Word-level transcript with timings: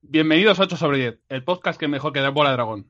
Bienvenidos 0.00 0.60
a 0.60 0.62
8 0.62 0.76
sobre 0.76 0.98
10, 0.98 1.18
el 1.28 1.42
podcast 1.42 1.78
que 1.78 1.88
mejor 1.88 2.12
que 2.12 2.20
dar 2.20 2.32
bola 2.32 2.52
dragón. 2.52 2.88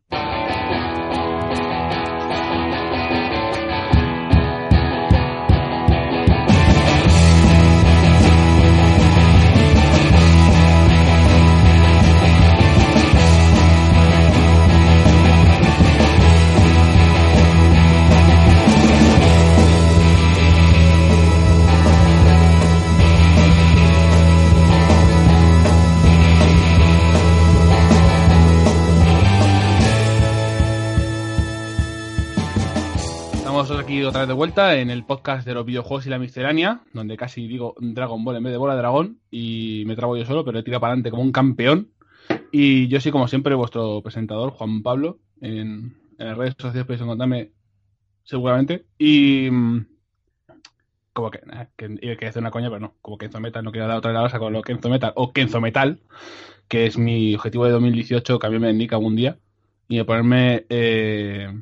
Otra 34.09 34.23
vez 34.23 34.29
de 34.29 34.35
vuelta 34.35 34.77
en 34.77 34.89
el 34.89 35.05
podcast 35.05 35.47
de 35.47 35.53
los 35.53 35.67
videojuegos 35.67 36.07
y 36.07 36.09
la 36.09 36.19
miscelánea, 36.19 36.81
donde 36.95 37.19
casi 37.19 37.47
digo 37.47 37.75
Dragon 37.79 38.25
Ball 38.25 38.37
en 38.37 38.45
vez 38.45 38.53
de 38.53 38.57
bola 38.57 38.73
de 38.73 38.81
dragón 38.81 39.21
y 39.31 39.85
me 39.87 39.97
trabo 39.97 40.17
yo 40.17 40.25
solo, 40.25 40.47
pero 40.47 40.59
he 40.59 40.63
tirado 40.63 40.81
para 40.81 40.93
adelante 40.93 41.11
como 41.11 41.23
un 41.23 41.31
campeón. 41.31 41.91
Y 42.51 42.89
yo 42.89 43.01
soy, 43.03 43.13
como 43.13 43.29
siempre, 43.29 43.55
vuestro 43.55 44.01
presentador, 44.03 44.53
Juan 44.53 44.83
Pablo, 44.83 45.19
en, 45.43 45.95
en 46.19 46.27
las 46.27 46.39
redes 46.39 46.55
sociales 46.59 46.87
podéis 46.87 47.03
encontrarme 47.03 47.53
seguramente. 48.25 48.87
Y. 48.97 49.51
mm, 49.51 49.87
Como 51.13 51.31
que, 51.31 51.41
eh, 51.41 52.17
que 52.17 52.25
a 52.25 52.29
decir 52.29 52.41
una 52.41 52.51
coña, 52.51 52.69
pero 52.71 52.81
no. 52.81 52.95
Como 53.03 53.19
Kenzo 53.19 53.41
Metal, 53.41 53.63
no 53.63 53.73
quiero 53.73 53.89
dar 53.89 53.99
otra 53.99 54.11
de 54.11 54.19
la 54.19 54.39
con 54.39 54.55
lo 54.55 54.63
Kenzo 54.63 54.89
Metal 54.89 55.13
o 55.17 55.35
Kenzo 55.35 55.61
Metal, 55.61 56.01
que 56.67 56.87
es 56.87 56.97
mi 56.97 57.35
objetivo 57.35 57.67
de 57.67 57.73
2018, 57.73 58.39
cambiarme 58.39 58.69
de 58.69 58.73
nick 58.73 58.95
algún 58.95 59.17
día 59.17 59.39
y 59.87 60.03
ponerme 60.05 60.65
eh, 60.71 61.53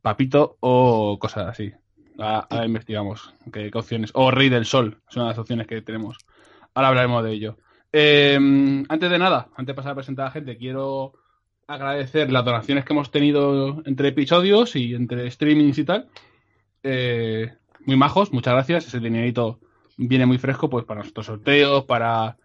Papito 0.00 0.56
o 0.60 1.18
cosas 1.20 1.48
así. 1.48 1.72
Ahora 2.18 2.66
investigamos 2.66 3.32
qué, 3.52 3.70
opciones. 3.72 4.10
O 4.14 4.30
Rey 4.30 4.48
del 4.48 4.66
Sol, 4.66 5.00
es 5.08 5.16
una 5.16 5.26
de 5.26 5.30
las 5.30 5.38
opciones 5.38 5.66
que 5.66 5.82
tenemos. 5.82 6.18
Ahora 6.74 6.88
hablaremos 6.88 7.24
de 7.24 7.32
ello. 7.32 7.56
Eh, 7.92 8.36
antes 8.88 9.10
de 9.10 9.18
nada, 9.18 9.48
antes 9.56 9.66
de 9.66 9.74
pasar 9.74 9.92
a 9.92 9.96
presentar 9.96 10.24
a 10.24 10.28
la 10.28 10.32
gente, 10.32 10.56
quiero 10.56 11.14
agradecer 11.66 12.30
las 12.30 12.44
donaciones 12.44 12.84
que 12.84 12.92
hemos 12.92 13.10
tenido 13.10 13.82
entre 13.84 14.08
episodios 14.08 14.76
y 14.76 14.94
entre 14.94 15.30
streamings 15.30 15.78
y 15.78 15.84
tal. 15.84 16.08
Eh, 16.82 17.52
muy 17.86 17.96
majos, 17.96 18.32
muchas 18.32 18.54
gracias. 18.54 18.86
Ese 18.86 19.00
dinerito 19.00 19.60
viene 19.96 20.26
muy 20.26 20.38
fresco 20.38 20.70
pues 20.70 20.84
para 20.84 21.00
nuestros 21.00 21.26
sorteos, 21.26 21.84
para 21.84 22.36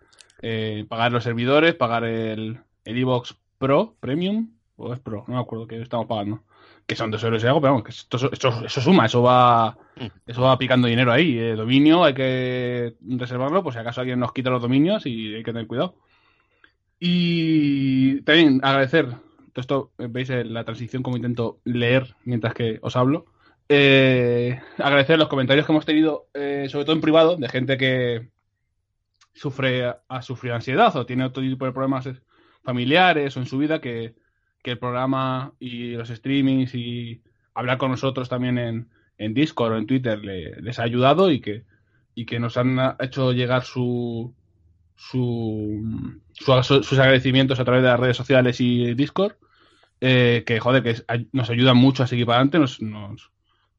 eh, 0.41 0.85
pagar 0.87 1.11
los 1.11 1.23
servidores, 1.23 1.75
pagar 1.75 2.03
el 2.03 2.59
el 2.87 2.97
Evox 2.97 3.35
Pro 3.57 3.95
Premium 3.99 4.53
o 4.77 4.93
es 4.93 4.99
Pro, 4.99 5.25
no 5.27 5.35
me 5.35 5.41
acuerdo 5.41 5.67
que 5.67 5.81
estamos 5.81 6.07
pagando. 6.07 6.43
Que 6.88 6.95
son 6.95 7.11
dos 7.11 7.21
euros 7.23 7.43
y 7.43 7.47
algo, 7.47 7.59
pero 7.59 7.73
vamos, 7.73 7.83
que 7.83 7.91
esto, 7.91 8.31
esto- 8.31 8.66
eso 8.66 8.81
suma, 8.81 9.05
eso 9.07 9.21
va, 9.21 9.77
eso 10.25 10.41
va 10.41 10.57
picando 10.57 10.88
dinero 10.88 11.11
ahí. 11.11 11.38
eh, 11.38 11.55
dominio 11.55 12.03
hay 12.05 12.13
que 12.13 12.95
reservarlo, 13.02 13.61
por 13.61 13.73
si 13.73 13.80
acaso 13.80 13.99
alguien 14.02 14.19
nos 14.19 14.31
quita 14.31 14.49
los 14.49 14.61
dominios 14.61 15.05
y 15.05 15.35
hay 15.35 15.43
que 15.43 15.52
tener 15.52 15.67
cuidado. 15.67 15.95
Y 16.99 18.21
también 18.21 18.59
agradecer, 18.63 19.05
todo 19.08 19.61
esto, 19.61 19.91
eh, 19.97 20.08
veis 20.09 20.30
eh, 20.30 20.45
la 20.45 20.63
transición 20.63 21.03
como 21.03 21.17
intento 21.17 21.59
leer 21.65 22.15
mientras 22.23 22.53
que 22.53 22.80
os 22.81 22.95
hablo. 22.95 23.25
Eh, 23.69 24.58
agradecer 24.77 25.19
los 25.19 25.27
comentarios 25.27 25.65
que 25.65 25.71
hemos 25.73 25.85
tenido, 25.85 26.27
eh, 26.33 26.67
sobre 26.69 26.85
todo 26.85 26.95
en 26.95 27.02
privado, 27.02 27.35
de 27.35 27.49
gente 27.49 27.77
que 27.77 28.30
sufre, 29.33 29.93
ha 30.08 30.21
sufrido 30.21 30.55
ansiedad 30.55 30.95
o 30.95 31.05
tiene 31.05 31.25
otro 31.25 31.43
tipo 31.43 31.65
de 31.65 31.73
problemas 31.73 32.09
familiares 32.63 33.35
o 33.35 33.41
en 33.41 33.45
su 33.45 33.58
vida 33.58 33.80
que, 33.81 34.15
que 34.67 34.71
el 34.71 34.79
programa 34.79 35.53
y 35.59 35.91
los 35.93 36.09
streamings 36.09 36.75
y 36.75 37.21
hablar 37.53 37.77
con 37.77 37.89
nosotros 37.91 38.27
también 38.27 38.57
en, 38.57 38.89
en 39.17 39.33
Discord 39.33 39.71
o 39.71 39.77
en 39.77 39.87
Twitter 39.87 40.19
le- 40.19 40.59
les 40.61 40.77
ha 40.77 40.83
ayudado 40.83 41.31
y 41.31 41.39
que, 41.39 41.64
y 42.15 42.25
que 42.25 42.37
nos 42.42 42.58
han 42.58 42.77
hecho 42.99 43.31
llegar 43.31 43.64
su, 43.64 44.36
su, 44.97 46.19
su- 46.33 46.83
sus 46.83 46.99
agradecimientos 46.99 47.59
a 47.61 47.64
través 47.65 47.81
de 47.81 47.87
las 47.89 47.99
redes 47.99 48.17
sociales 48.17 48.59
y 48.59 48.93
Discord. 48.93 49.36
eh, 50.02 50.43
que 50.45 50.59
joder, 50.59 50.83
que 50.83 50.95
nos 51.31 51.49
ayudan 51.49 51.77
mucho 51.77 52.03
a 52.03 52.08
seguir 52.08 52.25
para 52.25 52.39
adelante, 52.39 52.59
nos, 52.59 52.81
nos, 52.81 53.31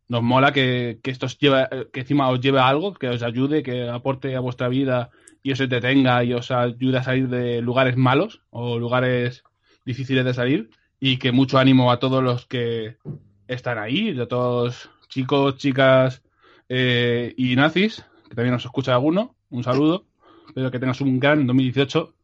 nos 0.09 0.23
mola 0.23 0.53
que, 0.55 1.01
que 1.03 1.11
esto 1.11 1.27
os 1.27 1.39
lleve, 1.39 1.67
que 1.93 2.01
encima 2.01 2.31
os 2.31 2.41
lleve 2.41 2.61
a 2.61 2.69
algo, 2.69 2.95
que 2.95 3.09
os 3.09 3.23
ayude, 3.23 3.63
que 3.63 3.89
aporte 3.91 4.35
a 4.37 4.41
vuestra 4.41 4.69
vida 4.69 5.11
y 5.43 5.53
os 5.53 5.61
entretenga 5.61 6.25
y 6.25 6.33
os 6.33 6.51
ayude 6.51 6.97
a 6.99 7.03
salir 7.03 7.29
de 7.29 7.61
lugares 7.61 7.97
malos 7.99 8.41
o 8.51 8.79
lugares 8.79 9.45
difíciles 9.89 10.23
de 10.23 10.35
salir 10.35 10.71
y 11.01 11.17
que 11.17 11.33
mucho 11.33 11.59
ánimo 11.59 11.91
a 11.91 11.99
todos 11.99 12.23
los 12.23 12.45
que 12.45 12.99
están 13.47 13.79
ahí, 13.79 14.21
a 14.21 14.29
todos 14.29 14.91
chicos, 15.09 15.57
chicas 15.57 16.23
eh, 16.69 17.33
y 17.39 17.57
nazis, 17.57 18.05
que 18.29 18.35
también 18.35 18.53
nos 18.53 18.67
escucha 18.67 18.93
alguno, 18.93 19.35
un 19.49 19.65
saludo, 19.65 20.05
espero 20.47 20.71
que 20.71 20.79
tengas 20.79 21.01
un 21.01 21.19
gran 21.19 21.47
2018 21.47 22.15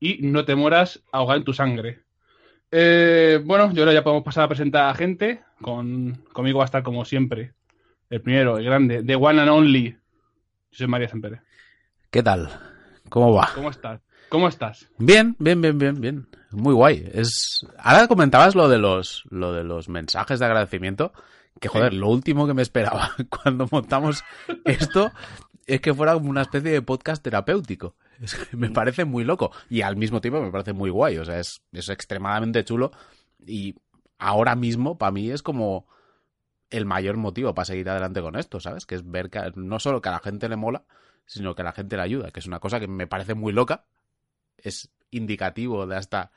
y 0.00 0.18
no 0.22 0.46
te 0.46 0.54
mueras 0.54 1.02
ahogado 1.12 1.38
en 1.38 1.44
tu 1.44 1.52
sangre. 1.52 2.00
Eh, 2.70 3.42
bueno, 3.44 3.70
yo 3.74 3.82
ahora 3.82 3.92
ya 3.92 4.02
podemos 4.02 4.24
pasar 4.24 4.44
a 4.44 4.48
presentar 4.48 4.88
a 4.88 4.94
gente, 4.94 5.42
con, 5.60 6.24
conmigo 6.32 6.58
va 6.58 6.64
a 6.64 6.70
estar 6.72 6.82
como 6.82 7.04
siempre, 7.04 7.52
el 8.08 8.22
primero, 8.22 8.56
el 8.56 8.64
grande, 8.64 9.02
the 9.02 9.16
one 9.16 9.38
and 9.38 9.50
only, 9.50 9.90
yo 9.90 9.98
soy 10.78 10.86
María 10.86 11.08
Sempere. 11.08 11.42
¿Qué 12.10 12.22
tal? 12.22 12.48
¿Cómo 13.10 13.34
va? 13.34 13.50
¿Cómo 13.54 13.68
estás? 13.68 14.00
¿Cómo 14.30 14.48
estás? 14.48 14.88
Bien, 14.96 15.36
bien, 15.38 15.60
bien, 15.60 15.78
bien, 15.78 16.00
bien. 16.00 16.26
Muy 16.50 16.74
guay. 16.74 17.08
Es 17.12 17.66
ahora 17.78 18.08
comentabas 18.08 18.54
lo 18.54 18.68
de 18.68 18.78
los 18.78 19.24
lo 19.30 19.52
de 19.52 19.64
los 19.64 19.88
mensajes 19.88 20.38
de 20.38 20.46
agradecimiento, 20.46 21.12
que 21.60 21.68
joder, 21.68 21.94
lo 21.94 22.08
último 22.08 22.46
que 22.46 22.54
me 22.54 22.62
esperaba 22.62 23.12
cuando 23.28 23.68
montamos 23.70 24.24
esto 24.64 25.10
es 25.66 25.80
que 25.80 25.94
fuera 25.94 26.14
como 26.14 26.30
una 26.30 26.42
especie 26.42 26.70
de 26.70 26.82
podcast 26.82 27.22
terapéutico. 27.22 27.96
Es 28.20 28.34
que 28.34 28.56
me 28.56 28.70
parece 28.70 29.04
muy 29.04 29.24
loco 29.24 29.50
y 29.68 29.82
al 29.82 29.96
mismo 29.96 30.20
tiempo 30.20 30.40
me 30.40 30.50
parece 30.50 30.72
muy 30.72 30.90
guay, 30.90 31.18
o 31.18 31.24
sea, 31.24 31.38
es 31.38 31.62
es 31.72 31.88
extremadamente 31.88 32.64
chulo 32.64 32.92
y 33.44 33.74
ahora 34.18 34.54
mismo 34.54 34.96
para 34.96 35.12
mí 35.12 35.30
es 35.30 35.42
como 35.42 35.86
el 36.70 36.84
mayor 36.84 37.16
motivo 37.16 37.54
para 37.54 37.66
seguir 37.66 37.88
adelante 37.88 38.20
con 38.20 38.36
esto, 38.36 38.60
¿sabes? 38.60 38.86
Que 38.86 38.96
es 38.96 39.08
ver 39.08 39.30
que 39.30 39.52
no 39.54 39.78
solo 39.78 40.00
que 40.00 40.08
a 40.08 40.12
la 40.12 40.20
gente 40.20 40.48
le 40.48 40.56
mola, 40.56 40.84
sino 41.26 41.54
que 41.54 41.62
a 41.62 41.64
la 41.64 41.72
gente 41.72 41.96
le 41.96 42.02
ayuda, 42.02 42.30
que 42.30 42.40
es 42.40 42.46
una 42.46 42.60
cosa 42.60 42.80
que 42.80 42.88
me 42.88 43.06
parece 43.06 43.34
muy 43.34 43.52
loca, 43.52 43.84
es 44.56 44.90
indicativo 45.16 45.86
de 45.86 45.96
hasta 45.96 46.30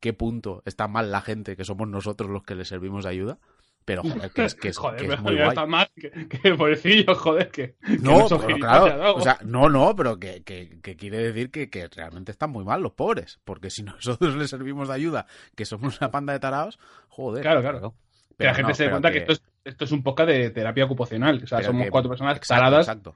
qué 0.00 0.12
punto 0.12 0.62
está 0.66 0.88
mal 0.88 1.10
la 1.12 1.20
gente, 1.20 1.56
que 1.56 1.64
somos 1.64 1.88
nosotros 1.88 2.28
los 2.30 2.42
que 2.42 2.54
le 2.54 2.64
servimos 2.64 3.04
de 3.04 3.10
ayuda, 3.10 3.38
pero 3.84 4.02
joder, 4.02 4.30
que 4.30 4.44
es, 4.44 4.54
que 4.54 4.68
es, 4.68 4.76
joder, 4.76 5.00
que 5.00 5.12
es 5.14 5.20
muy 5.20 5.36
guay. 5.36 5.48
está 5.48 5.66
mal, 5.66 5.88
que, 5.94 6.10
que 6.28 6.54
pobrecillo, 6.54 7.14
joder, 7.14 7.50
que... 7.50 7.74
que 7.74 7.98
No, 7.98 8.28
son 8.28 8.40
pero 8.44 8.56
claro, 8.58 9.14
o 9.14 9.20
sea, 9.20 9.38
no, 9.44 9.68
no, 9.68 9.94
pero 9.96 10.18
que, 10.18 10.42
que, 10.42 10.80
que 10.82 10.96
quiere 10.96 11.18
decir 11.18 11.50
que, 11.50 11.70
que 11.70 11.88
realmente 11.88 12.32
están 12.32 12.50
muy 12.50 12.64
mal 12.64 12.82
los 12.82 12.92
pobres, 12.92 13.40
porque 13.44 13.70
si 13.70 13.82
nosotros 13.84 14.36
les 14.36 14.50
servimos 14.50 14.88
de 14.88 14.94
ayuda, 14.94 15.26
que 15.56 15.64
somos 15.64 16.00
una 16.00 16.10
panda 16.10 16.32
de 16.32 16.40
tarados, 16.40 16.78
joder. 17.08 17.42
Claro, 17.42 17.60
claro. 17.60 17.80
que 17.90 18.34
Pero 18.36 18.50
la 18.50 18.54
gente 18.54 18.70
no, 18.70 18.74
se 18.74 18.84
dé 18.84 18.90
cuenta 18.90 19.12
que... 19.12 19.18
esto, 19.18 19.32
es, 19.32 19.42
esto 19.64 19.84
es 19.84 19.92
un 19.92 20.02
podcast 20.02 20.28
de 20.30 20.50
terapia 20.50 20.84
ocupacional. 20.84 21.40
O 21.44 21.46
sea, 21.46 21.62
somos 21.62 21.84
que- 21.84 21.90
cuatro 21.90 22.10
personas 22.10 22.36
exacto, 22.36 22.60
taradas. 22.60 22.88
Exacto. 22.88 23.14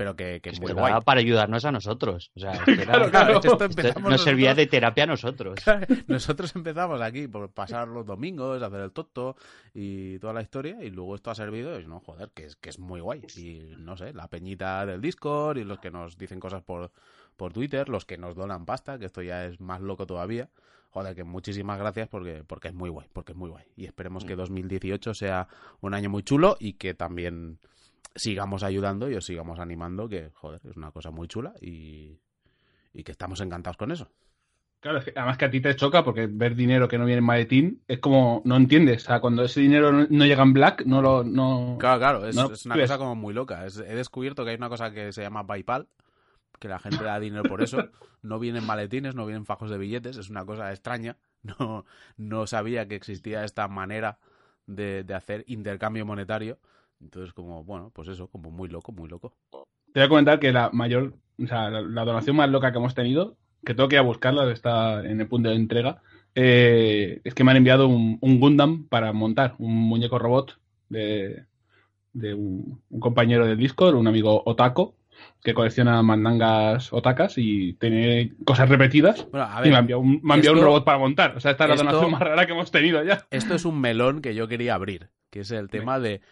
Pero 0.00 0.16
que, 0.16 0.40
que 0.40 0.48
es 0.48 0.60
muy 0.62 0.72
guay. 0.72 0.94
para 1.04 1.20
ayudarnos 1.20 1.62
a 1.66 1.72
nosotros. 1.72 2.30
O 2.34 2.40
sea, 2.40 2.52
es 2.54 2.60
que 2.64 2.72
era- 2.72 3.10
Claro, 3.10 3.10
claro. 3.10 3.40
Esto 3.44 4.00
nos 4.00 4.22
servía 4.22 4.54
de 4.54 4.66
terapia 4.66 5.04
a 5.04 5.08
nosotros. 5.08 5.58
Nosotros 6.06 6.56
empezamos 6.56 7.02
aquí 7.02 7.28
por 7.28 7.50
pasar 7.50 7.86
los 7.86 8.06
domingos, 8.06 8.62
hacer 8.62 8.80
el 8.80 8.92
toto 8.92 9.36
y 9.74 10.18
toda 10.18 10.32
la 10.32 10.40
historia, 10.40 10.82
y 10.82 10.88
luego 10.88 11.16
esto 11.16 11.30
ha 11.30 11.34
servido, 11.34 11.78
y 11.78 11.86
no, 11.86 12.00
joder, 12.00 12.30
que 12.34 12.44
es, 12.46 12.56
que 12.56 12.70
es 12.70 12.78
muy 12.78 13.00
guay. 13.02 13.26
Y 13.36 13.74
no 13.76 13.94
sé, 13.98 14.14
la 14.14 14.26
peñita 14.28 14.86
del 14.86 15.02
Discord 15.02 15.58
y 15.58 15.64
los 15.64 15.80
que 15.80 15.90
nos 15.90 16.16
dicen 16.16 16.40
cosas 16.40 16.62
por, 16.62 16.92
por 17.36 17.52
Twitter, 17.52 17.90
los 17.90 18.06
que 18.06 18.16
nos 18.16 18.34
donan 18.34 18.64
pasta, 18.64 18.98
que 18.98 19.04
esto 19.04 19.20
ya 19.20 19.44
es 19.44 19.60
más 19.60 19.82
loco 19.82 20.06
todavía. 20.06 20.48
Joder, 20.92 21.14
que 21.14 21.24
muchísimas 21.24 21.78
gracias 21.78 22.08
porque, 22.08 22.42
porque 22.46 22.68
es 22.68 22.74
muy 22.74 22.88
guay, 22.88 23.06
porque 23.12 23.32
es 23.32 23.38
muy 23.38 23.50
guay. 23.50 23.66
Y 23.76 23.84
esperemos 23.84 24.24
que 24.24 24.34
2018 24.34 25.12
sea 25.12 25.46
un 25.82 25.92
año 25.92 26.08
muy 26.08 26.22
chulo 26.22 26.56
y 26.58 26.72
que 26.72 26.94
también 26.94 27.58
sigamos 28.14 28.62
ayudando 28.62 29.10
y 29.10 29.14
os 29.14 29.24
sigamos 29.24 29.58
animando, 29.58 30.08
que, 30.08 30.30
joder, 30.34 30.60
es 30.64 30.76
una 30.76 30.90
cosa 30.90 31.10
muy 31.10 31.28
chula 31.28 31.54
y, 31.60 32.18
y 32.92 33.04
que 33.04 33.12
estamos 33.12 33.40
encantados 33.40 33.76
con 33.76 33.92
eso. 33.92 34.10
Claro, 34.80 34.98
es 34.98 35.04
que 35.04 35.12
además 35.14 35.36
que 35.36 35.44
a 35.44 35.50
ti 35.50 35.60
te 35.60 35.76
choca 35.76 36.02
porque 36.02 36.26
ver 36.26 36.54
dinero 36.54 36.88
que 36.88 36.96
no 36.96 37.04
viene 37.04 37.18
en 37.18 37.24
maletín 37.24 37.82
es 37.86 37.98
como, 37.98 38.40
no 38.46 38.56
entiendes. 38.56 39.02
O 39.04 39.06
sea, 39.08 39.20
cuando 39.20 39.44
ese 39.44 39.60
dinero 39.60 39.92
no, 39.92 40.06
no 40.08 40.24
llega 40.24 40.42
en 40.42 40.54
black, 40.54 40.84
no 40.86 41.02
lo... 41.02 41.22
No... 41.22 41.76
Claro, 41.78 41.98
claro, 41.98 42.26
es, 42.26 42.34
No 42.34 42.48
lo 42.48 42.54
es 42.54 42.64
una 42.64 42.76
cosa 42.80 42.96
como 42.96 43.14
muy 43.14 43.34
loca. 43.34 43.66
Es- 43.66 43.76
he 43.76 43.94
descubierto 43.94 44.42
que 44.42 44.52
hay 44.52 44.56
una 44.56 44.70
cosa 44.70 44.90
que 44.92 45.12
se 45.12 45.20
llama 45.20 45.46
PayPal, 45.46 45.86
que 46.58 46.68
la 46.68 46.78
gente 46.78 47.04
da 47.04 47.20
dinero 47.20 47.42
por 47.44 47.62
eso. 47.62 47.88
No 48.22 48.38
vienen 48.38 48.66
maletines, 48.66 49.14
no 49.14 49.24
vienen 49.24 49.46
fajos 49.46 49.70
de 49.70 49.78
billetes, 49.78 50.18
es 50.18 50.28
una 50.28 50.44
cosa 50.44 50.70
extraña. 50.72 51.16
No, 51.42 51.86
no 52.18 52.46
sabía 52.46 52.86
que 52.86 52.94
existía 52.96 53.44
esta 53.44 53.66
manera 53.66 54.18
de, 54.66 55.04
de 55.04 55.14
hacer 55.14 55.42
intercambio 55.46 56.04
monetario. 56.04 56.58
Entonces, 57.00 57.32
como, 57.32 57.64
bueno, 57.64 57.90
pues 57.94 58.08
eso, 58.08 58.28
como 58.28 58.50
muy 58.50 58.68
loco, 58.68 58.92
muy 58.92 59.08
loco. 59.08 59.34
Te 59.92 60.00
voy 60.00 60.02
a 60.06 60.08
comentar 60.08 60.38
que 60.38 60.52
la 60.52 60.70
mayor, 60.72 61.14
o 61.42 61.46
sea, 61.46 61.70
la, 61.70 61.80
la 61.80 62.04
donación 62.04 62.36
más 62.36 62.48
loca 62.50 62.70
que 62.72 62.78
hemos 62.78 62.94
tenido 62.94 63.36
que 63.64 63.74
tengo 63.74 63.88
que 63.90 63.96
ir 63.96 64.00
a 64.00 64.02
buscarla, 64.04 64.50
está 64.52 65.04
en 65.04 65.20
el 65.20 65.28
punto 65.28 65.50
de 65.50 65.54
entrega. 65.56 66.00
eh, 66.34 67.20
es 67.24 67.34
que 67.34 67.44
me 67.44 67.50
han 67.50 67.58
enviado 67.58 67.88
un, 67.88 68.16
un 68.22 68.40
Gundam 68.40 68.86
para 68.88 69.12
montar, 69.12 69.54
un 69.58 69.74
muñeco 69.74 70.18
robot 70.18 70.58
de, 70.88 71.44
de 72.14 72.32
un, 72.34 72.80
un 72.88 73.00
compañero 73.00 73.46
del 73.46 73.58
Discord, 73.58 73.96
un 73.96 74.06
amigo 74.08 74.42
Otako, 74.46 74.94
que 75.42 75.52
colecciona 75.52 76.02
mandangas 76.02 76.90
otakas 76.92 77.34
y 77.36 77.74
tiene 77.74 78.32
cosas 78.46 78.68
repetidas. 78.70 79.26
Bueno, 79.30 79.46
a 79.50 79.66
y 79.66 79.68
me 79.70 79.76
ha 79.76 79.80
enviado, 79.80 80.00
un, 80.00 80.20
me 80.22 80.32
ha 80.32 80.36
enviado 80.36 80.54
un 80.54 80.58
esto- 80.60 80.66
robot 80.66 80.84
para 80.84 80.98
montar. 80.98 81.36
O 81.36 81.40
sea, 81.40 81.50
esta 81.50 81.64
es 81.64 81.68
la 81.68 81.74
esto- 81.74 81.84
donación 81.86 82.10
más 82.12 82.20
rara 82.22 82.46
que 82.46 82.52
hemos 82.52 82.70
tenido 82.70 83.02
ya. 83.04 83.26
esto 83.30 83.54
es 83.54 83.66
un 83.66 83.78
melón 83.78 84.22
que 84.22 84.34
yo 84.34 84.48
quería 84.48 84.74
abrir, 84.74 85.08
que 85.28 85.40
es 85.40 85.50
el 85.50 85.68
tema 85.68 85.98
de 86.00 86.22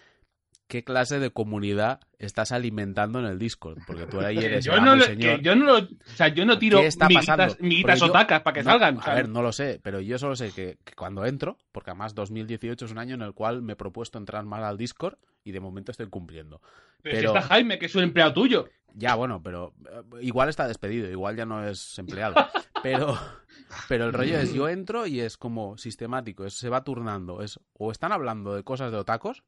qué 0.69 0.85
clase 0.85 1.19
de 1.19 1.31
comunidad 1.31 2.01
estás 2.19 2.53
alimentando 2.53 3.19
en 3.19 3.25
el 3.25 3.39
Discord, 3.39 3.79
porque 3.87 4.07
tú 4.07 4.21
ahí 4.21 4.39
eres 4.39 4.65
yo, 4.65 4.79
no 4.81 4.95
lo- 4.95 5.03
señor. 5.05 5.41
yo 5.41 5.57
no 5.57 5.65
lo, 5.65 5.79
o 5.79 5.89
sea, 6.15 6.29
yo 6.29 6.45
no 6.45 6.59
tiro 6.59 6.81
miguitas, 7.61 8.03
otakas 8.03 8.43
para 8.43 8.55
que 8.55 8.63
No, 8.63 8.71
salgan. 8.71 8.99
A 9.03 9.15
ver, 9.15 9.29
no 9.29 9.43
lo 9.43 9.51
sé, 9.53 9.81
pero 9.83 10.01
yo 10.01 10.19
solo 10.19 10.37
sé 10.37 10.53
que, 10.53 10.79
que 10.85 10.95
cuando 10.95 11.25
entro, 11.25 11.59
porque 11.73 11.91
además 11.91 12.15
2018 12.15 12.85
es 12.85 12.93
un 12.93 12.99
año 12.99 13.15
en 13.15 13.23
el 13.23 13.33
cual 13.33 13.63
me 13.63 13.73
he 13.73 13.77
propuesto 13.77 14.19
entrar 14.19 14.45
mal 14.45 14.63
al 14.65 14.77
Discord 14.79 15.17
y 15.43 15.53
de 15.53 15.61
momento 15.61 15.91
estoy 15.91 16.07
cumpliendo. 16.09 16.61
pero 17.03 17.17
si 17.17 17.23
pero- 17.23 17.35
está 17.37 17.49
Jaime, 17.49 17.79
que 17.79 17.87
es 17.87 17.95
un 17.95 18.03
empleado 18.05 18.33
tuyo. 18.35 18.69
Ya, 18.95 19.15
bueno, 19.15 19.43
pero 19.43 19.75
eh, 19.91 20.03
igual 20.23 20.49
está 20.49 20.67
despedido, 20.67 21.11
igual 21.11 21.37
ya 21.37 21.45
no 21.47 21.67
es 21.67 21.99
empleado. 21.99 22.35
Pero, 22.81 23.19
pero 23.89 24.05
el 24.07 24.13
rollo 24.13 24.39
es, 24.39 24.55
yo 24.55 24.69
entro 24.69 25.05
y 25.05 25.19
es 25.19 25.37
como 25.37 25.77
sistemático, 25.77 26.45
es, 26.47 26.55
se 26.55 26.69
va 26.69 26.85
turnando. 26.85 27.43
Es, 27.43 27.59
o 27.73 27.91
están 27.91 28.13
hablando 28.13 28.55
de 28.55 28.63
cosas 28.63 28.93
de 28.93 28.99
otacos, 28.99 29.43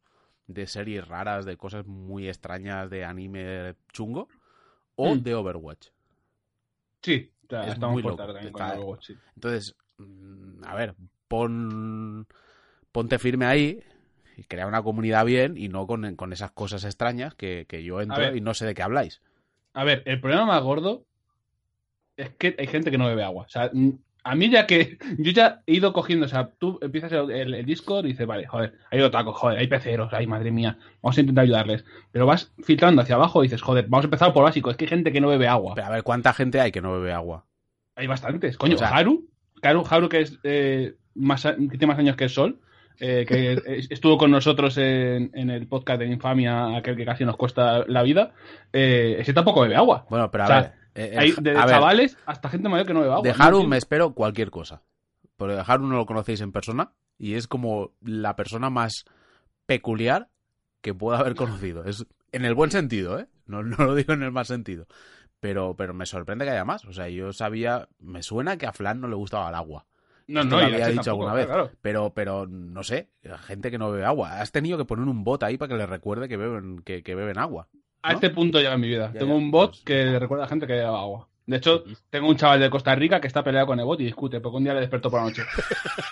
de 0.53 0.67
series 0.67 1.07
raras, 1.09 1.45
de 1.45 1.57
cosas 1.57 1.87
muy 1.87 2.29
extrañas, 2.29 2.91
de 2.91 3.05
anime 3.05 3.75
chungo, 3.93 4.29
o 4.97 5.15
Mm. 5.15 5.23
de 5.23 5.35
Overwatch. 5.35 5.89
Sí, 7.03 7.31
o 7.45 7.49
sea, 7.49 7.63
Es 7.63 7.73
estamos 7.75 7.95
muy 7.95 8.03
loco, 8.03 8.17
tarde 8.17 8.35
también 8.35 8.53
con 8.53 8.63
está- 8.63 8.75
el 8.75 8.79
Overwatch, 8.81 9.07
sí. 9.07 9.17
Entonces, 9.35 9.77
mm, 9.99 10.65
a 10.65 10.75
ver, 10.75 10.95
pon, 11.29 12.27
ponte 12.93 13.19
firme 13.19 13.47
ahí 13.47 13.81
y 14.37 14.45
crea 14.45 14.67
una 14.67 14.83
comunidad 14.83 15.25
bien 15.25 15.57
y 15.57 15.69
no 15.69 15.87
con, 15.87 16.17
con 16.17 16.33
esas 16.33 16.51
cosas 16.53 16.85
extrañas 16.85 17.35
que, 17.35 17.67
que 17.69 17.83
yo 17.83 18.01
entro 18.01 18.19
ver. 18.21 18.37
y 18.37 18.41
no 18.41 18.55
sé 18.55 18.67
de 18.67 18.75
qué 18.75 18.83
habláis. 18.83 19.21
A 19.73 19.85
ver, 19.85 20.03
el 20.07 20.21
problema 20.21 20.45
más 20.47 20.63
gordo 20.63 21.05
es 22.17 22.31
que 22.31 22.55
hay 22.59 22.67
gente 22.67 22.91
que 22.91 22.99
no 22.99 23.07
bebe 23.07 23.23
agua. 23.25 23.45
O 23.47 23.49
sea, 23.49 23.71
a 24.23 24.35
mí 24.35 24.51
ya 24.51 24.67
que 24.67 24.99
yo 25.19 25.33
ya 25.33 25.63
he 25.67 25.75
ido 25.75 25.93
cogiendo, 25.93 26.27
o 26.27 26.29
sea, 26.29 26.51
tú 26.59 26.79
empiezas 26.83 27.13
el, 27.13 27.31
el- 27.31 27.55
el 27.55 27.65
Discord 27.67 28.05
y 28.07 28.09
dices, 28.11 28.27
vale, 28.27 28.47
joder, 28.47 28.75
hay 28.91 29.01
otacos, 29.01 29.37
joder, 29.37 29.59
hay 29.59 29.67
peceros, 29.67 30.13
ay, 30.13 30.27
madre 30.27 30.51
mía, 30.51 30.79
vamos 31.03 31.17
a 31.17 31.21
intentar 31.21 31.45
ayudarles. 31.45 31.85
Pero 32.13 32.27
vas 32.27 32.53
filtrando 32.63 33.03
hacia 33.03 33.15
abajo 33.17 33.43
y 33.43 33.47
dices, 33.47 33.63
joder, 33.63 33.87
vamos 33.89 34.05
a 34.05 34.09
empezar 34.09 34.33
por 34.33 34.45
básico, 34.45 34.71
es 34.71 34.77
que 34.77 34.85
hay 34.85 34.91
gente 34.91 35.13
que 35.13 35.21
no 35.21 35.29
bebe 35.29 35.49
agua. 35.49 35.75
Pero 35.75 35.87
a 35.87 35.91
ver, 35.91 36.03
¿cuánta 36.03 36.33
gente 36.33 36.61
hay 36.61 36.73
que 36.73 36.81
no 36.83 36.93
bebe 36.93 37.13
agua? 37.13 37.47
Hay 37.97 38.07
bastantes. 38.07 38.57
Coño, 38.57 38.77
O 38.77 38.79
sea- 38.79 38.89
Haru, 38.97 39.29
Haru, 39.63 39.85
Haru 39.89 40.09
que 40.09 40.21
es 40.21 40.39
eh, 40.45 40.95
más, 41.15 41.43
que 41.45 41.69
tiene 41.79 41.87
más 41.87 41.99
años 41.99 42.17
que 42.17 42.25
el 42.25 42.31
Sol, 42.31 42.61
eh, 42.99 43.25
que 43.27 43.53
es- 43.67 43.91
estuvo 43.91 44.17
con 44.19 44.31
nosotros 44.31 44.77
en, 44.79 45.31
en 45.35 45.51
el 45.51 45.67
podcast 45.67 45.99
de 46.01 46.07
Infamia, 46.07 46.77
aquel 46.77 46.97
que 46.97 47.05
casi 47.05 47.25
nos 47.25 47.37
cuesta 47.37 47.85
la 47.87 48.03
vida, 48.03 48.33
eh, 48.73 49.17
ese 49.19 49.33
tampoco 49.35 49.63
bebe 49.63 49.77
agua. 49.77 50.07
Bueno, 50.11 50.31
pero 50.31 50.45
a 50.45 50.47
O 50.47 50.49
sea, 50.49 50.61
ver. 50.61 50.73
Eh, 50.95 51.11
eh, 51.13 51.19
Hay 51.19 51.33
ver, 51.41 51.55
chavales 51.57 52.17
hasta 52.27 52.49
gente 52.49 52.69
mayor 52.69 52.87
que 52.87 52.95
no 52.95 53.01
bebe 53.01 53.13
agua. 53.13 53.23
de 53.23 53.37
No 53.37 53.45
Haru 53.45 53.57
entiendo. 53.57 53.69
me 53.71 53.77
espero 53.77 54.15
cualquier 54.15 54.51
cosa. 54.51 54.83
Pero 55.37 55.55
de 55.57 55.65
Haru 55.67 55.87
no 55.87 55.97
lo 55.97 56.07
conocéis 56.07 56.41
en 56.41 56.53
persona 56.53 56.93
y 57.19 57.35
es 57.35 57.47
como 57.49 57.93
la 58.03 58.37
persona 58.37 58.71
más 58.71 59.05
peculiar 59.67 60.29
que 60.81 60.95
pueda 60.95 61.19
haber 61.19 61.35
conocido. 61.35 61.85
Es 61.85 62.07
en 62.33 62.45
el 62.45 62.55
buen 62.55 62.71
sentido, 62.71 63.19
¿eh? 63.19 63.27
No, 63.47 63.63
no 63.63 63.77
lo 63.85 63.95
digo 63.95 64.13
en 64.13 64.23
el 64.23 64.33
mal 64.33 64.47
sentido. 64.47 64.87
Pero, 65.41 65.75
pero 65.75 65.95
me 65.95 66.05
sorprende 66.07 66.45
que 66.45 66.51
haya 66.51 66.65
más. 66.65 66.85
O 66.85 66.93
sea, 66.93 67.09
yo 67.09 67.33
sabía, 67.33 67.89
me 67.99 68.23
suena 68.23 68.59
que 68.59 68.67
a 68.67 68.73
Flan 68.73 69.01
no 69.01 69.09
le 69.09 69.17
gustaba 69.17 69.49
el 69.49 69.55
agua. 69.55 69.87
No, 70.27 70.43
Esto 70.43 70.55
no, 70.55 70.61
lo 70.61 70.67
había 70.67 70.89
dicho 70.89 71.03
tampoco, 71.03 71.11
alguna 71.11 71.35
vez. 71.35 71.47
claro. 71.47 71.71
Pero, 71.81 72.13
pero 72.15 72.47
no 72.47 72.83
sé, 72.85 73.09
gente 73.47 73.71
que 73.71 73.79
no 73.79 73.91
bebe 73.91 74.05
agua. 74.05 74.41
Has 74.41 74.53
tenido 74.53 74.77
que 74.79 74.85
poner 74.85 75.09
un 75.09 75.25
bot 75.25 75.43
ahí 75.43 75.57
para 75.57 75.71
que 75.71 75.77
le 75.79 75.87
recuerde 75.87 76.29
que 76.29 76.37
beben, 76.37 76.83
que, 76.85 77.03
que 77.03 77.15
beben 77.15 77.39
agua. 77.39 77.69
A 78.03 78.13
este 78.13 78.31
punto 78.31 78.59
llega 78.59 78.75
en 78.75 78.81
mi 78.81 78.89
vida. 78.89 79.11
Ya, 79.13 79.21
tengo 79.21 79.33
ya, 79.35 79.39
un 79.39 79.51
bot 79.51 79.71
pues- 79.71 79.83
que 79.85 80.05
le 80.05 80.19
recuerda 80.19 80.45
a 80.45 80.49
gente 80.49 80.67
que 80.67 80.73
bebe 80.75 80.85
agua. 80.87 81.29
De 81.47 81.57
hecho, 81.57 81.85
tengo 82.11 82.29
un 82.29 82.37
chaval 82.37 82.61
de 82.61 82.71
Costa 82.71 82.95
Rica 82.95 83.21
que 83.21 83.27
está 83.27 83.43
peleado 83.43 83.67
con 83.67 83.79
el 83.81 83.85
bot 83.85 84.01
y 84.01 84.05
discute, 84.05 84.41
porque 84.41 84.57
un 84.59 84.65
día 84.65 84.75
le 84.75 84.81
despertó 84.81 85.11
por 85.11 85.21
la 85.21 85.27
noche. 85.27 85.43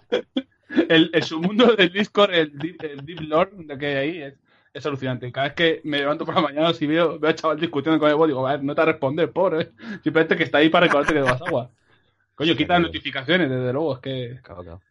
El, 0.87 1.09
el 1.13 1.23
submundo 1.23 1.75
del 1.75 1.91
Discord, 1.91 2.31
el, 2.33 2.53
deep- 2.57 2.83
el 2.83 3.05
Deep 3.05 3.21
Lord 3.21 3.51
de 3.53 3.77
que 3.77 3.85
hay 3.87 3.95
ahí 3.97 4.21
es, 4.21 4.33
es 4.73 4.85
alucinante. 4.85 5.31
Cada 5.31 5.47
vez 5.47 5.55
que 5.55 5.81
me 5.83 5.97
levanto 5.99 6.25
por 6.25 6.35
la 6.35 6.41
mañana, 6.41 6.73
si 6.73 6.85
veo, 6.87 7.19
veo 7.19 7.29
al 7.29 7.35
chaval 7.35 7.59
discutiendo 7.59 7.99
con 7.99 8.09
el 8.09 8.15
bot, 8.15 8.27
digo, 8.27 8.47
a 8.47 8.51
ver, 8.51 8.63
no 8.63 8.75
te 8.75 8.85
responder, 8.85 9.31
pobre. 9.31 9.71
Simplemente 10.03 10.35
que 10.37 10.43
está 10.43 10.59
ahí 10.59 10.69
para 10.69 10.85
recordarte 10.85 11.13
que 11.13 11.19
bebas 11.21 11.41
agua. 11.41 11.71
Coño, 12.35 12.55
quita 12.55 12.73
las 12.73 12.83
notificaciones, 12.83 13.49
desde 13.49 13.73
luego, 13.73 13.95
es 13.95 13.99
que... 13.99 14.39
Claro, 14.43 14.63
claro. 14.63 14.81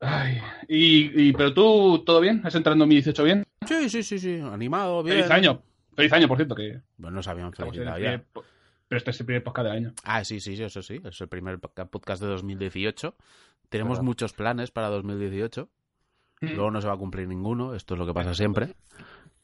Ay, 0.00 0.38
y, 0.68 1.28
y- 1.28 1.32
pero 1.32 1.52
tú, 1.52 2.02
¿todo 2.06 2.20
bien? 2.20 2.40
¿Has 2.44 2.54
entrado 2.54 2.74
en 2.74 2.78
2018 2.80 3.24
bien? 3.24 3.43
Sí, 3.66 3.88
sí, 3.90 4.02
sí, 4.02 4.18
sí. 4.18 4.40
Animado, 4.40 5.02
bien. 5.02 5.18
Feliz 5.18 5.30
año. 5.30 5.62
Feliz 5.94 6.12
año, 6.12 6.28
por 6.28 6.36
cierto, 6.38 6.54
que 6.54 6.80
Bueno, 6.96 7.20
en 7.70 7.72
el 7.72 7.72
felicitado 7.72 7.98
ya. 7.98 8.10
primer 8.18 8.26
Pero 8.88 8.98
este 8.98 9.10
es 9.10 9.20
el 9.20 9.26
primer 9.26 9.42
podcast 9.44 9.64
del 9.68 9.76
año. 9.76 9.92
Ah, 10.04 10.24
sí, 10.24 10.40
sí, 10.40 10.56
sí, 10.56 10.62
eso 10.62 10.82
sí. 10.82 11.00
Es 11.04 11.20
el 11.20 11.28
primer 11.28 11.58
podca- 11.58 11.88
podcast 11.88 12.20
de 12.22 12.28
2018. 12.28 13.16
Tenemos 13.68 14.02
muchos 14.02 14.32
planes 14.32 14.70
para 14.70 14.88
2018. 14.88 15.68
Luego 16.40 16.70
no 16.70 16.80
se 16.80 16.88
va 16.88 16.94
a 16.94 16.98
cumplir 16.98 17.26
ninguno. 17.28 17.74
Esto 17.74 17.94
es 17.94 17.98
lo 18.00 18.06
que 18.06 18.12
pasa 18.12 18.34
siempre. 18.34 18.74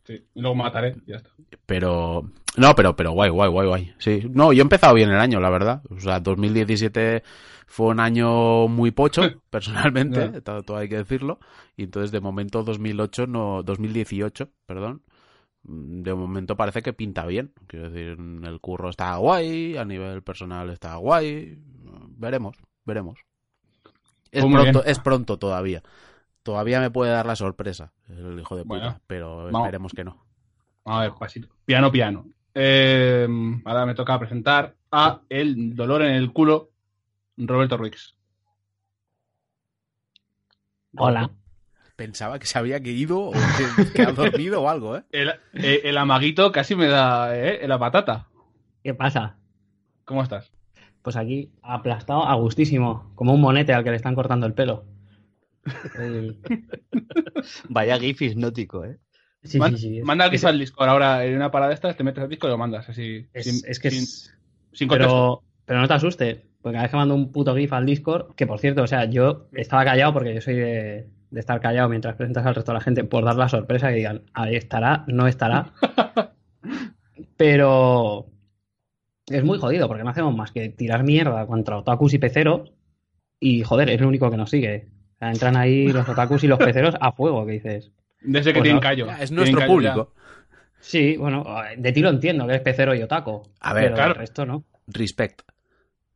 Sí, 0.05 0.25
y 0.35 0.41
luego 0.41 0.57
mataré, 0.57 0.97
ya 1.07 1.17
está. 1.17 1.31
Pero. 1.67 2.31
No, 2.57 2.75
pero, 2.75 2.97
pero 2.97 3.13
guay, 3.13 3.31
guay, 3.31 3.49
guay, 3.51 3.69
guay. 3.69 3.95
Sí. 3.99 4.23
No, 4.31 4.53
yo 4.53 4.61
he 4.61 4.63
empezado 4.63 4.95
bien 4.95 5.11
el 5.11 5.19
año, 5.19 5.41
la 5.41 5.51
verdad. 5.51 5.83
O 5.91 6.01
sea, 6.01 6.21
2017 6.21 7.23
fue 7.67 7.89
un 7.89 8.01
año 8.01 8.67
muy 8.69 8.91
pocho, 8.91 9.23
personalmente. 9.51 10.41
Todo, 10.43 10.63
todo 10.63 10.77
hay 10.79 10.89
que 10.89 10.97
decirlo. 10.97 11.39
Y 11.77 11.85
entonces, 11.85 12.11
de 12.11 12.21
momento, 12.21 12.63
2008, 12.65 13.27
no. 13.27 13.63
2018, 13.63 14.51
perdón. 14.67 15.03
De 15.63 16.15
momento 16.15 16.57
parece 16.57 16.83
que 16.83 16.93
pinta 16.95 17.27
bien. 17.27 17.53
Quiero 17.67 17.91
decir, 17.91 18.17
el 18.19 18.61
curro 18.61 18.89
está 18.89 19.17
guay, 19.17 19.77
a 19.77 19.85
nivel 19.85 20.23
personal 20.23 20.71
está 20.71 20.97
guay. 20.97 21.59
Veremos, 22.17 22.57
veremos. 22.85 23.21
Es 24.33 24.43
Pues 24.43 24.53
pronto, 24.55 24.81
bien. 24.81 24.91
es 24.91 24.99
pronto 25.01 25.39
todavía. 25.39 25.83
Todavía 26.43 26.81
me 26.81 26.91
puede 26.91 27.13
dar 27.13 27.27
la 27.27 27.37
sorpresa 27.37 27.93
el 28.09 28.41
hijo 28.41 28.57
de 28.57 28.65
puta, 28.65 28.79
Bueno, 28.79 29.01
pero 29.07 29.45
vamos. 29.51 29.61
esperemos 29.63 29.93
que 29.93 30.05
no. 30.05 30.25
A 30.85 31.01
ver, 31.01 31.13
pasito. 31.19 31.49
Piano, 31.67 31.93
piano. 31.93 32.27
Eh, 32.55 33.29
ahora 33.65 33.87
me 33.87 33.95
toca 33.95 34.19
presentar 34.19 34.75
a 34.91 35.21
el 35.29 35.75
dolor 35.77 36.03
en 36.03 36.13
el 36.13 36.33
culo, 36.33 36.71
Roberto 37.37 37.77
Ruiz. 37.77 38.17
Hola. 40.97 41.31
Pensaba 41.97 42.39
que 42.39 42.47
se 42.47 42.59
había 42.59 42.79
ido 42.79 43.21
o 43.29 43.33
que, 43.33 43.93
que 43.93 44.03
ha 44.03 44.13
dormido 44.13 44.63
o 44.63 44.69
algo, 44.69 44.97
¿eh? 44.97 45.05
El, 45.13 45.29
eh, 45.53 45.83
el 45.85 45.99
amaguito 45.99 46.51
casi 46.51 46.75
me 46.75 46.87
da 46.87 47.37
eh, 47.37 47.67
la 47.69 47.79
patata. 47.79 48.29
¿Qué 48.83 48.95
pasa? 48.95 49.37
¿Cómo 50.07 50.23
estás? 50.23 50.51
Pues 51.03 51.17
aquí 51.17 51.53
aplastado 51.63 52.25
a 52.25 52.35
gustísimo, 52.35 53.13
como 53.15 53.35
un 53.35 53.41
monete 53.43 53.75
al 53.75 53.85
que 53.85 53.91
le 53.91 53.97
están 53.97 54.15
cortando 54.15 54.47
el 54.47 54.55
pelo. 54.55 54.85
El- 55.99 56.39
Vaya 57.69 57.99
gif 57.99 58.21
hipnótico, 58.23 58.85
¿eh? 58.85 58.99
Sí, 59.43 59.59
Man- 59.59 59.77
sí, 59.77 59.79
sí. 59.79 60.03
Manda 60.03 60.27
el 60.27 60.31
GIF 60.33 60.45
al 60.45 60.59
Discord. 60.59 60.89
Ahora 60.91 61.25
en 61.25 61.35
una 61.35 61.51
parada 61.51 61.71
de 61.71 61.75
estas 61.75 61.97
te 61.97 62.05
metes 62.05 62.23
al 62.23 62.29
Discord 62.29 62.51
y 62.51 62.53
lo 62.53 62.59
mandas 62.59 62.89
así. 62.89 63.27
es, 63.33 63.45
sin, 63.45 63.71
es 63.71 63.81
que 63.81 63.91
sin- 63.91 64.03
es... 64.03 64.35
sin 64.73 64.89
contexto. 64.89 65.15
Pero, 65.15 65.43
pero 65.65 65.81
no 65.81 65.89
te 65.89 65.95
asustes, 65.95 66.39
porque 66.61 66.75
cada 66.75 66.83
vez 66.83 66.91
que 66.91 66.97
mando 66.99 67.15
un 67.15 67.33
puto 67.33 67.57
GIF 67.57 67.73
al 67.73 67.87
Discord, 67.87 68.35
que 68.35 68.47
por 68.47 68.59
cierto, 68.59 68.83
o 68.83 68.87
sea, 68.87 69.07
yo 69.07 69.49
estaba 69.53 69.85
callado 69.85 70.13
porque 70.13 70.35
yo 70.35 70.41
soy 70.43 70.57
de, 70.57 71.09
de 71.31 71.41
estar 71.41 71.59
callado 71.61 71.89
mientras 71.89 72.17
presentas 72.17 72.45
al 72.45 72.55
resto 72.55 72.73
de 72.73 72.79
la 72.79 72.85
gente 72.85 73.05
por 73.05 73.25
dar 73.25 73.37
la 73.37 73.49
sorpresa 73.49 73.89
que 73.89 73.95
digan, 73.97 74.23
ahí 74.35 74.57
estará, 74.57 75.05
no 75.07 75.27
estará. 75.27 75.73
pero 77.37 78.27
es 79.27 79.45
muy 79.45 79.59
jodido 79.59 79.89
porque 79.89 80.05
no 80.05 80.11
hacemos 80.11 80.35
más 80.37 80.53
que 80.53 80.69
tirar 80.69 81.03
mierda 81.05 81.47
contra 81.47 81.79
otakus 81.79 82.15
y 82.15 82.19
peceros 82.19 82.73
y 83.39 83.63
joder, 83.63 83.89
es 83.91 84.01
lo 84.01 84.09
único 84.09 84.31
que 84.31 84.37
nos 84.37 84.51
sigue. 84.51 84.89
Entran 85.21 85.57
ahí 85.57 85.89
los 85.89 86.09
otakus 86.09 86.43
y 86.45 86.47
los 86.47 86.59
peceros 86.59 86.95
a 87.01 87.13
fuego, 87.13 87.45
que 87.45 87.53
dices. 87.53 87.91
Desde 88.21 88.53
que 88.53 88.61
pues 88.61 88.65
tienen 88.65 88.77
no. 88.77 88.81
callo. 88.81 89.07
Ya, 89.07 89.23
es 89.23 89.31
nuestro 89.31 89.59
callo 89.59 89.81
ya. 89.81 89.93
público. 89.93 90.15
Sí, 90.81 91.17
bueno, 91.17 91.45
de 91.77 91.93
ti 91.93 92.01
lo 92.01 92.09
entiendo, 92.09 92.47
que 92.47 92.55
es 92.55 92.61
pecero 92.63 92.95
y 92.95 93.03
otaku. 93.03 93.43
A 93.61 93.75
ver, 93.75 93.85
pero 93.85 93.95
claro. 93.97 94.13
el 94.13 94.19
resto 94.19 94.47
no. 94.47 94.65
Respect. 94.87 95.43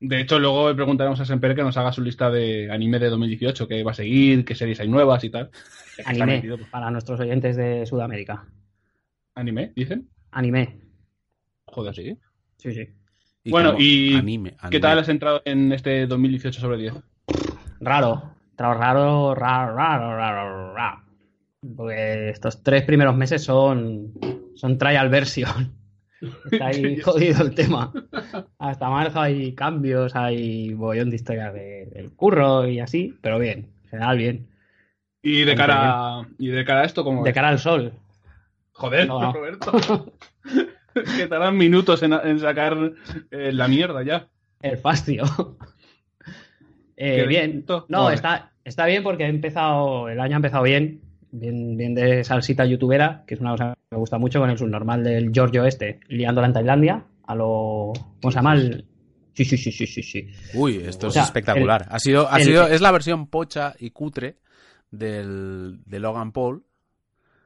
De 0.01 0.21
hecho, 0.21 0.39
luego 0.39 0.69
le 0.69 0.75
preguntaremos 0.75 1.21
a 1.21 1.25
Semper 1.25 1.55
que 1.55 1.63
nos 1.63 1.77
haga 1.77 1.93
su 1.93 2.03
lista 2.03 2.31
de 2.31 2.71
anime 2.71 2.99
de 2.99 3.09
2018, 3.09 3.69
que 3.69 3.83
va 3.83 3.93
a 3.93 3.95
seguir, 3.95 4.45
qué 4.45 4.55
series 4.55 4.81
hay 4.81 4.89
nuevas 4.89 5.23
y 5.25 5.31
tal. 5.31 5.51
Anime, 6.05 6.27
metido, 6.27 6.59
pues. 6.59 6.69
para 6.69 6.91
nuestros 6.91 7.21
oyentes 7.21 7.57
de 7.57 7.87
Sudamérica. 7.87 8.45
¿Anime? 9.35 9.73
¿Dicen? 9.75 10.09
Anime. 10.31 10.81
Joder, 11.67 11.95
sí. 11.95 12.19
Sí, 12.59 12.75
sí. 12.75 12.89
Y 13.45 13.51
Bueno, 13.51 13.77
y 13.79 14.15
anime, 14.15 14.57
¿Qué 14.71 14.81
tal 14.81 14.99
has 14.99 15.09
entrado 15.09 15.43
en 15.45 15.73
este 15.73 16.07
2018 16.07 16.61
sobre 16.61 16.79
10? 16.79 16.95
Raro. 17.81 18.35
Raro, 18.57 18.79
raro, 18.79 19.35
raro, 19.35 19.75
raro, 19.77 20.17
raro, 20.17 20.75
raro. 20.75 21.03
Porque 21.77 22.31
estos 22.31 22.63
tres 22.63 22.83
primeros 22.85 23.17
meses 23.17 23.43
son, 23.43 24.13
son 24.55 24.79
trial 24.79 25.09
version. 25.09 25.73
Está 26.51 26.67
ahí 26.67 27.01
jodido 27.01 27.43
el 27.43 27.55
tema. 27.55 27.93
Hasta 28.59 28.89
marzo 28.89 29.21
hay 29.21 29.55
cambios, 29.55 30.15
hay 30.17 30.73
bollón 30.75 31.11
de 31.11 31.17
historias 31.17 31.53
de- 31.55 31.87
del 31.93 32.11
curro 32.13 32.67
y 32.69 32.81
así, 32.81 33.17
pero 33.21 33.39
bien, 33.39 33.71
en 33.85 33.91
general 33.91 34.17
bien. 34.19 34.47
Y 35.23 35.45
de 35.45 35.55
cara 35.55 36.27
y 36.39 36.49
de 36.49 36.65
cara 36.65 36.83
a 36.83 36.85
esto, 36.85 37.03
como 37.03 37.25
De 37.25 37.33
cara 37.33 37.49
al 37.49 37.59
sol. 37.59 37.93
Joder, 38.73 39.07
No, 39.09 39.21
no. 39.21 39.33
Roberto. 39.33 39.73
que 41.17 41.27
tardan 41.27 41.57
minutos 41.57 42.03
en, 42.03 42.13
en 42.13 42.39
sacar 42.41 42.93
eh, 43.31 43.53
la 43.53 43.69
mierda 43.69 44.03
ya. 44.03 44.29
El 44.63 44.77
fascio. 44.79 45.25
Eh, 46.97 47.17
Qué 47.17 47.27
bien. 47.27 47.65
No, 47.89 48.11
está, 48.11 48.53
está 48.65 48.87
bien 48.87 49.03
porque 49.03 49.25
ha 49.25 49.29
empezado, 49.29 50.09
el 50.09 50.21
año 50.21 50.35
ha 50.35 50.37
empezado 50.37 50.63
bien, 50.63 51.01
bien, 51.33 51.77
bien 51.77 51.95
de 51.95 52.23
salsita 52.25 52.65
youtubera, 52.65 53.25
que 53.27 53.35
es 53.35 53.41
una 53.41 53.51
cosa 53.53 53.75
que 53.75 53.81
me 53.97 53.99
gusta 53.99 54.19
mucho 54.19 54.41
con 54.41 54.51
el 54.51 54.59
subnormal 54.59 55.03
del 55.05 55.31
Giorgio 55.33 55.65
este, 55.65 56.01
liándola 56.09 56.47
en 56.49 56.53
Tailandia, 56.53 57.05
a 57.27 57.35
lo... 57.35 57.93
¿Cómo 58.21 58.31
se 58.31 58.37
llama? 58.37 58.55
El- 58.55 58.87
Sí, 59.37 59.45
sí, 59.45 59.57
sí, 59.57 59.73
sí, 59.73 59.85
sí, 59.89 60.01
sí. 60.05 60.29
Uy, 60.55 60.77
esto 60.87 61.07
O 61.07 61.09
es 61.09 61.15
sea, 61.15 61.25
espectacular. 61.25 61.87
ha 61.91 61.99
sido, 61.99 62.31
ha 62.31 62.37
el- 62.37 62.45
sido, 62.45 62.69
es 62.69 62.81
la 62.81 62.93
versión 62.93 63.27
pocha 63.27 63.75
y 63.81 63.91
cutre 63.91 64.37
del, 64.93 65.81
de 65.87 65.99
Logan 65.99 66.31
Paul, 66.31 66.65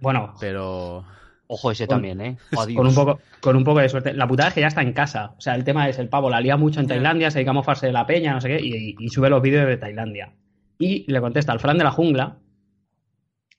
Bueno, 0.00 0.34
pero 0.38 1.06
Ojo 1.48 1.70
ese 1.70 1.86
Con- 1.86 1.96
también, 1.96 2.20
¿eh? 2.20 2.36
Adiós. 2.56 2.76
con 2.76 2.86
un, 2.86 2.94
poco, 2.94 3.20
con 3.40 3.56
un 3.56 3.64
poco 3.64 3.80
de 3.80 3.88
suerte. 3.88 4.12
La 4.12 4.28
putada 4.28 4.48
es 4.50 4.54
que 4.54 4.60
ya 4.60 4.66
está 4.68 4.82
en 4.82 4.92
casa. 4.92 5.34
O 5.36 5.40
sea, 5.40 5.54
el 5.54 5.64
tema 5.64 5.88
es 5.88 5.98
el 5.98 6.08
pavo 6.08 6.30
la 6.30 6.40
lía 6.40 6.56
mucho 6.56 6.80
en. 6.80 6.86
Tailandia, 6.86 7.30
se 7.30 7.38
dedica 7.38 7.50
a 7.50 7.54
mofarse 7.54 7.86
de 7.86 7.92
la 7.92 8.06
peña, 8.06 8.34
no 8.34 8.40
sé 8.40 8.48
qué, 8.48 8.60
y, 8.60 8.94
y 8.98 9.08
sube 9.08 9.30
los 9.30 9.42
vídeos 9.42 9.66
de 9.66 9.76
Tailandia. 9.78 10.34
Y 10.78 11.10
le 11.10 11.20
contesta 11.20 11.52
al 11.52 11.58
Fran 11.60 11.78
de 11.78 11.84
la 11.84 11.90
jungla 11.90 12.38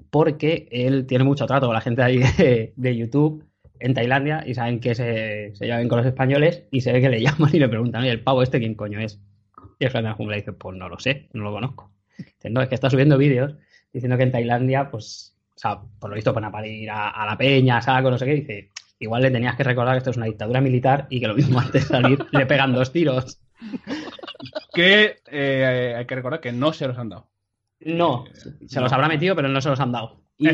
porque 0.09 0.67
él 0.71 1.05
tiene 1.05 1.23
mucho 1.23 1.45
trato 1.45 1.65
con 1.67 1.73
la 1.75 1.81
gente 1.81 2.01
ahí 2.01 2.17
de, 2.37 2.73
de 2.75 2.95
YouTube 2.97 3.45
en 3.79 3.93
Tailandia 3.93 4.43
y 4.45 4.53
saben 4.55 4.79
que 4.79 4.95
se, 4.95 5.55
se 5.55 5.65
llevan 5.65 5.87
con 5.87 5.97
los 5.99 6.07
españoles 6.07 6.63
y 6.71 6.81
se 6.81 6.91
ve 6.91 7.01
que 7.01 7.09
le 7.09 7.21
llaman 7.23 7.49
y 7.53 7.59
le 7.59 7.69
preguntan, 7.69 8.01
oye, 8.01 8.11
el 8.11 8.21
pavo 8.21 8.41
este 8.43 8.59
quién 8.59 8.75
coño 8.75 8.99
es. 8.99 9.19
Y 9.79 9.85
el 9.85 9.91
Fran 9.91 10.03
de 10.03 10.09
la 10.09 10.15
jungla 10.15 10.35
dice, 10.35 10.53
pues 10.53 10.77
no 10.77 10.89
lo 10.89 10.99
sé, 10.99 11.29
no 11.33 11.43
lo 11.43 11.51
conozco. 11.53 11.91
Dice, 12.17 12.49
no, 12.49 12.61
es 12.61 12.67
que 12.69 12.75
está 12.75 12.89
subiendo 12.89 13.17
vídeos 13.17 13.55
diciendo 13.93 14.17
que 14.17 14.23
en 14.23 14.31
Tailandia, 14.31 14.91
pues, 14.91 15.35
o 15.59 15.61
sea, 15.61 15.77
por 15.99 16.09
lo 16.09 16.15
visto 16.15 16.31
van 16.31 16.45
a 16.45 16.51
parir 16.51 16.89
a, 16.89 17.09
a 17.09 17.25
la 17.25 17.37
peña, 17.37 17.77
a 17.77 17.81
saco, 17.81 18.09
no 18.09 18.17
sé 18.17 18.25
qué, 18.25 18.33
dice, 18.33 18.69
igual 18.99 19.23
le 19.23 19.31
tenías 19.31 19.57
que 19.57 19.63
recordar 19.65 19.95
que 19.95 19.97
esto 19.97 20.11
es 20.11 20.17
una 20.17 20.27
dictadura 20.27 20.61
militar 20.61 21.05
y 21.09 21.19
que 21.19 21.27
lo 21.27 21.35
mismo 21.35 21.59
antes 21.59 21.89
de 21.89 21.95
salir 21.95 22.25
le 22.31 22.45
pegan 22.45 22.71
dos 22.73 22.93
tiros. 22.93 23.41
Que 24.73 25.17
eh, 25.29 25.95
hay 25.97 26.05
que 26.05 26.15
recordar 26.15 26.39
que 26.39 26.53
no 26.53 26.71
se 26.71 26.87
los 26.87 26.97
han 26.97 27.09
dado. 27.09 27.27
No, 27.81 28.23
se 28.67 28.79
los 28.79 28.91
habrá 28.93 29.09
metido, 29.09 29.35
pero 29.35 29.49
no 29.49 29.59
se 29.59 29.67
los 29.69 29.79
han 29.81 29.91
dado. 29.91 30.21
Y, 30.37 30.47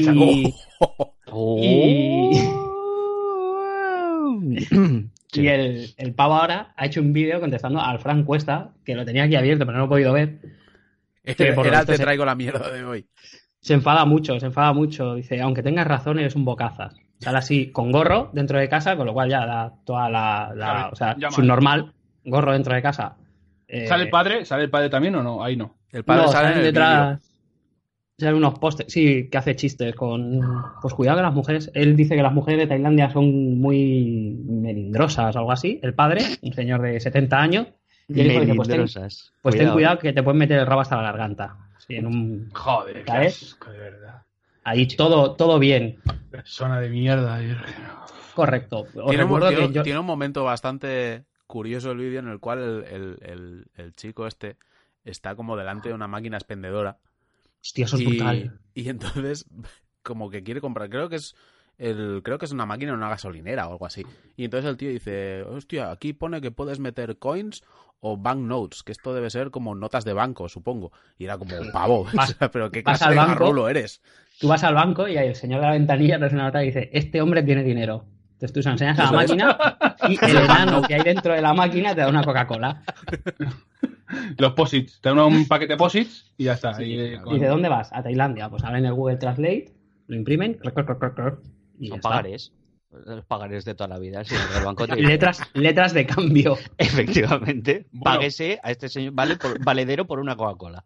Oh. 1.28 1.60
y- 1.62 2.40
Sí. 5.32 5.42
y 5.42 5.48
el, 5.50 5.94
el 5.98 6.14
pavo 6.14 6.36
ahora 6.36 6.74
ha 6.78 6.86
hecho 6.86 7.02
un 7.02 7.12
vídeo 7.12 7.42
contestando 7.42 7.82
al 7.82 8.00
Fran 8.00 8.24
Cuesta, 8.24 8.72
que 8.86 8.96
lo 8.96 9.04
tenía 9.04 9.24
aquí 9.24 9.36
abierto, 9.36 9.66
pero 9.66 9.78
no 9.78 9.84
lo 9.84 9.88
he 9.88 9.90
podido 9.90 10.14
ver. 10.14 10.40
Que 11.24 11.52
por 11.54 11.68
era 11.68 11.84
te 11.86 11.98
se- 11.98 12.04
traigo 12.04 12.24
la 12.24 12.36
mierda 12.36 12.72
de 12.72 12.84
hoy. 12.86 13.08
Se 13.65 13.74
enfada 13.74 14.05
mucho, 14.05 14.39
se 14.39 14.45
enfada 14.45 14.74
mucho. 14.74 15.15
Dice, 15.15 15.41
aunque 15.41 15.63
tengas 15.63 15.88
razón, 15.88 16.19
eres 16.19 16.36
un 16.36 16.45
bocazas. 16.45 16.95
Sale 17.17 17.39
así, 17.39 17.72
con 17.72 17.91
gorro 17.91 18.29
dentro 18.31 18.60
de 18.60 18.69
casa, 18.69 18.95
con 18.95 19.07
lo 19.07 19.13
cual 19.13 19.27
ya 19.27 19.43
da 19.43 19.74
toda 19.84 20.07
la. 20.07 20.89
o 20.91 20.95
sea, 20.95 21.15
ya 21.17 21.31
su 21.31 21.41
mal. 21.41 21.48
normal, 21.48 21.93
gorro 22.24 22.51
dentro 22.51 22.75
de 22.75 22.84
casa. 22.84 23.15
Eh, 23.67 23.88
¿Sale 23.88 24.03
el 24.03 24.10
padre? 24.12 24.45
¿Sale 24.45 24.65
el 24.65 24.69
padre 24.69 24.89
también 24.91 25.15
o 25.15 25.24
no? 25.24 25.43
Ahí 25.43 25.57
no. 25.57 25.77
El 25.91 26.03
padre 26.03 26.22
no, 26.22 26.27
sale 26.27 26.45
en 26.45 26.53
salen 26.53 26.60
el 26.60 26.74
detrás. 26.74 27.31
Salen 28.19 28.36
unos 28.36 28.60
postes. 28.60 28.86
Sí, 28.93 29.29
que 29.31 29.38
hace 29.39 29.55
chistes 29.55 29.95
con. 29.95 30.41
Pues 30.79 30.93
cuidado 30.93 31.17
que 31.17 31.24
las 31.24 31.34
mujeres. 31.34 31.72
Él 31.74 31.95
dice 31.95 32.15
que 32.15 32.22
las 32.22 32.34
mujeres 32.34 32.60
de 32.60 32.67
Tailandia 32.67 33.10
son 33.10 33.60
muy 33.60 34.43
melindrosas 34.45 35.36
o 35.36 35.39
algo 35.39 35.51
así. 35.51 35.79
El 35.81 35.95
padre, 35.95 36.22
un 36.43 36.53
señor 36.53 36.84
de 36.84 37.00
70 37.00 37.41
años. 37.41 37.67
Y 38.10 38.22
hijo 38.22 38.41
dice: 38.41 38.53
Pues 38.53 38.67
ten, 38.67 38.81
pues 38.81 39.01
ten 39.01 39.31
Cuidado. 39.41 39.74
cuidado 39.74 39.98
que 39.98 40.13
te 40.13 40.22
pueden 40.22 40.38
meter 40.38 40.60
el 40.60 40.67
rabo 40.67 40.81
hasta 40.81 40.98
la 40.98 41.01
garganta. 41.01 41.64
Sí, 41.88 41.96
en 41.96 42.06
un. 42.08 42.50
Joder, 42.54 43.04
qué 43.04 43.12
¿Sabes? 43.12 43.44
asco, 43.44 43.72
de 43.72 43.77
verdad. 43.80 44.22
Ahí 44.63 44.88
todo, 44.88 45.36
todo 45.36 45.60
bien. 45.60 46.00
Persona 46.32 46.80
de 46.80 46.89
mierda. 46.89 47.38
Virgen. 47.39 47.86
Correcto. 48.34 48.86
Tiene 48.92 49.06
un, 49.08 49.18
recuerdo 49.18 49.50
tiene- 49.50 49.68
que 49.68 49.74
yo- 49.74 49.84
tiene 49.84 50.00
un 50.00 50.06
momento 50.06 50.44
bastante 50.44 51.25
curioso 51.48 51.92
el 51.92 52.00
vídeo 52.00 52.20
en 52.20 52.27
el 52.27 52.39
cual 52.39 52.60
el, 52.60 52.84
el- 52.86 53.18
el- 53.22 53.65
el 53.75 53.94
chico 53.94 54.25
este 54.27 54.58
está 55.04 55.36
como 55.36 55.56
delante 55.56 55.89
de 55.89 55.96
una 55.96 56.08
máquina 56.08 56.38
expendedora 56.38 56.98
Hostia, 57.62 57.86
eso 57.86 57.96
es 57.98 58.01
y, 58.01 58.06
brutal. 58.08 58.60
y 58.74 58.89
entonces 58.89 59.46
como 60.01 60.30
que 60.32 60.44
quiere 60.44 60.60
comprar, 60.62 60.89
creo 60.89 61.08
que 61.10 61.18
es 61.18 61.36
el, 61.77 62.22
creo 62.24 62.38
que 62.39 62.46
es 62.46 62.51
una 62.51 62.65
máquina 62.65 62.92
en 62.92 62.98
una 62.98 63.10
gasolinera 63.10 63.68
o 63.68 63.74
algo 63.74 63.86
así. 63.86 64.04
Y 64.36 64.46
entonces 64.46 64.70
el 64.70 64.77
tío 64.77 64.89
dice, 64.89 65.44
hostia, 65.44 65.92
aquí 65.92 66.13
pone 66.13 66.42
que 66.42 66.50
puedes 66.51 66.80
meter 66.80 67.18
coins 67.20 67.63
o 68.08 68.18
banknotes, 68.18 68.84
que 68.84 68.92
esto 68.92 69.16
debe 69.16 69.32
ser 69.32 69.50
como 69.50 69.74
notas 69.74 70.06
de 70.06 70.14
banco, 70.14 70.48
supongo. 70.48 70.92
Y 71.18 71.26
era 71.26 71.40
como, 71.40 71.56
pavo, 71.74 72.06
Vas- 72.14 72.36
pero 72.52 72.70
qué 72.70 72.84
vas 72.84 73.00
clase 73.00 73.06
al 73.06 73.28
de 73.28 73.34
banco, 73.34 73.68
eres. 73.68 74.00
Tú 74.40 74.48
vas 74.48 74.64
al 74.64 74.76
banco 74.76 75.08
y 75.08 75.18
ahí 75.18 75.30
el 75.30 75.36
señor 75.36 75.62
de 75.62 75.66
la 75.66 75.74
ventanilla 75.74 76.20
te 76.20 76.26
hace 76.26 76.36
una 76.36 76.44
nota 76.46 76.62
y 76.64 76.68
dice, 76.68 76.92
este 76.94 77.20
hombre 77.20 77.42
tiene 77.42 77.64
dinero. 77.64 78.06
Entonces 78.34 78.54
tú 78.54 78.62
se 78.62 78.70
enseñas 78.70 79.00
a 79.00 79.06
la 79.06 79.12
máquina 79.12 79.58
y 80.08 80.20
el 80.26 80.38
enano 80.38 80.84
que 80.84 80.94
hay 80.94 81.02
dentro 81.02 81.34
de 81.34 81.42
la 81.42 81.54
máquina 81.54 81.96
te 81.96 82.02
da 82.02 82.10
una 82.10 82.24
Coca-Cola. 82.24 82.84
Los 84.38 84.54
posits. 84.54 85.02
Te 85.02 85.10
dan 85.10 85.18
un 85.20 85.48
paquete 85.48 85.74
de 85.74 85.78
posits 85.78 86.32
y 86.38 86.44
ya 86.44 86.54
está. 86.54 86.76
Sí, 86.76 86.84
Y, 86.84 86.98
dice, 87.34 87.48
¿dónde 87.48 87.70
vas? 87.70 87.92
A 87.92 88.04
Tailandia. 88.04 88.50
Pues 88.50 88.64
abren 88.64 88.86
el 88.86 88.94
Google 88.94 89.18
Translate, 89.18 89.74
lo 90.08 90.16
imprimen, 90.16 90.60
y 91.80 91.90
ya 91.90 92.00
Son 92.02 92.14
está. 92.14 92.24
Los 92.92 93.25
pagarés 93.25 93.65
de 93.65 93.75
toda 93.75 93.88
la 93.89 94.00
vida. 94.00 94.24
Del 94.24 94.63
banco 94.63 94.88
te 94.88 94.96
Letras, 94.96 95.42
letras 95.54 95.94
de 95.94 96.06
cambio. 96.06 96.58
Efectivamente. 96.77 97.88
Bueno. 97.92 98.18
Páguese 98.20 98.60
a 98.63 98.72
este 98.72 98.89
señor 98.89 99.13
vale 99.13 99.36
por- 99.38 99.63
valedero 99.63 100.06
por 100.08 100.20
una 100.20 100.36
Coca-Cola. 100.36 100.86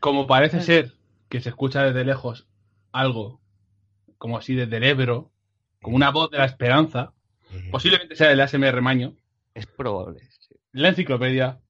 Como 0.00 0.26
parece 0.26 0.60
ser 0.60 0.92
que 1.28 1.40
se 1.40 1.48
escucha 1.50 1.82
desde 1.84 2.04
lejos 2.04 2.46
algo, 2.92 3.40
como 4.18 4.36
así 4.36 4.54
desde 4.54 4.76
el 4.76 4.84
Ebro, 4.84 5.30
como 5.80 5.96
una 5.96 6.10
voz 6.10 6.30
de 6.30 6.38
la 6.38 6.44
esperanza, 6.44 7.12
posiblemente 7.70 8.16
sea 8.16 8.30
el 8.32 8.40
ASMR 8.40 8.82
Maño, 8.82 9.16
Es 9.54 9.66
probable. 9.66 10.20
sí. 10.40 10.54
la 10.72 10.88
enciclopedia, 10.88 11.60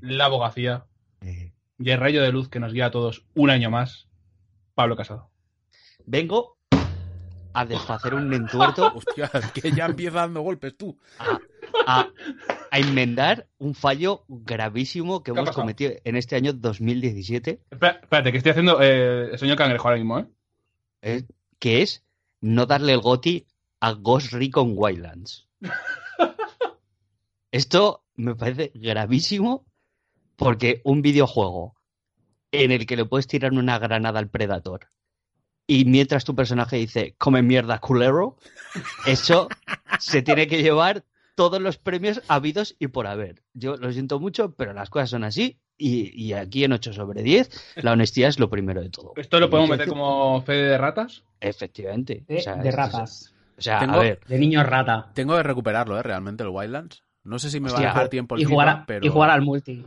la 0.00 0.26
abogacía 0.26 0.84
y 1.22 1.90
el 1.90 1.98
rayo 1.98 2.22
de 2.22 2.30
luz 2.32 2.48
que 2.50 2.60
nos 2.60 2.72
guía 2.72 2.86
a 2.86 2.90
todos 2.90 3.24
un 3.34 3.48
año 3.50 3.70
más, 3.70 4.08
Pablo 4.74 4.96
Casado. 4.96 5.30
Vengo 6.04 6.58
a 7.54 7.64
deshacer 7.64 8.14
un 8.14 8.32
entuerto, 8.32 8.92
Hostia, 8.94 9.30
que 9.54 9.72
ya 9.72 9.86
empieza 9.86 10.18
dando 10.20 10.40
golpes 10.42 10.76
tú. 10.76 10.98
a, 11.86 12.08
a 12.70 12.78
enmendar 12.78 13.48
un 13.58 13.74
fallo 13.74 14.24
gravísimo 14.28 15.22
que 15.22 15.32
¿Qué 15.32 15.38
ha 15.38 15.42
hemos 15.42 15.54
cometido 15.54 15.92
en 16.04 16.16
este 16.16 16.36
año 16.36 16.52
2017, 16.52 17.60
Espera- 17.70 18.00
Espérate, 18.02 18.30
que 18.32 18.38
estoy 18.38 18.50
haciendo 18.50 18.78
eh, 18.82 19.30
el 19.32 19.38
señor 19.38 19.56
Cangrejo 19.56 19.88
ahora 19.88 19.98
mismo, 19.98 20.18
¿eh? 20.18 20.26
eh, 21.02 21.24
que 21.58 21.82
es 21.82 22.04
no 22.40 22.66
darle 22.66 22.92
el 22.92 23.00
goti 23.00 23.46
a 23.80 23.92
Ghost 23.92 24.32
Recon 24.32 24.74
Wildlands. 24.76 25.48
Esto 27.50 28.04
me 28.14 28.34
parece 28.34 28.72
gravísimo 28.74 29.64
porque 30.36 30.80
un 30.84 31.02
videojuego 31.02 31.76
en 32.50 32.70
el 32.72 32.86
que 32.86 32.96
le 32.96 33.04
puedes 33.04 33.26
tirar 33.26 33.52
una 33.52 33.78
granada 33.78 34.18
al 34.18 34.28
Predator 34.30 34.88
y 35.80 35.84
mientras 35.84 36.24
tu 36.24 36.34
personaje 36.34 36.76
dice 36.76 37.14
come 37.18 37.42
mierda 37.42 37.78
culero, 37.78 38.36
eso 39.06 39.48
se 39.98 40.22
tiene 40.22 40.46
que 40.46 40.62
llevar 40.62 41.04
todos 41.34 41.60
los 41.60 41.78
premios 41.78 42.20
habidos 42.28 42.76
y 42.78 42.88
por 42.88 43.06
haber. 43.06 43.42
Yo 43.54 43.76
lo 43.76 43.90
siento 43.92 44.20
mucho, 44.20 44.54
pero 44.54 44.72
las 44.72 44.90
cosas 44.90 45.10
son 45.10 45.24
así 45.24 45.58
y, 45.78 46.10
y 46.20 46.34
aquí 46.34 46.64
en 46.64 46.72
8 46.72 46.92
sobre 46.92 47.22
10 47.22 47.50
la 47.76 47.92
honestidad 47.92 48.28
es 48.28 48.38
lo 48.38 48.50
primero 48.50 48.82
de 48.82 48.90
todo. 48.90 49.12
¿Esto 49.16 49.40
lo 49.40 49.48
podemos 49.48 49.70
meter 49.70 49.88
como 49.88 50.42
fe 50.42 50.52
de 50.52 50.78
ratas? 50.78 51.24
Efectivamente. 51.40 52.24
De, 52.28 52.38
O 52.38 52.40
sea, 52.40 52.56
de 52.56 52.68
es- 52.68 52.74
ratas. 52.74 53.34
O 53.58 53.60
sea, 53.62 53.78
Tengo- 53.78 53.94
a 53.94 53.98
ver, 53.98 54.20
De 54.26 54.38
niños 54.38 54.66
rata. 54.66 55.10
Tengo 55.14 55.36
que 55.36 55.42
recuperarlo, 55.42 55.98
¿eh? 55.98 56.02
Realmente, 56.02 56.42
el 56.42 56.48
Wildlands. 56.50 57.04
No 57.24 57.38
sé 57.38 57.50
si 57.50 57.60
me 57.60 57.70
va 57.70 57.78
a 57.78 57.82
dejar 57.82 58.08
tiempo 58.08 58.34
el 58.34 58.40
Y 58.42 58.44
jugar, 58.44 58.68
a- 58.68 58.84
pero... 58.86 59.06
y 59.06 59.08
jugar 59.08 59.30
al 59.30 59.42
multi. 59.42 59.84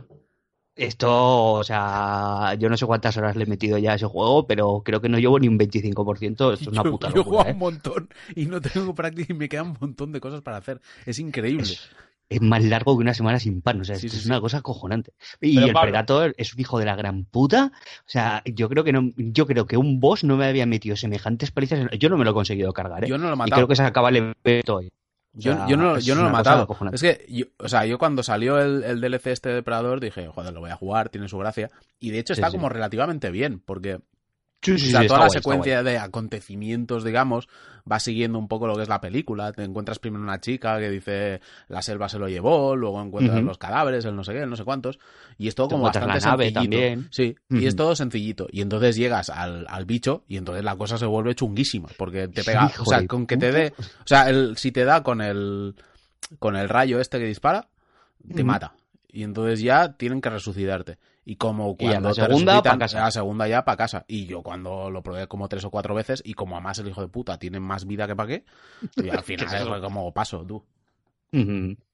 Esto, 0.76 1.52
o 1.54 1.64
sea, 1.64 2.54
yo 2.58 2.68
no 2.68 2.76
sé 2.76 2.86
cuántas 2.86 3.16
horas 3.16 3.34
le 3.34 3.44
he 3.44 3.46
metido 3.46 3.78
ya 3.78 3.92
a 3.92 3.94
ese 3.96 4.06
juego, 4.06 4.46
pero 4.46 4.82
creo 4.84 5.00
que 5.00 5.08
no 5.08 5.18
llevo 5.18 5.38
ni 5.38 5.48
un 5.48 5.58
25%. 5.58 6.30
Esto 6.30 6.52
es 6.52 6.66
una 6.66 6.82
yo, 6.84 6.90
puta 6.90 7.08
yo 7.12 7.20
he 7.20 7.24
jugado 7.24 7.24
locura, 7.24 7.42
un 7.44 7.48
¿eh? 7.50 7.54
montón 7.58 8.08
y 8.34 8.46
no 8.46 8.60
tengo 8.60 8.94
práctica 8.94 9.32
y 9.32 9.36
me 9.36 9.48
queda 9.48 9.62
un 9.62 9.76
montón 9.80 10.12
de 10.12 10.20
cosas 10.20 10.42
para 10.42 10.58
hacer. 10.58 10.80
Es 11.06 11.18
increíble. 11.18 11.62
Es, 11.62 11.88
es 12.28 12.42
más 12.42 12.62
largo 12.64 12.96
que 12.96 13.02
una 13.02 13.14
semana 13.14 13.38
sin 13.38 13.62
pan, 13.62 13.80
o 13.80 13.84
sea, 13.84 13.94
Sí, 13.96 14.06
esto 14.06 14.16
sí, 14.16 14.18
es 14.18 14.24
sí. 14.24 14.28
una 14.30 14.40
cosa 14.40 14.58
acojonante. 14.58 15.12
Y 15.40 15.54
Pero, 15.54 15.66
el 15.68 15.72
Pablo- 15.72 15.90
Predator 15.92 16.34
es 16.36 16.52
un 16.54 16.60
hijo 16.60 16.78
de 16.78 16.84
la 16.84 16.96
gran 16.96 17.24
puta. 17.24 17.72
O 18.00 18.04
sea, 18.10 18.42
yo 18.44 18.68
creo 18.68 18.84
que 18.84 18.92
no, 18.92 19.12
yo 19.16 19.46
creo 19.46 19.66
que 19.66 19.76
un 19.76 20.00
boss 20.00 20.24
no 20.24 20.36
me 20.36 20.44
había 20.46 20.66
metido 20.66 20.96
semejantes 20.96 21.52
palizas. 21.52 21.88
Yo 21.98 22.08
no 22.10 22.18
me 22.18 22.24
lo 22.24 22.32
he 22.32 22.34
conseguido 22.34 22.72
cargar, 22.72 23.04
¿eh? 23.04 23.08
Yo 23.08 23.16
no 23.16 23.24
lo 23.28 23.30
he 23.30 23.34
y 23.34 23.38
matado. 23.38 23.54
creo 23.60 23.68
que 23.68 23.76
se 23.76 23.82
acaba 23.84 24.08
el 24.10 24.34
evento 24.44 24.74
hoy. 24.76 24.92
O 25.36 25.40
Yo, 25.40 25.54
sea, 25.54 25.68
yo 25.68 25.76
no, 25.76 25.96
es 25.96 26.04
yo 26.06 26.14
no 26.14 26.22
lo 26.22 26.28
he 26.28 26.32
matado. 26.32 26.66
Es 26.92 27.02
que, 27.02 27.26
yo, 27.28 27.44
o 27.58 27.68
sea, 27.68 27.84
yo 27.84 27.98
cuando 27.98 28.22
salió 28.22 28.58
el, 28.58 28.82
el 28.84 29.00
DLC 29.00 29.26
este 29.26 29.50
de 29.50 29.56
Depredador 29.56 30.00
dije, 30.00 30.28
joder, 30.28 30.52
lo 30.54 30.60
voy 30.60 30.70
a 30.70 30.76
jugar, 30.76 31.10
tiene 31.10 31.28
su 31.28 31.36
gracia. 31.38 31.70
Y 31.98 32.10
de 32.10 32.20
hecho 32.20 32.32
está 32.32 32.50
sí. 32.50 32.56
como 32.56 32.68
relativamente 32.68 33.30
bien, 33.30 33.60
porque 33.60 34.00
Sí, 34.62 34.72
O 34.72 34.78
sea, 34.78 35.02
sí, 35.02 35.06
toda 35.06 35.20
la 35.20 35.26
guay, 35.26 35.38
secuencia 35.38 35.82
de 35.82 35.98
acontecimientos, 35.98 37.04
digamos, 37.04 37.48
va 37.90 38.00
siguiendo 38.00 38.38
un 38.38 38.48
poco 38.48 38.66
lo 38.66 38.74
que 38.74 38.82
es 38.82 38.88
la 38.88 39.00
película. 39.00 39.52
Te 39.52 39.62
encuentras 39.62 39.98
primero 40.00 40.24
una 40.24 40.40
chica 40.40 40.78
que 40.80 40.90
dice 40.90 41.40
la 41.68 41.82
selva 41.82 42.08
se 42.08 42.18
lo 42.18 42.28
llevó, 42.28 42.74
luego 42.74 43.00
encuentras 43.00 43.42
los 43.42 43.58
cadáveres, 43.58 44.04
el 44.06 44.16
no 44.16 44.24
sé 44.24 44.32
qué, 44.32 44.40
el 44.42 44.50
no 44.50 44.56
sé 44.56 44.64
cuántos. 44.64 44.98
Y 45.38 45.46
es 45.46 45.54
todo 45.54 45.68
Te 45.68 45.74
como 45.74 45.84
bastante 45.84 46.08
la 46.08 46.18
nave 46.18 46.46
sencillito. 46.46 46.60
también. 46.76 47.08
Sí, 47.12 47.36
y 47.50 47.66
es 47.66 47.76
todo 47.76 47.94
sencillito. 47.94 48.48
Y 48.50 48.60
entonces 48.60 48.96
llegas 48.96 49.30
al, 49.30 49.66
al 49.68 49.84
bicho 49.84 50.24
y 50.26 50.36
entonces 50.36 50.64
la 50.64 50.74
cosa 50.76 50.98
se 50.98 51.06
vuelve 51.06 51.34
chunguísima. 51.36 51.88
Porque 51.96 52.26
te 52.26 52.42
pega, 52.42 52.72
o 52.80 52.84
sea, 52.84 53.06
con 53.06 53.26
que 53.26 53.36
te 53.36 53.52
dé, 53.52 53.72
o 53.78 54.06
sea, 54.06 54.28
el, 54.28 54.56
si 54.56 54.72
te 54.72 54.84
da 54.84 55.04
con 55.04 55.20
el, 55.20 55.76
con 56.40 56.56
el 56.56 56.68
rayo 56.68 56.98
este 57.00 57.18
que 57.20 57.26
dispara, 57.26 57.68
te 58.34 58.42
mata. 58.42 58.74
Y 59.08 59.22
entonces 59.22 59.60
ya 59.60 59.92
tienen 59.92 60.20
que 60.20 60.30
resucitarte. 60.30 60.98
Y 61.26 61.36
como 61.36 61.76
Y 61.78 61.86
a 61.86 62.00
la 62.00 62.00
cuando 62.00 62.14
te 62.14 62.22
segunda, 62.22 62.62
casa. 62.78 63.00
a 63.00 63.04
la 63.06 63.10
segunda 63.10 63.48
ya 63.48 63.64
para 63.64 63.76
casa. 63.76 64.04
Y 64.08 64.26
yo 64.26 64.42
cuando 64.42 64.90
lo 64.90 65.02
probé 65.02 65.26
como 65.26 65.48
tres 65.48 65.64
o 65.64 65.70
cuatro 65.70 65.94
veces, 65.94 66.22
y 66.24 66.34
como 66.34 66.54
además 66.56 66.78
el 66.78 66.88
hijo 66.88 67.02
de 67.02 67.08
puta 67.08 67.38
tiene 67.38 67.60
más 67.60 67.84
vida 67.86 68.06
que 68.06 68.14
para 68.16 68.28
qué, 68.28 68.44
y 68.96 69.10
al 69.10 69.22
final 69.24 69.48
¿Qué 69.48 69.56
es 69.56 69.80
como 69.82 70.14
paso, 70.14 70.44
tú. 70.46 70.64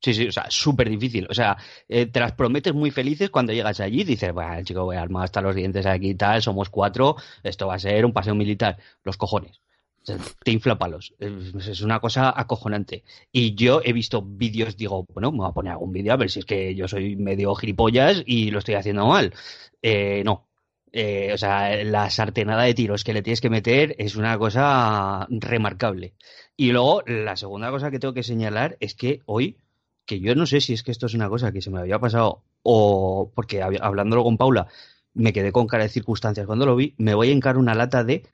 Sí, 0.01 0.15
sí, 0.15 0.29
o 0.29 0.33
sea, 0.33 0.47
súper 0.51 0.89
difícil. 0.89 1.27
O 1.29 1.35
sea, 1.35 1.57
eh, 1.89 2.07
te 2.07 2.21
las 2.21 2.33
prometes 2.33 2.75
muy 2.75 2.91
felices 2.91 3.31
cuando 3.31 3.53
llegas 3.53 3.81
allí. 3.81 4.05
Dices, 4.05 4.33
bueno, 4.33 4.63
chico, 4.63 4.85
voy 4.85 4.97
armado 4.97 5.25
hasta 5.25 5.41
los 5.41 5.55
dientes 5.55 5.87
aquí 5.87 6.11
y 6.11 6.15
tal, 6.15 6.43
somos 6.43 6.69
cuatro, 6.71 7.17
esto 7.43 7.67
va 7.67 7.75
a 7.75 7.79
ser 7.79 8.05
un 8.05 8.13
paseo 8.13 8.35
militar. 8.35 8.79
Los 9.03 9.17
cojones. 9.17 9.61
Te 10.05 10.51
infla 10.51 10.79
palos. 10.79 11.15
Es 11.19 11.81
una 11.83 12.01
cosa 12.01 12.33
acojonante. 12.39 13.05
Y 13.31 13.55
yo 13.55 13.81
he 13.85 13.93
visto 13.93 14.21
vídeos, 14.23 14.77
digo, 14.77 15.07
bueno, 15.15 15.31
me 15.31 15.39
voy 15.39 15.49
a 15.49 15.53
poner 15.53 15.73
algún 15.73 15.93
vídeo 15.93 16.13
a 16.13 16.17
ver 16.17 16.31
si 16.31 16.41
es 16.41 16.45
que 16.45 16.75
yo 16.75 16.89
soy 16.89 17.15
medio 17.17 17.55
gilipollas 17.55 18.23
y 18.27 18.51
lo 18.51 18.59
estoy 18.59 18.75
haciendo 18.75 19.07
mal. 19.07 19.33
Eh, 19.81 20.23
no. 20.25 20.49
Eh, 20.93 21.31
o 21.33 21.39
sea, 21.39 21.83
la 21.85 22.11
sartenada 22.11 22.65
de 22.65 22.75
tiros 22.75 23.05
que 23.05 23.15
le 23.15 23.23
tienes 23.23 23.41
que 23.41 23.49
meter 23.49 23.95
es 23.99 24.17
una 24.17 24.37
cosa 24.39 25.27
remarcable. 25.31 26.15
Y 26.57 26.73
luego, 26.73 27.03
la 27.07 27.37
segunda 27.37 27.71
cosa 27.71 27.91
que 27.91 27.99
tengo 27.99 28.13
que 28.13 28.23
señalar 28.25 28.77
es 28.81 28.95
que 28.95 29.21
hoy, 29.27 29.57
que 30.05 30.21
yo 30.21 30.35
no 30.35 30.47
sé 30.47 30.61
si 30.61 30.73
es 30.75 30.83
que 30.83 30.91
esto 30.91 31.07
es 31.07 31.15
una 31.15 31.29
cosa 31.29 31.53
que 31.53 31.63
se 31.63 31.71
me 31.71 31.79
había 31.81 31.99
pasado 31.99 32.43
o 32.63 33.31
porque 33.35 33.63
hab- 33.63 33.79
hablándolo 33.81 34.25
con 34.25 34.37
Paula 34.37 34.67
me 35.15 35.33
quedé 35.33 35.53
con 35.53 35.67
cara 35.67 35.85
de 35.85 35.89
circunstancias 35.91 36.47
cuando 36.47 36.67
lo 36.67 36.77
vi, 36.77 36.95
me 36.99 37.15
voy 37.15 37.29
a 37.31 37.33
encar 37.33 37.57
una 37.59 37.75
lata 37.75 38.03
de 38.05 38.25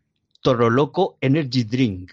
Toro 0.43 0.71
Loco 0.71 1.17
Energy 1.21 1.65
Drink, 1.65 2.11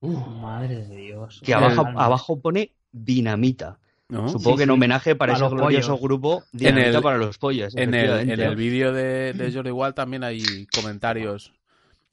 Madre 0.00 0.84
de 0.86 0.96
Dios. 0.96 1.40
que 1.44 1.54
abajo, 1.54 1.86
abajo 1.96 2.40
pone 2.40 2.72
dinamita. 2.90 3.78
¿no? 4.08 4.28
Supongo 4.28 4.56
Sí, 4.56 4.58
que 4.58 4.64
en 4.64 4.70
homenaje 4.70 5.14
para, 5.14 5.32
Para 5.32 5.36
ese 5.46 5.54
los 5.54 5.62
glorioso 5.62 5.98
grupo 5.98 6.44
dinamita 6.52 6.88
En 6.88 6.96
el- 6.96 7.02
para 7.02 7.18
los 7.18 7.38
pollos. 7.38 7.74
En 7.76 7.94
el, 7.94 8.28
en 8.30 8.40
el 8.40 8.56
vídeo 8.56 8.92
de, 8.92 9.32
de 9.32 9.52
Jordi 9.54 9.70
Wild 9.70 9.94
también 9.94 10.24
hay 10.24 10.66
comentarios 10.66 11.52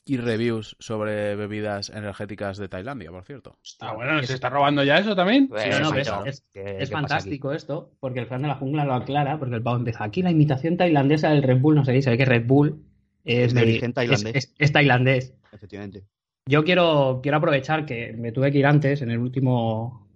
y 0.06 0.18
reviews 0.18 0.76
sobre 0.80 1.36
bebidas 1.36 1.90
energéticas 1.90 2.58
de 2.58 2.68
Tailandia, 2.70 3.12
por 3.12 3.24
cierto. 3.26 3.58
Ah, 3.80 3.94
bueno, 3.94 4.24
¿se 4.24 4.34
está 4.34 4.50
robando 4.50 4.84
ya 4.84 4.98
eso 4.98 5.16
también? 5.16 5.48
Pues, 5.48 5.64
Sí, 5.64 5.70
no, 5.70 5.80
no, 5.82 5.90
macho, 5.92 6.12
pero 6.14 6.26
es- 6.26 6.44
¿qué- 6.54 6.62
Es 6.62 6.68
qué 6.70 6.76
pasa 6.78 6.90
aquí? 6.90 6.94
fantástico 6.94 7.52
esto, 7.52 7.92
porque 8.00 8.20
el 8.20 8.26
Fran 8.28 8.42
de 8.42 8.48
la 8.48 8.56
jungla 8.56 8.86
lo 8.86 8.94
aclara, 8.94 9.38
porque 9.38 9.56
el 9.56 9.62
pavo 9.64 9.78
empieza 9.78 10.04
aquí 10.04 10.22
la 10.22 10.32
imitación 10.32 10.78
tailandesa 10.78 11.30
del 11.30 11.44
Red 11.44 11.60
Bull, 11.60 11.76
no 11.76 11.86
se 11.86 11.92
ve 11.92 12.18
que 12.18 12.26
Red 12.26 12.46
Bull 12.48 12.84
es, 13.26 13.54
de 13.54 13.62
origen 13.62 13.94
tailandés. 13.94 14.36
Es, 14.36 14.46
es- 14.46 14.56
es 14.58 14.72
tailandés. 14.72 15.34
Efectivamente. 15.52 16.04
Yo 16.48 16.64
quiero, 16.64 17.20
quiero 17.22 17.38
aprovechar 17.38 17.86
que 17.86 18.14
me 18.14 18.32
tuve 18.32 18.52
que 18.52 18.58
ir 18.60 18.66
antes, 18.66 19.02
en 19.02 19.12
el 19.12 19.20
último, 19.20 20.08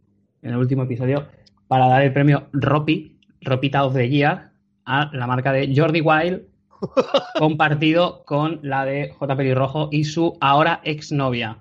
en 0.41 0.51
el 0.51 0.57
último 0.57 0.83
episodio, 0.83 1.27
para 1.67 1.88
dar 1.88 2.01
el 2.03 2.12
premio 2.13 2.48
Ropi, 2.53 3.19
Ropita 3.41 3.83
of 3.86 3.93
the 3.93 4.10
Year, 4.10 4.51
a 4.86 5.10
la 5.13 5.27
marca 5.27 5.51
de 5.51 5.72
Jordi 5.75 6.01
Wild, 6.01 6.41
compartido 7.39 8.24
con 8.25 8.60
la 8.63 8.83
de 8.86 9.10
J. 9.10 9.36
Pelirrojo 9.36 9.89
y 9.91 10.03
su 10.05 10.38
ahora 10.41 10.81
exnovia. 10.83 11.57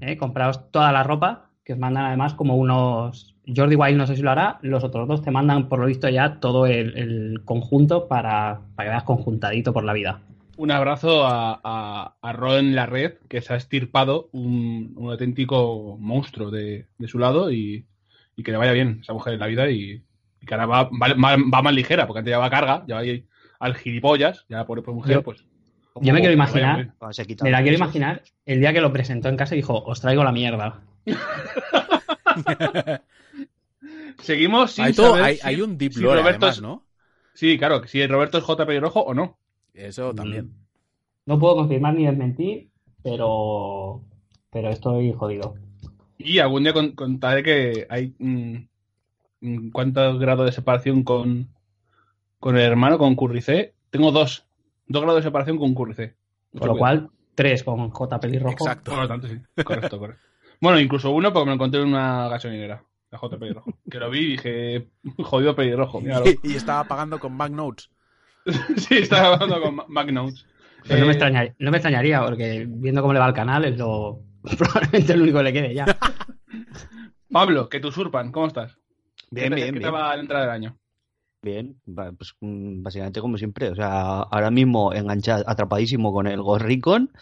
¿Eh? 0.00 0.16
Compraos 0.16 0.70
toda 0.70 0.92
la 0.92 1.02
ropa, 1.02 1.50
que 1.64 1.72
os 1.74 1.78
mandan 1.78 2.04
además 2.06 2.34
como 2.34 2.56
unos... 2.56 3.34
Jordi 3.46 3.74
Wild 3.76 3.96
no 3.96 4.06
sé 4.06 4.16
si 4.16 4.22
lo 4.22 4.30
hará, 4.30 4.58
los 4.62 4.84
otros 4.84 5.08
dos 5.08 5.22
te 5.22 5.30
mandan 5.30 5.68
por 5.68 5.78
lo 5.80 5.86
visto 5.86 6.08
ya 6.08 6.38
todo 6.40 6.66
el, 6.66 6.96
el 6.96 7.42
conjunto 7.44 8.06
para, 8.06 8.60
para 8.76 8.86
que 8.86 8.90
veas 8.90 9.02
conjuntadito 9.04 9.72
por 9.72 9.84
la 9.84 9.92
vida. 9.92 10.20
Un 10.56 10.70
abrazo 10.70 11.26
a, 11.26 11.58
a, 11.64 12.14
a 12.20 12.32
Ron 12.32 12.74
La 12.74 12.84
Red, 12.86 13.14
que 13.28 13.40
se 13.40 13.54
ha 13.54 13.56
estirpado 13.56 14.28
un, 14.32 14.92
un 14.96 15.10
auténtico 15.10 15.96
monstruo 15.98 16.50
de, 16.50 16.86
de 16.98 17.08
su 17.08 17.18
lado 17.18 17.50
y, 17.50 17.86
y 18.36 18.42
que 18.42 18.50
le 18.52 18.58
vaya 18.58 18.72
bien 18.72 18.98
esa 19.02 19.14
mujer 19.14 19.32
en 19.34 19.40
la 19.40 19.46
vida 19.46 19.70
y, 19.70 20.02
y 20.40 20.46
que 20.46 20.54
ahora 20.54 20.66
va, 20.66 20.82
va, 20.84 21.14
va- 21.14 21.36
va 21.54 21.62
más 21.62 21.74
ligera, 21.74 22.06
porque 22.06 22.18
antes 22.18 22.30
ya 22.32 22.38
va 22.38 22.50
carga, 22.50 22.84
ya 22.86 22.96
va 22.96 23.00
ahí 23.00 23.24
al 23.58 23.74
gilipollas, 23.74 24.44
ya 24.50 24.64
por, 24.66 24.82
por 24.82 24.94
mujer, 24.94 25.14
Yo- 25.16 25.22
pues. 25.22 25.44
Yo 26.02 26.12
me 26.14 26.20
quiero 26.20 26.32
imaginar 26.32 26.92
Me 27.42 27.50
la 27.50 27.62
quiero 27.62 27.76
imaginar 27.76 28.22
el 28.46 28.60
día 28.60 28.72
que 28.72 28.80
lo 28.80 28.92
presentó 28.92 29.28
en 29.28 29.36
casa 29.36 29.54
y 29.54 29.58
dijo, 29.58 29.82
os 29.82 30.00
traigo 30.00 30.22
la 30.24 30.30
mierda. 30.32 30.80
Seguimos 34.18 34.72
sin 34.72 34.84
hay, 34.86 34.92
todo- 34.92 35.10
saber 35.10 35.24
hay, 35.24 35.36
si- 35.36 35.46
hay 35.46 35.60
un 35.62 35.78
deep 35.78 35.92
si 35.92 36.00
lore, 36.00 36.20
Roberto 36.20 36.46
además, 36.46 36.56
es- 36.56 36.62
¿no? 36.62 36.84
Sí, 37.34 37.58
claro, 37.58 37.86
si 37.86 38.06
Roberto 38.06 38.38
es 38.38 38.44
J. 38.44 38.66
Pelirrojo 38.66 39.00
o 39.00 39.14
no. 39.14 39.38
Eso 39.74 40.14
también. 40.14 40.46
Mm. 40.46 40.54
No 41.26 41.38
puedo 41.38 41.56
confirmar 41.56 41.94
ni 41.94 42.06
desmentir, 42.06 42.68
pero, 43.02 44.02
pero 44.50 44.68
estoy 44.70 45.12
jodido. 45.12 45.54
Y 46.18 46.38
algún 46.38 46.64
día 46.64 46.72
con- 46.72 46.92
contaré 46.92 47.42
que 47.42 47.86
hay 47.88 48.14
mm, 48.18 48.56
mm, 49.40 49.70
cuántos 49.70 50.18
grados 50.18 50.46
de 50.46 50.52
separación 50.52 51.02
con, 51.02 51.48
con 52.38 52.56
el 52.56 52.62
hermano, 52.62 52.98
con 52.98 53.14
Curricé. 53.14 53.74
Tengo 53.90 54.10
dos. 54.12 54.44
Dos 54.86 55.02
grados 55.02 55.20
de 55.22 55.28
separación 55.28 55.56
con 55.56 55.72
Curricé. 55.72 56.14
Por 56.52 56.66
lo 56.66 56.76
cual, 56.76 57.10
tres 57.34 57.62
con 57.62 57.90
J. 57.90 58.20
Pelirrojo. 58.20 58.52
Exacto. 58.52 58.90
Por 58.90 59.00
lo 59.00 59.08
tanto, 59.08 59.28
sí. 59.28 59.38
Correcto, 59.64 59.98
correcto. 59.98 60.22
Bueno, 60.60 60.78
incluso 60.80 61.10
uno 61.12 61.32
porque 61.32 61.44
me 61.46 61.50
lo 61.52 61.54
encontré 61.54 61.80
en 61.80 61.88
una 61.88 62.28
gasolinera. 62.28 62.82
La 63.10 63.18
J 63.18 63.38
pelirrojo. 63.38 63.72
Que 63.90 63.98
lo 63.98 64.10
vi 64.10 64.20
y 64.20 64.26
dije, 64.32 64.88
jodido 65.22 65.54
pelirrojo. 65.56 66.00
Y, 66.42 66.50
y 66.52 66.56
estaba 66.56 66.84
pagando 66.84 67.18
con 67.18 67.36
banknotes. 67.36 67.90
sí, 68.76 68.98
estaba 68.98 69.34
hablando 69.34 69.60
con 69.60 69.94
Banknotes. 69.94 70.46
Pero 70.88 71.00
no, 71.00 71.06
me 71.06 71.12
Eh, 71.12 71.14
extrañaría, 71.14 71.54
no 71.58 71.70
me 71.70 71.76
extrañaría, 71.76 72.24
porque 72.24 72.66
viendo 72.68 73.02
cómo 73.02 73.12
le 73.12 73.18
va 73.20 73.28
el 73.28 73.34
canal, 73.34 73.64
es 73.66 73.76
lo 73.76 74.22
probablemente 74.58 75.12
el 75.12 75.22
único 75.22 75.38
que 75.38 75.44
le 75.44 75.52
quede 75.52 75.74
ya. 75.74 75.84
Pablo, 77.30 77.68
que 77.68 77.80
te 77.80 77.86
usurpan, 77.86 78.32
¿cómo 78.32 78.46
estás? 78.46 78.76
Bien, 79.30 79.50
¿Qué, 79.50 79.54
bien, 79.56 79.66
¿Qué 79.68 79.72
bien. 79.72 79.82
te 79.82 79.90
va 79.90 80.10
a 80.10 80.16
la 80.16 80.22
entrada 80.22 80.44
del 80.44 80.54
año? 80.54 80.78
Bien, 81.42 81.80
pues 81.84 82.34
mm, 82.40 82.82
básicamente 82.82 83.20
como 83.20 83.38
siempre. 83.38 83.68
O 83.70 83.74
sea, 83.74 84.20
ahora 84.22 84.50
mismo 84.50 84.92
enganchado, 84.92 85.44
atrapadísimo 85.46 86.12
con 86.12 86.26
el 86.26 86.42
Ghost 86.42 86.62
Recon, 86.64 87.12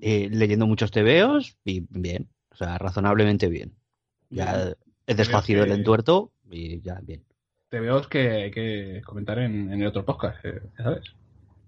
eh, 0.00 0.28
leyendo 0.30 0.66
muchos 0.66 0.90
TVOs 0.90 1.56
y 1.64 1.86
bien. 1.88 2.28
O 2.50 2.56
sea, 2.56 2.78
razonablemente 2.78 3.48
bien. 3.48 3.76
Ya 4.30 4.72
desfacido 5.16 5.64
que- 5.64 5.70
el 5.72 5.78
entuerto 5.78 6.32
y 6.50 6.80
ya 6.80 7.00
bien. 7.02 7.22
Te 7.68 7.80
veo 7.80 8.00
que 8.08 8.30
hay 8.30 8.50
que 8.50 9.02
comentar 9.04 9.38
en, 9.38 9.70
en 9.72 9.80
el 9.82 9.86
otro 9.88 10.04
podcast, 10.04 10.42
eh, 10.44 10.62
¿sabes? 10.78 11.02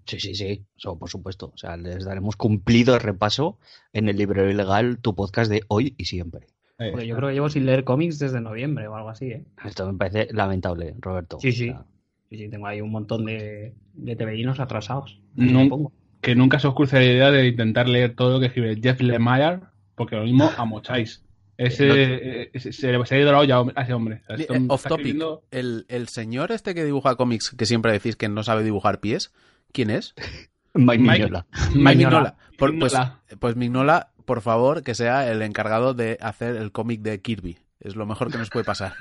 Sí, 0.06 0.18
sí, 0.18 0.34
sí, 0.34 0.64
eso 0.76 0.98
por 0.98 1.10
supuesto. 1.10 1.52
O 1.54 1.58
sea, 1.58 1.76
les 1.76 2.04
daremos 2.04 2.36
cumplido 2.36 2.94
el 2.94 3.00
repaso 3.00 3.58
en 3.92 4.08
el 4.08 4.16
librero 4.16 4.50
ilegal, 4.50 4.98
tu 4.98 5.14
podcast 5.14 5.50
de 5.50 5.62
hoy 5.68 5.94
y 5.98 6.06
siempre. 6.06 6.46
Porque 6.78 7.06
yo 7.06 7.14
creo 7.16 7.28
que 7.28 7.34
llevo 7.34 7.50
sin 7.50 7.66
leer 7.66 7.84
cómics 7.84 8.18
desde 8.18 8.40
noviembre 8.40 8.88
o 8.88 8.96
algo 8.96 9.10
así, 9.10 9.26
¿eh? 9.26 9.44
Esto 9.66 9.92
me 9.92 9.98
parece 9.98 10.32
lamentable, 10.32 10.94
Roberto. 10.98 11.38
Sí, 11.38 11.52
sí. 11.52 11.68
O 11.68 11.72
sea, 11.74 11.84
Sí, 12.30 12.38
sí, 12.38 12.48
tengo 12.48 12.66
ahí 12.68 12.80
un 12.80 12.90
montón 12.92 13.24
de, 13.26 13.74
de 13.92 14.14
TVInos 14.16 14.60
atrasados. 14.60 15.20
No. 15.34 15.92
Que 16.20 16.34
nunca 16.36 16.60
se 16.60 16.68
os 16.68 16.74
cruce 16.74 16.96
la 16.96 17.04
idea 17.04 17.30
de 17.32 17.48
intentar 17.48 17.88
leer 17.88 18.14
todo 18.14 18.34
lo 18.34 18.40
que 18.40 18.46
escribe 18.46 18.78
Jeff 18.80 19.00
Lemire, 19.00 19.60
porque 19.96 20.14
lo 20.16 20.22
mismo 20.22 20.48
amocháis. 20.56 21.24
Ese, 21.66 22.50
eh, 22.54 22.60
se, 22.72 22.90
le- 22.92 23.04
se 23.06 23.14
ha 23.14 23.18
ido 23.18 23.32
la 23.32 23.38
olla 23.38 23.62
a 23.76 23.82
ese 23.82 23.92
hombre. 23.92 24.22
O 24.24 24.26
sea, 24.28 24.36
esto 24.36 24.54
Eh, 24.54 24.64
off 24.68 24.82
topic. 24.84 25.06
escribiendo- 25.06 25.42
El, 25.50 25.84
el 25.88 26.08
señor 26.08 26.52
este 26.52 26.74
que 26.74 26.84
dibuja 26.84 27.16
cómics, 27.16 27.50
que 27.50 27.66
siempre 27.66 27.92
decís 27.92 28.16
que 28.16 28.28
no 28.28 28.42
sabe 28.42 28.62
dibujar 28.62 29.00
pies, 29.00 29.32
¿quién 29.72 29.90
es? 29.90 30.14
Mike 30.74 31.02
Mignola. 31.02 31.46
Mike 31.74 31.96
Mignola. 31.96 32.36
Por- 32.56 32.78
pues, 32.78 32.92
Mignola. 32.94 33.20
pues 33.38 33.56
Mignola, 33.56 34.08
por 34.24 34.40
favor, 34.40 34.82
que 34.82 34.94
sea 34.94 35.30
el 35.30 35.42
encargado 35.42 35.92
de 35.94 36.16
hacer 36.20 36.56
el 36.56 36.72
cómic 36.72 37.00
de 37.02 37.20
Kirby. 37.20 37.58
Es 37.80 37.96
lo 37.96 38.06
mejor 38.06 38.30
que 38.30 38.38
nos 38.38 38.50
puede 38.50 38.64
pasar. 38.64 38.94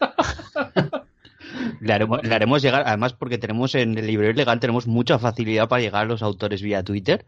Le 1.80 1.92
haremos, 1.92 2.22
le 2.22 2.34
haremos 2.34 2.60
llegar, 2.62 2.82
además 2.86 3.12
porque 3.12 3.38
tenemos 3.38 3.74
en 3.74 3.96
el 3.96 4.06
librero 4.06 4.32
ilegal 4.32 4.58
tenemos 4.60 4.86
mucha 4.86 5.18
facilidad 5.18 5.68
para 5.68 5.80
llegar 5.82 6.02
a 6.02 6.06
los 6.08 6.22
autores 6.22 6.60
vía 6.62 6.82
Twitter. 6.82 7.24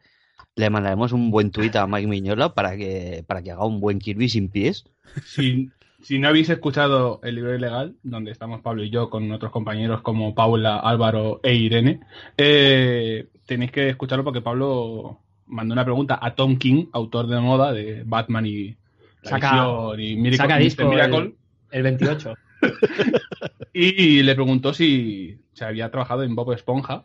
Le 0.56 0.70
mandaremos 0.70 1.12
un 1.12 1.30
buen 1.30 1.50
tuit 1.50 1.74
a 1.76 1.86
Mike 1.86 2.06
Miñola 2.08 2.54
para 2.54 2.76
que, 2.76 3.24
para 3.26 3.42
que 3.42 3.50
haga 3.52 3.64
un 3.64 3.80
buen 3.80 3.98
Kirby 3.98 4.28
sin 4.28 4.48
pies. 4.50 4.84
Si, 5.24 5.70
si 6.02 6.18
no 6.18 6.28
habéis 6.28 6.48
escuchado 6.50 7.20
el 7.22 7.36
libro 7.36 7.54
ilegal, 7.54 7.96
donde 8.02 8.30
estamos 8.32 8.60
Pablo 8.60 8.82
y 8.84 8.90
yo 8.90 9.08
con 9.10 9.30
otros 9.32 9.52
compañeros 9.52 10.00
como 10.02 10.34
Paula, 10.34 10.78
Álvaro 10.78 11.40
e 11.42 11.54
Irene, 11.54 12.00
eh, 12.36 13.28
tenéis 13.46 13.70
que 13.72 13.88
escucharlo 13.88 14.24
porque 14.24 14.40
Pablo 14.42 15.20
mandó 15.46 15.72
una 15.72 15.84
pregunta 15.84 16.18
a 16.20 16.34
Tom 16.34 16.56
King, 16.58 16.86
autor 16.92 17.26
de 17.28 17.40
moda 17.40 17.72
de 17.72 18.02
Batman 18.04 18.46
y 18.46 18.76
Saca- 19.22 19.94
y 19.98 20.16
Miracle, 20.16 20.36
saca 20.36 20.58
disco 20.58 20.82
el- 20.92 21.34
El 21.70 21.82
28. 21.82 22.34
y 23.72 24.22
le 24.22 24.34
preguntó 24.34 24.74
si 24.74 25.38
se 25.52 25.64
había 25.64 25.90
trabajado 25.90 26.22
en 26.22 26.34
Bob 26.34 26.52
Esponja 26.52 27.04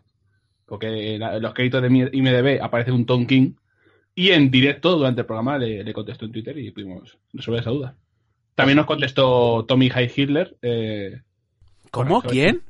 porque 0.65 1.15
en 1.15 1.41
los 1.41 1.53
créditos 1.53 1.81
de 1.81 1.89
mi- 1.89 2.09
IMDB 2.11 2.61
aparece 2.61 2.91
un 2.91 3.05
Tom 3.05 3.25
King 3.25 3.53
y 4.15 4.29
en 4.29 4.49
directo 4.51 4.95
durante 4.97 5.21
el 5.21 5.27
programa 5.27 5.57
le, 5.57 5.83
le 5.83 5.93
contestó 5.93 6.25
en 6.25 6.31
Twitter 6.31 6.57
y 6.57 6.71
pudimos 6.71 7.17
resolver 7.33 7.61
esa 7.61 7.69
duda. 7.71 7.95
También 8.55 8.77
nos 8.77 8.85
contestó 8.85 9.65
Tommy 9.67 9.89
High 9.89 10.11
Hitler. 10.15 10.55
Eh, 10.61 11.21
¿Cómo? 11.91 12.21
¿Quién? 12.21 12.61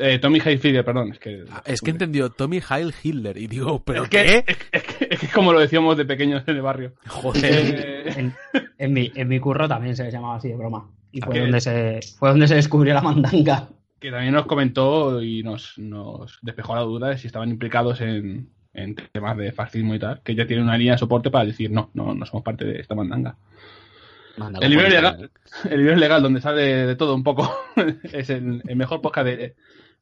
eh, 0.00 0.18
Tommy 0.20 0.38
High 0.40 0.54
Hitler, 0.62 0.84
perdón. 0.84 1.12
Es 1.12 1.18
que, 1.18 1.44
Ah, 1.50 1.62
Es 1.66 1.80
que 1.80 1.90
entendió 1.90 2.30
Tommy 2.30 2.60
Heil 2.68 2.92
Hitler 3.02 3.36
y 3.36 3.46
digo, 3.48 3.82
¿pero 3.84 4.04
es 4.04 4.08
que, 4.08 4.22
qué? 4.24 4.44
Es, 4.46 4.56
que- 4.56 4.66
es 4.72 4.82
que- 4.84 5.08
es 5.10 5.20
que 5.20 5.26
como 5.28 5.52
lo 5.52 5.60
decíamos 5.60 5.96
de 5.96 6.04
pequeños 6.04 6.42
en 6.46 6.56
el 6.56 6.62
barrio. 6.62 6.92
Joder. 7.06 7.44
Eh, 7.44 8.12
En, 8.16 8.34
en 8.78 8.92
mi, 8.92 9.10
en 9.14 9.28
mi 9.28 9.38
curro 9.40 9.68
también 9.68 9.94
se 9.96 10.04
les 10.04 10.12
llamaba 10.12 10.36
así 10.36 10.48
de 10.48 10.56
broma. 10.56 10.88
Y 11.12 11.22
¿A 11.22 11.26
fue 11.26 11.40
donde, 11.40 11.60
se, 11.60 12.00
fue 12.18 12.30
donde 12.30 12.46
se 12.48 12.54
descubrió 12.56 12.94
la 12.94 13.02
mandanga. 13.02 13.68
Que 14.00 14.10
también 14.10 14.34
nos 14.34 14.46
comentó 14.46 15.22
y 15.22 15.42
nos, 15.42 15.78
nos 15.78 16.38
despejó 16.42 16.74
la 16.74 16.82
duda 16.82 17.08
de 17.08 17.18
si 17.18 17.26
estaban 17.26 17.50
implicados 17.50 18.00
en, 18.00 18.50
en 18.72 18.94
temas 18.94 19.36
de 19.36 19.52
fascismo 19.52 19.94
y 19.94 19.98
tal, 19.98 20.22
que 20.22 20.34
ya 20.34 20.46
tiene 20.46 20.62
una 20.62 20.78
línea 20.78 20.94
de 20.94 20.98
soporte 20.98 21.30
para 21.30 21.44
decir 21.44 21.70
no, 21.70 21.90
no, 21.94 22.14
no 22.14 22.26
somos 22.26 22.44
parte 22.44 22.64
de 22.64 22.80
esta 22.80 22.94
mandanga. 22.94 23.36
Manda 24.36 24.60
El 24.62 24.70
libro 24.70 24.88
legal, 24.88 25.30
el 25.68 25.78
libro 25.78 25.96
legal 25.96 26.22
donde 26.22 26.40
sale 26.40 26.62
de 26.62 26.96
todo 26.96 27.14
un 27.14 27.24
poco 27.24 27.52
es 28.12 28.30
el, 28.30 28.62
el 28.66 28.76
mejor 28.76 29.00
podcast 29.00 29.26
de 29.26 29.56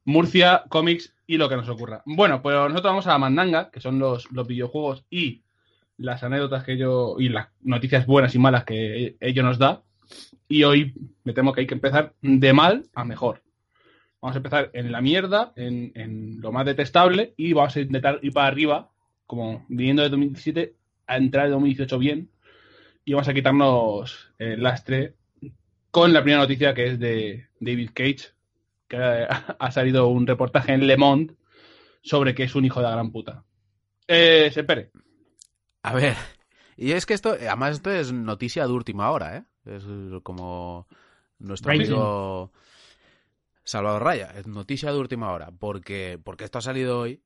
Murcia, 0.05 0.65
cómics 0.69 1.15
y 1.27 1.37
lo 1.37 1.49
que 1.49 1.57
nos 1.57 1.69
ocurra. 1.69 2.03
Bueno, 2.05 2.43
pues 2.43 2.55
nosotros 2.55 2.85
vamos 2.85 3.07
a 3.07 3.13
la 3.13 3.19
mandanga, 3.19 3.71
que 3.71 3.81
son 3.81 3.99
los, 3.99 4.31
los 4.31 4.47
videojuegos 4.47 5.05
y 5.11 5.43
las 5.97 6.23
anécdotas 6.23 6.65
que 6.65 6.77
yo 6.77 7.17
y 7.19 7.29
las 7.29 7.49
noticias 7.63 8.07
buenas 8.07 8.35
y 8.35 8.39
malas 8.39 8.65
que 8.65 9.17
ello 9.21 9.43
nos 9.43 9.59
da. 9.59 9.83
Y 10.49 10.63
hoy 10.63 10.95
me 11.25 11.33
temo 11.33 11.53
que 11.53 11.63
hay 11.63 11.67
que 11.67 11.75
empezar 11.75 12.15
de 12.21 12.53
mal 12.53 12.85
a 12.95 13.05
mejor. 13.05 13.43
Vamos 14.27 14.35
a 14.35 14.39
empezar 14.39 14.71
en 14.73 14.91
la 14.91 15.01
mierda, 15.01 15.53
en, 15.55 15.93
en 15.95 16.41
lo 16.41 16.51
más 16.51 16.67
detestable, 16.67 17.33
y 17.37 17.53
vamos 17.53 17.77
a 17.77 17.81
intentar 17.81 18.19
ir 18.23 18.33
para 18.33 18.49
arriba, 18.49 18.91
como 19.25 19.65
viniendo 19.69 20.03
de 20.03 20.09
2017, 20.09 20.75
a 21.07 21.17
entrar 21.17 21.45
de 21.45 21.53
2018 21.53 21.97
bien, 22.01 22.29
y 23.05 23.12
vamos 23.12 23.29
a 23.29 23.35
quitarnos 23.35 24.33
el 24.39 24.65
lastre 24.65 25.15
con 25.93 26.12
la 26.12 26.23
primera 26.23 26.41
noticia 26.43 26.75
que 26.75 26.87
es 26.89 26.99
de 26.99 27.47
David 27.61 27.91
Cage, 27.95 28.33
que 28.89 28.97
ha 28.97 29.27
ha 29.61 29.71
salido 29.71 30.09
un 30.09 30.27
reportaje 30.27 30.73
en 30.73 30.89
Le 30.89 30.97
Monde 30.97 31.37
sobre 32.03 32.35
que 32.35 32.43
es 32.43 32.57
un 32.57 32.65
hijo 32.65 32.81
de 32.81 32.87
la 32.87 32.93
gran 32.95 33.12
puta. 33.12 33.45
Eh, 34.09 34.51
Sepere, 34.53 34.91
A 35.85 35.95
ver, 35.95 36.17
y 36.77 36.91
es 36.91 37.07
que 37.07 37.15
esto, 37.15 37.31
además 37.31 37.75
esto 37.77 37.93
es 37.93 38.12
noticia 38.12 38.67
de 38.67 38.73
última 38.73 39.09
hora, 39.12 39.37
¿eh? 39.37 39.45
Es 39.67 39.85
como 40.25 40.89
nuestro 41.39 41.77
Breaking. 41.77 41.93
amigo 41.93 42.53
Salvador 43.66 44.05
Raya, 44.05 44.33
es 44.37 44.46
noticia 44.46 44.92
de 44.92 44.98
última 44.98 45.33
hora, 45.33 45.50
porque, 45.50 46.18
porque 46.22 46.44
esto 46.44 46.59
ha 46.59 46.62
salido 46.62 47.00
hoy 47.00 47.20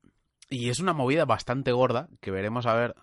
y 0.49 0.69
es 0.69 0.79
una 0.79 0.91
movida 0.91 1.23
bastante 1.25 1.71
gorda 1.71 2.09
que 2.19 2.31
veremos 2.31 2.65
a 2.65 2.73
ver 2.73 2.95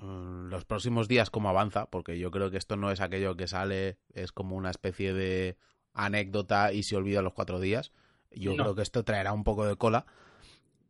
mm, 0.00 0.46
los 0.48 0.64
próximos 0.64 1.08
días 1.08 1.28
cómo 1.28 1.48
avanza, 1.48 1.86
porque 1.90 2.18
yo 2.18 2.30
creo 2.30 2.50
que 2.50 2.58
esto 2.58 2.76
no 2.76 2.90
es 2.92 3.00
aquello 3.00 3.36
que 3.36 3.48
sale, 3.48 3.98
es 4.14 4.30
como 4.30 4.54
una 4.56 4.70
especie 4.70 5.12
de 5.12 5.56
anécdota 5.94 6.72
y 6.72 6.84
se 6.84 6.96
olvida 6.96 7.22
los 7.22 7.32
cuatro 7.34 7.58
días. 7.60 7.90
Yo 8.30 8.52
No. 8.54 8.62
creo 8.62 8.74
que 8.76 8.82
esto 8.82 9.02
traerá 9.04 9.32
un 9.32 9.44
poco 9.44 9.66
de 9.66 9.76
cola. 9.76 10.06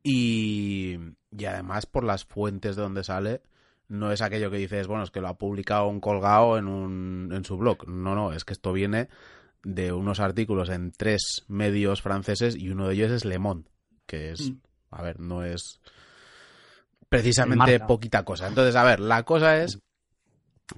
Y, 0.02 0.98
y 1.36 1.44
además, 1.46 1.86
por 1.86 2.04
las 2.04 2.24
fuentes 2.24 2.76
de 2.76 2.82
donde 2.82 3.04
sale, 3.04 3.42
no 3.88 4.12
es 4.12 4.20
aquello 4.22 4.50
que 4.50 4.58
dices, 4.58 4.86
bueno, 4.86 5.02
es 5.04 5.10
que 5.10 5.20
lo 5.20 5.28
ha 5.28 5.38
publicado 5.38 5.86
un 5.88 6.00
colgado 6.00 6.58
en, 6.58 6.68
un, 6.68 7.30
en 7.32 7.44
su 7.44 7.56
blog. 7.56 7.88
No, 7.88 8.14
no, 8.14 8.32
es 8.32 8.44
que 8.44 8.52
esto 8.52 8.72
viene 8.72 9.08
de 9.66 9.92
unos 9.92 10.20
artículos 10.20 10.68
en 10.68 10.92
tres 10.92 11.44
medios 11.48 12.00
franceses 12.00 12.54
y 12.54 12.68
uno 12.68 12.86
de 12.86 12.94
ellos 12.94 13.10
es 13.10 13.24
Le 13.24 13.40
Monde, 13.40 13.68
que 14.06 14.30
es, 14.30 14.52
Mm. 14.52 14.56
a 14.92 15.02
ver, 15.02 15.18
no 15.18 15.42
es 15.42 15.80
precisamente 17.08 17.80
poquita 17.80 18.24
cosa. 18.24 18.46
Entonces, 18.46 18.76
a 18.76 18.84
ver, 18.84 19.00
la 19.00 19.24
cosa 19.24 19.62
es 19.62 19.80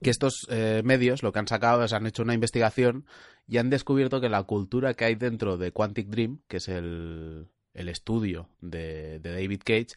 que 0.03 0.09
estos 0.09 0.47
eh, 0.49 0.81
medios 0.85 1.23
lo 1.23 1.33
que 1.33 1.39
han 1.39 1.49
sacado 1.49 1.85
es 1.85 1.93
han 1.93 2.07
hecho 2.07 2.23
una 2.23 2.33
investigación 2.33 3.05
y 3.47 3.59
han 3.59 3.69
descubierto 3.69 4.23
que 4.23 4.31
la 4.31 4.43
cultura 4.45 4.95
que 4.95 5.05
hay 5.05 5.15
dentro 5.17 5.59
de 5.59 5.71
Quantic 5.71 6.09
Dream, 6.09 6.41
que 6.49 6.57
es 6.57 6.69
el, 6.69 7.49
el 7.75 7.89
estudio 7.91 8.49
de, 8.63 9.19
de 9.21 9.33
David 9.33 9.61
Cage, 9.65 9.97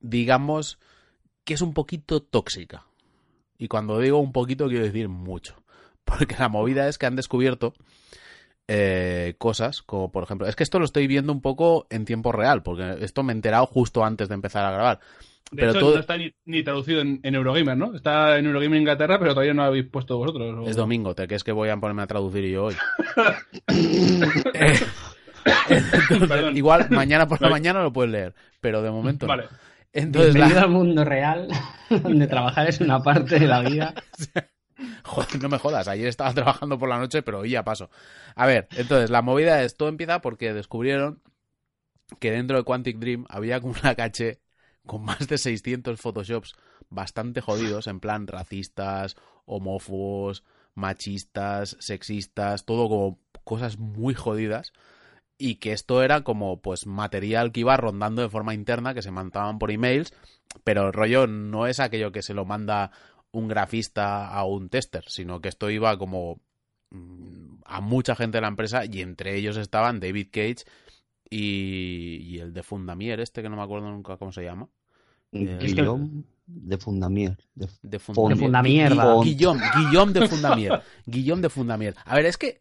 digamos 0.00 0.78
que 1.44 1.54
es 1.54 1.60
un 1.60 1.74
poquito 1.74 2.22
tóxica. 2.22 2.86
Y 3.58 3.68
cuando 3.68 3.98
digo 3.98 4.18
un 4.18 4.32
poquito 4.32 4.66
quiero 4.68 4.84
decir 4.84 5.08
mucho. 5.10 5.62
Porque 6.04 6.36
la 6.38 6.48
movida 6.48 6.88
es 6.88 6.98
que 6.98 7.06
han 7.06 7.16
descubierto 7.16 7.74
eh, 8.68 9.34
cosas 9.38 9.82
como 9.82 10.10
por 10.10 10.24
ejemplo, 10.24 10.46
es 10.46 10.56
que 10.56 10.62
esto 10.62 10.78
lo 10.78 10.84
estoy 10.84 11.06
viendo 11.06 11.32
un 11.32 11.40
poco 11.42 11.86
en 11.90 12.04
tiempo 12.04 12.32
real, 12.32 12.62
porque 12.62 12.96
esto 13.00 13.22
me 13.22 13.32
he 13.32 13.36
enterado 13.36 13.66
justo 13.66 14.04
antes 14.04 14.28
de 14.28 14.34
empezar 14.34 14.64
a 14.64 14.70
grabar. 14.70 15.00
de 15.50 15.56
Pero 15.58 15.70
hecho, 15.72 15.80
todo- 15.80 15.94
no 15.94 16.00
está 16.00 16.16
ni, 16.16 16.32
ni 16.46 16.62
traducido 16.62 17.00
en, 17.02 17.20
en 17.22 17.34
Eurogamer, 17.34 17.76
¿no? 17.76 17.94
Está 17.94 18.38
en 18.38 18.46
Eurogamer 18.46 18.78
Inglaterra, 18.80 19.18
pero 19.18 19.32
todavía 19.32 19.52
no 19.54 19.62
lo 19.62 19.68
habéis 19.68 19.86
puesto 19.90 20.16
vosotros. 20.18 20.54
o- 20.66 20.68
Es 20.68 20.76
domingo, 20.76 21.14
te 21.14 21.26
crees 21.26 21.44
que 21.44 21.52
voy 21.52 21.68
a 21.68 21.76
ponerme 21.76 22.02
a 22.02 22.06
traducir 22.06 22.44
yo 22.46 22.64
hoy. 22.64 22.74
Eh, 24.54 24.74
entonces, 25.68 26.56
igual 26.56 26.86
mañana 26.90 27.28
por 27.28 27.40
la 27.42 27.48
mañana 27.50 27.82
lo 27.82 27.92
puedes 27.92 28.10
leer, 28.10 28.34
pero 28.60 28.80
de 28.80 28.90
momento 28.90 29.26
no. 29.26 29.36
Vale. 29.36 29.48
Entonces, 29.92 30.32
Bienvenido 30.34 30.60
la- 30.60 30.66
al 30.66 30.72
mundo 30.72 31.04
real, 31.04 31.48
donde 32.02 32.26
trabajar 32.26 32.66
es 32.68 32.80
una 32.80 33.02
parte 33.02 33.38
de 33.38 33.46
la 33.46 33.60
vida. 33.60 33.94
Joder, 35.04 35.42
no 35.42 35.48
me 35.48 35.58
jodas, 35.58 35.86
ayer 35.86 36.08
estaba 36.08 36.32
trabajando 36.34 36.78
por 36.78 36.88
la 36.88 36.98
noche, 36.98 37.22
pero 37.22 37.40
hoy 37.40 37.50
ya 37.50 37.64
paso. 37.64 37.90
A 38.34 38.46
ver, 38.46 38.68
entonces, 38.76 39.10
la 39.10 39.22
movida 39.22 39.62
es, 39.62 39.76
todo 39.76 39.88
empieza 39.88 40.20
porque 40.20 40.52
descubrieron 40.52 41.22
que 42.18 42.30
dentro 42.30 42.56
de 42.56 42.64
Quantic 42.64 42.98
Dream 42.98 43.26
había 43.28 43.60
como 43.60 43.74
una 43.80 43.94
caché 43.94 44.40
con 44.86 45.02
más 45.02 45.26
de 45.28 45.38
600 45.38 46.00
photoshops 46.00 46.54
bastante 46.90 47.40
jodidos, 47.40 47.86
en 47.86 48.00
plan 48.00 48.26
racistas, 48.26 49.16
homófobos, 49.46 50.44
machistas, 50.74 51.76
sexistas, 51.80 52.64
todo 52.64 52.88
como 52.88 53.18
cosas 53.44 53.78
muy 53.78 54.14
jodidas. 54.14 54.72
Y 55.36 55.56
que 55.56 55.72
esto 55.72 56.02
era 56.02 56.22
como 56.22 56.60
pues 56.60 56.86
material 56.86 57.50
que 57.50 57.60
iba 57.60 57.76
rondando 57.76 58.22
de 58.22 58.28
forma 58.28 58.54
interna, 58.54 58.94
que 58.94 59.02
se 59.02 59.10
mandaban 59.10 59.58
por 59.58 59.72
emails, 59.72 60.14
pero 60.62 60.86
el 60.86 60.92
rollo 60.92 61.26
no 61.26 61.66
es 61.66 61.80
aquello 61.80 62.12
que 62.12 62.22
se 62.22 62.34
lo 62.34 62.44
manda 62.44 62.92
un 63.34 63.48
grafista 63.48 64.28
a 64.28 64.44
un 64.44 64.68
tester, 64.68 65.04
sino 65.08 65.40
que 65.40 65.48
esto 65.48 65.68
iba 65.70 65.96
como 65.98 66.40
mm, 66.90 67.56
a 67.64 67.80
mucha 67.80 68.14
gente 68.14 68.38
de 68.38 68.42
la 68.42 68.48
empresa 68.48 68.84
y 68.84 69.00
entre 69.00 69.36
ellos 69.36 69.56
estaban 69.56 70.00
David 70.00 70.28
Cage 70.30 70.64
y, 71.30 72.16
y 72.22 72.38
el 72.38 72.52
de 72.52 72.62
Fundamier, 72.62 73.20
este 73.20 73.42
que 73.42 73.48
no 73.48 73.56
me 73.56 73.62
acuerdo 73.62 73.90
nunca 73.90 74.16
cómo 74.16 74.32
se 74.32 74.42
llama. 74.44 74.68
Eh, 75.32 75.58
Guillaume 75.60 76.22
de 76.46 76.78
Fundamier. 76.78 77.36
De... 77.54 77.68
De 77.82 77.98
Fond- 77.98 78.14
Fundamierda. 78.38 79.04
Gui- 79.16 79.24
Guillaume, 79.24 79.62
Guillaume 79.76 80.12
de 80.12 80.28
Fundamier. 80.28 80.82
Guillaume 81.06 81.42
de 81.42 81.48
Fundamier. 81.48 81.94
A 82.04 82.14
ver, 82.16 82.26
es 82.26 82.36
que... 82.36 82.60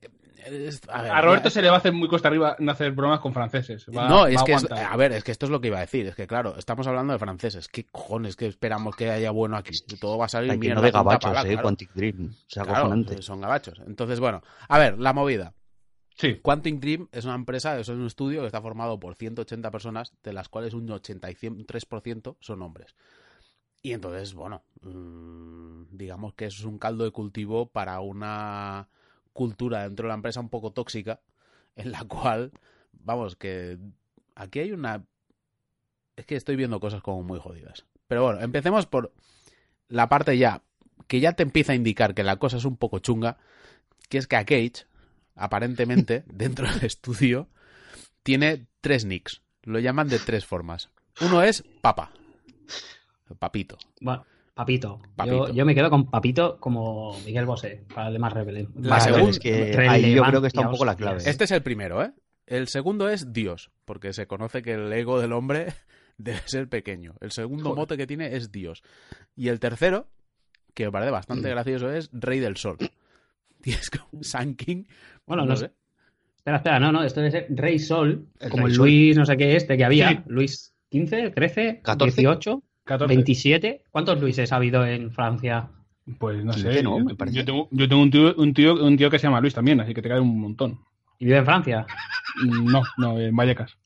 a, 0.89 1.01
ver, 1.01 1.11
A 1.11 1.21
Roberto 1.21 1.45
ya- 1.45 1.49
se 1.51 1.61
le 1.61 1.69
va 1.69 1.75
a 1.75 1.77
hacer 1.79 1.93
muy 1.93 2.07
costa 2.07 2.27
arriba 2.27 2.55
no 2.59 2.71
hacer 2.71 2.91
bromas 2.91 3.19
con 3.19 3.33
franceses. 3.33 3.85
Va- 3.95 4.07
no, 4.07 4.27
es 4.27 4.41
que 4.43 4.53
es- 4.53 4.69
a 4.71 4.95
ver, 4.97 5.11
es 5.13 5.23
que 5.23 5.31
esto 5.31 5.45
es 5.45 5.51
lo 5.51 5.59
que 5.61 5.67
iba 5.67 5.77
a 5.77 5.81
decir. 5.81 6.07
Es 6.07 6.15
que 6.15 6.27
claro, 6.27 6.55
estamos 6.57 6.85
hablando 6.87 7.13
de 7.13 7.19
franceses. 7.19 7.67
¿Qué 7.67 7.85
cojones 7.85 8.35
que 8.35 8.47
esperamos 8.47 8.95
que 8.95 9.09
haya 9.09 9.31
bueno 9.31 9.57
aquí? 9.57 9.71
Todo 9.99 10.17
va 10.17 10.25
a 10.25 10.29
salir 10.29 10.57
mierda. 10.57 10.75
no 10.75 10.81
de 10.81 10.91
gabachos, 10.91 11.31
eh, 11.31 11.47
claro. 11.49 11.61
Quantic 11.61 11.93
Dream. 11.93 12.29
O 12.31 12.49
sea, 12.49 12.63
Claro, 12.63 12.79
acojonante. 12.79 13.21
son 13.21 13.41
gabachos. 13.41 13.79
Entonces, 13.87 14.19
bueno, 14.19 14.41
a 14.67 14.77
ver, 14.79 14.99
la 14.99 15.13
movida. 15.13 15.53
Sí. 16.15 16.35
Quantic 16.43 16.79
Dream 16.79 17.07
es 17.11 17.25
una 17.25 17.33
empresa, 17.35 17.79
es 17.79 17.89
un 17.89 18.05
estudio 18.05 18.41
que 18.41 18.45
está 18.45 18.61
formado 18.61 18.99
por 18.99 19.15
180 19.15 19.71
personas, 19.71 20.13
de 20.23 20.31
las 20.33 20.47
cuales 20.47 20.73
un 20.75 20.87
83% 20.91 22.37
son 22.39 22.61
hombres. 22.61 22.95
Y 23.81 23.91
entonces, 23.93 24.33
bueno, 24.33 24.63
mm, 24.81 25.85
digamos 25.91 26.33
que 26.35 26.45
eso 26.45 26.59
es 26.59 26.65
un 26.65 26.77
caldo 26.77 27.03
de 27.03 27.11
cultivo 27.11 27.65
para 27.69 27.99
una 27.99 28.87
cultura 29.33 29.83
dentro 29.83 30.05
de 30.05 30.09
la 30.09 30.15
empresa 30.15 30.39
un 30.39 30.49
poco 30.49 30.71
tóxica, 30.71 31.21
en 31.75 31.91
la 31.91 32.03
cual, 32.05 32.51
vamos, 32.91 33.35
que 33.35 33.77
aquí 34.35 34.59
hay 34.59 34.71
una... 34.71 35.05
Es 36.15 36.25
que 36.25 36.35
estoy 36.35 36.55
viendo 36.55 36.79
cosas 36.79 37.01
como 37.01 37.23
muy 37.23 37.39
jodidas. 37.39 37.85
Pero 38.07 38.23
bueno, 38.23 38.41
empecemos 38.41 38.85
por 38.85 39.11
la 39.87 40.09
parte 40.09 40.37
ya, 40.37 40.61
que 41.07 41.19
ya 41.19 41.33
te 41.33 41.43
empieza 41.43 41.71
a 41.71 41.75
indicar 41.75 42.13
que 42.13 42.23
la 42.23 42.37
cosa 42.37 42.57
es 42.57 42.65
un 42.65 42.77
poco 42.77 42.99
chunga, 42.99 43.37
que 44.09 44.19
es 44.19 44.27
que 44.27 44.35
a 44.35 44.45
Cage, 44.45 44.85
aparentemente, 45.35 46.23
dentro 46.27 46.71
del 46.71 46.85
estudio, 46.85 47.49
tiene 48.21 48.67
tres 48.81 49.05
nicks. 49.05 49.41
Lo 49.63 49.79
llaman 49.79 50.09
de 50.09 50.19
tres 50.19 50.45
formas. 50.45 50.89
Uno 51.21 51.41
es 51.41 51.63
Papa. 51.81 52.11
Papito. 53.39 53.77
Bueno, 53.99 54.25
Papito. 54.53 54.99
Papito. 55.15 55.47
Yo, 55.47 55.53
yo 55.53 55.65
me 55.65 55.73
quedo 55.73 55.89
con 55.89 56.09
Papito 56.09 56.59
como 56.59 57.17
Miguel 57.25 57.45
Bosé, 57.45 57.83
para 57.93 58.07
el 58.07 58.13
de 58.13 58.19
más 58.19 58.33
rebelde. 58.33 58.67
La 58.75 58.97
Vale, 58.97 59.03
segunda- 59.03 59.29
es 59.31 59.39
que 59.39 59.51
Relevancia, 59.51 59.91
ahí 59.91 60.13
yo 60.13 60.23
creo 60.23 60.41
que 60.41 60.47
está 60.47 60.61
un 60.61 60.71
poco 60.71 60.85
la 60.85 60.95
clave. 60.95 61.21
Este 61.25 61.43
es 61.45 61.51
el 61.51 61.63
primero, 61.63 62.03
¿eh? 62.03 62.11
El 62.45 62.67
segundo 62.67 63.09
es 63.09 63.31
Dios, 63.33 63.71
porque 63.85 64.13
se 64.13 64.27
conoce 64.27 64.61
que 64.61 64.73
el 64.73 64.91
ego 64.93 65.19
del 65.19 65.33
hombre 65.33 65.67
debe 66.17 66.39
ser 66.45 66.69
pequeño. 66.69 67.15
El 67.21 67.31
segundo 67.31 67.69
Joder. 67.69 67.77
mote 67.77 67.97
que 67.97 68.05
tiene 68.07 68.35
es 68.35 68.51
Dios. 68.51 68.83
Y 69.35 69.47
el 69.47 69.59
tercero, 69.59 70.07
que 70.73 70.85
me 70.85 70.91
parece 70.91 71.11
bastante 71.11 71.49
gracioso, 71.49 71.89
es 71.91 72.09
Rey 72.13 72.39
del 72.39 72.57
Sol. 72.57 72.77
Y 73.65 73.71
es 73.71 73.89
como 73.89 74.21
Sun 74.21 74.55
King. 74.55 74.83
Bueno, 75.25 75.43
no 75.43 75.51
no 75.51 75.55
sé. 75.55 75.71
Espera, 76.35 76.57
espera, 76.57 76.79
no, 76.81 76.91
no, 76.91 77.01
esto 77.01 77.21
debe 77.21 77.31
ser 77.31 77.47
Rey 77.49 77.79
Sol, 77.79 78.27
El 78.41 78.49
como 78.49 78.63
Rey 78.65 78.71
el 78.71 78.75
Sol. 78.75 78.85
Luis 78.85 79.15
no 79.17 79.25
sé 79.25 79.37
qué 79.37 79.55
este 79.55 79.77
que 79.77 79.85
había, 79.85 80.09
Sí. 80.09 80.17
Luis 80.27 80.73
15, 80.89 81.29
13, 81.29 81.79
14. 81.81 82.21
18, 82.21 82.61
14. 82.85 83.15
27. 83.15 83.83
¿Cuántos 83.91 84.19
Luises 84.21 84.51
ha 84.51 84.57
habido 84.57 84.85
en 84.85 85.11
Francia? 85.11 85.69
Pues 86.19 86.43
no 86.43 86.51
15, 86.53 86.73
sé. 86.73 86.83
¿no? 86.83 86.97
yo, 86.99 87.05
Me 87.05 87.15
parece. 87.15 87.37
yo 87.37 87.45
tengo, 87.45 87.67
yo 87.71 87.87
tengo 87.87 88.01
un, 88.01 88.11
tío, 88.11 88.35
un, 88.35 88.53
tío, 88.53 88.73
un 88.85 88.97
tío 88.97 89.09
que 89.09 89.19
se 89.19 89.27
llama 89.27 89.39
Luis 89.41 89.53
también, 89.53 89.79
así 89.79 89.93
que 89.93 90.01
te 90.01 90.09
cae 90.09 90.19
un 90.19 90.39
montón. 90.39 90.79
¿Y 91.19 91.25
vive 91.25 91.37
en 91.37 91.45
Francia? 91.45 91.85
No, 92.45 92.81
no, 92.97 93.19
en 93.19 93.35
Vallecas. 93.35 93.77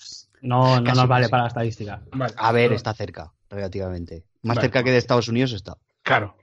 No, 0.41 0.77
no 0.79 0.83
Casi, 0.83 0.97
nos 0.99 1.07
vale 1.07 1.23
casi. 1.23 1.31
para 1.31 1.43
la 1.43 1.47
estadística. 1.49 2.01
Vale. 2.13 2.33
A 2.37 2.51
ver, 2.51 2.65
Pero- 2.69 2.75
está 2.75 2.93
cerca, 2.93 3.31
relativamente. 3.49 4.23
Más 4.43 4.55
Vale. 4.55 4.61
cerca 4.67 4.83
que 4.83 4.91
de 4.91 4.97
Estados 4.97 5.27
Unidos 5.27 5.51
está. 5.51 5.77
Claro. 6.03 6.35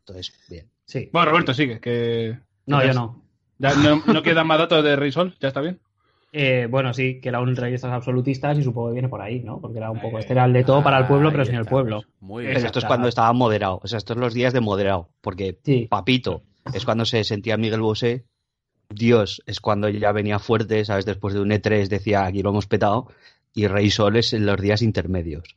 Entonces, 0.00 0.32
bien. 0.48 0.70
Sí. 0.84 1.08
Bueno, 1.12 1.30
Roberto, 1.30 1.54
sigue. 1.54 1.80
Que... 1.80 2.38
No, 2.66 2.80
yo 2.80 2.86
ya- 2.88 2.92
no. 2.94 3.22
ya 3.58 3.74
no, 3.74 4.02
no 4.06 4.22
quedan 4.22 4.46
más 4.46 4.58
datos 4.58 4.84
de 4.84 4.94
Rey 4.96 5.10
Sol, 5.12 5.36
¿ya 5.40 5.48
está 5.48 5.60
bien? 5.60 5.80
Eh, 6.30 6.66
bueno, 6.70 6.92
sí, 6.92 7.20
que 7.20 7.30
era 7.30 7.40
un 7.40 7.56
rey 7.56 7.70
de 7.70 7.76
estos 7.76 7.90
absolutistas 7.90 8.58
y 8.58 8.62
supongo 8.62 8.88
que 8.88 8.94
viene 8.94 9.08
por 9.08 9.22
ahí, 9.22 9.40
¿no? 9.40 9.60
Porque 9.60 9.78
era 9.78 9.90
un 9.90 10.00
poco, 10.00 10.18
este 10.18 10.34
era 10.34 10.44
el 10.44 10.52
de 10.52 10.62
todo 10.64 10.82
para 10.82 10.98
el 10.98 11.06
pueblo, 11.06 11.30
pero 11.30 11.44
sin 11.44 11.54
el 11.54 11.64
pueblo. 11.64 12.02
Muy 12.20 12.42
Pero 12.42 12.50
bien. 12.50 12.54
Pero 12.54 12.66
esto 12.66 12.78
es 12.80 12.84
cuando 12.84 13.08
estaba 13.08 13.32
moderado. 13.32 13.80
O 13.82 13.86
sea, 13.86 13.96
estos 13.98 14.14
son 14.14 14.22
los 14.22 14.34
días 14.34 14.52
de 14.52 14.60
moderado. 14.60 15.08
Porque 15.20 15.58
Sí. 15.64 15.86
Papito 15.88 16.42
es 16.74 16.84
cuando 16.84 17.04
se 17.06 17.24
sentía 17.24 17.56
Miguel 17.56 17.80
Bosé. 17.80 18.24
Dios 18.90 19.42
es 19.46 19.60
cuando 19.60 19.88
ya 19.88 20.12
venía 20.12 20.38
fuerte, 20.38 20.84
¿sabes? 20.84 21.04
Después 21.04 21.34
de 21.34 21.40
un 21.40 21.50
E3 21.50 21.88
decía 21.88 22.24
aquí 22.24 22.42
lo 22.42 22.50
hemos 22.50 22.66
petado. 22.66 23.08
Y 23.54 23.66
Rey 23.66 23.90
Sol 23.90 24.16
es 24.16 24.32
en 24.34 24.44
los 24.44 24.60
días 24.60 24.82
intermedios. 24.82 25.56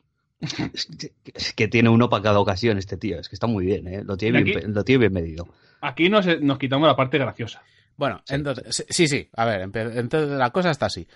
Es 1.34 1.52
que 1.52 1.68
tiene 1.68 1.88
uno 1.88 2.08
para 2.08 2.22
cada 2.22 2.40
ocasión 2.40 2.78
este 2.78 2.96
tío. 2.96 3.18
Es 3.18 3.28
que 3.28 3.36
está 3.36 3.46
muy 3.46 3.64
bien, 3.64 3.86
¿eh? 3.86 4.02
Lo 4.04 4.16
tiene, 4.16 4.42
bien, 4.42 4.74
lo 4.74 4.84
tiene 4.84 5.00
bien 5.00 5.12
medido. 5.12 5.46
Aquí 5.80 6.08
nos, 6.08 6.26
nos 6.40 6.58
quitamos 6.58 6.88
la 6.88 6.96
parte 6.96 7.18
graciosa. 7.18 7.62
Bueno, 7.96 8.22
entonces, 8.28 8.84
sí, 8.88 9.06
sí, 9.06 9.28
a 9.34 9.44
ver, 9.44 9.62
entonces 9.62 10.30
la 10.30 10.50
cosa 10.50 10.70
está 10.70 10.86
así. 10.86 11.06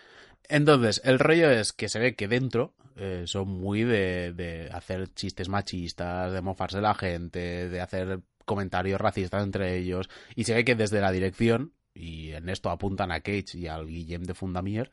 Entonces, 0.49 1.01
el 1.05 1.19
rollo 1.19 1.51
es 1.51 1.73
que 1.73 1.89
se 1.89 1.99
ve 1.99 2.15
que 2.15 2.29
dentro 2.29 2.75
eh, 2.97 3.25
son 3.27 3.49
muy 3.49 3.83
de, 3.83 4.33
de 4.33 4.71
hacer 4.73 5.12
chistes 5.15 5.49
machistas, 5.49 6.33
de 6.33 6.41
mofarse 6.41 6.79
de 6.79 6.83
la 6.83 6.95
gente, 6.95 7.69
de 7.69 7.81
hacer 7.81 8.21
comentarios 8.45 9.01
racistas 9.01 9.43
entre 9.43 9.77
ellos, 9.77 10.09
y 10.35 10.45
se 10.45 10.55
ve 10.55 10.65
que 10.65 10.77
desde 10.77 11.01
la 11.01 11.11
dirección, 11.11 11.73
y 11.95 12.33
en 12.33 12.49
esto 12.49 12.71
apuntan 12.71 13.11
a 13.11 13.21
Cage 13.21 13.55
y 13.55 13.67
al 13.67 13.87
Guillem 13.87 14.23
de 14.23 14.35
Fundamier, 14.35 14.91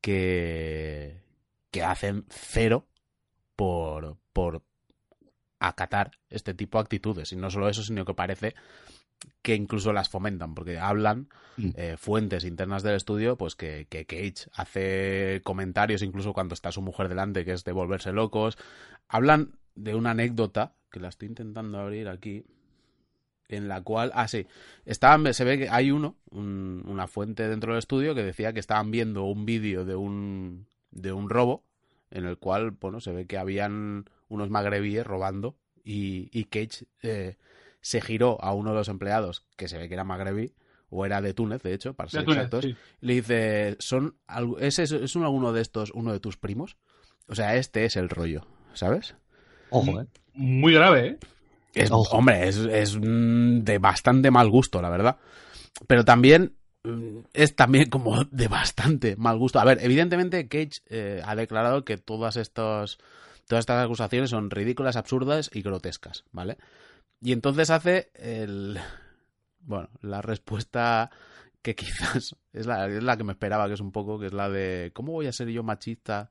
que, 0.00 1.22
que 1.70 1.84
hacen 1.84 2.24
cero 2.28 2.88
por, 3.54 4.16
por 4.32 4.62
acatar 5.60 6.12
este 6.28 6.54
tipo 6.54 6.78
de 6.78 6.82
actitudes. 6.82 7.32
Y 7.32 7.36
no 7.36 7.50
solo 7.50 7.68
eso, 7.68 7.82
sino 7.82 8.04
que 8.04 8.14
parece 8.14 8.54
que 9.42 9.54
incluso 9.54 9.92
las 9.92 10.08
fomentan, 10.08 10.54
porque 10.54 10.78
hablan 10.78 11.28
Mm. 11.56 11.70
eh, 11.74 11.96
fuentes 11.98 12.44
internas 12.44 12.82
del 12.82 12.94
estudio, 12.94 13.36
pues 13.36 13.54
que, 13.54 13.86
que 13.90 14.06
Cage 14.06 14.48
hace 14.54 15.42
comentarios 15.44 16.00
incluso 16.02 16.32
cuando 16.32 16.54
está 16.54 16.72
su 16.72 16.80
mujer 16.80 17.08
delante, 17.08 17.44
que 17.44 17.52
es 17.52 17.64
de 17.64 17.72
volverse 17.72 18.12
locos. 18.12 18.56
Hablan 19.08 19.52
de 19.74 19.94
una 19.94 20.12
anécdota, 20.12 20.74
que 20.90 21.00
la 21.00 21.08
estoy 21.08 21.28
intentando 21.28 21.78
abrir 21.78 22.08
aquí, 22.08 22.44
en 23.48 23.66
la 23.68 23.82
cual, 23.82 24.12
ah, 24.14 24.28
sí, 24.28 24.46
estaban, 24.86 25.34
se 25.34 25.44
ve 25.44 25.58
que 25.58 25.68
hay 25.68 25.90
uno, 25.90 26.16
un- 26.30 26.84
una 26.86 27.08
fuente 27.08 27.48
dentro 27.48 27.72
del 27.72 27.80
estudio, 27.80 28.14
que 28.14 28.22
decía 28.22 28.52
que 28.52 28.60
estaban 28.60 28.90
viendo 28.90 29.24
un 29.24 29.44
vídeo 29.44 29.84
de 29.84 29.96
un, 29.96 30.66
de 30.92 31.12
un 31.12 31.28
robo, 31.28 31.64
en 32.10 32.26
el 32.26 32.38
cual, 32.38 32.70
bueno, 32.70 33.00
se 33.00 33.12
ve 33.12 33.26
que 33.26 33.38
habían 33.38 34.08
unos 34.28 34.50
magrebíes 34.50 35.06
robando, 35.06 35.56
y, 35.84 36.28
y 36.32 36.44
Cage 36.44 36.86
eh, 37.02 37.36
se 37.80 38.00
giró 38.00 38.42
a 38.42 38.52
uno 38.54 38.70
de 38.70 38.76
los 38.76 38.88
empleados, 38.88 39.44
que 39.56 39.68
se 39.68 39.78
ve 39.78 39.88
que 39.88 39.94
era 39.94 40.04
magrebí, 40.04 40.54
o 40.90 41.06
era 41.06 41.20
de 41.22 41.34
Túnez, 41.34 41.62
de 41.62 41.72
hecho, 41.74 41.94
para 41.94 42.08
De 42.08 42.12
ser 42.12 42.24
Túnez, 42.24 42.38
exactos, 42.38 42.64
sí. 42.64 42.76
le 43.00 43.14
dice, 43.14 43.76
¿son 43.78 44.16
¿es, 44.58 44.78
es, 44.78 44.92
es 44.92 45.16
uno- 45.16 45.26
alguno 45.26 45.52
de 45.52 45.62
estos, 45.62 45.90
uno 45.92 46.12
de 46.12 46.20
tus 46.20 46.36
primos? 46.36 46.76
O 47.28 47.34
sea, 47.34 47.56
este 47.56 47.84
es 47.84 47.96
el 47.96 48.08
rollo, 48.08 48.46
¿sabes? 48.74 49.14
Ojo, 49.70 50.00
¿eh? 50.00 50.06
Muy 50.34 50.72
grave, 50.74 51.06
¿eh? 51.08 51.18
Es, 51.74 51.90
Ojo. 51.92 52.16
hombre, 52.16 52.48
es, 52.48 52.56
es 52.56 52.96
mm, 52.96 53.60
de 53.60 53.78
bastante 53.78 54.30
mal 54.30 54.50
gusto, 54.50 54.82
la 54.82 54.90
verdad. 54.90 55.16
Pero 55.86 56.04
también 56.04 56.56
mm, 56.84 57.18
es 57.32 57.54
también 57.54 57.88
como 57.90 58.24
de 58.24 58.48
bastante 58.48 59.16
mal 59.16 59.38
gusto. 59.38 59.60
A 59.60 59.64
ver, 59.64 59.78
evidentemente 59.82 60.48
Cage 60.48 60.80
eh, 60.88 61.22
ha 61.24 61.36
declarado 61.36 61.84
que 61.84 61.96
todas 61.96 62.36
estos, 62.36 62.98
todas 63.46 63.62
estas 63.62 63.84
acusaciones 63.84 64.30
son 64.30 64.50
ridículas, 64.50 64.96
absurdas 64.96 65.50
y 65.52 65.62
grotescas, 65.62 66.24
¿vale? 66.32 66.58
Y 67.20 67.32
entonces 67.32 67.70
hace 67.70 68.10
el... 68.14 68.78
Bueno, 69.62 69.90
la 70.00 70.22
respuesta 70.22 71.10
que 71.62 71.74
quizás 71.76 72.34
es 72.52 72.66
la, 72.66 72.86
es 72.86 73.02
la 73.02 73.16
que 73.16 73.24
me 73.24 73.32
esperaba, 73.32 73.68
que 73.68 73.74
es 73.74 73.80
un 73.80 73.92
poco, 73.92 74.18
que 74.18 74.26
es 74.26 74.32
la 74.32 74.48
de 74.48 74.90
¿cómo 74.94 75.12
voy 75.12 75.26
a 75.26 75.32
ser 75.32 75.48
yo 75.48 75.62
machista 75.62 76.30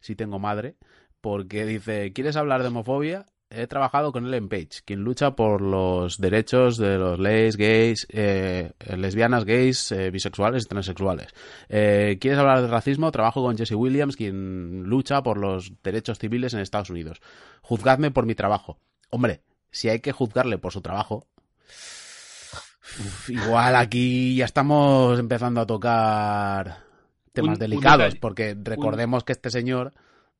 si 0.00 0.14
tengo 0.14 0.38
madre? 0.38 0.76
Porque 1.20 1.64
dice, 1.64 2.12
¿quieres 2.12 2.36
hablar 2.36 2.62
de 2.62 2.68
homofobia? 2.68 3.26
He 3.48 3.68
trabajado 3.68 4.10
con 4.10 4.26
Ellen 4.26 4.48
Page, 4.48 4.82
quien 4.84 5.04
lucha 5.04 5.36
por 5.36 5.60
los 5.60 6.18
derechos 6.18 6.78
de 6.78 6.98
los 6.98 7.18
gays, 7.56 8.06
eh, 8.10 8.72
lesbianas, 8.96 9.44
gays, 9.44 9.92
eh, 9.92 10.10
bisexuales 10.10 10.64
y 10.64 10.68
transexuales. 10.68 11.28
Eh, 11.68 12.18
¿Quieres 12.20 12.40
hablar 12.40 12.62
de 12.62 12.66
racismo? 12.66 13.12
Trabajo 13.12 13.42
con 13.42 13.56
Jesse 13.56 13.72
Williams, 13.72 14.16
quien 14.16 14.82
lucha 14.84 15.22
por 15.22 15.38
los 15.38 15.72
derechos 15.84 16.18
civiles 16.18 16.54
en 16.54 16.60
Estados 16.60 16.90
Unidos. 16.90 17.20
Juzgadme 17.62 18.10
por 18.10 18.26
mi 18.26 18.34
trabajo. 18.34 18.80
Hombre, 19.10 19.42
si 19.76 19.88
hay 19.88 20.00
que 20.00 20.12
juzgarle 20.12 20.58
por 20.58 20.72
su 20.72 20.80
trabajo, 20.80 21.26
uf, 23.00 23.30
igual 23.30 23.76
aquí 23.76 24.36
ya 24.36 24.44
estamos 24.44 25.18
empezando 25.18 25.60
a 25.60 25.66
tocar 25.66 26.78
temas 27.32 27.54
Un- 27.56 27.60
delicados, 27.60 28.14
porque 28.16 28.56
recordemos 28.60 29.24
que 29.24 29.32
este 29.32 29.50
señor, 29.50 29.92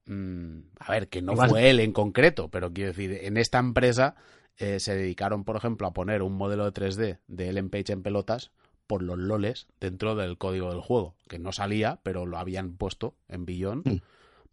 mm, 0.07 0.59
a 0.81 0.91
ver, 0.93 1.09
que 1.09 1.23
no 1.23 1.33
Igual- 1.33 1.51
fue 1.51 1.71
él 1.71 1.81
en 1.81 1.93
concreto, 1.93 2.49
pero 2.49 2.73
quiero 2.73 2.91
decir, 2.93 3.13
en 3.23 3.37
esta 3.37 3.59
empresa 3.59 4.15
eh, 4.59 4.81
se 4.81 4.95
dedicaron, 4.97 5.45
por 5.45 5.57
ejemplo, 5.57 5.87
a 5.87 5.93
poner 5.93 6.23
un 6.23 6.33
modelo 6.33 6.65
de 6.65 6.73
3D 6.73 7.19
de 7.29 7.49
Ellen 7.51 7.69
Page 7.69 7.93
en 7.93 8.03
pelotas 8.03 8.53
por 8.87 9.03
los 9.03 9.19
loles 9.19 9.67
dentro 9.81 10.15
del 10.15 10.39
código 10.39 10.71
del 10.71 10.81
juego, 10.81 11.15
que 11.29 11.39
no 11.39 11.53
salía, 11.53 11.99
pero 12.03 12.25
lo 12.25 12.39
habían 12.39 12.73
puesto 12.77 13.17
en 13.29 13.45
billón, 13.45 13.83
Mm. 13.85 13.97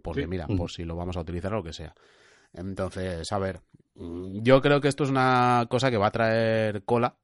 porque 0.01 0.23
Sí. 0.23 0.27
mira, 0.27 0.45
Mm. 0.49 0.57
por 0.57 0.71
si 0.71 0.83
lo 0.83 0.97
vamos 0.97 1.15
a 1.15 1.21
utilizar 1.21 1.53
o 1.53 1.57
lo 1.57 1.63
que 1.63 1.71
sea. 1.71 1.95
Entonces, 2.53 3.31
a 3.31 3.37
ver, 3.39 3.61
yo 3.95 4.61
creo 4.61 4.81
que 4.81 4.87
esto 4.87 5.03
es 5.03 5.09
una 5.09 5.67
cosa 5.69 5.91
que 5.91 5.97
va 5.97 6.07
a 6.07 6.11
traer 6.11 6.83
cola, 6.83 7.17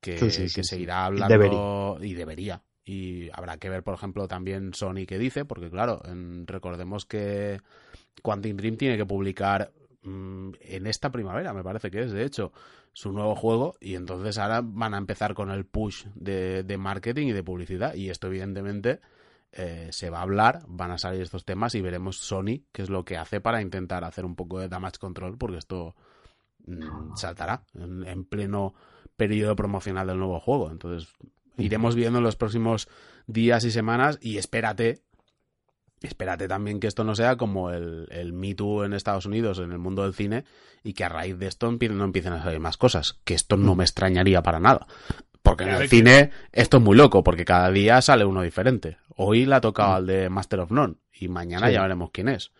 que, 0.00 0.18
Sí, 0.18 0.30
sí, 0.30 0.48
sí, 0.48 0.48
que 0.52 0.64
se 0.64 0.78
sí. 0.78 0.80
irá 0.80 1.04
hablando 1.06 1.28
Debería. 1.28 1.68
y 2.02 2.14
debería. 2.14 2.62
Y 2.84 3.30
habrá 3.32 3.58
que 3.58 3.70
ver, 3.70 3.82
por 3.84 3.94
ejemplo, 3.94 4.28
también 4.28 4.74
Sony 4.74 5.06
qué 5.06 5.18
dice, 5.18 5.44
porque 5.44 5.70
claro, 5.70 6.02
en- 6.06 6.46
recordemos 6.46 7.06
que 7.06 7.60
Quantum 8.22 8.56
Dream 8.56 8.76
tiene 8.76 8.96
que 8.96 9.06
publicar 9.06 9.72
mm, 10.02 10.50
en 10.60 10.86
esta 10.86 11.10
primavera, 11.10 11.52
me 11.54 11.64
parece 11.64 11.90
que 11.90 12.02
es, 12.02 12.12
de 12.12 12.24
hecho, 12.24 12.52
su 12.92 13.12
nuevo 13.12 13.34
juego 13.36 13.76
y 13.80 13.94
entonces 13.96 14.38
ahora 14.38 14.60
van 14.64 14.94
a 14.94 14.98
empezar 14.98 15.34
con 15.34 15.50
el 15.50 15.66
push 15.66 16.06
de, 16.14 16.62
de 16.64 16.78
marketing 16.78 17.28
y 17.28 17.32
de 17.32 17.42
publicidad 17.44 17.94
y 17.94 18.10
esto 18.10 18.28
evidentemente 18.28 19.00
eh, 19.52 19.88
se 19.92 20.10
va 20.10 20.18
a 20.18 20.22
hablar, 20.22 20.62
van 20.68 20.90
a 20.90 20.98
salir 20.98 21.22
estos 21.22 21.44
temas 21.44 21.74
y 21.74 21.80
veremos 21.80 22.18
Sony 22.18 22.64
qué 22.72 22.82
es 22.82 22.90
lo 22.90 23.04
que 23.04 23.16
hace 23.16 23.40
para 23.40 23.62
intentar 23.62 24.04
hacer 24.04 24.24
un 24.24 24.36
poco 24.36 24.58
de 24.60 24.68
damage 24.68 24.98
control 24.98 25.38
porque 25.38 25.58
esto 25.58 25.94
mm, 26.68 27.16
saltará 27.16 27.64
en, 27.74 28.04
en 28.06 28.24
pleno 28.24 28.74
periodo 29.16 29.56
promocional 29.56 30.06
del 30.06 30.18
nuevo 30.18 30.40
juego. 30.40 30.70
Entonces 30.70 31.08
iremos 31.56 31.94
viendo 31.94 32.18
en 32.18 32.24
los 32.24 32.36
próximos 32.36 32.88
días 33.26 33.64
y 33.64 33.70
semanas 33.70 34.18
y 34.22 34.38
espérate, 34.38 35.02
espérate 36.00 36.46
también 36.48 36.80
que 36.80 36.86
esto 36.86 37.04
no 37.04 37.14
sea 37.14 37.36
como 37.36 37.70
el, 37.70 38.06
el 38.10 38.32
Me 38.32 38.54
Too 38.54 38.84
en 38.84 38.92
Estados 38.92 39.26
Unidos, 39.26 39.58
en 39.58 39.72
el 39.72 39.78
mundo 39.78 40.04
del 40.04 40.14
cine, 40.14 40.44
y 40.84 40.92
que 40.94 41.04
a 41.04 41.08
raíz 41.08 41.38
de 41.38 41.48
esto 41.48 41.70
no 41.70 42.04
empiecen 42.04 42.32
a 42.32 42.42
salir 42.42 42.60
más 42.60 42.76
cosas, 42.76 43.18
que 43.24 43.34
esto 43.34 43.56
no 43.56 43.74
me 43.74 43.84
extrañaría 43.84 44.42
para 44.42 44.60
nada. 44.60 44.86
Porque 45.42 45.64
en 45.64 45.70
el 45.70 45.88
cine 45.88 46.30
esto 46.52 46.76
es 46.76 46.82
muy 46.82 46.96
loco, 46.96 47.24
porque 47.24 47.44
cada 47.44 47.70
día 47.70 48.00
sale 48.02 48.24
uno 48.24 48.42
diferente. 48.42 48.98
Hoy 49.16 49.46
le 49.46 49.54
ha 49.56 49.60
tocado 49.60 49.94
al 49.94 50.06
de 50.06 50.28
Master 50.28 50.60
of 50.60 50.70
None, 50.70 50.94
y 51.12 51.28
mañana 51.28 51.66
Sí. 51.66 51.72
ya 51.72 51.82
veremos 51.82 52.10
quién 52.12 52.28
es. 52.28 52.52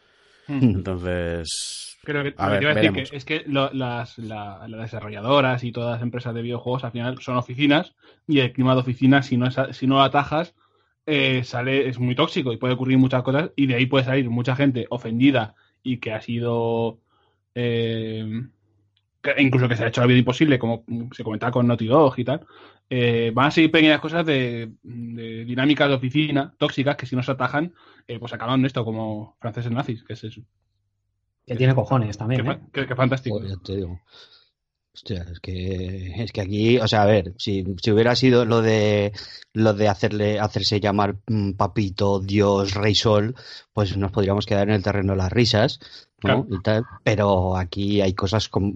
Mm. 0.48 0.62
Entonces... 0.62 1.87
Creo 2.08 2.22
que, 2.22 2.34
A 2.38 2.46
que 2.46 2.52
ver, 2.54 2.62
iba 2.62 2.70
a 2.70 2.74
decir 2.74 2.92
que 2.94 3.16
es 3.16 3.24
que 3.26 3.44
lo- 3.46 3.70
las, 3.74 4.16
la- 4.16 4.66
las 4.66 4.80
desarrolladoras 4.80 5.62
y 5.62 5.72
todas 5.72 5.92
las 5.96 6.02
empresas 6.02 6.34
de 6.34 6.40
videojuegos 6.40 6.82
al 6.84 6.92
final 6.92 7.18
son 7.20 7.36
oficinas 7.36 7.94
y 8.26 8.38
el 8.40 8.50
clima 8.54 8.72
de 8.74 8.80
oficina, 8.80 9.22
si 9.22 9.36
no, 9.36 9.46
es- 9.46 9.76
si 9.76 9.86
no 9.86 9.96
lo 9.96 10.00
atajas, 10.02 10.54
eh, 11.04 11.44
sale, 11.44 11.86
es 11.86 11.98
muy 11.98 12.14
tóxico 12.14 12.50
y 12.50 12.56
puede 12.56 12.72
ocurrir 12.72 12.96
muchas 12.96 13.22
cosas 13.22 13.50
y 13.56 13.66
de 13.66 13.74
ahí 13.74 13.84
puede 13.84 14.06
salir 14.06 14.30
mucha 14.30 14.56
gente 14.56 14.86
ofendida 14.88 15.54
y 15.82 15.98
que 15.98 16.12
ha 16.14 16.22
sido 16.22 16.98
eh, 17.54 18.24
que- 19.22 19.34
incluso 19.42 19.68
que 19.68 19.76
se 19.76 19.84
ha 19.84 19.88
hecho 19.88 20.00
la 20.00 20.06
vida 20.06 20.18
imposible, 20.18 20.58
como 20.58 20.84
se 21.12 21.24
comentaba 21.24 21.52
con 21.52 21.66
Naughty 21.66 21.88
Dog 21.88 22.14
y 22.18 22.24
tal. 22.24 22.46
Eh, 22.88 23.32
van 23.34 23.48
a 23.48 23.50
seguir 23.50 23.70
pequeñas 23.70 24.00
cosas 24.00 24.24
de, 24.24 24.72
de 24.82 25.44
dinámicas 25.44 25.88
de 25.88 25.94
oficina 25.94 26.54
tóxicas 26.56 26.96
que 26.96 27.04
si 27.04 27.16
no 27.16 27.22
se 27.22 27.32
atajan, 27.32 27.74
pues 28.18 28.32
acaban 28.32 28.64
esto 28.64 28.82
como 28.82 29.36
franceses 29.40 29.70
nazis, 29.72 30.02
que 30.04 30.14
es 30.14 30.24
eso. 30.24 30.40
Que 31.48 31.56
tiene 31.56 31.74
cojones 31.74 32.16
también, 32.18 32.42
Qué, 32.44 32.50
¿eh? 32.50 32.54
fa- 32.54 32.60
qué- 32.72 32.86
qué 32.86 32.94
fantástico. 32.94 33.36
Joder, 33.38 33.50
ya 33.56 33.62
te 33.62 33.76
digo. 33.76 34.00
Hostia, 34.94 35.24
es 35.30 35.38
que, 35.38 36.22
es 36.24 36.32
que 36.32 36.40
aquí, 36.40 36.78
o 36.78 36.88
sea, 36.88 37.02
a 37.02 37.06
ver, 37.06 37.32
si, 37.38 37.64
si 37.80 37.92
hubiera 37.92 38.16
sido 38.16 38.44
lo 38.44 38.62
de 38.62 39.12
lo 39.52 39.72
de 39.74 39.86
hacerle, 39.88 40.40
hacerse 40.40 40.80
llamar 40.80 41.16
mm, 41.28 41.52
papito, 41.52 42.18
Dios, 42.20 42.74
Rey 42.74 42.94
Sol, 42.96 43.34
pues 43.72 43.96
nos 43.96 44.10
podríamos 44.10 44.44
quedar 44.44 44.68
en 44.68 44.74
el 44.74 44.82
terreno 44.82 45.12
de 45.12 45.18
las 45.18 45.32
risas, 45.32 45.78
¿no? 45.80 46.44
Claro. 46.44 46.46
Y 46.50 46.62
tal. 46.62 46.84
Pero 47.04 47.56
aquí 47.56 48.00
hay 48.00 48.14
cosas 48.14 48.48
con- 48.48 48.74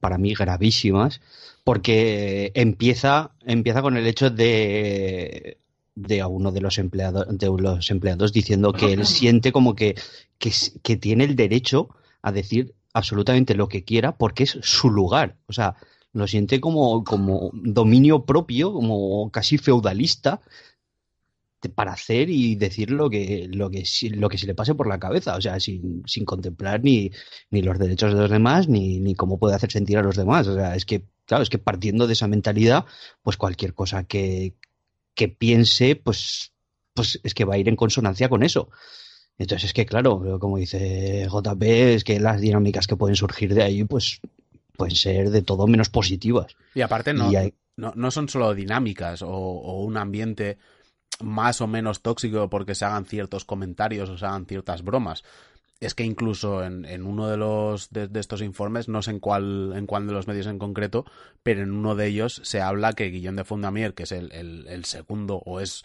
para 0.00 0.16
mí 0.16 0.32
gravísimas, 0.34 1.20
porque 1.64 2.50
empieza, 2.54 3.32
empieza 3.44 3.82
con 3.82 3.96
el 3.98 4.06
hecho 4.06 4.30
de 4.30 5.58
de 5.94 6.20
a 6.20 6.28
uno 6.28 6.52
de 6.52 6.60
los 6.60 6.78
empleados 6.78 7.26
de 7.36 7.48
los 7.48 7.90
empleados 7.90 8.32
diciendo 8.32 8.72
que 8.72 8.92
él 8.92 9.04
siente 9.04 9.50
como 9.50 9.74
que, 9.74 9.96
que 10.38 10.96
tiene 10.96 11.24
el 11.24 11.34
derecho 11.34 11.88
a 12.22 12.32
decir 12.32 12.74
absolutamente 12.92 13.54
lo 13.54 13.68
que 13.68 13.84
quiera 13.84 14.16
porque 14.16 14.44
es 14.44 14.58
su 14.62 14.90
lugar. 14.90 15.36
O 15.46 15.52
sea, 15.52 15.76
lo 16.12 16.26
siente 16.26 16.60
como, 16.60 17.04
como 17.04 17.50
dominio 17.52 18.24
propio, 18.24 18.72
como 18.72 19.30
casi 19.30 19.58
feudalista 19.58 20.40
para 21.74 21.92
hacer 21.92 22.30
y 22.30 22.54
decir 22.54 22.92
lo 22.92 23.10
que, 23.10 23.48
lo 23.50 23.68
que, 23.68 23.84
lo 24.10 24.28
que 24.28 24.38
se 24.38 24.46
le 24.46 24.54
pase 24.54 24.76
por 24.76 24.86
la 24.86 25.00
cabeza, 25.00 25.34
o 25.34 25.40
sea, 25.40 25.58
sin, 25.58 26.04
sin 26.06 26.24
contemplar 26.24 26.84
ni, 26.84 27.10
ni 27.50 27.62
los 27.62 27.78
derechos 27.78 28.14
de 28.14 28.20
los 28.20 28.30
demás, 28.30 28.68
ni, 28.68 29.00
ni 29.00 29.16
cómo 29.16 29.38
puede 29.40 29.56
hacer 29.56 29.72
sentir 29.72 29.98
a 29.98 30.02
los 30.02 30.16
demás. 30.16 30.46
O 30.46 30.54
sea, 30.54 30.76
es 30.76 30.84
que, 30.84 31.04
claro, 31.24 31.42
es 31.42 31.50
que 31.50 31.58
partiendo 31.58 32.06
de 32.06 32.12
esa 32.12 32.28
mentalidad, 32.28 32.84
pues 33.22 33.36
cualquier 33.36 33.74
cosa 33.74 34.04
que, 34.04 34.54
que 35.14 35.28
piense, 35.28 35.96
pues, 35.96 36.52
pues 36.94 37.18
es 37.24 37.34
que 37.34 37.44
va 37.44 37.54
a 37.54 37.58
ir 37.58 37.68
en 37.68 37.76
consonancia 37.76 38.28
con 38.28 38.44
eso. 38.44 38.70
Entonces 39.38 39.66
es 39.66 39.72
que, 39.72 39.86
claro, 39.86 40.38
como 40.40 40.58
dice 40.58 41.26
JP, 41.28 41.94
es 41.94 42.04
que 42.04 42.18
las 42.20 42.40
dinámicas 42.40 42.86
que 42.86 42.96
pueden 42.96 43.16
surgir 43.16 43.54
de 43.54 43.62
ahí, 43.62 43.84
pues 43.84 44.20
pueden 44.76 44.96
ser 44.96 45.30
de 45.30 45.42
todo 45.42 45.66
menos 45.66 45.88
positivas. 45.90 46.56
Y 46.74 46.80
aparte 46.80 47.14
no, 47.14 47.32
Y 47.32 47.36
hay- 47.36 47.54
no, 47.76 47.92
no 47.94 48.10
son 48.10 48.28
solo 48.28 48.54
dinámicas 48.54 49.22
o, 49.22 49.28
o 49.30 49.82
un 49.84 49.96
ambiente 49.96 50.58
más 51.20 51.60
o 51.60 51.66
menos 51.66 52.02
tóxico 52.02 52.48
porque 52.50 52.74
se 52.74 52.84
hagan 52.84 53.04
ciertos 53.04 53.44
comentarios 53.44 54.08
o 54.10 54.18
se 54.18 54.26
hagan 54.26 54.46
ciertas 54.46 54.82
bromas. 54.82 55.24
Es 55.80 55.94
que 55.94 56.02
incluso 56.04 56.64
en, 56.64 56.84
en 56.84 57.06
uno 57.06 57.28
de 57.28 57.36
los 57.36 57.90
de, 57.90 58.08
de 58.08 58.18
estos 58.18 58.42
informes, 58.42 58.88
no 58.88 59.00
sé 59.02 59.12
en 59.12 59.20
cuál, 59.20 59.72
en 59.76 59.86
cuál 59.86 60.08
de 60.08 60.12
los 60.12 60.26
medios 60.26 60.48
en 60.48 60.58
concreto, 60.58 61.04
pero 61.44 61.62
en 61.62 61.70
uno 61.70 61.94
de 61.94 62.06
ellos 62.08 62.40
se 62.44 62.60
habla 62.60 62.94
que 62.94 63.10
Guillaume 63.10 63.42
de 63.42 63.44
Fundamier, 63.44 63.94
que 63.94 64.02
es 64.02 64.10
el, 64.12 64.32
el- 64.32 64.66
el 64.68 64.84
segundo 64.84 65.36
o 65.46 65.60
es 65.60 65.84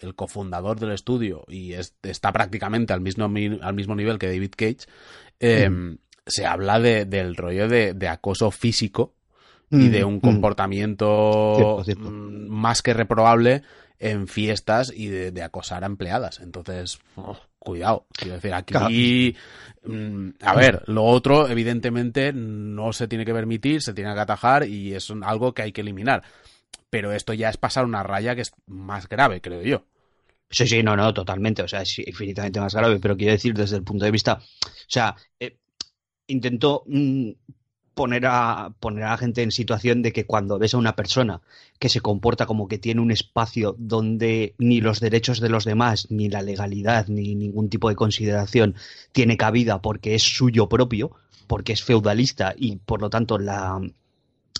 el 0.00 0.14
cofundador 0.14 0.78
del 0.80 0.92
estudio 0.92 1.44
y 1.48 1.72
es- 1.74 1.94
está 2.02 2.32
prácticamente 2.32 2.92
al 2.92 3.00
mismo, 3.00 3.28
mi- 3.28 3.58
al 3.62 3.74
mismo 3.74 3.94
nivel 3.94 4.18
que 4.18 4.26
David 4.26 4.52
Cage, 4.56 4.86
eh, 5.40 5.70
se 6.26 6.46
habla 6.46 6.80
de- 6.80 7.04
del 7.04 7.36
rollo 7.36 7.68
de, 7.68 7.92
de 7.94 8.08
acoso 8.08 8.50
físico 8.50 9.14
y 9.70 9.88
de 9.88 10.04
un 10.04 10.16
Mm, 10.16 10.20
comportamiento 10.20 11.54
Cierto, 11.56 11.84
cierto. 11.84 12.10
mm, 12.10 12.48
más 12.48 12.82
que 12.82 12.94
reprobable 12.94 13.62
en 13.98 14.28
fiestas 14.28 14.92
y 14.94 15.06
de, 15.08 15.30
de 15.32 15.42
acosar 15.42 15.82
a 15.84 15.86
empleadas. 15.86 16.40
Entonces, 16.40 16.98
oh, 17.16 17.36
cuidado. 17.58 18.06
Quiero 18.12 18.34
decir, 18.34 18.52
aquí. 18.54 19.36
mm, 19.84 20.28
a 20.42 20.54
ver, 20.54 20.82
lo 20.86 21.04
otro, 21.04 21.48
evidentemente, 21.48 22.32
no 22.32 22.92
se 22.92 23.08
tiene 23.08 23.24
que 23.24 23.32
permitir, 23.32 23.82
se 23.82 23.94
tiene 23.94 24.14
que 24.14 24.20
atajar 24.20 24.66
y 24.66 24.94
es 24.94 25.10
algo 25.22 25.52
que 25.54 25.62
hay 25.62 25.72
que 25.72 25.80
eliminar. 25.80 26.22
Pero 26.94 27.10
esto 27.10 27.32
ya 27.34 27.48
es 27.48 27.56
pasar 27.56 27.84
una 27.84 28.04
raya 28.04 28.36
que 28.36 28.42
es 28.42 28.52
más 28.68 29.08
grave, 29.08 29.40
creo 29.40 29.62
yo. 29.62 29.84
Sí, 30.48 30.64
sí, 30.68 30.80
no, 30.84 30.94
no, 30.94 31.12
totalmente. 31.12 31.60
O 31.64 31.66
sea, 31.66 31.82
es 31.82 31.98
infinitamente 31.98 32.60
más 32.60 32.72
grave, 32.72 33.00
pero 33.00 33.16
quiero 33.16 33.32
decir 33.32 33.52
desde 33.52 33.78
el 33.78 33.82
punto 33.82 34.04
de 34.04 34.12
vista. 34.12 34.34
O 34.34 34.68
sea, 34.86 35.16
eh, 35.40 35.58
intento 36.28 36.84
mm, 36.86 37.30
poner, 37.94 38.26
a, 38.26 38.76
poner 38.78 39.02
a 39.02 39.10
la 39.10 39.16
gente 39.16 39.42
en 39.42 39.50
situación 39.50 40.02
de 40.02 40.12
que 40.12 40.24
cuando 40.24 40.56
ves 40.56 40.74
a 40.74 40.78
una 40.78 40.94
persona 40.94 41.40
que 41.80 41.88
se 41.88 42.00
comporta 42.00 42.46
como 42.46 42.68
que 42.68 42.78
tiene 42.78 43.00
un 43.00 43.10
espacio 43.10 43.74
donde 43.76 44.54
ni 44.58 44.80
los 44.80 45.00
derechos 45.00 45.40
de 45.40 45.48
los 45.48 45.64
demás, 45.64 46.12
ni 46.12 46.28
la 46.28 46.42
legalidad, 46.42 47.08
ni 47.08 47.34
ningún 47.34 47.70
tipo 47.70 47.88
de 47.88 47.96
consideración 47.96 48.76
tiene 49.10 49.36
cabida 49.36 49.82
porque 49.82 50.14
es 50.14 50.22
suyo 50.22 50.68
propio, 50.68 51.10
porque 51.48 51.72
es 51.72 51.82
feudalista 51.82 52.54
y 52.56 52.76
por 52.76 53.00
lo 53.00 53.10
tanto 53.10 53.36
la 53.40 53.80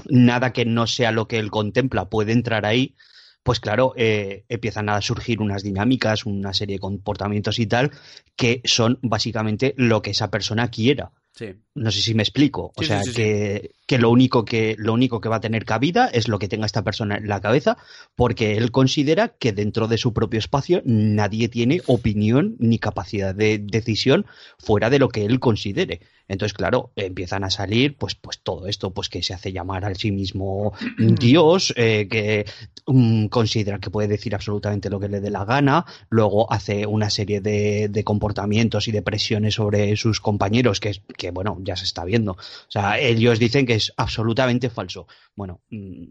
nada 0.09 0.52
que 0.52 0.64
no 0.64 0.87
sea 0.87 1.12
lo 1.12 1.28
que 1.28 1.38
él 1.38 1.50
contempla 1.50 2.09
puede 2.09 2.33
entrar 2.33 2.66
ahí, 2.66 2.96
pues 3.42 3.61
claro, 3.61 3.92
eh, 3.96 4.44
empiezan 4.48 4.88
a 4.88 5.00
surgir 5.02 5.40
unas 5.40 5.62
dinámicas, 5.62 6.24
una 6.24 6.54
serie 6.54 6.76
de 6.76 6.80
comportamientos 6.80 7.59
y 7.59 7.66
tal, 7.66 7.90
que 8.37 8.62
son 8.64 8.98
básicamente 9.02 9.74
lo 9.76 10.02
que 10.02 10.11
esa 10.11 10.30
persona 10.30 10.70
quiera. 10.70 11.12
Sí. 11.37 11.47
No 11.75 11.90
sé 11.90 12.01
si 12.01 12.14
me 12.14 12.23
explico. 12.23 12.73
O 12.77 12.83
Sí, 12.83 12.87
sea, 12.87 13.03
sí, 13.03 13.12
que, 13.12 13.73
que 13.87 13.99
lo 13.99 14.09
único 14.11 14.44
que 14.44 14.77
lo 14.79 14.92
único 14.92 15.20
que 15.20 15.29
va 15.29 15.37
a 15.37 15.40
tener 15.40 15.64
cabida 15.64 16.07
es 16.07 16.29
lo 16.29 16.38
que 16.38 16.47
tenga 16.47 16.66
esta 16.66 16.85
persona 16.85 17.16
en 17.16 17.27
la 17.27 17.40
cabeza, 17.40 17.77
porque 18.14 18.57
él 18.57 18.70
considera 18.70 19.31
que 19.31 19.53
dentro 19.53 19.88
de 19.88 19.99
su 19.99 20.12
propio 20.12 20.38
espacio 20.38 20.81
nadie 20.85 21.49
tiene 21.49 21.81
opinión 21.87 22.55
ni 22.61 22.79
capacidad 22.79 23.35
de 23.35 23.59
decisión 23.59 24.27
fuera 24.59 24.90
de 24.90 25.01
lo 25.01 25.09
que 25.09 25.25
él 25.25 25.40
considere. 25.40 26.01
Entonces, 26.29 26.55
claro, 26.55 26.92
empiezan 26.97 27.44
a 27.44 27.51
salir, 27.51 27.97
pues, 27.99 28.14
pues 28.14 28.38
todo 28.40 28.66
esto, 28.66 28.94
pues 28.94 29.09
que 29.11 29.23
se 29.23 29.35
hace 29.35 29.53
llamar 29.53 29.85
a 29.85 29.94
sí 29.94 30.11
mismo 30.12 30.73
Dios, 30.97 31.75
eh, 31.77 32.07
que 32.09 32.47
mm, 32.87 33.27
considera 33.27 33.79
que 33.79 33.90
puede 33.90 34.09
decir 34.09 34.35
absolutamente 34.35 34.88
lo 34.88 35.01
que 35.01 35.09
le 35.09 35.20
dé 35.20 35.31
la 35.31 35.44
gana, 35.44 35.85
luego 36.09 36.51
hace 36.51 36.87
una 36.87 37.11
serie 37.11 37.40
de, 37.42 37.88
de 37.90 38.05
comportamientos 38.05 38.88
y 38.88 38.92
de 38.92 39.03
presiones 39.03 39.55
sobre 39.55 39.97
sus 39.97 40.20
compañeros, 40.20 40.81
que, 40.81 40.90
es- 40.90 41.03
que 41.25 41.31
bueno, 41.31 41.57
ya 41.63 41.75
se 41.75 41.85
está 41.85 42.05
viendo. 42.05 42.33
O 42.33 42.71
sea, 42.71 42.99
ellos 42.99 43.39
dicen 43.39 43.65
que 43.65 43.75
es 43.75 43.93
absolutamente 43.97 44.69
falso. 44.69 45.07
Bueno, 45.35 45.63
mm, 45.71 46.05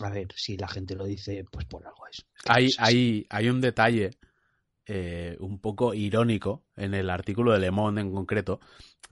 a 0.00 0.10
ver, 0.10 0.28
si 0.34 0.56
la 0.56 0.68
gente 0.68 0.94
lo 0.94 1.04
dice, 1.04 1.44
pues 1.50 1.66
por 1.66 1.86
algo 1.86 2.06
es. 2.10 2.24
Hay, 2.46 2.70
hay, 2.78 3.26
hay 3.28 3.48
un 3.50 3.60
detalle 3.60 4.12
eh, 4.86 5.36
un 5.40 5.58
poco 5.58 5.92
irónico 5.92 6.64
en 6.76 6.94
el 6.94 7.10
artículo 7.10 7.52
de 7.52 7.58
Le 7.58 7.70
Monde 7.70 8.00
en 8.00 8.10
concreto, 8.10 8.58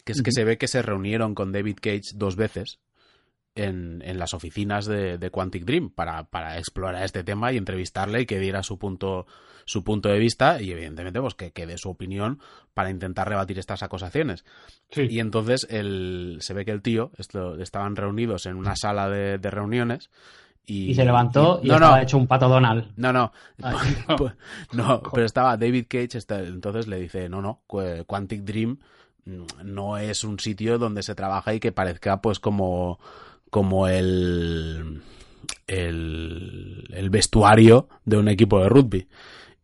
que 0.05 0.12
es 0.12 0.22
que 0.22 0.33
se 0.33 0.44
ve 0.44 0.57
que 0.57 0.68
se 0.68 0.81
reunieron 0.81 1.35
con 1.35 1.53
David 1.53 1.77
Cage 1.83 2.12
dos 2.14 2.35
veces 2.37 2.79
en, 3.56 4.02
en 4.04 4.18
las 4.18 4.34
oficinas 4.34 4.86
de, 4.86 5.18
de 5.18 5.30
Quantic 5.30 5.64
Dream 5.64 5.90
para, 5.90 6.24
para 6.24 6.58
explorar 6.58 7.02
este 7.02 7.24
tema 7.24 7.52
y 7.52 7.56
entrevistarle 7.56 8.20
y 8.20 8.26
que 8.26 8.38
diera 8.38 8.62
su 8.62 8.78
punto, 8.78 9.26
su 9.64 9.82
punto 9.82 10.08
de 10.08 10.18
vista 10.18 10.60
y 10.62 10.70
evidentemente 10.70 11.20
pues 11.20 11.34
que, 11.34 11.50
que 11.52 11.66
dé 11.66 11.76
su 11.78 11.90
opinión 11.90 12.38
para 12.74 12.90
intentar 12.90 13.28
rebatir 13.28 13.58
estas 13.58 13.82
acusaciones. 13.82 14.44
Sí. 14.90 15.06
Y 15.10 15.18
entonces 15.20 15.66
el, 15.70 16.38
se 16.40 16.54
ve 16.54 16.64
que 16.64 16.70
el 16.70 16.82
tío 16.82 17.10
esto, 17.18 17.58
estaban 17.60 17.96
reunidos 17.96 18.46
en 18.46 18.56
una 18.56 18.76
sala 18.76 19.08
de, 19.08 19.38
de 19.38 19.50
reuniones 19.50 20.10
y, 20.68 20.90
Y 20.90 20.94
se 20.94 21.04
levantó 21.04 21.60
y, 21.62 21.68
no, 21.68 21.74
estaba 21.74 21.96
no, 21.96 22.02
hecho 22.02 22.18
un 22.18 22.26
pato 22.26 22.48
Donald. 22.48 22.92
no, 22.96 23.12
no, 23.12 23.32
pues, 24.18 24.32
no, 24.72 25.00
pero 25.12 25.24
estaba 25.26 25.56
David 25.56 25.86
Cage, 25.88 26.18
está- 26.18 26.40
entonces 26.40 26.86
le 26.88 27.00
dice, 27.00 27.28
no, 27.28 27.40
no, 27.40 27.62
Qu- 27.68 28.04
Quantic 28.04 28.42
Dream 28.42 28.78
mm, 29.24 29.44
no 29.64 29.96
es 29.98 30.24
un 30.24 30.38
sitio 30.40 30.78
donde 30.78 31.02
se 31.04 31.14
trabaja 31.14 31.54
y 31.54 31.60
que 31.60 31.70
parezca 31.72 32.20
pues 32.20 32.40
como, 32.40 32.98
como 33.50 33.88
el, 33.88 35.02
el, 35.66 36.85
el 36.92 37.11
vestuario 37.11 37.88
de 38.04 38.16
un 38.16 38.28
equipo 38.28 38.61
de 38.61 38.68
rugby. 38.68 39.09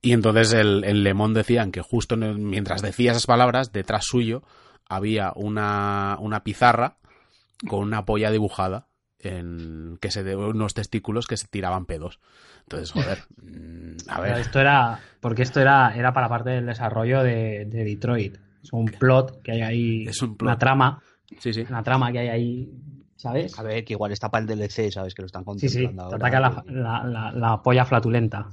Y 0.00 0.12
entonces 0.12 0.52
el, 0.52 0.84
en 0.84 1.04
Le 1.04 1.14
Monde 1.14 1.40
decían 1.40 1.70
que 1.70 1.80
justo 1.80 2.14
en 2.16 2.22
el- 2.24 2.38
mientras 2.38 2.82
decía 2.82 3.12
esas 3.12 3.26
palabras, 3.26 3.72
detrás 3.72 4.04
suyo 4.04 4.42
había 4.88 5.32
una, 5.36 6.16
una 6.20 6.42
pizarra 6.42 6.96
con 7.68 7.80
una 7.80 8.04
polla 8.04 8.30
dibujada 8.30 8.88
en 9.20 9.98
que 10.00 10.10
se 10.10 10.24
de 10.24 10.34
unos 10.34 10.74
testículos 10.74 11.28
que 11.28 11.36
se 11.36 11.46
tiraban 11.46 11.86
pedos. 11.86 12.18
Entonces, 12.62 12.90
joder, 12.90 13.18
mm, 13.36 13.96
a 14.08 14.20
Pero 14.20 14.32
ver. 14.34 14.40
esto 14.40 14.58
era, 14.60 14.98
porque 15.20 15.42
esto 15.42 15.60
era, 15.60 15.94
era 15.94 16.12
para 16.12 16.28
parte 16.28 16.50
del 16.50 16.66
desarrollo 16.66 17.22
de, 17.22 17.64
de 17.66 17.84
Detroit. 17.84 18.38
Es 18.62 18.72
un 18.72 18.86
plot 18.86 19.40
que 19.42 19.52
hay 19.52 19.60
ahí, 19.62 20.04
Es 20.08 20.20
un 20.22 20.36
plot. 20.36 20.48
una 20.48 20.58
trama, 20.58 21.00
Sí, 21.38 21.52
sí. 21.52 21.64
una 21.68 21.82
trama 21.84 22.10
que 22.10 22.18
hay 22.18 22.28
ahí, 22.28 22.70
¿sabes? 23.22 23.58
A 23.58 23.62
ver, 23.62 23.84
que 23.84 23.92
igual 23.94 24.12
está 24.12 24.30
para 24.30 24.42
el 24.44 24.48
DLC, 24.48 24.90
¿sabes? 24.90 25.14
Que 25.14 25.22
lo 25.22 25.26
están 25.26 25.44
Sí, 25.56 25.68
sí, 25.68 25.82
contemplando 25.82 26.02
te 26.02 26.14
ahora. 26.14 26.16
ataca 26.28 26.40
la, 26.40 26.64
la, 26.66 27.04
la- 27.04 27.32
la 27.32 27.62
polla 27.62 27.84
flatulenta. 27.84 28.50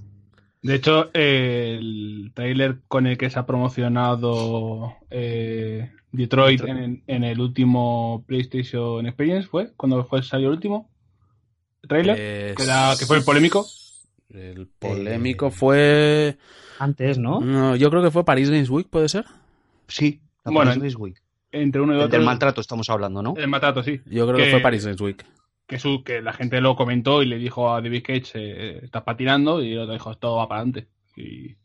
De 0.62 0.76
hecho, 0.76 1.10
eh, 1.14 1.78
el 1.80 2.32
trailer 2.34 2.80
con 2.88 3.08
el 3.08 3.18
que 3.18 3.30
se 3.30 3.40
ha 3.40 3.46
promocionado 3.46 4.94
eh, 5.10 5.92
Detroit 6.12 6.62
en, 6.66 7.02
en 7.08 7.24
el 7.24 7.40
último 7.40 8.24
PlayStation 8.28 9.06
Experience 9.06 9.48
fue 9.48 9.72
cuando 9.76 10.04
fue 10.06 10.22
salió 10.22 10.50
el 10.50 10.56
último 10.56 10.90
trailer 11.88 12.15
Eh, 12.20 12.54
que, 12.58 12.63
era- 12.63 12.96
que 13.00 13.06
fue 13.06 13.17
el 13.17 13.24
polémico. 13.24 13.65
El 14.30 14.67
polémico 14.67 15.48
Eh, 15.48 15.52
fue. 15.52 16.38
Antes, 16.78 17.17
¿no? 17.17 17.40
No, 17.42 17.76
yo 17.76 17.90
creo 17.90 18.04
que 18.04 18.12
fue 18.12 18.24
Paris 18.26 18.50
Games 18.50 18.70
Week, 18.70 18.88
¿puede 18.88 19.10
ser? 19.10 19.26
Sí, 19.88 20.22
la 20.46 20.52
Bueno, 20.52 20.70
Paris 20.72 20.82
Games 20.84 20.96
Week. 20.98 21.22
Entre 21.52 21.81
uno 21.81 21.93
y 21.93 21.97
El 21.97 22.04
otro. 22.04 22.17
del 22.17 22.25
maltrato 22.25 22.62
estamos 22.62 22.89
hablando, 22.89 23.21
¿no? 23.23 23.33
El 23.37 23.47
maltrato, 23.47 23.83
sí. 23.83 24.02
Yo 24.06 24.25
creo 24.25 24.37
que, 24.37 24.45
Que- 24.45 24.52
fue 24.52 24.60
Paris 24.62 24.85
Games 24.85 25.02
Week. 25.02 25.25
Que, 25.67 25.77
su, 25.77 26.04
que 26.04 26.21
la 26.21 26.33
gente 26.33 26.62
lo 26.62 26.75
comentó 26.75 27.21
y 27.21 27.27
le 27.27 27.37
dijo 27.37 27.71
a 27.73 27.79
David 27.81 28.04
Cage, 28.04 28.31
eh, 28.33 28.79
estás 28.83 29.04
patinando, 29.04 29.62
y 29.63 29.73
el 29.73 29.79
otro 29.79 29.93
dijo, 29.93 30.15
todo 30.17 30.37
va 30.37 30.47
para 30.47 30.62
adelante. 30.62 30.87
Y 31.15 31.56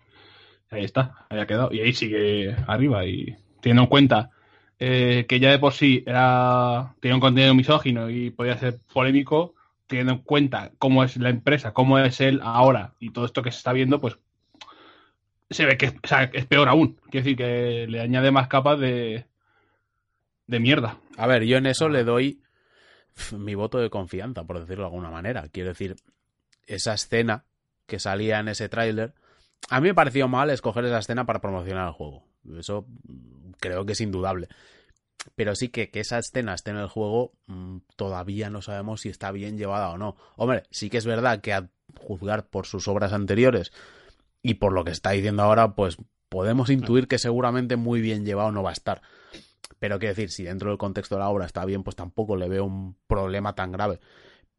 ahí 0.70 0.85
está, 0.85 1.26
ahí 1.30 1.39
ha 1.39 1.47
quedado. 1.47 1.72
Y 1.72 1.80
ahí 1.80 1.93
sigue 1.95 2.55
arriba. 2.66 3.07
Y 3.07 3.35
teniendo 3.62 3.82
en 3.85 3.89
cuenta 3.89 4.30
eh, 4.78 5.24
que 5.26 5.41
ya 5.41 5.51
de 5.51 5.59
por 5.59 5.72
sí 5.72 6.03
era 6.07 6.95
tenía 7.01 7.14
un 7.14 7.20
contenido 7.20 7.55
misógino 7.55 8.11
y 8.11 8.28
podía 8.30 8.59
ser 8.59 8.78
polémico, 8.93 9.55
teniendo 9.87 10.12
en 10.14 10.18
cuenta 10.18 10.72
cómo 10.78 11.03
es 11.05 11.16
la 11.16 11.30
empresa, 11.30 11.72
cómo 11.72 11.99
es 11.99 12.20
él 12.20 12.41
ahora 12.43 12.93
y 13.01 13.11
todo 13.11 13.24
esto 13.24 13.41
que 13.43 13.53
se 13.53 13.59
está 13.59 13.72
viendo, 13.72 14.01
pues 14.03 14.18
se 15.49 15.64
ve 15.64 15.78
que 15.78 15.89
o 15.89 15.93
sea, 16.07 16.24
es 16.32 16.45
peor 16.47 16.68
aún. 16.68 16.97
Quiero 17.11 17.24
decir 17.24 17.37
que 17.37 17.87
le 17.89 18.01
añade 18.01 18.30
más 18.32 18.49
capas 18.49 18.78
de, 18.80 19.24
de 20.47 20.61
mierda. 20.61 20.99
A 21.17 21.27
ver, 21.27 21.45
yo 21.45 21.57
en 21.57 21.67
eso 21.67 21.89
le 21.89 22.05
doy 22.05 22.43
mi 23.37 23.55
voto 23.55 23.79
de 23.79 23.91
confianza, 23.91 24.45
por 24.45 24.61
decirlo 24.61 24.85
de 24.85 24.89
alguna 24.89 25.11
manera. 25.11 25.49
Quiero 25.49 25.71
decir, 25.71 25.97
esa 26.67 26.95
escena 26.95 27.45
que 27.87 27.99
salía 27.99 28.41
en 28.41 28.49
ese 28.49 28.69
tráiler, 28.69 29.15
a 29.69 29.81
mí 29.81 29.89
me 29.89 29.95
pareció 29.95 30.29
mal 30.29 30.51
escoger 30.51 30.85
esa 30.85 30.99
escena 30.99 31.25
para 31.25 31.41
promocionar 31.41 31.89
el 31.89 31.95
juego. 31.95 32.25
Eso 32.59 32.87
mm, 33.09 33.53
creo 33.61 33.85
que 33.87 33.93
es 33.93 34.01
indudable. 34.01 34.49
Pero 35.37 35.55
sí 35.55 35.69
que, 35.69 35.91
que 35.91 36.01
esa 36.01 36.19
escena 36.19 36.55
esté 36.55 36.71
en 36.71 36.79
el 36.79 36.89
juego, 36.89 37.33
mm, 37.47 37.79
todavía 37.97 38.51
no 38.51 38.63
sabemos 38.63 39.03
si 39.03 39.09
está 39.09 39.31
bien 39.33 39.57
llevada 39.57 39.91
o 39.91 39.99
no. 39.99 40.17
Hombre, 40.37 40.65
sí 40.71 40.91
que 40.91 40.99
es 40.99 41.07
verdad 41.07 41.41
que 41.41 41.53
a 41.53 41.71
juzgar 41.99 42.49
por 42.49 42.67
sus 42.67 42.89
obras 42.89 43.13
anteriores 43.13 43.73
y 44.43 44.55
por 44.55 44.73
lo 44.73 44.85
que 44.85 44.91
está 44.91 45.11
diciendo 45.11 45.43
ahora, 45.43 45.75
pues 45.75 45.97
podemos 46.29 46.69
intuir 46.69 47.07
que 47.09 47.19
seguramente 47.19 47.77
muy 47.77 48.01
bien 48.01 48.25
llevado 48.25 48.53
no 48.53 48.63
va 48.63 48.71
a 48.71 48.75
estar. 48.75 49.03
Pero 49.79 49.99
quiero 49.99 50.14
decir, 50.14 50.31
si 50.31 50.45
dentro 50.45 50.70
del 50.70 50.79
contexto 50.79 51.14
de 51.16 51.20
la 51.20 51.29
obra 51.29 51.47
está 51.47 51.64
bien, 51.64 51.83
pues 51.83 51.97
tampoco 51.97 52.37
le 52.37 52.49
veo 52.49 52.64
un 52.64 52.97
problema 53.07 53.55
tan 53.55 53.72
grave. 53.72 54.01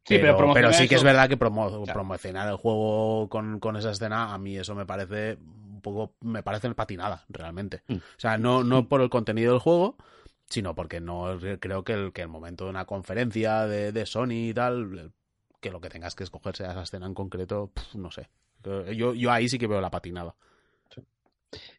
Sí, 0.04 0.18
pero 0.18 0.36
Pero, 0.36 0.52
pero 0.54 0.72
sí 0.72 0.86
que 0.88 0.94
eso- 0.94 1.00
es 1.02 1.04
verdad 1.04 1.28
que 1.28 1.36
promo- 1.38 1.82
Claro. 1.84 1.92
promocionar 1.92 2.48
el 2.48 2.56
juego 2.56 3.28
con, 3.28 3.58
con 3.58 3.76
esa 3.76 3.90
escena, 3.90 4.32
a 4.32 4.38
mí 4.38 4.56
eso 4.56 4.74
me 4.76 4.86
parece 4.86 5.36
un 5.42 5.80
poco, 5.82 6.14
me 6.20 6.42
parece 6.44 6.72
patinada, 6.74 7.24
realmente. 7.28 7.82
Mm. 7.88 7.94
O 7.96 8.00
sea, 8.18 8.38
no, 8.38 8.62
no 8.62 8.88
por 8.88 9.00
el 9.00 9.10
contenido 9.10 9.52
del 9.52 9.60
juego, 9.60 9.96
sino 10.48 10.76
porque 10.76 11.00
no 11.00 11.36
creo 11.58 11.82
que 11.82 11.92
el, 11.94 12.12
que 12.12 12.22
el 12.22 12.28
momento 12.28 12.64
de 12.64 12.70
una 12.70 12.84
conferencia 12.84 13.66
de, 13.66 13.90
de 13.90 14.06
Sony 14.06 14.50
y 14.50 14.54
tal, 14.54 15.12
que 15.60 15.70
lo 15.72 15.80
que 15.80 15.88
tengas 15.88 16.14
que 16.14 16.22
escoger 16.22 16.54
sea 16.54 16.70
esa 16.70 16.82
escena 16.82 17.06
en 17.06 17.14
concreto, 17.14 17.72
no 17.94 18.12
sé. 18.12 18.28
Yo, 18.94 19.12
yo 19.14 19.32
ahí 19.32 19.48
sí 19.48 19.58
que 19.58 19.66
veo 19.66 19.80
la 19.80 19.90
patinada. 19.90 20.36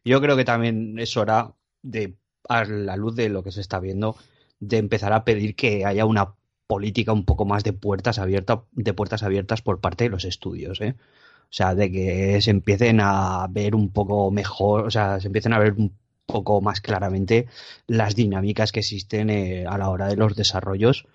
Yo 0.04 0.20
creo 0.20 0.36
que 0.36 0.44
también 0.44 0.98
es 0.98 1.16
hora 1.16 1.52
de, 1.82 2.14
a 2.48 2.64
la 2.64 2.96
luz 2.96 3.14
de 3.14 3.28
lo 3.28 3.42
que 3.42 3.52
se 3.52 3.60
está 3.60 3.78
viendo, 3.78 4.16
de 4.60 4.78
empezar 4.78 5.12
a 5.12 5.24
pedir 5.24 5.54
que 5.54 5.84
haya 5.84 6.04
una 6.04 6.34
política 6.66 7.12
un 7.12 7.24
poco 7.24 7.44
más 7.44 7.64
de 7.64 7.72
puertas 7.72 8.18
abiertas, 8.18 8.60
de 8.72 8.92
puertas 8.94 9.22
abiertas 9.22 9.62
por 9.62 9.80
parte 9.80 10.04
de 10.04 10.10
los 10.10 10.24
estudios, 10.24 10.80
¿eh? 10.80 10.96
O 11.44 11.52
sea, 11.52 11.74
de 11.74 11.90
que 11.90 12.40
se 12.42 12.50
empiecen 12.50 13.00
a 13.00 13.46
ver 13.48 13.74
un 13.74 13.90
poco 13.90 14.30
mejor, 14.30 14.86
o 14.86 14.90
sea, 14.90 15.18
se 15.20 15.28
empiecen 15.28 15.54
a 15.54 15.58
ver 15.58 15.72
un 15.72 15.96
poco 16.26 16.60
más 16.60 16.80
claramente 16.82 17.46
las 17.86 18.14
dinámicas 18.14 18.70
que 18.70 18.80
existen 18.80 19.30
eh, 19.30 19.66
a 19.66 19.78
la 19.78 19.88
hora 19.88 20.08
de 20.08 20.16
los 20.16 20.36
desarrollos, 20.36 21.06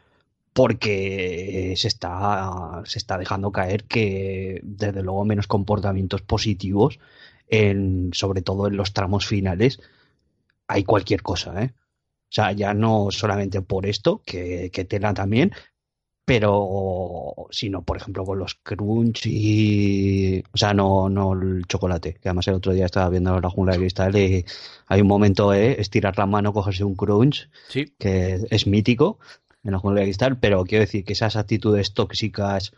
porque 0.54 1.74
se 1.78 1.88
está, 1.88 2.82
se 2.86 3.00
está 3.00 3.18
dejando 3.18 3.52
caer 3.52 3.84
que, 3.86 4.60
desde 4.64 5.04
luego, 5.04 5.26
menos 5.26 5.48
comportamientos 5.48 6.22
positivos 6.22 7.00
en, 7.48 8.12
sobre 8.14 8.42
todo 8.42 8.68
en 8.68 8.78
los 8.78 8.94
tramos 8.94 9.28
finales, 9.28 9.80
hay 10.68 10.84
cualquier 10.84 11.22
cosa, 11.22 11.64
¿eh? 11.64 11.74
O 11.76 12.36
sea, 12.36 12.52
ya 12.52 12.74
no 12.74 13.10
solamente 13.12 13.62
por 13.62 13.86
esto, 13.86 14.22
que, 14.26 14.72
que 14.74 14.86
tela 14.86 15.14
también, 15.14 15.52
pero 16.26 17.48
sino, 17.52 17.84
por 17.84 17.98
ejemplo, 17.98 18.26
con 18.26 18.40
los 18.40 18.56
crunch 18.56 19.26
y... 19.26 20.42
O 20.54 20.58
sea, 20.58 20.74
no, 20.74 21.10
no 21.10 21.34
el 21.34 21.66
chocolate, 21.68 22.14
que 22.16 22.30
además 22.30 22.48
el 22.48 22.56
otro 22.56 22.72
día 22.72 22.86
estaba 22.86 23.10
viendo 23.10 23.40
la 23.40 23.50
jungla 23.50 23.74
de 23.74 23.80
cristal 23.80 24.16
y 24.16 24.46
hay 24.88 25.02
un 25.02 25.08
momento, 25.08 25.54
¿eh? 25.54 25.80
Estirar 25.80 26.18
la 26.18 26.26
mano, 26.26 26.54
cogerse 26.54 26.84
un 26.84 26.96
crunch, 26.96 27.50
Sí, 27.68 27.94
que 28.00 28.40
es 28.50 28.68
mítico 28.68 29.20
en 29.64 29.74
la 29.74 29.80
jungla 29.80 30.00
de 30.00 30.08
cristal, 30.08 30.40
pero 30.40 30.64
quiero 30.64 30.84
decir 30.84 31.04
que 31.04 31.14
esas 31.14 31.36
actitudes 31.36 31.94
tóxicas 31.94 32.74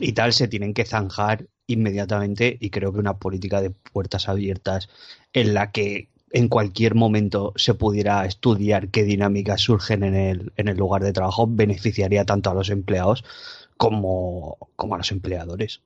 y 0.00 0.12
tal 0.12 0.32
se 0.32 0.48
tienen 0.48 0.72
que 0.72 0.84
zanjar 0.84 1.48
inmediatamente 1.66 2.56
y 2.60 2.70
creo 2.70 2.92
que 2.92 3.00
una 3.00 3.18
política 3.18 3.60
de 3.60 3.70
puertas 3.70 4.28
abiertas 4.28 4.88
en 5.32 5.54
la 5.54 5.72
que 5.72 6.11
en 6.32 6.48
cualquier 6.48 6.94
momento 6.94 7.52
se 7.56 7.74
pudiera 7.74 8.24
estudiar 8.26 8.88
qué 8.88 9.04
dinámicas 9.04 9.60
surgen 9.60 10.02
en 10.02 10.14
el, 10.14 10.52
en 10.56 10.68
el 10.68 10.76
lugar 10.76 11.02
de 11.02 11.12
trabajo 11.12 11.46
beneficiaría 11.48 12.24
tanto 12.24 12.50
a 12.50 12.54
los 12.54 12.70
empleados 12.70 13.24
como, 13.76 14.56
como 14.76 14.94
a 14.94 14.98
los 14.98 15.12
empleadores. 15.12 15.82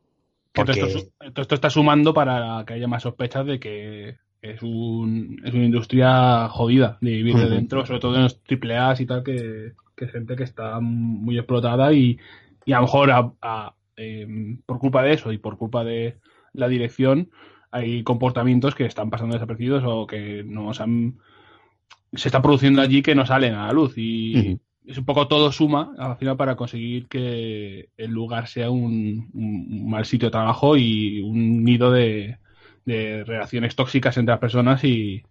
Todo, 0.53 0.73
esto, 0.73 0.87
todo 1.33 1.43
esto 1.43 1.55
está 1.55 1.71
sumando 1.71 2.15
para 2.15 2.65
que 2.67 2.75
haya 2.75 2.89
más 2.89 3.03
sospechas 3.03 3.45
de 3.47 3.61
que 3.61 4.17
es, 4.41 4.63
un, 4.63 5.41
es 5.45 5.53
una 5.53 5.65
industria 5.65 6.49
jodida 6.49 6.99
de 7.01 7.11
vivir 7.11 7.35
de 7.37 7.49
dentro, 7.49 7.85
sobre 7.85 8.01
todo 8.01 8.17
en 8.17 8.23
los 8.23 8.43
triple 8.43 8.77
A's 8.77 9.01
y 9.01 9.07
tal, 9.07 9.23
que, 9.23 9.73
que 9.97 10.09
gente 10.09 10.37
que 10.37 10.45
está 10.45 10.81
muy 10.81 11.37
explotada 11.39 11.93
y, 11.93 12.19
y 12.65 12.73
a 12.73 12.77
lo 12.77 12.83
mejor 12.83 13.11
a- 13.11 13.33
a, 13.43 13.75
em, 13.97 14.63
por 14.65 14.79
culpa 14.79 15.03
de 15.03 15.13
eso 15.15 15.33
y 15.33 15.39
por 15.39 15.59
culpa 15.59 15.85
de 15.85 16.17
la 16.53 16.69
dirección 16.69 17.31
hay 17.77 18.03
comportamientos 18.05 18.74
que 18.74 18.87
están 18.87 19.11
pasando 19.11 19.35
desapercibidos 19.35 19.85
o 19.87 20.07
que 20.07 20.43
no 20.45 20.74
se 20.74 20.83
han 20.83 21.18
se 22.14 22.29
están 22.29 22.43
produciendo 22.43 22.83
allí 22.83 23.03
que 23.03 23.14
no 23.14 23.27
salen 23.27 23.55
a 23.55 23.66
la 23.66 23.72
luz 23.72 23.95
y 23.97 24.53
es 24.87 24.99
un 24.99 25.05
poco 25.05 25.29
todo 25.29 25.53
suma 25.53 25.93
al 25.99 26.16
final 26.16 26.37
para 26.37 26.57
conseguir 26.57 27.09
que 27.09 27.91
el 27.97 28.11
lugar 28.11 28.49
sea 28.49 28.70
un, 28.70 29.31
un 29.35 29.91
mal 29.91 30.05
sitio 30.05 30.29
de 30.29 30.33
trabajo 30.33 30.77
y 30.77 31.20
un 31.20 31.64
nido 31.64 31.91
de, 31.93 32.39
de 32.85 33.24
relaciones 33.24 33.74
tóxicas 33.77 34.16
entre 34.16 34.33
las 34.33 34.41
personas 34.41 34.85
y, 34.85 35.22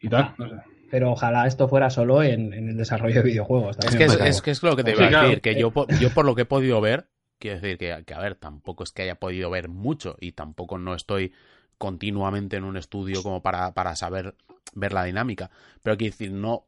y 0.00 0.08
tal. 0.08 0.34
No 0.38 0.48
sé. 0.48 0.56
Pero 0.90 1.12
ojalá 1.12 1.46
esto 1.46 1.68
fuera 1.68 1.90
solo 1.90 2.22
en, 2.22 2.52
en 2.52 2.68
el 2.70 2.76
desarrollo 2.76 3.16
de 3.16 3.28
videojuegos. 3.30 3.78
Es 3.80 3.96
que 3.96 4.04
es, 4.04 4.42
que 4.42 4.50
es 4.50 4.62
lo 4.62 4.76
que 4.76 4.84
te 4.84 4.92
Sí, 4.92 4.96
iba 4.96 5.06
a 5.06 5.08
claro. 5.08 5.28
decir, 5.28 5.40
que 5.40 5.56
yo, 5.56 5.72
yo 5.98 6.12
por 6.14 6.24
lo 6.24 6.34
que 6.34 6.42
he 6.42 6.46
podido 6.46 6.80
ver, 6.80 7.08
quiero 7.38 7.60
decir 7.60 7.78
que, 7.78 8.04
que, 8.06 8.14
a 8.14 8.18
ver, 8.20 8.34
tampoco 8.36 8.84
es 8.84 8.92
que 8.92 9.02
haya 9.02 9.16
podido 9.16 9.50
ver 9.50 9.68
mucho 9.68 10.16
y 10.20 10.32
tampoco 10.32 10.78
no 10.78 10.94
estoy 10.94 11.32
continuamente 11.78 12.56
en 12.56 12.64
un 12.64 12.76
estudio 12.76 13.22
como 13.22 13.42
para, 13.42 13.72
para 13.72 13.96
saber 13.96 14.34
ver 14.74 14.92
la 14.92 15.04
dinámica, 15.04 15.50
pero 15.82 15.96
quiero 15.96 16.12
decir, 16.12 16.32
no, 16.32 16.66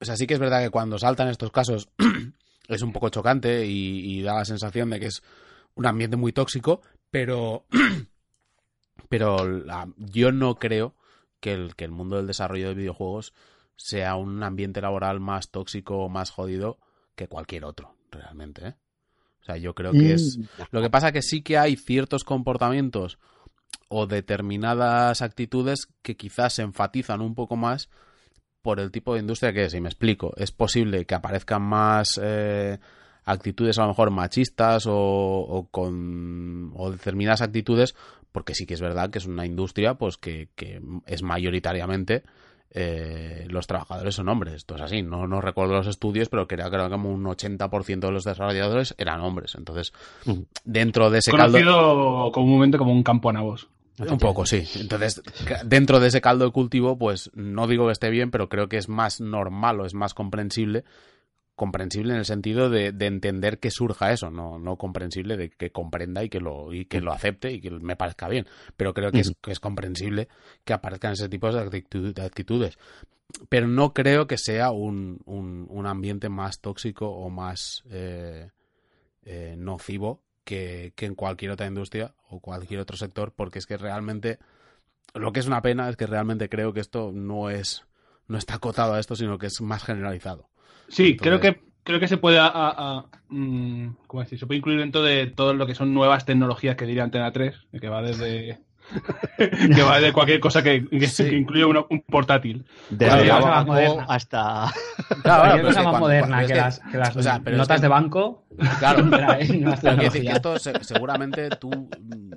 o 0.00 0.04
sea, 0.04 0.16
sí 0.16 0.26
que 0.26 0.34
es 0.34 0.40
verdad 0.40 0.62
que 0.62 0.70
cuando 0.70 0.98
saltan 0.98 1.28
estos 1.28 1.50
casos 1.50 1.88
es 2.68 2.82
un 2.82 2.92
poco 2.92 3.08
chocante 3.08 3.66
y, 3.66 4.18
y 4.18 4.22
da 4.22 4.34
la 4.34 4.44
sensación 4.44 4.90
de 4.90 5.00
que 5.00 5.06
es 5.06 5.22
un 5.74 5.86
ambiente 5.86 6.16
muy 6.16 6.32
tóxico, 6.32 6.82
pero, 7.10 7.66
pero 9.08 9.46
la- 9.48 9.88
yo 9.96 10.32
no 10.32 10.56
creo 10.56 10.94
que 11.40 11.52
el, 11.52 11.76
que 11.76 11.84
el 11.84 11.90
mundo 11.92 12.16
del 12.16 12.26
desarrollo 12.26 12.68
de 12.68 12.74
videojuegos 12.74 13.32
sea 13.76 14.16
un 14.16 14.42
ambiente 14.42 14.80
laboral 14.80 15.20
más 15.20 15.50
tóxico 15.50 15.98
o 15.98 16.08
más 16.08 16.30
jodido 16.30 16.78
que 17.14 17.28
cualquier 17.28 17.64
otro, 17.64 17.94
realmente. 18.10 18.68
¿eh? 18.68 18.74
O 19.42 19.44
sea, 19.44 19.56
yo 19.58 19.74
creo 19.74 19.92
que 19.92 20.14
es... 20.14 20.38
Mm, 20.38 20.44
Lo 20.72 20.82
que 20.82 20.90
pasa 20.90 21.12
que 21.12 21.22
sí 21.22 21.42
que 21.42 21.58
hay 21.58 21.76
ciertos 21.76 22.24
comportamientos 22.24 23.18
o 23.88 24.06
determinadas 24.06 25.22
actitudes 25.22 25.88
que 26.02 26.16
quizás 26.16 26.54
se 26.54 26.62
enfatizan 26.62 27.20
un 27.20 27.34
poco 27.34 27.56
más 27.56 27.88
por 28.62 28.80
el 28.80 28.90
tipo 28.90 29.14
de 29.14 29.20
industria 29.20 29.52
que 29.52 29.64
es. 29.64 29.74
Y 29.74 29.80
me 29.80 29.88
explico, 29.88 30.32
es 30.36 30.50
posible 30.50 31.04
que 31.04 31.14
aparezcan 31.14 31.62
más 31.62 32.20
eh, 32.22 32.78
actitudes 33.24 33.78
a 33.78 33.82
lo 33.82 33.88
mejor 33.88 34.10
machistas 34.10 34.86
o, 34.86 34.94
o 34.94 35.68
con 35.70 36.72
o 36.74 36.90
determinadas 36.90 37.42
actitudes 37.42 37.94
porque 38.32 38.54
sí 38.54 38.66
que 38.66 38.74
es 38.74 38.80
verdad 38.80 39.10
que 39.10 39.18
es 39.18 39.26
una 39.26 39.46
industria 39.46 39.94
pues 39.94 40.16
que, 40.16 40.50
que 40.54 40.80
es 41.06 41.22
mayoritariamente 41.22 42.22
eh, 42.70 43.46
los 43.48 43.66
trabajadores 43.66 44.14
son 44.14 44.28
hombres. 44.28 44.54
Esto 44.54 44.76
es 44.76 44.82
así. 44.82 45.02
No, 45.02 45.26
no 45.26 45.40
recuerdo 45.40 45.74
los 45.74 45.86
estudios, 45.86 46.28
pero 46.28 46.46
creo 46.46 46.70
que 46.70 46.90
como 46.90 47.10
un 47.10 47.24
80% 47.24 48.00
de 48.00 48.12
los 48.12 48.24
desarrolladores 48.24 48.94
eran 48.98 49.20
hombres. 49.20 49.54
Entonces, 49.54 49.92
Ujú. 50.26 50.46
dentro 50.64 51.10
de 51.10 51.18
ese 51.18 51.32
caldo... 51.32 51.58
Conocido 51.58 52.32
comúnmente 52.32 52.78
como 52.78 52.92
un 52.92 53.02
campo 53.02 53.30
anabos. 53.30 53.68
Un 53.98 54.18
poco, 54.18 54.44
sí. 54.44 54.62
Entonces, 54.78 55.22
dentro 55.64 56.00
de 56.00 56.08
ese 56.08 56.20
caldo 56.20 56.44
de 56.44 56.50
cultivo, 56.50 56.98
pues 56.98 57.30
no 57.34 57.66
digo 57.66 57.86
que 57.86 57.92
esté 57.92 58.10
bien, 58.10 58.30
pero 58.30 58.48
creo 58.48 58.68
que 58.68 58.76
es 58.76 58.88
más 58.88 59.20
normal 59.20 59.80
o 59.80 59.86
es 59.86 59.94
más 59.94 60.12
comprensible. 60.12 60.84
Comprensible 61.56 62.12
en 62.12 62.18
el 62.18 62.24
sentido 62.26 62.70
de, 62.70 62.92
de 62.92 63.06
entender 63.06 63.58
que 63.58 63.70
surja 63.70 64.12
eso, 64.12 64.30
no, 64.30 64.58
no 64.58 64.76
comprensible 64.76 65.36
de 65.38 65.48
que 65.50 65.72
comprenda 65.72 66.22
y 66.22 66.28
que 66.28 66.38
lo, 66.38 66.72
y 66.72 66.84
que 66.84 67.00
lo 67.00 67.12
acepte 67.12 67.50
y 67.50 67.60
que 67.60 67.70
me 67.70 67.96
parezca 67.96 68.28
bien. 68.28 68.46
Pero 68.76 68.92
creo 68.94 69.10
que 69.10 69.20
es, 69.20 69.32
que 69.42 69.52
es 69.52 69.58
comprensible 69.58 70.28
que 70.64 70.74
aparezcan 70.74 71.12
ese 71.12 71.28
tipo 71.30 71.50
de, 71.50 71.60
actitud- 71.60 72.12
de 72.12 72.22
actitudes. 72.22 72.78
Pero 73.48 73.66
no 73.68 73.92
creo 73.94 74.26
que 74.26 74.36
sea 74.38 74.70
un, 74.70 75.20
un, 75.24 75.66
un 75.68 75.86
ambiente 75.86 76.28
más 76.28 76.60
tóxico 76.60 77.08
o 77.08 77.30
más 77.30 77.82
eh, 77.90 78.50
eh, 79.24 79.54
nocivo 79.58 80.20
que, 80.44 80.92
que 80.94 81.06
en 81.06 81.14
cualquier 81.14 81.50
otra 81.52 81.66
industria 81.66 82.14
o 82.28 82.38
cualquier 82.40 82.80
otro 82.80 82.96
sector, 82.96 83.32
porque 83.34 83.58
es 83.58 83.66
que 83.66 83.78
realmente 83.78 84.38
lo 85.14 85.32
que 85.32 85.40
es 85.40 85.46
una 85.46 85.62
pena 85.62 85.88
es 85.88 85.96
que 85.96 86.06
realmente 86.06 86.48
creo 86.50 86.72
que 86.74 86.80
esto 86.80 87.12
no 87.14 87.48
es 87.50 87.84
no 88.28 88.36
está 88.36 88.56
acotado 88.56 88.92
a 88.94 89.00
esto, 89.00 89.16
sino 89.16 89.38
que 89.38 89.46
es 89.46 89.60
más 89.60 89.82
generalizado. 89.84 90.48
Sí, 90.88 91.10
Entonces- 91.12 91.20
creo 91.20 91.40
que 91.40 91.66
creo 91.82 92.00
que 92.00 92.08
se 92.08 92.16
puede 92.16 92.38
a- 92.40 92.46
a- 92.46 92.98
a, 92.98 93.04
mm, 93.28 93.96
¿cómo 94.08 94.22
decir? 94.22 94.38
se 94.40 94.46
puede 94.46 94.58
incluir 94.58 94.80
dentro 94.80 95.02
de 95.02 95.28
todo 95.28 95.54
lo 95.54 95.66
que 95.68 95.74
son 95.76 95.94
nuevas 95.94 96.24
tecnologías 96.24 96.74
que 96.76 96.84
diría 96.84 97.04
Antena 97.04 97.30
3, 97.32 97.54
que 97.80 97.88
va 97.88 98.02
desde 98.02 98.58
que 99.76 99.82
va 99.82 100.00
de 100.00 100.12
cualquier 100.12 100.38
cosa 100.40 100.62
que, 100.62 100.84
que, 100.88 101.06
Sí. 101.08 101.28
que 101.28 101.36
incluya 101.36 101.66
una- 101.66 101.84
un 101.90 102.00
portátil. 102.02 102.64
Desde 102.90 103.24
la 103.26 103.34
más 103.40 103.44
banco 103.44 103.72
moderna. 103.72 104.06
hasta... 104.08 104.72
Claro, 105.22 105.56
es 105.56 105.62
cosa 105.66 105.82
más 105.82 106.00
moderna 106.00 106.38
que, 106.38 106.44
es 106.44 106.50
que- 106.52 106.56
las, 106.58 106.78
que 106.80 106.98
las 106.98 107.16
o 107.16 107.22
sea, 107.22 107.40
pero 107.42 107.56
es 107.56 107.58
notas 107.58 107.76
que- 107.78 107.82
de 107.82 107.88
banco 107.88 108.44
Claro. 108.78 109.04
Pero 109.82 109.96
decir 109.96 110.22
que 110.22 110.32
esto 110.32 110.58
se- 110.58 110.82
seguramente 110.84 111.50
tú, 111.50 111.70
mm, 111.70 112.32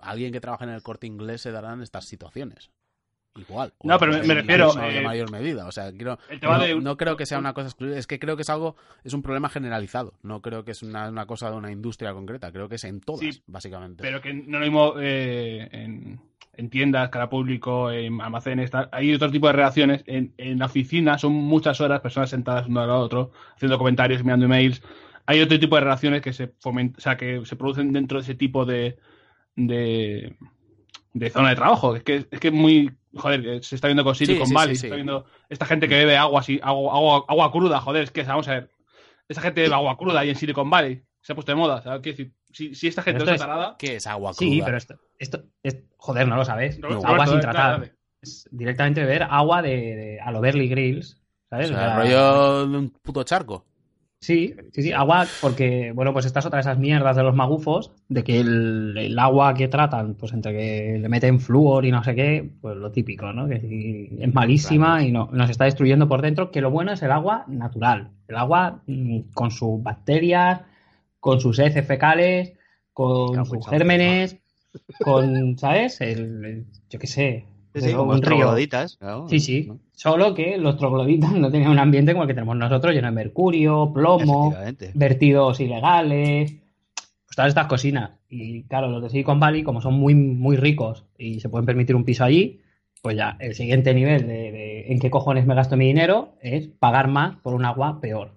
alguien 0.00 0.32
que 0.32 0.40
trabaja 0.40 0.64
en 0.64 0.70
el 0.70 0.82
corte 0.82 1.06
inglés 1.06 1.40
se 1.42 1.50
darán 1.52 1.82
estas 1.82 2.04
situaciones. 2.06 2.70
Igual. 3.34 3.72
No, 3.82 3.98
pero 3.98 4.12
me- 4.12 4.34
refiero, 4.34 4.72
de 4.74 4.98
eh, 4.98 5.02
mayor 5.02 5.30
medida. 5.30 5.66
O 5.66 5.72
sea, 5.72 5.90
quiero, 5.92 6.18
no, 6.42 6.58
de- 6.58 6.74
no 6.74 6.96
creo 6.98 7.16
que 7.16 7.24
sea 7.26 7.38
una 7.38 7.54
cosa 7.54 7.68
exclusiva. 7.68 7.98
Es 7.98 8.06
que 8.06 8.18
creo 8.18 8.36
que 8.36 8.42
es 8.42 8.50
algo, 8.50 8.76
es 9.04 9.14
un 9.14 9.22
problema 9.22 9.48
generalizado. 9.48 10.12
No 10.22 10.42
creo 10.42 10.64
que 10.64 10.72
es 10.72 10.82
una, 10.82 11.08
una 11.08 11.24
cosa 11.26 11.50
de 11.50 11.56
una 11.56 11.70
industria 11.72 12.12
concreta. 12.12 12.52
Creo 12.52 12.68
que 12.68 12.74
es 12.74 12.84
en 12.84 13.00
todas, 13.00 13.20
Sí, 13.20 13.42
básicamente. 13.46 14.02
Pero 14.02 14.20
que 14.20 14.34
no 14.34 14.58
lo 14.58 14.64
mismo 14.66 14.94
eh, 15.00 15.66
en, 15.72 16.20
en 16.54 16.68
tiendas, 16.68 17.08
cara 17.08 17.30
público, 17.30 17.90
en 17.90 18.20
almacenes, 18.20 18.70
tal. 18.70 18.90
hay 18.92 19.14
otro 19.14 19.30
tipo 19.30 19.46
de 19.46 19.54
relaciones. 19.54 20.04
En, 20.06 20.34
en 20.36 20.58
la 20.58 20.66
oficina 20.66 21.16
son 21.16 21.32
muchas 21.32 21.80
horas, 21.80 22.00
personas 22.02 22.28
sentadas 22.28 22.66
uno 22.68 22.80
al 22.82 22.90
otro, 22.90 23.30
haciendo 23.54 23.78
comentarios, 23.78 24.22
mirando 24.24 24.44
emails. 24.44 24.82
Hay 25.24 25.40
otro 25.40 25.58
tipo 25.58 25.76
de 25.76 25.82
relaciones 25.82 26.20
que 26.20 26.34
se 26.34 26.52
foment- 26.58 26.98
o 26.98 27.00
sea, 27.00 27.16
que 27.16 27.40
se 27.46 27.56
producen 27.56 27.92
dentro 27.94 28.18
de 28.18 28.24
ese 28.24 28.34
tipo 28.34 28.66
de, 28.66 28.98
de, 29.56 30.36
de 31.12 31.30
zona 31.30 31.50
de 31.50 31.56
trabajo. 31.56 31.96
Es 31.96 32.02
que 32.02 32.26
es 32.30 32.40
que 32.40 32.50
muy. 32.50 32.90
Joder, 33.14 33.42
que 33.42 33.62
se 33.62 33.74
está 33.74 33.88
viendo 33.88 34.04
con 34.04 34.14
Silicon 34.14 34.46
sí, 34.46 34.54
Valley, 34.54 34.74
sí, 34.74 34.80
se 34.80 34.80
sí. 34.82 34.86
está 34.86 34.96
viendo 34.96 35.26
esta 35.50 35.66
gente 35.66 35.86
que 35.86 35.96
bebe 35.96 36.16
agua 36.16 36.40
así, 36.40 36.58
agua, 36.62 36.94
agua, 36.94 37.24
agua 37.28 37.52
cruda, 37.52 37.80
joder, 37.80 38.04
es 38.04 38.10
que 38.10 38.22
vamos 38.22 38.48
a 38.48 38.52
ver. 38.54 38.70
Esa 39.28 39.42
gente 39.42 39.60
bebe 39.62 39.74
agua 39.74 39.96
cruda 39.98 40.20
ahí 40.20 40.30
en 40.30 40.36
Silicon 40.36 40.70
Valley. 40.70 41.02
Se 41.20 41.32
ha 41.32 41.34
puesto 41.34 41.52
de 41.52 41.56
moda. 41.56 41.82
¿sabes? 41.82 42.00
Quiero 42.02 42.16
decir, 42.16 42.34
si, 42.50 42.74
si 42.74 42.88
esta 42.88 43.02
gente 43.02 43.18
no 43.18 43.24
está 43.24 43.34
es- 43.34 43.40
tarada. 43.40 43.76
¿Qué 43.78 43.96
es 43.96 44.06
agua 44.06 44.32
cruda? 44.34 44.50
Sí, 44.50 44.62
pero 44.64 44.76
esto, 44.76 44.94
esto 45.18 45.44
es, 45.62 45.76
joder, 45.98 46.26
no 46.26 46.36
lo 46.36 46.44
sabes. 46.44 46.78
No, 46.78 46.88
Roberto, 46.88 47.06
agua 47.08 47.26
sin 47.26 47.40
tratar. 47.40 47.92
Es 48.22 48.48
directamente 48.50 49.00
beber 49.02 49.24
agua 49.24 49.60
de, 49.62 49.70
de- 49.70 50.20
a 50.20 50.30
lo 50.32 50.40
Berly 50.40 50.68
Grills, 50.68 51.14
O 51.14 51.48
¿sabes? 51.50 51.68
sea, 51.68 51.76
O 51.76 51.80
sea, 51.80 51.96
rollo 51.98 52.66
de 52.68 52.78
un 52.78 52.90
puto 52.90 53.22
charco. 53.24 53.66
Sí, 54.22 54.54
sí, 54.72 54.82
sí, 54.84 54.92
agua, 54.92 55.36
porque, 55.40 55.90
bueno, 55.92 56.12
pues 56.12 56.26
esta 56.26 56.38
es 56.38 56.46
otra 56.46 56.58
de 56.58 56.60
esas 56.60 56.78
mierdas 56.78 57.16
de 57.16 57.24
los 57.24 57.34
magufos, 57.34 57.92
de 58.08 58.22
que 58.22 58.38
el, 58.38 58.96
el 58.96 59.18
agua 59.18 59.52
que 59.54 59.66
tratan, 59.66 60.14
pues 60.14 60.32
entre 60.32 60.52
que 60.52 60.98
le 61.00 61.08
meten 61.08 61.40
flúor 61.40 61.84
y 61.84 61.90
no 61.90 62.04
sé 62.04 62.14
qué, 62.14 62.48
pues 62.60 62.76
lo 62.76 62.92
típico, 62.92 63.32
¿no? 63.32 63.48
Que 63.48 63.56
es 64.20 64.32
malísima 64.32 65.02
y 65.02 65.10
no, 65.10 65.28
nos 65.32 65.50
está 65.50 65.64
destruyendo 65.64 66.06
por 66.08 66.22
dentro, 66.22 66.52
que 66.52 66.60
lo 66.60 66.70
bueno 66.70 66.92
es 66.92 67.02
el 67.02 67.10
agua 67.10 67.44
natural, 67.48 68.12
el 68.28 68.36
agua 68.36 68.82
mm, 68.86 69.20
con 69.34 69.50
sus 69.50 69.82
bacterias, 69.82 70.60
con 71.18 71.40
sus 71.40 71.58
heces 71.58 71.84
fecales, 71.86 72.52
con 72.92 73.44
sus 73.44 73.66
gérmenes, 73.68 74.38
con, 75.00 75.58
¿sabes? 75.58 76.00
El, 76.00 76.44
el- 76.44 76.66
yo 76.90 76.98
qué 77.00 77.06
sé, 77.08 77.46
Sí, 77.74 77.86
de 77.86 77.94
como 77.94 78.12
un 78.12 78.22
río. 78.22 78.54
claro, 78.98 79.28
Sí, 79.28 79.40
sí. 79.40 79.64
¿no? 79.68 79.78
Solo 79.92 80.34
que 80.34 80.58
los 80.58 80.76
trogloditas 80.76 81.32
no 81.32 81.50
tenían 81.50 81.70
un 81.70 81.78
ambiente 81.78 82.12
como 82.12 82.24
el 82.24 82.28
que 82.28 82.34
tenemos 82.34 82.56
nosotros, 82.56 82.94
lleno 82.94 83.08
de 83.08 83.12
mercurio, 83.14 83.92
plomo, 83.92 84.54
vertidos 84.94 85.60
ilegales, 85.60 86.52
pues 87.24 87.36
todas 87.36 87.48
estas 87.48 87.66
cocinas. 87.66 88.10
Y 88.28 88.64
claro, 88.64 88.88
los 88.88 89.02
de 89.02 89.10
Silicon 89.10 89.40
Valley, 89.40 89.62
como 89.62 89.80
son 89.80 89.94
muy, 89.94 90.14
muy 90.14 90.56
ricos 90.56 91.04
y 91.16 91.40
se 91.40 91.48
pueden 91.48 91.66
permitir 91.66 91.96
un 91.96 92.04
piso 92.04 92.24
allí, 92.24 92.60
pues 93.00 93.16
ya 93.16 93.36
el 93.40 93.54
siguiente 93.54 93.94
nivel 93.94 94.26
de, 94.26 94.52
de 94.52 94.92
en 94.92 94.98
qué 95.00 95.10
cojones 95.10 95.46
me 95.46 95.54
gasto 95.54 95.76
mi 95.76 95.86
dinero 95.86 96.34
es 96.40 96.68
pagar 96.68 97.08
más 97.08 97.36
por 97.36 97.54
un 97.54 97.64
agua 97.64 98.00
peor. 98.00 98.32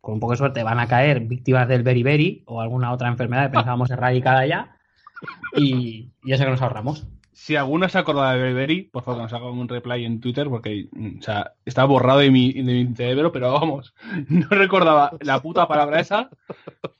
Con 0.00 0.14
un 0.14 0.20
poco 0.20 0.32
de 0.32 0.38
suerte 0.38 0.62
van 0.62 0.78
a 0.78 0.86
caer 0.86 1.20
víctimas 1.20 1.66
del 1.66 1.82
beriberi 1.82 2.42
o 2.46 2.60
alguna 2.60 2.92
otra 2.92 3.08
enfermedad 3.08 3.46
que 3.46 3.56
pensábamos 3.56 3.90
erradicada 3.90 4.46
ya. 4.46 4.76
Y, 5.56 6.10
y 6.22 6.32
eso 6.32 6.44
que 6.44 6.50
nos 6.50 6.60
ahorramos. 6.60 7.06
Si 7.36 7.56
alguno 7.56 7.88
se 7.88 7.98
acuerda 7.98 8.32
de 8.32 8.40
Beriberi, 8.40 8.82
por 8.84 9.02
favor, 9.02 9.18
que 9.18 9.22
nos 9.24 9.32
haga 9.32 9.50
un 9.50 9.68
reply 9.68 10.04
en 10.04 10.20
Twitter, 10.20 10.48
porque 10.48 10.88
mm, 10.92 11.18
o 11.18 11.22
sea, 11.22 11.54
está 11.64 11.84
borrado 11.84 12.20
de 12.20 12.30
mi, 12.30 12.52
de 12.52 12.62
mi 12.84 12.94
cerebro, 12.94 13.32
pero 13.32 13.52
vamos, 13.52 13.92
no 14.28 14.46
recordaba 14.50 15.16
la 15.20 15.42
puta 15.42 15.66
palabra 15.66 15.98
esa. 16.00 16.30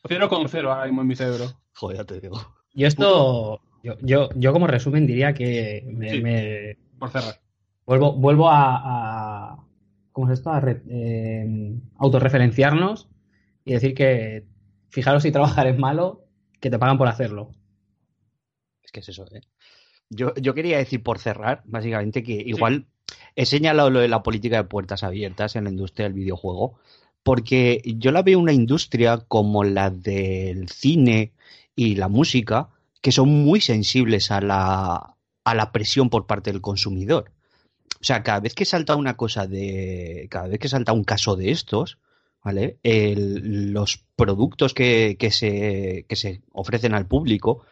Cero 0.08 0.28
con 0.28 0.48
cero 0.48 0.72
ahora 0.72 0.86
mismo 0.86 1.02
en 1.02 1.06
mi 1.08 1.14
cerebro. 1.16 1.46
Joder, 1.74 2.04
te 2.04 2.20
digo. 2.20 2.36
Y 2.72 2.84
esto, 2.84 3.60
yo, 3.84 3.94
yo, 4.02 4.28
yo 4.34 4.52
como 4.52 4.66
resumen 4.66 5.06
diría 5.06 5.34
que 5.34 5.84
me, 5.92 6.10
Sí. 6.10 6.20
me- 6.20 6.78
Por 6.98 7.10
cerrar. 7.10 7.40
vuelvo, 7.86 8.12
vuelvo 8.14 8.50
a, 8.50 9.52
a- 9.52 9.66
¿cómo 10.10 10.26
es 10.32 10.38
esto? 10.38 10.50
A 10.50 10.58
re- 10.60 10.82
eh, 10.88 11.76
autorreferenciarnos 11.98 13.08
y 13.64 13.72
decir 13.74 13.94
que 13.94 14.46
fijaros 14.88 15.22
si 15.22 15.30
trabajar 15.30 15.68
es 15.68 15.78
malo, 15.78 16.24
que 16.60 16.70
te 16.70 16.78
pagan 16.78 16.98
por 16.98 17.06
hacerlo. 17.06 17.52
Es 18.82 18.90
que 18.92 19.00
es 19.00 19.08
eso, 19.08 19.24
¿eh? 19.32 19.40
Yo, 20.10 20.34
yo 20.36 20.54
quería 20.54 20.78
decir 20.78 21.02
por 21.02 21.18
cerrar, 21.18 21.62
básicamente, 21.64 22.22
que 22.22 22.32
igual 22.34 22.86
he 23.36 23.46
señalado 23.46 23.90
lo 23.90 24.00
de 24.00 24.08
la 24.08 24.22
política 24.22 24.56
de 24.58 24.64
puertas 24.64 25.02
abiertas 25.02 25.56
en 25.56 25.64
la 25.64 25.70
industria 25.70 26.04
del 26.04 26.12
videojuego, 26.14 26.78
porque 27.22 27.82
yo 27.84 28.12
la 28.12 28.22
veo 28.22 28.38
una 28.38 28.52
industria 28.52 29.18
como 29.28 29.64
la 29.64 29.90
del 29.90 30.68
cine 30.68 31.32
y 31.74 31.94
la 31.96 32.08
música, 32.08 32.68
que 33.00 33.12
son 33.12 33.28
muy 33.28 33.60
sensibles 33.60 34.30
a 34.30 34.40
la, 34.40 35.16
a 35.44 35.54
la 35.54 35.72
presión 35.72 36.10
por 36.10 36.26
parte 36.26 36.52
del 36.52 36.60
consumidor. 36.60 37.32
O 38.00 38.04
sea, 38.04 38.22
cada 38.22 38.40
vez 38.40 38.54
que 38.54 38.66
salta 38.66 38.96
una 38.96 39.16
cosa 39.16 39.46
de. 39.46 40.26
Cada 40.30 40.48
vez 40.48 40.58
que 40.58 40.68
salta 40.68 40.92
un 40.92 41.04
caso 41.04 41.36
de 41.36 41.50
estos, 41.50 41.98
¿vale? 42.42 42.76
El- 42.82 43.72
los 43.72 44.04
productos 44.16 44.74
que, 44.74 45.16
que 45.18 45.30
se, 45.30 46.04
que 46.08 46.16
se 46.16 46.42
ofrecen 46.52 46.92
al 46.94 47.06
público 47.06 47.64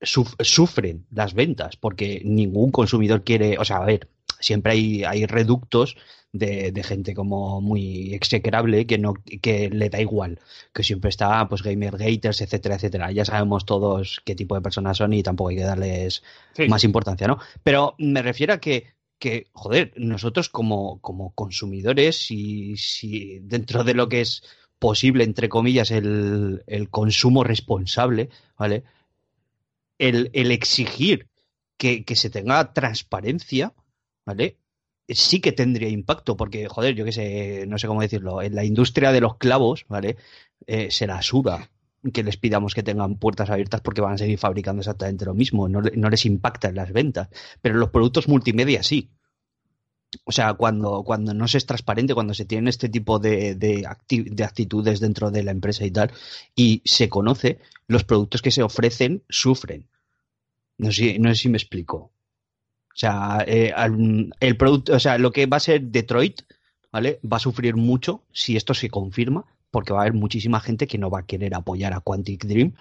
suf- 0.00 0.34
sufren 0.40 1.06
las 1.10 1.34
ventas, 1.34 1.76
porque 1.76 2.22
ningún 2.24 2.70
consumidor 2.70 3.24
quiere. 3.24 3.58
O 3.58 3.64
sea, 3.64 3.78
a 3.78 3.84
ver, 3.84 4.08
siempre 4.40 4.72
hay, 4.72 5.04
hay 5.04 5.26
reductos 5.26 5.96
de, 6.32 6.72
de 6.72 6.82
gente 6.82 7.14
como 7.14 7.60
muy 7.62 8.12
execrable 8.14 8.86
que 8.86 8.98
no 8.98 9.14
que 9.40 9.70
le 9.70 9.88
da 9.88 9.98
igual 9.98 10.38
que 10.74 10.82
siempre 10.84 11.08
está 11.08 11.48
pues 11.48 11.62
gamer 11.62 11.96
gators 11.96 12.42
etcétera 12.42 12.74
etcétera 12.74 13.10
ya 13.12 13.24
sabemos 13.24 13.64
todos 13.64 14.20
qué 14.26 14.34
tipo 14.34 14.54
de 14.54 14.60
personas 14.60 14.98
son 14.98 15.14
y 15.14 15.22
tampoco 15.22 15.48
hay 15.48 15.56
que 15.56 15.62
darles 15.62 16.22
Sí. 16.54 16.68
más 16.68 16.84
importancia, 16.84 17.26
¿no? 17.26 17.38
Pero 17.64 17.94
me 17.98 18.20
refiero 18.20 18.52
a 18.52 18.58
que, 18.58 18.88
que 19.18 19.46
joder, 19.52 19.94
nosotros 19.96 20.50
como, 20.50 21.00
como 21.00 21.30
consumidores, 21.34 22.16
si, 22.26 22.76
si 22.76 23.38
dentro 23.40 23.82
de 23.82 23.94
lo 23.94 24.10
que 24.10 24.20
es 24.20 24.42
posible, 24.78 25.24
entre 25.24 25.48
comillas, 25.48 25.90
el, 25.90 26.62
el 26.66 26.90
consumo 26.90 27.42
responsable, 27.42 28.28
¿vale? 28.58 28.82
El, 29.98 30.30
el 30.32 30.50
exigir 30.52 31.28
que, 31.78 32.04
se 32.14 32.30
tenga 32.30 32.72
transparencia, 32.72 33.72
¿vale? 34.26 34.58
Sí 35.08 35.40
que 35.40 35.52
tendría 35.52 35.88
impacto, 35.88 36.36
porque, 36.36 36.68
joder, 36.68 36.94
yo 36.94 37.04
qué 37.04 37.12
sé, 37.12 37.64
no 37.66 37.78
sé 37.78 37.86
cómo 37.86 38.02
decirlo, 38.02 38.42
en 38.42 38.54
la 38.54 38.64
industria 38.64 39.12
de 39.12 39.20
los 39.20 39.36
clavos, 39.38 39.86
¿vale? 39.88 40.16
Eh, 40.66 40.90
se 40.90 41.06
la 41.06 41.22
suda 41.22 41.70
que 42.12 42.22
les 42.22 42.36
pidamos 42.36 42.74
que 42.74 42.82
tengan 42.82 43.16
puertas 43.16 43.50
abiertas 43.50 43.80
porque 43.80 44.00
van 44.00 44.14
a 44.14 44.18
seguir 44.18 44.38
fabricando 44.38 44.80
exactamente 44.80 45.24
lo 45.24 45.34
mismo, 45.34 45.68
no, 45.68 45.80
no 45.80 46.10
les 46.10 46.26
impacta 46.26 46.68
en 46.68 46.76
las 46.76 46.92
ventas. 46.92 47.28
Pero 47.62 47.76
los 47.76 47.90
productos 47.90 48.28
multimedia 48.28 48.82
sí. 48.82 49.10
O 50.24 50.32
sea, 50.32 50.54
cuando, 50.54 51.02
cuando 51.04 51.34
no 51.34 51.46
se 51.48 51.58
es 51.58 51.66
transparente, 51.66 52.14
cuando 52.14 52.32
se 52.34 52.44
tienen 52.46 52.68
este 52.68 52.88
tipo 52.88 53.18
de, 53.18 53.54
de, 53.54 53.82
acti- 53.84 54.24
de 54.30 54.44
actitudes 54.44 55.00
dentro 55.00 55.30
de 55.30 55.42
la 55.42 55.50
empresa 55.50 55.84
y 55.84 55.90
tal, 55.90 56.10
y 56.56 56.80
se 56.84 57.08
conoce, 57.08 57.58
los 57.88 58.04
productos 58.04 58.40
que 58.42 58.50
se 58.50 58.62
ofrecen 58.62 59.22
sufren. 59.28 59.86
No 60.78 60.92
sé, 60.92 61.18
no 61.18 61.28
sé 61.30 61.34
si 61.42 61.48
me 61.48 61.58
explico. 61.58 61.96
O 61.96 62.96
sea, 63.00 63.44
eh, 63.46 63.72
al- 63.74 64.34
el 64.40 64.56
producto, 64.56 64.94
o 64.94 64.98
sea, 65.00 65.18
lo 65.18 65.30
que 65.30 65.46
va 65.46 65.58
a 65.58 65.60
ser 65.60 65.82
Detroit, 65.82 66.40
¿vale? 66.90 67.20
Va 67.30 67.36
a 67.36 67.40
sufrir 67.40 67.76
mucho 67.76 68.22
si 68.32 68.56
esto 68.56 68.72
se 68.74 68.88
confirma, 68.88 69.44
porque 69.70 69.92
va 69.92 69.98
a 70.00 70.02
haber 70.02 70.14
muchísima 70.14 70.60
gente 70.60 70.86
que 70.86 70.96
no 70.98 71.10
va 71.10 71.20
a 71.20 71.26
querer 71.26 71.54
apoyar 71.54 71.92
a 71.92 72.00
Quantic 72.00 72.44
Dream 72.46 72.72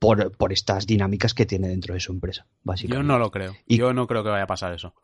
por, 0.00 0.32
por 0.36 0.52
estas 0.52 0.86
dinámicas 0.86 1.32
que 1.32 1.46
tiene 1.46 1.68
dentro 1.68 1.94
de 1.94 2.00
su 2.00 2.10
empresa, 2.10 2.46
Yo 2.76 3.02
no 3.04 3.18
lo 3.20 3.30
creo. 3.30 3.54
Y- 3.68 3.76
Yo 3.78 3.92
no 3.94 4.08
creo 4.08 4.24
que 4.24 4.30
vaya 4.30 4.44
a 4.44 4.48
pasar 4.48 4.72
eso. 4.74 4.94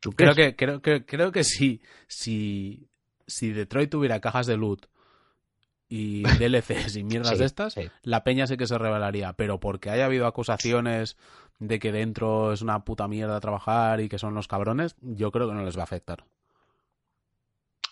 ¿Tú 0.00 0.12
Creo 0.12 0.34
que, 0.34 0.54
creo, 0.56 0.82
que, 0.82 1.04
creo 1.04 1.32
que 1.32 1.42
si, 1.44 1.80
si, 2.06 2.88
si 3.26 3.50
Detroit 3.50 3.90
tuviera 3.90 4.20
cajas 4.20 4.46
de 4.46 4.56
loot 4.56 4.86
y 5.88 6.22
DLCs 6.38 6.96
y 6.96 7.04
mierdas 7.04 7.32
Sí, 7.32 7.38
de 7.38 7.44
estas, 7.44 7.72
sí. 7.74 7.88
la 8.02 8.22
peña 8.24 8.46
sí 8.46 8.56
que 8.56 8.66
se 8.66 8.78
revelaría. 8.78 9.32
Pero 9.34 9.58
porque 9.60 9.90
haya 9.90 10.04
habido 10.06 10.26
acusaciones 10.26 11.16
de 11.58 11.78
que 11.78 11.92
dentro 11.92 12.52
es 12.52 12.60
una 12.62 12.84
puta 12.84 13.08
mierda 13.08 13.40
trabajar 13.40 14.00
y 14.00 14.08
que 14.08 14.18
son 14.18 14.34
los 14.34 14.48
cabrones, 14.48 14.96
yo 15.00 15.30
creo 15.32 15.48
que 15.48 15.54
no 15.54 15.64
les 15.64 15.76
va 15.76 15.80
a 15.80 15.84
afectar. 15.84 16.24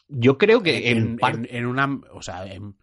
Yo 0.09 0.37
creo 0.39 0.63
que 0.63 0.91
en, 0.91 0.99
en, 0.99 1.17
par- 1.19 1.35
en- 1.35 1.49
en 1.51 1.67
una 1.67 2.01
o 2.13 2.21
sea 2.23 2.45
en, 2.47 2.77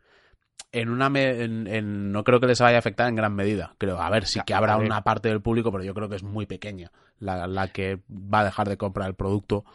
en 0.71 0.89
una 0.89 1.09
me- 1.09 1.43
en- 1.43 1.67
en- 1.67 2.11
no 2.11 2.23
creo 2.23 2.39
que 2.39 2.47
les 2.47 2.59
vaya 2.59 2.77
a 2.77 2.79
afectar 2.79 3.07
en 3.07 3.15
gran 3.15 3.33
medida 3.35 3.73
creo 3.77 4.01
a 4.01 4.09
ver 4.09 4.25
sí 4.25 4.39
que 4.45 4.53
habrá 4.53 4.73
una 4.85 5.03
parte 5.03 5.29
del 5.29 5.41
público 5.41 5.71
pero 5.71 5.83
yo 5.83 5.93
creo 5.93 6.09
que 6.09 6.15
es 6.15 6.23
muy 6.23 6.45
pequeña 6.45 6.91
la, 7.19 7.47
la 7.47 7.67
que 7.67 7.99
va 8.09 8.39
a 8.41 8.45
dejar 8.45 8.69
de 8.69 8.77
comprar 8.77 9.07
el 9.07 9.15
producto 9.15 9.65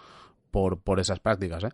por 0.51 0.81
por 0.81 1.01
esas 1.01 1.21
prácticas 1.21 1.65
¿eh? 1.65 1.69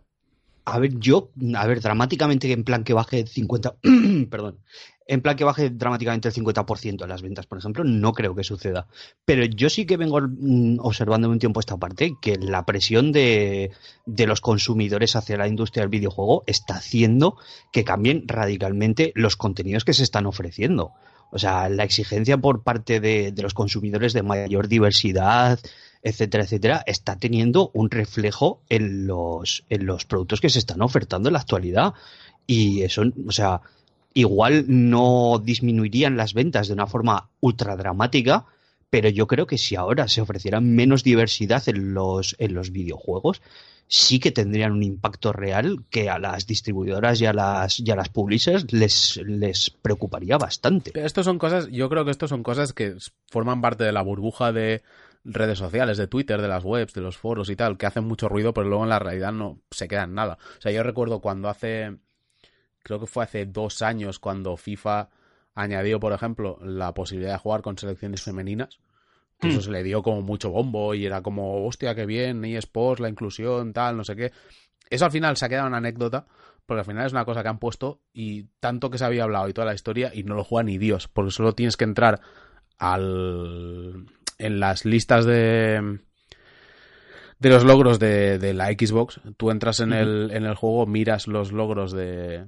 A 0.65 0.79
ver, 0.79 0.97
yo, 0.97 1.31
a 1.55 1.67
ver, 1.67 1.81
dramáticamente 1.81 2.51
en 2.51 2.63
plan 2.63 2.83
que 2.83 2.93
baje 2.93 3.27
50, 3.27 3.75
perdón, 4.29 4.59
en 5.05 5.21
plan 5.21 5.35
que 5.35 5.43
baje 5.43 5.69
dramáticamente 5.69 6.29
el 6.29 6.33
50% 6.33 6.97
de 6.97 7.07
las 7.07 7.21
ventas, 7.21 7.45
por 7.45 7.57
ejemplo, 7.57 7.83
no 7.83 8.13
creo 8.13 8.35
que 8.35 8.43
suceda. 8.43 8.87
Pero 9.25 9.43
yo 9.45 9.69
sí 9.69 9.85
que 9.85 9.97
vengo 9.97 10.21
mm, 10.21 10.79
observando 10.79 11.29
un 11.29 11.39
tiempo 11.39 11.59
esta 11.59 11.77
parte 11.77 12.13
que 12.21 12.37
la 12.37 12.65
presión 12.65 13.11
de, 13.11 13.71
de 14.05 14.27
los 14.27 14.41
consumidores 14.41 15.15
hacia 15.15 15.37
la 15.37 15.47
industria 15.47 15.81
del 15.81 15.89
videojuego 15.89 16.43
está 16.47 16.75
haciendo 16.75 17.37
que 17.71 17.83
cambien 17.83 18.23
radicalmente 18.27 19.11
los 19.15 19.35
contenidos 19.35 19.83
que 19.83 19.93
se 19.93 20.03
están 20.03 20.25
ofreciendo. 20.25 20.93
O 21.31 21.39
sea, 21.39 21.67
la 21.67 21.83
exigencia 21.83 22.37
por 22.37 22.63
parte 22.63 22.99
de, 22.99 23.31
de 23.31 23.41
los 23.41 23.53
consumidores 23.53 24.13
de 24.13 24.23
mayor 24.23 24.67
diversidad, 24.67 25.59
etcétera, 26.03 26.43
etcétera, 26.43 26.83
está 26.85 27.15
teniendo 27.17 27.71
un 27.73 27.89
reflejo 27.89 28.61
en 28.69 29.07
los, 29.07 29.63
en 29.69 29.85
los 29.85 30.05
productos 30.05 30.41
que 30.41 30.49
se 30.49 30.59
están 30.59 30.81
ofertando 30.81 31.29
en 31.29 31.33
la 31.33 31.39
actualidad. 31.39 31.93
Y 32.45 32.81
eso, 32.81 33.03
o 33.25 33.31
sea, 33.31 33.61
igual 34.13 34.65
no 34.67 35.41
disminuirían 35.43 36.17
las 36.17 36.33
ventas 36.33 36.67
de 36.67 36.73
una 36.73 36.87
forma 36.87 37.29
ultra 37.39 37.77
dramática, 37.77 38.45
pero 38.89 39.09
yo 39.09 39.27
creo 39.27 39.47
que 39.47 39.57
si 39.57 39.75
ahora 39.75 40.09
se 40.09 40.21
ofreciera 40.21 40.59
menos 40.59 41.03
diversidad 41.03 41.67
en 41.67 41.93
los, 41.93 42.35
en 42.37 42.53
los 42.53 42.71
videojuegos, 42.71 43.41
sí 43.87 44.19
que 44.19 44.31
tendrían 44.31 44.73
un 44.73 44.83
impacto 44.83 45.31
real 45.31 45.85
que 45.89 46.09
a 46.09 46.19
las 46.19 46.47
distribuidoras 46.47 47.21
y 47.21 47.25
a 47.25 47.33
las, 47.33 47.79
y 47.79 47.89
a 47.89 47.95
las 47.95 48.09
publishers 48.09 48.71
les, 48.73 49.17
les 49.25 49.69
preocuparía 49.69 50.37
bastante. 50.37 50.91
Pero 50.91 51.05
esto 51.05 51.23
son 51.23 51.39
cosas, 51.39 51.69
yo 51.71 51.89
creo 51.89 52.03
que 52.03 52.11
esto 52.11 52.27
son 52.27 52.43
cosas 52.43 52.73
que 52.73 52.95
forman 53.29 53.61
parte 53.61 53.85
de 53.85 53.93
la 53.93 54.01
burbuja 54.01 54.51
de 54.51 54.81
redes 55.23 55.59
sociales, 55.59 55.97
de 55.97 56.07
Twitter, 56.07 56.41
de 56.41 56.47
las 56.47 56.63
webs, 56.63 56.93
de 56.93 57.01
los 57.01 57.17
foros 57.17 57.49
y 57.49 57.55
tal, 57.55 57.77
que 57.77 57.85
hacen 57.85 58.03
mucho 58.03 58.29
ruido, 58.29 58.53
pero 58.53 58.67
luego 58.67 58.83
en 58.83 58.89
la 58.89 58.99
realidad 58.99 59.31
no 59.31 59.59
se 59.71 59.87
queda 59.87 60.03
en 60.03 60.13
nada. 60.13 60.37
O 60.57 60.61
sea, 60.61 60.71
yo 60.71 60.83
recuerdo 60.83 61.21
cuando 61.21 61.49
hace 61.49 61.97
creo 62.83 62.99
que 62.99 63.07
fue 63.07 63.23
hace 63.23 63.45
dos 63.45 63.81
años 63.81 64.19
cuando 64.19 64.55
FIFA 64.57 65.09
añadió, 65.55 65.99
por 65.99 66.13
ejemplo, 66.13 66.59
la 66.61 66.93
posibilidad 66.93 67.33
de 67.33 67.39
jugar 67.39 67.61
con 67.61 67.77
selecciones 67.77 68.21
femeninas. 68.21 68.79
Que 69.39 69.49
eso 69.49 69.61
se 69.61 69.71
le 69.71 69.83
dio 69.83 70.03
como 70.03 70.21
mucho 70.21 70.51
bombo 70.51 70.93
y 70.93 71.05
era 71.05 71.21
como, 71.21 71.65
hostia, 71.65 71.95
qué 71.95 72.05
bien, 72.05 72.45
eSports, 72.45 73.01
la 73.01 73.09
inclusión, 73.09 73.73
tal, 73.73 73.97
no 73.97 74.05
sé 74.05 74.15
qué. 74.15 74.31
Eso 74.89 75.03
al 75.03 75.11
final 75.11 75.35
se 75.35 75.45
ha 75.45 75.49
quedado 75.49 75.67
una 75.67 75.77
anécdota, 75.77 76.27
porque 76.65 76.79
al 76.79 76.85
final 76.85 77.05
es 77.05 77.11
una 77.11 77.25
cosa 77.25 77.43
que 77.43 77.49
han 77.49 77.59
puesto 77.59 77.99
y 78.13 78.43
tanto 78.61 78.89
que 78.89 78.97
se 78.97 79.03
había 79.03 79.23
hablado 79.23 79.49
y 79.49 79.53
toda 79.53 79.65
la 79.65 79.73
historia 79.73 80.11
y 80.13 80.23
no 80.23 80.35
lo 80.35 80.45
juega 80.45 80.63
ni 80.63 80.77
Dios, 80.77 81.09
porque 81.09 81.31
solo 81.31 81.53
tienes 81.53 81.75
que 81.75 81.83
entrar 81.83 82.21
al 82.77 84.05
en 84.37 84.59
las 84.59 84.85
listas 84.85 85.25
de 85.25 85.99
de 87.43 87.49
los 87.49 87.65
logros 87.65 87.99
de, 87.99 88.39
de 88.39 88.53
la 88.53 88.67
Xbox. 88.67 89.19
Tú 89.35 89.51
entras 89.51 89.81
en 89.81 89.91
el, 89.91 90.31
en 90.31 90.45
el 90.45 90.55
juego, 90.55 90.85
miras 90.85 91.27
los 91.27 91.51
logros 91.51 91.91
de, 91.91 92.45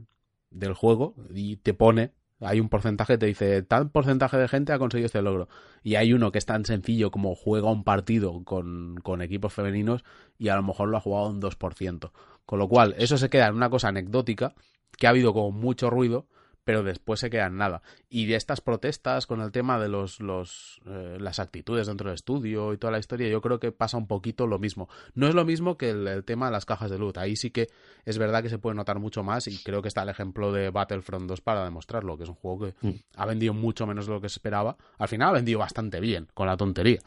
del 0.51 0.73
juego 0.73 1.15
y 1.33 1.57
te 1.57 1.73
pone, 1.73 2.13
hay 2.39 2.61
un 2.61 2.69
porcentaje, 2.69 3.17
te 3.17 3.25
dice, 3.25 3.61
tal 3.61 3.91
porcentaje 3.91 4.37
de 4.37 4.47
gente 4.47 4.71
ha 4.71 4.79
conseguido 4.79 5.07
este 5.07 5.21
logro. 5.21 5.49
Y 5.83 5.95
hay 5.95 6.13
uno 6.13 6.31
que 6.31 6.37
es 6.37 6.45
tan 6.45 6.63
sencillo 6.63 7.11
como 7.11 7.35
juega 7.35 7.69
un 7.69 7.83
partido 7.83 8.43
con, 8.45 8.95
con 9.03 9.21
equipos 9.21 9.53
femeninos 9.53 10.05
y 10.37 10.47
a 10.47 10.55
lo 10.55 10.63
mejor 10.63 10.87
lo 10.87 10.97
ha 10.97 11.01
jugado 11.01 11.29
un 11.29 11.41
2%. 11.41 12.11
Con 12.45 12.59
lo 12.59 12.69
cual, 12.69 12.95
eso 12.97 13.17
se 13.17 13.29
queda 13.29 13.47
en 13.47 13.55
una 13.55 13.69
cosa 13.69 13.89
anecdótica, 13.89 14.53
que 14.97 15.07
ha 15.07 15.09
habido 15.09 15.33
como 15.33 15.51
mucho 15.51 15.89
ruido, 15.89 16.27
pero 16.65 16.83
después 16.83 17.19
se 17.19 17.29
queda 17.29 17.45
en 17.45 17.57
nada. 17.57 17.83
Y 18.09 18.25
de 18.25 18.35
estas 18.35 18.59
protestas 18.59 19.27
con 19.27 19.39
el 19.39 19.51
tema 19.51 19.79
de 19.79 19.87
los, 19.87 20.19
los 20.19 20.81
eh, 20.87 21.17
las 21.19 21.39
actitudes 21.39 21.85
dentro 21.85 22.09
del 22.09 22.15
estudio 22.15 22.73
y 22.73 22.77
toda 22.77 22.91
la 22.91 22.97
historia, 22.97 23.29
yo 23.29 23.39
creo 23.39 23.59
que 23.59 23.71
pasa 23.71 23.97
un 23.97 24.07
poquito 24.07 24.47
lo 24.47 24.57
mismo. 24.57 24.89
No 25.13 25.27
es 25.27 25.35
lo 25.35 25.45
mismo 25.45 25.77
que 25.77 25.91
el, 25.91 26.25
tema 26.25 26.47
de 26.47 26.51
las 26.51 26.65
cajas 26.65 26.89
de 26.89 26.97
luz. 26.97 27.17
Ahí 27.17 27.35
sí 27.35 27.51
que 27.51 27.69
es 28.03 28.17
verdad 28.17 28.41
que 28.41 28.49
se 28.49 28.57
puede 28.57 28.75
notar 28.75 28.97
mucho 28.97 29.23
más 29.23 29.47
y 29.47 29.61
creo 29.63 29.83
que 29.83 29.87
está 29.87 30.01
el 30.01 30.09
ejemplo 30.09 30.51
de 30.51 30.71
Battlefront 30.71 31.29
2 31.29 31.39
para 31.41 31.63
demostrarlo, 31.63 32.17
que 32.17 32.23
es 32.23 32.29
un 32.29 32.35
juego 32.35 32.65
que 32.65 32.87
mm. 32.87 32.93
ha 33.15 33.25
vendido 33.27 33.53
mucho 33.53 33.85
menos 33.85 34.07
de 34.07 34.13
lo 34.13 34.19
que 34.19 34.29
se 34.29 34.39
esperaba. 34.39 34.75
Al 34.97 35.07
final 35.07 35.29
ha 35.29 35.33
vendido 35.33 35.59
bastante 35.59 35.99
bien, 35.99 36.27
con 36.33 36.47
la 36.47 36.57
tontería. 36.57 36.99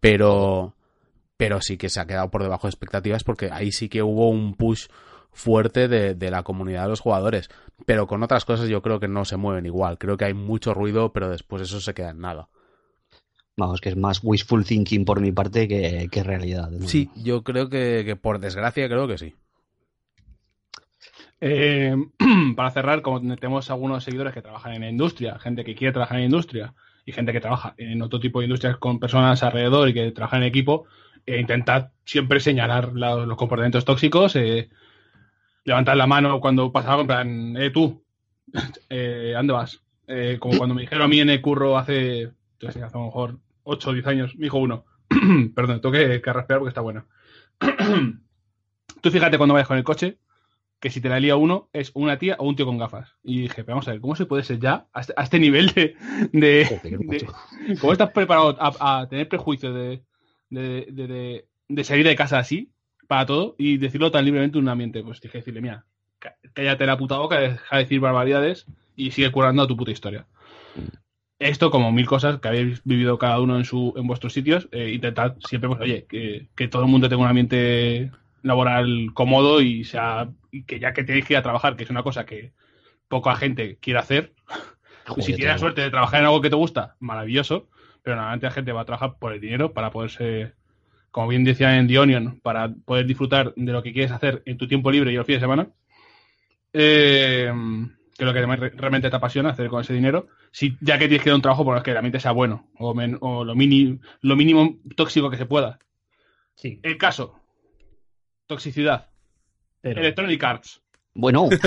Pero, 0.00 0.76
pero 1.38 1.62
sí 1.62 1.78
que 1.78 1.88
se 1.88 1.98
ha 1.98 2.06
quedado 2.06 2.30
por 2.30 2.42
debajo 2.42 2.66
de 2.66 2.72
expectativas 2.72 3.24
porque 3.24 3.48
ahí 3.50 3.72
sí 3.72 3.88
que 3.88 4.02
hubo 4.02 4.28
un 4.28 4.54
push 4.54 4.88
fuerte 5.38 5.88
de, 5.88 6.14
de, 6.14 6.30
la 6.30 6.42
comunidad 6.42 6.82
de 6.82 6.88
los 6.88 7.00
jugadores. 7.00 7.48
Pero 7.86 8.06
con 8.06 8.22
otras 8.22 8.44
cosas 8.44 8.68
yo 8.68 8.82
creo 8.82 8.98
que 9.00 9.08
no 9.08 9.24
se 9.24 9.36
mueven 9.36 9.66
igual. 9.66 9.96
Creo 9.96 10.16
que 10.16 10.24
hay 10.24 10.34
mucho 10.34 10.74
ruido, 10.74 11.12
pero 11.12 11.30
después 11.30 11.62
eso 11.62 11.80
se 11.80 11.94
queda 11.94 12.10
en 12.10 12.20
nada. 12.20 12.48
Vamos, 13.56 13.80
que 13.80 13.88
es 13.88 13.96
más 13.96 14.20
wishful 14.22 14.64
thinking 14.64 15.04
por 15.04 15.20
mi 15.20 15.32
parte 15.32 15.66
que, 15.66 16.08
que 16.10 16.22
realidad. 16.22 16.70
¿no? 16.70 16.86
Sí, 16.86 17.10
yo 17.16 17.42
creo 17.42 17.68
que, 17.68 18.02
que, 18.04 18.16
por 18.16 18.38
desgracia 18.38 18.88
creo 18.88 19.08
que 19.08 19.18
sí. 19.18 19.34
Eh, 21.40 21.94
para 22.56 22.70
cerrar, 22.70 23.02
como 23.02 23.20
tenemos 23.20 23.70
algunos 23.70 24.04
seguidores 24.04 24.34
que 24.34 24.42
trabajan 24.42 24.74
en 24.74 24.80
la 24.82 24.90
industria, 24.90 25.38
gente 25.38 25.64
que 25.64 25.74
quiere 25.74 25.92
trabajar 25.92 26.16
en 26.16 26.22
la 26.22 26.26
industria 26.26 26.74
y 27.04 27.12
gente 27.12 27.32
que 27.32 27.40
trabaja 27.40 27.74
en 27.78 28.02
otro 28.02 28.20
tipo 28.20 28.40
de 28.40 28.46
industrias 28.46 28.76
con 28.76 28.98
personas 28.98 29.42
alrededor 29.42 29.88
y 29.88 29.94
que 29.94 30.10
trabajan 30.10 30.42
en 30.42 30.48
equipo, 30.48 30.86
eh, 31.26 31.40
intentad 31.40 31.90
siempre 32.04 32.40
señalar 32.40 32.92
la, 32.94 33.14
los 33.16 33.36
comportamientos 33.36 33.84
tóxicos, 33.84 34.34
eh, 34.36 34.70
levantar 35.68 35.96
la 35.96 36.06
mano 36.06 36.40
cuando 36.40 36.72
pasaba, 36.72 37.02
en 37.02 37.06
plan, 37.06 37.56
eh, 37.56 37.70
tú, 37.70 38.02
eh, 38.88 39.32
¿dónde 39.34 39.52
vas? 39.52 39.82
Eh, 40.06 40.38
como 40.40 40.56
cuando 40.56 40.74
me 40.74 40.80
dijeron 40.80 41.04
a 41.04 41.08
mí 41.08 41.20
en 41.20 41.30
el 41.30 41.42
curro 41.42 41.76
hace, 41.76 42.32
hace 42.66 42.82
a 42.82 42.90
lo 42.92 43.04
mejor 43.04 43.38
8 43.64 43.90
o 43.90 43.92
10 43.92 44.06
años, 44.06 44.36
me 44.36 44.44
dijo 44.44 44.58
uno, 44.58 44.86
perdón, 45.54 45.80
tengo 45.80 45.92
que, 45.92 46.22
que 46.22 46.32
raspear 46.32 46.58
porque 46.58 46.70
está 46.70 46.80
bueno. 46.80 47.06
tú 49.02 49.10
fíjate 49.10 49.36
cuando 49.36 49.54
vayas 49.54 49.68
con 49.68 49.76
el 49.76 49.84
coche, 49.84 50.18
que 50.80 50.90
si 50.90 51.00
te 51.00 51.08
la 51.08 51.20
lía 51.20 51.36
uno, 51.36 51.68
es 51.72 51.90
una 51.94 52.18
tía 52.18 52.36
o 52.38 52.46
un 52.46 52.56
tío 52.56 52.64
con 52.64 52.78
gafas. 52.78 53.16
Y 53.22 53.42
dije, 53.42 53.64
pero 53.64 53.74
vamos 53.74 53.88
a 53.88 53.92
ver, 53.92 54.00
¿cómo 54.00 54.16
se 54.16 54.26
puede 54.26 54.44
ser 54.44 54.60
ya 54.60 54.86
a 54.92 55.00
este, 55.00 55.12
a 55.16 55.24
este 55.24 55.38
nivel 55.38 55.72
de, 55.72 55.96
de, 56.32 56.80
de, 56.82 57.26
¿Cómo 57.80 57.92
estás 57.92 58.10
preparado 58.12 58.56
a, 58.60 59.00
a 59.00 59.08
tener 59.08 59.28
prejuicios 59.28 59.74
de, 59.74 60.02
de, 60.48 60.86
de, 60.90 61.46
de, 61.68 61.84
salir 61.84 62.06
de 62.06 62.16
casa 62.16 62.38
así? 62.38 62.72
Para 63.08 63.26
todo 63.26 63.56
y 63.58 63.78
decirlo 63.78 64.12
tan 64.12 64.24
libremente 64.24 64.58
en 64.58 64.64
un 64.64 64.68
ambiente. 64.68 65.02
Pues 65.02 65.20
dije 65.20 65.38
decirle, 65.38 65.60
mira, 65.60 65.84
cállate 66.52 66.86
la 66.86 66.96
puta 66.96 67.18
boca, 67.18 67.40
deja 67.40 67.76
de 67.76 67.82
decir 67.82 67.98
barbaridades 67.98 68.66
y 68.94 69.10
sigue 69.10 69.32
curando 69.32 69.62
a 69.62 69.66
tu 69.66 69.76
puta 69.76 69.90
historia. 69.90 70.26
Esto, 71.40 71.70
como 71.70 71.92
mil 71.92 72.06
cosas 72.06 72.40
que 72.40 72.48
habéis 72.48 72.82
vivido 72.84 73.18
cada 73.18 73.40
uno 73.40 73.56
en 73.56 73.64
su 73.64 73.94
en 73.96 74.06
vuestros 74.06 74.32
sitios, 74.32 74.68
eh, 74.72 74.90
intentad 74.92 75.36
siempre, 75.40 75.68
pues, 75.68 75.80
oye, 75.80 76.04
que, 76.08 76.48
que, 76.54 76.68
todo 76.68 76.82
el 76.82 76.88
mundo 76.88 77.08
tenga 77.08 77.22
un 77.22 77.28
ambiente 77.28 78.10
laboral 78.42 79.10
cómodo 79.14 79.60
y 79.60 79.84
sea 79.84 80.30
y 80.50 80.64
que 80.64 80.80
ya 80.80 80.92
que 80.92 81.04
tenéis 81.04 81.26
que 81.26 81.34
ir 81.34 81.38
a 81.38 81.42
trabajar, 81.42 81.76
que 81.76 81.84
es 81.84 81.90
una 81.90 82.02
cosa 82.02 82.26
que 82.26 82.52
poca 83.08 83.36
gente 83.36 83.78
quiere 83.80 84.00
hacer, 84.00 84.32
Joder, 85.06 85.24
si 85.24 85.34
tienes 85.34 85.54
la 85.54 85.58
suerte 85.58 85.80
de 85.80 85.90
trabajar 85.90 86.20
en 86.20 86.26
algo 86.26 86.40
que 86.40 86.50
te 86.50 86.56
gusta, 86.56 86.96
maravilloso, 86.98 87.68
pero 88.02 88.16
normalmente 88.16 88.46
la 88.46 88.52
gente 88.52 88.72
va 88.72 88.82
a 88.82 88.84
trabajar 88.84 89.16
por 89.18 89.32
el 89.32 89.40
dinero 89.40 89.72
para 89.72 89.90
poderse 89.90 90.54
como 91.10 91.28
bien 91.28 91.44
decía 91.44 91.76
en 91.76 91.88
The 91.88 91.98
Onion, 91.98 92.40
para 92.40 92.72
poder 92.72 93.06
disfrutar 93.06 93.52
de 93.56 93.72
lo 93.72 93.82
que 93.82 93.92
quieres 93.92 94.12
hacer 94.12 94.42
en 94.46 94.58
tu 94.58 94.68
tiempo 94.68 94.90
libre 94.90 95.12
y 95.12 95.16
el 95.16 95.24
fin 95.24 95.36
de 95.36 95.40
semana, 95.40 95.68
eh, 96.72 97.52
que 98.16 98.24
es 98.24 98.26
lo 98.26 98.34
que 98.34 98.70
realmente 98.76 99.10
te 99.10 99.16
apasiona 99.16 99.50
hacer 99.50 99.68
con 99.68 99.80
ese 99.80 99.94
dinero, 99.94 100.28
si, 100.50 100.76
ya 100.80 100.98
que 100.98 101.06
tienes 101.08 101.22
que 101.22 101.30
dar 101.30 101.36
un 101.36 101.42
trabajo 101.42 101.64
por 101.64 101.76
el 101.76 101.82
que 101.82 101.92
realmente 101.92 102.20
sea 102.20 102.32
bueno 102.32 102.68
o, 102.78 102.94
men, 102.94 103.16
o 103.20 103.44
lo, 103.44 103.54
mini, 103.54 104.00
lo 104.22 104.36
mínimo 104.36 104.78
tóxico 104.96 105.30
que 105.30 105.36
se 105.36 105.46
pueda. 105.46 105.78
Sí. 106.54 106.80
El 106.82 106.98
caso, 106.98 107.40
toxicidad, 108.46 109.08
Pero... 109.80 110.00
Electronic 110.00 110.42
Arts. 110.42 110.82
Bueno. 111.14 111.48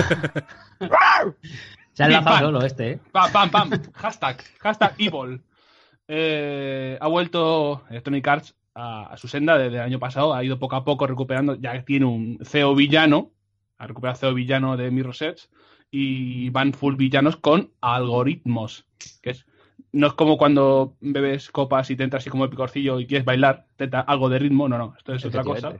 Se 1.92 2.02
ha 2.02 2.06
enlazado 2.06 2.46
solo 2.46 2.62
este, 2.62 2.92
¿eh? 2.92 3.00
Pam, 3.12 3.30
pam, 3.32 3.50
pam. 3.50 3.70
hashtag, 3.94 4.42
hashtag 4.60 4.94
evil. 4.98 5.42
Eh, 6.08 6.96
ha 7.00 7.06
vuelto 7.06 7.84
Electronic 7.90 8.26
Arts 8.26 8.56
a, 8.74 9.12
a, 9.12 9.16
su 9.16 9.28
senda 9.28 9.58
desde 9.58 9.76
el 9.76 9.82
año 9.82 9.98
pasado, 9.98 10.34
ha 10.34 10.44
ido 10.44 10.58
poco 10.58 10.76
a 10.76 10.84
poco 10.84 11.06
recuperando, 11.06 11.54
ya 11.56 11.84
tiene 11.84 12.06
un 12.06 12.38
CEO 12.42 12.74
villano, 12.74 13.32
ha 13.78 13.86
recuperado 13.86 14.18
CEO 14.18 14.34
villano 14.34 14.76
de 14.76 14.90
Mirror's 14.90 15.22
Edge 15.22 15.48
y 15.90 16.50
van 16.50 16.72
full 16.72 16.96
villanos 16.96 17.36
con 17.36 17.72
algoritmos, 17.80 18.86
que 19.20 19.30
es 19.30 19.46
no 19.92 20.06
es 20.06 20.12
como 20.14 20.38
cuando 20.38 20.96
bebes 21.00 21.50
copas 21.50 21.90
y 21.90 21.96
te 21.96 22.04
entras 22.04 22.22
así 22.22 22.30
como 22.30 22.44
el 22.44 22.50
picorcillo 22.50 22.98
y 22.98 23.06
quieres 23.06 23.24
bailar, 23.24 23.66
te 23.76 23.86
da 23.86 24.00
algo 24.00 24.28
de 24.28 24.38
ritmo, 24.38 24.68
no, 24.68 24.78
no, 24.78 24.94
esto 24.96 25.14
es 25.14 25.24
otra 25.24 25.44
cosa. 25.44 25.74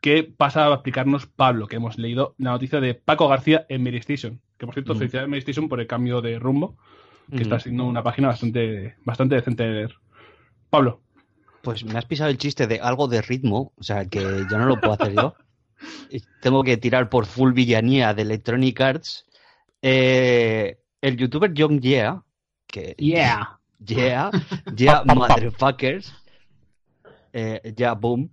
Que 0.00 0.22
pasa 0.22 0.66
a 0.66 0.74
explicarnos 0.74 1.26
Pablo, 1.26 1.66
que 1.66 1.76
hemos 1.76 1.98
leído 1.98 2.34
la 2.38 2.50
noticia 2.50 2.80
de 2.80 2.94
Paco 2.94 3.28
García 3.28 3.66
en 3.68 3.82
Medistation. 3.82 4.40
Que 4.58 4.66
por 4.66 4.74
cierto, 4.74 4.94
mm. 4.94 4.98
felicidades 4.98 5.28
Medistation 5.28 5.68
por 5.68 5.80
el 5.80 5.86
cambio 5.86 6.20
de 6.20 6.38
rumbo, 6.38 6.76
que 7.30 7.38
mm. 7.38 7.42
está 7.42 7.58
siendo 7.58 7.84
una 7.84 8.02
página 8.02 8.28
bastante, 8.28 8.96
bastante 9.04 9.34
decente 9.34 9.64
de 9.64 9.72
leer. 9.72 9.94
Pablo. 10.70 11.00
Pues 11.64 11.84
me 11.84 11.98
has 11.98 12.04
pisado 12.04 12.30
el 12.30 12.38
chiste 12.38 12.66
de 12.66 12.78
algo 12.78 13.08
de 13.08 13.22
ritmo, 13.22 13.72
o 13.76 13.82
sea 13.82 14.04
que 14.04 14.20
ya 14.50 14.58
no 14.58 14.66
lo 14.66 14.78
puedo 14.78 14.92
hacer 14.92 15.14
yo. 15.14 15.34
Tengo 16.40 16.62
que 16.62 16.76
tirar 16.76 17.08
por 17.08 17.26
full 17.26 17.52
villanía 17.52 18.14
de 18.14 18.22
Electronic 18.22 18.80
Arts. 18.80 19.26
Eh, 19.82 20.78
el 21.00 21.16
youtuber 21.16 21.52
Young 21.52 21.80
Yeah, 21.80 22.22
que. 22.66 22.94
Yeah. 22.98 23.58
Yeah, 23.84 24.30
yeah, 24.76 25.02
motherfuckers. 25.06 26.12
Eh, 27.32 27.74
yeah, 27.76 27.94
boom. 27.94 28.30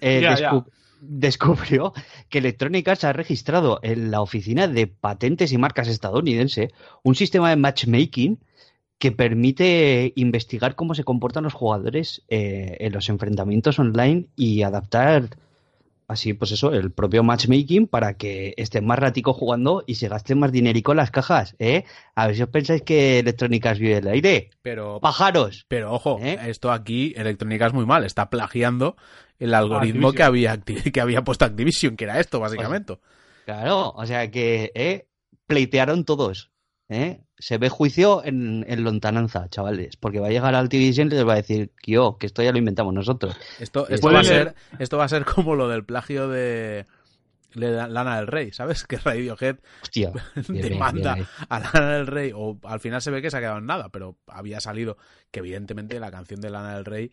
Eh, 0.00 0.20
yeah, 0.22 0.36
yeah. 0.36 0.64
descubrió 1.00 1.92
que 2.28 2.38
Electronic 2.38 2.88
Arts 2.88 3.04
ha 3.04 3.12
registrado 3.12 3.80
en 3.82 4.10
la 4.10 4.20
Oficina 4.20 4.68
de 4.68 4.86
Patentes 4.86 5.52
y 5.52 5.58
Marcas 5.58 5.88
estadounidense 5.88 6.70
un 7.02 7.16
sistema 7.16 7.50
de 7.50 7.56
matchmaking 7.56 8.38
que 9.02 9.10
permite 9.10 10.12
investigar 10.14 10.76
cómo 10.76 10.94
se 10.94 11.02
comportan 11.02 11.42
los 11.42 11.54
jugadores 11.54 12.22
eh, 12.28 12.76
en 12.78 12.92
los 12.92 13.08
enfrentamientos 13.08 13.80
online 13.80 14.28
y 14.36 14.62
adaptar 14.62 15.30
así, 16.06 16.34
pues 16.34 16.52
eso, 16.52 16.72
el 16.72 16.92
propio 16.92 17.24
matchmaking 17.24 17.88
para 17.88 18.14
que 18.14 18.54
estén 18.56 18.86
más 18.86 19.00
ratico 19.00 19.32
jugando 19.32 19.82
y 19.88 19.96
se 19.96 20.06
gasten 20.06 20.38
más 20.38 20.52
dinerico 20.52 20.92
en 20.92 20.98
las 20.98 21.10
cajas, 21.10 21.56
¿eh? 21.58 21.82
A 22.14 22.28
ver 22.28 22.36
si 22.36 22.42
os 22.44 22.48
pensáis 22.50 22.82
que 22.82 23.18
Electronic 23.18 23.66
Arts 23.66 23.80
vive 23.80 23.96
el 23.96 24.06
aire. 24.06 24.50
Pero, 24.62 25.00
¡Pájaros! 25.00 25.66
pero 25.66 25.92
ojo, 25.92 26.20
¿Eh? 26.22 26.38
esto 26.46 26.70
aquí, 26.70 27.12
Electrónica 27.16 27.66
es 27.66 27.72
muy 27.72 27.86
mal, 27.86 28.04
está 28.04 28.30
plagiando 28.30 28.94
el 29.40 29.52
algoritmo 29.52 30.10
Activision. 30.10 30.14
que 30.14 30.22
había, 30.22 30.92
que 30.92 31.00
había 31.00 31.24
puesto 31.24 31.44
Activision, 31.44 31.96
que 31.96 32.04
era 32.04 32.20
esto, 32.20 32.38
básicamente. 32.38 33.00
Claro, 33.46 33.94
o 33.96 34.06
sea 34.06 34.30
que 34.30 34.70
¿eh? 34.76 35.08
pleitearon 35.48 36.04
todos. 36.04 36.51
¿Eh? 36.92 37.24
Se 37.38 37.58
ve 37.58 37.68
juicio 37.68 38.24
en, 38.24 38.64
en 38.68 38.84
lontananza, 38.84 39.48
chavales, 39.48 39.96
porque 39.96 40.20
va 40.20 40.28
a 40.28 40.30
llegar 40.30 40.54
al 40.54 40.64
Activision 40.64 41.08
y 41.08 41.10
les 41.10 41.26
va 41.26 41.32
a 41.32 41.36
decir 41.36 41.70
que 41.82 41.92
yo, 41.92 42.16
que 42.18 42.26
esto 42.26 42.42
ya 42.42 42.52
lo 42.52 42.58
inventamos 42.58 42.94
nosotros. 42.94 43.36
Esto, 43.58 43.88
esto, 43.88 44.12
va 44.12 44.20
a 44.20 44.24
ser, 44.24 44.54
esto 44.78 44.98
va 44.98 45.04
a 45.04 45.08
ser 45.08 45.24
como 45.24 45.56
lo 45.56 45.68
del 45.68 45.84
plagio 45.84 46.28
de, 46.28 46.86
Lana 47.54 48.16
del 48.16 48.26
Rey, 48.26 48.52
¿sabes? 48.52 48.84
Que 48.86 48.96
Radiohead 48.98 49.56
Hostia, 49.82 50.10
bien, 50.34 50.46
bien, 50.48 50.68
demanda 50.68 51.14
bien, 51.14 51.26
a 51.48 51.60
Lana 51.60 51.92
del 51.96 52.06
Rey, 52.06 52.32
o 52.34 52.58
al 52.64 52.80
final 52.80 53.02
se 53.02 53.10
ve 53.10 53.22
que 53.22 53.30
se 53.30 53.36
ha 53.36 53.40
quedado 53.40 53.58
en 53.58 53.66
nada, 53.66 53.88
pero 53.88 54.16
había 54.26 54.60
salido 54.60 54.96
que 55.30 55.40
evidentemente 55.40 55.98
la 56.00 56.10
canción 56.10 56.40
de 56.40 56.50
Lana 56.50 56.74
del 56.74 56.84
Rey 56.84 57.12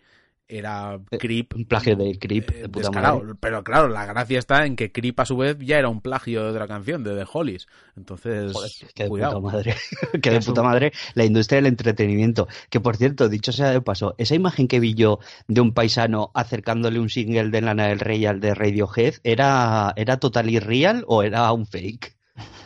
era 0.50 1.00
Creep. 1.20 1.54
un 1.56 1.66
plagio 1.66 1.96
de 1.96 2.18
Creep 2.18 2.50
eh, 2.50 2.62
de 2.64 2.70
puta 2.70 2.88
descarado. 2.88 3.20
madre. 3.22 3.36
Pero 3.40 3.64
claro, 3.64 3.88
la 3.88 4.06
gracia 4.06 4.40
está 4.40 4.66
en 4.66 4.76
que 4.76 4.92
Creep 4.92 5.20
a 5.20 5.26
su 5.26 5.38
vez 5.38 5.58
ya 5.60 5.78
era 5.78 5.88
un 5.90 6.02
plagio 6.02 6.44
de 6.44 6.50
otra 6.50 6.68
canción, 6.68 7.04
de 7.04 7.16
The 7.16 7.26
Hollies. 7.32 7.68
Entonces, 7.96 8.52
Joder, 8.52 8.72
que 8.96 9.04
de 9.04 9.10
cuidado. 9.10 9.42
puta 9.42 9.54
madre. 9.56 9.76
que 10.22 10.32
de 10.32 10.40
puta 10.42 10.64
madre 10.64 10.92
la 11.14 11.24
industria 11.24 11.58
del 11.58 11.68
entretenimiento. 11.68 12.48
Que 12.70 12.80
por 12.80 12.98
cierto, 12.98 13.30
dicho 13.30 13.52
sea 13.52 13.70
de 13.70 13.80
paso, 13.82 14.16
esa 14.18 14.36
imagen 14.36 14.68
que 14.68 14.80
vi 14.80 14.96
yo 14.96 15.20
de 15.48 15.62
un 15.62 15.74
paisano 15.74 16.32
acercándole 16.34 17.00
un 17.00 17.10
single 17.10 17.50
de 17.52 17.62
Lana 17.62 17.88
del 17.88 18.00
Rey 18.00 18.26
al 18.26 18.40
de 18.40 18.56
Radiohead, 18.56 19.16
¿era, 19.24 19.94
era 19.96 20.18
total 20.18 20.50
irreal 20.50 21.04
o 21.08 21.22
era 21.24 21.52
un 21.52 21.68
fake? 21.68 22.18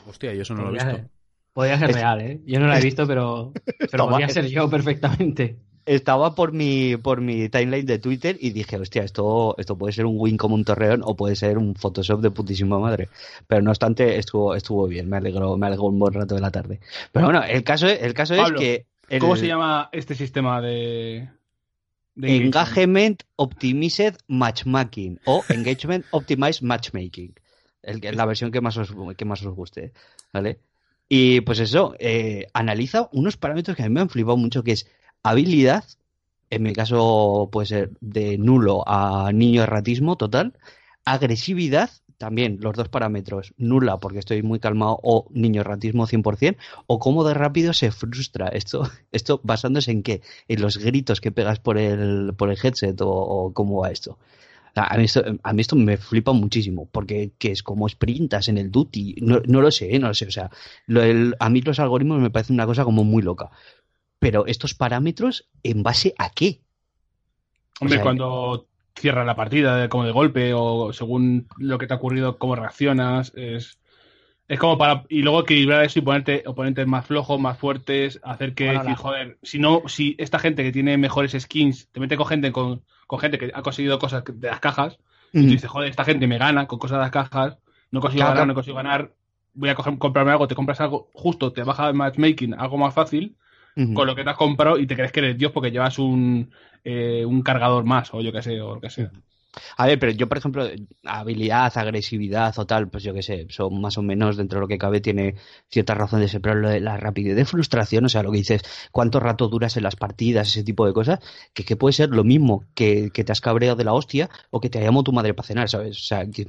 Hostia, 0.07 0.33
yo 0.33 0.43
eso 0.43 0.53
no 0.55 0.63
lo 0.63 0.69
he 0.69 0.73
visto. 0.73 1.09
podría 1.51 1.77
ser 1.79 1.91
real, 1.93 2.21
¿eh? 2.21 2.41
Yo 2.45 2.59
no 2.59 2.67
la 2.67 2.79
he 2.79 2.81
visto, 2.83 3.05
pero, 3.05 3.51
pero 3.91 4.07
podría 4.07 4.29
ser 4.29 4.47
yo 4.47 4.69
perfectamente. 4.69 5.57
Estaba 5.85 6.35
por 6.35 6.51
mi, 6.53 6.97
por 6.97 7.21
mi 7.21 7.49
timeline 7.49 7.85
de 7.85 7.99
Twitter 7.99 8.37
y 8.39 8.51
dije, 8.51 8.77
hostia, 8.77 9.03
esto, 9.03 9.55
esto 9.57 9.77
puede 9.77 9.93
ser 9.93 10.05
un 10.05 10.15
win 10.17 10.37
como 10.37 10.55
un 10.55 10.63
torreón 10.65 11.01
o 11.03 11.15
puede 11.15 11.35
ser 11.35 11.57
un 11.57 11.75
Photoshop 11.75 12.21
de 12.21 12.31
putísima 12.31 12.79
madre. 12.79 13.09
Pero 13.47 13.61
no 13.61 13.71
obstante, 13.71 14.17
estuvo, 14.17 14.55
estuvo 14.55 14.87
bien, 14.87 15.09
me 15.09 15.17
alegró, 15.17 15.57
me 15.57 15.67
alegró 15.67 15.85
un 15.85 15.99
buen 15.99 16.13
rato 16.13 16.35
de 16.35 16.41
la 16.41 16.51
tarde. 16.51 16.79
Pero 17.11 17.25
bueno, 17.25 17.43
el 17.43 17.63
caso, 17.63 17.87
es- 17.87 18.01
el 18.01 18.13
caso 18.13 18.35
Pablo, 18.35 18.59
es 18.59 18.65
que 18.65 18.85
el 19.09 19.19
¿Cómo 19.19 19.35
se 19.35 19.47
llama 19.47 19.89
este 19.91 20.15
sistema 20.15 20.61
de, 20.61 21.29
de 22.15 22.35
engagement? 22.37 23.23
Optimized 23.35 24.15
Matchmaking 24.27 25.19
o 25.25 25.43
Engagement 25.49 26.05
Optimized 26.11 26.61
Matchmaking. 26.61 27.33
El, 27.81 27.99
la 28.15 28.25
versión 28.25 28.51
que 28.51 28.61
más 28.61 28.77
os, 28.77 28.93
que 29.17 29.25
más 29.25 29.43
os 29.45 29.53
guste. 29.53 29.91
¿Vale? 30.31 30.59
Y 31.09 31.41
pues 31.41 31.59
eso, 31.59 31.93
eh, 31.99 32.47
analiza 32.53 33.09
unos 33.11 33.35
parámetros 33.37 33.75
que 33.75 33.83
a 33.83 33.89
mí 33.89 33.93
me 33.93 33.99
han 34.01 34.09
flipado 34.09 34.37
mucho, 34.37 34.63
que 34.63 34.71
es 34.71 34.87
habilidad, 35.23 35.83
en 36.49 36.63
mi 36.63 36.73
caso 36.73 37.49
puede 37.51 37.67
ser 37.67 37.91
de 38.01 38.37
nulo 38.37 38.83
a 38.87 39.31
niño 39.33 39.63
erratismo 39.63 40.17
total, 40.17 40.53
agresividad, 41.05 41.89
también 42.17 42.59
los 42.61 42.75
dos 42.75 42.89
parámetros, 42.89 43.53
nula 43.57 43.99
porque 43.99 44.19
estoy 44.19 44.43
muy 44.43 44.59
calmado 44.59 44.99
o 45.03 45.27
niño 45.31 45.61
erratismo 45.61 46.07
100%, 46.07 46.61
o 46.87 46.99
cómo 46.99 47.23
de 47.25 47.33
rápido 47.33 47.73
se 47.73 47.91
frustra. 47.91 48.47
Esto, 48.49 48.83
esto 49.11 49.41
basándose 49.43 49.91
en 49.91 50.03
qué? 50.03 50.21
En 50.47 50.61
los 50.61 50.77
gritos 50.77 51.19
que 51.21 51.31
pegas 51.31 51.59
por 51.59 51.77
el, 51.77 52.33
por 52.37 52.49
el 52.51 52.57
headset 52.61 52.97
o, 53.01 53.51
cómo 53.53 53.81
va 53.81 53.91
esto. 53.91 54.19
A 54.75 54.97
mí 54.97 55.03
esto, 55.05 55.23
a 55.43 55.53
mí 55.53 55.61
esto 55.61 55.75
me 55.75 55.97
flipa 55.97 56.33
muchísimo, 56.33 56.87
porque 56.91 57.33
que 57.37 57.51
es 57.51 57.61
como 57.61 57.87
sprintas 57.87 58.47
en 58.47 58.57
el 58.57 58.71
duty, 58.71 59.15
no, 59.21 59.39
no 59.45 59.61
lo 59.61 59.69
sé, 59.71 59.99
no 59.99 60.07
lo 60.07 60.13
sé, 60.15 60.25
o 60.27 60.31
sea, 60.31 60.49
lo- 60.87 61.03
el- 61.03 61.35
a 61.39 61.49
mí 61.51 61.61
los 61.61 61.79
algoritmos 61.79 62.19
me 62.19 62.31
parecen 62.31 62.55
una 62.55 62.65
cosa 62.65 62.83
como 62.83 63.03
muy 63.03 63.21
loca, 63.21 63.51
pero 64.23 64.45
estos 64.47 64.73
parámetros, 64.73 65.47
¿en 65.63 65.83
base 65.83 66.13
a 66.17 66.29
qué? 66.29 66.61
Hombre, 67.79 67.95
O 67.95 67.99
sea, 67.99 68.03
cuando 68.03 68.67
cierra 68.95 69.23
la 69.25 69.35
partida 69.35 69.75
de- 69.77 69.89
como 69.89 70.05
de 70.05 70.11
golpe 70.11 70.53
o 70.55 70.93
según 70.93 71.47
lo 71.57 71.77
que 71.77 71.87
te 71.87 71.93
ha 71.93 71.97
ocurrido, 71.97 72.37
cómo 72.37 72.55
reaccionas, 72.55 73.33
es, 73.35 73.79
es 74.47 74.59
como 74.59 74.77
para... 74.77 75.03
Y 75.09 75.21
luego 75.23 75.41
equilibrar 75.41 75.83
eso 75.83 75.99
y 75.99 76.01
ponerte 76.03 76.43
oponentes 76.45 76.87
más 76.87 77.05
flojos, 77.05 77.39
más 77.39 77.57
fuertes, 77.57 78.19
hacer 78.23 78.53
que 78.53 78.65
Bueno, 78.65 78.79
decir, 78.79 78.91
la- 78.91 78.97
joder, 78.97 79.37
si 79.43 79.59
no, 79.59 79.83
si 79.87 80.15
esta 80.19 80.39
gente 80.39 80.63
que 80.63 80.71
tiene 80.71 80.97
mejores 80.97 81.33
skins, 81.39 81.89
te 81.91 81.99
mete 81.99 82.17
con 82.17 82.27
gente, 82.27 82.51
con, 82.51 82.83
con 83.07 83.19
gente 83.19 83.37
que 83.37 83.51
ha 83.53 83.61
conseguido 83.61 83.99
cosas 83.99 84.23
de 84.25 84.47
las 84.47 84.59
cajas, 84.59 84.99
y 85.33 85.41
tú 85.41 85.47
dices, 85.53 85.69
joder, 85.69 85.89
esta 85.89 86.05
gente 86.05 86.27
me 86.27 86.37
gana 86.37 86.67
con 86.67 86.79
cosas 86.79 86.97
de 86.99 87.01
las 87.03 87.11
cajas, 87.11 87.57
no 87.91 87.99
consigo 88.01 88.21
Claro, 88.21 88.35
ganar, 88.35 88.45
claro. 88.45 88.47
no 88.47 88.53
consigo 88.55 88.77
ganar, 88.77 89.13
voy 89.53 89.69
a 89.69 89.75
coger, 89.75 89.97
comprarme 89.97 90.31
algo, 90.31 90.47
te 90.47 90.55
compras 90.55 90.79
algo 90.81 91.09
justo, 91.13 91.51
te 91.53 91.63
baja 91.63 91.87
el 91.89 91.95
matchmaking, 91.95 92.53
algo 92.53 92.77
más 92.77 92.93
fácil, 92.93 93.35
Con 93.75 94.07
lo 94.07 94.15
que 94.15 94.23
te 94.23 94.29
has 94.29 94.37
comprado 94.37 94.77
y 94.77 94.85
te 94.85 94.95
crees 94.95 95.11
que 95.11 95.19
eres 95.19 95.37
Dios 95.37 95.51
porque 95.51 95.71
llevas 95.71 95.97
un, 95.97 96.51
eh, 96.83 97.25
un 97.25 97.41
cargador 97.41 97.83
más 97.85 98.13
o 98.13 98.21
yo 98.21 98.31
qué 98.31 98.41
sé, 98.41 98.61
o 98.61 98.75
lo 98.75 98.81
que 98.81 98.89
sea. 98.89 99.11
A 99.77 99.85
ver, 99.85 99.99
pero 99.99 100.11
yo, 100.11 100.27
por 100.27 100.37
ejemplo, 100.37 100.67
habilidad, 101.03 101.71
agresividad 101.77 102.57
o 102.57 102.65
tal, 102.65 102.89
pues 102.89 103.03
yo 103.03 103.13
qué 103.13 103.21
sé, 103.21 103.45
son 103.49 103.79
más 103.81 103.97
o 103.97 104.01
menos 104.01 104.37
dentro 104.37 104.57
de 104.57 104.61
lo 104.61 104.67
que 104.67 104.77
cabe, 104.77 104.99
tiene 104.99 105.35
cierta 105.69 105.93
razón 105.93 106.21
de 106.21 106.27
ser, 106.27 106.41
pero 106.41 106.55
lo 106.55 106.69
de 106.69 106.79
la 106.79 106.97
rapidez 106.97 107.35
de 107.35 107.45
frustración, 107.45 108.05
o 108.05 108.09
sea, 108.09 108.23
lo 108.23 108.31
que 108.31 108.39
dices, 108.39 108.61
cuánto 108.91 109.19
rato 109.19 109.47
duras 109.47 109.77
en 109.77 109.83
las 109.83 109.95
partidas, 109.95 110.47
ese 110.47 110.63
tipo 110.63 110.85
de 110.85 110.93
cosas, 110.93 111.19
que, 111.53 111.63
que 111.63 111.75
puede 111.75 111.93
ser 111.93 112.09
lo 112.09 112.23
mismo 112.23 112.65
que, 112.73 113.11
que 113.11 113.23
te 113.23 113.31
has 113.31 113.41
cabreado 113.41 113.75
de 113.75 113.83
la 113.83 113.93
hostia 113.93 114.29
o 114.49 114.59
que 114.59 114.69
te 114.69 114.81
llamó 114.81 115.03
tu 115.03 115.13
madre 115.13 115.33
para 115.33 115.47
cenar, 115.47 115.69
¿sabes? 115.69 115.97
O 115.97 116.03
sea, 116.03 116.25
que 116.29 116.47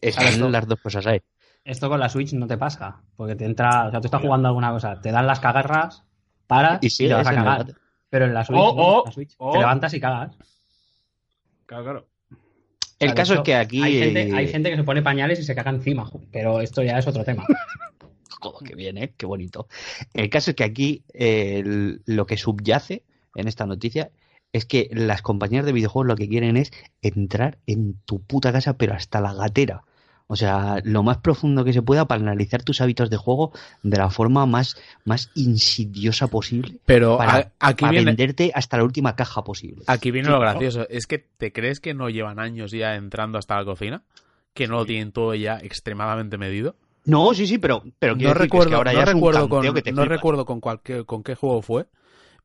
están 0.00 0.52
las 0.52 0.66
dos 0.66 0.80
cosas 0.80 1.06
ahí. 1.06 1.20
Esto 1.64 1.88
con 1.88 2.00
la 2.00 2.08
Switch 2.08 2.32
no 2.32 2.46
te 2.46 2.56
pasa, 2.56 3.02
porque 3.16 3.36
te 3.36 3.44
entra, 3.44 3.88
o 3.88 3.90
sea, 3.90 4.00
tú 4.00 4.06
estás 4.06 4.22
jugando 4.22 4.48
alguna 4.48 4.72
cosa, 4.72 5.00
te 5.00 5.12
dan 5.12 5.26
las 5.26 5.40
cagarras, 5.40 6.04
paras 6.50 6.78
Y 6.82 6.86
y, 6.86 6.90
sigues 6.90 7.10
te 7.10 7.14
vas 7.14 7.26
a 7.26 7.30
el 7.30 7.36
cagar. 7.36 7.58
debate. 7.64 7.80
Pero 8.10 8.24
en 8.26 8.34
la 8.34 8.44
Switch, 8.44 8.58
O- 8.60 8.74
no, 8.74 8.82
o- 8.82 8.98
en 9.00 9.04
la 9.06 9.12
Switch 9.12 9.34
o- 9.38 9.52
te 9.52 9.58
levantas 9.58 9.94
y 9.94 10.00
cagas. 10.00 10.36
Claro, 11.66 11.84
claro. 11.84 12.06
El 12.30 12.36
O 12.36 12.96
sea, 12.98 13.08
de 13.08 13.14
caso 13.14 13.34
es 13.34 13.40
que 13.40 13.54
aquí... 13.54 13.82
Hay 13.82 13.98
gente, 13.98 14.22
eh, 14.28 14.32
hay 14.34 14.48
gente 14.48 14.70
que 14.70 14.76
se 14.76 14.84
pone 14.84 15.00
pañales 15.02 15.38
y 15.38 15.44
se 15.44 15.54
caga 15.54 15.70
encima, 15.70 16.10
pero 16.32 16.60
esto 16.60 16.82
ya 16.82 16.98
es 16.98 17.06
otro 17.06 17.24
tema. 17.24 17.46
Joder, 18.40 18.68
qué 18.68 18.74
bien, 18.74 18.98
¿eh? 18.98 19.14
Qué 19.16 19.26
bonito. 19.26 19.68
El 20.14 20.28
caso 20.30 20.50
es 20.50 20.56
que 20.56 20.64
aquí 20.64 21.04
eh, 21.14 21.60
el- 21.60 22.02
lo 22.06 22.26
que 22.26 22.36
subyace 22.36 23.04
en 23.36 23.48
esta 23.48 23.64
noticia 23.66 24.10
es 24.52 24.64
que 24.66 24.90
las 24.92 25.22
compañías 25.22 25.64
de 25.64 25.72
videojuegos 25.72 26.08
lo 26.08 26.16
que 26.16 26.28
quieren 26.28 26.56
es 26.56 26.72
entrar 27.02 27.58
en 27.66 27.94
tu 28.04 28.20
puta 28.20 28.50
casa, 28.52 28.76
pero 28.76 28.94
hasta 28.94 29.20
la 29.20 29.32
gatera. 29.32 29.82
O 30.32 30.36
sea, 30.36 30.80
lo 30.84 31.02
más 31.02 31.16
profundo 31.18 31.64
que 31.64 31.72
se 31.72 31.82
pueda 31.82 32.06
para 32.06 32.22
analizar 32.22 32.62
tus 32.62 32.80
hábitos 32.80 33.10
de 33.10 33.16
juego 33.16 33.50
de 33.82 33.98
la 33.98 34.10
forma 34.10 34.46
más, 34.46 34.76
más 35.04 35.28
insidiosa 35.34 36.28
posible. 36.28 36.78
Pero 36.86 37.18
Para, 37.18 37.32
a- 37.38 37.52
aquí 37.58 37.82
para 37.82 37.90
viene, 37.90 38.12
venderte 38.12 38.52
hasta 38.54 38.76
la 38.76 38.84
última 38.84 39.16
caja 39.16 39.42
posible. 39.42 39.82
aquí 39.88 40.12
viene 40.12 40.28
Sí, 40.28 40.32
lo 40.32 40.38
¿no? 40.38 40.42
gracioso. 40.42 40.86
Es 40.88 41.08
que 41.08 41.18
te 41.18 41.52
crees 41.52 41.80
que 41.80 41.94
no 41.94 42.10
llevan 42.10 42.38
años 42.38 42.70
ya 42.70 42.94
entrando 42.94 43.38
hasta 43.38 43.56
la 43.56 43.64
cocina, 43.64 44.04
que 44.54 44.68
no 44.68 44.76
lo 44.76 44.86
tienen 44.86 45.10
todo 45.10 45.34
ya 45.34 45.58
extremadamente 45.58 46.38
medido. 46.38 46.76
No, 47.06 47.34
sí, 47.34 47.48
sí, 47.48 47.58
pero, 47.58 47.82
pero 47.98 48.16
quiero 48.16 48.28
no 48.28 48.34
decir 48.34 48.50
que 48.52 48.58
es 48.58 48.66
que 48.66 48.74
recuerdo, 48.74 48.76
ahora 48.76 48.92
no 48.92 48.98
ya 48.98 49.04
es 49.04 49.08
un 49.08 49.14
recuerdo 49.16 49.48
con, 49.48 49.50
canteo 49.62 49.74
que 49.74 49.82
te 49.82 49.90
no 49.90 50.02
flipas. 50.02 50.16
recuerdo 50.18 50.44
con, 50.46 50.60
con 50.60 51.22
qué 51.24 51.34
juego 51.34 51.60
fue, 51.62 51.86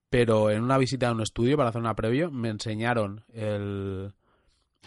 pero 0.10 0.50
en 0.50 0.64
una 0.64 0.80
visita 0.80 1.10
a 1.10 1.12
un 1.12 1.22
estudio 1.22 1.56
para 1.56 1.70
hacer 1.70 1.82
una 1.82 1.96
previo 1.96 2.32
me 2.32 2.50
enseñaron 2.50 3.24
el, 3.32 4.14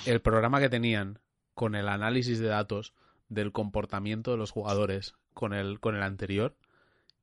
el 0.05 0.21
programa 0.21 0.59
que 0.59 0.69
tenían 0.69 1.21
con 1.59 1.75
el 1.75 1.89
análisis 1.89 2.39
de 2.39 2.47
datos 2.47 2.95
del 3.29 3.51
comportamiento 3.51 4.31
de 4.31 4.37
los 4.37 4.53
jugadores 4.53 5.15
con 5.35 5.53
el, 5.53 5.81
con 5.81 5.97
el 5.97 6.05
anterior 6.05 6.55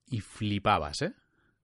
y 0.10 0.20
flipabas, 0.20 1.02
¿eh? 1.04 1.14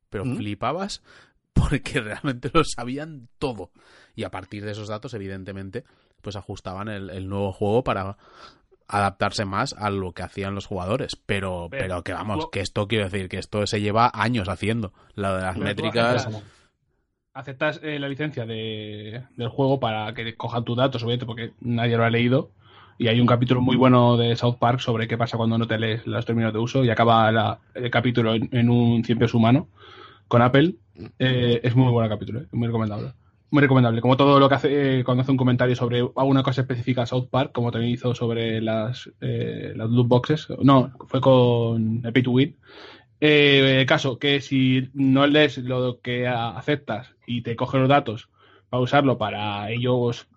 Pero 0.09 0.23
¿Mm? 0.23 0.37
flipabas 0.37 1.03
porque 1.53 1.99
realmente 1.99 2.49
lo 2.53 2.63
sabían 2.63 3.27
todo. 3.39 3.71
Y 4.15 4.23
a 4.23 4.31
partir 4.31 4.63
de 4.63 4.71
esos 4.71 4.87
datos, 4.87 5.13
evidentemente, 5.13 5.83
pues 6.21 6.37
ajustaban 6.37 6.87
el, 6.87 7.09
el 7.09 7.27
nuevo 7.27 7.51
juego 7.51 7.83
para 7.83 8.15
adaptarse 8.87 9.43
más 9.43 9.73
a 9.73 9.89
lo 9.89 10.13
que 10.13 10.23
hacían 10.23 10.55
los 10.55 10.65
jugadores. 10.65 11.17
Pero, 11.25 11.67
Pero, 11.69 11.83
pero 11.83 12.03
que 12.03 12.13
vamos, 12.13 12.47
que 12.53 12.61
esto 12.61 12.87
quiero 12.87 13.03
decir, 13.03 13.27
que 13.27 13.37
esto 13.37 13.67
se 13.67 13.81
lleva 13.81 14.09
años 14.13 14.47
haciendo. 14.47 14.93
Lo 15.15 15.35
de 15.35 15.41
las 15.41 15.55
Pero 15.55 15.65
métricas. 15.65 16.25
aceptas- 16.27 16.43
Aceptas 17.33 17.79
eh, 17.83 17.99
la 17.99 18.07
licencia 18.09 18.45
de, 18.45 19.23
del 19.37 19.47
juego 19.49 19.79
para 19.79 20.13
que 20.13 20.35
cojan 20.35 20.63
tus 20.65 20.75
datos, 20.77 21.01
obviamente, 21.03 21.25
porque 21.25 21.53
nadie 21.61 21.95
lo 21.97 22.03
ha 22.05 22.09
leído. 22.09 22.51
Y 23.01 23.07
hay 23.07 23.19
un 23.19 23.25
capítulo 23.25 23.61
muy 23.61 23.77
bueno 23.77 24.15
de 24.15 24.35
South 24.35 24.57
Park 24.59 24.79
sobre 24.79 25.07
qué 25.07 25.17
pasa 25.17 25.35
cuando 25.35 25.57
no 25.57 25.65
te 25.65 25.79
lees 25.79 26.05
los 26.05 26.23
términos 26.23 26.53
de 26.53 26.59
uso 26.59 26.85
y 26.85 26.91
acaba 26.91 27.59
el 27.73 27.89
capítulo 27.89 28.35
en, 28.35 28.69
un 28.69 29.03
cien 29.03 29.17
pies 29.17 29.33
humano 29.33 29.69
con 30.27 30.43
Apple. 30.43 30.75
Eh, 31.17 31.61
es 31.63 31.75
muy 31.75 31.91
buen 31.91 32.07
capítulo, 32.07 32.41
eh, 32.41 32.47
muy 32.51 32.67
recomendable. 32.67 33.13
Muy 33.49 33.61
recomendable. 33.61 34.01
Como 34.01 34.17
todo 34.17 34.39
lo 34.39 34.47
que 34.47 34.53
hace 34.53 34.99
eh, 34.99 35.03
cuando 35.03 35.23
hace 35.23 35.31
un 35.31 35.37
comentario 35.37 35.75
sobre 35.75 36.07
alguna 36.15 36.43
cosa 36.43 36.61
específica 36.61 37.07
South 37.07 37.27
Park, 37.31 37.53
como 37.53 37.71
también 37.71 37.91
hizo 37.91 38.13
sobre 38.13 38.61
las, 38.61 39.09
eh, 39.19 39.73
las 39.75 39.89
loot 39.89 40.07
boxes. 40.07 40.47
No, 40.61 40.91
fue 41.07 41.19
con 41.21 42.05
Epic 42.05 42.25
to 42.25 42.29
Win. 42.29 42.55
Caso 43.87 44.19
que 44.19 44.41
si 44.41 44.91
no 44.93 45.25
lees 45.25 45.57
lo 45.57 46.01
que 46.01 46.27
aceptas 46.27 47.15
y 47.25 47.41
te 47.41 47.55
coge 47.55 47.79
los 47.79 47.89
datos 47.89 48.29
para 48.69 48.83
usarlo 48.83 49.17
para 49.17 49.71
ellos 49.71 50.27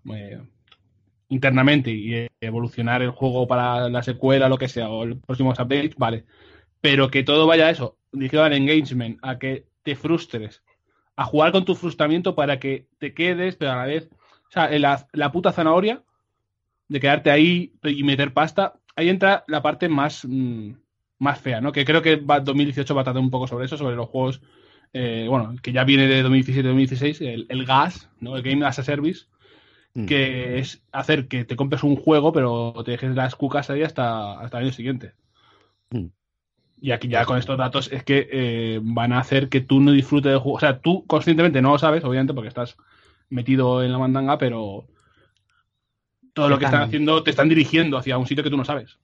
internamente 1.29 1.91
y 1.91 2.29
evolucionar 2.41 3.03
el 3.03 3.11
juego 3.11 3.47
para 3.47 3.89
la 3.89 4.03
secuela, 4.03 4.49
lo 4.49 4.59
que 4.59 4.69
sea, 4.69 4.89
o 4.89 5.05
el 5.05 5.19
próximo 5.19 5.51
update, 5.51 5.95
vale. 5.97 6.25
Pero 6.81 7.11
que 7.11 7.23
todo 7.23 7.47
vaya 7.47 7.67
a 7.67 7.71
eso, 7.71 7.99
dirigido 8.13 8.45
al 8.45 8.53
engagement, 8.53 9.19
a 9.23 9.39
que 9.39 9.67
te 9.83 9.97
frustres, 9.97 10.63
a 11.17 11.25
jugar 11.25 11.53
con 11.53 11.65
tu 11.65 11.75
frustramiento 11.75 12.35
para 12.35 12.59
que 12.59 12.87
te 12.99 13.15
quedes, 13.15 13.57
pero 13.57 13.73
a 13.73 13.77
la 13.77 13.85
vez, 13.87 14.09
o 14.49 14.51
sea, 14.51 14.71
la, 14.79 15.07
la 15.13 15.33
puta 15.33 15.53
zanahoria 15.53 16.03
de 16.89 17.01
quedarte 17.01 17.31
ahí 17.31 17.73
y 17.83 18.03
meter 18.03 18.33
pasta, 18.33 18.75
ahí 18.97 19.09
entra 19.09 19.45
la 19.49 19.63
parte 19.63 19.89
más, 19.89 20.25
mm, 20.25 20.73
más 21.19 21.41
fea, 21.41 21.61
¿no? 21.61 21.73
Que 21.73 21.85
creo 21.85 22.03
que 22.03 22.17
va, 22.17 22.41
2018 22.41 22.95
va 22.95 23.01
a 23.03 23.05
tratar 23.05 23.23
un 23.23 23.31
poco 23.31 23.47
sobre 23.47 23.67
eso, 23.67 23.77
sobre 23.77 23.97
los 23.97 24.09
juegos, 24.09 24.43
eh, 24.93 25.27
bueno, 25.29 25.55
que 25.63 25.73
ya 25.73 25.85
viene 25.85 26.07
de 26.07 26.25
2017-2016, 26.25 27.21
el, 27.27 27.47
el 27.49 27.65
gas, 27.65 28.11
¿no? 28.21 28.37
El 28.37 28.43
Game 28.43 28.65
as 28.65 28.79
a 28.79 28.83
Service, 28.83 29.27
Mm. 29.95 30.07
que 30.07 30.59
es 30.59 30.83
hacer 30.91 31.29
que 31.29 31.45
te 31.45 31.55
compres 31.55 31.85
un 31.85 31.95
juego, 31.95 32.33
pero 32.33 32.75
te 32.85 32.91
dejes 32.93 33.15
las 33.15 33.37
cucas 33.37 33.71
ahí 33.71 33.83
hasta, 33.83 34.41
hasta 34.41 34.59
el 34.59 34.65
año 34.65 34.73
siguiente. 34.73 35.13
Mm. 35.91 36.07
Y 36.81 36.91
aquí 36.91 37.09
ya 37.09 37.25
con 37.25 37.39
estos 37.39 37.57
datos 37.57 37.91
es 37.93 38.03
que 38.03 38.29
eh, 38.31 38.81
van 38.83 39.13
a 39.13 39.21
hacer 39.21 39.49
que 39.49 39.61
tú 39.61 39.81
no 39.81 39.93
disfrutes 39.93 40.33
del 40.33 40.41
juego. 40.41 40.57
O 40.57 40.61
sea, 40.61 40.81
tú 40.81 41.07
conscientemente 41.07 41.63
no 41.63 41.71
lo 41.71 41.79
sabes, 41.79 42.05
obviamente, 42.05 42.35
porque 42.35 42.49
estás 42.49 42.77
metido 43.31 43.83
en 43.83 43.93
la 43.93 43.99
mandanga, 43.99 44.37
pero 44.37 44.87
todo 46.35 46.49
lo 46.49 46.59
que 46.59 46.65
están 46.65 46.83
haciendo 46.83 47.23
te 47.23 47.31
están 47.31 47.49
dirigiendo 47.49 47.97
hacia 47.97 48.19
un 48.19 48.27
sitio 48.27 48.43
que 48.43 48.51
tú 48.51 48.57
no 48.57 48.65
sabes. 48.65 48.99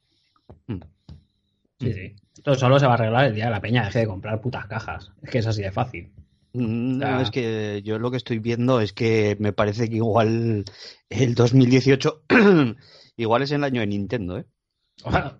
Sí, 1.79 1.93
sí. 1.93 2.17
Esto 2.37 2.55
solo 2.57 2.79
se 2.81 2.87
va 2.87 2.93
a 2.93 2.95
arreglar 2.97 3.27
el 3.27 3.35
día 3.35 3.45
de 3.45 3.51
la 3.53 3.61
peña 3.61 3.85
deje 3.85 4.01
de 4.01 4.07
comprar 4.07 4.41
putas 4.41 4.67
cajas. 4.67 5.13
Es 5.23 5.31
que 5.31 5.39
es 5.39 5.47
así 5.47 5.63
de 5.63 5.71
fácil. 5.71 6.11
Mm, 6.53 6.99
No, 6.99 7.21
es 7.21 7.31
que 7.31 7.81
yo 7.85 7.99
lo 7.99 8.11
que 8.11 8.17
estoy 8.17 8.39
viendo 8.39 8.81
es 8.81 8.93
que 8.93 9.37
me 9.39 9.53
parece 9.53 9.89
que 9.89 9.97
igual 9.97 10.65
el 11.09 11.35
2018 11.35 12.23
igual 13.17 13.43
es 13.43 13.53
el 13.53 13.65
año 13.65 13.81
de 13.81 13.87
Nintendo, 13.87 14.39
¿eh? 14.39 14.45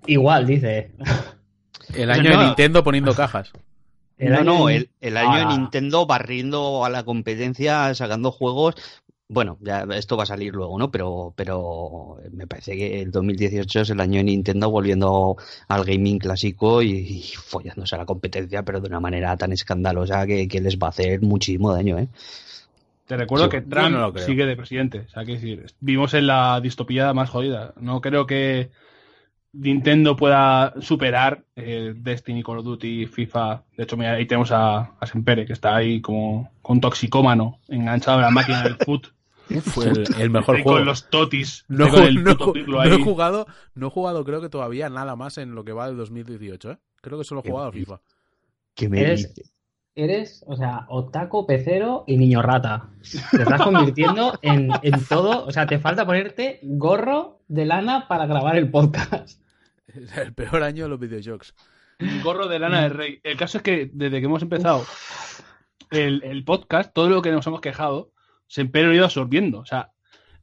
Igual, 0.07 0.47
dice. 0.47 0.93
El 1.95 2.11
año 2.11 2.31
de. 2.39 2.45
Nintendo 2.47 2.85
poniendo 2.85 3.15
cajas. 3.15 3.51
El 4.17 4.31
no, 4.33 4.39
año 4.39 4.45
no, 4.61 4.67
de- 4.67 4.77
el, 4.77 4.91
el 5.01 5.17
año 5.17 5.35
de 5.37 5.43
Ah. 5.43 5.57
Nintendo 5.57 6.07
barriendo 6.07 6.85
a 6.85 6.91
la 6.91 7.03
competencia, 7.03 7.93
sacando 7.95 8.31
juegos. 8.31 8.77
Bueno, 9.33 9.59
ya 9.61 9.87
esto 9.95 10.17
va 10.17 10.25
a 10.25 10.27
salir 10.27 10.53
luego, 10.53 10.77
¿no? 10.77 10.91
Pero, 10.91 11.33
pero 11.37 12.19
me 12.33 12.49
parece 12.49 12.77
que 12.77 13.01
el 13.01 13.13
2018 13.13 13.83
es 13.83 13.91
el 13.91 14.01
año 14.01 14.17
de 14.17 14.25
Nintendo 14.25 14.69
volviendo 14.69 15.37
al 15.69 15.85
gaming 15.85 16.19
clásico 16.19 16.83
y, 16.83 16.91
y 16.91 17.23
follándose 17.23 17.95
a 17.95 17.99
la 17.99 18.07
competencia, 18.07 18.65
pero 18.65 18.81
de 18.81 18.89
una 18.89 18.99
manera 18.99 19.37
tan 19.37 19.53
escandalosa 19.53 20.27
que, 20.27 20.49
que 20.49 20.61
les 20.61 20.77
va 20.77 20.89
a 20.89 20.91
hacer 20.91 21.23
muchísimo 21.23 21.73
daño, 21.73 21.97
¿eh? 21.97 22.09
Te 23.07 23.17
recuerdo 23.17 23.45
Sí, 23.45 23.51
que 23.53 23.61
Trump 23.61 23.91
no 23.91 24.13
sigue 24.19 24.47
de 24.47 24.57
presidente. 24.57 25.05
O 25.07 25.09
sea, 25.09 25.25
que 25.25 25.35
decir, 25.35 25.65
vivimos 25.79 26.13
en 26.15 26.27
la 26.27 26.61
distopía 26.61 27.13
más 27.15 27.31
jodida. 27.31 27.73
No 27.81 28.01
creo 28.01 28.27
que 28.27 28.71
Nintendo 29.53 30.17
pueda 30.17 30.75
superar 30.81 31.45
eh, 31.55 31.95
Destiny, 31.97 32.43
Call 32.43 32.59
of 32.59 32.65
Duty, 32.65 33.07
FIFA. 33.07 33.63
De 33.77 33.85
hecho, 33.85 33.97
mira, 33.97 34.15
ahí 34.15 34.27
tenemos 34.27 34.51
a, 34.51 34.93
a 34.99 35.07
Sempere, 35.07 35.47
que 35.47 35.53
está 35.53 35.77
ahí 35.77 36.01
como 36.01 36.51
con 36.63 36.81
toxicómano, 36.81 37.59
enganchado 37.69 38.19
a 38.19 38.23
la 38.23 38.31
máquina 38.31 38.63
del 38.63 38.77
foot. 38.77 39.09
Fue 39.65 39.87
el, 39.87 40.07
el 40.19 40.31
mejor 40.31 40.63
juego. 40.63 40.79
Con 40.79 40.87
los 40.87 41.11
totis. 41.11 41.65
No, 41.69 41.89
con 41.89 42.03
el 42.03 42.23
no- 42.23 42.85
he 42.85 43.03
jugado, 43.03 43.47
no 43.75 43.89
he 43.89 43.91
jugado 43.91 44.25
creo 44.25 44.41
que 44.41 44.49
todavía 44.49 44.89
nada 44.89 45.17
más 45.17 45.39
en 45.39 45.55
lo 45.55 45.65
que 45.65 45.73
va 45.73 45.87
del 45.89 45.97
2018, 45.97 46.73
¿eh? 46.73 46.79
Creo 47.01 47.19
que 47.19 47.25
solo 47.25 47.43
he 47.45 47.49
jugado 47.51 47.69
a. 47.69 47.73
FIFA. 47.73 48.01
¿Qué 48.75 48.89
me 48.89 49.01
Eres-? 49.01 49.33
Eres, 49.97 50.45
o 50.47 50.57
sea, 50.57 50.87
otaco, 50.89 51.47
pecero 51.47 52.05
y 52.07 52.17
niño 52.17 52.41
rata. 52.43 52.91
Te 53.33 53.43
estás 53.43 53.61
convirtiendo 53.63 54.39
en, 54.43 54.71
en 54.83 55.05
todo. 55.07 55.45
O 55.45 55.51
sea, 55.51 55.67
te 55.67 55.79
falta 55.79 56.07
ponerte 56.07 56.61
gorro 56.63 57.41
de 57.49 57.67
lana 57.67 58.07
para 58.07 58.27
grabar 58.27 58.57
el 58.57 58.71
podcast. 58.71 59.41
El 60.17 60.33
peor 60.33 60.63
año 60.63 60.85
de 60.85 60.89
los 60.91 61.01
videojuegos. 61.01 61.55
Gorro 62.23 62.47
de 62.47 62.61
lana 62.61 62.83
del 62.83 62.93
rey. 62.93 63.21
El 63.25 63.37
caso 63.37 63.59
es 63.59 63.63
que 63.65 63.91
desde 63.93 64.21
que 64.21 64.27
hemos 64.27 64.43
empezado 64.43 64.87
el, 65.91 66.23
el 66.23 66.45
podcast, 66.45 66.95
todo 66.95 67.09
lo 67.11 67.21
que 67.21 67.33
nos 67.33 67.47
hemos 67.49 67.61
quejado, 67.61 68.13
Sempere 68.51 68.87
lo 68.87 68.93
ha 68.93 68.97
ido 68.97 69.05
absorbiendo. 69.05 69.61
O 69.61 69.65
sea, 69.65 69.93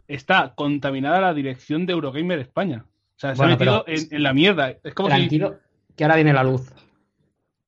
está 0.08 0.53
contaminada 0.55 1.20
la 1.20 1.34
dirección 1.34 1.86
de 1.86 1.91
Eurogamer 1.91 2.39
España. 2.39 2.86
O 2.88 3.20
sea, 3.20 3.32
se 3.36 3.38
Bueno, 3.38 3.53
ha 3.53 3.58
metido 3.58 3.84
pero- 3.86 3.97
en, 3.99 4.08
en 4.16 4.24
la 4.24 4.34
mierda. 4.34 4.70
Es 4.82 4.93
como 4.93 5.10
si 5.10 5.16
Tranquilo, 5.16 5.58
que 5.95 6.03
ahora 6.05 6.16
viene 6.16 6.32
la 6.32 6.43
luz. 6.45 6.72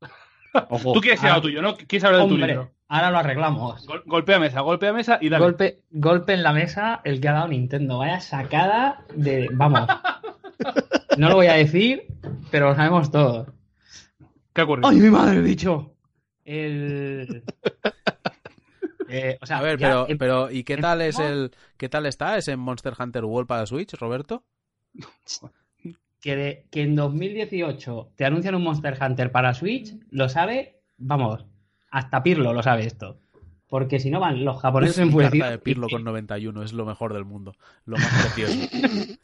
Ojo, 0.70 0.94
tú 0.94 1.02
quieres 1.02 1.20
ir 1.22 1.28
a 1.28 1.34
ahora- 1.34 1.36
lo 1.38 1.42
tuyo, 1.42 1.62
¿no? 1.62 1.76
Quieres 1.76 2.04
hablar 2.06 2.22
de 2.24 2.28
tu 2.30 2.38
libro. 2.38 2.72
ahora 2.88 3.12
lo 3.12 3.18
arreglamos. 3.18 3.86
Gol- 3.86 4.04
golpea 4.06 4.40
mesa, 4.40 4.62
golpea 4.62 4.94
mesa 4.94 5.18
y 5.22 5.28
dale. 5.30 5.44
Golpe, 5.44 5.80
golpe 5.92 6.34
en 6.34 6.44
la 6.44 6.54
mesa 6.54 7.02
el 7.04 7.20
que 7.20 7.28
ha 7.28 7.34
dado 7.34 7.50
Nintendo. 7.50 7.98
Vaya 7.98 8.22
sacada 8.22 9.04
de. 9.14 9.50
Vamos. 9.52 9.88
No 11.18 11.28
lo 11.30 11.36
voy 11.36 11.48
a 11.48 11.54
decir, 11.54 12.04
pero 12.50 12.70
lo 12.70 12.76
sabemos 12.76 13.12
todos. 13.12 13.48
¿Qué 14.54 14.62
ha 14.62 14.64
ocurrido? 14.64 14.88
¡Ay, 14.88 14.98
mi 14.98 15.10
madre, 15.10 15.42
bicho! 15.42 15.94
El. 16.46 17.44
Eh, 19.10 19.38
o 19.42 19.46
sea, 19.46 19.58
A 19.58 19.62
ver, 19.62 19.80
ya 19.80 19.88
pero, 19.88 20.10
em- 20.10 20.18
pero 20.18 20.52
¿y 20.52 20.64
qué 20.64 20.78
tal 20.78 21.02
es 21.02 21.18
el 21.20 21.52
qué 21.78 21.90
tal 21.90 22.06
está 22.06 22.38
ese 22.38 22.56
Monster 22.56 22.94
Hunter 22.98 23.26
World 23.26 23.48
para 23.48 23.66
Switch, 23.66 23.94
Roberto? 23.96 24.44
que, 26.22 26.36
de- 26.36 26.68
que 26.72 26.82
en 26.84 26.96
2018 26.96 28.12
te 28.16 28.26
anuncian 28.26 28.56
un 28.56 28.64
Monster 28.64 28.98
Hunter 29.02 29.32
para 29.32 29.54
Switch, 29.54 29.96
lo 30.12 30.30
sabe, 30.30 30.82
vamos, 30.98 31.46
hasta 31.92 32.22
Pirlo 32.24 32.54
lo 32.54 32.62
sabe 32.64 32.86
esto. 32.86 33.20
Porque 33.68 34.00
si 34.00 34.10
no 34.10 34.20
van 34.20 34.44
los 34.44 34.60
japoneses 34.62 34.98
enfurecidos. 35.00 35.40
carta 35.48 35.52
de 35.52 35.60
Pirlo 35.60 35.88
y- 35.90 35.92
con 35.94 36.04
91 36.04 36.64
es 36.64 36.74
lo 36.74 36.86
mejor 36.86 37.14
del 37.14 37.26
mundo, 37.26 37.54
lo 37.86 37.98
más 37.98 38.08
precioso. 38.36 38.58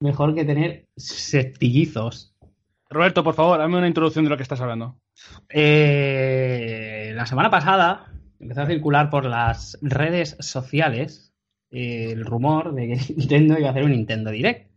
Mejor 0.00 0.34
que 0.34 0.44
tener 0.44 0.88
septillizos. 0.96 2.34
Roberto, 2.90 3.24
por 3.24 3.34
favor, 3.34 3.58
dame 3.58 3.78
una 3.78 3.88
introducción 3.88 4.24
de 4.24 4.30
lo 4.30 4.36
que 4.36 4.42
estás 4.42 4.60
hablando. 4.60 5.00
Eh, 5.48 7.12
la 7.14 7.26
semana 7.26 7.50
pasada 7.50 8.12
empezó 8.40 8.62
a 8.62 8.66
circular 8.66 9.10
por 9.10 9.24
las 9.24 9.78
redes 9.82 10.36
sociales 10.40 11.32
el 11.70 12.24
rumor 12.24 12.74
de 12.74 12.88
que 12.88 13.14
Nintendo 13.16 13.58
iba 13.58 13.68
a 13.68 13.70
hacer 13.70 13.84
un 13.84 13.92
Nintendo 13.92 14.30
Direct. 14.30 14.70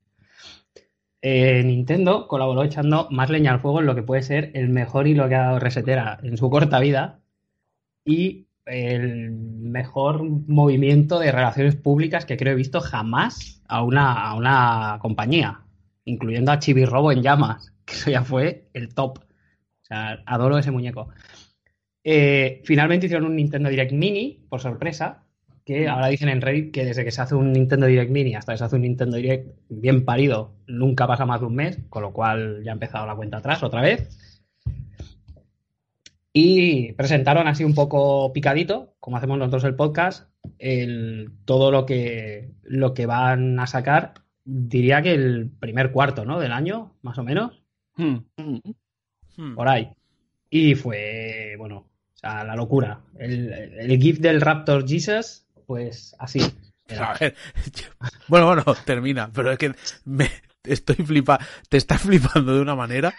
Eh, 1.22 1.64
Nintendo 1.64 2.28
colaboró 2.28 2.64
echando 2.64 3.08
más 3.12 3.30
leña 3.30 3.52
al 3.52 3.60
fuego 3.60 3.80
en 3.80 3.88
lo 3.88 3.96
que 3.96 4.04
puede 4.04 4.22
ser 4.22 4.52
el 4.54 4.70
mejor 4.70 5.08
hilo 5.08 5.28
que 5.28 5.36
ha 5.36 5.44
dado 5.44 5.60
Resetera 5.60 6.20
en 6.24 6.38
su 6.38 6.50
corta 6.50 6.80
vida 6.80 7.20
y 8.06 8.48
el 8.66 9.32
mejor 9.32 10.24
movimiento 10.24 11.20
de 11.20 11.32
relaciones 11.32 11.76
públicas 11.76 12.26
que 12.26 12.38
creo 12.38 12.54
he 12.54 12.58
visto 12.58 12.82
jamás 12.82 13.62
a 13.68 13.82
una, 13.84 14.14
a 14.14 14.36
una 14.36 15.00
compañía, 15.02 15.62
incluyendo 16.06 16.52
a 16.52 16.60
Chibi 16.60 16.86
Robo 16.86 17.12
en 17.12 17.24
llamas, 17.24 17.74
que 17.86 17.94
eso 17.94 18.12
ya 18.12 18.24
fue 18.24 18.70
el 18.74 18.94
top. 18.94 19.20
O 19.88 19.94
sea, 19.94 20.22
adoro 20.26 20.58
ese 20.58 20.72
muñeco. 20.72 21.08
Eh, 22.04 22.62
finalmente 22.66 23.06
hicieron 23.06 23.30
un 23.30 23.38
Nintendo 23.38 23.70
Direct 23.70 23.94
Mini, 23.94 24.46
por 24.50 24.60
sorpresa, 24.60 25.24
que 25.64 25.88
ahora 25.88 26.08
dicen 26.08 26.28
en 26.28 26.42
Reddit 26.42 26.74
que 26.74 26.84
desde 26.84 27.06
que 27.06 27.12
se 27.12 27.22
hace 27.22 27.36
un 27.36 27.54
Nintendo 27.54 27.86
Direct 27.86 28.12
Mini 28.12 28.36
hasta 28.36 28.52
que 28.52 28.58
se 28.58 28.66
hace 28.66 28.76
un 28.76 28.82
Nintendo 28.82 29.16
Direct 29.16 29.58
bien 29.70 30.04
parido, 30.04 30.56
nunca 30.68 31.08
pasa 31.08 31.26
más 31.26 31.40
de 31.40 31.46
un 31.46 31.56
mes, 31.56 31.80
con 31.90 32.02
lo 32.04 32.12
cual 32.12 32.64
ya 32.66 32.72
ha 32.72 32.74
empezado 32.74 33.06
la 33.06 33.16
cuenta 33.16 33.38
atrás 33.38 33.64
otra 33.64 33.82
vez. 33.82 34.42
Y 36.34 36.92
presentaron 36.94 37.48
así 37.48 37.64
un 37.64 37.74
poco 37.74 38.32
picadito, 38.34 38.94
como 39.00 39.18
hacemos 39.18 39.38
nosotros 39.38 39.64
el 39.64 39.76
podcast, 39.76 40.30
el, 40.60 41.32
todo 41.46 41.72
lo 41.72 41.86
que, 41.86 42.52
lo 42.64 42.94
que 42.94 43.06
van 43.06 43.58
a 43.60 43.68
sacar, 43.68 44.16
diría 44.44 45.02
que 45.02 45.14
el 45.14 45.50
primer 45.50 45.92
cuarto 45.92 46.26
¿no? 46.26 46.40
del 46.40 46.52
año, 46.52 46.98
más 47.02 47.18
o 47.18 47.24
menos 47.24 47.64
Hmm. 47.98 48.18
Hmm. 49.38 49.56
por 49.56 49.68
ahí. 49.70 49.90
Y 50.50 50.76
fue, 50.76 51.56
bueno, 51.58 51.78
o 51.78 52.18
sea, 52.18 52.44
la 52.44 52.56
locura. 52.56 53.00
El, 53.20 53.54
el 53.54 54.00
GIF 54.02 54.20
del 54.20 54.42
Raptor 54.42 54.88
Jesus, 54.88 55.46
pues 55.66 56.16
así. 56.20 56.42
era. 56.88 57.12
A 57.12 57.18
ver, 57.18 57.36
yo- 57.74 57.88
bueno, 58.28 58.48
bueno, 58.48 58.64
termina, 58.86 59.30
pero 59.34 59.52
es 59.52 59.58
que 59.58 59.74
me 60.06 60.30
estoy 60.64 60.96
flipando, 60.96 61.46
te 61.70 61.78
estás 61.78 62.02
flipando 62.02 62.54
de 62.56 62.62
una 62.62 62.76
manera 62.76 63.14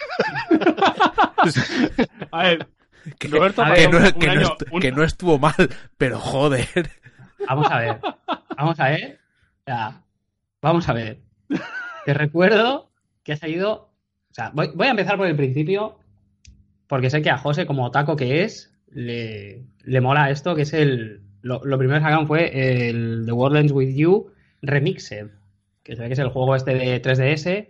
A 2.33 2.43
ver, 2.43 2.67
que, 3.19 3.29
Roberto, 3.29 3.63
que 3.75 3.89
no, 3.89 3.99
un 3.99 4.13
que 4.13 4.27
no 4.27 4.33
año- 4.33 4.49
estu- 4.57 4.67
un- 4.73 4.81
que 4.81 4.93
no 4.93 5.05
estuvo 5.05 5.39
mal, 5.39 5.55
pero 5.97 6.19
joder. 6.19 6.91
Vamos 7.49 7.71
a 7.71 7.79
ver. 7.79 8.01
Vamos 8.57 8.81
a 8.81 8.89
ver. 8.91 9.21
O 9.61 9.63
sea, 9.67 10.03
vamos 10.61 10.89
a 10.89 10.93
ver. 10.93 11.21
Te 12.05 12.15
recuerdo 12.15 12.91
que 13.23 13.33
has 13.33 13.43
ido. 13.45 13.93
O 14.31 14.35
sea, 14.35 14.51
voy, 14.53 14.71
voy 14.75 14.87
a 14.89 14.91
empezar 14.91 15.17
por 15.17 15.27
el 15.27 15.37
principio. 15.37 15.99
Porque 16.89 17.11
sé 17.11 17.23
que 17.23 17.31
a 17.31 17.39
José, 17.39 17.67
como 17.67 17.91
taco 17.91 18.17
que 18.17 18.43
es, 18.45 18.75
le, 18.91 19.65
le 19.85 20.01
mola 20.01 20.31
esto, 20.31 20.55
que 20.55 20.63
es 20.63 20.73
el. 20.73 21.23
Lo, 21.43 21.61
lo 21.65 21.79
primero 21.79 21.99
que 22.01 22.05
sacaron 22.05 22.27
fue 22.27 22.89
el 22.89 23.23
The 23.27 23.33
World 23.33 23.57
Ends 23.59 23.73
With 23.73 23.95
You 23.95 24.33
Remixed, 24.63 25.29
que 25.85 25.95
se 25.95 26.03
ve 26.03 26.09
que 26.09 26.15
es 26.15 26.19
el 26.19 26.31
juego 26.31 26.57
este 26.57 26.75
de 26.75 27.01
3DS, 27.01 27.69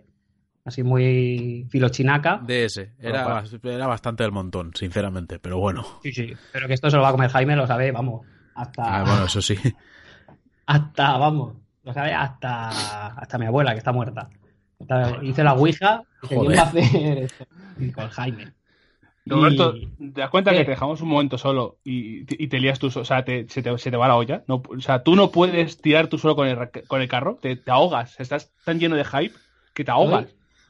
así 0.65 0.83
muy 0.83 1.67
filochinaca. 1.69 2.41
DS. 2.45 2.77
Era, 2.99 3.43
era 3.63 3.87
bastante 3.87 4.23
del 4.23 4.31
montón, 4.31 4.71
sinceramente, 4.73 5.37
pero 5.39 5.59
bueno. 5.59 5.85
Sí, 6.01 6.11
sí. 6.13 6.33
Pero 6.51 6.67
que 6.67 6.73
esto 6.73 6.89
se 6.89 6.95
lo 6.95 7.03
va 7.03 7.09
a 7.09 7.11
comer 7.11 7.29
Jaime, 7.29 7.55
lo 7.55 7.67
sabe, 7.67 7.91
vamos. 7.91 8.25
Hasta. 8.55 8.83
Ah, 9.01 9.03
bueno, 9.03 9.25
eso 9.25 9.41
sí. 9.41 9.55
Hasta, 10.65 11.17
vamos. 11.17 11.55
Lo 11.83 11.93
sabe 11.93 12.13
hasta, 12.13 13.07
hasta 13.07 13.37
mi 13.39 13.45
abuela, 13.45 13.71
que 13.71 13.79
está 13.79 13.91
muerta. 13.91 14.29
Hasta- 14.79 15.23
hice 15.23 15.43
la 15.43 15.53
ouija 15.53 16.03
y 16.29 16.35
Joder. 16.35 16.59
a 16.59 16.61
hacer 16.63 17.17
esto. 17.19 17.45
Y 17.79 17.91
con 17.91 18.09
Jaime. 18.09 18.51
Roberto, 19.29 19.75
Y- 19.75 20.11
¿te 20.11 20.21
das 20.21 20.29
cuenta 20.29 20.51
¿Qué? 20.51 20.57
que 20.59 20.65
te 20.65 20.71
dejamos 20.71 21.01
un 21.01 21.09
momento 21.09 21.37
solo 21.37 21.77
y, 21.83 22.21
y 22.43 22.47
te 22.47 22.59
lías 22.59 22.79
tú? 22.79 22.87
O 22.87 23.05
sea, 23.05 23.23
te- 23.25 23.47
se, 23.49 23.61
te, 23.61 23.77
se 23.77 23.91
te 23.91 23.97
va 23.97 24.07
la 24.07 24.15
olla. 24.15 24.43
No, 24.47 24.61
o 24.67 24.81
sea, 24.81 25.03
tú 25.03 25.15
no 25.15 25.31
puedes 25.31 25.77
tirar 25.81 26.07
tú 26.07 26.17
solo 26.17 26.35
con 26.35 26.47
el, 26.47 26.57
con 26.87 27.01
el 27.01 27.07
carro, 27.07 27.37
te, 27.41 27.55
te 27.55 27.71
ahogas. 27.71 28.19
Estás 28.19 28.51
tan 28.65 28.79
lleno 28.79 28.95
de 28.95 29.05
hype 29.05 29.33
que 29.73 29.83
te 29.85 29.91
ahogas. 29.91 30.27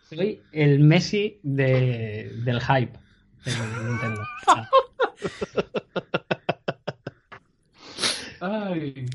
Soy, 0.09 0.17
soy 0.17 0.41
el 0.51 0.79
Messi 0.79 1.39
de, 1.43 2.31
del 2.43 2.59
hype 2.61 2.93
de 3.45 3.51
Nintendo. 3.89 4.21
O 4.21 4.53
sea, 4.53 4.69
Ay. 8.41 9.05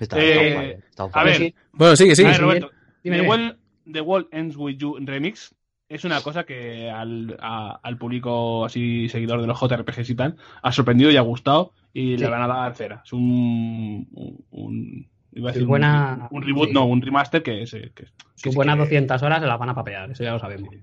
Está, 0.00 0.18
Eh, 0.18 0.72
está 0.88 1.06
está 1.06 1.20
a 1.20 1.24
ver, 1.24 1.54
Bueno, 1.72 1.96
sigue, 1.96 2.16
sigue. 2.16 2.28
A 2.28 2.32
ver, 2.32 2.40
Roberto, 2.40 2.70
The. 3.02 3.20
World, 3.22 3.56
The 3.92 4.00
World 4.00 4.26
Ends 4.32 4.56
With 4.56 4.76
You 4.78 4.96
Remix 5.00 5.54
es 5.94 6.04
una 6.04 6.20
cosa 6.20 6.44
que 6.44 6.90
al, 6.90 7.36
a- 7.40 7.78
al 7.82 7.96
público 7.98 8.64
así 8.64 9.08
seguidor 9.08 9.40
de 9.40 9.46
los 9.46 9.58
JRPGs 9.60 10.10
y 10.10 10.14
tal 10.14 10.36
ha 10.62 10.72
sorprendido 10.72 11.10
y 11.10 11.16
ha 11.16 11.20
gustado 11.22 11.72
y 11.92 12.16
Sí. 12.16 12.22
le 12.24 12.28
van 12.28 12.42
a 12.42 12.46
dar 12.46 12.74
cera. 12.74 13.02
Es 13.04 13.12
un, 13.12 14.08
un, 14.12 14.44
un- 14.50 15.06
iba 15.34 15.50
a 15.50 15.52
decir 15.52 15.62
un- 15.64 15.68
buena- 15.68 16.28
un, 16.30 16.42
reboot, 16.42 16.68
sí. 16.68 16.74
no, 16.74 16.84
un 16.86 17.00
remaster 17.02 17.42
que 17.42 17.62
es, 17.62 17.70
que, 17.94 18.04
sus 18.34 18.54
buenas 18.54 18.76
que- 18.76 18.80
200 18.82 19.22
horas 19.22 19.40
se 19.40 19.46
las 19.46 19.58
van 19.58 19.68
a 19.70 19.74
papear, 19.74 20.10
eso 20.10 20.22
ya 20.24 20.32
lo 20.32 20.38
sabemos. 20.38 20.74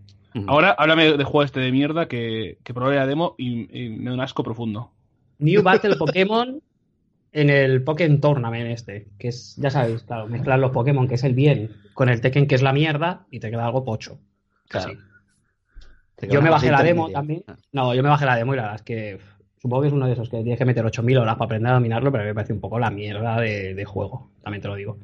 Ahora 0.48 0.72
háblame 0.78 1.18
de 1.18 1.24
juego 1.24 1.44
este 1.44 1.60
de 1.60 1.72
mierda 1.72 2.08
que, 2.08 2.60
que 2.64 2.74
probé 2.74 2.96
la 2.98 3.08
demo 3.08 3.34
y, 3.38 3.68
y 3.86 3.90
me 3.90 4.10
da 4.12 4.14
un 4.14 4.22
asco 4.22 4.44
profundo. 4.44 4.92
New 5.40 5.64
Battle 5.64 5.96
Pokémon 5.96 6.62
en 7.32 7.50
el 7.50 7.84
Pokémon 7.84 8.20
Tournament 8.22 8.68
este, 8.72 9.08
que 9.18 9.30
es, 9.30 9.56
ya 9.58 9.70
sabéis, 9.72 10.04
claro, 10.04 10.28
mezclar 10.28 10.60
los 10.60 10.72
Pokémon, 10.72 11.08
que 11.08 11.16
es 11.16 11.24
el 11.24 11.34
bien, 11.34 11.72
con 11.94 12.10
el 12.10 12.22
Tekken, 12.22 12.48
que 12.48 12.56
es 12.56 12.62
la 12.62 12.74
mierda, 12.74 13.26
y 13.32 13.40
te 13.40 13.50
queda 13.50 13.66
algo 13.66 13.84
pocho. 13.84 14.20
Claro. 14.70 14.94
Casi. 16.16 16.32
Yo 16.32 16.42
me 16.42 16.50
bajé 16.50 16.72
la 16.72 16.84
demo 16.84 17.10
también. 17.10 17.44
No, 17.72 17.94
yo 17.94 18.04
me 18.04 18.10
bajé 18.10 18.26
la 18.26 18.36
demo 18.36 18.54
y 18.54 18.58
la 18.58 18.64
verdad 18.64 18.78
es 18.78 18.84
que 18.84 19.20
supongo 19.58 19.82
que 19.82 19.88
es 19.90 19.94
uno 19.94 20.06
de 20.06 20.14
esos 20.14 20.30
que 20.30 20.38
tienes 20.38 20.58
que 20.58 20.66
meter 20.66 20.86
8.000 20.86 21.20
horas 21.20 21.36
para 21.36 21.46
aprender 21.46 21.72
a 21.72 21.76
dominarlo, 21.76 22.12
pero 22.12 22.24
a 22.24 22.26
mí 22.26 22.30
me 22.30 22.36
parece 22.36 22.54
un 22.54 22.62
poco 22.62 22.80
la 22.80 22.90
mierda 22.90 23.40
de, 23.40 23.74
de 23.74 23.86
juego, 23.86 24.32
también 24.42 24.62
te 24.62 24.68
lo 24.68 24.76
digo. 24.76 24.98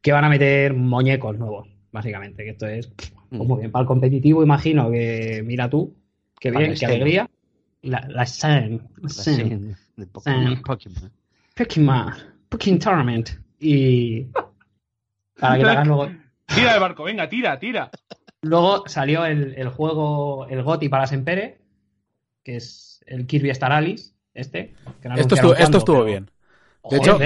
Que 0.00 0.12
van 0.12 0.24
a 0.24 0.28
meter 0.28 0.74
muñecos 0.74 1.38
nuevos, 1.38 1.68
básicamente, 1.90 2.44
que 2.44 2.50
esto 2.50 2.66
es 2.66 2.88
pues 2.88 3.12
muy 3.30 3.60
bien. 3.60 3.72
Para 3.72 3.82
el 3.82 3.86
competitivo, 3.86 4.42
imagino 4.42 4.90
que, 4.90 5.42
mira 5.44 5.68
tú, 5.68 5.94
qué 6.38 6.50
bien, 6.50 6.74
qué 6.74 6.86
alegría. 6.86 7.28
La, 7.82 8.06
la 8.08 8.26
Sun, 8.26 8.88
de 9.96 10.06
Pokémon. 10.06 10.62
Pokémon. 10.62 11.12
Pokémon, 11.56 12.12
Pokémon 12.48 12.78
Tournament. 12.78 13.30
Y 13.58 14.22
para 15.40 15.56
que 15.56 15.64
te 15.64 15.70
hagas 15.70 15.86
luego. 15.86 16.10
Tira 16.46 16.74
el 16.74 16.80
barco, 16.80 17.04
venga, 17.04 17.28
tira, 17.28 17.58
tira. 17.58 17.90
Luego 18.42 18.84
salió 18.88 19.24
el, 19.24 19.54
el 19.56 19.68
juego, 19.68 20.46
el 20.48 20.62
GOTI 20.62 20.88
para 20.88 21.06
Sempere, 21.06 21.58
que 22.42 22.56
es 22.56 23.02
el 23.06 23.26
Kirby 23.26 23.50
Star 23.50 23.72
Allies, 23.72 24.14
este. 24.34 24.74
que 25.00 25.08
no 25.08 25.14
Esto 25.14 25.34
estuvo, 25.36 25.54
esto 25.54 25.78
estuvo 25.78 25.96
pero- 25.98 26.06
bien. 26.06 26.30
Joder, 26.84 27.00
hecho, 27.00 27.18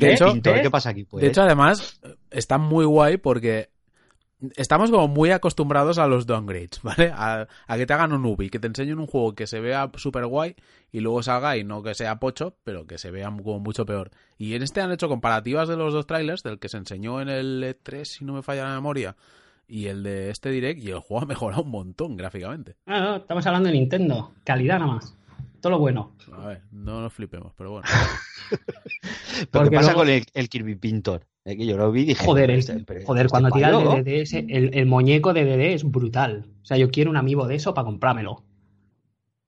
de 0.00 0.12
hecho- 0.14 0.32
Pintor, 0.32 0.54
¿ves? 0.54 0.62
¿qué 0.62 0.70
pasa 0.70 0.88
aquí? 0.88 1.04
Pues? 1.04 1.20
De 1.20 1.28
hecho, 1.28 1.42
además, 1.42 2.00
está 2.30 2.56
muy 2.56 2.86
guay 2.86 3.18
porque 3.18 3.68
estamos 4.56 4.90
como 4.90 5.08
muy 5.08 5.30
acostumbrados 5.30 5.98
a 5.98 6.06
los 6.06 6.24
downgrades, 6.26 6.80
¿vale? 6.82 7.12
A, 7.14 7.46
a 7.66 7.76
que 7.76 7.84
te 7.84 7.92
hagan 7.92 8.14
un 8.14 8.24
Ubi, 8.24 8.48
que 8.48 8.58
te 8.58 8.66
enseñen 8.66 8.98
un 8.98 9.06
juego 9.06 9.34
que 9.34 9.46
se 9.46 9.60
vea 9.60 9.90
súper 9.96 10.24
guay 10.24 10.56
y 10.90 11.00
luego 11.00 11.22
salga 11.22 11.58
y 11.58 11.64
no 11.64 11.82
que 11.82 11.94
sea 11.94 12.18
pocho, 12.18 12.56
pero 12.64 12.86
que 12.86 12.96
se 12.96 13.10
vea 13.10 13.26
como 13.26 13.60
mucho 13.60 13.84
peor. 13.84 14.10
Y 14.38 14.54
en 14.54 14.62
este 14.62 14.80
han 14.80 14.90
hecho 14.92 15.10
comparativas 15.10 15.68
de 15.68 15.76
los 15.76 15.92
dos 15.92 16.06
trailers, 16.06 16.42
del 16.42 16.58
que 16.58 16.70
se 16.70 16.78
enseñó 16.78 17.20
en 17.20 17.28
el 17.28 17.62
E3, 17.62 18.04
si 18.06 18.24
no 18.24 18.32
me 18.32 18.42
falla 18.42 18.64
la 18.64 18.74
memoria, 18.74 19.16
y 19.66 19.86
el 19.86 20.02
de 20.02 20.30
este 20.30 20.50
direct, 20.50 20.80
y 20.82 20.90
el 20.90 20.98
juego 21.00 21.22
ha 21.22 21.26
mejorado 21.26 21.62
un 21.62 21.70
montón 21.70 22.16
gráficamente. 22.16 22.76
Ah, 22.86 23.00
no, 23.00 23.16
estamos 23.16 23.46
hablando 23.46 23.68
de 23.68 23.74
Nintendo. 23.74 24.32
Calidad 24.44 24.78
nada 24.78 24.92
más. 24.94 25.16
Todo 25.60 25.72
lo 25.72 25.78
bueno. 25.78 26.12
A 26.32 26.46
ver, 26.48 26.62
no 26.72 27.00
nos 27.00 27.12
flipemos, 27.12 27.52
pero 27.56 27.70
bueno. 27.72 27.88
¿Pero 28.50 29.48
porque 29.50 29.70
qué 29.70 29.76
pasa 29.76 29.92
luego- 29.92 30.00
con 30.00 30.08
el, 30.10 30.24
el 30.34 30.48
Kirby 30.48 30.74
Pintor? 30.76 31.26
Eh, 31.46 31.56
que 31.56 31.66
yo 31.66 31.76
lo 31.76 31.90
vi 31.92 32.02
y 32.02 32.04
dije... 32.06 32.24
Joder, 32.24 32.50
el- 32.50 32.58
este- 32.58 32.84
joder 33.04 33.26
este 33.26 33.30
cuando 33.30 33.50
tira 33.50 33.68
el 33.70 33.84
DDD, 34.04 34.08
ese- 34.22 34.46
el, 34.48 34.70
el 34.74 34.86
muñeco 34.86 35.32
de 35.32 35.44
DD 35.44 35.74
es 35.74 35.84
brutal. 35.84 36.46
O 36.62 36.64
sea, 36.64 36.76
yo 36.76 36.90
quiero 36.90 37.10
un 37.10 37.16
amigo 37.16 37.46
de 37.46 37.54
eso 37.56 37.72
para 37.74 37.84
comprármelo. 37.86 38.44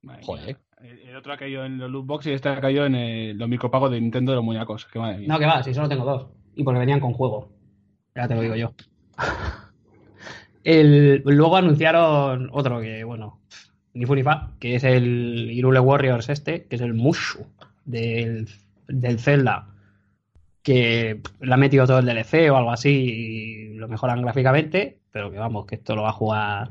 Madre 0.03 0.23
Joder. 0.25 0.59
El, 0.83 0.99
el 1.01 1.17
otro 1.17 1.33
ha 1.33 1.37
caído 1.39 1.65
en 1.65 1.79
los 1.79 1.91
loot 1.91 2.07
box 2.07 2.27
y 2.27 2.33
este 2.33 2.49
ha 2.51 2.61
caído 2.61 2.85
en 2.87 2.95
eh, 2.95 3.33
los 3.35 3.49
micropagos 3.49 3.91
de 3.91 4.01
Nintendo 4.01 4.33
de 4.33 4.37
los 4.37 4.45
muñecos. 4.45 4.85
Que 4.87 4.99
madre 4.99 5.19
mía. 5.19 5.29
No, 5.29 5.39
que 5.39 5.47
va, 5.47 5.63
si 5.63 5.73
solo 5.75 5.89
tengo 5.89 6.05
dos. 6.05 6.27
Y 6.55 6.63
porque 6.65 6.81
venían 6.81 7.01
con 7.01 7.13
juego. 7.13 7.51
Ya 8.15 8.29
te 8.29 8.35
lo 8.35 8.41
digo 8.43 8.57
yo. 8.57 8.73
El- 10.67 11.23
luego 11.25 11.57
anunciaron 11.57 12.49
otro 12.53 12.81
que, 12.81 13.05
bueno, 13.05 13.41
ni 13.95 14.05
fu 14.05 14.15
ni 14.17 14.25
fa, 14.25 14.51
que 14.59 14.75
es 14.75 14.83
el 14.85 15.49
Irule 15.53 15.79
Warriors 15.79 16.29
este, 16.29 16.65
que 16.65 16.75
es 16.75 16.83
el 16.83 16.93
Mushu 16.93 17.47
del, 17.85 18.49
del 18.89 19.19
Zelda, 19.21 19.69
que 20.65 21.21
le 21.41 21.55
ha 21.55 21.57
metido 21.57 21.87
todo 21.87 22.01
el 22.01 22.07
DLC 22.07 22.51
o 22.51 22.57
algo 22.57 22.73
así 22.73 22.91
y 22.91 23.75
lo 23.75 23.87
mejoran 23.87 24.23
gráficamente, 24.23 24.99
pero 25.13 25.31
que 25.31 25.39
vamos, 25.39 25.67
que 25.67 25.77
esto 25.77 25.95
lo 25.95 26.03
va 26.03 26.09
a 26.09 26.13
jugar 26.13 26.71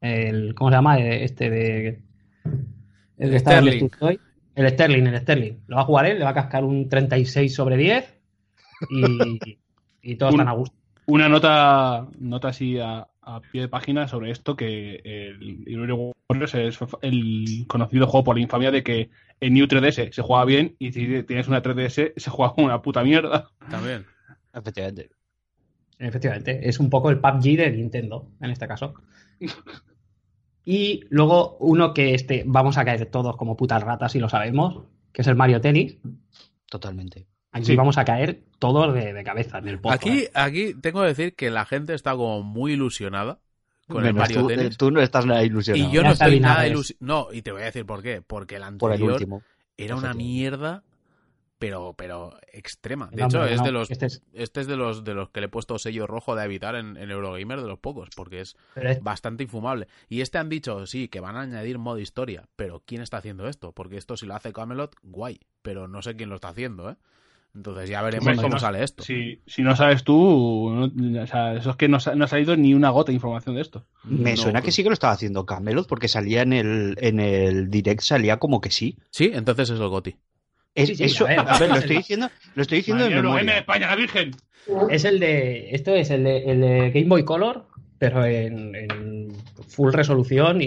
el, 0.00 0.54
¿cómo 0.54 0.70
se 0.70 0.76
llama? 0.76 0.98
Este 1.00 1.50
de... 1.50 2.02
El 3.18 3.32
el 3.32 3.40
Sterling. 3.40 3.88
Toy. 3.98 4.20
El 4.54 4.68
Sterling, 4.70 5.06
el 5.08 5.18
Sterling. 5.18 5.54
Lo 5.66 5.76
va 5.76 5.82
a 5.82 5.86
jugar 5.86 6.06
él, 6.06 6.18
le 6.18 6.24
va 6.24 6.30
a 6.30 6.34
cascar 6.34 6.62
un 6.64 6.88
36 6.88 7.52
sobre 7.52 7.76
10 7.76 8.14
y, 8.90 9.58
y 10.02 10.14
todos 10.16 10.32
Un- 10.34 10.40
están 10.40 10.48
a 10.48 10.56
gusto. 10.56 10.76
Una 11.06 11.28
nota, 11.28 12.06
nota 12.18 12.48
así 12.48 12.78
a, 12.78 13.06
a 13.26 13.40
pie 13.40 13.62
de 13.62 13.68
página 13.68 14.08
sobre 14.08 14.30
esto, 14.30 14.56
que 14.56 14.96
el 15.04 15.64
Hyrule 15.66 16.12
Warriors 16.28 16.54
es 16.54 16.78
el 17.02 17.64
conocido 17.66 18.06
juego 18.06 18.24
por 18.24 18.36
la 18.36 18.42
infamia 18.42 18.70
de 18.70 18.82
que 18.82 19.10
en 19.40 19.54
New 19.54 19.66
3DS 19.66 20.12
se 20.12 20.22
juega 20.22 20.44
bien 20.44 20.76
y 20.78 20.92
si 20.92 21.22
tienes 21.22 21.48
una 21.48 21.62
3DS 21.62 22.12
se 22.16 22.30
juega 22.30 22.52
como 22.52 22.66
una 22.66 22.82
puta 22.82 23.02
mierda. 23.02 23.48
También. 23.70 24.06
Efectivamente. 24.52 25.10
Efectivamente, 25.98 26.68
es 26.68 26.80
un 26.80 26.90
poco 26.90 27.10
el 27.10 27.20
PUBG 27.20 27.56
de 27.56 27.70
Nintendo, 27.70 28.28
en 28.40 28.50
este 28.50 28.66
caso. 28.66 28.94
Y 30.64 31.04
luego 31.10 31.56
uno 31.60 31.92
que 31.92 32.14
este 32.14 32.42
vamos 32.46 32.78
a 32.78 32.84
caer 32.84 33.06
todos 33.06 33.36
como 33.36 33.56
putas 33.56 33.82
ratas 33.82 34.14
y 34.14 34.18
lo 34.18 34.28
sabemos, 34.28 34.84
que 35.12 35.22
es 35.22 35.28
el 35.28 35.36
Mario 35.36 35.60
Tennis. 35.60 35.98
Totalmente. 36.68 37.26
Aquí 37.54 37.64
Sí. 37.66 37.76
vamos 37.76 37.96
a 37.98 38.04
caer 38.04 38.42
todos 38.58 38.92
de, 38.92 39.12
de 39.14 39.24
cabeza 39.24 39.58
en 39.58 39.68
el 39.68 39.78
pozo. 39.80 39.94
Aquí, 39.94 40.24
¿eh? 40.24 40.30
aquí 40.34 40.74
tengo 40.74 41.00
que 41.02 41.06
decir 41.08 41.34
que 41.34 41.50
la 41.50 41.64
gente 41.64 41.94
está 41.94 42.12
como 42.12 42.42
muy 42.42 42.72
ilusionada 42.72 43.38
con 43.88 44.04
el 44.04 44.12
Mario 44.12 44.40
tú, 44.42 44.46
Tennis. 44.48 44.76
tú 44.76 44.90
no 44.90 45.00
estás 45.00 45.24
nada 45.24 45.42
ilusionado. 45.44 45.88
Y 45.88 45.94
yo 45.94 46.02
Ya 46.02 46.08
no 46.08 46.12
estoy 46.14 46.40
nada 46.40 46.66
ilusionado. 46.66 47.28
No, 47.28 47.32
y 47.32 47.42
te 47.42 47.52
voy 47.52 47.62
a 47.62 47.66
decir 47.66 47.86
por 47.86 48.02
qué. 48.02 48.20
Porque 48.22 48.56
el 48.56 48.62
por 48.76 48.90
el 48.90 48.94
anterior 48.96 49.12
último. 49.12 49.42
era 49.76 49.94
una 49.96 50.14
mierda, 50.14 50.82
pero, 51.58 51.94
pero 51.96 52.36
extrema. 52.52 53.08
De 53.12 53.22
No, 53.22 53.26
hecho, 53.28 53.44
es 53.46 53.62
de 53.62 53.70
los, 53.72 53.90
este 53.90 54.06
es- 54.06 54.22
este 54.32 54.60
es 54.62 54.66
de 54.66 54.76
los 54.76 55.04
de 55.04 55.14
los 55.14 55.30
que 55.30 55.40
le 55.40 55.46
he 55.46 55.48
puesto 55.48 55.78
sello 55.78 56.06
rojo 56.06 56.34
de 56.34 56.44
evitar 56.44 56.74
en, 56.74 56.96
en 56.96 57.10
Eurogamer 57.10 57.60
de 57.62 57.68
los 57.68 57.78
pocos, 57.78 58.08
porque 58.16 58.40
es 58.40 58.56
es- 58.74 59.02
bastante 59.02 59.44
infumable. 59.44 59.86
Y 60.08 60.20
este 60.22 60.38
han 60.38 60.48
dicho, 60.48 60.86
sí, 60.86 61.08
que 61.08 61.20
van 61.20 61.36
a 61.36 61.42
añadir 61.42 61.78
modo 61.78 61.98
historia, 62.00 62.48
pero 62.56 62.82
¿quién 62.84 63.00
está 63.00 63.18
haciendo 63.18 63.46
esto? 63.48 63.72
Porque 63.72 63.96
esto 63.96 64.16
si 64.16 64.26
lo 64.26 64.34
hace 64.34 64.52
Camelot, 64.52 64.96
guay, 65.02 65.38
pero 65.62 65.86
no 65.88 66.02
sé 66.02 66.16
quién 66.16 66.28
lo 66.30 66.34
está 66.34 66.48
haciendo, 66.48 66.90
¿eh? 66.90 66.96
Entonces 67.54 67.88
ya 67.88 68.02
veremos 68.02 68.26
Hombre, 68.26 68.42
cómo 68.42 68.54
no- 68.54 68.58
sale 68.60 68.82
esto. 68.82 69.04
Si, 69.04 69.40
si 69.46 69.62
no 69.62 69.76
sabes 69.76 70.02
tú, 70.02 70.70
no- 70.92 71.22
o 71.22 71.26
sea, 71.26 71.54
eso 71.54 71.70
es 71.70 71.76
que 71.76 71.88
no, 71.88 71.98
ha 71.98 72.26
salido 72.26 72.56
ni 72.56 72.74
una 72.74 72.90
gota 72.90 73.10
de 73.12 73.14
información 73.14 73.54
de 73.54 73.60
esto. 73.62 73.86
Me 74.04 74.32
No, 74.32 74.36
suena 74.36 74.60
que 74.62 74.72
sí 74.72 74.82
que 74.82 74.88
lo 74.88 74.94
estaba 74.94 75.12
haciendo 75.12 75.46
Camelot 75.46 75.86
porque 75.86 76.08
salía 76.08 76.42
en 76.42 76.52
el, 76.52 76.96
en 77.00 77.20
el 77.20 77.70
direct, 77.70 78.00
salía 78.00 78.38
como 78.38 78.60
que 78.60 78.70
sí. 78.70 78.98
Sí, 79.10 79.30
entonces 79.32 79.70
es 79.70 79.78
el 79.80 79.88
Goti. 79.88 80.16
Es- 80.74 80.88
Sí, 80.88 80.96
sí, 80.96 81.04
eso, 81.04 81.26
a 81.26 81.28
ver, 81.28 81.38
a 81.48 81.58
ver, 81.58 81.68
lo 81.68 81.74
es 81.76 81.82
estoy 81.82 81.96
diciendo, 81.98 82.30
lo 82.56 82.62
estoy 82.62 82.78
diciendo 82.78 83.04
Madre 83.04 83.16
de 83.16 83.22
memoria. 83.22 83.52
de 83.52 83.58
España, 83.60 83.86
la 83.86 83.96
Virgen. 83.96 84.30
Es 84.90 85.04
el 85.04 85.20
de. 85.20 85.70
Esto 85.70 85.94
es 85.94 86.10
el 86.10 86.24
de, 86.24 86.38
el 86.50 86.60
de 86.60 86.90
Game 86.90 87.06
Boy 87.08 87.24
Color, 87.24 87.68
pero 87.98 88.24
en, 88.24 88.74
en 88.74 89.28
full 89.68 89.92
resolución 89.92 90.60
y, 90.60 90.66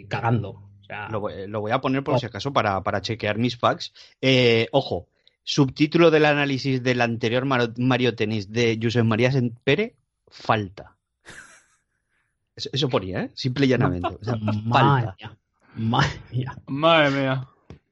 y 0.00 0.04
cagando. 0.06 0.50
O 0.50 0.84
sea, 0.86 1.08
Lo 1.10 1.20
voy, 1.20 1.46
lo 1.48 1.60
voy 1.60 1.72
a 1.72 1.80
poner 1.80 2.02
por 2.02 2.14
Oh. 2.14 2.18
si 2.18 2.26
acaso 2.26 2.52
para, 2.54 2.82
para 2.82 3.02
chequear 3.02 3.36
mis 3.38 3.58
facts. 3.58 3.92
Eh, 4.22 4.68
ojo, 4.72 5.08
subtítulo 5.44 6.10
del 6.10 6.24
análisis 6.24 6.82
del 6.82 7.00
anterior 7.00 7.44
Mario, 7.44 7.72
Mario 7.78 8.16
Tennis 8.16 8.50
de 8.50 8.78
Josep 8.82 9.04
María 9.04 9.30
Pere, 9.62 9.94
falta. 10.28 10.96
Eso, 12.56 12.70
eso 12.72 12.88
ponía, 12.88 13.22
¿eh? 13.22 13.30
Simple 13.34 13.66
y 13.66 13.68
llanamente. 13.68 14.08
O 14.08 14.24
sea, 14.24 14.36
madre 14.40 15.06
falta. 15.06 15.16
mía. 15.18 15.36
Madre 15.76 16.20
mía. 16.32 16.58
Madre 16.66 17.10
mía. 17.10 17.48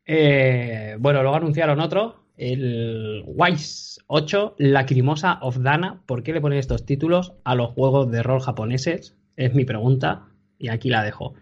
Eh, 0.07 0.96
bueno, 0.98 1.22
luego 1.22 1.36
anunciaron 1.36 1.80
otro, 1.80 2.24
el 2.36 3.22
Wise 3.26 4.00
8, 4.07 4.57
Lacrimosa 4.59 5.38
of 5.42 5.59
Dana. 5.59 6.03
¿Por 6.07 6.22
qué 6.22 6.32
le 6.32 6.40
ponen 6.40 6.59
estos 6.59 6.84
títulos 6.84 7.34
a 7.44 7.55
los 7.55 7.70
juegos 7.70 8.11
de 8.11 8.22
rol 8.22 8.40
japoneses? 8.40 9.16
Es 9.36 9.55
mi 9.55 9.64
pregunta 9.64 10.26
y 10.59 10.68
aquí 10.68 10.90
la 10.90 11.03
dejo. 11.03 11.34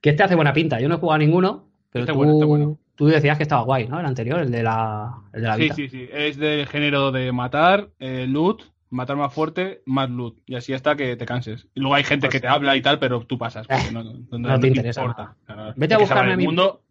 Que 0.00 0.10
este 0.10 0.22
hace 0.22 0.34
buena 0.34 0.52
pinta. 0.52 0.80
Yo 0.80 0.88
no 0.88 0.96
he 0.96 0.98
jugado 0.98 1.16
a 1.16 1.18
ninguno, 1.18 1.68
pero 1.90 2.04
Está 2.04 2.12
tú, 2.12 2.18
bueno, 2.18 2.32
está 2.34 2.46
bueno. 2.46 2.78
Tú 3.00 3.06
decías 3.06 3.38
que 3.38 3.44
estaba 3.44 3.62
guay, 3.62 3.88
¿no? 3.88 3.98
El 3.98 4.04
anterior, 4.04 4.40
el 4.40 4.50
de 4.50 4.62
la, 4.62 5.10
el 5.32 5.40
de 5.40 5.48
la 5.48 5.56
Sí, 5.56 5.62
Vita. 5.62 5.74
sí, 5.74 5.88
sí. 5.88 6.06
Es 6.12 6.36
del 6.36 6.66
género 6.66 7.10
de 7.12 7.32
matar, 7.32 7.88
eh, 7.98 8.26
loot, 8.28 8.62
matar 8.90 9.16
más 9.16 9.32
fuerte, 9.32 9.80
más 9.86 10.10
loot. 10.10 10.36
Y 10.44 10.54
así 10.54 10.74
hasta 10.74 10.96
que 10.96 11.16
te 11.16 11.24
canses. 11.24 11.66
Y 11.74 11.80
luego 11.80 11.94
hay 11.94 12.04
gente 12.04 12.28
que 12.28 12.40
te 12.40 12.46
habla 12.46 12.76
y 12.76 12.82
tal, 12.82 12.98
pero 12.98 13.24
tú 13.24 13.38
pasas. 13.38 13.66
porque 13.66 13.88
Eh, 13.88 13.90
no, 13.90 14.04
no- 14.04 14.12
no- 14.32 14.38
no 14.50 14.60
te 14.60 14.66
interesa 14.68 15.00
importa. 15.00 15.34
Claro. 15.46 15.72
Vete 15.76 15.94
a 15.94 15.98
buscarme 15.98 16.34
a 16.34 16.36
mi- 16.36 16.44
mundo. 16.44 16.82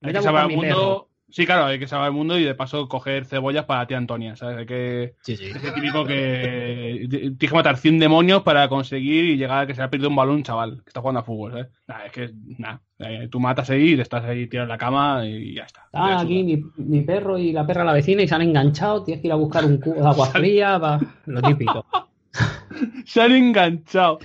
Vete 0.00 0.18
a 0.18 0.20
buscar 0.20 0.46
mi 0.46 0.54
mundo. 0.54 1.07
Sí, 1.30 1.44
claro, 1.44 1.66
hay 1.66 1.78
que 1.78 1.86
saber 1.86 2.06
el 2.06 2.12
mundo 2.14 2.38
y 2.38 2.44
de 2.44 2.54
paso 2.54 2.88
coger 2.88 3.26
cebollas 3.26 3.66
para 3.66 3.86
ti, 3.86 3.92
Antonia. 3.94 4.34
¿sabes? 4.34 4.56
Hay 4.58 4.66
que. 4.66 5.14
Sí, 5.22 5.36
sí. 5.36 5.44
Ese 5.46 5.72
típico 5.72 6.04
que 6.06 7.06
tienes 7.10 7.38
que 7.38 7.50
matar 7.54 7.76
100 7.76 7.98
demonios 7.98 8.42
para 8.42 8.68
conseguir 8.68 9.24
y 9.26 9.36
llegar 9.36 9.64
a 9.64 9.66
que 9.66 9.74
se 9.74 9.82
ha 9.82 9.90
perdido 9.90 10.08
un 10.08 10.16
balón, 10.16 10.36
un 10.36 10.42
chaval, 10.42 10.82
que 10.82 10.88
está 10.88 11.00
jugando 11.00 11.20
a 11.20 11.24
fútbol, 11.24 11.52
¿sabes? 11.52 11.68
Nah, 11.86 12.04
es 12.06 12.12
que, 12.12 12.30
nada, 12.56 12.80
eh, 12.98 13.28
tú 13.30 13.40
matas 13.40 13.68
ahí, 13.68 13.94
te 13.94 14.02
estás 14.02 14.24
ahí 14.24 14.46
tirado 14.46 14.64
en 14.64 14.70
la 14.70 14.78
cama 14.78 15.26
y 15.26 15.54
ya 15.54 15.64
está. 15.64 15.86
Ah, 15.92 16.20
aquí 16.20 16.42
mi, 16.42 16.62
mi 16.76 17.02
perro 17.02 17.36
y 17.36 17.52
la 17.52 17.66
perra 17.66 17.84
la 17.84 17.92
vecina 17.92 18.22
y 18.22 18.28
se 18.28 18.34
han 18.34 18.42
enganchado. 18.42 19.04
Tienes 19.04 19.20
que 19.20 19.28
ir 19.28 19.32
a 19.32 19.36
buscar 19.36 19.64
un 19.66 19.78
cubo 19.78 20.00
de 20.00 20.06
agua 20.08 20.26
fría. 20.32 20.78
va- 20.78 20.98
Lo 21.26 21.42
típico. 21.42 21.84
Se 23.06 23.20
han 23.20 23.32
enganchado. 23.32 24.18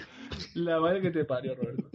La 0.53 0.79
madre 0.79 1.01
que 1.01 1.11
te 1.11 1.25
parió, 1.25 1.55
Roberto. 1.55 1.89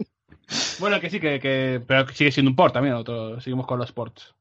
Bueno, 0.79 0.99
que 0.99 1.09
sí, 1.09 1.19
que, 1.19 1.39
que- 1.39 1.81
pero 1.85 2.07
sigue 2.09 2.31
siendo 2.31 2.49
un 2.49 2.55
port 2.55 2.73
también, 2.73 2.95
otro, 2.95 3.39
seguimos 3.39 3.65
con 3.67 3.79
los 3.79 3.91
ports. 3.91 4.35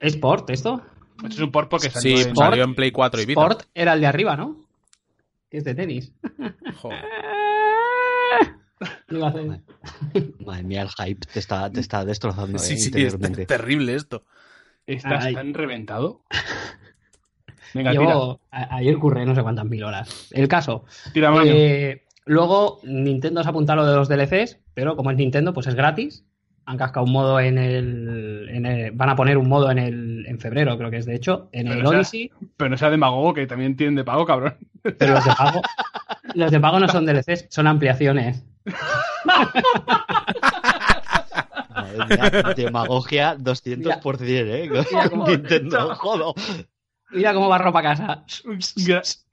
¿Es 0.00 0.14
Sport 0.14 0.50
esto? 0.50 0.82
Esto 1.16 1.26
es 1.28 1.38
un 1.40 1.50
port 1.50 1.68
porque 1.68 1.90
salió 1.90 2.16
Sí, 2.16 2.28
en- 2.28 2.36
salió 2.36 2.62
en 2.64 2.74
Play 2.74 2.92
4 2.92 3.20
y 3.20 3.26
Vita. 3.26 3.40
Sport 3.40 3.62
era 3.74 3.94
el 3.94 4.00
de 4.00 4.06
arriba, 4.06 4.36
¿no? 4.36 4.56
Que 5.50 5.58
es 5.58 5.64
de 5.64 5.74
tenis. 5.74 6.12
Joder. 6.76 7.04
Madre 10.46 10.62
mía, 10.62 10.82
el 10.82 10.88
hype 10.90 11.26
te 11.32 11.38
está, 11.40 11.70
te 11.70 11.80
está 11.80 12.04
destrozando 12.04 12.58
Sí, 12.58 12.74
eh, 12.74 12.76
sí, 12.76 12.80
es 12.82 12.86
interiormente. 12.86 13.46
terrible 13.46 13.94
esto. 13.94 14.24
¿Estás 14.86 15.24
Ay. 15.24 15.34
tan 15.34 15.52
reventado? 15.54 16.22
Venga, 17.74 17.90
tira, 17.90 18.04
Yo 18.04 18.40
a- 18.50 18.76
ayer 18.76 18.96
curré 18.98 19.26
no 19.26 19.34
sé 19.34 19.42
cuántas 19.42 19.64
mil 19.66 19.82
horas. 19.84 20.28
El 20.30 20.48
caso. 20.48 20.84
tira 21.12 21.32
eh, 21.44 22.04
luego, 22.24 22.80
Nintendo 22.84 23.42
se 23.42 23.48
apunta 23.48 23.72
a 23.74 23.76
lo 23.76 23.86
de 23.86 23.96
los 23.96 24.08
DLCs, 24.08 24.58
pero 24.74 24.96
como 24.96 25.10
es 25.10 25.16
Nintendo, 25.16 25.52
pues 25.52 25.66
es 25.66 25.74
gratis. 25.74 26.24
Han 26.70 26.76
cascado 26.76 27.06
un 27.06 27.12
modo 27.12 27.40
en 27.40 27.56
el, 27.56 28.46
en 28.50 28.66
el- 28.66 28.90
Van 28.92 29.08
a 29.08 29.16
poner 29.16 29.38
un 29.38 29.48
modo 29.48 29.70
en 29.70 29.78
el 29.78 30.26
en 30.26 30.38
febrero, 30.38 30.76
creo 30.76 30.90
que 30.90 30.98
es 30.98 31.06
de 31.06 31.14
hecho, 31.14 31.48
en 31.52 31.66
Pero 31.68 31.80
el 31.80 31.86
sea- 31.86 31.96
Odyssey. 31.96 32.30
Pero 32.58 32.68
no 32.70 32.76
sea 32.76 32.90
demagogo 32.90 33.32
que 33.32 33.46
también 33.46 33.74
tienen 33.74 33.94
de 33.94 34.04
pago, 34.04 34.26
cabrón. 34.26 34.54
Pero 34.82 35.14
los 35.14 35.24
de 35.24 35.30
pago. 35.32 35.62
Los 36.34 36.50
de 36.50 36.60
pago 36.60 36.78
no 36.78 36.88
son 36.88 37.06
DLCs, 37.06 37.46
son 37.48 37.66
ampliaciones. 37.66 38.44
Madre 41.74 42.06
mía, 42.08 42.42
demagogia 42.56 43.36
200%, 43.36 44.20
¿eh? 44.50 44.68
Con 44.68 44.84
Mira 44.90 45.08
cómo- 45.10 45.26
Nintendo, 45.26 45.94
jodo. 45.94 46.34
Mira 47.10 47.32
cómo 47.32 47.48
barro 47.48 47.72
para 47.72 47.90
casa. 47.96 48.24
Gra- 48.26 49.24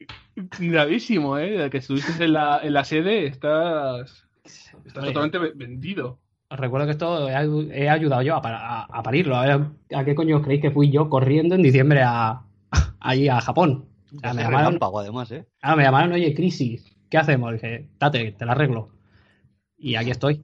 gravísimo, 0.60 1.38
¿eh? 1.38 1.70
Que 1.70 1.78
estuviste 1.80 2.24
en 2.24 2.34
la, 2.34 2.60
en 2.64 2.74
la 2.74 2.84
sede, 2.86 3.26
estás, 3.28 4.26
estás 4.86 5.04
Oye. 5.04 5.08
totalmente 5.14 5.38
ve- 5.38 5.52
vendido. 5.56 6.20
Os 6.50 6.60
recuerdo 6.60 6.86
que 6.86 6.92
esto 6.92 7.28
he, 7.30 7.34
ayu- 7.36 7.70
he 7.72 7.90
ayudado 7.90 8.22
yo 8.22 8.36
a, 8.36 8.42
par- 8.42 8.54
a- 8.56 8.84
a 8.86 9.04
parirlo. 9.04 9.36
A 9.36 9.46
ver, 9.46 9.62
¿a 9.96 10.06
qué 10.06 10.14
coño 10.16 10.38
os 10.38 10.44
creéis 10.44 10.62
que 10.62 10.72
fui 10.72 10.92
yo 10.92 11.10
corriendo 11.10 11.56
en 11.56 11.64
diciembre 11.64 12.02
a, 12.04 12.44
allí 13.00 13.28
a 13.30 13.42
Japón? 13.42 13.86
O 14.16 14.20
sea, 14.20 14.34
me 14.34 14.44
llamaron, 14.44 14.66
relámpago, 14.68 15.00
además, 15.00 15.32
¿eh? 15.32 15.46
ah, 15.62 15.76
me 15.76 15.84
llamaron, 15.84 16.14
oye, 16.14 16.34
crisis, 16.34 16.86
¿qué 17.10 17.18
hacemos? 17.18 17.54
dije, 17.54 17.90
date, 18.00 18.32
te 18.34 18.46
la 18.46 18.54
arreglo. 18.54 18.90
Y 19.78 19.96
aquí 19.96 20.12
estoy. 20.12 20.44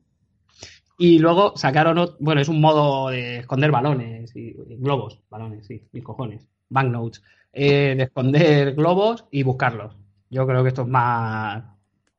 Y 0.98 1.20
luego 1.20 1.54
sacaron, 1.58 2.16
bueno, 2.20 2.42
es 2.42 2.50
un 2.50 2.62
modo 2.62 3.10
de 3.10 3.38
esconder 3.40 3.72
balones 3.72 4.36
y, 4.36 4.50
y 4.68 4.76
globos, 4.78 5.20
balones, 5.30 5.66
sí, 5.66 5.88
mis 5.94 6.04
cojones, 6.04 6.48
banknotes, 6.70 7.24
eh, 7.54 7.96
de 7.98 8.04
esconder 8.04 8.76
globos 8.76 9.26
y 9.32 9.44
buscarlos. 9.44 9.96
Yo 10.30 10.46
creo 10.46 10.62
que 10.64 10.70
esto 10.70 10.84
es 10.84 10.88
más, 10.88 11.64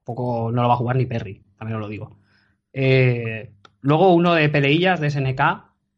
poco, 0.04 0.50
no 0.52 0.62
lo 0.62 0.68
va 0.68 0.74
a 0.74 0.78
jugar 0.78 0.96
ni 0.96 1.06
Perry, 1.06 1.42
también 1.56 1.76
os 1.76 1.82
lo 1.82 1.88
digo. 1.88 2.16
Eh, 2.72 3.52
luego 3.82 4.14
uno 4.14 4.34
de 4.34 4.48
peleillas 4.48 5.00
de 5.00 5.10
SNK, 5.10 5.40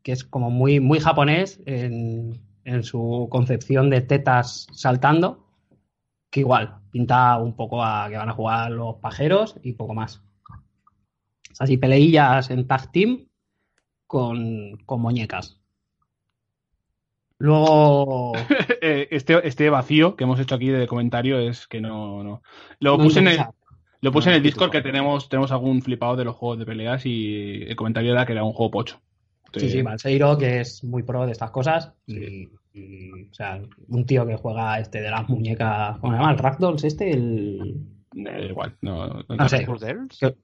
que 0.03 0.13
es 0.13 0.25
como 0.25 0.51
muy, 0.51 0.81
muy 0.81 0.99
japonés 0.99 1.61
en, 1.67 2.41
en 2.65 2.83
su 2.83 3.29
concepción 3.31 3.91
de 3.91 4.01
tetas 4.01 4.67
saltando, 4.73 5.47
que 6.31 6.41
igual 6.41 6.81
pinta 6.91 7.39
un 7.39 7.55
poco 7.55 7.85
a 7.85 8.09
que 8.09 8.17
van 8.17 8.29
a 8.29 8.33
jugar 8.35 8.71
los 8.73 8.97
pajeros 8.97 9.57
y 9.63 9.73
poco 9.73 9.95
más. 9.95 10.23
Así 11.59 11.77
peleillas 11.77 12.51
en 12.51 12.67
tag 12.67 12.91
team 12.91 13.29
con, 14.07 14.79
con 14.85 15.01
muñecas. 15.01 15.61
Luego. 17.39 18.33
Eh, 18.87 19.09
este, 19.13 19.49
este 19.49 19.71
vacío 19.71 20.15
que 20.15 20.25
hemos 20.25 20.39
hecho 20.39 20.55
aquí 20.55 20.69
de 20.69 20.87
comentario 20.87 21.39
es 21.39 21.67
que 21.67 21.81
no. 21.81 22.23
no. 22.23 22.43
Lo 22.81 22.99
no 22.99 23.05
puse, 23.05 23.21
en 23.21 23.29
el. 23.29 23.39
Lo 24.05 24.13
puse 24.13 24.29
No, 24.29 24.33
en 24.33 24.37
el 24.37 24.43
no, 24.43 24.45
Discord 24.45 24.71
que 24.71 24.83
tenemos, 24.83 25.29
tenemos 25.29 25.51
algún 25.53 25.83
flipado 25.83 26.17
de 26.17 26.25
los 26.25 26.37
juegos 26.37 26.59
de 26.59 26.67
peleas 26.67 27.05
y 27.07 27.63
el 27.63 27.77
comentario 27.77 28.13
era 28.13 28.25
que 28.27 28.33
era 28.33 28.45
un 28.45 28.53
juego 28.53 28.71
pocho. 28.71 29.01
Sí, 29.55 29.71
sí, 29.71 29.83
Balseiro, 29.83 30.37
que 30.37 30.61
es 30.61 30.83
muy 30.83 31.03
pro 31.05 31.27
de 31.27 31.33
estas 31.33 31.51
cosas. 31.53 31.93
Y, 32.07 32.49
y, 32.73 33.11
o 33.31 33.33
sea, 33.35 33.61
un 33.89 34.05
tío 34.05 34.27
que 34.27 34.37
juega 34.37 34.81
este 34.81 35.01
de 35.01 35.11
las 35.11 35.29
muñecas. 35.29 35.97
¿Cómo 35.99 36.13
se 36.13 36.19
llama? 36.19 36.33
¿El 36.33 36.39
Ragdolls 36.39 36.83
este? 36.85 37.11
El... 37.13 37.87
Eh, 38.17 38.47
igual, 38.51 38.77
no, 38.81 39.07
no- 39.07 39.25
No 39.37 39.49
sé. 39.49 39.67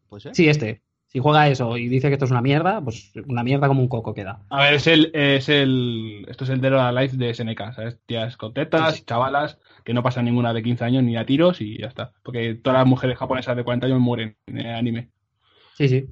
Pues, 0.09 0.27
¿eh? 0.27 0.31
Sí, 0.33 0.49
este. 0.49 0.83
Si 1.09 1.19
juega 1.19 1.49
eso 1.49 1.77
y 1.77 1.89
dice 1.89 2.07
que 2.07 2.13
esto 2.15 2.25
es 2.27 2.31
una 2.31 2.41
mierda, 2.41 2.81
pues 2.81 3.11
una 3.27 3.43
mierda 3.43 3.67
como 3.67 3.81
un 3.83 3.89
coco 3.89 4.15
queda. 4.15 4.43
A 4.49 4.63
ver, 4.63 4.75
es 4.75 4.87
el, 4.87 5.11
es 5.13 5.49
el. 5.49 6.25
Esto 6.29 6.45
es 6.45 6.51
el 6.51 6.61
Dead 6.61 6.73
or 6.73 6.79
Alive 6.79 7.17
de 7.17 7.31
SNK, 7.31 7.75
¿sabes? 7.75 7.99
Tías 8.07 8.37
con 8.37 8.55
tetas, 8.55 8.93
Sí, 8.93 8.99
sí. 8.99 9.05
chavalas, 9.07 9.59
que 9.85 9.95
no 9.95 10.03
pasan 10.03 10.25
ninguna 10.27 10.53
de 10.53 10.63
15 10.63 10.85
años 10.85 11.03
ni 11.03 11.17
a 11.17 11.25
tiros 11.27 11.61
y 11.61 11.79
ya 11.79 11.87
está. 11.87 12.13
Porque 12.23 12.55
todas 12.55 12.79
las 12.81 12.87
mujeres 12.87 13.17
japonesas 13.19 13.57
de 13.57 13.65
40 13.65 13.87
años 13.87 14.01
mueren 14.01 14.37
en 14.47 14.59
el 14.59 14.75
anime. 14.75 15.11
Sí, 15.77 15.89
sí. 15.89 16.07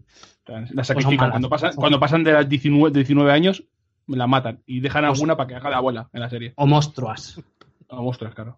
Las 0.47 0.69
son 0.71 0.85
sacrifican. 0.85 1.17
malas, 1.19 1.31
cuando, 1.33 1.49
pasan, 1.51 1.73
son- 1.73 1.81
cuando 1.81 2.01
pasan 2.01 2.25
de 2.25 2.33
las 2.33 2.49
19, 2.49 2.91
de 2.91 3.01
19 3.01 3.31
años, 3.33 3.65
la 4.07 4.27
matan 4.27 4.63
y 4.67 4.81
dejan 4.81 5.05
Pues- 5.07 5.19
alguna 5.19 5.37
para 5.37 5.47
que 5.49 5.55
haga 5.57 5.71
la 5.71 5.77
abuela 5.77 6.09
en 6.13 6.21
la 6.21 6.31
serie. 6.31 6.55
O 6.57 6.67
monstruas. 6.67 7.43
A 7.91 7.97
monstruos, 7.97 8.35
claro. 8.35 8.57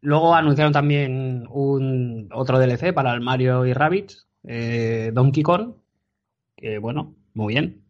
Luego 0.00 0.34
anunciaron 0.34 0.72
también 0.72 1.46
un 1.50 2.28
otro 2.32 2.58
DLC 2.58 2.92
para 2.94 3.12
el 3.12 3.20
Mario 3.20 3.66
y 3.66 3.72
Rabbids, 3.72 4.28
eh, 4.44 5.10
Donkey 5.12 5.42
Kong, 5.42 5.72
que 6.56 6.78
bueno, 6.78 7.14
muy 7.34 7.54
bien. 7.54 7.82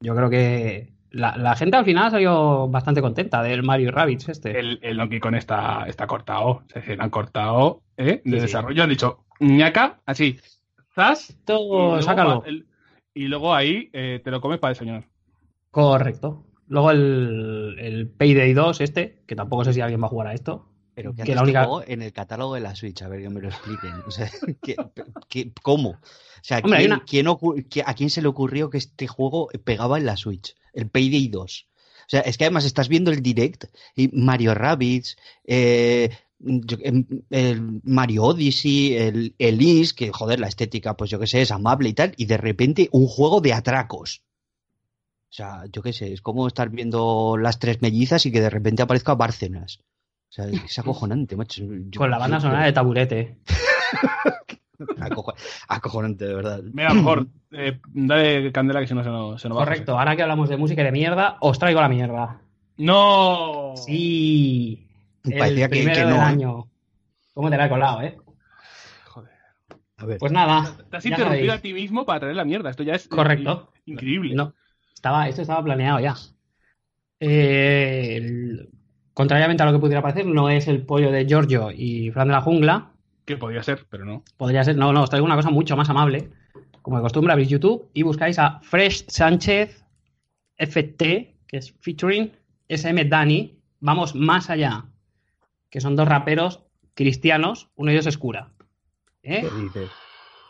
Yo 0.00 0.14
creo 0.16 0.30
que 0.30 0.92
la, 1.10 1.36
la 1.36 1.56
gente 1.56 1.76
al 1.76 1.84
final 1.84 2.10
salió 2.10 2.68
bastante 2.68 3.00
contenta 3.02 3.42
del 3.42 3.62
Mario 3.62 3.88
y 3.88 3.90
Rabbids 3.90 4.28
este. 4.28 4.58
El, 4.58 4.78
el 4.82 4.96
Donkey 4.96 5.20
Kong 5.20 5.34
está, 5.34 5.84
está 5.86 6.06
cortado. 6.06 6.62
Se 6.68 6.96
han 6.98 7.10
cortado 7.10 7.82
¿eh? 7.96 8.04
de 8.04 8.20
Sí, 8.24 8.30
sí. 8.32 8.40
desarrollo. 8.40 8.82
Han 8.82 8.90
dicho, 8.90 9.24
ñaca, 9.40 10.00
así. 10.06 10.38
Zas. 10.94 11.30
y 11.30 11.32
Esto, 11.32 11.54
luego 11.58 12.02
sácalo. 12.02 12.42
el- 12.46 12.66
y 13.12 13.26
luego 13.26 13.54
ahí 13.54 13.90
eh, 13.92 14.20
te 14.22 14.30
lo 14.30 14.40
comes 14.40 14.58
para 14.60 14.70
desayunar. 14.70 15.04
Correcto. 15.70 16.44
Luego 16.68 16.90
el, 16.92 17.76
el 17.80 18.08
Payday 18.08 18.52
2 18.52 18.80
este, 18.80 19.22
que 19.26 19.34
tampoco 19.36 19.64
sé 19.64 19.72
si 19.72 19.80
alguien 19.80 20.00
va 20.00 20.06
a 20.06 20.10
jugar 20.10 20.28
a 20.28 20.34
esto. 20.34 20.66
Pero 20.94 21.14
que 21.14 21.22
que 21.22 21.34
la 21.34 21.42
única- 21.42 21.64
juego 21.64 21.84
en 21.86 22.02
el 22.02 22.12
catálogo 22.12 22.54
de 22.54 22.60
la 22.60 22.74
Switch, 22.74 23.00
a 23.02 23.08
ver 23.08 23.22
que 23.22 23.30
me 23.30 23.40
lo 23.40 23.48
expliquen. 23.48 23.92
O 24.06 24.10
sea, 24.10 24.30
¿qué- 24.62 24.76
qué- 25.28 25.52
¿cómo? 25.62 25.90
O 25.90 25.98
sea, 26.42 26.58
Hombre, 26.58 26.78
¿quién- 26.78 26.92
una- 26.92 27.04
¿a 27.86 27.94
quién 27.94 28.10
se 28.10 28.22
le 28.22 28.28
ocurrió 28.28 28.70
que 28.70 28.78
este 28.78 29.06
juego 29.06 29.48
pegaba 29.64 29.98
en 29.98 30.06
la 30.06 30.16
Switch? 30.16 30.54
El 30.72 30.88
Payday 30.88 31.28
2. 31.28 31.66
O 32.02 32.10
sea, 32.10 32.20
es 32.22 32.36
que 32.38 32.44
además 32.44 32.64
estás 32.64 32.88
viendo 32.88 33.10
el 33.12 33.22
direct 33.22 33.66
y 33.94 34.08
Mario 34.08 34.54
Rabbids, 34.54 35.16
eh, 35.44 36.10
em, 36.82 37.06
el 37.30 37.80
Mario 37.84 38.24
Odyssey, 38.24 38.94
el, 38.96 39.34
el 39.38 39.62
Is, 39.62 39.94
que 39.94 40.10
joder, 40.10 40.40
la 40.40 40.48
estética, 40.48 40.96
pues 40.96 41.10
yo 41.10 41.20
qué 41.20 41.26
sé, 41.28 41.42
es 41.42 41.50
amable 41.52 41.88
y 41.90 41.92
tal, 41.92 42.14
y 42.16 42.24
de 42.24 42.36
repente 42.36 42.88
un 42.92 43.06
juego 43.06 43.40
de 43.40 43.52
atracos. 43.52 44.22
O 45.28 45.32
sea, 45.32 45.64
yo 45.72 45.82
qué 45.82 45.92
sé, 45.92 46.12
es 46.12 46.22
como 46.22 46.48
estar 46.48 46.70
viendo 46.70 47.36
las 47.36 47.60
tres 47.60 47.80
mellizas 47.82 48.26
y 48.26 48.32
que 48.32 48.40
de 48.40 48.50
repente 48.50 48.82
aparezca 48.82 49.14
Bárcenas. 49.14 49.78
O 50.30 50.32
sea, 50.32 50.46
es 50.46 50.78
acojonante, 50.78 51.36
macho. 51.36 51.64
Yo- 51.64 51.98
Con 51.98 52.10
la 52.10 52.18
banda 52.18 52.36
yo- 52.38 52.42
sonora 52.42 52.64
de 52.64 52.72
taburete. 52.72 53.38
Acojo- 55.00 55.34
acojonante, 55.68 56.24
de 56.24 56.34
verdad. 56.34 56.60
Mira, 56.72 56.94
mejor, 56.94 57.26
eh, 57.50 57.78
dale 57.92 58.50
candela 58.52 58.80
que 58.80 58.86
si 58.86 58.94
no 58.94 59.02
se 59.04 59.10
nos, 59.10 59.40
se 59.42 59.48
nos 59.48 59.58
va. 59.58 59.64
Correcto, 59.64 59.98
ahora 59.98 60.16
que 60.16 60.22
hablamos 60.22 60.48
de 60.48 60.56
música 60.56 60.80
y 60.80 60.84
de 60.86 60.92
mierda, 60.92 61.36
os 61.40 61.58
traigo 61.58 61.80
la 61.82 61.88
mierda. 61.88 62.40
¡No! 62.78 63.74
Sí. 63.76 64.88
El 65.24 65.38
Parecía 65.38 65.66
que- 65.68 65.70
primero 65.76 65.94
que 65.94 66.00
del 66.00 66.10
no, 66.10 66.16
¿eh? 66.16 66.20
año. 66.20 66.68
¿Cómo 67.34 67.50
te 67.50 67.56
la 67.58 67.66
he 67.66 67.68
colado, 67.68 68.00
eh? 68.02 68.16
Joder. 69.06 69.30
A 69.98 70.06
ver. 70.06 70.18
Pues 70.18 70.32
nada. 70.32 70.76
Te 70.90 70.96
has 70.96 71.04
interrumpido 71.04 71.46
sabéis. 71.46 71.52
a 71.58 71.62
ti 71.62 71.74
mismo 71.74 72.06
para 72.06 72.20
traer 72.20 72.36
la 72.36 72.44
mierda. 72.46 72.70
Esto 72.70 72.82
ya 72.82 72.94
es 72.94 73.06
Correcto. 73.06 73.72
in- 73.84 73.94
increíble. 73.94 74.34
No, 74.34 74.54
estaba, 74.94 75.28
esto 75.28 75.42
estaba 75.42 75.62
planeado 75.62 76.00
ya. 76.00 76.14
eh, 77.20 78.16
el- 78.16 78.70
contrariamente 79.20 79.62
a 79.62 79.66
lo 79.66 79.72
que 79.72 79.78
pudiera 79.80 80.00
parecer, 80.00 80.24
no 80.24 80.48
es 80.48 80.66
el 80.66 80.80
pollo 80.80 81.12
de 81.12 81.26
Giorgio 81.26 81.70
y 81.70 82.10
Fran 82.10 82.28
de 82.28 82.32
la 82.32 82.40
Jungla. 82.40 82.92
Que 83.26 83.36
podría 83.36 83.62
ser, 83.62 83.84
pero 83.90 84.06
no. 84.06 84.24
Podría 84.38 84.64
ser, 84.64 84.78
no, 84.78 84.94
no, 84.94 85.02
os 85.02 85.10
traigo 85.10 85.26
una 85.26 85.36
cosa 85.36 85.50
mucho 85.50 85.76
más 85.76 85.90
amable. 85.90 86.30
Como 86.80 86.96
de 86.96 87.02
costumbre, 87.02 87.30
abrís 87.30 87.50
YouTube 87.50 87.90
y 87.92 88.02
buscáis 88.02 88.38
a 88.38 88.60
Fresh 88.62 89.04
Sánchez 89.08 89.84
FT, 90.56 91.36
que 91.46 91.56
es 91.58 91.74
featuring 91.80 92.32
SM 92.66 93.04
Dani. 93.04 93.58
Vamos 93.80 94.14
más 94.14 94.48
allá, 94.48 94.86
que 95.68 95.82
son 95.82 95.96
dos 95.96 96.08
raperos 96.08 96.64
cristianos, 96.94 97.68
uno 97.76 97.90
de 97.90 97.96
ellos 97.96 98.06
es 98.06 98.16
cura. 98.16 98.54
¿Eh? 99.22 99.42
¿Qué 99.42 99.62
dices? 99.62 99.90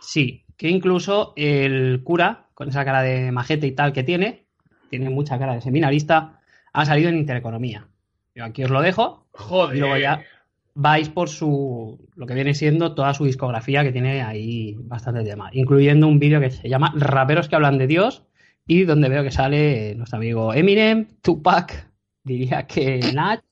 Sí, 0.01 0.45
que 0.57 0.69
incluso 0.69 1.33
el 1.35 2.03
cura, 2.05 2.47
con 2.55 2.69
esa 2.69 2.85
cara 2.85 3.03
de 3.03 3.33
majete 3.33 3.67
y 3.67 3.73
tal 3.73 3.93
que 3.93 4.05
tiene, 4.05 4.47
tiene 4.91 5.11
mucha 5.11 5.41
cara 5.41 5.55
de 5.55 5.61
seminarista, 5.61 6.41
ha 6.73 6.87
salido 6.87 7.09
en 7.09 7.19
Intereconomía. 7.19 7.90
Yo 8.41 8.47
aquí 8.47 8.65
os 8.65 8.71
lo 8.71 8.81
dejo 8.81 9.27
Joder. 9.33 9.77
y 9.77 9.81
luego 9.81 9.99
ya 9.99 10.23
vais 10.75 11.11
por 11.11 11.29
su 11.29 12.09
lo 12.17 12.27
que 12.27 12.33
viene 12.33 12.55
siendo 12.55 12.95
toda 12.95 13.13
su 13.13 13.27
discografía 13.27 13.83
que 13.83 13.93
tiene 13.93 14.23
ahí 14.23 14.77
bastante 14.81 15.23
tema, 15.25 15.51
incluyendo 15.53 16.09
un 16.09 16.19
vídeo 16.19 16.41
que 16.41 16.51
se 16.51 16.69
llama 16.71 16.91
Raperos 16.97 17.49
que 17.51 17.57
hablan 17.57 17.77
de 17.77 17.87
Dios 17.87 18.25
y 18.67 18.85
donde 18.85 19.11
veo 19.11 19.23
que 19.23 19.31
sale 19.31 19.95
nuestro 19.97 20.17
amigo 20.17 20.55
Eminem, 20.55 21.07
Tupac, 21.21 21.91
diría 22.25 22.67
que 22.67 23.01
Nach, 23.13 23.43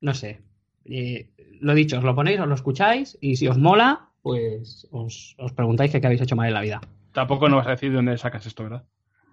no 0.00 0.14
sé. 0.14 0.40
Eh, 0.86 1.28
lo 1.60 1.74
dicho, 1.74 1.98
os 1.98 2.04
lo 2.04 2.14
ponéis, 2.14 2.40
os 2.40 2.48
lo 2.48 2.54
escucháis 2.54 3.18
y 3.20 3.36
si 3.36 3.46
os 3.46 3.58
mola, 3.58 4.08
pues 4.22 4.88
os, 4.90 5.34
os 5.38 5.52
preguntáis 5.52 5.90
qué 5.92 6.00
habéis 6.02 6.22
hecho 6.22 6.34
mal 6.36 6.48
en 6.48 6.54
la 6.54 6.62
vida. 6.62 6.80
Tampoco 7.12 7.46
nos 7.50 7.58
vas 7.58 7.66
a 7.66 7.70
decir 7.72 7.90
de 7.90 7.96
dónde 7.96 8.16
sacas 8.16 8.46
esto, 8.46 8.62
¿verdad? 8.62 8.84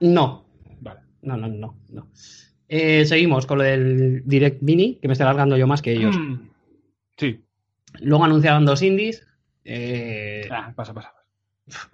No, 0.01 0.43
Vale. 0.81 0.99
no, 1.21 1.37
no, 1.37 1.47
no. 1.47 1.75
no. 1.89 2.07
Eh, 2.69 3.05
seguimos 3.05 3.45
con 3.45 3.57
lo 3.57 3.63
del 3.63 4.21
Direct 4.25 4.61
Mini, 4.61 4.95
que 5.01 5.07
me 5.07 5.13
estoy 5.13 5.25
alargando 5.25 5.57
yo 5.57 5.65
más 5.67 5.81
que 5.81 5.91
ellos. 5.93 6.15
Mm. 6.17 6.49
Sí. 7.17 7.43
Luego 8.01 8.23
anunciaron 8.25 8.65
dos 8.65 8.81
indies. 8.83 9.25
eh, 9.65 10.47
Ah, 10.51 10.71
pasa, 10.75 10.93
pasa. 10.93 11.13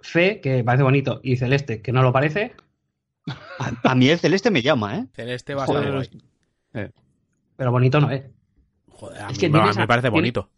Fe, 0.00 0.40
que 0.40 0.62
parece 0.64 0.82
bonito, 0.84 1.20
y 1.22 1.36
Celeste, 1.36 1.82
que 1.82 1.92
no 1.92 2.02
lo 2.02 2.12
parece. 2.12 2.52
A, 3.58 3.72
a 3.90 3.94
mí 3.94 4.08
el 4.08 4.18
celeste 4.18 4.50
me 4.50 4.62
llama, 4.62 4.96
¿eh? 4.98 5.06
Celeste 5.14 5.54
va 5.54 5.64
a 5.64 5.66
Joder, 5.66 5.94
estar 5.96 6.20
guay. 6.72 6.90
Pero 7.56 7.72
bonito 7.72 8.00
no 8.00 8.10
es. 8.10 8.22
Joder, 8.88 9.22
a 9.22 9.26
Es 9.26 9.32
mí, 9.32 9.38
que 9.40 9.48
me- 9.48 9.58
tienes 9.58 9.76
me 9.76 9.82
a- 9.82 9.86
parece 9.86 10.08
bonito. 10.10 10.48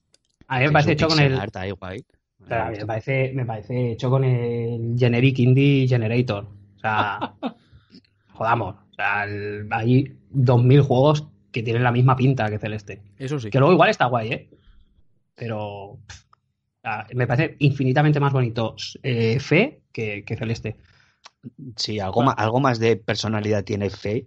A 0.48 0.58
mí 0.60 0.66
me 0.66 0.72
parece 0.72 0.92
hecho 0.92 1.08
con 1.08 1.18
el. 1.20 1.38
art 1.38 1.56
ahí, 1.56 1.70
guay. 1.72 2.04
pero 2.48 2.62
a 2.64 2.70
mí 2.70 2.76
me 2.78 2.86
parece, 2.86 3.32
me 3.34 3.44
parece 3.46 3.92
hecho 3.92 4.10
con 4.10 4.24
el 4.24 4.94
Generic 4.98 5.38
Indie 5.38 5.86
Generator. 5.88 6.44
O 6.76 6.78
sea, 6.78 7.34
jodamos. 8.32 8.76
El- 8.98 9.68
hay 9.70 10.16
2000 10.30 10.82
juegos 10.82 11.26
que 11.52 11.62
tienen 11.62 11.82
la 11.82 11.92
misma 11.92 12.16
pinta 12.16 12.48
que 12.50 12.58
Celeste. 12.58 13.00
Eso 13.16 13.38
sí. 13.38 13.50
Que 13.50 13.58
luego 13.58 13.72
igual 13.72 13.90
está 13.90 14.06
guay, 14.06 14.32
¿eh? 14.32 14.48
Pero 15.34 15.98
pff, 16.06 16.24
sea, 16.82 17.06
me 17.14 17.26
parece 17.26 17.56
infinitamente 17.60 18.20
más 18.20 18.32
bonito 18.32 18.74
eh, 19.02 19.38
Fe 19.40 19.82
que, 19.92 20.24
que 20.24 20.36
Celeste. 20.36 20.76
Sí, 21.76 22.00
algo, 22.00 22.22
más, 22.22 22.34
algo 22.38 22.60
más 22.60 22.78
de 22.78 22.96
personalidad 22.96 23.64
tiene 23.64 23.88
Fe. 23.90 24.26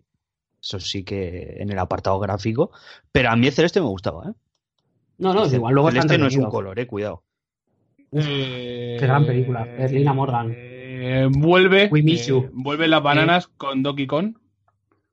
Eso 0.61 0.79
sí 0.79 1.03
que 1.03 1.57
en 1.59 1.69
el 1.71 1.79
apartado 1.79 2.19
gráfico. 2.19 2.71
Pero 3.11 3.29
a 3.29 3.35
mí 3.35 3.47
el 3.47 3.53
celeste 3.53 3.81
me 3.81 3.87
gustaba, 3.87 4.29
¿eh? 4.29 4.33
No, 5.17 5.33
no, 5.33 5.45
El 5.45 5.53
igual 5.55 5.73
luego 5.73 5.89
celeste 5.91 6.17
no 6.17 6.27
es 6.27 6.35
un 6.35 6.45
color, 6.49 6.79
eh, 6.79 6.87
cuidado. 6.87 7.23
Uf, 8.11 8.25
Eh, 8.27 8.97
qué 8.99 9.05
gran 9.05 9.25
película. 9.25 9.63
Berlina 9.63 10.13
Morgan. 10.13 10.53
eh, 10.55 11.27
vuelve. 11.31 11.89
We 11.91 12.03
miss 12.03 12.23
eh, 12.27 12.29
you. 12.29 12.49
vuelve 12.53 12.87
las 12.87 13.01
bananas 13.03 13.47
con 13.47 13.83
Donkey 13.83 14.07
Kong. 14.07 14.35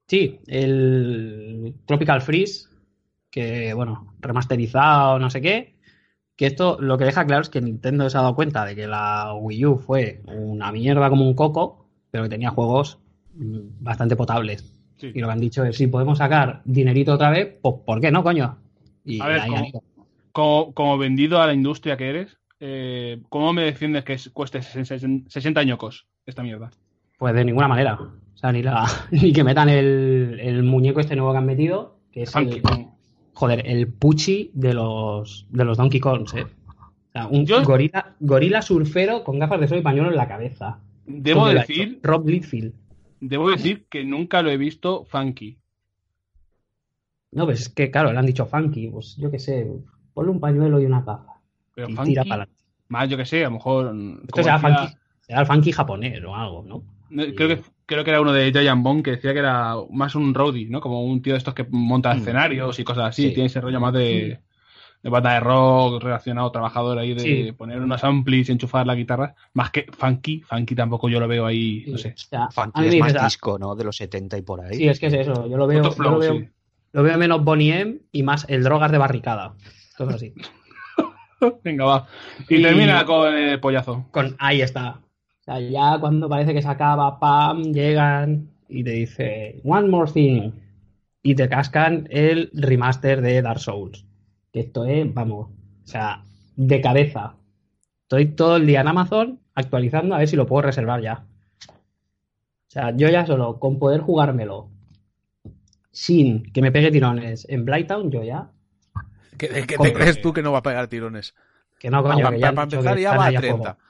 Sí, 0.08 0.40
el 0.46 1.74
Tropical 1.86 2.22
Freeze, 2.22 2.68
que 3.30 3.74
bueno, 3.74 4.14
remasterizado, 4.20 5.18
no 5.18 5.30
sé 5.30 5.40
qué. 5.40 5.74
Que 6.34 6.46
esto 6.46 6.78
lo 6.80 6.96
que 6.96 7.04
deja 7.04 7.26
claro 7.26 7.42
es 7.42 7.48
que 7.50 7.60
Nintendo 7.60 8.08
se 8.08 8.16
ha 8.16 8.22
dado 8.22 8.34
cuenta 8.34 8.64
de 8.64 8.74
que 8.74 8.86
la 8.86 9.34
Wii 9.34 9.66
U 9.66 9.76
fue 9.78 10.22
una 10.26 10.72
mierda 10.72 11.10
como 11.10 11.26
un 11.26 11.34
coco, 11.34 11.86
pero 12.10 12.24
que 12.24 12.30
tenía 12.30 12.50
juegos 12.50 12.98
bastante 13.34 14.16
potables. 14.16 14.72
Sí. 14.96 15.12
Y 15.14 15.20
lo 15.20 15.26
que 15.28 15.32
han 15.32 15.40
dicho 15.40 15.64
es, 15.64 15.76
si 15.76 15.86
podemos 15.88 16.18
sacar 16.18 16.62
dinerito 16.64 17.12
otra 17.14 17.30
vez, 17.30 17.56
pues 17.60 17.76
¿por 17.84 18.00
qué 18.00 18.10
no, 18.10 18.22
coño? 18.22 18.56
Y 19.04 19.20
A 19.20 19.26
ver. 19.26 19.42
Como, 20.32 20.72
como 20.72 20.96
vendido 20.98 21.40
a 21.42 21.46
la 21.46 21.54
industria 21.54 21.96
que 21.96 22.08
eres, 22.08 22.38
eh, 22.60 23.20
¿cómo 23.28 23.52
me 23.52 23.62
defiendes 23.64 24.04
que 24.04 24.12
es- 24.14 24.30
cueste 24.30 24.62
60 24.62 25.60
añocos 25.60 26.06
esta 26.26 26.42
mierda? 26.42 26.70
Pues 27.18 27.34
de 27.34 27.44
ninguna 27.44 27.68
manera. 27.68 27.94
O 28.00 28.36
sea, 28.38 28.52
ni, 28.52 28.62
la, 28.62 28.86
ni 29.10 29.32
que 29.32 29.44
metan 29.44 29.68
el, 29.68 30.38
el 30.40 30.62
muñeco 30.62 31.00
este 31.00 31.16
nuevo 31.16 31.32
que 31.32 31.38
han 31.38 31.46
metido, 31.46 31.96
que 32.12 32.22
es 32.22 32.30
Funky 32.32 32.56
el, 32.58 32.86
joder, 33.34 33.66
el 33.66 33.88
Pucci 33.88 34.50
de 34.54 34.74
los, 34.74 35.46
de 35.50 35.64
los 35.64 35.76
Donkey 35.76 36.00
Kongs, 36.00 36.34
¿eh? 36.34 36.44
O 36.44 37.10
sea, 37.12 37.26
un 37.26 37.44
Yo- 37.46 37.62
gorila, 37.64 38.14
gorila 38.20 38.62
surfero 38.62 39.24
con 39.24 39.38
gafas 39.38 39.60
de 39.60 39.68
sol 39.68 39.78
y 39.78 39.82
pañuelo 39.82 40.10
en 40.10 40.16
la 40.16 40.28
cabeza. 40.28 40.78
Debo 41.06 41.40
¿Dónde 41.40 41.54
lo 41.54 41.60
ha 41.60 41.64
decir? 41.64 42.00
Rob 42.02 42.28
Littlefield. 42.28 42.74
debo 43.20 43.50
decir 43.50 43.86
que 43.88 44.04
nunca 44.04 44.42
lo 44.42 44.50
he 44.50 44.56
visto 44.58 45.04
funky. 45.06 45.58
No, 47.32 47.44
pues 47.46 47.60
es 47.62 47.68
que, 47.68 47.90
claro, 47.90 48.12
le 48.12 48.18
han 48.18 48.26
dicho 48.26 48.46
funky. 48.46 48.88
Pues 48.88 49.16
yo 49.16 49.30
qué 49.30 49.38
sé, 49.38 49.66
ponle 50.14 50.30
un 50.30 50.40
pañuelo 50.40 50.80
y 50.80 50.86
una 50.86 51.00
gafa. 51.00 51.40
Pero 51.74 51.88
y 51.88 51.94
funky, 51.94 52.10
tira 52.10 52.22
para 52.24 52.34
adelante. 52.44 52.64
más 52.88 53.08
yo 53.08 53.16
que 53.16 53.24
sé, 53.26 53.44
a 53.44 53.48
lo 53.48 53.54
mejor. 53.54 53.94
Esto 54.26 54.42
será, 54.42 54.58
decía- 54.58 54.76
funky, 54.78 54.94
será 55.20 55.40
el 55.40 55.46
funky 55.46 55.72
japonés 55.72 56.24
o 56.24 56.34
algo, 56.36 56.62
¿no? 56.62 56.82
No, 57.10 57.24
creo, 57.34 57.48
que, 57.48 57.60
creo 57.86 58.04
que 58.04 58.10
era 58.10 58.20
uno 58.20 58.32
de 58.32 58.50
Giant 58.52 58.82
Bomb 58.82 59.02
que 59.02 59.12
decía 59.12 59.32
que 59.32 59.38
era 59.40 59.74
más 59.90 60.14
un 60.14 60.34
roadie, 60.34 60.68
¿no? 60.68 60.80
Como 60.80 61.04
un 61.04 61.22
tío 61.22 61.34
de 61.34 61.38
estos 61.38 61.54
que 61.54 61.66
monta 61.70 62.14
Mm. 62.14 62.18
escenarios 62.18 62.78
y 62.78 62.84
cosas 62.84 63.06
así. 63.10 63.28
Sí. 63.28 63.34
Tiene 63.34 63.46
ese 63.46 63.60
rollo 63.60 63.80
más 63.80 63.92
de, 63.92 64.40
de 65.02 65.10
banda 65.10 65.32
de 65.34 65.40
rock 65.40 66.02
relacionado, 66.02 66.50
trabajador 66.50 66.98
ahí, 66.98 67.14
de 67.14 67.20
Sí. 67.20 67.52
poner 67.52 67.80
unos 67.80 68.02
amplis 68.04 68.48
y 68.48 68.52
enchufar 68.52 68.86
la 68.86 68.94
guitarra. 68.94 69.34
Más 69.54 69.70
que 69.70 69.86
funky, 69.96 70.42
funky 70.42 70.74
tampoco 70.74 71.08
yo 71.08 71.20
lo 71.20 71.28
veo 71.28 71.46
ahí, 71.46 71.84
no 71.88 71.98
sé. 71.98 72.14
O 72.16 72.18
sea, 72.18 72.44
a 72.44 72.50
Funky 72.50 72.86
es 72.86 72.98
más 73.00 73.24
disco, 73.24 73.58
¿no? 73.58 73.74
De 73.74 73.84
los 73.84 73.96
70 73.96 74.36
y 74.38 74.42
por 74.42 74.60
ahí. 74.60 74.74
sí, 74.76 74.88
es 74.88 74.98
que 74.98 75.06
es 75.06 75.14
eso. 75.14 75.48
Yo 75.48 75.56
lo 75.56 75.66
veo, 75.66 75.78
Puto 75.82 75.90
yo 75.90 75.96
flow, 75.96 76.12
lo 76.12 76.18
veo, 76.18 76.38
sí. 76.38 76.48
lo 76.92 77.02
veo 77.02 77.16
menos 77.18 77.44
Bonnie 77.44 77.80
M 77.80 77.98
y 78.12 78.22
más 78.22 78.44
el 78.48 78.62
drogas 78.64 78.90
de 78.92 78.98
barricada. 78.98 79.54
Todo 79.96 80.10
así. 80.10 80.32
Venga, 81.64 81.84
va. 81.84 82.06
Y, 82.48 82.56
Y- 82.56 82.62
termina 82.62 83.04
con 83.04 83.32
el 83.34 83.60
pollazo. 83.60 84.06
con 84.10 84.34
ahí 84.38 84.60
está. 84.60 85.00
O 85.48 85.50
sea, 85.50 85.60
ya 85.60 85.98
cuando 85.98 86.28
parece 86.28 86.52
que 86.52 86.60
se 86.60 86.68
acaba, 86.68 87.18
pam, 87.18 87.72
llegan 87.72 88.50
y 88.68 88.84
te 88.84 88.90
dice 88.90 89.60
one 89.64 89.88
more 89.88 90.12
thing 90.12 90.50
y 91.22 91.34
te 91.34 91.48
cascan 91.48 92.06
el 92.10 92.50
remaster 92.52 93.22
de 93.22 93.40
Dark 93.40 93.58
Souls. 93.58 94.04
Que 94.52 94.60
esto 94.60 94.84
es, 94.84 95.12
vamos, 95.14 95.48
o 95.48 95.86
sea, 95.86 96.22
de 96.54 96.80
cabeza. 96.82 97.36
Estoy 98.02 98.26
todo 98.26 98.56
el 98.56 98.66
día 98.66 98.82
en 98.82 98.88
Amazon 98.88 99.40
actualizando 99.54 100.14
a 100.14 100.18
ver 100.18 100.28
si 100.28 100.36
lo 100.36 100.46
puedo 100.46 100.60
reservar 100.60 101.00
ya. 101.00 101.24
O 101.66 102.70
sea, 102.70 102.94
yo 102.94 103.08
ya 103.08 103.24
solo 103.24 103.58
con 103.58 103.78
poder 103.78 104.02
jugármelo 104.02 104.68
sin 105.90 106.52
que 106.52 106.60
me 106.60 106.72
pegue 106.72 106.90
tirones 106.90 107.46
en 107.48 107.64
Blighttown, 107.64 108.10
yo 108.10 108.22
ya. 108.22 108.50
¿Qué, 109.38 109.48
qué 109.66 109.78
te 109.78 109.92
crees 109.94 110.20
tú 110.20 110.34
que 110.34 110.42
no 110.42 110.52
va 110.52 110.58
a 110.58 110.62
pegar 110.62 110.88
tirones? 110.88 111.34
Que 111.78 111.88
no, 111.88 112.02
coño, 112.02 112.22
para, 112.22 112.36
que 112.36 112.40
ya 112.40 112.48
han 112.48 112.54
para 112.54 112.64
empezar 112.64 112.98
ya 112.98 113.16
va 113.16 113.24
a 113.24 113.26
ahí 113.28 113.36
a 113.36 113.40
30. 113.40 113.56
juego. 113.56 113.87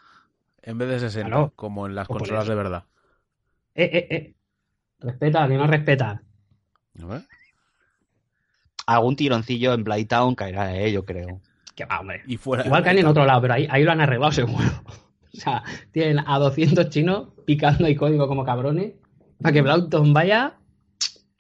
En 0.63 0.79
vez 0.79 0.89
de 0.89 1.01
60, 1.01 1.29
Claro. 1.29 1.53
como 1.57 1.87
en 1.87 1.95
las 1.95 2.09
consolas 2.09 2.47
de 2.47 2.55
verdad. 2.55 2.85
Eh, 3.75 3.91
eh, 3.93 4.07
eh. 4.11 4.35
Respeta, 5.01 5.47
que 5.49 5.55
no 5.55 5.67
respeta. 5.67 6.23
Ver. 6.95 7.23
Algún 8.87 9.17
tironcillo 9.17 9.73
en 9.75 9.85
Blighttown 9.85 10.35
caerá, 10.35 10.75
¿eh? 10.77 10.91
Yo 10.93 11.05
creo. 11.05 11.41
Que 11.77 11.85
va, 11.85 12.01
hombre. 12.01 12.23
Y 12.27 12.37
fuera. 12.39 12.65
Igual 12.67 12.83
caen 12.83 12.99
en 12.99 13.07
otro 13.07 13.25
lado, 13.25 13.43
pero 13.43 13.55
ahí, 13.55 13.69
ahí 13.71 13.85
lo 13.85 13.93
han 13.93 14.01
arreglado 14.01 14.33
seguro. 14.33 14.65
O 15.31 15.41
sea, 15.41 15.63
tienen 15.93 16.19
a 16.27 16.39
200 16.39 16.89
chinos 16.89 17.29
picando 17.47 17.85
ahí 17.87 17.95
código 17.95 18.27
como 18.27 18.45
cabrones 18.45 18.95
para 19.41 19.53
que 19.53 19.61
Blackton 19.63 20.13
vaya 20.13 20.57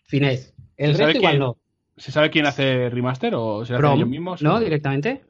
finés. 0.04 0.54
El 0.76 0.92
¿Se 0.92 0.98
sabe 0.98 1.06
resto 1.14 1.18
igual 1.18 1.32
quién? 1.32 1.40
no. 1.40 1.58
¿Se 1.96 2.12
sabe 2.12 2.30
quién 2.30 2.46
hace 2.46 2.90
remaster 2.90 3.34
o 3.34 3.64
se 3.64 3.74
hace 3.74 3.94
ellos 3.94 4.06
mismos? 4.08 4.40
¿no? 4.42 4.60
Directamente. 4.60 5.24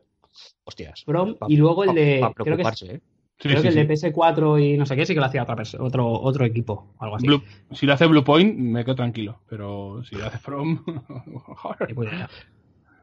Hostias. 0.65 1.02
From. 1.05 1.36
Pa- 1.36 1.47
Y 1.48 1.56
luego 1.56 1.85
el 1.85 1.94
de. 1.94 2.19
Para 2.20 2.35
creo 2.35 2.44
que, 2.44 2.51
preocuparse, 2.51 2.94
¿eh? 2.97 3.01
Sí, 3.40 3.48
creo 3.48 3.59
sí, 3.62 3.69
que 3.69 3.73
sí. 3.73 3.78
el 3.78 3.86
de 3.86 3.94
PS4 3.94 4.60
y 4.65 4.77
no 4.77 4.85
sé 4.85 4.97
qué 4.97 5.06
sí 5.06 5.15
que 5.15 5.20
lo 5.20 5.27
hacía 5.27 5.44
otra 5.44 5.56
otro, 5.78 6.10
otro 6.10 6.44
equipo 6.44 6.93
o 6.98 7.02
algo 7.05 7.16
así. 7.16 7.27
Blue- 7.28 7.43
si 7.70 7.86
lo 7.86 7.93
hace 7.93 8.06
Blue 8.06 8.24
Point, 8.24 8.56
me 8.59 8.85
quedo 8.85 8.97
tranquilo. 8.97 9.40
Pero 9.48 10.02
si 10.05 10.16
lo 10.16 10.27
hace 10.27 10.39
From. 10.39 10.82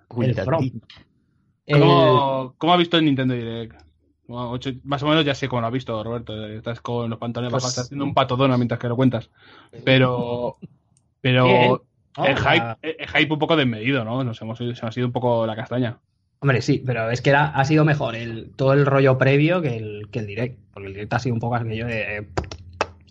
Cuidadín. 0.07 0.43
From. 0.43 0.69
El- 1.65 1.79
¿Cómo, 1.79 2.53
cómo 2.57 2.73
ha 2.73 2.77
visto 2.77 2.97
el 2.97 3.05
Nintendo 3.05 3.33
Direct? 3.33 3.81
Bueno, 4.27 4.51
ocho- 4.51 4.71
más 4.83 5.01
o 5.03 5.07
menos 5.07 5.23
ya 5.25 5.35
sé 5.35 5.47
cómo 5.47 5.61
lo 5.61 5.67
has 5.67 5.73
visto, 5.73 6.03
Roberto. 6.03 6.45
Estás 6.47 6.81
con 6.81 7.09
los 7.09 7.19
pantalones 7.19 7.51
Pues- 7.51 7.65
estás 7.65 7.85
haciendo 7.85 8.05
un 8.05 8.13
patodona 8.13 8.57
mientras 8.57 8.79
que 8.79 8.87
lo 8.89 8.95
cuentas. 8.95 9.29
Pero. 9.83 10.57
Pero. 11.21 11.85
El 12.17 12.37
sea, 12.37 12.77
hype, 12.81 13.03
el 13.03 13.07
hype 13.09 13.33
un 13.33 13.39
poco 13.39 13.55
desmedido, 13.57 14.05
¿no? 14.05 14.23
Nos 14.23 14.41
hemos 14.41 14.57
se 14.57 14.65
nos 14.65 14.83
ha 14.83 14.91
ido 14.99 15.07
un 15.07 15.11
poco 15.13 15.45
la 15.45 15.55
castaña. 15.55 15.99
Hombre, 16.45 16.61
sí, 16.61 16.83
pero 16.85 17.09
es 17.09 17.23
que 17.23 17.31
era, 17.31 17.45
ha 17.47 17.65
sido 17.65 17.83
mejor 17.85 18.15
el, 18.15 18.51
todo 18.55 18.73
el 18.73 18.85
rollo 18.85 19.17
previo 19.17 19.63
que 19.63 19.77
el, 19.77 20.09
que 20.11 20.19
el 20.19 20.27
direct. 20.27 20.59
Porque 20.71 20.89
el 20.89 20.93
direct 20.93 21.11
ha 21.13 21.17
sido 21.17 21.33
un 21.33 21.39
poco 21.41 21.55
aquello 21.55 21.87
de. 21.87 22.27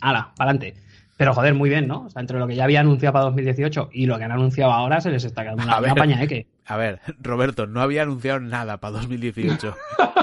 ¡Hala! 0.00 0.32
¡Para 0.36 0.50
adelante! 0.52 0.80
Pero 1.16 1.34
joder, 1.34 1.52
muy 1.54 1.68
bien, 1.68 1.88
¿no? 1.88 2.02
O 2.04 2.10
sea, 2.10 2.20
entre 2.20 2.38
lo 2.38 2.46
que 2.46 2.54
ya 2.54 2.62
había 2.62 2.78
anunciado 2.78 3.12
para 3.12 3.24
2018 3.24 3.90
y 3.92 4.06
lo 4.06 4.18
que 4.18 4.24
han 4.24 4.30
anunciado 4.30 4.70
ahora 4.72 5.00
se 5.00 5.10
les 5.10 5.24
está 5.24 5.42
quedando 5.42 5.64
una, 5.64 5.72
A 5.76 5.80
ver. 5.80 5.90
una 5.92 6.00
pañaeque. 6.00 6.46
A 6.66 6.76
ver, 6.76 7.00
Roberto, 7.20 7.66
no 7.66 7.80
había 7.80 8.02
anunciado 8.02 8.38
nada 8.38 8.78
para 8.78 8.98
2018. 8.98 9.74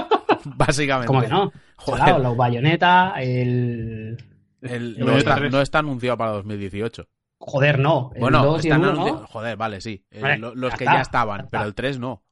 Básicamente. 0.56 1.06
¿Cómo 1.06 1.20
que 1.20 1.28
no? 1.28 1.52
Joder, 1.76 2.02
Claro, 2.04 2.18
los 2.20 2.36
bayoneta, 2.36 3.12
el. 3.18 4.16
el- 4.62 4.96
el 4.98 5.04
no, 5.04 5.16
está, 5.18 5.36
3. 5.36 5.52
no 5.52 5.60
está 5.60 5.78
anunciado 5.80 6.16
para 6.16 6.30
2018. 6.32 7.06
Joder, 7.38 7.78
no. 7.78 8.10
El 8.14 8.20
Bueno, 8.20 8.42
2 8.44 8.64
y 8.64 8.68
el 8.68 8.72
están 8.74 8.90
1, 8.90 9.04
anunci- 9.04 9.20
¿no? 9.20 9.26
Joder, 9.26 9.56
vale, 9.56 9.80
sí. 9.80 10.04
Eh, 10.10 10.20
Vale, 10.22 10.38
los 10.38 10.54
ya 10.72 10.76
que 10.78 10.84
está, 10.84 10.94
ya 10.94 11.00
estaban, 11.02 11.40
ya 11.42 11.48
pero 11.50 11.64
el 11.64 11.74
3 11.74 11.98
no. 11.98 12.22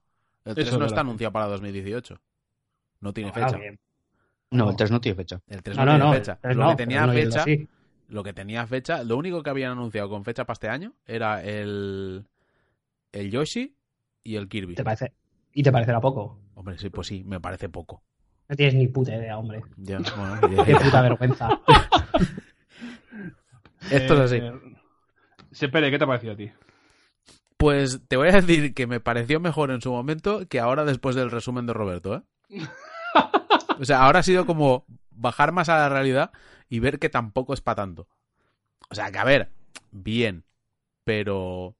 El 0.50 0.54
3 0.56 0.68
Eso 0.68 0.78
no 0.78 0.84
es 0.84 0.90
está 0.90 1.00
verdad. 1.00 1.08
anunciado 1.08 1.32
para 1.32 1.46
2018. 1.46 2.20
No 3.00 3.12
tiene 3.12 3.32
Claro, 3.32 3.58
fecha. 3.58 3.76
No, 4.50 4.70
el 4.70 4.76
3 4.76 4.90
no 4.90 5.00
tiene 5.00 5.16
fecha. 5.16 5.40
El 5.46 5.62
3 5.62 5.76
No, 5.76 5.84
tiene 5.84 5.98
no. 5.98 6.12
fecha. 6.12 6.38
lo 6.42 6.54
no, 6.54 6.70
que 6.70 6.76
tenía 6.76 7.06
fecha, 7.08 7.44
lo 8.08 8.22
que 8.24 8.32
tenía 8.32 8.66
fecha, 8.66 9.04
lo 9.04 9.16
único 9.16 9.42
que 9.42 9.50
habían 9.50 9.72
anunciado 9.72 10.08
con 10.08 10.24
fecha 10.24 10.44
para 10.44 10.54
este 10.54 10.68
año 10.68 10.92
era 11.06 11.42
el 11.44 12.26
el 13.12 13.30
Yoshi 13.30 13.74
y 14.24 14.36
el 14.36 14.48
Kirby. 14.48 14.74
¿Te 14.74 14.84
parece? 14.84 15.12
¿Y 15.52 15.62
te 15.62 15.70
parecerá 15.72 16.00
poco? 16.00 16.38
Hombre, 16.54 16.78
sí, 16.78 16.90
pues 16.90 17.06
sí, 17.06 17.22
me 17.24 17.40
parece 17.40 17.68
poco. 17.68 18.02
No 18.48 18.56
tienes 18.56 18.74
ni 18.74 18.88
puta 18.88 19.14
idea, 19.14 19.38
hombre. 19.38 19.62
Ya, 19.76 19.98
bueno, 20.16 20.56
ya- 20.56 20.64
Qué 20.64 20.74
puta 20.76 21.00
vergüenza. 21.02 21.48
Esto 23.90 24.14
es 24.14 24.20
así. 24.20 24.36
Eh, 24.36 24.52
Sepere, 25.52 25.90
¿qué 25.90 25.98
te 25.98 26.04
ha 26.04 26.06
parecido 26.06 26.32
a 26.34 26.36
ti? 26.36 26.50
Pues 27.60 28.00
te 28.08 28.16
voy 28.16 28.28
a 28.28 28.40
decir 28.40 28.72
que 28.72 28.86
me 28.86 29.00
pareció 29.00 29.38
mejor 29.38 29.70
en 29.70 29.82
su 29.82 29.92
momento 29.92 30.48
que 30.48 30.60
ahora 30.60 30.86
después 30.86 31.14
del 31.14 31.30
resumen 31.30 31.66
de 31.66 31.74
Roberto, 31.74 32.14
¿eh? 32.16 32.22
O 33.78 33.84
sea, 33.84 34.02
ahora 34.02 34.20
ha 34.20 34.22
sido 34.22 34.46
como 34.46 34.86
bajar 35.10 35.52
más 35.52 35.68
a 35.68 35.76
la 35.76 35.90
realidad 35.90 36.32
y 36.70 36.80
ver 36.80 36.98
que 36.98 37.10
tampoco 37.10 37.52
es 37.52 37.60
para 37.60 37.76
tanto. 37.76 38.08
O 38.88 38.94
sea, 38.94 39.12
que 39.12 39.18
a 39.18 39.24
ver, 39.24 39.50
bien, 39.90 40.44
pero 41.04 41.76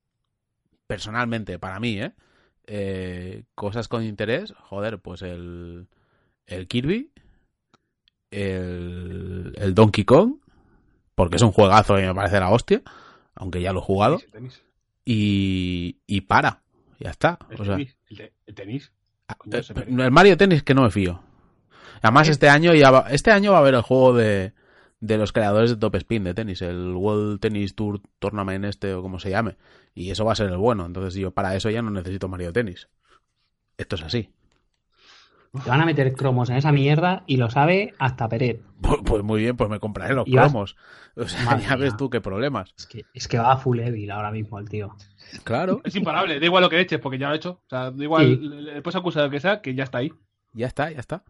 personalmente, 0.86 1.59
para 1.59 1.81
mí, 1.81 1.98
¿eh? 1.98 2.12
Eh, 2.66 3.44
cosas 3.55 3.89
con 3.89 4.05
interés, 4.05 4.52
joder, 4.59 4.98
pues 4.98 5.23
el, 5.23 5.89
el 6.44 6.69
Kirby, 6.69 7.11
el, 8.31 9.55
el 9.57 9.74
Donkey 9.74 10.05
Kong, 10.05 10.40
porque 11.15 11.36
es 11.36 11.43
un 11.43 11.52
juegazo 11.52 11.98
y 11.98 12.02
me 12.02 12.15
parece 12.15 12.39
la 12.39 12.51
hostia, 12.51 12.82
aunque 13.35 13.62
ya 13.62 13.73
lo 13.73 13.81
he 13.81 13.82
jugado, 13.82 14.19
tenis. 14.31 14.62
Y, 15.05 15.99
y 16.07 16.21
para, 16.23 16.63
ya 16.99 17.11
está. 17.11 17.39
El 17.51 17.61
O 17.61 17.65
sea, 17.65 17.77
tenis. 17.77 17.97
El, 18.09 18.17
te- 18.17 18.33
el 18.47 18.55
tenis. 18.55 18.93
Coño, 19.39 19.57
eh, 19.59 20.05
el 20.05 20.11
Mario 20.11 20.37
Tennis 20.37 20.63
que 20.63 20.75
no 20.75 20.83
me 20.83 20.91
fío. 20.91 21.23
Además, 22.03 22.29
este 22.29 22.49
año 22.49 22.75
ya 22.75 22.91
va, 22.91 23.07
este 23.11 23.31
año 23.31 23.53
va 23.53 23.59
a 23.59 23.61
haber 23.61 23.75
el 23.75 23.83
juego 23.83 24.15
de, 24.15 24.55
de 25.01 25.19
los 25.19 25.33
creadores 25.33 25.71
de 25.71 25.77
Top 25.77 25.95
Spin 25.97 26.25
de 26.25 26.35
tenis, 26.35 26.63
el 26.63 26.95
World 26.95 27.41
Tennis 27.41 27.75
Tour 27.75 28.01
Tournament 28.19 28.65
este 28.65 28.95
o 28.95 29.03
como 29.03 29.19
se 29.21 29.31
llame. 29.31 29.57
Y 29.95 30.11
eso 30.11 30.25
va 30.25 30.33
a 30.33 30.37
ser 30.37 30.49
el 30.49 30.57
bueno. 30.57 30.87
Entonces 30.87 31.15
yo 31.15 31.31
para 31.33 31.55
eso 31.55 31.71
ya 31.71 31.83
no 31.83 31.91
necesito 31.91 32.27
Mario 32.29 32.53
Tennis. 32.53 32.89
Esto 33.77 33.97
es 33.97 34.03
así. 34.03 34.31
Te 35.53 35.69
van 35.69 35.81
a 35.81 35.85
meter 35.87 36.13
cromos 36.13 36.49
en 36.49 36.57
esa 36.57 36.71
mierda 36.71 37.25
y 37.27 37.37
lo 37.37 37.51
sabe 37.51 37.93
hasta 37.99 38.29
Peret. 38.29 38.63
Pues, 38.81 39.01
pues 39.05 39.23
muy 39.25 39.41
bien, 39.41 39.57
pues 39.57 39.69
me 39.69 39.81
compraré 39.81 40.15
los 40.15 40.25
cromos. 40.25 40.77
O 41.17 41.27
sea, 41.27 41.45
Madre 41.45 41.65
ya 41.69 41.77
ves 41.77 41.91
mía. 41.91 41.97
tú 41.97 42.09
qué 42.09 42.21
problemas. 42.21 42.73
Es 42.79 42.87
que, 42.87 43.05
es 43.13 43.27
que 43.27 43.37
va 43.39 43.53
a 43.53 43.57
full 43.57 43.81
evil 43.81 44.11
ahora 44.13 44.31
mismo 44.31 44.59
el 44.61 44.69
tío. 44.69 44.95
Claro, 45.43 45.81
Es 45.85 45.97
imparable, 45.97 46.39
da 46.39 46.47
igual 46.47 46.63
lo 46.63 46.71
que 46.71 46.79
eches, 46.81 47.01
porque 47.01 47.19
ya 47.19 47.27
lo 47.29 47.35
he 47.35 47.39
hecho. 47.39 47.61
O 47.67 47.69
sea, 47.69 47.91
da 47.91 48.03
igual, 48.05 48.27
Sí. 48.27 48.37
le, 48.49 48.81
puedes 48.83 48.97
acusar 48.97 49.29
que 49.29 49.41
sea, 49.41 49.61
que 49.61 49.75
ya 49.75 49.83
está 49.85 49.99
ahí. 49.99 50.13
ya 50.53 50.69
está, 50.69 50.91
ya 50.93 51.01
está. 51.01 51.25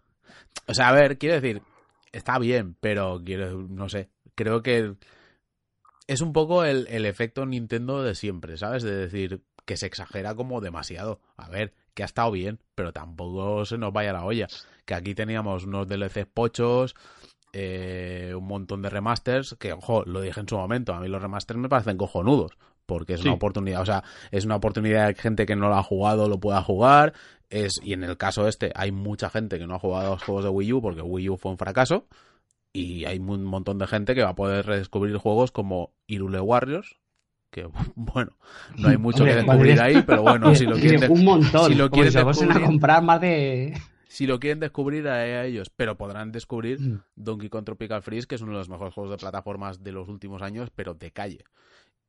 O 0.66 0.74
sea, 0.74 0.88
a 0.88 0.92
ver, 0.92 1.16
quiero 1.16 1.40
decir, 1.40 1.62
está 2.12 2.38
bien, 2.38 2.76
pero 2.80 3.22
quiero, 3.24 3.62
no 3.68 3.88
sé, 3.88 4.10
creo 4.34 4.62
que 4.62 4.96
es 6.06 6.20
un 6.20 6.32
poco 6.34 6.64
el, 6.64 6.86
el 6.90 7.06
efecto 7.06 7.46
Nintendo 7.46 8.02
de 8.02 8.14
siempre, 8.14 8.56
¿sabes? 8.58 8.82
De 8.82 8.94
decir 8.94 9.42
que 9.64 9.76
se 9.78 9.86
exagera 9.86 10.34
como 10.34 10.60
demasiado. 10.60 11.20
A 11.36 11.48
ver, 11.48 11.72
que 11.94 12.02
ha 12.02 12.06
estado 12.06 12.30
bien, 12.30 12.58
pero 12.74 12.92
tampoco 12.92 13.64
se 13.64 13.78
nos 13.78 13.92
vaya 13.92 14.12
la 14.12 14.24
olla. 14.24 14.46
Que 14.84 14.94
aquí 14.94 15.14
teníamos 15.14 15.64
unos 15.64 15.86
DLCs 15.88 16.26
pochos, 16.32 16.94
eh, 17.52 18.32
un 18.36 18.46
montón 18.46 18.82
de 18.82 18.90
remasters, 18.90 19.56
que, 19.58 19.72
ojo, 19.72 20.04
lo 20.04 20.20
dije 20.20 20.40
en 20.40 20.48
su 20.48 20.56
momento, 20.56 20.94
a 20.94 21.00
mí 21.00 21.08
los 21.08 21.20
remasters 21.20 21.58
me 21.58 21.68
parecen 21.68 21.96
cojonudos, 21.96 22.52
porque 22.86 23.14
es 23.14 23.20
Sí. 23.20 23.26
una 23.28 23.34
oportunidad, 23.36 23.82
o 23.82 23.86
sea, 23.86 24.04
es 24.30 24.44
una 24.44 24.56
oportunidad 24.56 25.08
de 25.08 25.14
que 25.14 25.22
gente 25.22 25.46
que 25.46 25.56
no 25.56 25.68
lo 25.68 25.76
ha 25.76 25.82
jugado 25.82 26.28
lo 26.28 26.38
pueda 26.38 26.62
jugar, 26.62 27.12
es, 27.48 27.80
y 27.82 27.92
en 27.92 28.04
el 28.04 28.16
caso 28.16 28.46
este 28.46 28.70
hay 28.76 28.92
mucha 28.92 29.30
gente 29.30 29.58
que 29.58 29.66
no 29.66 29.74
ha 29.74 29.78
jugado 29.80 30.10
los 30.10 30.22
juegos 30.22 30.44
de 30.44 30.50
Wii 30.50 30.72
U 30.74 30.80
porque 30.82 31.02
Wii 31.02 31.30
U 31.30 31.36
fue 31.36 31.50
un 31.50 31.58
fracaso, 31.58 32.06
y 32.72 33.04
hay 33.04 33.18
un 33.18 33.44
montón 33.44 33.78
de 33.78 33.88
gente 33.88 34.14
que 34.14 34.22
va 34.22 34.30
a 34.30 34.34
poder 34.36 34.64
redescubrir 34.66 35.16
juegos 35.16 35.50
como 35.50 35.92
Irule 36.06 36.40
Warriors, 36.40 36.99
que 37.50 37.68
bueno, 37.96 38.32
no 38.78 38.88
hay 38.88 38.96
mucho 38.96 39.24
Hombre, 39.24 39.32
que 39.38 39.42
descubrir 39.42 39.80
ahí, 39.80 40.02
pero 40.06 40.22
bueno, 40.22 40.54
si 40.54 40.66
lo 40.66 40.76
quieren, 40.76 41.00
de- 41.00 41.08
un 41.08 41.24
montón. 41.24 41.70
si 41.70 41.74
lo 41.76 41.90
quieren 41.90 42.12
fuesen 42.12 42.50
a 42.50 42.54
descubrir- 42.54 42.66
comprar 42.66 43.02
más 43.02 43.20
de. 43.20 43.74
si 44.08 44.26
lo 44.26 44.38
quieren 44.40 44.60
descubrir 44.60 45.06
a, 45.08 45.14
a 45.14 45.44
ellos, 45.46 45.70
pero 45.70 45.96
podrán 45.96 46.32
descubrir 46.32 46.80
Mm. 46.80 47.00
Donkey 47.16 47.48
Kong 47.48 47.64
Tropical 47.64 48.02
Freeze, 48.02 48.26
que 48.26 48.34
es 48.36 48.40
uno 48.42 48.52
de 48.52 48.58
los 48.58 48.68
mejores 48.68 48.94
juegos 48.94 49.10
de 49.10 49.16
plataformas 49.18 49.82
de 49.82 49.92
los 49.92 50.08
últimos 50.08 50.42
años, 50.42 50.70
pero 50.74 50.94
de 50.94 51.10
calle. 51.10 51.44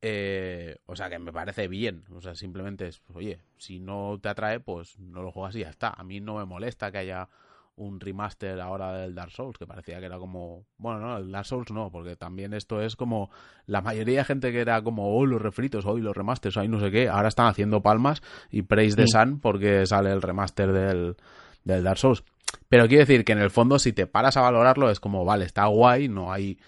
Eh, 0.04 0.78
o 0.86 0.96
sea 0.96 1.08
que 1.10 1.18
me 1.18 1.32
parece 1.32 1.68
bien. 1.68 2.04
O 2.14 2.20
sea, 2.20 2.34
simplemente 2.34 2.88
es, 2.88 3.02
oye, 3.14 3.38
si 3.56 3.78
no 3.78 4.18
te 4.20 4.28
atrae, 4.28 4.58
pues 4.60 4.98
no 4.98 5.22
lo 5.22 5.30
juegas 5.30 5.54
y 5.56 5.60
ya 5.60 5.70
está. 5.70 5.90
A 5.90 6.02
mí 6.02 6.20
no 6.20 6.38
me 6.38 6.44
molesta 6.44 6.90
que 6.90 6.98
haya 6.98 7.28
un 7.76 8.00
remaster 8.00 8.60
ahora 8.60 8.92
del 8.98 9.14
Dark 9.14 9.30
Souls, 9.32 9.56
que 9.58 9.66
parecía 9.66 9.98
que 9.98 10.06
era 10.06 10.18
como. 10.18 10.66
Bueno, 10.76 11.00
no, 11.00 11.16
el 11.18 11.30
Dark 11.30 11.46
Souls 11.46 11.70
no, 11.72 11.90
porque 11.90 12.16
también 12.16 12.52
esto 12.54 12.80
es 12.82 12.96
como. 12.96 13.30
La 13.66 13.80
mayoría 13.80 14.18
de 14.18 14.24
gente 14.24 14.52
que 14.52 14.60
era 14.60 14.82
como, 14.82 15.16
oh, 15.16 15.26
los 15.26 15.40
refritos, 15.40 15.86
hoy 15.86 16.00
los 16.00 16.16
remasters, 16.16 16.56
hoy 16.56 16.68
no 16.68 16.80
sé 16.80 16.90
qué, 16.90 17.08
ahora 17.08 17.28
están 17.28 17.46
haciendo 17.46 17.80
palmas 17.82 18.22
y 18.50 18.62
praise 18.62 18.96
the 18.96 19.06
Sí. 19.06 19.12
sun 19.12 19.40
porque 19.40 19.86
sale 19.86 20.10
el 20.12 20.22
remaster 20.22 20.72
del, 20.72 21.16
del 21.64 21.82
Dark 21.84 21.98
Souls. 21.98 22.24
Pero 22.68 22.86
quiero 22.88 23.00
decir 23.06 23.24
que 23.24 23.32
en 23.32 23.38
el 23.40 23.50
fondo, 23.50 23.78
si 23.78 23.92
te 23.92 24.06
paras 24.06 24.36
a 24.36 24.42
valorarlo, 24.42 24.90
es 24.90 25.00
como, 25.00 25.24
vale, 25.24 25.44
está 25.46 25.66
guay, 25.66 26.08
no 26.08 26.32
hay. 26.32 26.58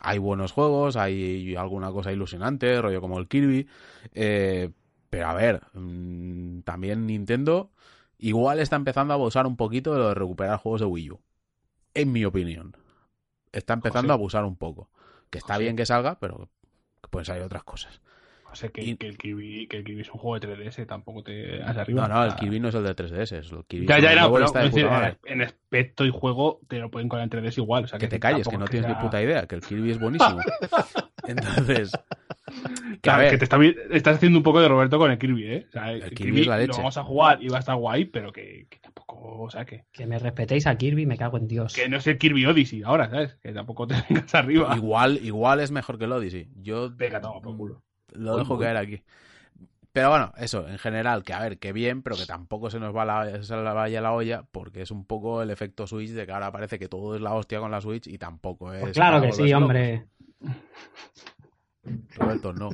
Hay 0.00 0.18
buenos 0.18 0.52
juegos, 0.52 0.96
hay 0.96 1.56
alguna 1.56 1.90
cosa 1.90 2.12
ilusionante, 2.12 2.80
rollo 2.80 3.00
como 3.00 3.18
el 3.18 3.28
Kirby. 3.28 3.66
eh, 4.14 4.70
pero 5.08 5.28
a 5.28 5.34
ver, 5.34 5.62
mm, 5.72 6.60
también 6.60 7.06
Nintendo 7.06 7.70
igual 8.18 8.58
está 8.60 8.76
empezando 8.76 9.12
a 9.12 9.16
abusar 9.16 9.46
un 9.46 9.56
poquito 9.56 9.92
de 9.92 9.98
lo 9.98 10.08
de 10.08 10.14
recuperar 10.14 10.58
juegos 10.58 10.80
de 10.80 10.86
Wii 10.86 11.10
U. 11.10 11.20
En 11.94 12.12
mi 12.12 12.24
opinión. 12.24 12.76
Está 13.52 13.72
empezando 13.74 14.08
José. 14.08 14.12
a 14.12 14.14
abusar 14.14 14.44
un 14.44 14.56
poco. 14.56 14.90
Que 15.30 15.38
está 15.38 15.54
José. 15.54 15.64
bien 15.64 15.76
que 15.76 15.86
salga, 15.86 16.18
pero 16.18 16.48
que 17.02 17.08
pueden 17.08 17.24
salir 17.24 17.42
otras 17.42 17.64
cosas. 17.64 18.00
O 18.52 18.54
sea, 18.58 18.70
que, 18.70 18.82
Y- 18.82 18.96
que 18.96 19.06
el 19.08 19.18
Kirby, 19.18 19.66
que 19.66 19.78
el 19.78 19.84
Kirby 19.84 20.00
es 20.02 20.10
un 20.10 20.18
juego 20.18 20.38
de 20.38 20.48
3DS, 20.48 20.86
tampoco 20.86 21.22
te 21.22 21.62
hace 21.62 21.80
arriba. 21.80 22.08
No, 22.08 22.14
no, 22.14 22.24
el 22.24 22.30
sea, 22.30 22.38
Kirby 22.38 22.60
no 22.60 22.68
es 22.68 22.74
el 22.74 22.84
de 22.84 22.94
3DS, 22.94 23.32
es 23.38 23.52
el 23.52 23.64
Kirby. 23.66 23.86
Ya, 23.86 23.98
ya 23.98 24.12
el 24.12 24.18
era, 24.18 24.30
pero 24.32 24.44
está 24.46 24.60
de 24.60 24.66
decir, 24.70 24.88
en 25.24 25.42
aspecto 25.42 26.04
y 26.06 26.10
juego 26.10 26.60
te 26.68 26.78
lo 26.78 26.90
pueden 26.90 27.08
colar 27.08 27.24
en 27.24 27.30
3DS 27.30 27.58
igual. 27.58 27.84
O 27.84 27.88
sea, 27.88 27.98
Que 27.98 28.08
te 28.08 28.18
calles, 28.20 28.48
que 28.48 28.56
no 28.56 28.64
es 28.64 28.70
tienes 28.70 28.88
ni 28.88 28.94
puta 28.94 29.20
idea, 29.22 29.46
que 29.46 29.56
el 29.56 29.60
Kirby 29.62 29.90
es 29.90 29.98
buenísimo. 30.00 30.38
Entonces, 31.26 31.92
Claro, 33.02 33.22
ver, 33.22 33.30
que 33.30 33.38
te 33.38 33.44
está, 33.44 33.58
estás 33.90 34.16
haciendo 34.16 34.38
un 34.38 34.42
poco 34.42 34.60
de 34.60 34.68
Roberto 34.68 34.98
con 34.98 35.10
el 35.10 35.18
Kirby, 35.18 35.44
¿eh? 35.46 35.66
O 35.68 35.72
sea, 35.72 35.92
el, 35.92 36.02
El 36.02 36.12
Kirby, 36.14 36.32
Kirby 36.32 36.40
es 36.42 36.46
la 36.46 36.58
lo 36.66 36.66
leche. 36.66 36.80
vamos 36.80 36.96
a 36.96 37.04
jugar 37.04 37.42
y 37.42 37.48
va 37.48 37.56
a 37.58 37.60
estar 37.60 37.76
guay, 37.76 38.04
pero 38.06 38.32
que, 38.32 38.66
que 38.70 38.78
tampoco, 38.80 39.42
o 39.42 39.50
sea, 39.50 39.64
que, 39.64 39.84
Que 39.92 40.06
me 40.06 40.18
respetéis 40.18 40.66
a 40.66 40.76
Kirby, 40.76 41.06
me 41.06 41.16
cago 41.16 41.38
en 41.38 41.46
Dios. 41.48 41.74
que 41.74 41.88
no 41.88 41.96
es 41.98 42.06
el 42.06 42.18
Kirby 42.18 42.46
Odyssey 42.46 42.82
ahora, 42.82 43.08
¿sabes? 43.10 43.36
Que 43.42 43.52
tampoco 43.52 43.86
te 43.86 43.94
vengas 44.08 44.34
arriba. 44.34 44.76
igual, 44.76 45.18
igual 45.22 45.60
es 45.60 45.70
mejor 45.70 45.98
que 45.98 46.04
el 46.04 46.12
Odyssey. 46.12 46.48
Yo 46.56 46.90
Venga, 46.94 47.20
toma, 47.20 47.40
por 47.40 47.56
culo. 47.56 47.82
lo 48.12 48.36
dejo 48.38 48.58
caer 48.58 48.76
aquí. 48.76 49.02
Pero 49.92 50.10
bueno, 50.10 50.30
eso, 50.36 50.68
en 50.68 50.76
general, 50.78 51.22
que 51.24 51.32
a 51.32 51.40
ver, 51.40 51.58
que 51.58 51.72
bien, 51.72 52.02
pero 52.02 52.16
que 52.16 52.26
tampoco 52.26 52.68
se 52.68 52.78
nos 52.78 52.94
va 52.94 53.06
la, 53.06 53.42
se 53.42 53.56
la 53.56 53.72
vaya 53.72 54.02
la 54.02 54.12
olla, 54.12 54.44
porque 54.52 54.82
es 54.82 54.90
un 54.90 55.06
poco 55.06 55.40
el 55.40 55.48
efecto 55.50 55.86
Switch 55.86 56.10
de 56.10 56.26
que 56.26 56.32
ahora 56.32 56.52
parece 56.52 56.78
que 56.78 56.86
todo 56.88 57.14
es 57.14 57.22
la 57.22 57.32
hostia 57.32 57.60
con 57.60 57.70
la 57.70 57.80
Switch 57.80 58.06
y 58.06 58.18
tampoco 58.18 58.74
es. 58.74 58.80
Pues 58.82 58.92
claro 58.92 59.20
para 59.20 59.30
que 59.30 59.32
sí, 59.36 59.52
hombre. 59.54 60.06
Roberto, 62.16 62.52
no. 62.52 62.70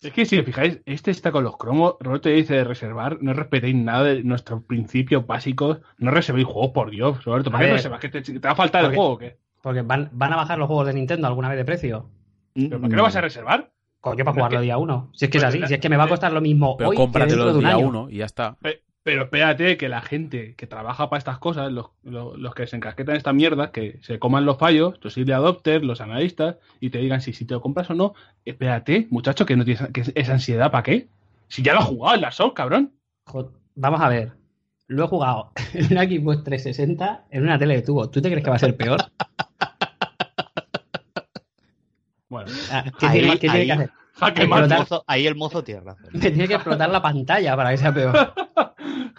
Es 0.00 0.12
que 0.12 0.24
si 0.26 0.38
os 0.38 0.44
fijáis, 0.44 0.80
este 0.86 1.10
está 1.10 1.32
con 1.32 1.42
los 1.42 1.56
cromos. 1.56 1.94
Roberto 2.00 2.28
dice 2.28 2.54
de 2.54 2.64
reservar. 2.64 3.18
No 3.20 3.32
respetéis 3.32 3.74
nada 3.74 4.04
de 4.04 4.22
nuestros 4.22 4.62
principios 4.62 5.26
básicos. 5.26 5.80
No 5.98 6.12
reservéis 6.12 6.46
juegos, 6.46 6.70
por 6.70 6.90
Dios, 6.90 7.24
Roberto. 7.24 7.50
¿Para 7.50 7.66
qué 7.66 7.72
reservas? 7.72 8.00
¿Que 8.00 8.08
te, 8.08 8.22
te 8.22 8.38
va 8.38 8.52
a 8.52 8.54
faltar 8.54 8.84
el 8.84 8.94
juego 8.94 9.10
o 9.14 9.18
qué? 9.18 9.38
Porque 9.60 9.82
van, 9.82 10.08
van 10.12 10.32
a 10.32 10.36
bajar 10.36 10.56
los 10.58 10.68
juegos 10.68 10.86
de 10.86 10.94
Nintendo 10.94 11.26
alguna 11.26 11.48
vez 11.48 11.58
de 11.58 11.64
precio. 11.64 12.08
¿Pero 12.54 12.78
¿Para 12.80 12.88
qué 12.90 12.96
lo 12.96 13.02
vas 13.02 13.16
a 13.16 13.20
reservar? 13.20 13.72
Coño, 14.00 14.24
para 14.24 14.34
jugarlo 14.34 14.58
es 14.58 14.60
que- 14.60 14.64
día 14.66 14.78
uno. 14.78 15.10
Si 15.14 15.24
es 15.24 15.30
que 15.32 15.38
es 15.38 15.44
así, 15.44 15.60
si 15.66 15.74
es 15.74 15.80
que 15.80 15.88
me 15.88 15.96
va 15.96 16.04
a 16.04 16.08
costar 16.08 16.32
lo 16.32 16.40
mismo 16.40 16.76
Pero 16.76 16.90
hoy 16.90 16.96
que 16.96 17.18
dentro 17.18 17.46
de 17.46 17.52
un 17.54 17.58
día 17.60 17.74
año. 17.74 17.88
uno 17.88 18.08
y 18.08 18.18
ya 18.18 18.24
está. 18.26 18.56
Pero 19.08 19.22
espérate 19.22 19.78
que 19.78 19.88
la 19.88 20.02
gente 20.02 20.54
que 20.54 20.66
trabaja 20.66 21.08
para 21.08 21.16
estas 21.16 21.38
cosas, 21.38 21.72
los, 21.72 21.86
los, 22.02 22.36
los 22.38 22.54
que 22.54 22.66
se 22.66 22.76
encasquetan 22.76 23.16
esta 23.16 23.32
mierda, 23.32 23.72
que 23.72 23.98
se 24.02 24.18
coman 24.18 24.44
los 24.44 24.58
fallos, 24.58 25.00
los 25.00 25.16
early 25.16 25.32
adopters, 25.32 25.82
los 25.82 26.02
analistas, 26.02 26.56
y 26.78 26.90
te 26.90 26.98
digan 26.98 27.22
si, 27.22 27.32
si 27.32 27.46
te 27.46 27.54
lo 27.54 27.62
compras 27.62 27.88
o 27.88 27.94
no. 27.94 28.12
Espérate, 28.44 29.06
muchacho, 29.08 29.46
que 29.46 29.56
no 29.56 29.64
tienes 29.64 29.88
que 29.94 30.02
esa 30.14 30.32
ansiedad, 30.34 30.70
¿para 30.70 30.82
qué? 30.82 31.08
Si 31.48 31.62
ya 31.62 31.72
lo 31.72 31.78
has 31.80 31.86
jugado 31.86 32.16
en 32.16 32.20
la 32.20 32.30
Soul, 32.32 32.52
cabrón. 32.52 32.92
Vamos 33.76 34.00
a 34.02 34.10
ver. 34.10 34.32
Lo 34.88 35.04
he 35.04 35.08
jugado 35.08 35.52
en 35.72 35.86
una 35.90 36.04
Xbox 36.04 36.44
360 36.44 37.24
en 37.30 37.42
una 37.44 37.58
tele 37.58 37.76
de 37.76 37.82
tubo. 37.82 38.10
¿Tú 38.10 38.20
te 38.20 38.28
crees 38.28 38.44
que 38.44 38.50
va 38.50 38.56
a 38.56 38.58
ser 38.58 38.76
peor? 38.76 39.00
Ah, 42.70 42.84
¿Qué 43.00 43.06
Ahí- 43.06 43.20
tiene, 43.20 43.32
qué 43.32 43.38
tiene 43.38 43.56
ahí- 43.56 43.66
que 43.66 43.72
hacer? 43.72 43.90
Ahí 44.20 44.32
el 44.36 44.48
mozo, 44.48 45.04
ahí 45.06 45.26
el 45.26 45.34
mozo 45.34 45.64
tiene 45.64 45.80
razón. 45.80 46.06
Me 46.12 46.18
tiene 46.30 46.46
que 46.46 46.54
explotar 46.54 46.90
la 46.90 47.00
pantalla 47.00 47.56
para 47.56 47.70
que 47.70 47.78
sea 47.78 47.94
peor. 47.94 48.34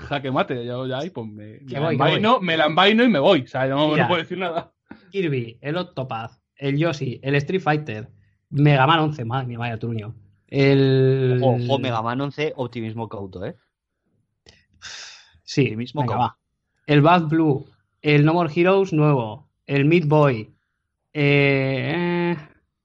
Jaque 0.09 0.31
mate. 0.31 0.65
Yo 0.65 0.87
ya 0.87 0.99
ahí, 0.99 1.09
pues 1.09 1.27
me, 1.27 1.59
me, 1.59 1.59
voy, 1.59 1.67
que 1.67 1.75
envaino, 1.75 2.41
me 2.41 2.57
la 2.57 2.65
envaino 2.65 3.03
y 3.03 3.09
me 3.09 3.19
voy. 3.19 3.41
O 3.41 3.47
sea, 3.47 3.67
no, 3.67 3.89
Mira. 3.89 4.03
no 4.03 4.07
puedo 4.09 4.21
decir 4.21 4.37
nada. 4.37 4.73
Kirby, 5.11 5.59
el 5.61 5.77
Octopath, 5.77 6.33
el 6.55 6.77
Yoshi, 6.77 7.19
el 7.23 7.35
Street 7.35 7.61
Fighter, 7.61 8.09
Mega 8.49 8.87
Man 8.87 8.99
11, 8.99 9.25
madre 9.25 9.47
mía, 9.47 9.59
vaya 9.59 9.77
truño. 9.77 10.15
El. 10.47 11.39
Ojo, 11.43 11.79
Mega 11.79 12.01
Man 12.01 12.19
11, 12.19 12.53
optimismo 12.55 13.07
cauto, 13.07 13.45
¿eh? 13.45 13.55
Sí, 15.43 15.67
el 15.67 15.77
mismo 15.77 16.01
venga, 16.01 16.13
cabo. 16.13 16.23
va. 16.23 16.37
El 16.87 17.01
Bad 17.01 17.27
Blue, 17.27 17.65
el 18.01 18.25
No 18.25 18.33
More 18.33 18.51
Heroes 18.53 18.93
nuevo, 18.93 19.49
el 19.67 19.85
Meat 19.85 20.05
Boy. 20.05 20.53
Eh, 21.13 21.93
eh, 21.95 22.18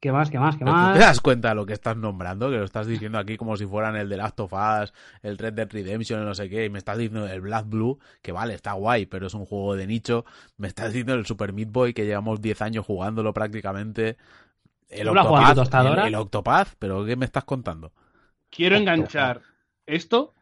¿Qué 0.05 0.12
más? 0.12 0.28
¿Qué 0.31 0.39
más? 0.39 0.55
¿Qué 0.59 0.64
Pero 0.64 0.76
¿Tú 0.76 0.81
más? 0.82 0.93
te 0.93 0.98
das 0.98 1.20
cuenta 1.22 1.48
de 1.48 1.55
lo 1.55 1.64
que 1.64 1.72
estás 1.72 1.97
nombrando? 1.97 2.51
Que 2.51 2.59
lo 2.59 2.64
estás 2.64 2.86
diciendo 2.86 3.16
aquí 3.18 3.39
como 3.39 3.56
si 3.56 3.64
fueran 3.64 3.97
el 3.97 4.09
de 4.10 4.18
Last 4.18 4.39
of 4.40 4.52
Us, 4.52 4.93
el 5.22 5.39
Red 5.39 5.55
Dead 5.55 5.70
Redemption, 5.70 6.20
el 6.20 6.26
no 6.26 6.35
sé 6.35 6.51
qué. 6.51 6.66
Y 6.66 6.68
me 6.70 6.76
estás 6.78 6.98
diciendo 6.98 7.26
el 7.26 7.40
Black 7.40 7.66
Blue, 7.68 7.98
que 8.20 8.31
vale, 8.32 8.52
está 8.52 8.72
guay, 8.74 9.06
pero 9.06 9.26
es 9.28 9.32
un 9.35 9.47
juego 9.47 9.76
de 9.76 9.86
nicho. 9.86 10.26
Me 10.59 10.68
estás 10.68 10.89
diciendo 10.89 11.14
el 11.14 11.24
Super 11.24 11.55
Meat 11.55 11.70
Boy, 11.72 11.94
que 11.94 12.05
llevamos 12.05 12.43
10 12.43 12.60
años 12.60 12.85
jugándolo 12.85 13.32
prácticamente. 13.32 14.18
El 14.89 15.09
¿Tú 15.09 15.14
lo 15.14 15.20
has 15.20 15.26
jugado 15.26 15.47
en 15.48 15.55
tu 15.55 15.60
Octopath, 15.60 15.64
tostadora? 15.64 16.02
el, 16.02 16.09
el 16.09 16.14
Octopath, 16.16 16.68
pero 16.78 17.05
¿qué 17.06 17.16
me 17.16 17.24
estás 17.24 17.44
contando? 17.44 17.93
Quiero 18.51 18.76
Octopath. 18.76 18.82
enganchar 18.97 19.43
esto. 19.86 20.32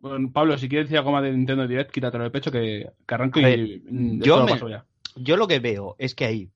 Bueno, 0.00 0.30
Pablo, 0.32 0.58
si 0.58 0.68
quieres 0.68 0.86
decir 0.88 0.98
algo 0.98 1.12
más 1.12 1.22
de 1.22 1.30
Nintendo 1.32 1.66
Direct, 1.66 1.90
quítatelo 1.92 2.24
del 2.24 2.32
pecho 2.32 2.50
que, 2.50 2.90
que 3.06 3.14
arranco 3.14 3.40
ver, 3.40 3.58
y 3.60 3.82
mm, 3.88 4.20
yo 4.22 4.44
me- 4.44 4.52
paso 4.52 4.68
ya. 4.68 4.84
Yo 5.16 5.36
lo 5.36 5.46
que 5.46 5.60
veo 5.60 5.94
es 5.98 6.14
que 6.14 6.24
ahí 6.24 6.50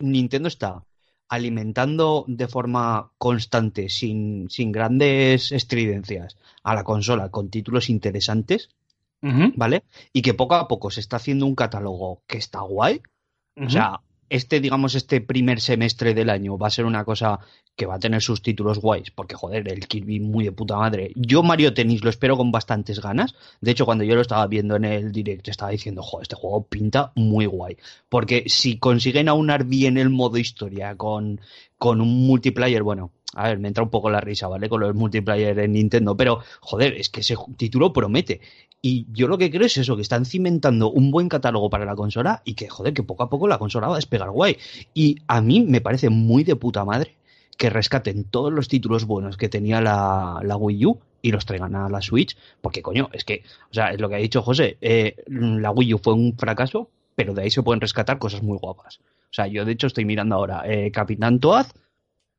Nintendo 0.00 0.48
está 0.48 0.82
alimentando 1.28 2.24
de 2.28 2.48
forma 2.48 3.12
constante, 3.18 3.88
sin, 3.88 4.48
sin 4.50 4.72
grandes 4.72 5.52
estridencias, 5.52 6.36
a 6.62 6.74
la 6.74 6.84
consola 6.84 7.30
con 7.30 7.50
títulos 7.50 7.90
interesantes, 7.90 8.70
¿vale? 9.20 9.82
Y 10.12 10.22
que 10.22 10.34
poco 10.34 10.54
a 10.54 10.68
poco 10.68 10.90
se 10.90 11.00
está 11.00 11.16
haciendo 11.16 11.46
un 11.46 11.56
catálogo 11.56 12.22
que 12.28 12.38
está 12.38 12.60
guay. 12.60 13.00
O 13.56 13.68
sea, 13.68 14.00
este, 14.28 14.60
digamos, 14.60 14.94
este 14.94 15.20
primer 15.20 15.60
semestre 15.60 16.14
del 16.14 16.30
año 16.30 16.58
va 16.58 16.68
a 16.68 16.70
ser 16.70 16.84
una 16.84 17.04
cosa 17.04 17.40
que 17.76 17.86
va 17.86 17.96
a 17.96 17.98
tener 17.98 18.22
sus 18.22 18.42
títulos 18.42 18.78
guays, 18.78 19.10
porque 19.10 19.36
joder, 19.36 19.68
el 19.68 19.86
Kirby 19.86 20.18
muy 20.20 20.44
de 20.44 20.52
puta 20.52 20.76
madre. 20.76 21.12
Yo 21.14 21.42
Mario 21.42 21.74
Tennis 21.74 22.02
lo 22.02 22.10
espero 22.10 22.36
con 22.36 22.50
bastantes 22.50 23.00
ganas. 23.00 23.34
De 23.60 23.70
hecho, 23.70 23.84
cuando 23.84 24.04
yo 24.04 24.14
lo 24.14 24.22
estaba 24.22 24.46
viendo 24.46 24.76
en 24.76 24.84
el 24.84 25.12
directo, 25.12 25.50
estaba 25.50 25.70
diciendo, 25.70 26.02
joder, 26.02 26.22
este 26.22 26.36
juego 26.36 26.66
pinta 26.66 27.12
muy 27.14 27.46
guay. 27.46 27.76
Porque 28.08 28.44
si 28.46 28.78
consiguen 28.78 29.28
aunar 29.28 29.64
bien 29.64 29.98
el 29.98 30.10
modo 30.10 30.38
historia 30.38 30.96
con, 30.96 31.40
con 31.76 32.00
un 32.00 32.26
multiplayer, 32.26 32.82
bueno, 32.82 33.12
a 33.34 33.48
ver, 33.48 33.58
me 33.58 33.68
entra 33.68 33.84
un 33.84 33.90
poco 33.90 34.08
la 34.08 34.20
risa, 34.22 34.48
¿vale? 34.48 34.68
Con 34.68 34.80
los 34.80 34.94
multiplayer 34.94 35.58
en 35.58 35.72
Nintendo, 35.72 36.16
pero 36.16 36.40
joder, 36.60 36.94
es 36.94 37.10
que 37.10 37.20
ese 37.20 37.36
título 37.58 37.92
promete. 37.92 38.40
Y 38.82 39.06
yo 39.12 39.26
lo 39.26 39.38
que 39.38 39.50
creo 39.50 39.66
es 39.66 39.76
eso, 39.76 39.96
que 39.96 40.02
están 40.02 40.24
cimentando 40.24 40.90
un 40.90 41.10
buen 41.10 41.28
catálogo 41.28 41.70
para 41.70 41.84
la 41.84 41.96
consola 41.96 42.42
y 42.44 42.54
que, 42.54 42.68
joder, 42.68 42.94
que 42.94 43.02
poco 43.02 43.24
a 43.24 43.30
poco 43.30 43.48
la 43.48 43.58
consola 43.58 43.88
va 43.88 43.94
a 43.94 43.96
despegar 43.96 44.30
guay. 44.30 44.56
Y 44.94 45.16
a 45.26 45.40
mí 45.40 45.60
me 45.60 45.80
parece 45.80 46.10
muy 46.10 46.44
de 46.44 46.56
puta 46.56 46.84
madre 46.84 47.16
que 47.56 47.70
rescaten 47.70 48.24
todos 48.24 48.52
los 48.52 48.68
títulos 48.68 49.06
buenos 49.06 49.36
que 49.36 49.48
tenía 49.48 49.80
la, 49.80 50.40
la 50.42 50.56
Wii 50.56 50.86
U 50.86 51.00
y 51.22 51.32
los 51.32 51.46
traigan 51.46 51.74
a 51.74 51.88
la 51.88 52.02
Switch, 52.02 52.36
porque 52.60 52.82
coño, 52.82 53.08
es 53.12 53.24
que, 53.24 53.42
o 53.70 53.74
sea, 53.74 53.90
es 53.90 54.00
lo 54.00 54.08
que 54.08 54.16
ha 54.16 54.18
dicho 54.18 54.42
José, 54.42 54.76
eh, 54.80 55.16
la 55.26 55.70
Wii 55.70 55.94
U 55.94 55.98
fue 55.98 56.14
un 56.14 56.36
fracaso, 56.36 56.90
pero 57.14 57.34
de 57.34 57.42
ahí 57.42 57.50
se 57.50 57.62
pueden 57.62 57.80
rescatar 57.80 58.18
cosas 58.18 58.42
muy 58.42 58.58
guapas. 58.58 59.00
O 59.30 59.32
sea, 59.36 59.46
yo 59.46 59.64
de 59.64 59.72
hecho 59.72 59.86
estoy 59.86 60.04
mirando 60.04 60.36
ahora 60.36 60.62
eh, 60.66 60.90
Capitán 60.92 61.40
Toad, 61.40 61.66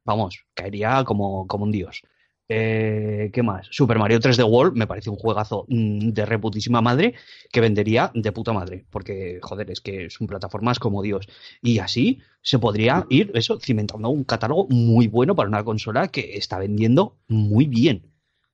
vamos, 0.06 0.46
caería 0.54 1.04
como, 1.04 1.48
como 1.48 1.66
un 1.66 1.72
dios. 1.72 2.04
Eh, 2.50 3.30
¿Qué 3.34 3.44
más? 3.44 3.68
Super 3.72 4.00
Mario 4.00 4.20
3D 4.20 4.44
World 4.50 4.78
me 4.78 4.88
parece 4.88 5.10
un 5.10 5.18
juegazo 5.18 5.66
mm, 5.68 6.10
de 6.12 6.26
reputísima 6.26 6.82
madre 6.82 7.14
que 7.52 7.60
vendería 7.60 8.10
de 8.14 8.32
puta 8.32 8.54
madre, 8.54 8.86
porque 8.90 9.40
joder, 9.42 9.70
es 9.72 9.82
que 9.82 10.10
son 10.10 10.28
plataformas 10.28 10.80
como 10.80 11.02
Dios. 11.02 11.28
Y 11.62 11.80
así 11.80 12.20
se 12.42 12.58
podría 12.60 13.06
ir, 13.10 13.32
eso, 13.34 13.60
cimentando 13.60 14.10
un 14.10 14.24
catálogo 14.24 14.68
muy 14.70 15.08
bueno 15.08 15.36
para 15.36 15.50
una 15.50 15.64
consola 15.64 16.08
que 16.08 16.38
está 16.38 16.58
vendiendo 16.58 17.18
muy 17.28 17.66
bien. 17.66 18.12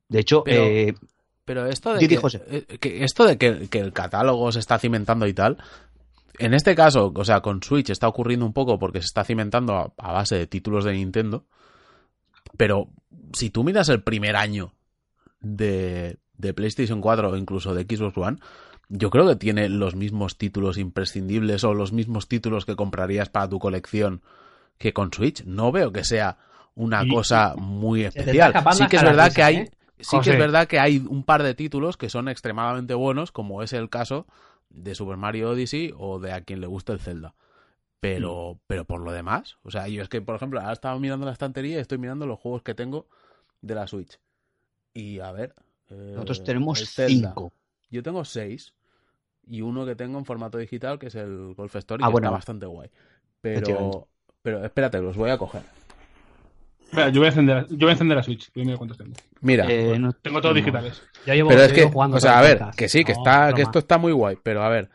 De 0.10 0.20
hecho, 0.20 0.44
Pero- 0.44 0.64
eh, 0.66 0.94
Pero 1.46 1.68
esto 1.68 1.94
de, 1.94 2.08
que, 2.08 2.18
José. 2.18 2.42
eh, 2.48 2.78
que- 2.80 3.04
esto 3.04 3.26
de 3.26 3.38
que, 3.38 3.68
que 3.70 3.80
el 3.80 3.94
catálogo 3.94 4.52
se 4.52 4.60
está 4.60 4.80
cimentando 4.80 5.28
y 5.28 5.34
tal, 5.34 5.58
en 6.40 6.56
este 6.56 6.74
caso, 6.74 7.12
o 7.16 7.26
sea, 7.26 7.42
con 7.42 7.62
Switch 7.62 7.92
está 7.92 8.08
ocurriendo 8.08 8.46
un 8.46 8.54
poco 8.54 8.80
porque 8.80 9.02
se 9.02 9.06
está 9.06 9.24
cimentando 9.24 9.74
a, 9.76 9.94
a 9.98 10.12
base 10.14 10.36
de 10.36 10.48
títulos 10.48 10.84
de 10.84 10.94
Nintendo, 10.94 11.46
pero 12.58 12.90
si 13.34 13.50
tú 13.50 13.64
miras 13.64 13.90
el 13.90 14.04
primer 14.04 14.36
año 14.36 14.74
de, 15.42 16.18
de 16.38 16.54
PlayStation 16.54 17.02
4 17.02 17.30
o 17.32 17.38
incluso 17.38 17.74
de 17.74 17.84
Xbox 17.84 18.18
One, 18.18 18.38
yo 18.90 19.10
creo 19.10 19.28
que 19.28 19.36
tiene 19.36 19.70
los 19.70 19.96
mismos 19.96 20.38
títulos 20.38 20.78
imprescindibles 20.78 21.64
o 21.64 21.74
los 21.74 21.92
mismos 21.94 22.28
títulos 22.28 22.66
que 22.66 22.76
comprarías 22.76 23.30
para 23.30 23.50
tu 23.50 23.60
colección 23.60 24.22
que 24.78 24.94
con 24.94 25.12
Switch. 25.14 25.44
No 25.46 25.72
veo 25.72 25.92
que 25.92 26.04
sea 26.04 26.38
una 26.76 27.04
Y- 27.04 27.10
cosa 27.10 27.56
muy 27.58 28.04
especial. 28.04 28.50
escapando 28.50 28.84
Sí 28.84 28.88
que 28.88 28.98
es 28.98 29.04
verdad 29.04 29.26
risa, 29.26 29.36
que 29.36 29.44
hay, 29.44 29.56
¿eh? 29.58 29.72
sí 30.00 30.18
que 30.24 30.32
es 30.32 30.38
verdad 30.38 30.68
que 30.68 30.80
hay 30.80 30.98
un 30.98 31.24
par 31.24 31.44
de 31.44 31.56
títulos 31.56 31.98
que 31.98 32.10
son 32.10 32.28
extremadamente 32.28 32.94
buenos, 32.94 33.32
como 33.32 33.64
es 33.64 33.74
el 33.74 33.90
caso 33.90 34.28
de 34.70 34.96
Super 34.96 35.18
Mario 35.18 35.52
Odyssey 35.52 35.94
o 35.98 36.20
de 36.20 36.34
a 36.34 36.42
quien 36.42 36.62
le 36.62 36.68
guste 36.68 36.92
el 36.94 37.00
Zelda. 37.00 37.36
Pero, 38.04 38.60
pero 38.68 38.84
por 38.84 39.00
lo 39.00 39.14
demás, 39.14 39.56
o 39.64 39.72
sea, 39.72 39.88
yo 39.88 40.02
es 40.04 40.10
que, 40.10 40.22
por 40.22 40.36
ejemplo, 40.36 40.60
ahora 40.60 40.74
estaba 40.74 41.00
mirando 41.00 41.26
la 41.26 41.32
estantería 41.32 41.78
y 41.78 41.80
estoy 41.80 41.98
mirando 41.98 42.28
los 42.28 42.38
juegos 42.38 42.62
que 42.62 42.76
tengo 42.76 43.08
de 43.62 43.76
la 43.76 43.88
Switch. 43.88 44.20
Y 44.94 45.20
a 45.20 45.32
ver. 45.32 45.56
eh, 45.90 46.12
nosotros 46.14 46.44
tenemos 46.44 46.80
cinco. 46.80 47.54
Yo 47.90 48.04
tengo 48.04 48.26
seis. 48.26 48.74
Y 49.48 49.62
uno 49.62 49.86
que 49.86 49.96
tengo 49.96 50.18
en 50.20 50.26
formato 50.26 50.58
digital, 50.58 51.00
que 51.00 51.08
es 51.08 51.16
el 51.16 51.54
Golf 51.56 51.76
Story, 51.78 52.04
Ah, 52.04 52.08
que 52.08 52.12
bueno. 52.12 52.28
está 52.28 52.32
bastante 52.36 52.66
guay. 52.66 52.90
Pero, 53.40 54.08
pero 54.42 54.66
espérate, 54.66 55.00
los 55.02 55.16
voy 55.16 55.30
a 55.30 55.38
coger. 55.38 55.64
Espera, 56.84 57.08
yo 57.10 57.22
voy 57.22 57.28
a 57.28 57.30
encender, 57.30 57.68
yo 57.70 57.78
voy 57.78 57.90
a 57.90 57.92
encender 57.94 58.18
la 58.18 58.24
Switch. 58.24 58.52
Primero 58.52 58.78
cuántos 58.78 58.98
tengo. 58.98 59.14
Mira, 59.40 59.66
Eh, 59.70 59.98
no- 59.98 60.12
Tengo 60.12 60.42
todos 60.42 60.56
no. 60.56 60.60
digitales. 60.60 61.02
Yo 61.26 61.34
llevo, 61.34 61.50
pero 61.50 61.62
es 61.64 61.72
que, 61.72 61.84
jugando 61.86 62.18
o 62.18 62.20
sea, 62.20 62.38
a 62.40 62.42
ver, 62.42 62.62
que 62.76 62.90
sí, 62.90 63.06
que 63.06 63.14
No, 63.14 63.20
está, 63.20 63.54
que 63.54 63.62
esto 63.62 63.80
está 63.80 63.98
muy 63.98 64.12
guay, 64.12 64.38
pero 64.44 64.62
a 64.62 64.68
ver, 64.70 64.90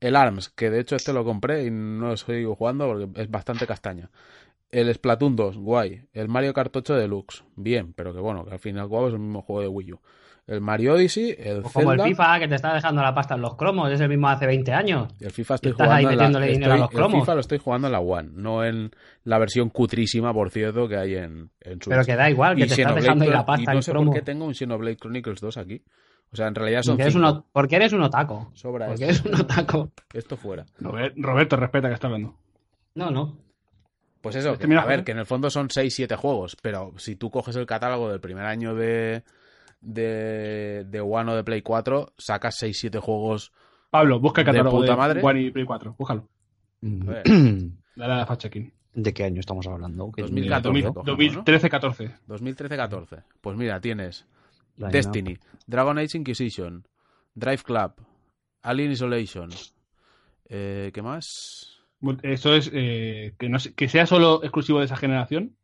el 0.00 0.16
ARMS, 0.16 0.48
que 0.50 0.70
de 0.70 0.80
hecho 0.80 0.96
este 0.96 1.12
lo 1.12 1.24
compré 1.24 1.64
y 1.64 1.70
no 1.70 2.08
lo 2.08 2.16
sigo 2.16 2.54
jugando 2.54 2.86
porque 2.86 3.20
es 3.22 3.30
bastante 3.30 3.66
castaña. 3.66 4.10
El 4.70 4.92
Splatoon 4.94 5.34
2, 5.36 5.56
guay. 5.58 6.02
El 6.12 6.28
Mario 6.28 6.54
Kart 6.54 6.74
8 6.74 6.94
Deluxe, 6.96 7.42
bien, 7.56 7.92
pero 7.92 8.14
que 8.14 8.20
bueno, 8.20 8.44
que 8.44 8.52
al 8.52 8.58
fin 8.60 8.76
y 8.76 8.78
al 8.78 8.88
cabo 8.88 9.08
es 9.08 9.14
el 9.14 9.18
mismo 9.20 9.42
juego 9.42 9.62
de 9.62 9.68
Wii 9.68 9.92
U. 9.94 10.00
El 10.46 10.60
Mario 10.60 10.94
Odyssey, 10.94 11.36
el 11.38 11.58
O 11.58 11.70
como 11.70 11.92
el 11.92 12.00
FIFA 12.02 12.40
que 12.40 12.48
te 12.48 12.54
está 12.56 12.74
dejando 12.74 13.02
la 13.02 13.14
pasta 13.14 13.34
en 13.36 13.40
los 13.40 13.54
cromos, 13.56 13.90
es 13.92 14.00
el 14.00 14.08
mismo 14.08 14.28
hace 14.28 14.46
20 14.46 14.72
años. 14.72 15.08
el 15.20 15.30
FIFA 15.30 15.54
estoy 15.56 15.70
Estás 15.72 15.86
jugando 15.86 16.08
ahí 16.08 16.54
en 16.54 16.60
la, 16.62 16.74
a 16.74 16.76
los 16.78 16.90
el 16.90 16.96
cromos. 16.96 17.20
FIFA 17.20 17.34
lo 17.34 17.40
estoy 17.40 17.58
jugando 17.58 17.86
en 17.88 17.92
la 17.92 18.00
One, 18.00 18.30
no 18.32 18.64
en 18.64 18.90
la 19.24 19.38
versión 19.38 19.68
cutrísima, 19.70 20.32
por 20.32 20.50
cierto, 20.50 20.88
que 20.88 20.96
hay 20.96 21.14
en, 21.16 21.50
en 21.60 21.72
Switch. 21.74 21.88
Pero 21.88 22.04
que 22.04 22.16
da 22.16 22.30
igual, 22.30 22.56
que 22.56 22.62
Y 22.64 22.66
te 22.68 22.74
estás 22.74 22.94
dejando 22.96 23.24
ahí 23.24 23.30
la 23.30 23.46
pasta 23.46 23.70
y 23.70 23.74
en 23.74 23.76
no 23.76 23.82
sé 23.82 23.92
por 23.92 23.98
cromos. 24.00 24.14
qué 24.14 24.22
tengo 24.22 24.44
un 24.44 24.54
Xenoblade 24.54 24.96
Chronicles 24.96 25.40
2 25.40 25.56
aquí. 25.56 25.82
O 26.32 26.36
sea, 26.36 26.46
en 26.46 26.54
realidad 26.54 26.82
son 26.82 26.92
Porque 26.96 27.02
eres, 27.02 27.14
un, 27.16 27.44
porque 27.52 27.76
eres 27.76 27.92
un 27.92 28.02
otaco. 28.02 28.50
Sobra 28.54 28.86
Porque 28.86 29.08
esto. 29.08 29.28
eres 29.28 29.34
un 29.34 29.40
otaco. 29.44 29.90
Esto 30.12 30.36
fuera. 30.36 30.64
Robert- 30.78 31.14
Roberto, 31.16 31.56
respeta 31.56 31.88
que 31.88 31.94
está 31.94 32.06
hablando. 32.06 32.36
No, 32.94 33.10
no. 33.10 33.36
Pues 34.20 34.36
eso, 34.36 34.52
Es 34.52 34.58
que 34.58 34.66
a 34.66 34.68
ver, 34.68 34.80
joder. 34.82 35.04
que 35.04 35.12
en 35.12 35.18
el 35.18 35.26
fondo 35.26 35.48
son 35.50 35.68
6-7 35.68 36.14
juegos, 36.16 36.56
pero 36.60 36.92
si 36.98 37.16
tú 37.16 37.30
coges 37.30 37.56
el 37.56 37.66
catálogo 37.66 38.10
del 38.10 38.20
primer 38.20 38.44
año 38.44 38.74
de, 38.74 39.24
de, 39.80 40.84
de 40.86 41.00
One 41.00 41.32
o 41.32 41.36
de 41.36 41.44
Play 41.44 41.62
4, 41.62 42.12
sacas 42.18 42.62
6-7 42.62 42.98
juegos. 43.00 43.52
Pablo, 43.90 44.20
busca 44.20 44.42
el 44.42 44.46
De 44.46 44.52
catálogo 44.52 44.82
de, 44.82 44.86
puta 44.88 44.96
madre. 44.96 45.20
One 45.22 45.40
y 45.42 45.50
Play 45.50 45.64
4. 45.64 45.94
Búscalo. 45.98 46.28
ver. 46.82 47.22
Dale 47.96 48.12
a 48.12 48.16
la 48.18 48.26
fact 48.26 48.42
checking. 48.42 48.72
¿De 48.92 49.12
qué 49.14 49.24
año 49.24 49.40
estamos 49.40 49.66
hablando? 49.66 50.10
Que- 50.12 50.22
2014. 50.22 50.68
2000- 50.68 50.92
cogemos, 50.94 51.36
¿no? 51.36 51.44
2013-14. 51.44 52.18
2013-14. 52.28 53.22
Pues 53.40 53.56
mira, 53.56 53.80
tienes 53.80 54.26
Line 54.80 54.92
Destiny, 54.92 55.38
Dragon 55.66 55.98
Age 55.98 56.18
Inquisition, 56.18 56.86
Drive 57.34 57.62
Club, 57.62 57.92
Alien 58.62 58.92
Isolation. 58.92 59.50
Eh, 60.48 60.90
¿Qué 60.92 61.02
más? 61.02 61.80
Eso 62.22 62.54
es 62.54 62.70
eh, 62.72 63.34
que, 63.38 63.48
no 63.48 63.58
sé- 63.58 63.74
que 63.74 63.88
sea 63.88 64.06
solo 64.06 64.42
exclusivo 64.42 64.78
de 64.80 64.86
esa 64.86 64.96
generación. 64.96 65.54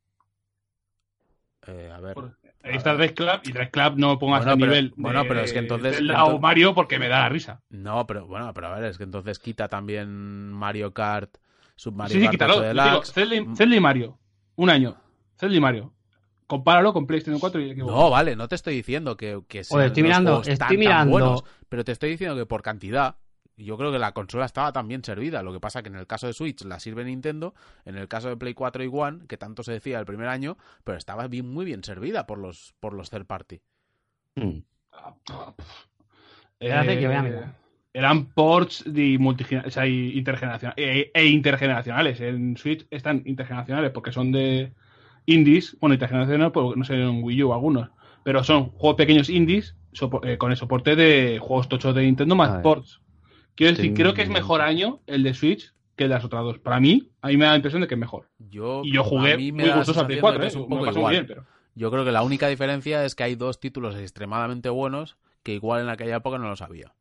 Eh, 1.67 1.91
a 1.93 2.01
ver. 2.01 2.15
Por- 2.15 2.37
Ahí 2.63 2.75
está 2.77 2.95
Drive 2.95 3.15
Club 3.15 3.41
y 3.45 3.53
Drive 3.53 3.71
Club 3.71 3.95
no 3.97 4.19
pongas 4.19 4.41
Bueno, 4.41 4.53
a 4.53 4.57
pero- 4.57 4.67
nivel. 4.73 4.93
bueno, 4.97 5.23
de 5.23 5.29
pero 5.29 5.41
es 5.41 5.53
que 5.53 5.61
entonces- 5.61 5.97
Zelda 5.99 6.15
entonces- 6.15 6.35
o 6.35 6.41
Mario 6.41 6.75
porque 6.75 6.99
me 6.99 7.09
da 7.09 7.21
la 7.21 7.29
risa. 7.29 7.63
No, 7.71 8.07
pero 8.09 8.27
bueno, 8.27 8.53
pero 8.53 8.67
a 8.67 8.75
ver, 8.75 8.85
es 8.91 8.99
que 8.99 9.05
entonces 9.05 9.39
quita 9.39 9.69
también 9.69 10.09
Mario 10.53 10.93
Kart, 10.93 11.37
Submario 11.77 12.13
sí, 12.15 12.19
sí, 12.21 12.25
Kart 12.25 12.33
quítalo. 12.33 12.55
8 12.55 12.63
Yo 12.65 12.73
digo, 12.73 12.85
Deluxe. 12.85 13.13
Zelda, 13.13 13.35
y. 13.37 13.57
Zelda 13.57 13.77
y 13.77 13.81
Mario. 13.81 14.19
Un 14.57 14.71
año. 14.71 14.97
Zelda 15.39 15.55
y 15.57 15.61
Mario. 15.61 15.95
Compáralo 16.47 16.93
con 16.93 17.07
PlayStation 17.07 17.41
4 17.41 17.61
y 17.61 17.75
No, 17.75 18.11
vale, 18.11 18.37
no 18.37 18.47
te 18.49 18.55
estoy 18.55 18.75
diciendo 18.77 19.17
que, 19.17 19.41
que 19.49 19.65
sean 19.65 19.79
Oye, 19.81 19.87
estoy 19.89 20.03
los 20.03 20.09
mirando- 20.09 20.31
juegos 20.31 20.49
estoy 20.49 20.59
tan, 20.59 20.69
tan 20.69 20.79
mirando- 20.79 21.11
buenos, 21.11 21.45
pero 21.69 21.85
te 21.85 21.93
estoy 21.93 22.11
diciendo 22.11 22.37
que 22.37 22.47
por 22.47 22.63
cantidad 22.63 23.17
yo 23.57 23.79
creo 23.79 23.91
que 23.91 23.99
la 23.99 24.13
consola 24.13 24.45
estaba 24.45 24.71
también 24.73 25.03
servida. 25.03 25.43
Lo 25.43 25.53
que 25.53 25.61
pasa 25.61 25.83
que 25.83 25.89
en 25.89 25.97
el 25.97 26.07
caso 26.07 26.27
de 26.27 26.35
Switch 26.35 26.63
la 26.65 26.79
sirve 26.79 27.05
Nintendo, 27.05 27.55
en 27.87 27.97
el 27.97 28.07
caso 28.07 28.29
de 28.29 28.37
Play 28.37 28.53
4 28.55 28.85
y 28.85 28.91
One, 28.93 29.27
que 29.27 29.39
tanto 29.39 29.63
se 29.63 29.73
decía 29.73 29.99
el 29.99 30.05
primer 30.07 30.29
año, 30.29 30.57
pero 30.85 30.99
estaba 30.99 31.27
bien, 31.27 31.49
muy 31.53 31.65
bien 31.65 31.83
servida 31.83 32.27
por 32.27 32.37
los, 32.39 32.75
por 32.81 32.93
los 32.93 33.09
third 33.11 33.25
party. 33.27 33.61
Mm. 34.37 34.59
Espérate 36.61 36.99
que 36.99 37.09
vea, 37.09 37.21
Eh, 37.21 37.23
mira. 37.23 37.55
Eran 37.93 38.27
ports 38.27 38.85
de 38.87 39.19
o 39.65 39.71
sea, 39.71 39.87
y 39.87 40.13
intergeneracion- 40.23 40.75
e, 40.77 41.11
e 41.15 41.27
intergeneracionales. 41.27 42.21
En 42.21 42.57
Switch 42.59 42.87
están 42.91 43.23
intergeneracionales 43.25 43.91
porque 43.91 44.13
son 44.13 44.33
de 44.33 44.75
indies. 45.27 45.77
Bueno, 45.81 45.95
intergeneracionales, 45.95 46.53
pues 46.53 46.77
no 46.77 46.85
sé, 46.85 46.95
en 46.95 47.23
Wii 47.23 47.43
U 47.45 47.53
algunos. 47.53 47.91
Pero 48.25 48.43
son 48.43 48.71
juegos 48.71 48.97
pequeños 48.97 49.29
indies 49.29 49.77
sopo- 49.93 50.21
eh, 50.27 50.39
con 50.39 50.51
el 50.51 50.57
soporte 50.57 50.97
de 50.97 51.39
juegos 51.41 51.69
tochos 51.69 51.95
de 51.95 52.03
Nintendo 52.03 52.35
más 52.35 52.63
ports. 52.63 53.01
Quiero 53.55 53.75
decir, 53.75 53.95
creo 53.95 54.15
que 54.15 54.23
es 54.23 54.29
mejor 54.29 54.61
año 54.61 55.01
el 55.07 55.23
de 55.23 55.33
Switch 55.35 55.73
que 55.97 56.05
el 56.05 56.11
de 56.11 56.17
las 56.17 56.25
otras 56.25 56.43
dos. 56.43 56.59
Para 56.59 56.79
mí, 56.81 57.11
a 57.23 57.29
mí 57.29 57.37
me 57.37 57.45
da 57.45 57.53
la 57.53 57.57
impresión 57.57 57.81
de 57.81 57.89
que 57.89 57.95
es 57.95 58.01
mejor. 58.01 58.29
Yo, 58.39 58.83
Y 58.85 58.93
yo 58.93 59.01
a 59.01 59.05
jugué 59.05 59.37
mí 59.37 59.53
me 59.53 59.65
muy 59.65 59.73
gustoso 59.73 60.01
al 60.01 60.07
Play 60.07 60.19
sensación 60.19 60.21
4, 60.21 60.43
de 60.43 60.49
que 60.49 60.55
¿eh? 60.55 60.61
Me 60.69 60.69
poco 60.77 60.85
pasó 60.87 61.01
muy 61.01 61.11
bien, 61.13 61.27
pero... 61.27 61.47
Yo 61.75 61.91
creo 61.91 62.05
que 62.05 62.13
la 62.13 62.23
única 62.23 62.49
diferencia 62.49 63.05
es 63.05 63.15
que 63.15 63.25
hay 63.25 63.35
dos 63.35 63.61
títulos 63.61 63.97
extremadamente 63.97 64.69
buenos 64.69 65.17
que 65.43 65.55
igual 65.55 65.83
en 65.83 65.89
aquella 65.89 66.17
época 66.17 66.39
no 66.39 66.49
lo 66.49 66.57
sabía. 66.57 66.95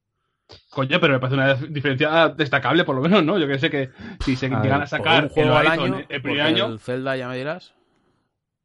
Coño, 0.69 0.99
pero 0.99 1.13
me 1.13 1.19
parece 1.19 1.35
una 1.35 1.55
diferencia 1.55 2.29
destacable, 2.29 2.83
por 2.83 2.95
lo 2.95 3.01
menos, 3.01 3.23
¿no? 3.23 3.37
Yo 3.39 3.47
que 3.47 3.57
sé 3.59 3.69
que 3.69 3.89
si 4.19 4.35
se 4.35 4.45
A 4.47 4.61
llegan 4.61 4.79
ver, 4.79 4.83
a 4.83 4.87
sacar 4.87 5.23
un 5.23 5.29
juego 5.29 5.49
el 5.49 5.55
al 5.57 5.67
Horizon 5.67 5.93
año, 5.95 6.05
el 6.07 6.21
primer 6.21 6.21
porque 6.21 6.41
año, 6.41 6.67
el 6.67 6.79
Zelda 6.79 7.17
ya 7.17 7.27
me 7.27 7.37
dirás. 7.37 7.73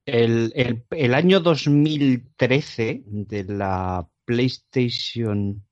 El, 0.07 0.53
el- 0.57 0.85
el 0.91 1.15
año 1.15 1.41
2013 1.41 3.03
de 3.07 3.45
la 3.45 4.09
PlayStation 4.25 5.63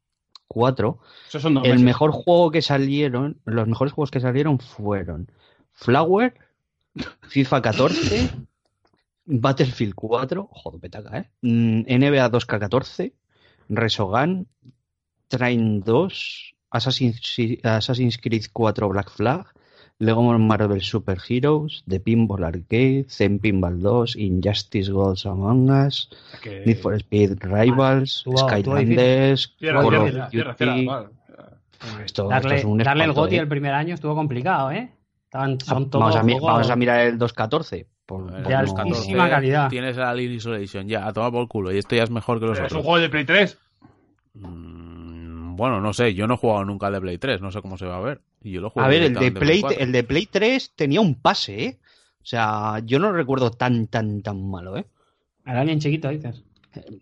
4, 0.49 0.99
esos 1.29 1.43
son 1.43 1.55
dos 1.55 1.65
el 1.65 1.71
meses. 1.73 1.85
mejor 1.85 2.13
juego 2.13 2.51
que 2.51 2.63
salieron, 2.63 3.41
los 3.45 3.67
mejores 3.69 3.93
juegos 3.93 4.11
que 4.11 4.21
salieron 4.21 4.59
fueron 4.59 5.31
Flower, 5.73 6.35
FIFA 7.29 7.63
14, 7.63 8.31
Battlefield 9.27 9.95
4, 9.95 10.49
joder, 10.51 10.81
petaca, 10.81 11.19
¿eh? 11.19 11.31
Mm, 11.43 11.81
NBA 11.87 12.31
2K14, 12.31 13.13
Resogun, 13.69 14.49
Train 15.29 15.81
2, 15.81 16.55
Assassin's, 16.71 17.21
Assassin's 17.63 18.19
Creed 18.19 18.45
4 18.53 18.89
Black 18.89 19.11
Flag, 19.11 19.47
Lego 20.01 20.23
Marvel 20.39 20.81
Super 20.81 21.19
Heroes, 21.29 21.83
The 21.89 21.99
Pinball 22.01 22.45
Arcade, 22.45 23.07
Zen 23.09 23.41
Pinball 23.41 23.81
2, 23.81 24.17
Injustice 24.17 24.91
Gods 24.93 25.27
Among 25.27 25.71
Us, 25.71 26.09
Es 26.45 26.67
Need 26.67 26.79
for 26.79 26.95
Speed 26.99 27.39
Rivals, 27.43 28.19
Estuvo- 28.19 28.35
estuvo 28.37 28.49
Skylanders, 28.49 29.55
Cierra, 29.59 29.83
Call 29.83 29.95
of 29.97 30.13
Duty. 30.13 30.89
Esto, 30.89 32.01
esto 32.05 32.29
Darle, 32.29 32.57
es 32.57 32.65
un 32.65 32.79
darle 32.79 33.05
el 33.05 33.13
GOTI 33.13 33.37
¿eh? 33.37 33.39
el 33.41 33.49
primer 33.49 33.73
año 33.75 33.95
estuvo 33.95 34.15
complicado, 34.15 34.71
¿eh? 34.71 34.91
Estaban, 35.25 35.61
son 35.61 35.91
todos 35.91 36.01
vamos, 36.05 36.17
a 36.17 36.23
mi- 36.23 36.35
vamos 36.41 36.71
a 36.71 36.77
mirar 36.77 37.01
el 37.07 37.19
2.14. 37.19 37.87
por- 38.07 38.23
El 38.35 38.43
por 38.43 38.53
De 39.07 39.13
no- 39.25 39.31
calidad. 39.31 39.69
Tienes 39.69 39.97
el 39.97 40.03
Alien 40.03 40.33
Isolation, 40.33 40.89
ya, 40.89 41.07
a 41.07 41.13
tomar 41.13 41.31
por 41.31 41.47
culo. 41.47 41.71
Y 41.73 41.79
esto 41.79 41.95
ya 41.95 42.05
es 42.05 42.11
mejor 42.11 42.41
que 42.41 42.47
los 42.47 42.57
Pero 42.57 42.67
es 42.67 42.73
un 42.73 42.79
otros. 42.79 42.87
juego 42.87 43.01
de 43.03 43.09
Play 43.11 43.25
3. 43.27 43.59
Mm, 44.35 44.68
Bueno, 45.59 45.81
no 45.81 45.93
sé, 45.93 46.15
yo 46.15 46.29
no 46.29 46.35
he 46.35 46.37
jugado 46.37 46.65
nunca 46.65 46.87
al 46.87 46.93
de 46.93 47.01
Play 47.01 47.19
3, 47.19 47.41
no 47.41 47.51
sé 47.51 47.61
cómo 47.61 47.77
se 47.77 47.85
va 47.85 47.97
a 47.97 48.01
ver. 48.01 48.21
Y 48.45 48.53
yo 48.53 48.61
lo 48.61 48.71
juego 48.71 48.87
A 48.87 48.89
ver, 48.89 49.03
el 49.03 49.15
de, 49.15 49.33
Play, 49.33 49.61
4. 49.61 49.81
el 49.81 49.91
de 49.91 50.05
Play 50.05 50.27
3 50.27 50.73
tenía 50.77 51.01
un 51.01 51.17
pase, 51.17 51.65
¿eh? 51.65 51.79
O 52.23 52.27
sea, 52.27 52.79
yo 52.85 53.01
no 53.01 53.11
recuerdo 53.11 53.51
tan, 53.51 53.89
tan, 53.89 54.23
tan 54.23 54.49
malo, 54.49 54.77
¿eh? 54.77 54.87
El 55.45 55.57
alien 55.57 55.81
chiquito, 55.81 56.11
dices. 56.11 56.45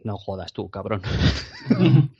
No 0.04 0.16
jodas 0.16 0.52
tú, 0.52 0.70
cabrón. 0.70 1.02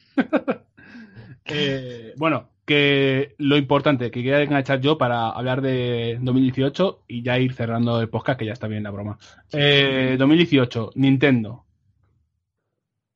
Eh, 1.49 2.13
bueno, 2.17 2.49
que 2.65 3.37
lo 3.39 3.57
importante 3.57 4.11
que 4.11 4.25
quería 4.25 4.43
enganchar 4.43 4.81
yo 4.81 4.99
para 4.99 5.29
hablar 5.29 5.63
de 5.63 6.19
2018 6.21 7.05
y 7.07 7.23
ya 7.23 7.39
ir 7.39 7.53
cerrando 7.53 8.01
el 8.01 8.09
podcast, 8.09 8.37
que 8.37 8.47
ya 8.47 8.53
está 8.53 8.67
bien 8.67 8.83
la 8.83 8.91
broma. 8.91 9.17
Eh, 9.53 10.17
2018, 10.19 10.91
Nintendo. 10.97 11.65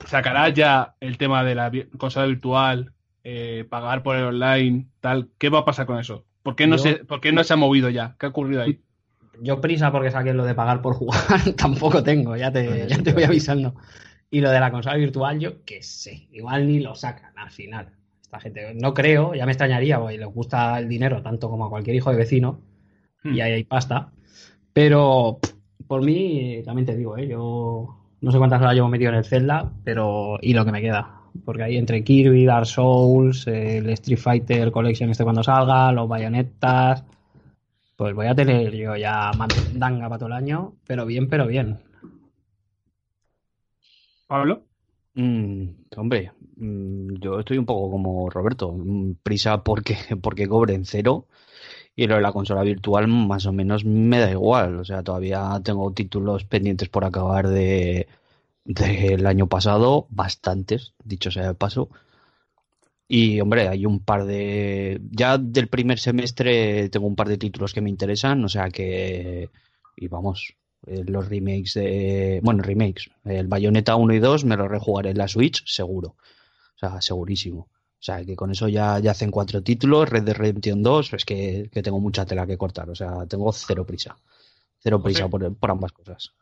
¿Sacará 0.06 0.48
ya 0.51 0.94
el 1.01 1.18
tema 1.18 1.42
de 1.42 1.56
la 1.56 1.72
consola 1.98 2.26
virtual, 2.26 2.92
eh, 3.24 3.64
pagar 3.68 4.02
por 4.02 4.16
el 4.16 4.24
online, 4.24 4.86
tal? 5.01 5.28
¿Qué 5.38 5.48
va 5.48 5.60
a 5.60 5.64
pasar 5.64 5.86
con 5.86 5.98
eso? 5.98 6.24
¿Por 6.42 6.56
qué 6.56 6.66
no, 6.66 6.76
Yo- 6.76 6.82
se, 6.82 6.94
¿Por 7.05 7.20
qué 7.20 7.32
no 7.32 7.44
se 7.44 7.52
ha 7.52 7.56
movido 7.56 7.88
ya? 7.90 8.16
¿Qué 8.18 8.26
ha 8.26 8.28
ocurrido 8.30 8.62
ahí? 8.62 8.80
Yo 9.42 9.60
prisa 9.60 9.90
porque 9.92 10.10
saqué 10.10 10.34
lo 10.34 10.44
de 10.44 10.55
pagar 10.55 10.82
por 10.82 10.94
jugar 10.94 11.20
tampoco 11.56 12.02
tengo, 12.02 12.36
ya 12.36 12.51
te, 12.52 12.86
ya 12.88 13.02
te 13.02 13.12
voy 13.12 13.22
avisando. 13.24 13.74
Y 14.30 14.40
lo 14.40 14.51
de 14.51 14.60
la 14.60 14.70
consola 14.70 14.97
virtual, 14.97 15.38
yo 15.40 15.64
qué 15.64 15.82
sé, 15.82 16.28
igual 16.32 16.66
ni 16.66 16.80
lo 16.80 16.94
sacan 16.94 17.32
al 17.36 17.51
final. 17.51 17.88
Esta 18.22 18.38
gente, 18.40 18.74
no 18.74 18.94
creo, 18.94 19.34
ya 19.34 19.44
me 19.44 19.52
extrañaría, 19.52 19.98
porque 19.98 20.18
les 20.18 20.28
gusta 20.28 20.78
el 20.78 20.88
dinero 20.88 21.20
tanto 21.22 21.48
como 21.51 21.64
a 21.66 21.68
cualquier 21.70 21.97
hijo 21.97 22.10
de 22.10 22.16
vecino, 22.16 22.60
Hmm. 23.22 23.34
y 23.34 23.40
ahí 23.42 23.52
hay 23.52 23.64
pasta. 23.64 24.12
Pero 24.72 25.40
por 25.86 26.02
mí, 26.02 26.62
también 26.64 26.86
te 26.86 26.97
digo, 26.97 27.16
¿eh? 27.18 27.26
yo 27.28 27.97
no 28.20 28.30
sé 28.30 28.38
cuántas 28.38 28.60
horas 28.62 28.74
llevo 28.74 28.88
metido 28.88 29.10
en 29.10 29.16
el 29.18 29.24
Zelda, 29.24 29.72
pero 29.84 30.38
y 30.40 30.55
lo 30.55 30.64
que 30.64 30.72
me 30.72 30.80
queda. 30.80 31.19
Porque 31.44 31.62
ahí 31.62 31.77
entre 31.77 32.05
Kirby, 32.05 32.44
Dark 32.44 32.66
Souls, 32.66 33.47
el 33.47 33.89
Street 33.90 34.19
Fighter 34.19 34.70
Collection 34.70 35.11
este 35.11 35.24
cuando 35.24 35.43
salga, 35.43 35.93
los 35.93 36.09
bayonetas, 36.09 37.05
pues 37.97 38.15
voy 38.15 38.27
a 38.27 38.35
tener 38.35 38.74
yo 38.74 38.97
ya 38.97 39.32
mandanga 39.35 40.09
para 40.09 40.19
todo 40.19 40.28
el 40.28 40.35
año, 40.35 40.74
pero 40.86 41.07
bien, 41.07 41.28
pero 41.28 41.47
bien. 41.47 41.78
Pablo. 44.27 44.62
Mm, 45.15 45.65
hombre, 45.97 46.32
mm, 46.57 47.15
yo 47.20 47.40
estoy 47.40 47.59
un 47.59 47.66
poco 47.66 47.90
como 47.90 48.31
Roberto. 48.31 48.73
mm, 48.73 49.16
Prisa 49.23 49.62
porque, 49.62 49.97
porque 50.23 50.48
cobren 50.48 50.85
cero. 50.85 51.27
Y 51.97 52.07
lo 52.07 52.16
de 52.16 52.23
la 52.23 52.32
consola 52.32 52.62
virtual 52.62 53.09
más 53.09 53.47
o 53.47 53.52
menos 53.52 53.85
me 53.85 54.19
da 54.20 54.31
igual. 54.31 54.78
O 54.78 54.85
sea, 54.85 55.02
todavía 55.02 55.61
tengo 55.65 55.93
títulos 55.93 56.44
pendientes 56.44 56.89
por 56.89 57.05
acabar 57.05 57.48
de 57.48 58.09
del 58.65 59.27
año 59.27 59.49
pasado, 59.49 60.07
bastantes, 60.11 60.95
dicho 61.05 61.31
sea 61.31 61.49
de 61.49 61.55
paso. 61.55 61.91
Y 63.09 63.41
hombre, 63.41 63.69
hay 63.69 63.87
un 63.87 64.01
par 64.01 64.24
de... 64.24 65.01
Ya 65.11 65.37
del 65.37 65.69
primer 65.69 65.99
semestre 65.99 66.89
tengo 66.91 67.07
un 67.09 67.16
par 67.16 67.28
de 67.28 67.39
títulos 67.39 67.73
que 67.74 67.81
me 67.81 67.91
interesan, 67.91 68.45
o 68.45 68.49
sea 68.49 68.69
que... 68.70 69.51
Y 69.97 70.07
vamos, 70.07 70.55
eh, 70.87 71.03
los 71.05 71.28
remakes 71.28 71.74
de... 71.74 72.41
Bueno, 72.43 72.62
remakes. 72.62 73.11
El 73.24 73.49
Bayonetta 73.49 73.97
1 73.97 74.15
y 74.15 74.19
2 74.20 74.45
me 74.45 74.57
los 74.57 74.69
rejugaré 74.69 75.11
en 75.11 75.19
la 75.19 75.27
Switch, 75.27 75.65
seguro. 75.66 76.15
O 76.77 76.78
sea, 76.78 77.01
segurísimo. 77.01 77.62
O 77.62 78.03
sea, 78.03 78.24
que 78.24 78.37
con 78.37 78.51
eso 78.51 78.69
ya, 78.69 78.99
ya 79.01 79.11
hacen 79.11 79.31
cuatro 79.31 79.62
títulos. 79.62 80.09
Red 80.09 80.23
Dead 80.23 80.37
Redemption 80.37 80.82
2, 80.82 81.12
es 81.15 81.24
que, 81.24 81.69
que 81.73 81.82
tengo 81.82 82.01
mucha 82.01 82.24
tela 82.24 82.47
que 82.47 82.57
cortar. 82.57 82.89
O 82.91 82.95
sea, 82.95 83.27
tengo 83.27 83.53
cero 83.53 83.85
prisa. 83.85 84.16
Cero 84.78 85.03
prisa 85.03 85.28
por, 85.28 85.55
por 85.57 85.70
ambas 85.70 85.93
cosas. 85.93 86.32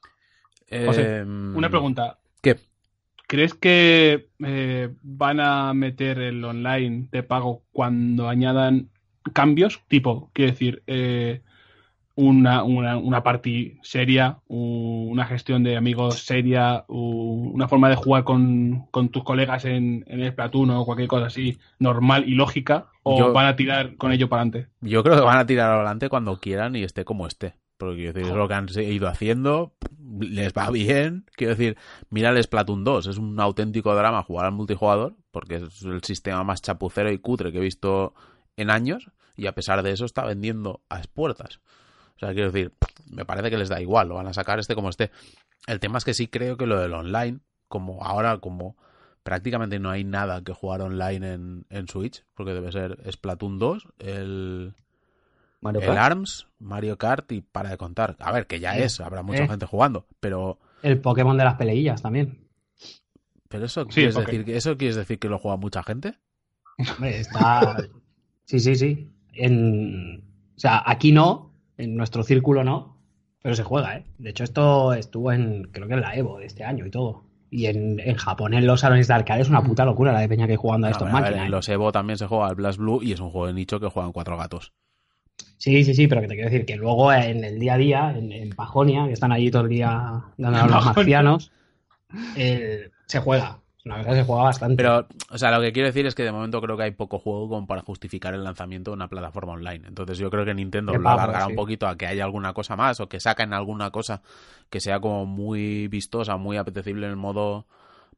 José, 0.71 1.19
Em, 1.21 1.57
Una 1.57 1.71
pregunta. 1.71 2.19
¿Qué? 2.43 2.57
¿Crees 3.27 3.55
que 3.55 4.29
eh, 4.45 4.89
van 5.03 5.41
a 5.41 5.75
meter 5.75 6.19
el 6.19 6.43
online 6.45 7.09
de 7.13 7.23
pago 7.23 7.63
cuando 7.73 8.29
añadan 8.29 8.89
cambios? 9.35 9.83
Tipo, 9.89 10.31
quiero 10.33 10.53
decir, 10.53 10.83
eh, 10.87 11.43
una, 12.15 12.65
una, 12.65 12.97
una 12.97 13.23
party 13.23 13.79
seria, 13.83 14.39
una 14.49 15.25
gestión 15.27 15.63
de 15.63 15.77
amigos 15.77 16.25
seria, 16.25 16.85
una 16.89 17.69
forma 17.69 17.89
de 17.89 17.95
jugar 17.97 18.25
con, 18.25 18.87
con 18.91 19.11
tus 19.11 19.23
colegas 19.23 19.65
en, 19.67 20.05
en 20.09 20.21
el 20.21 20.33
Splatoon 20.33 20.71
o 20.71 20.85
cualquier 20.85 21.09
cosa 21.09 21.27
así 21.27 21.59
normal 21.79 22.25
y 22.29 22.35
lógica, 22.35 22.87
o 23.05 23.19
Yo- 23.19 23.33
van 23.33 23.47
a 23.47 23.57
tirar 23.57 23.95
con 23.97 24.11
ello 24.11 24.29
para 24.29 24.43
adelante. 24.43 24.69
Yo 24.81 25.05
creo 25.05 25.15
que 25.17 25.23
van 25.23 25.39
a 25.39 25.47
tirar 25.47 25.71
adelante 25.71 26.09
cuando 26.09 26.41
quieran 26.41 26.75
y 26.75 26.83
esté 26.83 27.05
como 27.05 27.27
esté. 27.27 27.55
Porque 27.77 28.09
es 28.09 28.29
lo 28.29 28.49
que 28.49 28.55
han 28.55 28.67
ido 28.77 29.07
haciendo, 29.07 29.73
les 30.21 30.53
va 30.53 30.71
bien. 30.71 31.27
Quiero 31.37 31.55
decir, 31.55 31.77
mira 32.11 32.31
el 32.31 32.43
Splatoon 32.43 32.85
2, 32.85 33.07
es 33.07 33.19
un 33.19 33.39
auténtico 33.41 33.95
drama 33.95 34.23
jugar 34.23 34.47
al 34.47 34.53
multijugador, 34.53 35.17
porque 35.31 35.57
es 35.57 35.83
el 35.83 36.03
sistema 36.03 36.45
más 36.45 36.63
chapucero 36.63 37.11
y 37.13 37.19
cutre 37.19 37.53
que 37.53 37.59
he 37.59 37.63
visto 37.63 38.15
en 38.57 38.71
años, 38.71 39.11
y 39.37 39.47
a 39.47 39.55
pesar 39.55 39.83
de 39.83 39.93
eso 39.93 40.05
está 40.05 40.25
vendiendo 40.25 40.83
a 40.89 40.99
expuertas. 40.99 41.61
O 42.17 42.19
sea, 42.19 42.33
quiero 42.33 42.51
decir, 42.51 42.73
me 43.11 43.25
parece 43.25 43.51
que 43.51 43.59
les 43.59 43.69
da 43.69 43.81
igual, 43.81 44.09
lo 44.09 44.17
van 44.17 44.27
a 44.27 44.33
sacar 44.33 44.59
este 44.59 44.75
como 44.75 44.89
esté. 44.89 45.11
El 45.67 45.81
tema 45.81 45.99
es 45.99 46.05
que 46.05 46.15
sí 46.15 46.29
creo 46.29 46.57
que 46.57 46.67
lo 46.67 46.81
del 46.81 46.95
online, 46.95 47.41
como 47.69 48.03
ahora, 48.03 48.39
como 48.39 48.77
prácticamente 49.23 49.79
no 49.79 49.91
hay 49.91 50.05
nada 50.05 50.43
que 50.43 50.53
jugar 50.53 50.81
online 50.81 51.33
en, 51.33 51.67
en 51.71 51.87
Switch, 51.87 52.25
porque 52.35 52.55
debe 52.55 52.73
ser 52.73 52.99
Splatoon 53.13 53.59
2, 53.59 53.89
el, 53.99 54.75
Mario 55.61 55.81
el 55.81 55.87
Kart. 55.87 55.99
ARMS, 55.99 56.47
Mario 56.59 56.99
Kart 56.99 57.33
y 57.33 57.41
para 57.41 57.71
de 57.71 57.77
contar. 57.79 58.17
A 58.21 58.33
ver, 58.33 58.47
que 58.47 58.61
ya 58.61 58.77
Eh, 58.79 58.85
es, 58.85 59.01
habrá 59.01 59.23
mucha 59.23 59.45
eh. 59.45 59.49
gente 59.49 59.67
jugando, 59.67 60.07
pero, 60.21 60.59
El 60.83 61.01
Pokémon 61.01 61.37
de 61.37 61.45
las 61.45 61.55
peleillas 61.57 62.01
también. 62.03 62.47
pero 63.49 63.65
eso, 63.65 63.83
Sí, 63.85 63.89
quieres 63.95 64.15
porque- 64.15 64.33
decir, 64.33 64.45
que 64.45 64.57
¿eso 64.57 64.77
quieres 64.77 64.97
decir 64.97 65.19
que 65.19 65.29
lo 65.29 65.39
juega 65.39 65.57
mucha 65.57 65.83
gente? 65.83 66.15
Hombre, 66.95 67.19
está. 67.21 67.77
Sí, 68.45 68.61
sí, 68.61 68.77
sí. 68.77 69.11
En... 69.35 70.23
O 70.57 70.59
sea, 70.61 70.83
aquí 70.87 71.13
no, 71.13 71.53
en 71.77 71.97
nuestro 71.97 72.23
círculo 72.23 72.65
no, 72.65 72.97
pero 73.43 73.55
se 73.55 73.63
juega, 73.63 73.97
¿eh? 73.99 74.05
De 74.19 74.31
hecho, 74.31 74.43
esto 74.43 74.95
estuvo 74.95 75.33
en, 75.33 75.65
creo 75.65 75.87
que 75.87 75.93
en 75.95 76.01
la 76.01 76.15
Evo 76.17 76.39
de 76.39 76.47
este 76.47 76.65
año 76.65 76.87
y 76.87 76.91
todo. 76.91 77.25
Y 77.51 77.67
en, 77.67 78.01
en 78.01 78.17
Japón, 78.17 78.55
en 78.55 78.67
los 78.67 78.81
salones 78.81 79.07
de 79.07 79.15
arcade, 79.15 79.43
es 79.43 79.49
una 79.51 79.63
puta 79.63 79.85
locura 79.85 80.13
la 80.13 80.21
de 80.21 80.29
peña 80.29 80.47
que 80.47 80.53
hay 80.53 80.57
jugando 80.57 80.87
a 80.87 80.91
No, 80.91 80.93
estos 80.97 81.09
a 81.09 81.13
ver, 81.13 81.23
máquinas. 81.23 81.41
en 81.43 81.47
¿eh? 81.47 81.51
los 81.51 81.69
Evo 81.69 81.93
también 81.93 82.17
se 82.19 82.27
juega 82.27 82.47
al 82.49 82.55
Blast 82.55 82.79
Blue 82.79 83.03
y 83.03 83.13
es 83.13 83.21
un 83.21 83.31
juego 83.31 83.47
de 83.49 83.53
nicho 83.53 83.79
que 83.81 83.87
juegan 83.89 84.13
cuatro 84.13 84.37
gatos. 84.39 84.73
Sí, 85.59 85.85
sí, 85.85 85.93
sí, 85.93 86.07
pero 86.07 86.23
que 86.23 86.29
te 86.29 86.35
quiero 86.35 86.51
decir 86.51 86.65
que 86.65 86.77
luego 86.77 87.13
en 87.13 87.45
el 87.45 87.59
día 87.59 87.75
a 87.75 87.79
día, 87.79 88.15
en, 88.17 88.33
en 88.33 88.51
Pajonia, 88.51 89.07
que 89.07 89.13
están 89.13 89.33
allí 89.33 89.51
todo 89.51 89.63
el 89.63 89.69
día 89.69 90.23
dando 90.37 90.59
a 90.59 90.67
los 90.67 90.85
marcianos, 90.87 91.53
se 92.35 93.21
juega. 93.21 93.59
Cosa 93.89 94.05
que 94.05 94.15
se 94.15 94.25
juega 94.25 94.43
bastante. 94.43 94.77
Pero, 94.77 95.07
o 95.31 95.39
sea, 95.39 95.51
lo 95.51 95.63
que 95.63 95.73
quiero 95.73 95.89
decir 95.89 96.07
es 96.07 96.15
que 96.15 96.23
de 96.23 96.33
momento 96.33 96.61
creo 96.61 96.77
que 96.77 96.83
hay 96.83 96.91
poco 96.91 97.19
juego 97.19 97.49
como 97.49 97.67
para 97.67 97.83
justificar 97.83 98.35
el 98.35 98.45
lanzamiento 98.45 98.91
de 98.91 98.97
una 98.97 99.09
plataforma 99.09 99.55
online. 99.55 99.87
Entonces 99.87 100.19
yo 100.19 100.31
creo 100.31 100.45
que 100.45 100.55
Nintendo 100.55 100.93
lo 100.93 101.09
alargará 101.09 101.47
sí. 101.47 101.51
un 101.51 101.57
poquito 101.57 101.87
a 101.87 101.97
que 101.97 102.07
haya 102.07 102.25
alguna 102.25 102.53
cosa 102.53 102.77
más 102.77 103.01
o 103.01 103.09
que 103.09 103.21
saquen 103.21 103.53
alguna 103.53 103.91
cosa 103.91 104.21
que 104.69 104.81
sea 104.81 105.01
como 105.01 105.27
muy 105.27 105.89
vistosa, 105.89 106.37
muy 106.37 106.57
apetecible 106.57 107.07
en 107.07 107.13
el 107.13 107.17
modo 107.17 107.67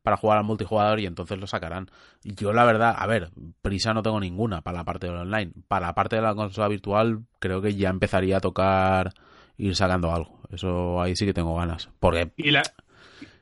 para 0.02 0.16
jugar 0.16 0.38
al 0.38 0.44
multijugador 0.44 1.00
y 1.00 1.06
entonces 1.06 1.38
lo 1.38 1.46
sacarán. 1.46 1.90
Yo 2.22 2.52
la 2.52 2.64
verdad, 2.64 2.94
a 2.98 3.06
ver, 3.06 3.30
prisa 3.62 3.92
no 3.92 4.02
tengo 4.02 4.20
ninguna 4.20 4.62
para 4.62 4.78
la 4.78 4.84
parte 4.84 5.06
del 5.06 5.16
online. 5.16 5.52
Para 5.68 5.88
la 5.88 5.94
parte 5.94 6.16
de 6.16 6.22
la 6.22 6.34
consola 6.34 6.68
virtual 6.68 7.24
creo 7.38 7.60
que 7.60 7.74
ya 7.74 7.90
empezaría 7.90 8.38
a 8.38 8.40
tocar 8.40 9.12
ir 9.56 9.76
sacando 9.76 10.12
algo. 10.12 10.40
Eso 10.50 11.00
ahí 11.00 11.14
sí 11.16 11.26
que 11.26 11.34
tengo 11.34 11.54
ganas. 11.56 11.90
Porque 12.00 12.32
Y 12.36 12.50
la, 12.50 12.62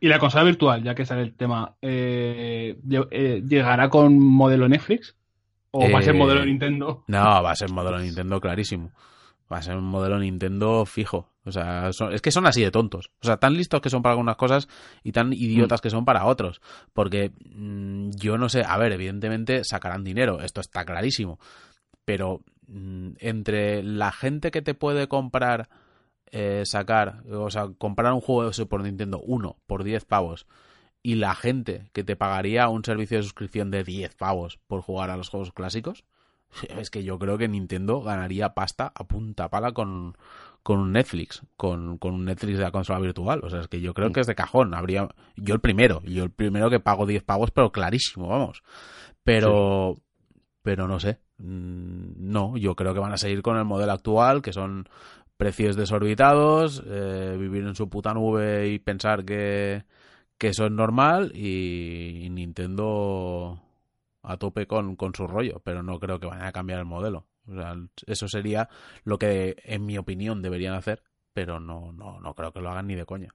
y 0.01 0.09
la 0.09 0.19
consola 0.19 0.45
virtual, 0.45 0.83
ya 0.83 0.95
que 0.95 1.07
sale 1.07 1.23
el 1.23 1.35
tema, 1.35 1.75
eh, 1.81 2.77
eh, 3.11 3.43
¿llegará 3.47 3.89
con 3.89 4.19
modelo 4.19 4.69
Netflix? 4.69 5.17
¿O 5.71 5.91
va 5.91 5.99
a 5.99 6.03
ser 6.03 6.15
Eh, 6.15 6.19
modelo 6.19 6.45
Nintendo? 6.45 7.05
No, 7.07 7.43
va 7.43 7.51
a 7.51 7.57
ser 7.57 7.71
modelo 7.71 7.99
Nintendo 8.01 8.41
clarísimo. 8.41 8.91
Va 9.53 9.59
a 9.59 9.63
ser 9.63 9.77
un 9.77 9.85
modelo 9.85 10.19
Nintendo 10.19 10.85
fijo. 10.87 11.31
O 11.45 11.53
sea, 11.53 11.93
son- 11.93 12.13
es 12.13 12.21
que 12.21 12.31
son 12.31 12.47
así 12.47 12.63
de 12.63 12.71
tontos. 12.71 13.11
O 13.23 13.27
sea, 13.27 13.39
tan 13.39 13.55
listos 13.55 13.81
que 13.81 13.89
son 13.91 14.03
para 14.03 14.13
algunas 14.13 14.37
cosas 14.37 14.69
y 15.03 15.13
tan 15.13 15.33
idiotas 15.33 15.81
que 15.81 15.89
son 15.91 16.05
para 16.05 16.27
otros. 16.27 16.61
Porque 16.93 17.33
mm, 17.55 18.11
yo 18.17 18.37
no 18.37 18.49
sé, 18.51 18.63
a 18.67 18.77
ver, 18.77 18.93
evidentemente 18.93 19.65
sacarán 19.65 20.05
dinero, 20.05 20.43
esto 20.43 20.61
está 20.61 20.85
clarísimo. 20.85 21.39
Pero 22.05 22.43
mm, 22.67 23.13
entre 23.19 23.83
la 23.83 24.13
gente 24.13 24.51
que 24.51 24.63
te 24.63 24.75
puede 24.75 25.09
comprar, 25.09 25.69
eh, 26.31 26.63
sacar, 26.67 27.23
o 27.33 27.51
sea, 27.51 27.69
comprar 27.79 28.13
un 28.13 28.21
juego 28.21 28.47
de 28.47 28.53
Super 28.53 28.81
Nintendo 28.81 29.21
1 29.21 29.57
por 29.67 29.85
10 29.85 30.05
pavos 30.05 30.47
y 31.03 31.15
la 31.15 31.35
gente 31.35 31.89
que 31.95 32.05
te 32.05 32.17
pagaría 32.17 32.69
un 32.69 32.85
servicio 32.85 33.17
de 33.19 33.23
suscripción 33.23 33.71
de 33.71 33.85
10 33.85 34.15
pavos 34.15 34.59
por 34.67 34.83
jugar 34.83 35.11
a 35.11 35.17
los 35.17 35.31
juegos 35.31 35.53
clásicos, 35.53 36.05
es 36.79 36.91
que 36.91 37.05
yo 37.05 37.19
creo 37.19 37.39
que 37.39 37.49
Nintendo 37.49 38.01
ganaría 38.01 38.55
pasta 38.55 38.93
a 38.95 39.05
punta 39.05 39.49
pala 39.49 39.73
con, 39.73 40.17
con 40.63 40.79
un 40.79 40.93
Netflix, 40.93 41.43
con, 41.57 41.99
con 41.99 42.15
un 42.15 42.25
Netflix 42.25 42.59
de 42.59 42.65
la 42.65 42.71
consola 42.71 43.01
virtual. 43.01 43.41
O 43.43 43.51
sea, 43.51 43.61
es 43.61 43.69
que 43.69 43.81
yo 43.81 43.95
creo 43.95 44.13
que 44.13 44.21
es 44.21 44.27
de 44.27 44.35
cajón. 44.35 44.75
Habría, 44.75 45.09
yo 45.37 45.55
el 45.55 45.61
primero, 45.61 46.03
yo 46.05 46.25
el 46.25 46.31
primero 46.31 46.71
que 46.71 46.81
pago 46.81 47.07
10 47.07 47.23
pavos, 47.23 47.51
pero 47.51 47.73
clarísimo, 47.73 48.29
vamos. 48.29 48.63
Pero, 49.23 49.97
pero 50.63 50.89
no 50.89 51.01
sé. 51.01 51.21
Mm, 51.39 52.31
No, 52.33 52.57
yo 52.57 52.75
creo 52.75 52.95
que 52.95 53.01
van 53.01 53.13
a 53.13 53.19
seguir 53.19 53.43
con 53.43 53.57
el 53.57 53.65
modelo 53.65 53.93
actual, 53.93 54.43
que 54.43 54.53
son 54.53 54.89
precios 55.37 55.77
desorbitados, 55.77 56.83
eh, 56.87 57.37
vivir 57.39 57.65
en 57.65 57.75
su 57.77 57.89
puta 57.89 58.13
nube 58.13 58.69
y 58.69 58.79
pensar 58.81 59.25
que, 59.25 59.85
que 60.37 60.49
eso 60.49 60.67
es 60.67 60.73
normal 60.73 61.33
y, 61.35 62.25
y 62.25 62.31
Nintendo 62.31 63.63
a 64.23 64.37
tope 64.37 64.67
con, 64.67 64.97
con 64.97 65.15
su 65.15 65.27
rollo, 65.27 65.61
pero 65.65 65.83
no 65.83 65.99
creo 66.01 66.19
que 66.21 66.27
vayan 66.27 66.47
a 66.47 66.53
cambiar 66.53 66.79
el 66.81 66.85
modelo. 66.85 67.27
O 67.49 67.55
sea, 67.55 67.75
eso 68.07 68.29
sería 68.29 68.69
lo 69.05 69.19
que, 69.19 69.57
en 69.65 69.87
mi 69.87 69.97
opinión, 69.99 70.43
deberían 70.43 70.75
hacer, 70.75 71.03
pero 71.33 71.61
no, 71.61 71.93
no, 71.93 72.21
no 72.21 72.35
creo 72.35 72.53
que 72.53 72.61
lo 72.61 72.71
hagan 72.71 72.87
ni 72.89 72.95
de 72.95 73.07
coña. 73.07 73.35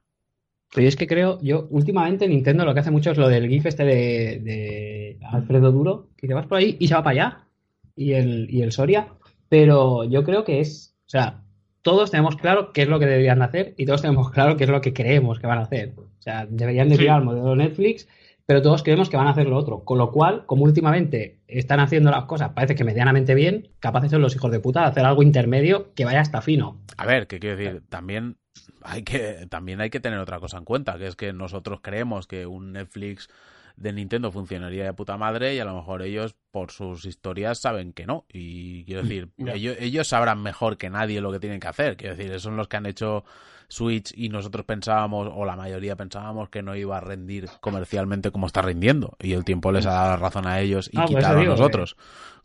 Pero 0.72 0.82
yo 0.82 0.88
es 0.88 0.96
que 0.96 1.06
creo, 1.06 1.38
yo 1.40 1.66
últimamente 1.70 2.26
Nintendo 2.28 2.64
lo 2.64 2.74
que 2.74 2.80
hace 2.80 2.90
mucho 2.90 3.10
es 3.12 3.18
lo 3.18 3.28
del 3.28 3.48
GIF 3.48 3.66
este 3.66 3.84
de, 3.84 4.40
de 4.40 5.18
Alfredo 5.30 5.70
Duro, 5.72 6.08
que 6.16 6.26
te 6.26 6.34
vas 6.34 6.46
por 6.46 6.58
ahí 6.58 6.76
y 6.80 6.88
se 6.88 6.94
va 6.94 7.02
para 7.02 7.10
allá, 7.12 7.48
y 7.96 8.12
el, 8.12 8.48
y 8.50 8.62
el 8.62 8.72
Soria, 8.72 9.08
pero 9.48 10.04
yo 10.04 10.24
creo 10.24 10.42
que 10.44 10.60
es, 10.60 10.96
o 11.06 11.08
sea, 11.10 11.42
todos 11.82 12.10
tenemos 12.10 12.36
claro 12.36 12.72
qué 12.72 12.82
es 12.82 12.88
lo 12.88 12.98
que 12.98 13.06
deberían 13.06 13.38
de 13.40 13.44
hacer 13.44 13.74
y 13.76 13.84
todos 13.86 14.02
tenemos 14.02 14.30
claro 14.30 14.56
qué 14.56 14.64
es 14.64 14.70
lo 14.70 14.80
que 14.80 14.92
creemos 14.94 15.38
que 15.38 15.46
van 15.46 15.58
a 15.58 15.62
hacer. 15.62 15.94
O 15.98 16.22
sea, 16.22 16.46
deberían 16.48 16.88
de 16.88 16.96
Sí. 16.96 17.02
tirar 17.02 17.18
al 17.18 17.24
modelo 17.24 17.54
Netflix, 17.54 18.08
pero 18.46 18.62
todos 18.62 18.82
creemos 18.82 19.08
que 19.08 19.16
van 19.16 19.26
a 19.26 19.30
hacer 19.30 19.46
lo 19.46 19.56
otro. 19.56 19.84
Con 19.84 19.98
lo 19.98 20.10
cual, 20.10 20.44
como 20.46 20.64
últimamente 20.64 21.40
están 21.46 21.80
haciendo 21.80 22.10
las 22.10 22.24
cosas, 22.24 22.50
parece 22.50 22.74
que 22.74 22.84
medianamente 22.84 23.34
bien, 23.34 23.70
capaces 23.80 24.10
son 24.10 24.22
los 24.22 24.34
hijos 24.34 24.50
de 24.50 24.60
puta 24.60 24.80
de 24.80 24.86
hacer 24.86 25.04
algo 25.04 25.22
intermedio 25.22 25.94
que 25.94 26.04
vaya 26.04 26.20
hasta 26.20 26.42
fino. 26.42 26.80
A 26.96 27.06
ver, 27.06 27.26
¿qué 27.26 27.38
quiero 27.38 27.56
decir? 27.56 27.82
También 27.88 28.36
hay 28.82 29.02
que, 29.02 29.46
también 29.48 29.80
hay 29.80 29.90
que 29.90 30.00
tener 30.00 30.18
otra 30.18 30.40
cosa 30.40 30.58
en 30.58 30.64
cuenta, 30.64 30.98
que 30.98 31.06
es 31.06 31.16
que 31.16 31.32
nosotros 31.32 31.80
creemos 31.82 32.26
que 32.26 32.46
un 32.46 32.72
Netflix 32.72 33.28
de 33.76 33.92
Nintendo 33.92 34.30
funcionaría 34.30 34.84
de 34.84 34.92
puta 34.92 35.16
madre 35.16 35.54
y 35.54 35.58
a 35.58 35.64
lo 35.64 35.74
mejor 35.74 36.02
ellos 36.02 36.36
por 36.50 36.70
sus 36.70 37.06
historias 37.06 37.58
saben 37.58 37.92
que 37.92 38.06
no. 38.06 38.24
Y 38.32 38.84
quiero 38.84 39.02
decir, 39.02 39.30
ellos 39.38 40.06
sabrán 40.06 40.42
mejor 40.42 40.76
que 40.76 40.90
nadie 40.90 41.20
lo 41.20 41.32
que 41.32 41.40
tienen 41.40 41.60
que 41.60 41.68
hacer. 41.68 41.96
Quiero 41.96 42.14
decir, 42.14 42.38
son 42.40 42.56
los 42.56 42.68
que 42.68 42.76
han 42.76 42.86
hecho 42.86 43.24
Switch 43.68 44.12
y 44.16 44.28
nosotros 44.28 44.64
pensábamos, 44.64 45.28
o 45.34 45.44
la 45.44 45.56
mayoría 45.56 45.96
pensábamos 45.96 46.48
que 46.48 46.62
no 46.62 46.76
iba 46.76 46.96
a 46.96 47.00
rendir 47.00 47.48
comercialmente 47.60 48.30
como 48.30 48.46
está 48.46 48.62
rindiendo. 48.62 49.16
Y 49.20 49.32
el 49.32 49.44
tiempo 49.44 49.72
les 49.72 49.86
ha 49.86 49.92
dado 49.92 50.10
la 50.10 50.16
razón 50.16 50.46
a 50.46 50.60
ellos 50.60 50.88
y 50.92 50.98
Ah, 50.98 51.02
por 51.02 51.10
eso 51.10 51.16
quitado 51.18 51.38
a 51.38 51.42
que- 51.42 51.48
nosotros. 51.48 51.96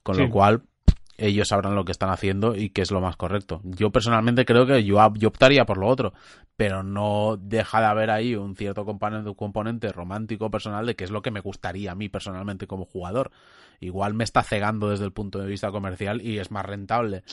Con 0.04 0.16
Sí. 0.16 0.22
lo 0.22 0.30
cual, 0.30 0.62
ellos 1.18 1.50
sabrán 1.50 1.76
lo 1.76 1.84
que 1.84 1.92
están 1.92 2.10
haciendo 2.10 2.56
y 2.56 2.70
qué 2.70 2.82
es 2.82 2.92
lo 2.92 3.02
más 3.02 3.18
correcto. 3.18 3.60
Yo 3.66 3.90
personalmente 3.92 4.46
creo 4.46 4.66
que 4.66 4.86
yo, 4.86 5.14
yo 5.16 5.28
optaría 5.28 5.66
por 5.66 5.78
lo 5.78 5.88
otro, 5.88 6.14
pero 6.56 6.82
no 6.82 7.36
deja 7.38 7.82
de 7.82 7.86
haber 7.88 8.10
ahí 8.10 8.36
un 8.36 8.56
cierto 8.56 8.86
componente, 8.86 9.36
componente 9.36 9.92
romántico 9.92 10.50
personal 10.50 10.86
de 10.86 10.96
qué 10.96 11.04
es 11.04 11.12
lo 11.12 11.22
que 11.22 11.32
me 11.32 11.42
gustaría 11.42 11.92
a 11.92 11.96
mí 11.96 12.08
personalmente 12.08 12.68
como 12.68 12.86
jugador. 12.86 13.32
Igual 13.82 14.14
me 14.14 14.24
está 14.24 14.44
cegando 14.44 14.90
desde 14.90 15.04
el 15.06 15.12
punto 15.12 15.40
de 15.40 15.48
vista 15.48 15.72
comercial 15.72 16.22
y 16.22 16.40
es 16.40 16.52
más 16.52 16.66
rentable 16.66 17.24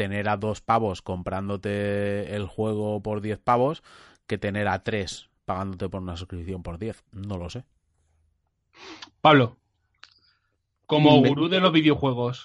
tener 0.00 0.30
a 0.30 0.38
dos 0.38 0.62
pavos 0.62 1.02
comprándote 1.02 2.34
el 2.34 2.46
juego 2.46 3.02
por 3.02 3.20
10 3.20 3.38
pavos 3.38 3.82
que 4.26 4.38
tener 4.38 4.66
a 4.66 4.82
tres 4.82 5.28
pagándote 5.44 5.90
por 5.90 6.00
una 6.00 6.16
suscripción 6.16 6.62
por 6.62 6.78
10. 6.78 7.04
No 7.12 7.36
lo 7.36 7.50
sé. 7.50 7.64
Pablo, 9.20 9.58
como 10.86 11.20
Me- 11.20 11.28
gurú 11.28 11.48
de 11.50 11.60
los 11.60 11.70
videojuegos 11.70 12.44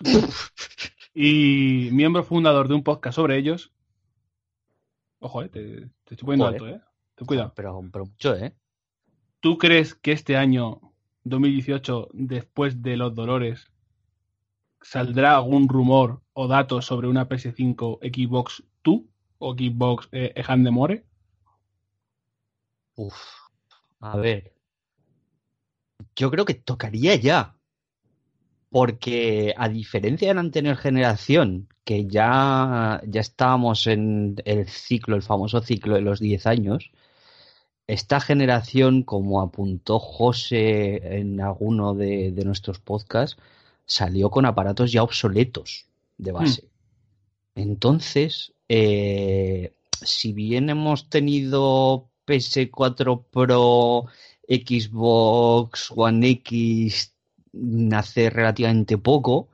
y 1.14 1.88
miembro 1.94 2.26
fundador 2.26 2.68
de 2.68 2.74
un 2.74 2.84
podcast 2.84 3.16
sobre 3.16 3.38
ellos, 3.38 3.72
ojo, 5.20 5.42
eh, 5.44 5.48
te, 5.48 5.62
te 6.04 6.16
estoy 6.16 6.26
poniendo 6.26 6.48
Joder. 6.48 6.62
alto, 6.62 6.76
¿eh? 6.76 6.82
Ten 7.16 7.26
cuidado. 7.26 7.54
Pero, 7.56 7.82
pero 7.90 8.06
mucho, 8.06 8.36
¿eh? 8.36 8.54
¿Tú 9.40 9.58
crees 9.58 9.96
que 9.96 10.12
este 10.12 10.36
año 10.36 10.82
2018, 11.24 12.10
después 12.12 12.82
de 12.82 12.98
los 12.98 13.16
dolores, 13.16 13.72
saldrá 14.82 15.38
algún 15.38 15.70
rumor 15.70 16.22
o 16.36 16.48
datos 16.48 16.86
sobre 16.86 17.08
una 17.08 17.28
PS5 17.30 18.00
Xbox 18.04 18.64
2 18.84 19.02
o 19.40 19.54
Xbox 19.54 20.10
eh, 20.12 20.44
Hand 20.46 20.66
de 20.66 20.72
More? 20.72 21.06
Uf. 22.96 23.16
A 24.02 24.18
ver. 24.18 24.54
Yo 26.16 26.30
creo 26.30 26.46
que 26.46 26.54
tocaría 26.54 27.16
ya. 27.16 27.56
Porque 28.70 29.54
a 29.58 29.70
diferencia 29.70 30.28
de 30.28 30.34
la 30.34 30.42
anterior 30.42 30.76
generación, 30.76 31.70
que 31.86 32.06
ya, 32.06 33.02
ya 33.08 33.22
estábamos 33.22 33.88
en 33.88 34.36
el 34.44 34.68
ciclo, 34.68 35.16
el 35.16 35.22
famoso 35.22 35.62
ciclo 35.62 35.96
de 35.96 36.02
los 36.02 36.20
10 36.20 36.48
años, 36.48 36.92
esta 37.88 38.20
generación, 38.20 39.04
como 39.04 39.42
apuntó 39.42 40.00
José 40.00 41.20
en 41.20 41.40
alguno 41.40 41.94
de, 41.94 42.32
de 42.34 42.44
nuestros 42.44 42.80
podcasts, 42.80 43.38
salió 43.86 44.30
con 44.30 44.46
aparatos 44.46 44.92
ya 44.92 45.04
obsoletos 45.04 45.88
de 46.18 46.32
base. 46.32 46.70
Entonces, 47.56 48.54
eh, 48.68 49.76
si 50.02 50.34
bien 50.34 50.70
hemos 50.70 51.10
tenido 51.10 52.10
PS4 52.26 53.26
Pro, 53.30 54.06
Xbox 54.48 55.92
One 55.96 56.30
X 56.30 57.16
hace 57.94 58.30
relativamente 58.30 58.98
poco, 58.98 59.50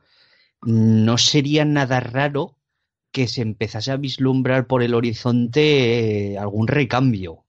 no 0.63 1.17
sería 1.17 1.65
nada 1.65 1.99
raro 1.99 2.57
que 3.11 3.27
se 3.27 3.41
empezase 3.41 3.91
a 3.91 3.97
vislumbrar 3.97 4.67
por 4.67 4.83
el 4.83 4.93
horizonte 4.93 6.33
eh, 6.33 6.37
algún 6.37 6.67
recambio. 6.67 7.45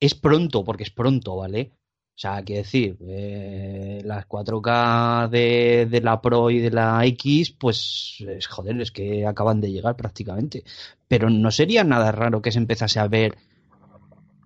Es 0.00 0.14
pronto, 0.14 0.64
porque 0.64 0.84
es 0.84 0.90
pronto, 0.90 1.36
¿vale? 1.36 1.72
O 2.16 2.18
sea, 2.18 2.42
quiero 2.42 2.62
decir, 2.62 2.96
eh, 3.06 4.00
las 4.02 4.24
4K 4.26 5.28
de, 5.28 5.86
de 5.90 6.00
la 6.00 6.22
Pro 6.22 6.50
y 6.50 6.60
de 6.60 6.70
la 6.70 7.04
X, 7.04 7.50
pues, 7.50 8.16
es, 8.26 8.46
joder, 8.46 8.80
es 8.80 8.90
que 8.90 9.26
acaban 9.26 9.60
de 9.60 9.70
llegar 9.70 9.96
prácticamente. 9.96 10.64
Pero 11.08 11.28
no 11.28 11.50
sería 11.50 11.84
nada 11.84 12.12
raro 12.12 12.40
que 12.40 12.50
se 12.52 12.58
empezase 12.58 13.00
a 13.00 13.06
ver 13.08 13.36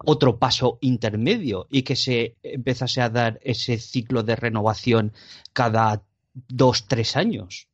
otro 0.04 0.36
paso 0.38 0.78
intermedio 0.80 1.68
y 1.70 1.82
que 1.82 1.94
se 1.94 2.34
empezase 2.42 3.02
a 3.02 3.08
dar 3.10 3.38
ese 3.44 3.78
ciclo 3.78 4.24
de 4.24 4.34
renovación 4.34 5.12
cada 5.52 6.02
dos, 6.48 6.88
tres 6.88 7.16
años. 7.16 7.68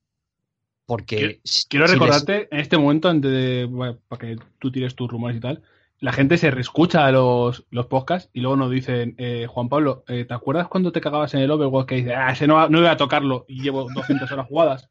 Porque 0.85 1.41
si- 1.43 1.67
Quiero 1.69 1.87
si 1.87 1.93
les- 1.95 2.01
recordarte 2.01 2.49
en 2.55 2.61
este 2.61 2.77
momento, 2.77 3.09
antes 3.09 3.31
de, 3.31 3.65
bueno, 3.65 3.99
para 4.09 4.29
que 4.29 4.37
tú 4.59 4.71
tires 4.71 4.95
tus 4.95 5.09
rumores 5.11 5.39
y 5.39 5.41
tal, 5.41 5.63
la 5.99 6.13
gente 6.13 6.37
se 6.39 6.51
reescucha 6.51 7.11
los, 7.11 7.67
los 7.71 7.87
podcasts 7.87 8.31
y 8.33 8.41
luego 8.41 8.57
nos 8.57 8.71
dicen, 8.71 9.15
eh, 9.19 9.47
Juan 9.49 9.69
Pablo, 9.69 10.05
eh, 10.09 10.25
¿te 10.25 10.35
acuerdas 10.35 10.69
cuando 10.69 10.93
te 10.93 11.01
cagabas 11.01 11.33
en 11.35 11.41
el 11.41 11.51
Overwatch 11.51 11.87
que 11.87 11.95
dices, 11.97 12.15
ah, 12.17 12.33
ese 12.33 12.47
no, 12.47 12.69
no 12.69 12.79
voy 12.81 12.89
a 12.89 12.97
tocarlo 12.97 13.45
y 13.49 13.63
llevo 13.63 13.89
200 13.95 14.31
horas 14.31 14.47
jugadas? 14.47 14.85
O 14.85 14.89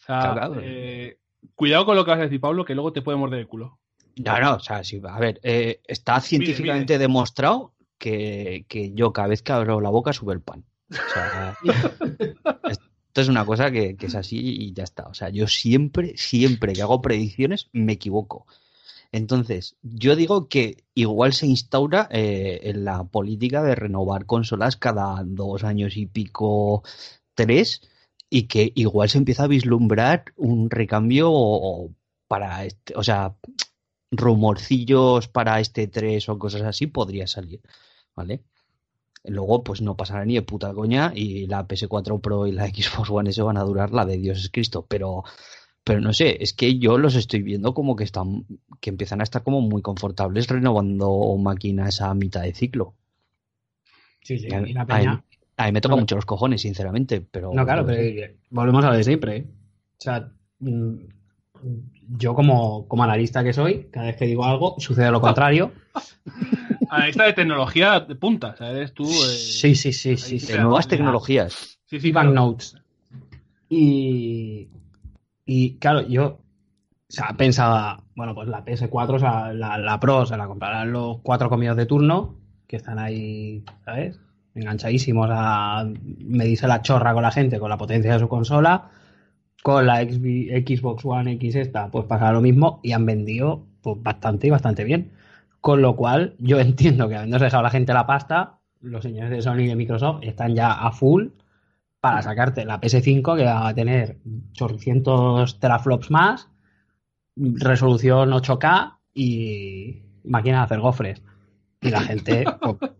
sea, 0.06 0.20
Cagado. 0.20 0.56
eh, 0.60 1.18
cuidado 1.54 1.84
con 1.84 1.96
lo 1.96 2.04
que 2.04 2.10
vas 2.10 2.20
a 2.20 2.24
decir, 2.24 2.40
Pablo, 2.40 2.64
que 2.64 2.74
luego 2.74 2.92
te 2.92 3.02
puede 3.02 3.18
morder 3.18 3.40
el 3.40 3.48
culo. 3.48 3.78
No, 4.16 4.40
no, 4.40 4.54
o 4.54 4.60
sea, 4.60 4.82
sí, 4.82 5.00
a 5.06 5.18
ver, 5.20 5.40
eh, 5.42 5.80
está 5.86 6.20
científicamente 6.20 6.96
demostrado 6.96 7.74
que, 7.98 8.64
que 8.68 8.92
yo 8.94 9.12
cada 9.12 9.28
vez 9.28 9.42
que 9.42 9.52
abro 9.52 9.80
la 9.80 9.90
boca 9.90 10.14
sube 10.14 10.32
el 10.32 10.40
pan. 10.40 10.64
O 10.90 11.12
sea, 11.12 11.54
esto 12.68 13.20
es 13.20 13.28
una 13.28 13.44
cosa 13.44 13.70
que, 13.70 13.96
que 13.96 14.06
es 14.06 14.14
así 14.14 14.38
y 14.38 14.72
ya 14.72 14.84
está. 14.84 15.04
O 15.08 15.14
sea, 15.14 15.28
yo 15.28 15.46
siempre, 15.48 16.16
siempre 16.16 16.72
que 16.72 16.80
hago 16.80 17.02
predicciones 17.02 17.68
me 17.72 17.92
equivoco. 17.92 18.46
Entonces, 19.12 19.76
yo 19.82 20.16
digo 20.16 20.48
que 20.48 20.84
igual 20.94 21.32
se 21.32 21.46
instaura 21.46 22.08
eh, 22.10 22.60
en 22.64 22.84
la 22.84 23.04
política 23.04 23.62
de 23.62 23.74
renovar 23.74 24.26
consolas 24.26 24.76
cada 24.76 25.22
dos 25.24 25.64
años 25.64 25.96
y 25.96 26.06
pico, 26.06 26.82
tres, 27.34 27.82
y 28.30 28.44
que 28.48 28.72
igual 28.74 29.08
se 29.08 29.18
empieza 29.18 29.44
a 29.44 29.48
vislumbrar 29.48 30.24
un 30.36 30.70
recambio 30.70 31.90
para 32.28 32.64
este, 32.64 32.94
o 32.96 33.02
sea, 33.04 33.36
rumorcillos 34.10 35.28
para 35.28 35.60
este 35.60 35.88
3 35.88 36.28
o 36.28 36.38
cosas 36.38 36.62
así 36.62 36.86
podría 36.86 37.26
salir, 37.26 37.60
¿vale? 38.14 38.42
Luego, 39.24 39.64
pues 39.64 39.82
no 39.82 39.96
pasará 39.96 40.24
ni 40.24 40.34
de 40.34 40.42
puta 40.42 40.72
coña 40.72 41.12
y 41.14 41.46
la 41.46 41.66
PS4 41.66 42.20
Pro 42.20 42.46
y 42.46 42.52
la 42.52 42.66
Xbox 42.68 43.10
One 43.10 43.30
S 43.30 43.42
van 43.42 43.56
a 43.56 43.64
durar 43.64 43.92
la 43.92 44.04
de 44.04 44.18
Dios 44.18 44.38
es 44.38 44.50
Cristo, 44.50 44.86
pero, 44.88 45.24
pero 45.86 46.00
no 46.00 46.12
sé, 46.12 46.42
es 46.42 46.52
que 46.52 46.78
yo 46.80 46.98
los 46.98 47.14
estoy 47.14 47.42
viendo 47.42 47.72
como 47.72 47.94
que 47.94 48.02
están, 48.02 48.44
que 48.80 48.90
empiezan 48.90 49.20
a 49.20 49.22
estar 49.22 49.44
como 49.44 49.60
muy 49.60 49.82
confortables 49.82 50.48
renovando 50.48 51.36
máquinas 51.38 52.00
a 52.00 52.12
mitad 52.12 52.42
de 52.42 52.52
ciclo. 52.54 52.94
Sí, 54.22 54.36
sí. 54.40 54.52
A, 54.52 54.60
Y 54.66 54.72
la 54.72 54.82
a 54.82 54.86
peña. 54.86 55.12
mí, 55.14 55.36
a 55.58 55.66
mí 55.66 55.72
me 55.72 55.80
toca 55.80 55.94
No. 55.94 56.00
mucho 56.00 56.16
los 56.16 56.26
cojones, 56.26 56.60
sinceramente, 56.62 57.20
pero... 57.20 57.52
No, 57.54 57.64
claro, 57.64 57.86
pero 57.86 58.00
eh, 58.02 58.36
volvemos 58.50 58.84
a 58.84 58.90
lo 58.90 58.96
de 58.96 59.04
siempre. 59.04 59.36
¿eh? 59.36 59.46
O 59.48 60.00
sea, 60.00 60.32
mm, 60.58 60.94
yo 62.18 62.34
como, 62.34 62.88
como 62.88 63.04
analista 63.04 63.44
que 63.44 63.52
soy, 63.52 63.84
cada 63.92 64.06
vez 64.06 64.16
que 64.16 64.26
digo 64.26 64.44
algo, 64.44 64.74
sucede 64.78 65.12
lo 65.12 65.20
contrario. 65.22 65.70
Analista 66.90 67.24
de 67.26 67.32
tecnología 67.34 68.00
de 68.00 68.16
punta, 68.16 68.56
eres 68.58 68.92
tú. 68.92 69.04
eh, 69.04 69.36
Sí, 69.36 69.76
sí, 69.76 69.92
sí, 69.92 70.16
sí. 70.16 70.38
de 70.40 70.58
nuevas 70.58 70.88
tecnologías. 70.88 71.78
sí, 71.86 72.00
sí, 72.00 72.10
banknotes. 72.10 72.76
Y, 73.68 74.68
y 75.46 75.78
claro, 75.78 76.02
yo 76.02 76.40
o 77.08 77.12
sea, 77.12 77.34
pensaba, 77.36 78.02
bueno, 78.16 78.34
pues 78.34 78.48
la 78.48 78.64
PS4, 78.64 79.14
o 79.14 79.18
sea, 79.20 79.52
la, 79.52 79.78
la 79.78 80.00
Pro, 80.00 80.26
se 80.26 80.36
la 80.36 80.48
comprarán 80.48 80.90
los 80.90 81.18
cuatro 81.22 81.48
comidos 81.48 81.76
de 81.76 81.86
turno, 81.86 82.34
que 82.66 82.76
están 82.76 82.98
ahí, 82.98 83.64
¿sabes? 83.84 84.18
Enganchadísimos 84.56 85.28
a 85.30 85.88
medirse 86.18 86.66
la 86.66 86.82
chorra 86.82 87.14
con 87.14 87.22
la 87.22 87.30
gente, 87.30 87.60
con 87.60 87.70
la 87.70 87.78
potencia 87.78 88.12
de 88.12 88.18
su 88.18 88.28
consola. 88.28 88.90
Con 89.62 89.86
la 89.86 90.00
XB 90.02 90.66
Xbox 90.66 91.04
One 91.04 91.32
X 91.32 91.56
esta, 91.56 91.90
pues 91.90 92.06
pasa 92.06 92.32
lo 92.32 92.40
mismo 92.40 92.80
y 92.82 92.92
han 92.92 93.06
vendido 93.06 93.66
pues, 93.82 94.02
bastante 94.02 94.48
y 94.48 94.50
bastante 94.50 94.84
bien. 94.84 95.12
Con 95.60 95.82
lo 95.82 95.96
cual, 95.96 96.34
yo 96.38 96.58
entiendo 96.60 97.08
que 97.08 97.16
habiéndose 97.16 97.44
dejado 97.44 97.62
la 97.62 97.70
gente 97.70 97.92
la 97.92 98.06
pasta, 98.06 98.58
los 98.80 99.02
señores 99.02 99.30
de 99.30 99.42
Sony 99.42 99.60
y 99.60 99.68
de 99.68 99.76
Microsoft 99.76 100.20
están 100.22 100.56
ya 100.56 100.72
a 100.72 100.90
full 100.90 101.28
para 102.06 102.22
sacarte 102.22 102.64
la 102.64 102.80
PS5 102.80 103.36
que 103.36 103.44
va 103.44 103.66
a 103.66 103.74
tener 103.74 104.18
800 104.60 105.58
teraflops 105.58 106.08
más, 106.12 106.48
resolución 107.34 108.30
8K 108.30 108.98
y 109.12 110.02
máquina 110.22 110.58
de 110.58 110.64
hacer 110.64 110.78
gofres. 110.78 111.22
Y 111.80 111.90
la 111.90 112.02
gente, 112.02 112.44
pues, 112.60 112.92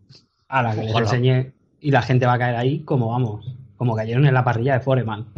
a 0.49 0.63
la 0.63 0.75
que 0.75 0.83
les 0.83 0.97
enseñe, 0.97 1.53
y 1.81 1.93
la 1.93 2.03
gente 2.03 2.27
va 2.27 2.33
a 2.33 2.39
caer 2.39 2.57
ahí 2.57 2.81
como 2.81 3.11
vamos, 3.11 3.47
como 3.77 3.95
cayeron 3.95 4.27
en 4.27 4.35
la 4.35 4.43
parrilla 4.43 4.75
de 4.75 4.81
Foreman. 4.81 5.29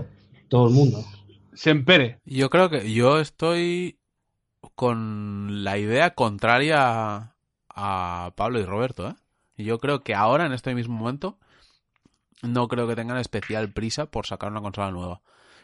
Todo 0.48 0.68
el 0.68 0.74
mundo. 0.74 1.04
Sempere. 1.52 2.20
Yo 2.24 2.48
creo 2.48 2.70
que 2.70 2.90
yo 2.90 3.20
estoy 3.20 3.98
con 4.76 5.62
la 5.62 5.76
idea 5.76 6.14
contraria 6.14 7.34
a 7.68 8.32
Pablo 8.34 8.60
y 8.60 8.64
Roberto, 8.64 9.10
¿eh? 9.10 9.14
Yo 9.62 9.78
creo 9.78 10.00
que 10.00 10.14
ahora, 10.14 10.46
en 10.46 10.52
este 10.52 10.74
mismo 10.74 10.96
momento, 10.96 11.36
no 12.42 12.68
creo 12.68 12.86
que 12.86 12.96
tengan 12.96 13.18
especial 13.18 13.72
prisa 13.72 14.06
por 14.06 14.26
sacar 14.26 14.50
una 14.50 14.60
consola 14.60 14.90
nueva. 14.90 15.20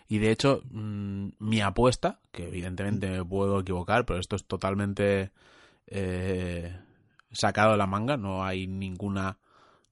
Y 0.08 0.18
de 0.18 0.30
hecho, 0.30 0.62
mm, 0.70 1.28
mi 1.38 1.60
apuesta, 1.60 2.20
que 2.30 2.48
evidentemente 2.48 3.08
me 3.08 3.24
puedo 3.24 3.60
equivocar, 3.60 4.04
pero 4.04 4.18
esto 4.20 4.36
es 4.36 4.44
totalmente 4.44 5.30
eh, 5.86 6.76
sacado 7.32 7.72
de 7.72 7.78
la 7.78 7.86
manga, 7.86 8.16
no 8.16 8.44
hay 8.44 8.66
ninguna 8.66 9.38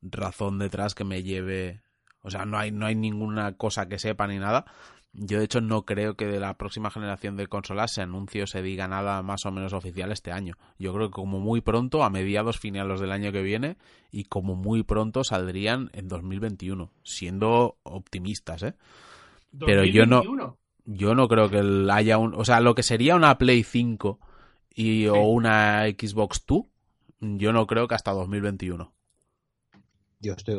razón 0.02 0.58
detrás 0.58 0.94
que 0.94 1.04
me 1.04 1.22
lleve, 1.22 1.82
o 2.22 2.30
sea, 2.30 2.44
no 2.44 2.58
hay, 2.58 2.70
no 2.72 2.86
hay 2.86 2.94
ninguna 2.94 3.56
cosa 3.56 3.88
que 3.88 3.98
sepa 3.98 4.26
ni 4.26 4.38
nada. 4.38 4.66
Yo 5.14 5.38
de 5.38 5.44
hecho 5.44 5.60
no 5.60 5.84
creo 5.84 6.16
que 6.16 6.26
de 6.26 6.40
la 6.40 6.56
próxima 6.56 6.90
generación 6.90 7.36
de 7.36 7.46
consolas 7.46 7.92
se 7.92 8.00
anuncie 8.00 8.44
o 8.44 8.46
se 8.46 8.62
diga 8.62 8.88
nada 8.88 9.22
más 9.22 9.44
o 9.44 9.52
menos 9.52 9.74
oficial 9.74 10.10
este 10.10 10.32
año. 10.32 10.56
Yo 10.78 10.94
creo 10.94 11.08
que 11.08 11.14
como 11.14 11.38
muy 11.38 11.60
pronto, 11.60 12.02
a 12.02 12.08
mediados 12.10 12.58
finales 12.58 12.98
del 13.00 13.12
año 13.12 13.30
que 13.30 13.42
viene, 13.42 13.76
y 14.10 14.24
como 14.24 14.56
muy 14.56 14.82
pronto 14.82 15.22
saldrían 15.22 15.90
en 15.92 16.08
2021, 16.08 16.90
siendo 17.02 17.76
optimistas, 17.82 18.62
¿eh? 18.62 18.74
Pero 19.58 19.84
yo 19.84 20.06
no- 20.06 20.16
2021. 20.16 20.56
Yo 20.84 21.14
no 21.14 21.28
creo 21.28 21.48
que 21.48 21.60
haya 21.92 22.18
un... 22.18 22.34
O 22.34 22.44
sea, 22.44 22.60
lo 22.60 22.74
que 22.74 22.82
sería 22.82 23.14
una 23.14 23.38
Play 23.38 23.62
5 23.62 24.18
y, 24.74 25.06
o 25.06 25.22
una 25.22 25.84
Xbox 25.84 26.44
2, 26.46 26.64
yo 27.20 27.52
no 27.52 27.66
creo 27.66 27.86
que 27.86 27.94
hasta 27.94 28.10
2021. 28.12 28.92
Dios 30.18 30.42
te 30.42 30.56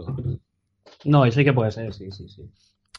No, 1.05 1.25
eso 1.25 1.39
sí 1.39 1.45
que 1.45 1.53
puede 1.53 1.71
ser, 1.71 1.93
sí, 1.93 2.11
sí, 2.11 2.30
sí. 2.30 2.49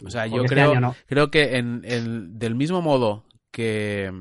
O 0.04 0.10
sea, 0.10 0.26
yo 0.26 0.42
este 0.42 0.54
creo, 0.54 0.80
no. 0.80 0.94
creo 1.06 1.30
que 1.30 1.56
en, 1.56 1.82
en- 1.84 2.38
del 2.38 2.54
mismo 2.54 2.82
modo 2.82 3.24
que 3.50 4.12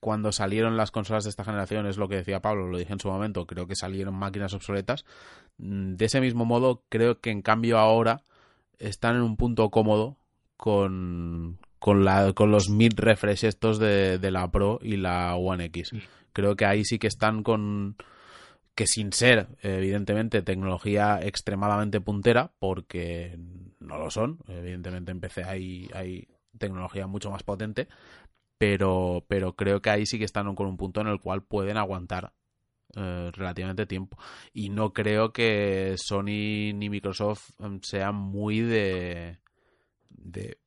cuando 0.00 0.32
salieron 0.32 0.76
las 0.76 0.90
consolas 0.90 1.24
de 1.24 1.30
esta 1.30 1.44
generación, 1.44 1.86
es 1.86 1.96
lo 1.96 2.08
que 2.08 2.16
decía 2.16 2.40
Pablo, 2.42 2.66
lo 2.66 2.78
dije 2.78 2.92
en 2.92 2.98
su 3.00 3.08
momento, 3.08 3.46
creo 3.46 3.66
que 3.66 3.76
salieron 3.76 4.14
máquinas 4.14 4.52
obsoletas. 4.54 5.04
mm, 5.58 5.94
De 5.94 6.04
ese 6.06 6.20
mismo 6.20 6.44
modo, 6.44 6.82
creo 6.88 7.20
que 7.20 7.30
en 7.30 7.42
cambio 7.42 7.78
ahora 7.78 8.22
están 8.78 9.16
en 9.16 9.22
un 9.22 9.36
punto 9.36 9.70
cómodo 9.70 10.16
con, 10.56 11.58
con, 11.78 12.04
la, 12.04 12.32
con 12.32 12.50
los 12.50 12.68
mid 12.68 12.92
refresh 12.96 13.44
estos 13.44 13.78
de, 13.78 14.18
de 14.18 14.30
la 14.30 14.50
Pro 14.50 14.78
y 14.82 14.96
la 14.96 15.36
One 15.36 15.66
X. 15.66 15.92
Creo 16.32 16.56
que 16.56 16.64
ahí 16.64 16.84
sí 16.84 16.98
que 16.98 17.06
están 17.06 17.42
con 17.42 17.96
que 18.74 18.86
sin 18.86 19.12
ser, 19.12 19.48
evidentemente, 19.62 20.40
tecnología 20.42 21.20
extremadamente 21.22 22.00
puntera, 22.00 22.52
porque 22.58 23.38
no 23.82 23.98
lo 23.98 24.10
son, 24.10 24.38
evidentemente 24.48 25.12
en 25.12 25.20
PC 25.20 25.44
hay, 25.44 25.90
hay 25.94 26.28
tecnología 26.58 27.06
mucho 27.06 27.30
más 27.30 27.42
potente, 27.42 27.88
pero, 28.58 29.24
pero 29.28 29.54
creo 29.54 29.82
que 29.82 29.90
ahí 29.90 30.06
sí 30.06 30.18
que 30.18 30.24
están 30.24 30.54
con 30.54 30.66
un 30.66 30.76
punto 30.76 31.00
en 31.00 31.08
el 31.08 31.20
cual 31.20 31.42
pueden 31.42 31.76
aguantar 31.76 32.32
eh, 32.94 33.30
relativamente 33.32 33.86
tiempo. 33.86 34.18
Y 34.52 34.68
no 34.68 34.92
creo 34.92 35.32
que 35.32 35.94
Sony 35.96 36.74
ni 36.74 36.90
Microsoft 36.90 37.50
em, 37.58 37.80
sean 37.82 38.14
muy 38.14 38.60
de, 38.60 39.38
de, 40.10 40.58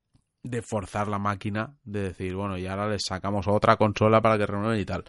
de 0.43 0.61
forzar 0.61 1.07
la 1.07 1.19
máquina, 1.19 1.77
de 1.83 2.01
decir, 2.01 2.35
bueno, 2.35 2.57
y 2.57 2.65
ahora 2.65 2.89
les 2.89 3.03
sacamos 3.05 3.47
otra 3.47 3.77
consola 3.77 4.21
para 4.21 4.37
que 4.37 4.45
renueven 4.47 4.79
y 4.79 4.85
tal. 4.85 5.05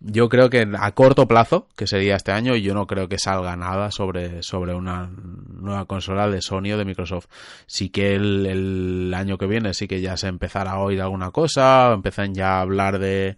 Yo 0.00 0.28
creo 0.28 0.48
que 0.48 0.66
a 0.78 0.92
corto 0.92 1.26
plazo, 1.26 1.66
que 1.76 1.88
sería 1.88 2.14
este 2.14 2.30
año, 2.30 2.54
yo 2.54 2.72
no 2.72 2.86
creo 2.86 3.08
que 3.08 3.18
salga 3.18 3.56
nada 3.56 3.90
sobre, 3.90 4.42
sobre 4.44 4.74
una 4.74 5.10
nueva 5.48 5.86
consola 5.86 6.28
de 6.28 6.40
Sony 6.40 6.72
o 6.72 6.78
de 6.78 6.84
Microsoft. 6.84 7.26
Sí 7.66 7.88
que 7.88 8.14
el, 8.14 8.46
el 8.46 9.14
año 9.14 9.38
que 9.38 9.46
viene 9.46 9.74
sí 9.74 9.88
que 9.88 10.00
ya 10.00 10.16
se 10.16 10.28
empezará 10.28 10.72
a 10.72 10.78
oír 10.80 11.00
alguna 11.02 11.32
cosa, 11.32 11.92
empiezan 11.92 12.32
ya 12.32 12.58
a 12.58 12.60
hablar 12.60 13.00
de 13.00 13.36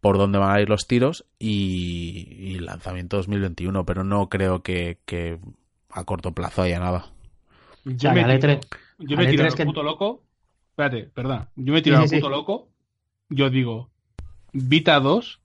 por 0.00 0.18
dónde 0.18 0.38
van 0.38 0.56
a 0.56 0.60
ir 0.60 0.68
los 0.68 0.86
tiros 0.88 1.26
y, 1.38 2.26
y 2.40 2.58
lanzamiento 2.58 3.18
2021, 3.18 3.84
pero 3.86 4.02
no 4.02 4.28
creo 4.28 4.62
que, 4.62 4.98
que 5.04 5.38
a 5.90 6.04
corto 6.04 6.32
plazo 6.32 6.62
haya 6.62 6.80
nada. 6.80 7.06
Yo 7.84 8.12
me 8.12 8.24
tiro, 8.24 8.54
E3 8.54 8.60
yo 8.98 9.16
al 9.16 9.24
me 9.24 9.30
tiro 9.30 9.44
E3 9.44 9.46
al 9.50 9.54
que- 9.54 9.64
puto 9.66 9.82
loco. 9.84 10.22
Espérate, 10.70 11.04
perdón. 11.14 11.48
Yo 11.54 11.72
me 11.72 11.82
tiro 11.82 11.96
Sí, 11.98 12.02
al 12.02 12.08
sí, 12.08 12.16
puto 12.16 12.26
sí. 12.28 12.32
loco. 12.32 12.68
Yo 13.28 13.48
digo, 13.50 13.90
Vita 14.52 14.98
2, 14.98 15.40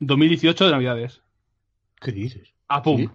2018 0.00 0.64
de 0.66 0.70
Navidades. 0.72 1.22
¿Qué 2.00 2.12
dices? 2.12 2.54
A 2.68 2.82
pum. 2.82 2.96
¿Sí? 2.98 3.08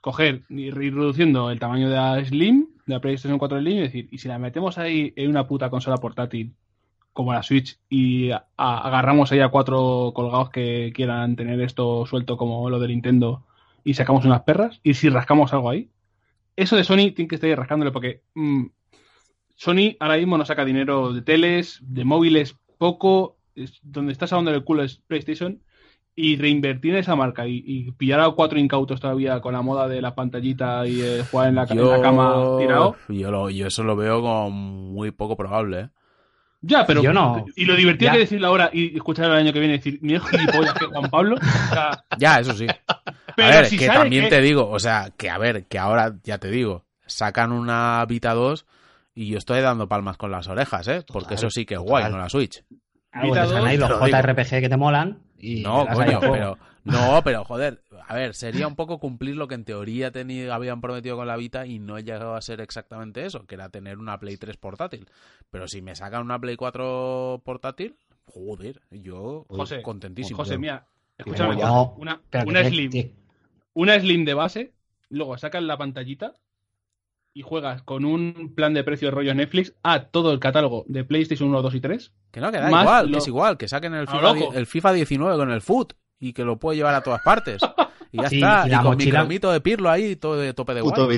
Coger 0.00 0.44
y 0.48 0.66
ir 0.66 0.74
reduciendo 0.94 1.50
el 1.50 1.58
tamaño 1.58 1.88
de 1.90 1.96
la 1.96 2.24
Slim, 2.24 2.68
de 2.86 2.94
la 2.94 3.00
PlayStation 3.00 3.38
4 3.38 3.58
Slim, 3.60 3.76
y 3.78 3.80
decir, 3.80 4.08
y 4.12 4.18
si 4.18 4.28
la 4.28 4.38
metemos 4.38 4.78
ahí 4.78 5.12
en 5.16 5.30
una 5.30 5.46
puta 5.48 5.68
consola 5.68 5.96
portátil 5.96 6.54
como 7.12 7.32
la 7.32 7.42
Switch 7.42 7.78
y 7.88 8.30
a- 8.30 8.46
a- 8.56 8.86
agarramos 8.86 9.32
ahí 9.32 9.40
a 9.40 9.48
cuatro 9.48 10.12
colgados 10.14 10.50
que 10.50 10.92
quieran 10.94 11.34
tener 11.34 11.60
esto 11.60 12.06
suelto 12.06 12.36
como 12.36 12.68
lo 12.70 12.78
de 12.78 12.88
Nintendo 12.88 13.44
y 13.82 13.94
sacamos 13.94 14.24
unas 14.24 14.42
perras, 14.42 14.80
y 14.84 14.94
si 14.94 15.08
rascamos 15.08 15.52
algo 15.52 15.70
ahí, 15.70 15.88
eso 16.56 16.76
de 16.76 16.84
Sony 16.84 17.12
tiene 17.14 17.26
que 17.28 17.34
estar 17.36 17.48
ahí 17.48 17.54
rascándole 17.56 17.90
porque 17.90 18.22
mm, 18.34 18.66
Sony 19.56 19.96
ahora 19.98 20.18
mismo 20.18 20.36
no 20.38 20.44
saca 20.44 20.64
dinero 20.64 21.12
de 21.12 21.22
teles, 21.22 21.78
de 21.82 22.04
móviles, 22.04 22.56
poco, 22.78 23.38
es- 23.54 23.80
donde 23.82 24.12
está 24.12 24.26
sacando 24.26 24.52
el 24.52 24.62
culo 24.62 24.82
es 24.84 24.96
PlayStation 25.06 25.60
y 26.18 26.36
reinvertir 26.36 26.92
en 26.94 26.98
esa 27.00 27.14
marca 27.14 27.46
y, 27.46 27.62
y 27.66 27.92
pillar 27.92 28.20
a 28.20 28.30
cuatro 28.30 28.58
incautos 28.58 28.98
todavía 29.00 29.40
con 29.40 29.52
la 29.52 29.60
moda 29.60 29.86
de 29.86 30.00
la 30.00 30.14
pantallita 30.14 30.86
y 30.86 31.02
eh, 31.02 31.22
jugar 31.30 31.48
en 31.50 31.54
la, 31.56 31.64
en 31.68 31.88
la 31.90 32.00
cama 32.00 32.56
tirado. 32.58 32.96
Yo, 33.08 33.30
lo- 33.30 33.50
yo 33.50 33.66
eso 33.66 33.82
lo 33.84 33.94
veo 33.96 34.22
como 34.22 34.50
muy 34.50 35.10
poco 35.10 35.36
probable, 35.36 35.80
¿eh? 35.80 35.88
Ya, 36.62 36.86
pero. 36.86 37.02
Yo 37.02 37.12
no. 37.12 37.44
Y 37.54 37.66
lo 37.66 37.76
divertido 37.76 38.08
Ya. 38.08 38.12
que 38.14 38.18
decirlo 38.20 38.48
ahora 38.48 38.70
y 38.72 38.96
escuchar 38.96 39.26
el 39.26 39.32
año 39.36 39.52
que 39.52 39.58
viene 39.60 39.74
y 39.74 39.76
decir, 39.76 39.98
mira 40.00 40.20
gilipollas 40.20 40.72
que 40.72 40.86
Juan 40.86 41.10
Pablo. 41.10 41.36
O 41.36 41.74
sea, 41.74 42.04
Ya, 42.18 42.40
eso 42.40 42.54
sí. 42.54 42.66
pero 43.36 43.48
a 43.48 43.50
ver, 43.56 43.66
si 43.66 43.76
que 43.76 43.86
también 43.86 44.24
que- 44.24 44.30
te 44.30 44.40
digo, 44.40 44.68
o 44.70 44.78
sea, 44.80 45.12
que 45.18 45.28
a 45.28 45.36
ver, 45.36 45.66
que 45.66 45.78
ahora 45.78 46.14
ya 46.24 46.38
te 46.38 46.50
digo, 46.50 46.86
sacan 47.06 47.52
una 47.52 48.04
Vita 48.08 48.32
2 48.32 48.64
y 49.14 49.28
yo 49.28 49.36
estoy 49.38 49.60
dando 49.60 49.86
palmas 49.86 50.16
con 50.16 50.30
las 50.30 50.48
orejas, 50.48 50.88
¿eh? 50.88 51.04
Porque 51.06 51.34
Total, 51.34 51.38
eso 51.38 51.50
sí 51.50 51.66
que 51.66 51.74
es 51.74 51.80
guay, 51.80 52.04
total. 52.04 52.12
no 52.12 52.18
la 52.24 52.28
Switch. 52.30 52.64
Algo 53.12 53.28
Vita 53.34 53.42
te 53.42 53.48
salen 53.50 53.66
ahí 53.68 53.76
dos, 53.76 53.90
los. 53.90 54.00
JRPG 54.10 54.48
que 54.60 54.68
te 54.70 54.76
molan 54.78 55.18
y 55.38 55.62
No, 55.62 55.86
coño, 55.88 56.20
pero 56.20 56.58
no, 56.84 57.20
pero 57.24 57.44
joder, 57.44 57.82
a 58.06 58.14
ver, 58.14 58.34
sería 58.34 58.66
un 58.68 58.76
poco 58.76 58.98
cumplir 58.98 59.36
lo 59.36 59.48
que 59.48 59.54
en 59.56 59.64
teoría 59.64 60.12
teni- 60.12 60.48
habían 60.50 60.80
prometido 60.80 61.16
con 61.16 61.26
la 61.26 61.36
Vita 61.36 61.66
y 61.66 61.78
no 61.78 61.98
he 61.98 62.04
llegado 62.04 62.34
a 62.34 62.40
ser 62.40 62.60
exactamente 62.60 63.24
eso, 63.26 63.46
que 63.46 63.56
era 63.56 63.68
tener 63.68 63.98
una 63.98 64.18
Play 64.18 64.36
3 64.36 64.56
portátil. 64.56 65.06
Pero 65.50 65.68
si 65.68 65.82
me 65.82 65.94
sacan 65.94 66.22
una 66.22 66.38
Play 66.38 66.56
4 66.56 67.42
portátil, 67.44 67.96
joder, 68.26 68.80
yo 68.90 69.44
José, 69.48 69.82
contentísimo. 69.82 70.38
José, 70.38 70.58
mira, 70.58 70.86
escúchame, 71.18 71.56
una, 71.96 72.20
una 72.44 72.64
Slim. 72.64 72.90
una 73.74 73.98
Slim 73.98 74.24
de 74.24 74.34
base, 74.34 74.72
luego 75.10 75.36
sacas 75.38 75.62
la 75.62 75.76
pantallita 75.76 76.34
y 77.36 77.42
juegas 77.42 77.82
con 77.82 78.04
un 78.06 78.54
plan 78.54 78.72
de 78.72 78.82
precio 78.82 79.10
rollo 79.10 79.34
Netflix 79.34 79.74
a 79.82 80.04
todo 80.04 80.32
el 80.32 80.40
catálogo 80.40 80.84
de 80.88 81.04
PlayStation 81.04 81.50
1, 81.50 81.60
2 81.62 81.74
y 81.74 81.80
3. 81.80 82.12
Que 82.30 82.40
no, 82.40 82.50
que 82.50 82.58
da 82.58 82.68
igual, 82.68 83.06
lo- 83.06 83.12
que 83.12 83.18
es 83.18 83.26
igual, 83.28 83.58
que 83.58 83.68
saquen 83.68 83.92
el 83.94 84.06
A 84.08 84.34
FIFA, 84.34 84.58
el 84.58 84.66
FIFA 84.66 84.92
19 84.94 85.36
con 85.36 85.50
el 85.50 85.60
Foot 85.60 85.92
y 86.18 86.32
que 86.32 86.44
lo 86.44 86.58
puede 86.58 86.78
llevar 86.78 86.94
a 86.94 87.02
todas 87.02 87.20
partes. 87.22 87.60
Y 88.12 88.22
ya 88.22 88.28
Sí, 88.30 88.36
está, 88.36 88.64
y 88.68 88.70
con 88.70 88.96
mi 88.96 89.04
mochila- 89.04 89.18
cromito 89.18 89.50
de 89.52 89.60
pirlo 89.60 89.90
ahí, 89.90 90.14
todo 90.16 90.36
de 90.36 90.54
tope 90.54 90.74
de 90.74 90.80
Puto. 90.80 91.08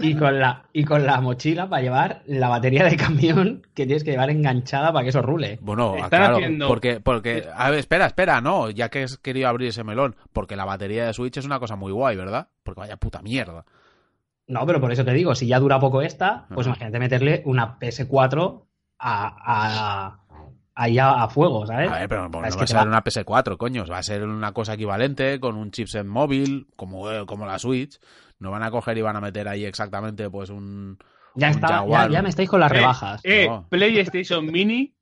Y 0.00 0.14
con 0.14 0.38
la, 0.38 0.64
y 0.72 0.84
con 0.84 1.04
la 1.04 1.20
mochila 1.20 1.68
para 1.68 1.82
llevar 1.82 2.22
la 2.26 2.48
batería 2.48 2.84
de 2.84 2.96
camión 2.96 3.66
que 3.74 3.84
tienes 3.86 4.04
que 4.04 4.12
llevar 4.12 4.30
enganchada 4.30 4.92
para 4.92 5.02
que 5.02 5.10
eso 5.10 5.20
rule. 5.20 5.58
Bueno, 5.60 5.96
Están 5.96 6.08
claro, 6.10 6.36
haciendo- 6.36 6.68
porque, 6.68 7.00
porque, 7.00 7.44
a 7.54 7.70
ver, 7.70 7.80
espera, 7.80 8.06
espera, 8.06 8.40
no, 8.40 8.70
ya 8.70 8.88
que 8.88 9.02
has 9.02 9.18
querido 9.18 9.48
abrir 9.48 9.68
ese 9.70 9.84
melón, 9.84 10.14
porque 10.32 10.56
la 10.56 10.64
batería 10.64 11.06
de 11.06 11.12
Switch 11.12 11.36
es 11.36 11.44
una 11.44 11.58
cosa 11.58 11.74
muy 11.76 11.92
guay, 11.92 12.16
¿verdad? 12.16 12.48
Porque 12.62 12.80
vaya 12.80 12.96
puta 12.96 13.20
mierda. 13.20 13.64
No, 14.46 14.66
pero 14.66 14.80
por 14.80 14.92
eso 14.92 15.04
te 15.04 15.12
digo, 15.12 15.34
si 15.34 15.46
ya 15.46 15.58
dura 15.60 15.78
poco 15.80 16.02
esta, 16.02 16.46
pues 16.48 16.66
Ajá. 16.66 16.76
imagínate 16.76 16.98
meterle 16.98 17.42
una 17.46 17.78
PS4 17.78 18.64
a, 18.98 19.36
a, 19.44 20.20
ahí 20.74 20.98
a, 20.98 21.22
a 21.22 21.28
fuego, 21.28 21.66
¿sabes? 21.66 21.90
A 21.90 21.98
ver, 22.00 22.08
pero 22.08 22.28
no 22.28 22.40
va 22.40 22.46
a 22.46 22.50
ser 22.66 22.76
va- 22.76 22.82
una 22.82 23.04
PS4, 23.04 23.56
coño, 23.56 23.84
va 23.86 23.98
a 23.98 24.02
ser 24.02 24.24
una 24.24 24.52
cosa 24.52 24.74
equivalente 24.74 25.38
con 25.40 25.56
un 25.56 25.70
chipset 25.70 26.04
móvil, 26.04 26.66
como, 26.76 27.10
eh, 27.10 27.24
como 27.26 27.46
la 27.46 27.58
Switch. 27.58 27.98
No 28.40 28.50
van 28.50 28.62
a 28.64 28.70
coger 28.72 28.98
y 28.98 29.02
van 29.02 29.16
a 29.16 29.20
meter 29.20 29.46
ahí 29.48 29.64
exactamente, 29.64 30.28
pues, 30.28 30.50
un... 30.50 30.98
ya 31.36 31.46
un 31.48 31.54
está, 31.54 31.68
ya, 31.68 31.74
Jaguar. 31.76 32.10
ya 32.10 32.22
me 32.22 32.28
estáis 32.28 32.48
con 32.50 32.58
las 32.60 32.72
Eh, 32.72 32.74
rebajas. 32.74 33.20
Eh, 33.24 33.46
No. 33.48 33.66
PlayStation 33.68 34.44
Mini, 34.46 34.92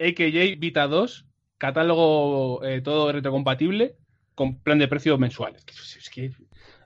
AKJ 0.00 0.58
Vita 0.58 0.86
2, 0.88 1.24
catálogo 1.56 2.64
eh, 2.64 2.80
todo 2.80 3.12
retrocompatible, 3.12 3.96
con 4.34 4.56
plan 4.60 4.78
de 4.78 4.88
precio 4.88 5.16
mensual. 5.18 5.54
Es 5.56 5.64
que, 5.64 5.72
es 5.98 6.10
que- 6.10 6.32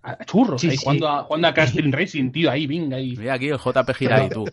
a, 0.02 0.12
a 0.12 0.24
churros, 0.24 0.60
Sí, 0.60 0.68
ahí, 0.70 0.76
sí. 0.76 0.82
jugando 0.84 1.08
a, 1.08 1.22
jugando 1.24 1.48
a 1.48 1.54
Crash 1.54 1.74
Team 1.74 1.92
Racing, 1.92 2.30
tío, 2.30 2.50
ahí, 2.50 2.66
venga, 2.66 2.96
ahí. 2.96 3.16
Mira 3.16 3.34
aquí 3.34 3.48
el 3.48 3.58
JP 3.58 3.90
gira 3.94 4.24
y 4.24 4.28
tú. 4.30 4.44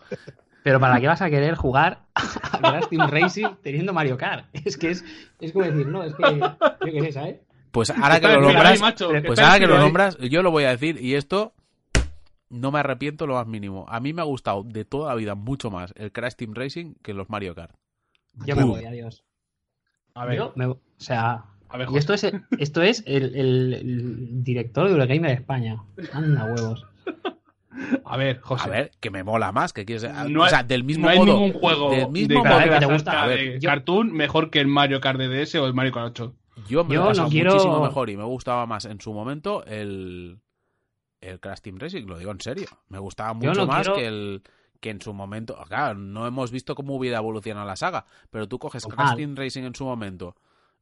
Pero 0.64 0.80
¿para 0.80 1.00
qué 1.00 1.08
vas 1.08 1.22
a 1.22 1.30
querer 1.30 1.56
jugar 1.56 2.02
a 2.14 2.58
Crash 2.60 2.88
Team 2.90 3.10
Racing 3.10 3.48
teniendo 3.64 3.94
Mario 3.94 4.18
Kart? 4.18 4.46
Es 4.66 4.78
que 4.78 4.92
es, 4.92 5.04
es 5.40 5.52
como 5.52 5.66
decir, 5.66 5.88
no, 5.88 6.04
es 6.04 6.14
que 6.16 6.24
yo 6.40 6.92
qué 6.92 7.02
sé, 7.02 7.12
¿sabes? 7.14 7.38
Pues 7.72 7.90
ahora 7.92 8.20
que 8.20 8.28
lo 8.28 8.42
nombras, 8.42 8.80
macho, 8.82 9.10
pues 9.26 9.40
ahora 9.40 9.60
que 9.60 9.68
lo 9.68 9.78
nombras, 9.78 10.18
yo 10.18 10.42
lo 10.42 10.50
voy 10.52 10.64
a 10.64 10.70
decir 10.72 11.00
y 11.02 11.14
esto 11.16 11.54
no 12.50 12.72
me 12.72 12.80
arrepiento 12.80 13.28
lo 13.28 13.36
más 13.36 13.46
mínimo. 13.46 13.86
A 13.88 14.00
mí 14.00 14.12
me 14.12 14.22
ha 14.22 14.26
gustado 14.26 14.64
de 14.64 14.86
toda 14.86 15.10
la 15.10 15.16
vida 15.16 15.36
mucho 15.36 15.70
más 15.70 15.94
el 15.96 16.12
Crash 16.12 16.34
Team 16.34 16.54
Racing 16.56 16.96
que 17.04 17.14
los 17.14 17.30
Mario 17.30 17.54
Kart. 17.54 17.76
Yo 18.46 18.56
me 18.56 18.64
voy, 18.64 18.86
adiós. 18.86 19.24
A 20.16 20.26
ver, 20.26 20.38
Yo 20.38 20.52
me- 20.56 20.66
o 20.66 20.80
sea, 20.98 21.46
y 21.91 21.98
esto 21.98 22.14
es, 22.14 22.24
esto 22.58 22.82
es 22.82 23.04
el, 23.06 23.36
el- 23.36 23.74
el 23.74 24.44
director 24.44 24.86
de 24.88 24.91
Eurogamer 24.94 25.28
de 25.32 25.34
España. 25.34 25.82
Anda 26.14 26.46
huevos. 26.46 26.86
a 28.06 28.18
ver, 28.18 28.40
José. 28.41 28.64
A 28.66 28.68
ver, 28.72 28.91
que 29.00 29.10
me 29.12 29.24
mola 29.24 29.52
más, 29.52 29.72
que 29.74 29.86
quieres, 29.86 30.10
No 30.30 30.44
o 30.44 30.48
sea, 30.50 30.64
del 30.64 30.84
mismo 30.84 31.06
no 31.06 31.10
hay 31.12 31.20
modo, 31.20 31.34
ningún 31.40 31.54
juego 31.54 31.91
del 31.91 32.28
de 32.28 32.41
carrera 32.41 32.80
que 32.80 32.86
te 32.86 32.91
gusta. 32.94 33.24
A 33.24 33.28
ver, 33.28 33.40
de 33.54 33.60
yo- 33.60 33.70
Cartoon 33.70 34.12
mejor 34.12 34.50
que 34.50 34.60
el 34.60 34.68
Mario 34.68 35.00
Kart 35.00 35.20
DDS 35.20 35.56
o 35.56 35.66
el 35.68 35.74
Mario 35.74 35.91
Kart 35.94 36.08
8. 36.20 36.36
Yo 36.68 36.84
me 36.84 36.96
Yo 36.96 37.02
lo 37.02 37.06
he 37.06 37.10
pasado 37.10 37.28
no 37.28 37.32
quiero- 37.32 37.52
muchísimo 37.52 37.82
mejor 37.84 38.10
y 38.10 38.18
me 38.18 38.24
gustaba 38.24 38.66
más 38.66 38.86
en 38.86 39.00
su 39.00 39.14
momento 39.14 39.64
el, 39.66 40.40
el 41.22 41.40
Crash 41.40 41.60
Team 41.62 41.78
Racing, 41.80 42.06
lo 42.06 42.18
digo 42.18 42.32
en 42.32 42.41
serio. 42.41 42.68
Me 42.90 43.00
gustaba 43.00 43.34
mucho 43.34 43.54
no 43.54 43.66
más 43.68 43.82
quiero- 43.88 43.96
que 43.96 44.08
el 44.08 44.44
que 44.82 44.90
en 44.91 45.02
su 45.02 45.14
momento, 45.14 45.58
claro, 45.68 46.00
no 46.00 46.26
hemos 46.26 46.52
visto 46.52 46.74
cómo 46.74 46.96
hubiera 46.96 47.18
evolucionado 47.18 47.68
la 47.68 47.76
saga, 47.76 48.06
pero 48.30 48.48
tú 48.48 48.60
coges. 48.60 48.86
Crash 48.86 49.16
Team 49.18 49.36
Racing 49.36 49.64
en 49.64 49.76
su 49.76 49.84
momento 49.84 50.36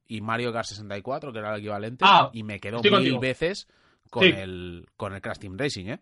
y 0.07 0.21
Mario 0.21 0.51
Kart 0.53 0.65
64, 0.67 1.31
que 1.33 1.39
era 1.39 1.53
el 1.53 1.59
equivalente, 1.59 2.05
Ah, 2.07 2.29
y 2.33 2.43
me 2.43 2.59
quedo 2.59 2.77
estoy 2.77 2.91
mil 2.91 2.99
contigo. 2.99 3.19
veces 3.19 3.67
con 4.09 4.23
Sí. 4.23 4.29
el 4.35 4.87
con 4.95 5.13
el 5.13 5.21
Crash 5.21 5.39
Team 5.39 5.57
Racing, 5.57 5.85
¿eh? 5.87 5.99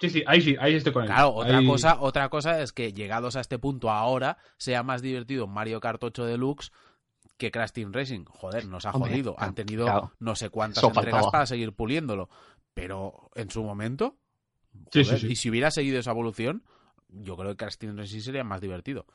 Sí, 0.00 0.10
sí, 0.10 0.24
ahí 0.26 0.40
sí, 0.40 0.56
ahí 0.58 0.74
estoy 0.74 0.92
con 0.92 1.02
él. 1.04 1.08
Claro, 1.08 1.32
otra 1.34 1.58
Ahí- 1.58 1.66
cosa, 1.66 2.00
otra 2.00 2.28
cosa 2.28 2.60
es 2.60 2.72
que 2.72 2.92
llegados 2.92 3.36
a 3.36 3.40
este 3.40 3.58
punto 3.58 3.90
ahora 3.90 4.38
sea 4.56 4.82
más 4.82 5.02
divertido 5.02 5.46
Mario 5.46 5.78
Kart 5.80 6.02
8 6.02 6.24
Deluxe 6.26 6.72
que 7.36 7.50
Crash 7.50 7.70
Team 7.70 7.92
Racing. 7.92 8.24
Joder, 8.26 8.66
nos 8.66 8.86
ha 8.86 8.90
Hombre, 8.90 9.12
jodido. 9.12 9.34
Han 9.38 9.54
tenido 9.54 9.84
claro. 9.84 10.12
no 10.18 10.34
sé 10.34 10.50
cuántas 10.50 10.78
Eso 10.78 10.88
entregas 10.88 11.12
faltaba. 11.12 11.30
para 11.32 11.46
seguir 11.46 11.72
puliéndolo. 11.72 12.28
Pero 12.74 13.30
en 13.36 13.50
su 13.50 13.62
momento, 13.62 14.16
Sí, 14.90 15.04
joder, 15.04 15.20
sí, 15.20 15.26
sí. 15.26 15.32
y 15.32 15.36
si 15.36 15.50
hubiera 15.50 15.70
seguido 15.70 15.98
esa 16.00 16.10
evolución, 16.10 16.64
yo 17.08 17.36
creo 17.36 17.50
que 17.50 17.56
Crash 17.56 17.76
Team 17.76 17.96
Racing 17.96 18.20
sería 18.20 18.42
más 18.42 18.60
divertido. 18.60 19.06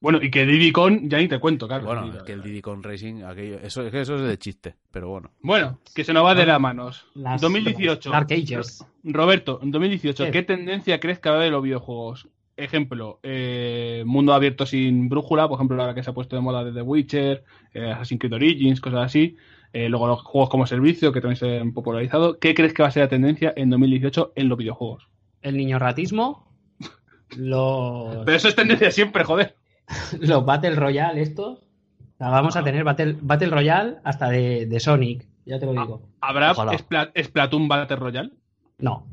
Bueno, 0.00 0.20
y 0.22 0.30
que 0.30 0.46
Diddy 0.46 0.70
Con, 0.70 1.10
ya 1.10 1.18
ni 1.18 1.26
te 1.26 1.40
cuento, 1.40 1.66
claro. 1.66 1.86
bueno, 1.86 2.12
es 2.16 2.22
que 2.22 2.32
el 2.32 2.42
Diddy 2.42 2.60
Con 2.62 2.82
Racing, 2.84 3.24
aquello, 3.24 3.58
eso, 3.60 3.82
es 3.82 3.90
que 3.90 4.00
eso 4.00 4.14
es 4.14 4.22
de 4.22 4.38
chiste, 4.38 4.76
pero 4.92 5.08
bueno. 5.08 5.32
Bueno, 5.42 5.80
que 5.94 6.04
se 6.04 6.12
nos 6.12 6.24
va 6.24 6.36
de 6.36 6.46
las 6.46 6.60
manos. 6.60 7.06
Las- 7.14 7.40
2018. 7.40 8.10
Dark 8.10 8.28
Ages. 8.32 8.84
Roberto, 9.02 9.58
en 9.62 9.72
2018, 9.72 10.26
¿Qué? 10.26 10.30
¿qué 10.30 10.42
tendencia 10.44 11.00
crees 11.00 11.18
que 11.18 11.28
va 11.28 11.34
a 11.34 11.38
haber 11.38 11.48
en 11.48 11.54
los 11.54 11.62
videojuegos? 11.64 12.28
Ejemplo, 12.56 13.18
eh, 13.22 14.02
mundo 14.06 14.34
abierto 14.34 14.66
sin 14.66 15.08
brújula, 15.08 15.48
por 15.48 15.56
ejemplo, 15.56 15.80
ahora 15.80 15.94
que 15.94 16.02
se 16.02 16.10
ha 16.10 16.14
puesto 16.14 16.36
de 16.36 16.42
moda 16.42 16.64
de 16.64 16.72
The 16.72 16.82
Witcher, 16.82 17.44
eh, 17.74 17.90
Assassin's 17.92 18.20
Creed 18.20 18.32
Origins, 18.34 18.80
cosas 18.80 19.00
así. 19.04 19.36
Eh, 19.72 19.88
luego 19.88 20.06
los 20.06 20.22
juegos 20.22 20.48
como 20.48 20.66
servicio, 20.66 21.12
que 21.12 21.20
también 21.20 21.36
se 21.36 21.58
han 21.58 21.72
popularizado. 21.72 22.38
¿Qué 22.38 22.54
crees 22.54 22.72
que 22.72 22.82
va 22.82 22.88
a 22.88 22.92
ser 22.92 23.02
la 23.02 23.08
tendencia 23.08 23.52
en 23.56 23.70
2018 23.70 24.32
en 24.34 24.48
los 24.48 24.58
videojuegos? 24.58 25.08
El 25.42 25.56
niño 25.56 25.78
ratismo. 25.78 26.48
Los, 27.36 28.24
Pero 28.24 28.36
eso 28.36 28.48
es 28.48 28.56
tendencia 28.56 28.90
siempre, 28.90 29.22
joder. 29.24 29.54
los 30.20 30.44
Battle 30.44 30.74
Royale 30.74 31.22
estos. 31.22 31.58
O 31.58 32.16
sea, 32.18 32.30
vamos 32.30 32.56
a 32.56 32.64
tener 32.64 32.84
Battle, 32.84 33.16
Battle 33.20 33.50
Royale 33.50 33.96
hasta 34.04 34.28
de, 34.30 34.66
de 34.66 34.80
Sonic. 34.80 35.26
Ya 35.46 35.58
te 35.58 35.66
lo 35.66 35.72
digo. 35.72 36.02
¿Habrá 36.20 36.50
Ojalá. 36.52 36.72
Spla- 36.72 37.12
Splatoon 37.22 37.68
Battle 37.68 37.96
Royale? 37.96 38.30
No. 38.78 39.06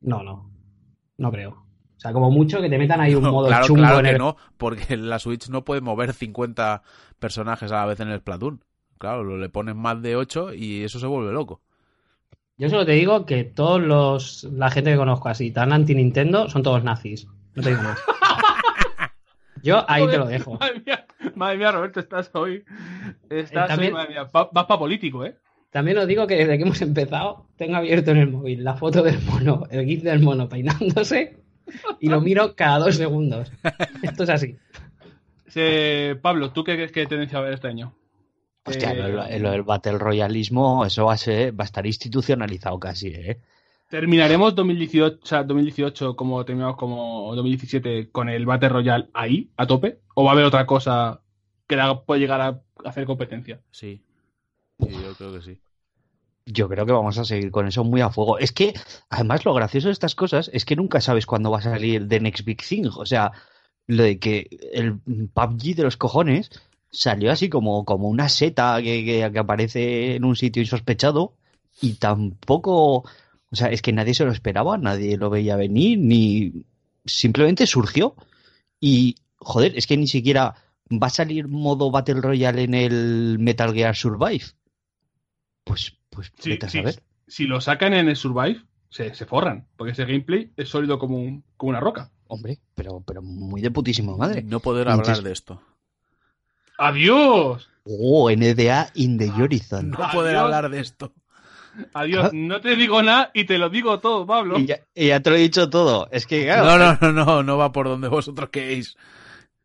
No, 0.00 0.22
no. 0.22 0.50
No 1.18 1.30
creo. 1.32 1.50
O 1.50 2.00
sea, 2.00 2.12
como 2.12 2.30
mucho 2.30 2.60
que 2.60 2.70
te 2.70 2.78
metan 2.78 3.00
ahí 3.00 3.14
un 3.14 3.24
modo 3.30 3.48
claro, 3.48 3.66
chungo 3.66 3.82
claro 3.82 3.98
en 3.98 4.04
que 4.04 4.10
el. 4.12 4.18
no, 4.18 4.36
porque 4.56 4.96
la 4.96 5.18
Switch 5.18 5.48
no 5.48 5.64
puede 5.64 5.80
mover 5.80 6.12
50 6.14 6.82
personajes 7.18 7.72
a 7.72 7.76
la 7.76 7.86
vez 7.86 8.00
en 8.00 8.08
el 8.08 8.20
Splatoon. 8.20 8.62
Claro, 8.98 9.24
lo- 9.24 9.36
le 9.36 9.48
pones 9.48 9.74
más 9.74 10.00
de 10.00 10.16
8 10.16 10.54
y 10.54 10.84
eso 10.84 10.98
se 11.00 11.06
vuelve 11.06 11.32
loco. 11.32 11.60
Yo 12.56 12.68
solo 12.70 12.86
te 12.86 12.92
digo 12.92 13.26
que 13.26 13.44
todos 13.44 13.80
los. 13.80 14.44
La 14.44 14.70
gente 14.70 14.92
que 14.92 14.96
conozco 14.96 15.28
así, 15.28 15.50
tan 15.50 15.72
anti-Nintendo, 15.72 16.48
son 16.48 16.62
todos 16.62 16.82
nazis. 16.84 17.26
No 17.54 17.62
te 17.62 17.70
digo 17.70 17.82
más. 17.82 17.98
Yo 19.62 19.84
ahí 19.88 20.06
te 20.08 20.18
lo 20.18 20.26
dejo. 20.26 20.54
Madre 20.58 20.82
mía, 20.84 21.06
madre 21.34 21.58
mía, 21.58 21.72
Roberto, 21.72 22.00
estás 22.00 22.30
hoy. 22.34 22.64
Estás 23.30 23.68
también- 23.68 23.92
hoy, 23.92 23.98
madre 23.98 24.08
mía, 24.14 24.24
va- 24.24 24.48
vas 24.52 24.66
para 24.66 24.78
político, 24.78 25.24
¿eh? 25.24 25.36
También 25.70 25.98
os 25.98 26.06
digo 26.06 26.26
que 26.26 26.36
desde 26.36 26.56
que 26.56 26.62
hemos 26.64 26.80
empezado, 26.80 27.46
tengo 27.56 27.76
abierto 27.76 28.10
en 28.12 28.16
el 28.18 28.30
móvil 28.30 28.64
la 28.64 28.74
foto 28.74 29.02
del 29.02 29.20
mono, 29.22 29.64
el 29.70 29.84
gif 29.84 30.02
del 30.02 30.20
mono 30.20 30.48
peinándose 30.48 31.36
y 32.00 32.08
lo 32.08 32.20
miro 32.22 32.54
cada 32.56 32.78
dos 32.78 32.96
segundos. 32.96 33.52
Esto 34.02 34.22
es 34.24 34.30
así. 34.30 34.56
Se- 35.46 36.16
Pablo, 36.22 36.52
¿tú 36.52 36.64
qué 36.64 36.74
crees 36.74 36.92
que 36.92 37.06
tendencia 37.06 37.38
va 37.38 37.44
a 37.44 37.46
haber 37.46 37.54
este 37.54 37.68
año? 37.68 37.94
Hostia, 38.64 38.92
Eh, 38.92 39.08
lo, 39.12 39.38
lo 39.38 39.50
del 39.50 39.62
Battle 39.62 39.98
Royalismo, 39.98 40.84
eso 40.84 41.06
va 41.06 41.14
a 41.14 41.18
ser, 41.18 41.58
va 41.58 41.64
a 41.64 41.66
estar 41.66 41.86
institucionalizado 41.86 42.78
casi, 42.78 43.08
¿eh? 43.08 43.40
¿Terminaremos 43.88 44.54
2018, 44.54 45.18
o 45.22 45.26
sea, 45.26 45.44
2018 45.44 46.14
como 46.14 46.44
terminamos 46.44 46.76
como 46.76 47.34
2017 47.34 48.10
con 48.10 48.28
el 48.28 48.44
Battle 48.44 48.68
Royale 48.68 49.08
ahí, 49.14 49.50
a 49.56 49.66
tope? 49.66 50.00
¿O 50.14 50.24
va 50.24 50.30
a 50.30 50.32
haber 50.34 50.44
otra 50.44 50.66
cosa 50.66 51.20
que 51.66 51.76
la 51.76 52.02
puede 52.02 52.20
llegar 52.20 52.40
a 52.40 52.60
hacer 52.84 53.06
competencia? 53.06 53.60
Sí. 53.70 54.02
Sí, 54.78 54.88
yo 54.92 55.14
creo 55.16 55.32
que 55.32 55.42
sí. 55.42 55.58
Yo 56.44 56.68
creo 56.68 56.86
que 56.86 56.92
vamos 56.92 57.16
a 57.18 57.24
seguir 57.24 57.50
con 57.50 57.66
eso 57.66 57.82
muy 57.84 58.00
a 58.00 58.10
fuego. 58.10 58.38
Es 58.38 58.52
que, 58.52 58.74
además, 59.10 59.44
lo 59.44 59.54
gracioso 59.54 59.88
de 59.88 59.92
estas 59.92 60.14
cosas 60.14 60.50
es 60.52 60.64
que 60.64 60.76
nunca 60.76 61.00
sabes 61.00 61.26
cuándo 61.26 61.50
va 61.50 61.58
a 61.58 61.62
salir 61.62 62.06
The 62.08 62.20
Next 62.20 62.44
Big 62.44 62.62
Thing. 62.62 62.86
O 62.96 63.04
sea, 63.06 63.32
lo 63.86 64.02
de 64.02 64.18
que 64.18 64.48
el 64.72 64.98
PUBG 64.98 65.74
de 65.76 65.82
los 65.82 65.96
cojones 65.96 66.50
salió 66.90 67.30
así 67.32 67.48
como, 67.50 67.84
como 67.84 68.08
una 68.08 68.28
seta 68.28 68.76
que, 68.82 69.04
que- 69.04 69.30
que 69.32 69.38
aparece 69.38 70.14
en 70.16 70.24
un 70.24 70.36
sitio 70.36 70.62
insospechado 70.62 71.34
y 71.82 71.94
tampoco, 71.94 73.04
o 73.50 73.56
sea, 73.56 73.68
es 73.68 73.82
que 73.82 73.92
nadie 73.92 74.14
se 74.14 74.24
lo 74.24 74.32
esperaba, 74.32 74.76
nadie 74.78 75.16
lo 75.16 75.30
veía 75.30 75.56
venir, 75.56 75.98
ni 75.98 76.64
simplemente 77.04 77.66
surgió. 77.66 78.14
Y, 78.80 79.16
joder, 79.38 79.76
es 79.76 79.86
que 79.86 79.96
ni 79.96 80.06
siquiera 80.06 80.54
va 80.90 81.06
a 81.08 81.10
salir 81.10 81.48
modo 81.48 81.90
Battle 81.90 82.20
Royale 82.20 82.62
en 82.62 82.74
el 82.74 83.36
Metal 83.38 83.72
Gear 83.74 83.96
Survive. 83.96 84.44
Pues, 85.64 85.94
pues, 86.10 86.32
Sí, 86.38 86.50
vete 86.50 86.66
a 86.66 86.68
sí, 86.68 86.78
saber. 86.78 87.02
Si 87.26 87.44
lo 87.44 87.60
sacan 87.60 87.92
en 87.94 88.08
el 88.08 88.16
Survive, 88.16 88.62
se, 88.90 89.14
se 89.14 89.26
forran. 89.26 89.66
Porque 89.76 89.92
ese 89.92 90.04
gameplay 90.04 90.50
es 90.56 90.68
sólido 90.68 90.98
como, 90.98 91.18
un- 91.18 91.44
como 91.56 91.70
una 91.70 91.80
roca. 91.80 92.10
Hombre, 92.26 92.58
pero, 92.74 93.00
pero 93.00 93.22
muy 93.22 93.60
de 93.62 93.70
putísima 93.70 94.16
madre. 94.16 94.42
No 94.42 94.60
poder 94.60 94.86
Entonces- 94.88 95.08
hablar 95.18 95.24
de 95.24 95.32
esto. 95.32 95.62
¡Adiós! 96.78 97.68
Oh, 97.84 98.30
NDA 98.30 98.90
in 98.94 99.18
the 99.18 99.30
Horizon. 99.30 99.90
No 99.90 99.96
Adiós. 99.98 100.12
poder 100.14 100.36
hablar 100.36 100.70
de 100.70 100.80
esto. 100.80 101.12
Adiós. 101.94 102.32
No 102.32 102.60
te 102.60 102.76
digo 102.76 103.02
nada 103.02 103.30
y 103.34 103.44
te 103.44 103.58
lo 103.58 103.68
digo 103.70 104.00
todo, 104.00 104.26
Pablo. 104.26 104.58
Y 104.58 104.66
ya, 104.66 104.80
y 104.94 105.08
ya 105.08 105.20
te 105.20 105.30
lo 105.30 105.36
he 105.36 105.40
dicho 105.40 105.68
todo. 105.70 106.08
Es 106.10 106.26
que, 106.26 106.44
claro, 106.44 106.64
No, 106.64 106.78
no, 106.78 106.98
no, 107.12 107.24
no, 107.24 107.42
no 107.42 107.58
va 107.58 107.72
por 107.72 107.88
donde 107.88 108.08
vosotros 108.08 108.48
queréis. 108.50 108.96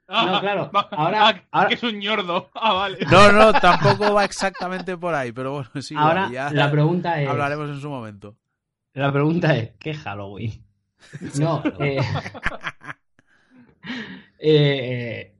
Ah, 0.08 0.26
No, 0.32 0.40
claro, 0.42 0.70
va- 0.76 0.90
ahora- 0.92 1.28
ah, 1.30 1.44
ahora- 1.52 1.70
que 1.70 1.76
es 1.76 1.84
un 1.84 2.00
ñordo. 2.00 2.50
Ah, 2.54 2.74
vale. 2.74 2.98
No, 3.10 3.32
no, 3.32 3.54
tampoco 3.54 4.14
va 4.14 4.26
exactamente 4.26 4.98
por 4.98 5.16
ahí, 5.16 5.32
pero 5.32 5.54
bueno, 5.54 5.70
sí, 5.82 5.96
Ahora 5.98 6.30
ya 6.32 6.52
la 6.52 6.70
pregunta 6.70 7.22
es. 7.22 7.30
hablaremos 7.30 7.70
en 7.70 7.80
su 7.82 7.90
momento. 7.90 8.36
La 8.94 9.12
pregunta 9.12 9.56
es, 9.56 9.72
¿qué 9.80 9.94
Halloween? 9.94 10.64
No, 11.40 11.62
eh, 11.80 12.00
eh, 14.40 15.34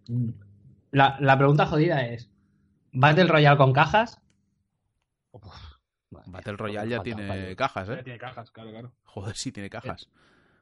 la, 0.92 1.18
la 1.20 1.38
pregunta 1.38 1.66
jodida 1.66 2.06
es, 2.06 2.30
¿Battle 2.92 3.26
Royale 3.26 3.58
con 3.58 3.74
cajas? 3.74 4.20
Battle 6.34 6.58
Royale 6.58 6.90
ya 6.90 7.02
tiene 7.02 7.56
cajas, 7.56 7.88
Ya 7.88 7.94
¿eh? 7.96 8.04
tiene 8.04 8.20
cajas, 8.20 8.52
claro, 8.52 8.72
claro. 8.72 8.92
Joder, 9.06 9.36
sí 9.36 9.52
tiene 9.52 9.70
cajas. 9.70 10.10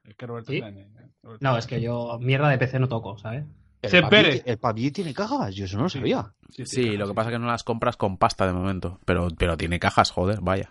Es 0.03 0.15
que 0.15 0.26
Roberto 0.27 0.52
¿Sí? 0.52 0.57
en- 0.60 0.77
eh, 0.77 0.88
Roberto. 1.23 1.43
No, 1.48 1.57
es 1.57 1.68
que 1.68 1.81
yo 1.81 2.18
mierda 2.19 2.49
de 2.49 2.57
PC 2.57 2.80
no 2.80 2.88
toco, 2.88 3.18
¿sabes? 3.18 3.45
el 3.81 3.95
espere. 3.95 4.43
el 4.45 4.57
PUBG 4.60 4.91
tiene 4.93 5.14
cajas, 5.14 5.56
yo 5.56 5.65
eso 5.65 5.76
no 5.77 5.84
lo 5.84 5.89
Sí. 5.89 5.98
sabía. 5.98 6.31
Sí, 6.49 6.98
lo 6.98 7.07
que 7.07 7.14
pasa 7.15 7.30
es 7.30 7.34
que 7.35 7.39
no 7.39 7.48
las 7.48 7.64
compras 7.64 7.98
con 7.98 8.18
pasta 8.18 8.45
de 8.45 8.53
momento, 8.53 8.99
pero, 9.06 9.30
pero 9.35 9.57
tiene 9.57 9.80
cajas, 9.80 10.11
joder, 10.11 10.39
vaya. 10.41 10.69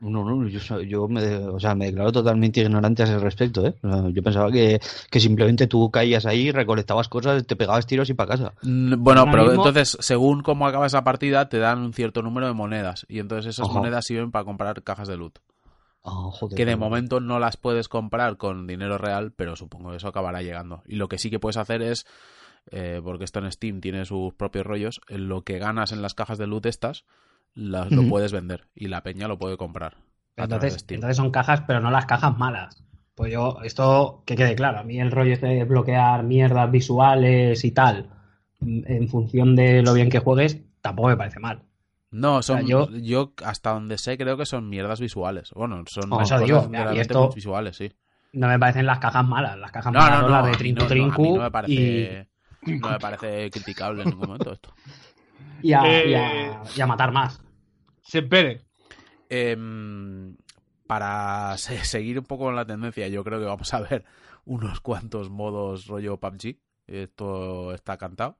No, 0.00 0.24
no, 0.24 0.48
yo, 0.48 0.80
yo 0.80 1.08
me, 1.08 1.22
de- 1.22 1.46
o 1.48 1.60
sea, 1.60 1.74
me 1.74 1.86
declaro 1.86 2.10
totalmente 2.10 2.60
ignorante 2.60 3.02
a 3.02 3.06
ese 3.06 3.18
respecto, 3.18 3.64
¿eh? 3.64 3.74
O 3.82 3.88
sea, 3.88 4.08
yo 4.10 4.22
pensaba 4.22 4.50
que, 4.50 4.80
que 5.10 5.20
simplemente 5.20 5.68
tú 5.68 5.90
caías 5.90 6.26
ahí, 6.26 6.50
recolectabas 6.50 7.08
cosas, 7.08 7.46
te 7.46 7.54
pegabas 7.54 7.86
tiros 7.86 8.10
y 8.10 8.14
para 8.14 8.30
casa. 8.30 8.54
Mm, 8.62 9.02
Bueno, 9.02 9.24
pero 9.30 9.44
mismo- 9.44 9.64
entonces, 9.66 9.96
según 10.00 10.42
cómo 10.42 10.66
acaba 10.66 10.86
esa 10.86 11.04
partida, 11.04 11.48
te 11.48 11.58
dan 11.58 11.78
un 11.78 11.92
cierto 11.92 12.22
número 12.22 12.48
de 12.48 12.54
monedas. 12.54 13.06
Y 13.08 13.20
entonces 13.20 13.54
esas 13.54 13.68
Ajá. 13.68 13.78
monedas 13.78 14.04
sirven 14.04 14.32
para 14.32 14.44
comprar 14.44 14.82
cajas 14.82 15.06
de 15.08 15.16
loot. 15.16 15.38
Ah, 16.04 16.28
joder. 16.32 16.56
Que 16.56 16.64
de 16.66 16.72
joder. 16.72 16.78
momento 16.78 17.20
no 17.20 17.38
las 17.38 17.56
puedes 17.56 17.88
comprar 17.88 18.36
con 18.36 18.66
dinero 18.66 18.98
real, 18.98 19.32
pero 19.36 19.54
supongo 19.54 19.90
que 19.90 19.98
eso 19.98 20.08
acabará 20.08 20.42
llegando. 20.42 20.82
Y 20.86 20.96
lo 20.96 21.06
que 21.08 21.18
sí 21.18 21.30
que 21.30 21.38
puedes 21.38 21.56
hacer 21.56 21.82
es, 21.82 22.04
eh, 22.72 23.00
porque 23.04 23.22
esto 23.24 23.38
en 23.38 23.50
Steam 23.52 23.80
tiene 23.80 24.04
sus 24.06 24.34
propios 24.34 24.66
rollos, 24.66 25.00
en 25.08 25.28
lo 25.28 25.42
que 25.42 25.58
ganas 25.60 25.92
en 25.92 26.02
las 26.02 26.14
cajas 26.14 26.38
de 26.38 26.48
loot 26.48 26.66
estas, 26.66 27.04
las, 27.54 27.90
lo 27.90 28.08
puedes 28.08 28.32
vender. 28.32 28.68
Y 28.74 28.88
la 28.88 29.02
peña 29.02 29.28
lo 29.28 29.38
puede 29.38 29.56
comprar. 29.56 29.96
Entonces, 30.36 30.84
entonces 30.88 31.16
son 31.16 31.30
cajas, 31.30 31.62
pero 31.66 31.80
no 31.80 31.90
las 31.90 32.06
cajas 32.06 32.36
malas. 32.38 32.82
Pues 33.14 33.32
yo, 33.32 33.58
esto 33.62 34.22
que 34.26 34.36
quede 34.36 34.54
claro, 34.54 34.78
a 34.78 34.82
mí 34.84 34.98
el 34.98 35.10
rollo 35.10 35.34
este 35.34 35.46
de 35.46 35.64
bloquear 35.64 36.22
mierdas 36.24 36.70
visuales 36.70 37.62
y 37.64 37.70
tal, 37.72 38.08
mm, 38.60 38.80
en 38.86 39.08
función 39.08 39.54
de 39.54 39.82
lo 39.82 39.92
bien 39.92 40.08
que 40.08 40.18
juegues, 40.18 40.58
tampoco 40.80 41.08
me 41.08 41.16
parece 41.16 41.38
mal. 41.38 41.62
No, 42.10 42.42
son, 42.42 42.58
sea, 42.58 42.68
yo- 42.68 42.90
yo... 42.90 43.32
hasta 43.44 43.72
donde 43.72 43.98
sé 43.98 44.16
creo 44.16 44.36
que 44.36 44.46
son 44.46 44.68
mierdas 44.68 45.00
visuales. 45.00 45.50
Bueno, 45.54 45.84
son 45.86 46.08
cosas 46.10 46.42
digo, 46.42 46.70
esto- 46.92 47.30
visuales, 47.34 47.76
sí. 47.76 47.92
No 48.32 48.48
me 48.48 48.58
parecen 48.58 48.86
las 48.86 48.98
cajas 48.98 49.26
malas, 49.28 49.58
las 49.58 49.70
cajas 49.72 49.92
No, 49.92 49.98
malas 50.00 50.22
no, 50.22 50.28
no, 50.28 50.32
las 50.34 50.42
a 50.42 50.46
de 50.46 50.52
mí 50.52 50.56
Trinku 50.56 50.80
no, 50.80 50.88
no, 50.88 50.90
a 50.90 50.96
mí 50.96 51.12
Trinku 51.12 51.22
no 51.36 51.42
me 51.42 51.46
y, 51.46 51.50
parece, 51.50 52.28
no 52.64 52.90
me 52.90 52.98
parece 53.00 53.50
criticable 53.50 54.02
en 54.04 54.08
ningún 54.10 54.26
momento 54.26 54.52
esto. 54.52 54.74
y 55.62 55.72
a, 55.72 55.82
Eh, 55.84 56.10
y 56.10 56.14
a- 56.14 56.62
y 56.76 56.80
a 56.80 56.86
matar 56.86 57.12
más. 57.12 57.40
Se 58.02 58.18
espere. 58.20 58.60
Em, 59.28 60.36
para 60.86 61.56
se- 61.56 61.84
seguir 61.84 62.18
un 62.18 62.24
poco 62.24 62.44
con 62.44 62.56
la 62.56 62.66
tendencia, 62.66 63.08
yo 63.08 63.24
creo 63.24 63.38
que 63.40 63.46
vamos 63.46 63.72
a 63.72 63.80
ver 63.80 64.04
unos 64.44 64.80
cuantos 64.80 65.30
modos 65.30 65.86
rollo 65.86 66.18
PUBG. 66.18 66.58
Esto 66.86 67.72
está 67.72 67.96
cantado. 67.96 68.36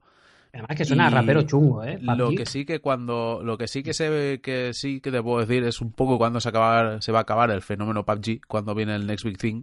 Además 0.52 0.76
que 0.76 0.84
suena 0.84 1.08
y 1.08 1.10
rapero 1.14 1.42
chungo, 1.42 1.82
¿eh? 1.82 1.98
Lo 2.02 2.28
que 2.36 2.44
sí 2.44 2.66
que 2.66 2.80
cuando 2.80 3.40
lo 3.42 3.56
que 3.56 3.68
sí 3.68 3.82
que 3.82 3.94
se 3.94 4.10
ve 4.10 4.40
que 4.42 4.74
sí 4.74 5.00
que 5.00 5.10
te 5.10 5.22
puedo 5.22 5.38
decir 5.40 5.64
es 5.64 5.80
un 5.80 5.92
poco 5.92 6.18
cuando 6.18 6.40
se 6.40 6.50
acabar 6.50 7.02
se 7.02 7.10
va 7.10 7.20
a 7.20 7.22
acabar 7.22 7.50
el 7.50 7.62
fenómeno 7.62 8.04
PUBG, 8.04 8.42
cuando 8.46 8.74
viene 8.74 8.94
el 8.94 9.06
next 9.06 9.24
big 9.24 9.38
thing, 9.38 9.62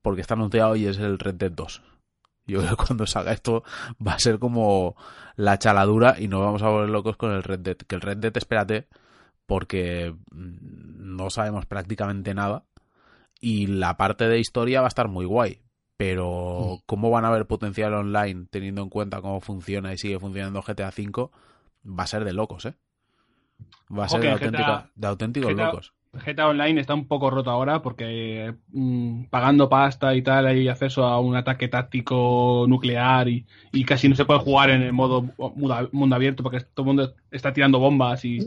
porque 0.00 0.22
está 0.22 0.32
anunciado 0.32 0.74
y 0.74 0.86
es 0.86 0.96
el 0.96 1.18
Red 1.18 1.34
Dead 1.34 1.52
2. 1.52 1.82
Yo 2.46 2.58
creo 2.60 2.76
que 2.76 2.84
cuando 2.86 3.06
salga 3.06 3.32
esto 3.32 3.62
va 4.04 4.14
a 4.14 4.18
ser 4.18 4.38
como 4.38 4.96
la 5.36 5.58
chaladura 5.58 6.16
y 6.18 6.28
nos 6.28 6.40
vamos 6.40 6.62
a 6.62 6.68
volver 6.68 6.90
locos 6.90 7.16
con 7.16 7.32
el 7.32 7.42
Red 7.42 7.60
Dead. 7.60 7.76
Que 7.76 7.94
el 7.94 8.00
Red 8.00 8.18
Dead, 8.18 8.36
espérate, 8.36 8.88
porque 9.46 10.14
mm, 10.32 11.16
no 11.16 11.30
sabemos 11.30 11.66
prácticamente 11.66 12.34
nada 12.34 12.64
y 13.40 13.66
la 13.66 13.96
parte 13.96 14.28
de 14.28 14.38
historia 14.38 14.80
va 14.80 14.86
a 14.86 14.88
estar 14.88 15.08
muy 15.08 15.24
guay. 15.24 15.60
Pero 15.96 16.80
cómo 16.86 17.10
van 17.10 17.24
a 17.24 17.30
ver 17.30 17.46
potencial 17.46 17.94
online 17.94 18.46
teniendo 18.50 18.82
en 18.82 18.88
cuenta 18.88 19.20
cómo 19.20 19.40
funciona 19.40 19.92
y 19.92 19.98
sigue 19.98 20.18
funcionando 20.18 20.60
GTA 20.62 20.88
V 20.88 21.28
va 21.86 22.02
a 22.02 22.06
ser 22.06 22.24
de 22.24 22.32
locos, 22.32 22.64
¿eh? 22.66 22.74
Va 23.96 24.06
a 24.06 24.08
ser 24.08 24.20
de, 24.22 24.26
GTA 24.28 24.34
auténtica- 24.46 24.90
de 24.96 25.06
auténticos 25.06 25.52
GTA 25.52 25.64
locos. 25.66 25.92
GTA 26.12 26.48
Online 26.48 26.78
está 26.80 26.92
un 26.94 27.06
poco 27.08 27.30
roto 27.30 27.50
ahora 27.50 27.80
porque 27.80 28.54
mm, 28.72 29.24
pagando 29.30 29.68
pasta 29.70 30.14
y 30.14 30.20
tal 30.22 30.46
hay 30.46 30.68
acceso 30.68 31.04
a 31.06 31.18
un 31.18 31.36
ataque 31.36 31.68
táctico 31.68 32.66
nuclear 32.68 33.28
y, 33.28 33.46
y 33.72 33.84
casi 33.84 34.08
no 34.10 34.14
se 34.14 34.26
puede 34.26 34.40
jugar 34.40 34.68
en 34.70 34.82
el 34.82 34.92
modo 34.92 35.26
mundo, 35.54 36.14
abierto 36.14 36.42
porque 36.42 36.60
todo 36.60 36.84
el 36.84 36.86
mundo 36.86 37.14
está 37.30 37.52
tirando 37.52 37.78
bombas 37.78 38.24
y 38.24 38.40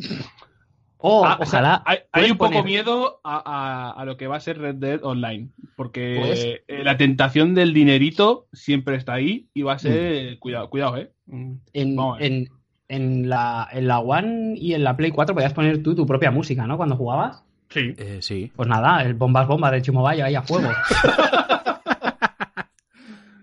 Oh, 1.07 1.23
Ah, 1.23 1.37
o 1.39 1.45
sea, 1.45 1.59
ojalá. 1.59 1.83
hay, 1.85 1.97
hay 2.13 2.31
un 2.31 2.37
poco 2.37 2.51
poner- 2.51 2.63
miedo 2.65 3.19
a, 3.23 3.43
a- 3.45 4.01
a 4.01 4.05
lo 4.05 4.15
que 4.17 4.25
va 4.27 4.37
a 4.37 4.39
ser 4.39 4.57
Red 4.59 4.75
Dead 4.75 5.03
Online 5.03 5.49
porque 5.75 6.17
Pues- 6.19 6.43
eh, 6.67 6.83
la 6.83 6.97
tentación 6.97 7.53
del 7.53 7.73
dinerito 7.73 8.47
siempre 8.53 8.95
está 8.95 9.13
ahí 9.13 9.47
y 9.53 9.61
va 9.63 9.73
a 9.73 9.79
ser 9.79 10.37
cuidado 10.39 10.69
cuidado 10.69 10.97
eh 10.97 11.11
Mm. 11.27 11.53
En, 11.73 11.97
en, 12.19 12.49
en 12.87 13.29
la, 13.29 13.67
en 13.71 13.87
la 13.87 13.99
One 13.99 14.53
y 14.57 14.73
en 14.75 14.83
la 14.83 14.95
Play 14.95 15.09
4 15.09 15.33
podías 15.33 15.53
poner 15.53 15.81
tú 15.81 15.95
tu 15.95 16.05
propia 16.05 16.29
música, 16.29 16.67
¿no? 16.67 16.77
Cuando 16.77 16.95
jugabas. 16.95 17.43
Sí 17.69 17.93
Eh, 17.97 18.19
sí. 18.21 18.51
Pues 18.55 18.67
nada, 18.69 19.01
el 19.03 19.13
Bombas 19.13 19.47
Bombas 19.47 19.71
de 19.71 19.81
Chimobayo 19.81 20.25
ahí 20.25 20.35
a 20.35 20.41
fuego. 20.41 20.69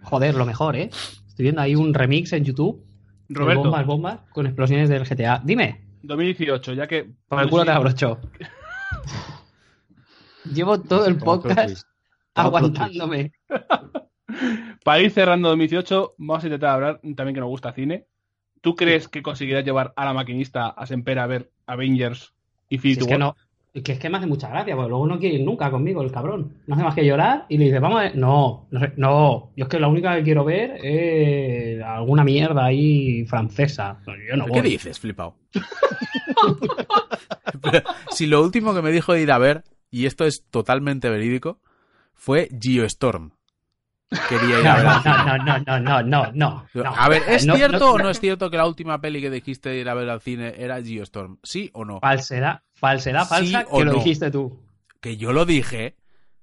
Joder, 0.02 0.34
lo 0.34 0.44
mejor, 0.46 0.76
¿eh? 0.76 0.90
Estoy 1.28 1.44
viendo 1.44 1.60
ahí 1.62 1.74
un 1.74 1.94
remix 1.94 2.32
en 2.32 2.44
YouTube. 2.44 2.84
de 3.28 3.38
Roberto 3.38 3.64
Bombas 3.64 3.86
Bombas 3.86 4.20
con 4.32 4.46
explosiones 4.46 4.88
del 4.88 5.04
GTA. 5.04 5.40
Dime, 5.44 5.80
2018 6.02 6.72
ya 6.74 6.86
que 6.86 7.10
por 7.28 7.40
el 7.40 7.48
culo 7.48 7.62
sí, 7.62 7.66
te 7.66 7.72
abrocho. 7.72 8.20
Llevo 10.52 10.80
todo 10.80 11.06
el 11.06 11.16
podcast 11.18 11.86
aguantándome. 12.34 13.32
Para 14.84 15.00
ir 15.00 15.10
cerrando 15.10 15.48
2018, 15.50 16.14
vamos 16.18 16.42
a 16.42 16.46
intentar 16.46 16.70
hablar 16.70 17.00
también 17.16 17.34
que 17.34 17.40
nos 17.40 17.48
gusta 17.48 17.72
cine. 17.72 18.06
¿Tú 18.60 18.74
crees 18.74 19.08
que 19.08 19.22
conseguirás 19.22 19.64
llevar 19.64 19.92
a 19.96 20.04
la 20.04 20.12
maquinista 20.12 20.68
a 20.68 20.86
Sempera 20.86 21.24
a 21.24 21.26
ver 21.26 21.50
Avengers 21.66 22.32
Si 22.68 22.76
Infinity 22.76 23.00
es 23.02 23.06
que 23.06 23.12
War? 23.14 23.20
no. 23.20 23.36
Que 23.72 23.92
es 23.92 23.98
que 23.98 24.10
me 24.10 24.18
hace 24.18 24.26
mucha 24.26 24.48
gracia, 24.50 24.76
porque 24.76 24.90
luego 24.90 25.06
no 25.06 25.18
quiere 25.18 25.36
ir 25.36 25.44
nunca 25.44 25.70
conmigo 25.70 26.02
el 26.02 26.12
cabrón. 26.12 26.56
No 26.66 26.74
hace 26.74 26.84
más 26.84 26.94
que 26.94 27.06
llorar 27.06 27.46
y 27.48 27.56
le 27.56 27.64
dice, 27.64 27.78
vamos 27.78 28.00
a 28.00 28.02
ver. 28.02 28.16
No, 28.16 28.66
no, 28.70 28.80
sé, 28.80 28.92
no. 28.96 29.50
Yo 29.56 29.64
es 29.64 29.68
que 29.70 29.80
la 29.80 29.88
única 29.88 30.14
que 30.14 30.22
quiero 30.22 30.44
ver 30.44 30.76
es 30.84 31.82
alguna 31.82 32.22
mierda 32.22 32.66
ahí 32.66 33.24
francesa. 33.24 33.98
No, 34.06 34.12
Yo 34.28 34.36
no 34.36 34.44
¿Qué 34.46 34.60
voy. 34.60 34.62
dices, 34.62 35.00
flipao? 35.00 35.36
Pero, 37.62 37.82
si 38.10 38.26
lo 38.26 38.42
último 38.42 38.74
que 38.74 38.82
me 38.82 38.92
dijo 38.92 39.12
de 39.14 39.22
ir 39.22 39.32
a 39.32 39.38
ver, 39.38 39.64
y 39.90 40.06
esto 40.06 40.26
es 40.26 40.44
totalmente 40.50 41.08
verídico, 41.08 41.58
fue 42.14 42.48
Geostorm. 42.60 43.32
Quería 44.28 44.60
ir 44.60 44.66
a 44.66 44.76
ver. 44.76 44.84
No, 44.84 45.24
no, 45.24 45.38
no, 45.38 45.58
no, 45.80 46.02
no, 46.02 46.32
no, 46.34 46.66
no. 46.74 46.94
A 46.94 47.08
ver, 47.08 47.22
¿es 47.28 47.46
No, 47.46 47.54
cierto 47.56 47.78
no, 47.78 47.90
o 47.92 47.98
no 47.98 48.10
es 48.10 48.20
cierto 48.20 48.50
que 48.50 48.58
la 48.58 48.66
última 48.66 49.00
peli 49.00 49.22
que 49.22 49.30
dijiste 49.30 49.70
de 49.70 49.78
ir 49.78 49.88
a 49.88 49.94
ver 49.94 50.10
al 50.10 50.20
cine 50.20 50.52
era 50.58 50.82
Geostorm? 50.82 51.38
¿Sí 51.42 51.70
o 51.72 51.86
no? 51.86 51.98
Falsedad, 52.00 52.60
falsedad 52.82 53.26
falsa 53.26 53.64
que 53.64 53.78
lo 53.84 53.92
no. 53.92 53.92
dijiste 53.94 54.30
tú. 54.30 54.58
Que 55.00 55.16
yo 55.16 55.32
lo 55.32 55.44
dije, 55.46 55.96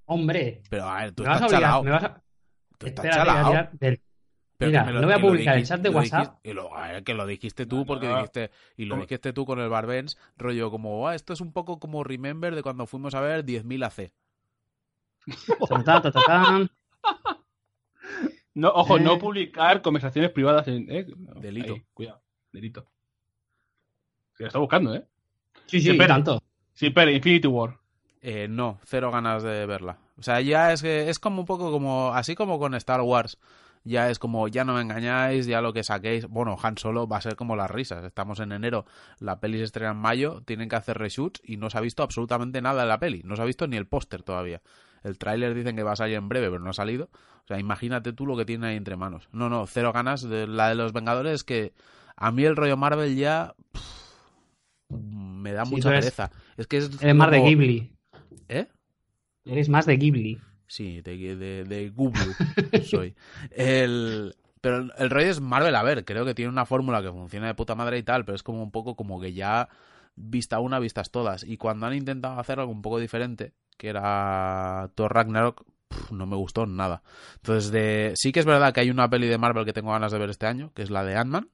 Hombre, 0.05 0.63
pero 0.69 0.85
a 0.85 1.01
ver, 1.01 1.11
tú 1.11 1.23
me 1.23 1.29
vas 1.29 1.41
a 1.41 1.45
estás 1.45 1.53
obligar, 1.59 1.83
me 1.83 1.91
vas 1.91 2.03
a... 2.05 2.23
Tú 2.79 2.87
estás 2.87 3.05
Espera, 3.05 3.69
del- 3.73 4.01
Mira, 4.61 4.91
lo- 4.91 5.01
no 5.01 5.07
voy 5.07 5.15
a 5.15 5.19
publicar 5.21 5.57
el 5.57 5.65
chat 5.65 5.79
de 5.81 5.89
lo 5.89 5.97
WhatsApp. 5.97 6.21
dijiste- 6.43 6.49
y 6.49 6.53
lo- 6.53 6.75
a 6.75 6.87
ver, 6.87 7.03
que 7.03 7.13
lo 7.13 7.25
dijiste 7.27 7.65
tú 7.65 7.85
porque 7.85 8.07
no. 8.07 8.15
dijiste 8.15 8.51
y 8.75 8.85
lo 8.85 8.95
dijiste 8.97 9.31
tú 9.33 9.45
con 9.45 9.59
el 9.59 9.69
Barbens, 9.69 10.17
rollo 10.37 10.69
como, 10.71 11.07
"Ah, 11.07 11.15
esto 11.15 11.31
es 11.33 11.41
un 11.41 11.53
poco 11.53 11.79
como 11.79 12.03
Remember 12.03 12.55
de 12.55 12.63
cuando 12.63 12.85
fuimos 12.87 13.13
a 13.15 13.21
ver 13.21 13.45
10.000 13.45 13.83
AC. 13.85 14.11
No, 18.55 18.69
ojo, 18.69 18.97
Eh. 18.97 19.01
no 19.01 19.19
publicar 19.19 19.81
conversaciones 19.81 20.31
privadas 20.31 20.67
en. 20.67 20.89
eh, 20.91 21.05
no, 21.15 21.39
Delito. 21.39 21.73
ahí, 21.75 21.83
cuidado. 21.93 22.21
Delito. 22.51 22.85
Se 24.33 24.43
lo 24.43 24.47
está 24.47 24.59
buscando, 24.59 24.95
¿eh? 24.95 25.05
Sí, 25.69 25.79
sí, 25.81 25.91
Espera. 25.91 26.15
tanto. 26.15 26.41
Sí, 26.73 26.89
pero 26.89 27.11
Infinity 27.11 27.47
War. 27.47 27.77
Eh, 28.21 28.47
no, 28.49 28.79
cero 28.85 29.11
ganas 29.11 29.43
de 29.43 29.65
verla. 29.65 29.97
O 30.17 30.23
sea, 30.23 30.41
ya 30.41 30.73
es 30.73 30.81
que 30.81 31.09
es 31.09 31.19
como 31.19 31.41
un 31.41 31.45
poco 31.45 31.71
como, 31.71 32.13
así 32.13 32.35
como 32.35 32.59
con 32.59 32.73
Star 32.75 33.01
Wars. 33.01 33.37
Ya 33.85 34.09
es 34.09 34.19
como, 34.19 34.49
ya 34.49 34.65
no 34.65 34.73
me 34.73 34.81
engañáis, 34.81 35.45
ya 35.45 35.61
lo 35.61 35.71
que 35.71 35.83
saquéis. 35.83 36.27
Bueno, 36.27 36.57
Han 36.61 36.77
Solo 36.77 37.07
va 37.07 37.17
a 37.17 37.21
ser 37.21 37.37
como 37.37 37.55
las 37.55 37.71
risas. 37.71 38.03
Estamos 38.03 38.39
en 38.41 38.51
enero, 38.51 38.85
la 39.19 39.39
peli 39.39 39.57
se 39.57 39.63
estrena 39.63 39.91
en 39.91 39.97
mayo, 39.97 40.41
tienen 40.45 40.67
que 40.67 40.75
hacer 40.75 40.97
reshoots 40.97 41.41
y 41.45 41.55
no 41.55 41.69
se 41.69 41.77
ha 41.77 41.81
visto 41.81 42.03
absolutamente 42.03 42.61
nada 42.61 42.81
de 42.81 42.89
la 42.89 42.99
peli. 42.99 43.21
No 43.23 43.37
se 43.37 43.41
ha 43.41 43.45
visto 43.45 43.67
ni 43.67 43.77
el 43.77 43.87
póster 43.87 44.21
todavía. 44.21 44.61
El 45.03 45.17
tráiler 45.17 45.53
dicen 45.53 45.77
que 45.77 45.83
va 45.83 45.93
a 45.93 45.95
salir 45.95 46.15
en 46.15 46.27
breve, 46.27 46.49
pero 46.49 46.59
no 46.61 46.71
ha 46.71 46.73
salido. 46.73 47.09
O 47.45 47.47
sea, 47.47 47.57
imagínate 47.57 48.11
tú 48.11 48.25
lo 48.25 48.35
que 48.35 48.45
tiene 48.45 48.67
ahí 48.67 48.75
entre 48.75 48.97
manos. 48.97 49.29
No, 49.31 49.49
no, 49.49 49.65
cero 49.65 49.93
ganas. 49.93 50.23
De 50.23 50.45
la 50.45 50.67
de 50.69 50.75
los 50.75 50.91
Vengadores 50.91 51.33
es 51.33 51.43
que 51.45 51.73
a 52.17 52.31
mí 52.31 52.43
el 52.43 52.57
rollo 52.57 52.75
Marvel 52.75 53.15
ya 53.15 53.55
pff, 53.71 53.81
me 54.89 55.53
da 55.53 55.65
Sí, 55.65 55.71
mucha 55.71 55.89
pereza. 55.89 56.31
Es 56.57 56.67
que 56.67 56.77
es 56.77 57.01
Eres 57.01 57.15
más 57.15 57.31
de 57.31 57.39
Ghibli. 57.39 57.91
¿Eh? 58.47 58.67
Eres 59.45 59.69
más 59.69 59.85
de 59.85 59.97
Ghibli. 59.97 60.39
Sí, 60.67 61.01
de, 61.01 61.35
de, 61.35 61.63
de 61.63 61.89
Google 61.89 62.33
soy. 62.85 63.15
El, 63.51 64.35
pero 64.61 64.89
el, 64.97 65.09
rollo 65.09 65.29
es 65.29 65.41
Marvel, 65.41 65.75
a 65.75 65.83
ver, 65.83 66.05
creo 66.05 66.25
que 66.25 66.35
tiene 66.35 66.49
una 66.49 66.65
fórmula 66.65 67.01
que 67.01 67.11
funciona 67.11 67.47
de 67.47 67.55
puta 67.55 67.75
madre 67.75 67.97
y 67.97 68.03
tal, 68.03 68.25
pero 68.25 68.35
es 68.35 68.43
como 68.43 68.61
un 68.61 68.71
poco 68.71 68.95
como 68.95 69.19
que 69.19 69.33
ya 69.33 69.69
vista 70.15 70.59
una, 70.59 70.79
vistas 70.79 71.11
todas. 71.11 71.43
Y 71.43 71.57
cuando 71.57 71.87
han 71.87 71.95
intentado 71.95 72.39
hacer 72.39 72.59
algo 72.59 72.71
un 72.71 72.81
poco 72.81 72.99
diferente, 72.99 73.53
que 73.77 73.89
era 73.89 74.91
Thor 74.95 75.13
Ragnarok, 75.13 75.65
no 76.11 76.25
me 76.25 76.35
gustó 76.35 76.65
nada. 76.65 77.01
Entonces, 77.37 77.71
de, 77.71 78.13
sí 78.15 78.31
que 78.31 78.41
es 78.41 78.45
verdad 78.45 78.73
que 78.73 78.81
hay 78.81 78.89
una 78.89 79.09
peli 79.09 79.27
de 79.27 79.37
Marvel 79.37 79.65
que 79.65 79.73
tengo 79.73 79.91
ganas 79.91 80.11
de 80.11 80.19
ver 80.19 80.29
este 80.29 80.45
año, 80.45 80.71
que 80.73 80.81
es 80.81 80.89
la 80.89 81.03
de 81.03 81.15
Ant-Man. 81.15 81.49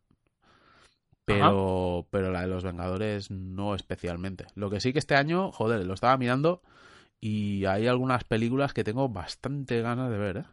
Pero, 1.25 2.05
pero 2.11 2.31
la 2.31 2.41
de 2.41 2.47
los 2.47 2.63
Vengadores 2.63 3.31
no 3.31 3.73
especialmente. 3.75 4.45
Lo 4.55 4.69
que 4.69 4.79
sí 4.79 4.93
que 4.93 4.99
este 4.99 5.15
año, 5.15 5.51
joder, 5.51 5.85
lo 5.85 5.93
estaba 5.93 6.17
mirando 6.17 6.61
y 7.19 7.65
hay 7.65 7.87
algunas 7.87 8.23
películas 8.23 8.73
que 8.73 8.83
tengo 8.83 9.09
bastante 9.09 9.81
ganas 9.81 10.11
de 10.11 10.17
ver, 10.17 10.37
¿eh? 10.37 10.43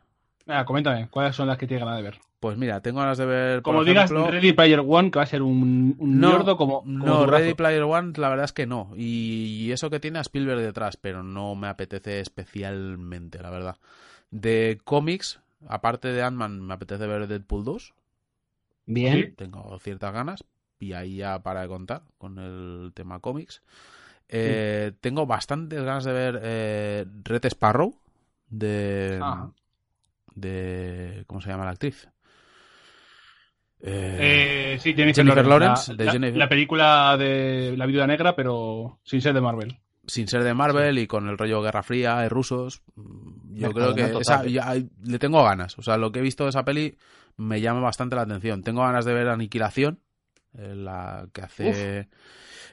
Venga, 0.47 0.65
coméntame, 0.65 1.09
¿cuáles 1.09 1.37
son 1.37 1.47
las 1.49 1.59
que 1.59 1.67
tienes 1.67 1.85
ganas 1.85 1.99
de 1.99 2.03
ver? 2.05 2.19
Pues 2.41 2.57
mira, 2.57 2.81
tengo 2.81 2.99
ganas 3.01 3.19
de 3.19 3.27
ver. 3.27 3.63
por 3.63 3.75
Como 3.75 3.85
digas, 3.85 4.11
ejemplo- 4.11 4.31
Ready 4.31 4.53
Player 4.53 4.81
One, 4.81 5.11
que 5.13 5.19
va 5.19 5.23
a 5.23 5.27
ser 5.27 5.43
un, 5.43 5.95
un 5.99 6.19
no, 6.21 6.57
como, 6.57 6.81
como 6.81 6.85
no. 6.85 7.27
Ready 7.27 7.55
Player 7.55 7.83
One, 7.85 8.15
la 8.17 8.29
verdad 8.31 8.47
es 8.47 8.53
que 8.53 8.67
no. 8.67 8.91
Y, 8.97 9.67
y 9.67 9.73
eso 9.73 9.91
que 9.91 10.01
tiene 10.01 10.19
a 10.19 10.23
Spielberg 10.23 10.59
detrás, 10.61 10.97
pero 10.97 11.23
no 11.23 11.55
me 11.55 11.69
apetece 11.69 12.19
especialmente, 12.19 13.41
la 13.41 13.51
verdad. 13.51 13.77
De 14.33 14.81
cómics, 14.83 15.41
aparte 15.69 16.09
de 16.09 16.23
Ant-Man, 16.23 16.61
me 16.67 16.75
apetece 16.75 17.07
ver 17.07 17.29
Deadpool 17.29 17.63
2. 17.65 17.95
Bien. 18.87 19.35
Tengo 19.37 19.79
ciertas 19.79 20.13
ganas. 20.13 20.43
Y 20.83 20.95
ahí 20.95 21.17
ya 21.19 21.41
para 21.45 21.61
de 21.63 21.69
contar 21.69 22.03
con 22.19 22.39
el 22.41 22.91
tema 22.93 23.21
cómics. 23.21 23.63
Eh, 24.29 24.91
Tengo 25.01 25.27
bastantes 25.27 25.81
ganas 25.85 26.03
de 26.05 26.13
ver 26.13 26.41
eh, 26.43 27.05
Red 27.23 27.45
Sparrow. 27.45 27.95
De. 28.49 29.21
De. 30.35 31.23
¿Cómo 31.29 31.41
se 31.41 31.51
llama 31.51 31.65
la 31.65 31.71
actriz? 31.71 32.09
Eh, 33.81 34.73
Eh, 34.75 34.79
sí, 34.81 34.93
Jennifer, 34.95 35.25
Jennifer 35.25 35.47
Lawrence, 35.47 35.93
la, 35.93 35.97
de 35.97 36.05
la- 36.05 36.13
Jennifer- 36.13 36.37
la 36.39 36.49
película 36.49 37.17
de 37.17 37.75
La 37.77 37.87
Viuda 37.87 38.07
Negra, 38.09 38.35
pero 38.35 38.99
sin 39.05 39.21
ser 39.21 39.35
de 39.35 39.41
Marvel. 39.41 39.79
sin 40.07 40.27
ser 40.27 40.43
de 40.43 40.53
Marvel 40.55 40.99
y 40.99 41.07
con 41.07 41.29
el 41.29 41.39
rollo 41.39 41.63
Guerra 41.63 41.85
Fría, 41.85 42.17
de 42.19 42.29
rusos. 42.29 42.83
mm, 42.97 43.55
Yo 43.55 43.73
creo 43.73 43.95
que 43.95 44.19
esa, 44.21 44.45
ya- 44.47 44.75
le 44.75 45.19
tengo 45.21 45.45
ganas. 45.45 45.79
O 45.79 45.83
sea, 45.83 45.97
lo 45.97 46.11
que 46.11 46.19
he 46.19 46.23
visto 46.23 46.43
de 46.43 46.51
esa 46.51 46.65
peli 46.65 46.97
me 47.37 47.61
llama 47.61 47.79
bastante 47.81 48.17
la 48.17 48.23
atención. 48.23 48.63
Tengo 48.65 48.83
ganas 48.83 49.05
de 49.05 49.15
ver 49.15 49.29
Aniquilación, 49.29 50.01
la 50.55 51.27
que 51.33 51.41
hace 51.43 52.09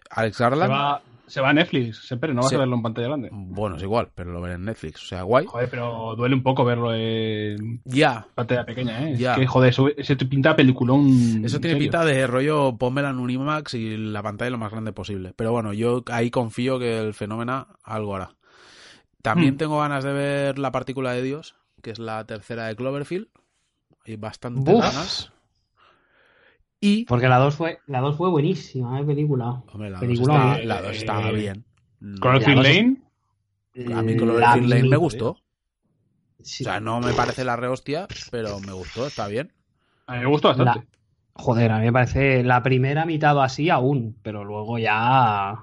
Alex 0.10 0.38
Se 0.38 0.44
Garland. 0.44 0.72
va, 0.72 1.02
se 1.28 1.42
va 1.42 1.50
a 1.50 1.54
Netflix, 1.54 2.06
siempre, 2.08 2.34
no 2.34 2.42
vas 2.42 2.52
a 2.54 2.58
verlo 2.58 2.76
en 2.76 2.82
pantalla 2.82 3.08
grande. 3.08 3.30
Bueno, 3.32 3.76
es 3.78 3.84
igual, 3.84 4.10
pero 4.16 4.32
lo 4.32 4.42
veré 4.42 4.56
en 4.56 4.66
Netflix. 4.66 5.04
O 5.04 5.06
sea, 5.06 5.22
guay. 5.24 5.46
Joder, 5.46 5.70
pero 5.70 6.16
duele 6.16 6.36
un 6.36 6.44
poco 6.44 6.66
verlo 6.66 6.94
en 6.94 7.82
Ya. 7.86 8.26
pantalla 8.36 8.66
pequeña, 8.66 9.08
¿eh? 9.10 9.14
Es 9.14 9.36
que, 9.36 9.46
joder, 9.48 9.70
eso, 9.70 9.88
ese 9.96 10.16
te 10.16 10.26
pinta 10.26 10.56
peliculón. 10.56 11.08
Eso 11.46 11.58
en 11.58 11.62
tiene 11.62 11.76
serio. 11.76 11.78
pinta 11.80 12.04
de 12.04 12.26
rollo 12.28 12.76
pónmela 12.78 13.12
en 13.12 13.20
un 13.20 13.30
IMAX 13.30 13.76
y 13.76 13.96
la 13.98 14.24
pantalla 14.24 14.52
lo 14.52 14.58
más 14.58 14.72
grande 14.72 14.92
posible. 14.92 15.34
Pero 15.36 15.52
bueno, 15.52 15.72
yo 15.74 16.04
ahí 16.12 16.32
confío 16.32 16.80
que 16.80 17.00
el 17.00 17.14
fenómeno 17.14 17.68
algo 17.84 18.16
hará. 18.16 18.36
También 19.22 19.56
Hmm. 19.56 19.58
tengo 19.58 19.80
ganas 19.80 20.04
de 20.04 20.14
ver 20.14 20.58
La 20.60 20.72
Partícula 20.72 21.12
de 21.12 21.22
Dios, 21.22 21.56
que 21.84 21.92
es 21.92 22.00
la 22.00 22.26
tercera 22.26 22.66
de 22.68 22.76
Cloverfield. 22.76 23.28
Hay 24.06 24.16
bastantes 24.16 24.64
Buf. 24.64 24.82
ganas. 24.84 25.32
Y. 26.82 27.06
Porque 27.06 27.28
la 27.28 27.38
2 27.40 27.56
fue, 27.56 27.80
la 27.88 28.00
2 28.00 28.16
fue 28.16 28.30
buenísima, 28.30 29.00
¿eh? 29.00 29.04
Película. 29.04 29.62
Hombre, 29.74 29.90
la 29.90 29.98
2 29.98 30.08
Peliculón, 30.08 30.38
está, 30.38 30.60
¿eh? 30.60 30.66
la 30.66 30.82
dos 30.82 30.96
estaba 30.96 31.30
Eh, 31.30 31.34
bien. 31.36 31.66
Cloverfield 32.22 32.64
Lane, 32.64 32.98
A 33.98 34.02
mí 34.02 34.16
Cloverfield 34.16 34.70
Lane 34.70 34.90
me 34.90 34.98
gustó. 34.98 35.38
Sí. 36.42 36.64
O 36.64 36.68
sea, 36.68 36.80
no 36.80 37.02
me 37.02 37.12
parece 37.14 37.44
la 37.44 37.58
rehostia, 37.58 38.08
pero 38.32 38.60
me 38.62 38.72
gustó, 38.72 39.06
está 39.08 39.28
bien. 39.28 39.52
a 40.08 40.14
mí 40.14 40.20
me 40.20 40.26
gustó 40.28 40.48
bastante. 40.50 40.80
La- 40.80 40.86
Joder, 41.34 41.72
a 41.72 41.80
mí 41.80 41.86
me 41.86 41.94
parece 41.94 42.44
la 42.44 42.62
primera 42.64 43.06
mitad 43.06 43.42
así 43.44 43.70
aún, 43.70 44.18
pero 44.24 44.44
luego 44.46 44.78
ya. 44.78 45.58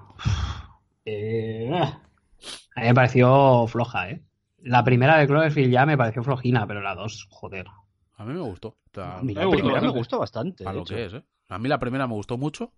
Eh, 1.05 1.71
a 1.73 2.81
mí 2.81 2.87
me 2.87 2.95
pareció 2.95 3.67
floja, 3.69 4.11
¿eh? 4.11 4.23
La 4.59 4.85
primera 4.85 5.17
de 5.19 5.27
Cloverfield 5.27 5.71
ya 5.73 5.87
me 5.87 5.97
pareció 5.97 6.23
flojina, 6.23 6.67
pero 6.67 6.81
la 6.83 6.95
dos, 6.95 7.27
joder. 7.31 7.67
A 8.17 8.25
mí 8.25 8.33
me 8.35 8.41
gustó. 8.41 8.69
O 8.69 8.77
sea, 8.95 9.19
A 9.19 9.23
mí 9.23 9.35
Me 9.35 9.41
la 9.41 9.45
gustó 9.47 9.57
primera 9.59 9.75
me 9.81 9.87
bastante. 9.87 9.99
gustó 9.99 10.19
bastante. 10.19 10.65
para 10.65 10.77
lo 10.77 10.83
hecho. 10.83 10.95
que 10.95 11.05
es, 11.07 11.15
¿eh? 11.15 11.23
A 11.49 11.59
mí 11.59 11.69
la 11.69 11.79
primera 11.79 12.07
me 12.07 12.15
gustó 12.15 12.37
mucho 12.39 12.73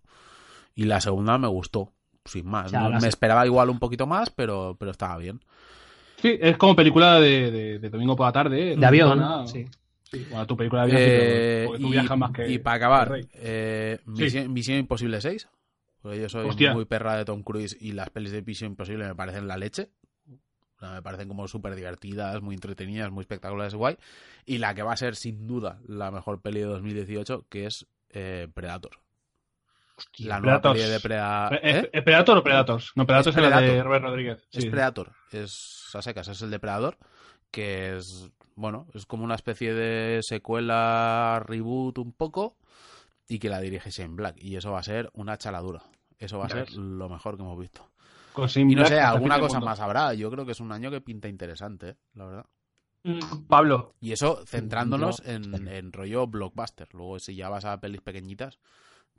y 0.75 0.83
la 0.85 0.99
segunda 1.01 1.37
me 1.37 1.47
gustó, 1.47 1.91
sin 2.25 2.45
más. 2.47 2.67
O 2.67 2.69
sea, 2.69 2.81
No- 2.81 2.89
las- 2.89 3.01
Me 3.01 3.07
esperaba 3.07 3.45
igual 3.45 3.69
un 3.69 3.79
poquito 3.79 4.05
más, 4.05 4.29
pero, 4.29 4.75
pero 4.79 4.91
estaba 4.91 5.17
bien. 5.17 5.39
Sí, 6.17 6.37
es 6.39 6.57
como 6.57 6.75
película 6.75 7.19
de, 7.19 7.49
de- 7.51 7.79
de 7.79 7.89
domingo 7.89 8.15
por 8.15 8.25
la 8.27 8.31
tarde. 8.33 8.73
¿eh? 8.73 8.75
De 8.77 8.85
avión, 8.85 9.17
Nada. 9.19 9.47
sí. 9.47 9.65
Sí, 10.11 10.25
Bueno, 10.29 10.45
tu 10.47 10.57
película 10.57 10.87
de 10.87 10.91
avión, 10.91 11.01
Eh, 11.07 11.67
tú 11.79 11.87
y, 11.87 11.91
viajas 11.91 12.17
más 12.17 12.31
que. 12.31 12.51
y 12.51 12.57
para 12.57 12.75
acabar, 12.77 13.19
eh, 13.33 13.99
Sí. 14.03 14.11
Misión, 14.23 14.53
Misión 14.53 14.77
Imposible 14.79 15.21
6. 15.21 15.47
Porque 16.01 16.19
yo 16.21 16.29
soy 16.29 16.47
Hostia. 16.49 16.73
muy 16.73 16.85
perra 16.85 17.15
de 17.15 17.25
Tom 17.25 17.43
Cruise 17.43 17.77
y 17.79 17.91
las 17.91 18.09
pelis 18.09 18.31
de 18.31 18.41
Misión 18.41 18.71
Imposible 18.71 19.05
me 19.07 19.15
parecen 19.15 19.47
la 19.47 19.57
leche. 19.57 19.89
O 20.79 20.85
sea, 20.85 20.91
me 20.93 21.01
parecen 21.01 21.27
como 21.27 21.45
súper 21.47 21.75
divertidas, 21.75 22.41
muy 22.41 22.55
entretenidas, 22.55 23.11
muy 23.11 23.21
espectaculares, 23.23 23.75
guay. 23.75 23.97
Y 24.45 24.59
la 24.59 24.73
que 24.73 24.81
va 24.81 24.93
a 24.93 24.97
ser 24.97 25.15
sin 25.17 25.45
duda 25.45 25.79
la 25.85 26.09
mejor 26.09 26.41
peli 26.41 26.61
de 26.61 26.67
2018, 26.67 27.45
que 27.49 27.65
es 27.65 27.85
eh, 28.11 28.47
Predator. 28.53 28.91
La 30.19 30.39
nueva 30.39 30.61
Predators. 30.61 30.79
peli 30.79 30.91
de 30.91 30.99
Predator. 31.01 31.59
¿Es, 31.61 31.89
es 31.91 32.03
Predator 32.03 32.37
o 32.37 32.43
Predators? 32.43 32.91
No, 32.95 33.05
Predators 33.05 33.35
Es 33.35 33.43
es, 33.43 33.49
la 33.49 33.57
de 33.59 33.65
Predator. 33.67 33.85
Robert 33.85 34.03
Rodríguez. 34.05 34.47
Es. 34.53 34.65
Predator, 34.67 35.11
es 35.31 35.89
a 35.93 36.01
secas, 36.01 36.27
es 36.29 36.41
el 36.41 36.49
depredador, 36.51 36.97
que 37.51 37.97
es, 37.97 38.29
bueno, 38.55 38.87
es 38.93 39.05
como 39.05 39.25
una 39.25 39.35
especie 39.35 39.73
de 39.73 40.21
secuela, 40.23 41.43
reboot 41.45 41.97
un 41.97 42.13
poco, 42.13 42.55
y 43.27 43.39
que 43.39 43.49
la 43.49 43.59
dirige 43.59 43.91
Shane 43.91 44.15
Black, 44.15 44.37
y 44.41 44.55
eso 44.55 44.71
va 44.71 44.79
a 44.79 44.83
ser 44.83 45.09
una 45.13 45.37
chaladura. 45.37 45.83
Eso 46.17 46.37
va 46.39 46.45
a 46.45 46.47
Ya 46.47 46.55
ser 46.55 46.65
ves. 46.67 46.75
lo 46.75 47.09
mejor 47.09 47.35
que 47.35 47.43
hemos 47.43 47.59
visto. 47.59 47.85
Y 48.55 48.75
no 48.75 48.81
Black, 48.81 48.87
sé, 48.87 48.99
alguna 49.01 49.39
cosa 49.39 49.59
más 49.59 49.79
habrá. 49.79 50.13
Yo 50.13 50.29
creo 50.31 50.45
que 50.45 50.53
es 50.53 50.59
un 50.59 50.71
año 50.71 50.89
que 50.91 51.01
pinta 51.01 51.27
interesante, 51.27 51.89
¿eh? 51.89 51.95
la 52.13 52.25
verdad. 52.25 52.45
Mm, 53.03 53.45
Pablo, 53.47 53.95
Y 54.01 54.11
eso 54.11 54.45
centrándonos 54.45 55.21
en, 55.25 55.67
en 55.67 55.91
rollo 55.93 56.27
blockbuster. 56.27 56.87
Luego, 56.93 57.19
si 57.19 57.35
ya 57.35 57.49
vas 57.49 57.65
a 57.65 57.79
pelis 57.79 58.01
pequeñitas, 58.01 58.59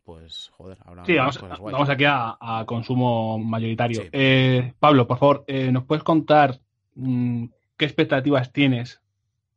pues 0.05 0.51
joder, 0.57 0.79
habrá 0.85 1.05
sí, 1.07 1.15
vamos, 1.15 1.39
cosas 1.39 1.59
guays. 1.59 1.73
vamos 1.73 1.89
aquí 1.89 2.05
a, 2.05 2.37
a 2.41 2.65
consumo 2.67 3.39
mayoritario. 3.39 4.03
Sí. 4.03 4.09
Eh, 4.13 4.75
Pablo, 4.79 5.07
por 5.07 5.19
favor, 5.19 5.45
eh, 5.47 5.71
¿nos 5.73 5.85
puedes 5.85 6.05
contar 6.05 6.61
mm, 6.95 7.47
qué 7.77 7.85
expectativas 7.85 8.53
tienes 8.53 9.01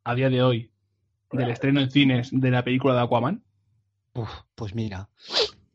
a 0.04 0.14
día 0.14 0.30
de 0.30 0.42
hoy 0.42 0.70
del 1.32 1.50
estreno 1.50 1.80
en 1.80 1.90
cines 1.90 2.28
de 2.32 2.50
la 2.50 2.62
película 2.64 2.94
de 2.94 3.00
Aquaman? 3.00 3.42
Uf, 4.14 4.30
pues 4.54 4.74
mira, 4.74 5.08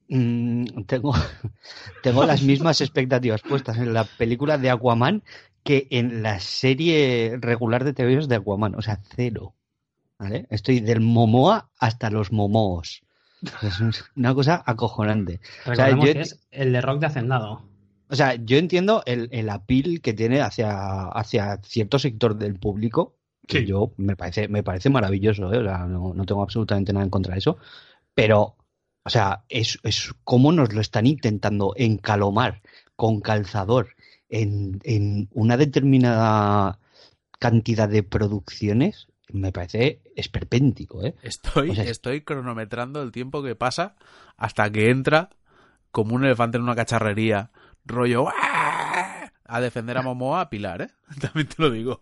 mm, 0.09 0.83
tengo, 0.85 1.13
tengo 2.03 2.25
las 2.25 2.41
mismas 2.41 2.81
expectativas 2.81 3.41
puestas 3.41 3.77
en 3.77 3.93
la 3.93 4.03
película 4.03 4.57
de 4.57 4.69
Aquaman 4.69 5.23
que 5.63 5.87
en 5.91 6.23
la 6.23 6.39
serie 6.39 7.37
regular 7.39 7.83
de 7.83 7.93
TV 7.93 8.25
de 8.27 8.35
Aquaman, 8.35 8.75
o 8.75 8.81
sea, 8.81 8.99
cero. 9.15 9.55
¿Vale? 10.17 10.47
Estoy 10.49 10.81
del 10.81 10.99
Momoa 10.99 11.69
hasta 11.79 12.09
los 12.09 12.33
Momoos. 12.33 13.03
Es 13.61 13.79
una 14.17 14.33
cosa 14.33 14.61
acojonante. 14.65 15.39
Recordemos 15.65 16.07
yo- 16.07 16.13
que 16.13 16.19
es 16.21 16.39
el 16.51 16.73
de 16.73 16.81
Rock 16.81 16.99
de 16.99 17.05
Hacendado. 17.05 17.63
O 18.09 18.15
sea, 18.15 18.35
yo 18.35 18.57
entiendo 18.57 19.01
el, 19.05 19.29
el 19.31 19.49
appeal 19.49 20.01
que 20.01 20.13
tiene 20.13 20.41
hacia, 20.41 21.05
hacia 21.07 21.61
cierto 21.63 21.99
sector 21.99 22.35
del 22.35 22.55
público. 22.59 23.15
Que 23.47 23.65
yo 23.65 23.93
me 23.97 24.15
parece, 24.15 24.47
me 24.47 24.61
parece 24.61 24.89
maravilloso, 24.89 25.53
¿eh? 25.53 25.59
O 25.59 25.63
sea, 25.63 25.85
no, 25.85 26.13
no 26.13 26.25
tengo 26.25 26.43
absolutamente 26.43 26.91
nada 26.91 27.05
en 27.05 27.09
contra 27.09 27.33
de 27.33 27.39
eso. 27.39 27.57
Pero, 28.13 28.57
o 29.03 29.09
sea, 29.09 29.43
es, 29.49 29.79
es 29.83 30.13
cómo 30.23 30.51
nos 30.51 30.73
lo 30.73 30.81
están 30.81 31.07
intentando 31.07 31.73
encalomar 31.77 32.61
con 32.95 33.21
calzador 33.21 33.95
en, 34.29 34.79
en 34.83 35.29
una 35.31 35.57
determinada 35.57 36.79
cantidad 37.39 37.87
de 37.89 38.03
producciones. 38.03 39.07
me 39.31 39.51
parece 39.51 40.01
esperpéntico, 40.15 41.03
¿eh? 41.03 41.15
Estoy, 41.23 41.69
O 41.71 41.75
sea- 41.75 41.83
estoy 41.85 42.21
cronometrando 42.21 43.01
el 43.01 43.11
tiempo 43.11 43.41
que 43.43 43.55
pasa 43.55 43.95
hasta 44.37 44.69
que 44.71 44.89
entra 44.89 45.29
como 45.91 46.15
un 46.15 46.25
elefante 46.25 46.57
en 46.57 46.63
una 46.63 46.75
cacharrería, 46.75 47.51
rollo 47.85 48.27
¡ah! 48.29 49.31
a 49.45 49.61
defender 49.61 49.97
a 49.97 50.01
Momoa 50.03 50.41
a 50.41 50.49
Pilar, 50.49 50.81
¿eh? 50.83 50.89
También 51.21 51.47
te 51.47 51.55
lo 51.61 51.71
digo. 51.71 52.01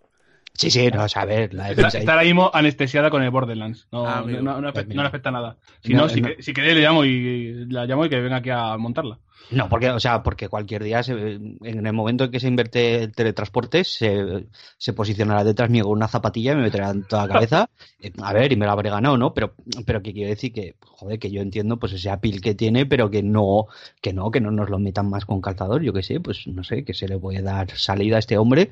Sí, 0.57 0.71
sí, 0.71 0.87
no, 0.89 1.03
o 1.03 1.07
sea, 1.07 1.21
a 1.21 1.25
ver, 1.25 1.53
la 1.53 1.69
Está, 1.69 1.75
defensa... 1.83 1.97
está 1.99 2.11
ahora 2.13 2.23
mismo 2.25 2.49
anestesiada 2.53 3.09
con 3.09 3.21
el 3.23 3.29
Borderlands. 3.29 3.87
No, 3.91 4.05
Ah, 4.07 4.19
amigo. 4.19 4.41
no, 4.41 4.59
no, 4.59 4.67
afecta, 4.69 4.85
Pues 4.87 4.95
no 4.95 5.01
le 5.03 5.07
afecta 5.07 5.31
nada. 5.31 5.57
Si 5.83 5.93
No, 5.93 6.01
no, 6.03 6.09
si, 6.09 6.21
no. 6.21 6.27
que- 6.29 6.41
si 6.43 6.53
queréis 6.53 6.75
le 6.75 6.81
llamo 6.81 7.05
y 7.05 7.65
la 7.69 7.85
llamo 7.85 8.05
y 8.05 8.09
que 8.09 8.19
venga 8.19 8.37
aquí 8.37 8.49
a 8.49 8.75
montarla. 8.77 9.19
No, 9.49 9.69
porque, 9.69 9.89
o 9.91 9.99
sea, 9.99 10.23
porque 10.23 10.49
cualquier 10.49 10.83
día, 10.83 11.03
se- 11.03 11.13
en 11.35 11.85
el 11.85 11.93
momento 11.93 12.25
en 12.25 12.31
que 12.31 12.39
se 12.41 12.47
inverte 12.49 13.03
el 13.03 13.13
teletransporte, 13.13 13.83
se, 13.85 14.47
se 14.77 14.91
posicionará 14.93 15.43
detrás 15.45 15.69
mío 15.69 15.83
con 15.85 15.93
una 15.93 16.09
zapatilla 16.09 16.51
y 16.51 16.55
me 16.57 16.63
meterá 16.63 16.89
en 16.89 17.03
toda 17.03 17.27
la 17.27 17.33
cabeza. 17.33 17.69
Eh, 17.99 18.11
A 18.21 18.33
ver, 18.33 18.51
y 18.51 18.55
me 18.57 18.65
la 18.67 18.73
habré 18.73 18.89
ganado, 18.91 19.17
¿no? 19.17 19.33
Pero, 19.33 19.53
pero 19.85 20.01
que 20.03 20.13
quiero 20.13 20.29
decir 20.29 20.51
que, 20.53 20.75
joder, 20.81 21.17
que 21.17 21.31
yo 21.31 21.41
entiendo 21.41 21.77
pues 21.77 21.93
ese 21.93 22.09
apil 22.11 22.41
que 22.41 22.53
tiene, 22.55 22.85
pero 22.85 23.09
que 23.09 23.23
no, 23.23 23.65
que 24.01 24.13
no, 24.13 24.29
que 24.29 24.39
no 24.41 24.51
nos 24.51 24.69
lo 24.69 24.77
metan 24.79 25.09
más 25.09 25.25
con 25.25 25.41
calzador, 25.41 25.81
yo 25.81 25.93
qué 25.93 26.03
sé, 26.03 26.19
pues 26.19 26.45
no 26.47 26.63
sé, 26.63 26.83
que 26.83 26.93
se 26.93 27.07
le 27.07 27.17
puede 27.17 27.41
dar 27.41 27.71
salida 27.71 28.17
a 28.17 28.19
este 28.19 28.37
hombre 28.37 28.69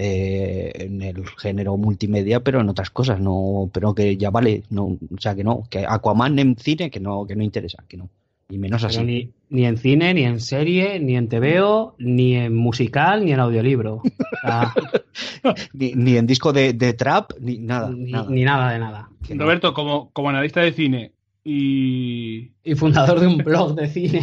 eh, 0.00 0.70
en 0.76 1.02
el 1.02 1.26
género 1.26 1.76
multimedia, 1.76 2.38
pero 2.40 2.60
en 2.60 2.68
otras 2.68 2.90
cosas, 2.90 3.20
no, 3.20 3.68
pero 3.72 3.94
que 3.96 4.16
ya 4.16 4.30
vale, 4.30 4.62
no, 4.70 4.84
o 4.84 5.18
sea 5.18 5.34
que 5.34 5.42
no, 5.42 5.64
que 5.68 5.84
Aquaman 5.86 6.38
en 6.38 6.56
cine 6.56 6.88
que 6.88 7.00
no, 7.00 7.26
que 7.26 7.34
no 7.34 7.42
interesa, 7.42 7.84
que 7.88 7.96
no. 7.96 8.08
Y 8.48 8.58
menos 8.58 8.84
así. 8.84 9.02
ni, 9.02 9.30
ni 9.50 9.66
en 9.66 9.76
cine, 9.76 10.14
ni 10.14 10.22
en 10.22 10.40
serie, 10.40 11.00
ni 11.00 11.16
en 11.16 11.28
TVO, 11.28 11.96
ni 11.98 12.36
en 12.36 12.54
musical, 12.54 13.24
ni 13.24 13.32
en 13.32 13.40
audiolibro. 13.40 14.00
Ni, 15.72 15.94
ni 15.94 16.16
en 16.16 16.26
disco 16.28 16.52
de, 16.52 16.72
de 16.74 16.92
trap, 16.92 17.32
ni 17.40 17.58
nada. 17.58 17.90
ni, 17.90 18.12
nada. 18.12 18.30
ni 18.30 18.44
nada 18.44 18.72
de 18.72 18.78
nada. 18.78 19.10
Roberto, 19.30 19.74
como, 19.74 20.10
como 20.12 20.28
analista 20.28 20.60
de 20.60 20.72
cine 20.72 21.12
y. 21.42 22.52
Y 22.62 22.74
fundador 22.76 23.18
de 23.18 23.26
un 23.26 23.38
blog 23.38 23.74
de 23.74 23.88
cine. 23.88 24.22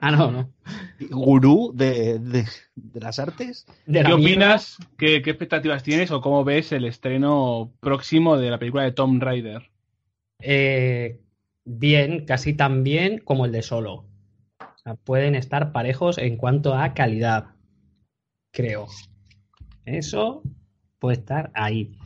Ah, 0.00 0.10
no, 0.10 0.30
no. 0.30 0.50
Gurú 1.10 1.72
de, 1.74 2.18
de- 2.18 2.46
de 2.74 3.00
las 3.00 3.18
artes. 3.18 3.66
De 3.86 4.02
la 4.02 4.08
¿Qué 4.08 4.14
opinas? 4.14 4.76
¿Qué, 4.96 5.20
¿Qué 5.22 5.30
expectativas 5.30 5.82
tienes 5.82 6.10
o 6.10 6.20
cómo 6.20 6.42
ves 6.44 6.72
el 6.72 6.84
estreno 6.86 7.72
próximo 7.80 8.36
de 8.38 8.50
la 8.50 8.58
película 8.58 8.82
de 8.84 8.92
Tom 8.92 9.20
Raider? 9.20 9.70
Eh, 10.40 11.20
bien, 11.64 12.24
casi 12.24 12.54
tan 12.54 12.82
bien 12.82 13.18
como 13.18 13.44
el 13.44 13.52
de 13.52 13.62
Solo. 13.62 14.06
O 14.60 14.78
sea, 14.82 14.94
pueden 14.94 15.34
estar 15.34 15.72
parejos 15.72 16.16
en 16.16 16.36
cuanto 16.38 16.74
a 16.74 16.94
calidad. 16.94 17.48
Creo. 18.52 18.86
Eso 19.84 20.42
puede 20.98 21.18
estar 21.18 21.50
ahí. 21.54 21.98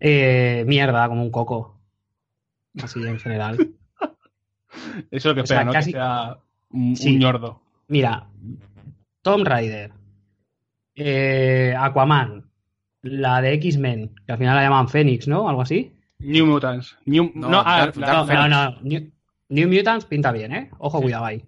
Eh, 0.00 0.64
mierda, 0.66 1.06
como 1.08 1.22
un 1.22 1.30
coco. 1.30 1.78
Así 2.82 3.00
en 3.02 3.18
general. 3.18 3.56
Eso 5.10 5.10
es 5.10 5.24
lo 5.26 5.34
que 5.34 5.40
O 5.40 5.44
espera, 5.44 5.60
sea, 5.60 5.64
¿no? 5.66 5.72
casi- 5.72 5.92
Que 5.92 5.98
sea 5.98 6.38
un, 6.70 6.96
Sí. 6.96 7.14
un 7.14 7.18
ñordo. 7.20 7.62
Mira, 7.88 8.26
Tom 9.22 9.44
Raider, 9.44 9.92
eh, 10.94 11.74
Aquaman, 11.78 12.50
la 13.02 13.40
de 13.40 13.52
X-Men, 13.54 14.14
que 14.26 14.32
al 14.32 14.38
final 14.38 14.56
la 14.56 14.62
llaman 14.62 14.88
Phoenix, 14.88 15.26
¿no? 15.28 15.48
Algo 15.48 15.62
así. 15.62 15.94
New 16.18 16.46
Mutants. 16.46 16.98
New... 17.06 17.30
No, 17.34 17.48
No, 17.48 17.62
ah, 17.64 17.78
Dark- 17.86 17.96
la- 17.96 18.06
Dark 18.24 18.26
No, 18.28 18.48
no, 18.48 18.70
no. 18.72 18.80
New, 18.82 19.10
New 19.50 19.68
Mutants 19.68 20.04
pinta 20.06 20.32
bien, 20.32 20.52
¿eh? 20.52 20.70
Ojo, 20.78 21.00
cuidado 21.00 21.24
ahí. 21.24 21.44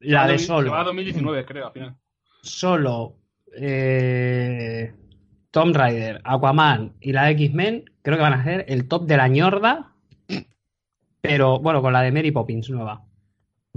La 0.00 0.26
de 0.28 0.38
se 0.38 0.52
va 0.52 0.58
a 0.58 0.62
Solo. 0.62 0.84
2019, 0.84 1.44
creo, 1.44 1.66
al 1.66 1.72
final. 1.72 1.96
Solo, 2.42 3.16
eh, 3.56 4.94
Tom 5.50 5.72
Raider, 5.72 6.20
Aquaman 6.24 6.94
y 7.00 7.12
la 7.12 7.24
de 7.24 7.32
X-Men, 7.32 7.84
creo 8.02 8.16
que 8.16 8.22
van 8.22 8.34
a 8.34 8.44
ser 8.44 8.64
el 8.68 8.86
top 8.86 9.06
de 9.06 9.16
la 9.16 9.26
ñorda, 9.28 9.92
pero 11.20 11.58
bueno, 11.58 11.82
con 11.82 11.92
la 11.92 12.02
de 12.02 12.12
Mary 12.12 12.30
Poppins 12.30 12.70
nueva. 12.70 13.04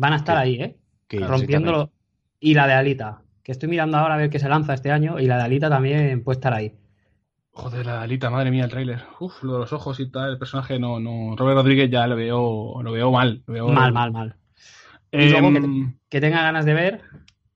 Van 0.01 0.13
a 0.13 0.15
estar 0.17 0.35
Sí. 0.37 0.41
ahí, 0.41 0.61
¿eh? 0.61 0.77
Que 1.07 1.19
rompiéndolo. 1.19 1.91
Y 2.39 2.55
la 2.55 2.65
de 2.65 2.73
Alita, 2.73 3.21
que 3.43 3.51
estoy 3.51 3.69
mirando 3.69 3.97
ahora 3.97 4.15
a 4.15 4.17
ver 4.17 4.29
qué 4.31 4.39
se 4.39 4.49
lanza 4.49 4.73
este 4.73 4.91
año, 4.91 5.19
y 5.19 5.27
la 5.27 5.37
de 5.37 5.43
Alita 5.43 5.69
también 5.69 6.23
puede 6.23 6.37
estar 6.37 6.53
ahí. 6.53 6.73
Joder, 7.51 7.85
la 7.85 7.93
Dalita, 7.95 8.29
madre 8.31 8.49
mía, 8.49 8.63
el 8.63 8.71
tráiler. 8.71 9.03
Uf, 9.19 9.43
lo 9.43 9.53
de 9.53 9.59
los 9.59 9.73
ojos 9.73 9.99
y 9.99 10.09
tal, 10.09 10.31
el 10.31 10.37
personaje 10.39 10.79
no, 10.79 10.99
no. 10.99 11.35
Robert 11.35 11.57
Rodríguez 11.57 11.89
ya 11.91 12.07
lo 12.07 12.15
veo, 12.15 12.81
lo 12.81 12.91
veo 12.91 13.11
mal. 13.11 13.43
Lo 13.45 13.53
veo... 13.53 13.67
Mal, 13.67 13.91
mal, 13.93 14.11
mal. 14.11 14.35
Em, 15.11 15.21
Y 15.27 15.29
luego 15.29 15.53
que- 15.53 15.93
Que 16.09 16.19
tenga 16.21 16.41
ganas 16.41 16.65
de 16.65 16.73
ver, 16.73 17.01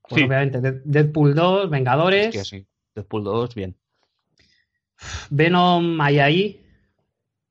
pues 0.07 0.19
Sí. 0.21 0.27
obviamente, 0.27 0.61
Dead- 0.61 0.81
Deadpool 0.85 1.33
2, 1.33 1.69
Vengadores, 1.69 2.27
Hostia, 2.27 2.43
sí. 2.43 2.67
Deadpool 2.93 3.23
2, 3.23 3.55
bien. 3.55 3.75
Venom 5.29 5.99
ahí 6.01 6.19
ahí, 6.19 6.61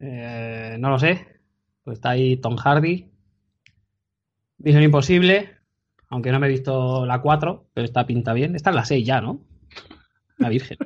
eh, 0.01 0.77
no 0.79 0.91
lo 0.91 0.99
sé, 0.99 1.27
pues 1.83 1.99
está 1.99 2.11
ahí 2.11 2.37
Tom 2.37 2.57
Hardy, 2.57 3.11
Misión 4.65 4.83
Imposible, 4.83 5.59
aunque 6.09 6.33
no 6.33 6.41
me 6.41 6.47
he 6.47 6.51
visto 6.51 7.05
la 7.05 7.21
4, 7.21 7.67
pero 7.75 7.85
está 7.85 8.07
pinta 8.07 8.33
bien, 8.33 8.57
está 8.57 8.71
en 8.71 8.77
la 8.77 8.85
6 8.85 9.07
ya, 9.07 9.21
¿no? 9.21 9.41
La 10.39 10.49
Virgen. 10.49 10.79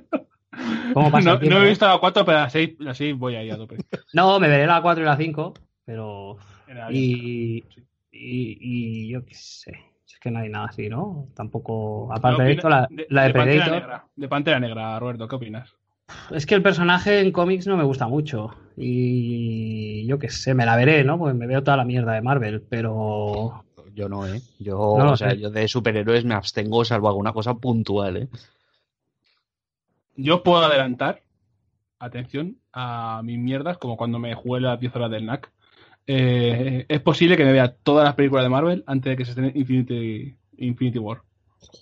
¿Cómo 0.93 1.11
pasa 1.11 1.35
no, 1.35 1.39
no 1.39 1.63
he 1.63 1.69
visto 1.69 1.87
la 1.87 1.99
4, 1.99 2.25
pero 2.25 2.39
la 2.39 2.51
6, 2.51 2.77
la 2.81 2.95
6 2.95 3.17
voy 3.17 3.37
ahí 3.37 3.51
a 3.51 3.57
tope. 3.57 3.77
No, 4.13 4.41
me 4.41 4.49
veré 4.49 4.67
la 4.67 4.83
4 4.83 5.03
y 5.03 5.07
la 5.07 5.17
5, 5.17 5.55
pero... 5.85 6.39
Y, 6.91 7.65
y, 8.11 8.59
y 8.61 9.09
yo 9.09 9.25
qué 9.25 9.35
sé, 9.35 9.73
es 10.07 10.19
que 10.21 10.31
no 10.31 10.41
hay 10.41 10.49
nada 10.49 10.67
así, 10.67 10.89
¿no? 10.89 11.29
Tampoco, 11.35 12.09
¿Qué 12.09 12.19
aparte 12.19 12.43
de 12.43 12.53
esto, 12.53 12.69
la, 12.69 12.89
la 13.09 13.25
de, 13.25 13.33
Pantera 13.33 13.65
Predator... 13.65 13.73
Negra, 13.73 14.07
de 14.17 14.29
Pantera 14.29 14.61
Negra, 14.61 14.99
Roberto, 14.99 15.29
¿qué 15.29 15.37
opinas? 15.37 15.75
Es 16.31 16.47
que 16.47 16.55
el 16.55 16.63
personaje 16.63 17.21
en 17.21 17.33
cómics 17.33 17.67
no 17.67 17.77
me 17.77 17.85
gusta 17.85 18.09
mucho. 18.09 18.55
Y 18.77 20.07
yo 20.07 20.19
qué 20.19 20.31
sé, 20.31 20.55
me 20.55 20.65
la 20.65 20.77
veré, 20.77 21.05
¿no? 21.05 21.19
Pues 21.19 21.35
me 21.35 21.47
veo 21.47 21.63
toda 21.63 21.77
la 21.77 21.85
mierda 21.85 22.15
de 22.15 22.23
Marvel, 22.23 22.63
pero. 22.63 23.65
Yo 23.99 24.09
no, 24.09 24.25
¿eh? 24.29 24.41
Yo, 24.61 24.95
No 24.97 25.11
o 25.11 25.17
sea, 25.17 25.35
yo 25.35 25.51
de 25.51 25.67
superhéroes 25.67 26.25
me 26.25 26.35
abstengo 26.35 26.85
salvo 26.85 27.09
alguna 27.09 27.33
cosa 27.33 27.55
puntual, 27.55 28.17
¿eh? 28.17 28.29
Yo 30.15 30.37
os 30.37 30.43
puedo 30.43 30.59
adelantar, 30.59 31.25
atención, 31.99 32.59
a 32.73 33.23
mis 33.25 33.41
mierdas, 33.41 33.77
como 33.77 33.97
cuando 33.97 34.21
me 34.21 34.37
jugué 34.37 34.61
las 34.61 34.79
10 34.79 34.95
horas 34.95 35.11
del 35.11 35.27
NAC. 35.27 35.51
Eh, 36.07 36.87
es 36.89 37.01
posible 37.01 37.37
que 37.37 37.45
me 37.45 37.51
vea 37.51 37.75
todas 37.75 38.05
las 38.05 38.15
películas 38.15 38.45
de 38.45 38.51
Marvel 38.51 38.85
antes 38.87 39.11
de 39.11 39.17
que 39.17 39.25
se 39.25 39.33
estrene 39.33 39.53
Infinity, 39.57 40.37
Infinity 40.59 41.01
War. 41.01 41.23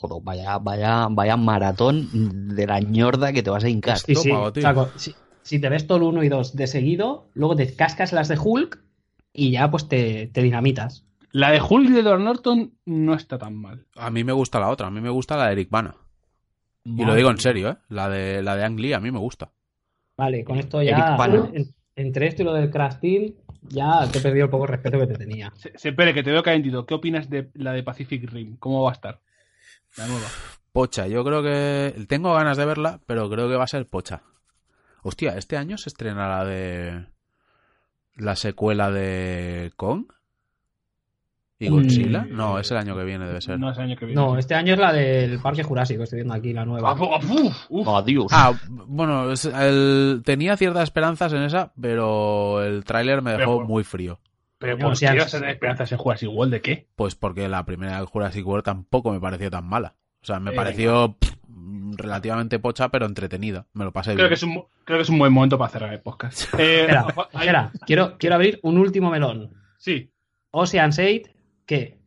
Joder, 0.01 0.23
vaya, 0.25 0.57
vaya, 0.57 1.09
vaya 1.11 1.37
maratón 1.37 2.09
de 2.57 2.67
la 2.67 2.81
ñorda 2.81 3.35
que 3.35 3.43
te 3.43 3.51
vas 3.51 3.65
a 3.65 3.69
hincar. 3.69 3.99
Sí, 3.99 4.15
sí. 4.15 4.31
O 4.31 4.55
sea, 4.55 4.75
si, 4.97 5.15
si 5.43 5.61
te 5.61 5.69
ves 5.69 5.87
todo 5.87 5.99
el 5.99 6.05
1 6.05 6.23
y 6.23 6.31
2 6.31 6.57
de 6.57 6.67
seguido, 6.67 7.29
luego 7.35 7.57
te 7.57 7.77
cascas 7.77 8.15
las 8.15 8.29
de 8.29 8.39
Hulk 8.43 8.83
y 9.35 9.51
ya 9.51 9.71
pues 9.71 9.87
te, 9.87 10.29
te 10.29 10.43
dinamitas. 10.43 11.07
La 11.33 11.51
de 11.51 11.61
Hulk 11.61 11.91
de 11.91 12.01
Edward 12.01 12.21
Norton 12.21 12.75
no 12.87 13.15
está 13.15 13.37
tan 13.39 13.57
mal. 13.57 13.87
A 13.97 14.11
mí 14.11 14.25
me 14.25 14.33
gusta 14.33 14.59
la 14.61 14.69
otra, 14.71 14.87
a 14.87 14.91
mí 14.91 15.01
me 15.01 15.11
gusta 15.11 15.37
la 15.37 15.47
de 15.47 15.53
Eric 15.53 15.71
Bana. 15.71 15.97
Y 16.85 17.05
lo 17.05 17.15
digo 17.15 17.31
en 17.31 17.39
serio, 17.39 17.71
¿eh? 17.71 17.77
La 17.89 18.09
de, 18.09 18.43
la 18.43 18.55
de 18.57 18.65
Ang 18.65 18.79
Lee 18.79 18.93
a 18.93 19.01
mí 19.01 19.11
me 19.11 19.19
gusta. 19.19 19.51
Vale, 20.17 20.45
con 20.45 20.57
esto 20.59 20.81
Eric 20.81 20.97
ya. 20.97 21.17
Bana. 21.17 21.51
en- 21.53 21.75
entre 21.97 22.27
esto 22.29 22.43
y 22.43 22.45
lo 22.45 22.53
del 22.55 22.71
Crash 22.71 22.97
Team, 23.01 23.33
ya 23.63 24.07
te 24.11 24.19
he 24.19 24.21
perdido 24.23 24.45
el 24.45 24.51
poco 24.51 24.67
respeto 24.67 24.99
que 24.99 25.07
te 25.07 25.15
tenía. 25.17 25.53
Se, 25.57 25.73
se 25.77 25.89
espere, 25.89 26.13
que 26.15 26.23
te 26.23 26.31
veo 26.31 26.43
calentito. 26.43 26.85
¿Qué 26.87 26.95
opinas 26.95 27.29
de 27.31 27.51
la 27.55 27.73
de 27.73 27.83
Pacific 27.83 28.31
Rim? 28.31 28.57
¿Cómo 28.59 28.83
va 28.83 28.91
a 28.91 28.93
estar? 28.95 29.21
La 29.97 30.07
nueva. 30.07 30.27
Pocha, 30.73 31.07
yo 31.07 31.25
creo 31.25 31.43
que. 31.43 32.05
Tengo 32.07 32.35
ganas 32.35 32.57
de 32.59 32.67
verla, 32.67 33.01
pero 33.07 33.29
creo 33.31 33.49
que 33.49 33.57
va 33.57 33.65
a 33.65 33.69
ser 33.69 33.87
Pocha. 33.87 34.23
Hostia, 35.03 35.37
este 35.39 35.57
año 35.57 35.79
se 35.79 35.89
estrena 35.89 36.29
la 36.29 36.45
de. 36.45 37.07
La 38.15 38.37
secuela 38.37 38.91
de 38.91 39.73
Kong. 39.77 40.05
¿Y 41.59 41.69
Godzilla? 41.69 42.23
Mm. 42.23 42.37
No, 42.37 42.59
es 42.59 42.71
el 42.71 42.77
año 42.77 42.95
que 42.97 43.05
viene, 43.05 43.27
debe 43.27 43.41
ser. 43.41 43.59
No 43.59 43.71
es 43.71 43.79
el 43.79 43.85
año 43.85 43.97
que 43.97 44.05
viene. 44.07 44.21
No, 44.21 44.37
este 44.37 44.55
año 44.55 44.75
es 44.75 44.79
la 44.79 44.93
del 44.93 45.39
Parque 45.41 45.63
Jurásico, 45.63 46.03
estoy 46.03 46.19
viendo 46.19 46.35
aquí 46.35 46.53
la 46.53 46.65
nueva. 46.67 46.91
Ah, 46.91 47.19
uf, 47.23 47.67
uf. 47.71 47.89
Adiós. 47.89 48.27
Ah, 48.31 48.53
bueno, 48.69 49.31
el- 49.33 50.23
tenía 50.25 50.57
ciertas 50.59 50.83
esperanzas 50.85 51.33
en 51.33 51.43
esa, 51.43 51.73
pero 51.81 52.63
el 52.63 52.85
tráiler 52.85 53.23
me 53.23 53.33
dejó 53.33 53.57
Pero 53.59 53.69
muy 53.69 53.85
frío. 53.85 54.21
Pero 54.59 54.77
¿por 54.79 54.97
si 54.97 55.07
qué 55.07 55.19
vas 55.19 55.35
a 55.35 55.39
tener 55.39 55.55
esperanzas 55.55 55.93
en 55.93 55.99
Jurassic 55.99 56.29
World? 56.31 56.53
¿De 56.53 56.61
qué? 56.61 56.89
Pues 56.95 57.15
porque 57.15 57.49
la 57.49 57.65
primera 57.65 58.01
de 58.01 58.07
Jurassic 58.07 58.47
World 58.47 58.65
tampoco 58.65 59.13
me 59.13 59.21
pareció 59.21 59.51
tan 59.51 59.67
mala. 59.67 59.95
O 60.23 60.27
sea, 60.27 60.41
me 60.41 60.51
Eh, 60.53 60.55
pareció 60.55 61.15
pff, 61.19 61.35
relativamente 61.97 62.59
pocha, 62.59 62.89
pero 62.91 63.07
entretenida. 63.07 63.67
Me 63.75 63.85
lo 63.85 63.93
pasé 63.93 64.13
Creo 64.15 64.25
bien. 64.25 64.29
que, 64.29 64.35
es 64.35 64.43
un, 64.43 64.65
creo 64.85 64.99
que 64.99 65.03
es 65.03 65.09
un 65.11 65.19
buen 65.19 65.33
momento 65.33 65.57
para 65.59 65.71
cerrar 65.71 65.93
el 65.93 66.01
podcast. 66.01 66.53
Eh, 66.59 66.81
Espera, 66.83 67.07
hay- 67.33 67.41
espera, 67.47 67.71
quiero, 67.87 68.17
quiero 68.19 68.35
abrir 68.35 68.59
un 68.63 68.79
último 68.79 69.11
melón. 69.11 69.53
Sí, 69.79 70.11
Ocean's 70.51 70.99
8, 70.99 71.31
¿qué? 71.67 71.99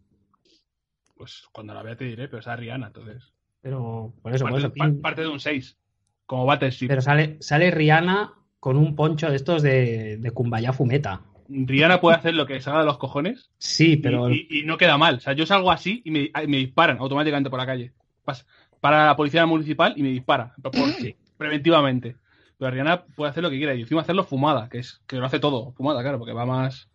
pues 1.15 1.44
cuando 1.52 1.73
la 1.73 1.84
vea 1.84 1.98
te 1.98 2.06
diré, 2.06 2.27
pero 2.27 2.40
esa 2.40 2.53
es 2.53 2.60
Rihanna, 2.60 2.88
entonces. 2.88 3.34
Pero 3.61 4.14
por 4.22 4.34
eso, 4.34 4.45
por 4.45 4.53
Parte, 4.53 4.68
eso. 4.68 4.73
par- 4.76 5.02
parte 5.02 5.22
de 5.22 5.27
un 5.27 5.40
6. 5.40 5.77
Como 6.26 6.45
Battleship. 6.45 6.88
Pero 6.88 7.02
sale, 7.02 7.38
sale 7.41 7.72
Rihanna 7.72 8.34
con 8.60 8.77
un 8.77 8.95
poncho 8.95 9.30
de 9.30 9.36
estos 9.36 9.61
de, 9.61 10.18
de 10.18 10.31
Kumbaya 10.31 10.72
Fumeta. 10.72 11.23
Rihanna 11.49 11.99
puede 11.99 12.15
hacer 12.18 12.36
lo 12.36 12.45
que 12.45 12.61
salga 12.61 12.81
de 12.81 12.86
los 12.86 12.99
cojones 12.99 13.49
Sí, 13.57 13.98
pero 13.98 14.30
y, 14.30 14.48
y 14.49 14.64
no 14.64 14.77
queda 14.77 14.98
mal. 14.98 15.15
O 15.15 15.19
sea, 15.19 15.34
yo 15.34 15.45
salgo 15.45 15.72
así 15.72 16.02
y 16.06 16.11
me, 16.11 16.31
me 16.48 16.57
disparan 16.57 16.99
automáticamente 16.99 17.49
por 17.49 17.60
la 17.60 17.65
calle. 17.65 17.91
Para 18.80 19.07
la 19.07 19.15
policía 19.18 19.45
municipal 19.45 19.94
y 19.98 20.03
me 20.03 20.10
dispara. 20.10 20.53
por- 20.61 20.73
preventivamente. 21.38 22.15
Pero 22.57 22.72
Rihanna 22.72 23.03
puede 23.06 23.31
hacer 23.31 23.44
lo 23.44 23.49
que 23.49 23.57
quiera 23.57 23.73
y 23.73 23.81
encima 23.81 24.02
hacerlo 24.02 24.23
fumada, 24.23 24.69
que 24.69 24.80
es 24.80 25.02
que 25.07 25.15
lo 25.18 25.26
hace 25.26 25.40
todo, 25.40 25.72
fumada, 25.73 26.02
claro, 26.02 26.18
porque 26.19 26.34
va 26.34 26.45
más, 26.45 26.90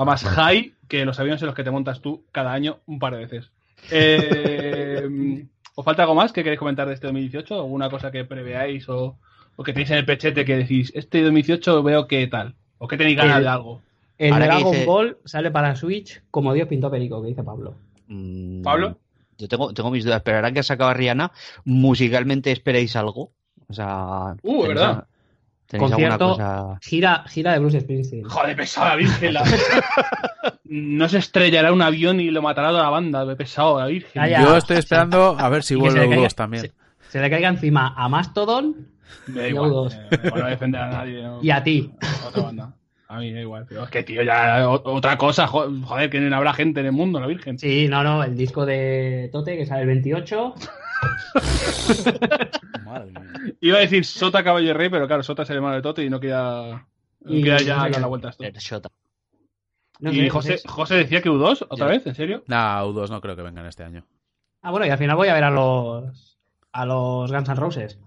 va 0.00 0.04
más 0.04 0.24
high 0.24 0.72
que 0.88 1.04
los 1.04 1.18
aviones 1.20 1.40
en 1.42 1.46
los 1.46 1.54
que 1.54 1.64
te 1.64 1.70
montas 1.70 2.00
tú 2.00 2.24
cada 2.32 2.52
año 2.52 2.78
un 2.86 2.98
par 2.98 3.12
de 3.14 3.18
veces. 3.20 3.50
Eh, 3.90 5.44
¿Os 5.74 5.84
falta 5.84 6.02
algo 6.02 6.14
más 6.16 6.32
que 6.32 6.42
queréis 6.42 6.58
comentar 6.58 6.88
de 6.88 6.94
este 6.94 7.06
2018? 7.06 7.54
¿Alguna 7.54 7.88
cosa 7.88 8.10
que 8.10 8.24
preveáis 8.24 8.88
o, 8.88 9.16
o 9.56 9.62
que 9.62 9.72
tenéis 9.72 9.90
en 9.92 9.98
el 9.98 10.04
pechete 10.06 10.44
que 10.44 10.56
decís, 10.56 10.90
este 10.94 11.22
2018 11.22 11.82
veo 11.84 12.08
que 12.08 12.26
tal? 12.26 12.54
¿O 12.78 12.88
que 12.88 12.96
tenéis 12.96 13.16
ganas 13.16 13.36
El- 13.38 13.42
de 13.44 13.48
algo? 13.48 13.80
El 14.18 14.32
Ahora 14.32 14.46
Dragon 14.46 14.72
dice- 14.72 14.84
Ball 14.86 15.18
sale 15.24 15.52
para 15.52 15.76
Switch 15.76 16.20
como 16.32 16.52
Dios 16.52 16.66
pintó 16.66 16.90
Perico, 16.90 17.22
que 17.22 17.28
dice 17.28 17.44
Pablo. 17.44 17.74
Mm, 18.08 18.62
¿Pablo? 18.62 18.98
Yo 19.38 19.46
tengo, 19.46 19.72
tengo 19.72 19.92
mis 19.92 20.04
dudas, 20.04 20.22
pero 20.24 20.38
ahora 20.38 20.50
que 20.50 20.58
ha 20.58 20.64
sacado 20.64 20.90
a 20.90 20.94
Rihanna, 20.94 21.30
musicalmente 21.64 22.50
esperéis 22.50 22.96
algo. 22.96 23.30
O 23.68 23.72
sea, 23.72 24.34
Uh, 24.42 24.62
¿tenéis 24.62 24.68
¿verdad? 24.68 25.04
A- 25.68 25.70
¿Tenéis 25.70 25.92
alguna 25.92 26.18
Concierto- 26.18 26.28
cosa? 26.36 26.78
Gira, 26.82 27.24
gira 27.28 27.52
de 27.52 27.58
Bruce 27.58 27.80
Springsteen. 27.80 28.24
Joder, 28.24 28.56
pesado 28.56 28.88
la 28.88 28.96
virgen. 28.96 29.34
la- 29.34 29.44
no 30.64 31.08
se 31.08 31.18
estrellará 31.18 31.72
un 31.72 31.82
avión 31.82 32.20
y 32.20 32.30
lo 32.30 32.42
matará 32.42 32.68
toda 32.68 32.82
la 32.84 32.90
banda, 32.90 33.24
de 33.24 33.36
pesado 33.36 33.78
la 33.78 33.86
virgen. 33.86 34.12
Calla. 34.22 34.42
Yo 34.42 34.56
estoy 34.56 34.78
esperando 34.78 35.36
a 35.38 35.48
ver 35.48 35.62
si 35.62 35.74
vuelve 35.74 36.06
U2 36.08 36.34
también. 36.34 36.64
Se, 36.64 36.72
se 37.10 37.20
le 37.20 37.30
caiga 37.30 37.48
encima 37.48 37.94
a 37.96 38.08
Mastodon 38.08 38.76
Me 39.28 39.40
da 39.40 39.46
y 39.46 39.50
igual. 39.50 39.70
U2. 39.70 39.92
eh, 40.10 40.42
a 40.42 40.46
defender 40.48 40.80
a 40.80 40.88
nadie. 40.88 41.22
no. 41.22 41.40
y 41.42 41.50
a 41.50 41.62
ti. 41.62 41.92
Otra 42.26 42.42
banda. 42.42 42.74
A 43.10 43.18
mí 43.20 43.28
me 43.30 43.36
da 43.36 43.40
igual. 43.40 43.64
Pero 43.66 43.84
es 43.84 43.90
que, 43.90 44.02
tío, 44.02 44.22
ya 44.22 44.68
otra 44.68 45.16
cosa. 45.16 45.46
jo- 45.46 45.70
Joder, 45.84 46.10
que 46.10 46.20
no 46.20 46.36
habrá 46.36 46.52
gente 46.52 46.80
en 46.80 46.86
el 46.86 46.92
mundo, 46.92 47.18
la 47.20 47.26
virgen. 47.26 47.58
Sí, 47.58 47.88
no, 47.88 48.02
no, 48.04 48.22
el 48.22 48.36
disco 48.36 48.66
de 48.66 49.30
Tote 49.32 49.56
que 49.56 49.64
sale 49.64 49.80
el 49.82 49.86
28. 49.88 50.54
Madre 52.84 53.12
mía. 53.12 53.54
Iba 53.60 53.78
a 53.78 53.80
decir 53.80 54.04
Sota 54.04 54.42
Caballo 54.42 54.74
Rey, 54.74 54.88
pero 54.88 55.06
claro, 55.06 55.22
Sota 55.22 55.42
es 55.42 55.50
el 55.50 55.56
hermano 55.56 55.76
de 55.76 55.82
Tote 55.82 56.04
y 56.04 56.10
no 56.10 56.20
queda. 56.20 56.86
No 57.20 57.32
no 57.32 57.58
ya 57.58 57.76
dar 57.76 58.00
la 58.00 58.06
vuelta 58.06 58.28
a 58.28 58.30
esto. 58.30 58.82
No 60.00 60.12
y 60.12 60.16
sé, 60.16 60.30
José, 60.30 60.60
José 60.64 60.94
decía 60.94 61.20
que 61.20 61.28
U2, 61.28 61.66
otra 61.68 61.86
Ya. 61.86 61.92
vez, 61.92 62.06
¿en 62.06 62.14
serio? 62.14 62.44
Nah, 62.46 62.84
U2 62.84 63.10
no 63.10 63.20
creo 63.20 63.34
que 63.34 63.42
vengan 63.42 63.66
este 63.66 63.82
año. 63.82 64.06
Ah, 64.62 64.70
bueno, 64.70 64.86
y 64.86 64.90
al 64.90 64.98
final 64.98 65.16
voy 65.16 65.28
a 65.28 65.34
ver 65.34 65.44
a 65.44 65.50
los 65.50 66.38
a 66.72 66.86
los 66.86 67.32
Guns 67.32 67.48
N' 67.48 67.56
Roses. 67.56 67.98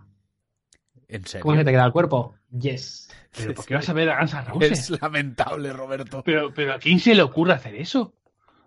En 1.09 1.25
serio. 1.25 1.43
¿Cómo 1.43 1.57
se 1.57 1.65
te 1.65 1.71
queda 1.71 1.85
el 1.85 1.91
cuerpo? 1.91 2.35
Yes. 2.57 3.09
Pero 3.35 3.53
¿por 3.53 3.65
qué 3.65 3.75
vas 3.75 3.89
a 3.89 3.93
ver 3.93 4.09
a 4.09 4.19
Guns 4.19 4.33
N' 4.33 4.45
Roses? 4.45 4.71
Es 4.71 5.01
lamentable, 5.01 5.73
Roberto. 5.73 6.23
Pero, 6.23 6.53
pero 6.53 6.73
¿a 6.73 6.79
quién 6.79 6.99
se 6.99 7.13
le 7.13 7.21
ocurre 7.21 7.53
hacer 7.53 7.75
eso? 7.75 8.13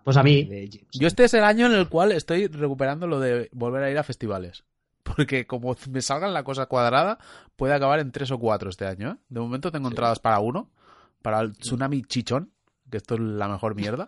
Pues 0.05 0.15
a 0.17 0.23
mí. 0.23 0.45
De 0.45 0.69
James. 0.71 0.87
Yo 0.93 1.07
este 1.07 1.23
es 1.25 1.33
el 1.33 1.43
año 1.43 1.65
en 1.65 1.73
el 1.73 1.89
cual 1.89 2.11
estoy 2.13 2.45
recuperando 2.47 3.07
lo 3.07 3.19
de 3.19 3.49
volver 3.51 3.83
a 3.83 3.89
ir 3.91 3.97
a 3.97 4.03
festivales. 4.03 4.63
Porque 5.03 5.45
como 5.47 5.75
me 5.89 6.01
salgan 6.01 6.33
la 6.33 6.43
cosa 6.43 6.67
cuadrada, 6.67 7.17
puede 7.55 7.73
acabar 7.73 7.99
en 7.99 8.11
tres 8.11 8.29
o 8.31 8.37
cuatro 8.39 8.69
este 8.69 8.85
año. 8.85 9.11
¿eh? 9.11 9.15
De 9.29 9.39
momento 9.39 9.71
tengo 9.71 9.89
entradas 9.89 10.19
para 10.19 10.39
uno, 10.39 10.69
para 11.23 11.39
el 11.41 11.57
Tsunami 11.57 12.03
Chichón, 12.03 12.51
que 12.89 12.97
esto 12.97 13.15
es 13.15 13.19
la 13.19 13.47
mejor 13.47 13.73
mierda. 13.75 14.05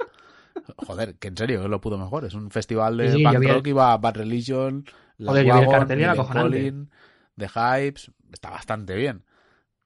Joder, 0.87 1.15
que 1.15 1.27
en 1.29 1.37
serio, 1.37 1.63
es 1.63 1.69
lo 1.69 1.81
puto 1.81 1.97
mejor. 1.97 2.25
Es 2.25 2.35
un 2.35 2.51
festival 2.51 2.97
de 2.97 3.11
Sí, 3.11 3.17
sí, 3.17 3.23
punk 3.23 3.33
yo 3.33 3.39
vi 3.39 3.47
el- 3.47 3.53
rock 3.55 3.67
y 3.67 3.71
va 3.71 3.97
Bad 3.97 4.17
Religion, 4.17 4.85
Last 5.17 5.29
Joder, 5.29 5.45
el 5.45 5.51
Wagon, 5.51 5.71
cartel 5.71 6.01
y. 6.01 6.33
Collin, 6.41 6.89
The 7.37 7.47
Hypes. 7.47 8.11
Está 8.31 8.51
bastante 8.51 8.95
bien. 8.95 9.23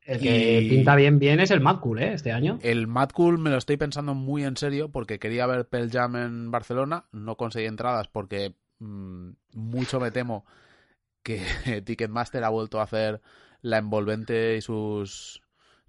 El 0.04 0.20
que 0.20 0.62
Y- 0.62 0.70
pinta 0.70 0.96
bien 0.96 1.20
bien 1.20 1.40
es 1.40 1.52
el 1.52 1.62
Mad 1.62 1.80
Cool, 1.80 2.02
¿eh? 2.02 2.14
Este 2.14 2.32
año. 2.32 2.58
El 2.64 2.88
Mad 2.88 3.10
Cool 3.12 3.38
me 3.38 3.50
lo 3.52 3.58
estoy 3.58 3.78
pensando 3.78 4.16
muy 4.16 4.44
en 4.44 4.58
serio 4.58 4.90
porque 4.90 5.20
quería 5.20 5.46
ver 5.46 5.68
Pearl 5.68 5.92
Jam 5.92 6.16
en 6.16 6.52
Barcelona. 6.52 7.06
No 7.12 7.36
conseguí 7.38 7.66
entradas 7.68 8.08
porque 8.08 8.56
mm, 8.80 9.30
mucho 9.54 10.00
me 10.00 10.12
temo 10.12 10.46
que 11.24 11.42
Ticketmaster 11.86 12.44
ha 12.44 12.50
vuelto 12.50 12.80
a 12.80 12.84
hacer 12.84 13.22
la 13.62 13.78
envolvente 13.78 14.58
y 14.58 14.62
sus 14.62 15.42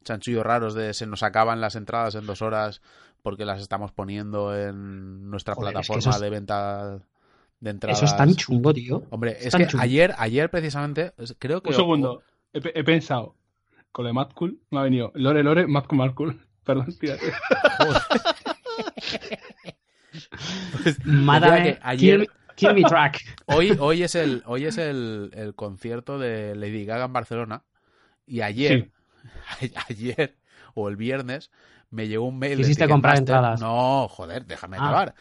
chanchullos 0.04 0.44
raros 0.44 0.74
de 0.74 0.92
se 0.94 1.06
nos 1.06 1.22
acaban 1.22 1.60
las 1.60 1.74
entradas 1.76 2.14
en 2.16 2.26
dos 2.26 2.42
horas 2.42 2.82
porque 3.22 3.44
las 3.46 3.62
estamos 3.62 3.92
poniendo 3.92 4.54
en 4.54 5.30
nuestra 5.30 5.54
Joder, 5.54 5.68
es 5.76 5.80
que 5.80 5.86
plataforma 5.92 6.16
es- 6.16 6.20
de 6.20 6.30
venta 6.30 6.98
de 7.60 7.70
entradas. 7.70 7.98
Eso 7.98 8.06
es 8.06 8.16
tan 8.16 8.34
chungo, 8.34 8.74
tío. 8.74 9.04
Hombre, 9.10 9.36
es 9.40 9.54
que 9.54 9.66
chungo. 9.68 9.82
ayer, 9.82 10.12
ayer 10.18 10.50
precisamente, 10.50 11.12
creo 11.38 11.62
que... 11.62 11.70
Un 11.70 11.76
segundo. 11.76 12.22
He 12.52 12.84
pensado. 12.84 13.36
Con 13.92 14.04
lo 14.04 14.08
de 14.08 14.12
Mad 14.14 14.30
Cool 14.34 14.58
me 14.70 14.80
ha 14.80 14.82
venido 14.82 15.12
Lore 15.14 15.42
Lore, 15.42 15.66
Mad 15.68 15.84
Cool, 15.84 15.98
Mad 15.98 16.14
Cool. 16.14 16.40
Perdón, 16.64 16.86
tírate. 16.98 17.32
Madame, 21.04 21.62
que 21.74 21.78
ayer- 21.82 22.18
kill, 22.20 22.30
kill 22.54 22.74
me 22.74 22.82
track. 22.84 23.20
Hoy, 23.46 23.76
hoy 23.80 24.02
es 24.02 24.14
el, 24.14 24.42
hoy 24.46 24.66
es 24.66 24.78
el, 24.78 25.30
el 25.34 25.54
concierto 25.54 26.18
de 26.18 26.54
Lady 26.54 26.84
Gaga 26.84 27.06
en 27.06 27.12
Barcelona. 27.12 27.64
Y 28.26 28.40
ayer, 28.42 28.90
ayer 29.88 30.36
o 30.74 30.88
el 30.88 30.96
viernes, 30.96 31.50
me 31.90 32.06
llegó 32.08 32.26
un 32.26 32.38
mail. 32.38 32.58
de 32.58 32.62
Quisiste 32.62 32.88
comprar 32.88 33.18
entradas. 33.18 33.60
No, 33.60 34.06
joder, 34.08 34.46
déjame 34.46 34.76
Ah. 34.78 34.84
acabar. 34.84 35.14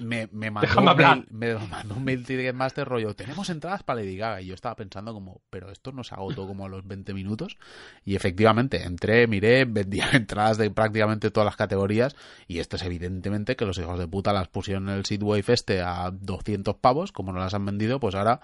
Me, 0.00 0.28
me 0.32 0.50
mandó 0.50 0.78
un 0.78 0.96
mail, 0.96 1.26
me 1.30 1.54
mandó 1.54 1.94
un 1.96 2.04
mail 2.04 2.24
Ticketmaster 2.24 2.86
rollo, 2.86 3.14
tenemos 3.16 3.50
entradas 3.50 3.82
para 3.82 4.00
Lady 4.00 4.16
Gaga. 4.16 4.40
Y 4.40 4.46
yo 4.46 4.54
estaba 4.54 4.76
pensando 4.76 5.12
como, 5.12 5.42
pero 5.50 5.70
esto 5.70 5.92
no 5.92 6.04
se 6.04 6.14
agotó 6.14 6.46
como 6.46 6.66
a 6.66 6.68
los 6.68 6.86
20 6.86 7.14
minutos. 7.14 7.58
Y 8.04 8.14
efectivamente, 8.14 8.84
entré, 8.84 9.26
miré, 9.26 9.64
vendía 9.64 10.10
entradas 10.12 10.58
de 10.58 10.70
prácticamente 10.70 11.30
todas 11.30 11.46
las 11.46 11.56
categorías. 11.56 12.14
Y 12.46 12.60
esto 12.60 12.76
es 12.76 12.82
evidentemente 12.82 13.56
que 13.56 13.66
los 13.66 13.78
hijos 13.78 13.98
de 13.98 14.06
puta 14.06 14.32
las 14.32 14.48
pusieron 14.48 14.88
en 14.88 14.96
el 14.96 15.04
Seedwave 15.04 15.44
este 15.48 15.80
a 15.80 16.10
200 16.12 16.76
pavos, 16.76 17.12
como 17.12 17.32
no 17.32 17.40
las 17.40 17.54
han 17.54 17.64
vendido, 17.66 18.00
pues 18.00 18.14
ahora... 18.14 18.40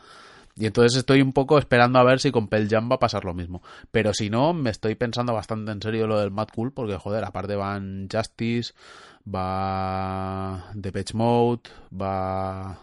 Y 0.57 0.67
entonces 0.67 0.99
estoy 0.99 1.23
un 1.23 1.33
poco 1.33 1.59
esperando 1.59 1.99
a 1.99 2.05
ver 2.05 2.21
si 2.21 2.31
con 2.31 2.49
Pearl 2.49 2.69
Jam 2.69 2.91
va 2.91 2.97
a 2.97 3.01
pasar 3.01 3.25
lo 3.25 3.33
mismo. 3.35 3.63
Pero 3.91 4.13
si 4.13 4.29
no, 4.29 4.53
me 4.53 4.71
estoy 4.71 4.95
pensando 4.95 5.33
bastante 5.33 5.73
en 5.73 5.81
serio 5.81 6.07
lo 6.07 6.19
del 6.21 6.31
Mad 6.31 6.49
Cool, 6.55 6.73
porque 6.73 6.97
joder, 6.97 7.25
aparte 7.25 7.57
van 7.57 8.09
Justice, 8.13 8.75
va 9.27 10.71
Depeche 10.75 11.17
Mode, 11.17 11.63
va... 11.93 12.79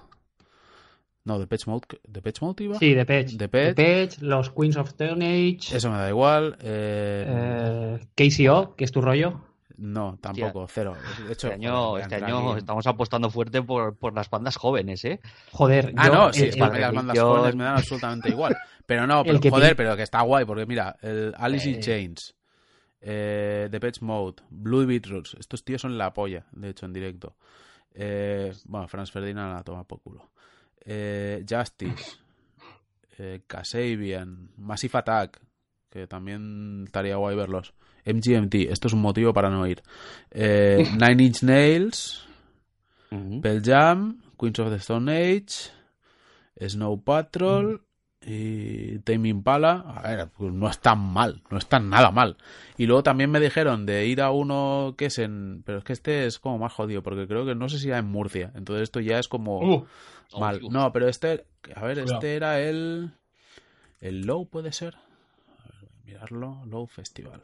No, 1.25 1.37
Depeche 1.37 1.69
Mode, 1.69 1.85
Depeche 2.07 2.43
Mode 2.43 2.63
iba. 2.63 2.79
Sí, 2.79 2.93
Depeche. 2.95 3.37
Depeche. 3.37 3.75
Depeche, 3.75 4.25
los 4.25 4.49
Queens 4.49 4.77
of 4.77 4.87
Stone 4.87 5.23
Age. 5.23 5.77
Eso 5.77 5.91
me 5.91 5.97
da 5.97 6.09
igual. 6.09 6.57
eh, 6.61 7.99
eh, 7.99 8.07
KCO, 8.15 8.75
que 8.75 8.85
es 8.85 8.91
tu 8.91 9.01
rollo. 9.01 9.41
No, 9.81 10.17
tampoco, 10.21 10.67
cero. 10.67 10.95
De 11.25 11.33
hecho, 11.33 11.47
Este 11.47 11.53
año, 11.53 11.97
este 11.97 12.15
año 12.15 12.57
estamos 12.57 12.85
apostando 12.85 13.29
fuerte 13.29 13.61
por, 13.61 13.95
por 13.97 14.13
las 14.13 14.29
bandas 14.29 14.57
jóvenes, 14.57 15.05
¿eh? 15.05 15.19
Joder, 15.51 15.93
Ah, 15.95 16.07
yo, 16.07 16.13
no, 16.13 16.33
sí, 16.33 16.41
el- 16.43 16.49
es 16.49 16.55
que 16.55 16.61
a 16.63 16.65
el- 16.67 16.71
mí 16.73 16.79
las 16.79 16.93
bandas 16.93 17.15
yo- 17.15 17.35
jóvenes 17.35 17.55
me 17.55 17.63
dan 17.63 17.77
absolutamente 17.77 18.29
igual. 18.29 18.57
Pero 18.85 19.07
no, 19.07 19.23
pero, 19.39 19.39
que 19.39 19.49
joder, 19.49 19.75
pero 19.75 19.95
que 19.95 20.03
está 20.03 20.21
guay, 20.21 20.43
porque 20.45 20.65
mira, 20.65 20.97
el 21.01 21.33
Alice 21.37 21.69
in 21.69 21.75
Eh. 21.75 21.79
Chains, 21.79 22.35
eh, 23.01 23.69
Depeche 23.71 24.03
Mode, 24.03 24.43
Blue 24.49 24.85
Beetroots, 24.85 25.35
estos 25.39 25.63
tíos 25.63 25.81
son 25.81 25.97
la 25.97 26.11
polla, 26.13 26.45
de 26.51 26.69
hecho, 26.69 26.85
en 26.85 26.93
directo. 26.93 27.35
Eh, 27.93 28.53
bueno, 28.65 28.87
Franz 28.89 29.11
Ferdinand 29.11 29.55
la 29.55 29.63
toma 29.63 29.83
por 29.85 30.01
culo. 30.01 30.29
Eh, 30.85 31.45
Justice, 31.49 32.17
eh, 33.17 33.41
Kasabian, 33.47 34.51
Massive 34.57 34.97
Attack, 34.99 35.39
que 35.89 36.07
también 36.07 36.83
estaría 36.85 37.15
guay 37.15 37.35
verlos. 37.35 37.73
MGMT, 38.05 38.55
esto 38.71 38.87
es 38.87 38.93
un 38.93 39.01
motivo 39.01 39.33
para 39.33 39.49
no 39.49 39.65
ir. 39.67 39.81
Eh, 40.31 40.85
Nine 40.99 41.23
Inch 41.23 41.43
Nails. 41.43 42.25
Pearl 43.41 43.61
Jam, 43.63 44.21
Queens 44.39 44.59
of 44.59 44.69
the 44.69 44.75
Stone 44.75 45.11
Age, 45.11 45.71
Snow 46.69 47.01
Patrol 47.03 47.81
y 48.21 48.99
Tame 48.99 49.29
Impala. 49.29 49.83
A 49.95 50.01
ver, 50.07 50.27
pues 50.27 50.53
no 50.53 50.69
es 50.69 50.77
tan 50.79 50.99
mal, 50.99 51.41
no 51.49 51.57
es 51.57 51.65
tan 51.65 51.89
nada 51.89 52.11
mal. 52.11 52.37
Y 52.77 52.85
luego 52.85 53.01
también 53.01 53.31
me 53.31 53.39
dijeron 53.39 53.87
de 53.87 54.05
ir 54.05 54.21
a 54.21 54.29
uno 54.29 54.93
que 54.95 55.05
es 55.07 55.17
en... 55.17 55.63
Pero 55.65 55.79
es 55.79 55.83
que 55.83 55.93
este 55.93 56.27
es 56.27 56.37
como 56.37 56.59
más 56.59 56.71
jodido, 56.71 57.01
porque 57.01 57.27
creo 57.27 57.47
que 57.47 57.55
no 57.55 57.67
sé 57.67 57.79
si 57.79 57.87
era 57.87 57.97
en 57.97 58.05
Murcia. 58.05 58.51
Entonces 58.53 58.83
esto 58.83 58.99
ya 58.99 59.17
es 59.17 59.27
como 59.27 59.59
Uh, 59.59 59.85
mal. 60.39 60.59
No, 60.69 60.91
pero 60.91 61.07
este... 61.07 61.45
A 61.75 61.83
ver, 61.85 61.97
Cuidado. 61.97 62.13
este 62.13 62.35
era 62.35 62.59
el... 62.61 63.11
El 64.01 64.21
Low 64.21 64.47
puede 64.47 64.71
ser. 64.71 64.95
A 64.95 65.63
ver, 65.81 65.89
mirarlo. 66.05 66.61
Low 66.67 66.85
Festival. 66.85 67.41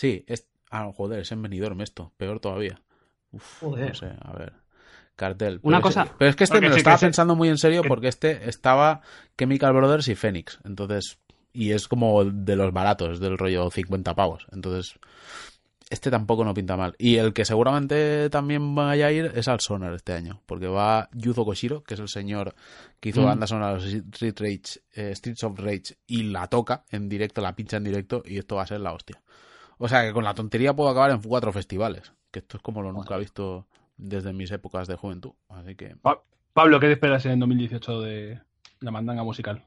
Sí, 0.00 0.24
es... 0.26 0.46
Ah, 0.70 0.90
joder, 0.96 1.20
es 1.20 1.32
en 1.32 1.42
Benidorm 1.42 1.80
esto. 1.82 2.12
Peor 2.16 2.40
todavía. 2.40 2.80
Uf, 3.32 3.60
Joder. 3.60 3.88
no 3.88 3.94
sé, 3.94 4.06
a 4.22 4.32
ver. 4.32 4.54
Cartel. 5.14 5.60
Una 5.62 5.78
Pero 5.78 5.88
es- 5.90 5.94
cosa- 5.96 6.14
pero 6.18 6.30
es 6.30 6.36
que 6.36 6.44
este 6.44 6.54
Porque 6.54 6.62
me 6.64 6.68
lo 6.70 6.74
sí 6.76 6.78
estaba 6.78 6.96
pensando 6.96 7.36
muy 7.36 7.48
en 7.50 7.58
serio 7.58 7.82
que- 7.82 7.88
porque 7.88 8.08
este 8.08 8.48
estaba 8.48 9.02
Chemical 9.36 9.74
Brothers 9.74 10.08
y 10.08 10.14
Phoenix. 10.14 10.58
Entonces, 10.64 11.18
y 11.52 11.72
es 11.72 11.86
como 11.86 12.24
de 12.24 12.56
los 12.56 12.72
baratos, 12.72 13.20
del 13.20 13.36
rollo 13.36 13.70
50 13.70 14.14
pavos. 14.14 14.46
Entonces, 14.52 14.94
este 15.90 16.10
tampoco 16.10 16.44
no 16.44 16.54
pinta 16.54 16.76
mal. 16.76 16.94
Y 16.96 17.16
el 17.16 17.32
que 17.34 17.44
seguramente 17.44 18.30
también 18.30 18.74
vaya 18.76 19.08
a 19.08 19.12
ir 19.12 19.32
es 19.34 19.48
al 19.48 19.60
Sonar 19.60 19.92
este 19.92 20.12
año, 20.14 20.40
porque 20.46 20.68
va 20.68 21.08
Yuzo 21.12 21.44
Koshiro, 21.44 21.82
que 21.82 21.94
es 21.94 22.00
el 22.00 22.08
señor 22.08 22.54
que 23.00 23.08
hizo 23.10 23.20
Mm. 23.22 23.26
banda 23.26 23.46
sonora 23.48 23.68
de 23.70 23.74
los 23.74 23.84
Street 23.84 24.34
Rage, 24.38 24.80
eh, 24.94 25.14
Streets 25.14 25.42
of 25.44 25.58
Rage, 25.58 25.96
y 26.06 26.22
la 26.22 26.46
toca 26.46 26.84
en 26.90 27.08
directo, 27.08 27.40
la 27.42 27.54
pincha 27.56 27.76
en 27.78 27.84
directo, 27.84 28.22
y 28.24 28.38
esto 28.38 28.54
va 28.56 28.62
a 28.62 28.66
ser 28.68 28.80
la 28.80 28.92
hostia. 28.92 29.20
O 29.82 29.88
sea 29.88 30.04
que 30.06 30.12
con 30.12 30.24
la 30.24 30.34
tontería 30.34 30.74
puedo 30.76 30.90
acabar 30.90 31.10
en 31.10 31.22
cuatro 31.22 31.52
festivales, 31.52 32.12
que 32.30 32.40
esto 32.40 32.58
es 32.58 32.62
como 32.62 32.82
lo 32.82 32.92
nunca 32.92 33.16
he 33.16 33.20
visto 33.20 33.66
desde 33.96 34.32
mis 34.34 34.50
épocas 34.50 34.86
de 34.86 34.94
juventud. 34.96 35.32
Así 35.48 35.74
que 35.74 35.96
Pa- 35.96 36.22
Pablo, 36.52 36.78
¿qué 36.80 36.86
te 36.88 36.92
esperas 36.92 37.24
en 37.24 37.32
el 37.32 37.38
2018 37.40 38.00
de 38.02 38.40
la 38.80 38.90
mandanga 38.90 39.24
musical? 39.24 39.64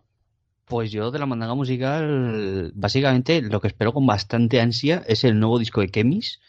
Pues 0.66 0.92
yo 0.92 1.10
de 1.10 1.18
la 1.18 1.26
mandanga 1.26 1.56
musical, 1.56 2.72
básicamente 2.76 3.42
lo 3.42 3.60
que 3.60 3.68
espero 3.68 3.92
con 3.92 4.06
bastante 4.06 4.62
ansia 4.62 5.04
es 5.08 5.24
el 5.24 5.40
nuevo 5.40 5.58
disco 5.58 5.82
de 5.82 5.90
Kemis, 5.90 6.40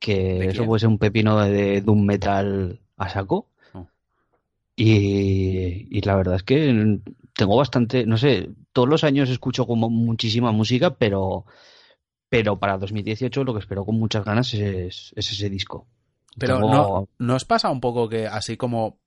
que 0.00 0.16
¿De 0.34 0.46
eso 0.48 0.64
puede 0.66 0.80
ser 0.80 0.88
un 0.88 0.98
pepino 0.98 1.38
de 1.40 1.80
Doom 1.80 2.04
Metal 2.04 2.80
a 2.96 3.08
saco. 3.08 3.46
Oh. 3.72 3.86
Y, 4.76 5.86
y 5.96 6.00
la 6.02 6.16
verdad 6.16 6.34
es 6.36 6.42
que 6.42 6.98
tengo 7.34 7.56
bastante, 7.56 8.04
no 8.04 8.18
sé, 8.18 8.50
todos 8.72 8.88
los 8.88 9.04
años 9.04 9.30
escucho 9.30 9.66
como 9.66 9.88
muchísima 9.88 10.52
música, 10.52 10.96
pero, 10.96 11.46
pero 12.38 12.58
para 12.58 12.78
2018 12.78 13.44
lo 13.44 13.52
que 13.54 13.60
espero 13.60 13.84
con 13.84 13.98
muchas 13.98 14.24
ganas 14.24 14.52
es, 14.54 15.12
es 15.14 15.32
ese 15.32 15.48
disco. 15.50 15.86
Pero 16.38 16.56
Tengo- 16.56 16.70
no, 16.70 17.08
¿no 17.18 17.34
os 17.36 17.44
pasa 17.44 17.70
un 17.70 17.80
poco 17.80 18.08
que 18.08 18.26
así 18.26 18.56
como... 18.56 18.98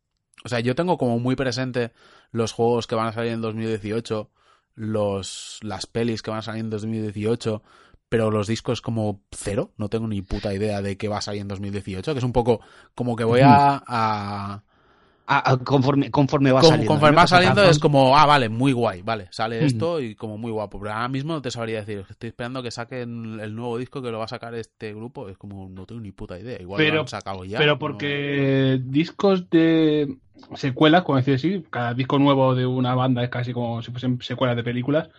O 0.46 0.50
sea, 0.50 0.60
yo 0.62 0.76
tengo 0.76 0.98
como 0.98 1.20
muy 1.20 1.36
presente 1.36 1.92
los 2.32 2.52
juegos 2.54 2.88
que 2.88 2.96
van 2.96 3.08
a 3.08 3.12
salir 3.14 3.32
en 3.34 3.42
2018, 3.42 4.30
los, 4.76 5.60
las 5.62 5.88
pelis 5.88 6.22
que 6.22 6.30
van 6.32 6.40
a 6.40 6.44
salir 6.44 6.62
en 6.64 6.70
2018, 6.70 7.64
pero 8.10 8.32
los 8.32 8.48
discos 8.48 8.82
como 8.82 9.22
cero. 9.32 9.72
No 9.78 9.90
tengo 9.90 10.08
ni 10.08 10.22
puta 10.22 10.54
idea 10.54 10.82
de 10.82 10.96
qué 10.98 11.08
va 11.08 11.18
a 11.18 11.22
salir 11.22 11.42
en 11.42 11.48
2018, 11.48 12.14
que 12.14 12.18
es 12.20 12.24
un 12.24 12.32
poco 12.34 12.62
como 12.96 13.16
que 13.16 13.24
voy 13.24 13.42
a... 13.42 13.84
a- 13.86 14.64
Conforme, 15.66 16.10
conforme 16.10 16.52
va 16.54 16.62
con- 16.62 16.70
saliendo. 16.70 16.92
conforme 16.94 17.16
va 17.18 17.28
saliendo 17.28 17.64
es 17.64 17.80
como, 17.80 18.18
ah, 18.18 18.26
vale, 18.26 18.48
muy 18.48 18.72
guay, 18.72 19.02
vale, 19.02 19.28
sale 19.32 19.58
Ujú. 19.58 19.66
esto 19.66 20.00
y 20.02 20.16
como 20.16 20.38
muy 20.38 20.52
guapo. 20.52 20.80
Pero 20.80 20.94
ahora 20.94 21.10
mismo 21.10 21.34
no 21.34 21.42
te 21.42 21.52
sabría 21.52 21.80
decir, 21.82 22.06
estoy 22.10 22.30
esperando 22.30 22.64
que 22.64 22.72
saquen 22.72 23.40
el 23.42 23.54
nuevo 23.54 23.78
disco 23.78 24.02
que 24.02 24.10
lo 24.10 24.20
va 24.20 24.26
a 24.26 24.30
sacar 24.30 24.56
este 24.56 24.94
grupo. 24.94 25.28
Es 25.28 25.38
como, 25.38 25.68
no 25.68 25.86
tengo 25.86 26.00
ni 26.00 26.12
puta 26.14 26.40
idea. 26.40 26.62
Igual 26.62 26.78
Pero- 26.78 26.96
lo 26.96 27.02
han 27.02 27.08
sacado 27.10 27.44
ya. 27.44 27.58
Pero 27.58 27.74
no- 27.74 27.80
porque 27.80 28.80
discos 28.84 29.50
de 29.50 30.16
secuelas, 30.56 31.04
como 31.04 31.18
decir 31.18 31.36
así, 31.36 31.64
cada 31.70 31.94
disco 31.94 32.20
nuevo 32.20 32.56
de 32.56 32.66
una 32.66 32.96
banda 32.96 33.22
es 33.24 33.30
casi 33.30 33.52
como 33.52 33.82
si 33.82 33.92
fuesen 33.92 34.22
secuelas 34.22 34.56
de 34.56 34.64
películas. 34.64 35.10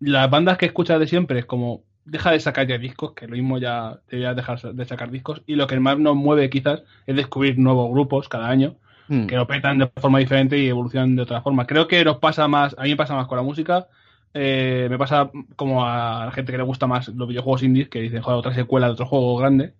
Las 0.00 0.30
bandas 0.30 0.56
que 0.56 0.66
escuchas 0.66 0.98
de 0.98 1.06
siempre 1.06 1.40
es 1.40 1.44
como, 1.44 1.82
deja 2.04 2.30
de 2.30 2.40
sacar 2.40 2.66
ya 2.66 2.78
discos, 2.78 3.12
que 3.12 3.26
lo 3.26 3.34
mismo 3.34 3.58
ya 3.58 3.98
deberías 4.08 4.34
dejar 4.34 4.60
de 4.62 4.84
sacar 4.86 5.10
discos. 5.10 5.42
Y 5.46 5.56
lo 5.56 5.66
que 5.66 5.78
más 5.78 5.98
nos 5.98 6.16
mueve 6.16 6.48
quizás 6.48 6.82
es 7.06 7.16
descubrir 7.16 7.58
nuevos 7.58 7.90
grupos 7.90 8.28
cada 8.30 8.48
año 8.48 8.76
Mm. 9.08 9.26
que 9.26 9.36
lo 9.36 9.46
petan 9.46 9.78
de 9.78 9.86
forma 9.96 10.18
diferente 10.18 10.58
y 10.58 10.68
evolucionan 10.68 11.16
de 11.16 11.22
otra 11.22 11.40
forma. 11.42 11.66
Creo 11.66 11.88
que 11.88 12.04
nos 12.04 12.18
pasa 12.18 12.46
más, 12.48 12.74
a 12.78 12.82
mí 12.82 12.90
me 12.90 12.96
pasa 12.96 13.14
más 13.14 13.26
con 13.26 13.36
la 13.38 13.42
música, 13.42 13.86
eh, 14.34 14.86
me 14.90 14.98
pasa 14.98 15.30
como 15.56 15.84
a 15.86 16.26
la 16.26 16.32
gente 16.32 16.52
que 16.52 16.58
le 16.58 16.64
gusta 16.64 16.86
más 16.86 17.08
los 17.08 17.26
videojuegos 17.28 17.62
indies, 17.62 17.88
que 17.88 18.00
dicen, 18.02 18.20
joder, 18.22 18.38
otra 18.38 18.54
secuela 18.54 18.86
de 18.86 18.92
otro 18.92 19.06
juego 19.06 19.36
grande. 19.36 19.72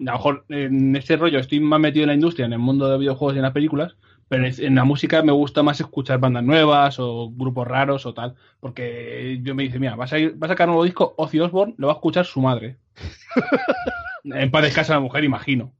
A 0.00 0.04
lo 0.04 0.12
mejor 0.12 0.44
en 0.48 0.96
ese 0.96 1.16
rollo 1.16 1.38
estoy 1.38 1.60
más 1.60 1.78
metido 1.78 2.02
en 2.02 2.08
la 2.08 2.14
industria, 2.14 2.46
en 2.46 2.52
el 2.52 2.58
mundo 2.58 2.88
de 2.88 2.98
videojuegos 2.98 3.34
y 3.34 3.38
en 3.38 3.42
las 3.44 3.52
películas, 3.52 3.94
pero 4.28 4.44
en- 4.44 4.74
la 4.74 4.84
música 4.84 5.22
me 5.22 5.30
gusta 5.32 5.62
más 5.62 5.80
escuchar 5.80 6.18
bandas 6.18 6.42
nuevas 6.42 6.98
o 6.98 7.30
grupos 7.30 7.68
raros 7.68 8.04
o 8.06 8.12
tal, 8.14 8.34
porque 8.58 9.38
yo 9.42 9.54
me 9.54 9.62
dice, 9.62 9.78
mira, 9.78 9.94
vas 9.94 10.12
a, 10.12 10.18
ir, 10.18 10.34
va 10.42 10.46
a 10.46 10.50
sacar 10.50 10.66
un 10.68 10.72
nuevo 10.72 10.84
disco, 10.84 11.14
Ozzy 11.16 11.38
Osbourne, 11.38 11.74
lo 11.78 11.86
va 11.86 11.92
a 11.92 11.96
escuchar 11.96 12.24
su 12.26 12.40
madre. 12.40 12.76
en 14.24 14.50
paz 14.50 14.62
descansa 14.62 14.94
la 14.94 15.00
mujer, 15.00 15.22
imagino. 15.24 15.72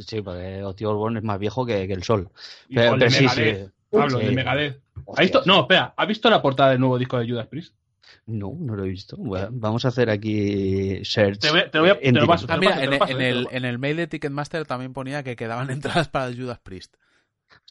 Sí, 0.00 0.20
porque 0.22 0.62
Ozzy 0.62 0.84
Osbourne 0.84 1.18
es 1.18 1.24
más 1.24 1.38
viejo 1.38 1.66
que, 1.66 1.86
que 1.86 1.92
el 1.92 2.02
sol. 2.02 2.30
y 2.68 2.76
Pero, 2.76 2.98
sí, 3.10 3.28
sí. 3.28 3.42
Pablo, 3.90 4.18
Sí. 4.20 4.26
de 4.26 4.32
Megadeth. 4.32 4.76
¿Has 4.96 5.02
Hostias. 5.06 5.20
visto? 5.26 5.42
No, 5.46 5.60
espera, 5.62 5.94
¿has 5.96 6.08
visto 6.08 6.30
la 6.30 6.40
portada 6.42 6.70
del 6.70 6.80
nuevo 6.80 6.98
disco 6.98 7.18
de 7.18 7.28
Judas 7.28 7.46
Priest? 7.46 7.74
No, 8.26 8.54
no 8.58 8.74
lo 8.74 8.84
he 8.84 8.88
visto. 8.88 9.16
Bueno, 9.18 9.48
vamos 9.50 9.84
a 9.84 9.88
hacer 9.88 10.08
aquí 10.10 11.04
search. 11.04 11.40
Te, 11.40 11.50
voy 11.50 11.60
a- 11.60 11.70
te 11.70 11.78
lo 11.78 11.84
voy 11.84 11.90
a- 11.90 11.98
te 12.00 12.08
en 12.08 12.14
lo 12.14 12.26
paso. 12.26 12.46
Ah, 12.48 12.56
mira, 12.56 12.82
en, 12.82 12.90
lo 12.90 12.98
paso, 12.98 13.12
en 13.12 13.20
el, 13.20 13.48
en 13.50 13.64
el 13.64 13.78
mail 13.78 13.96
de 13.98 14.06
Ticketmaster 14.06 14.64
también 14.66 14.92
ponía 14.92 15.22
que 15.22 15.36
quedaban 15.36 15.68
entradas 15.70 16.08
para 16.08 16.32
Judas 16.34 16.58
Priest. 16.60 16.94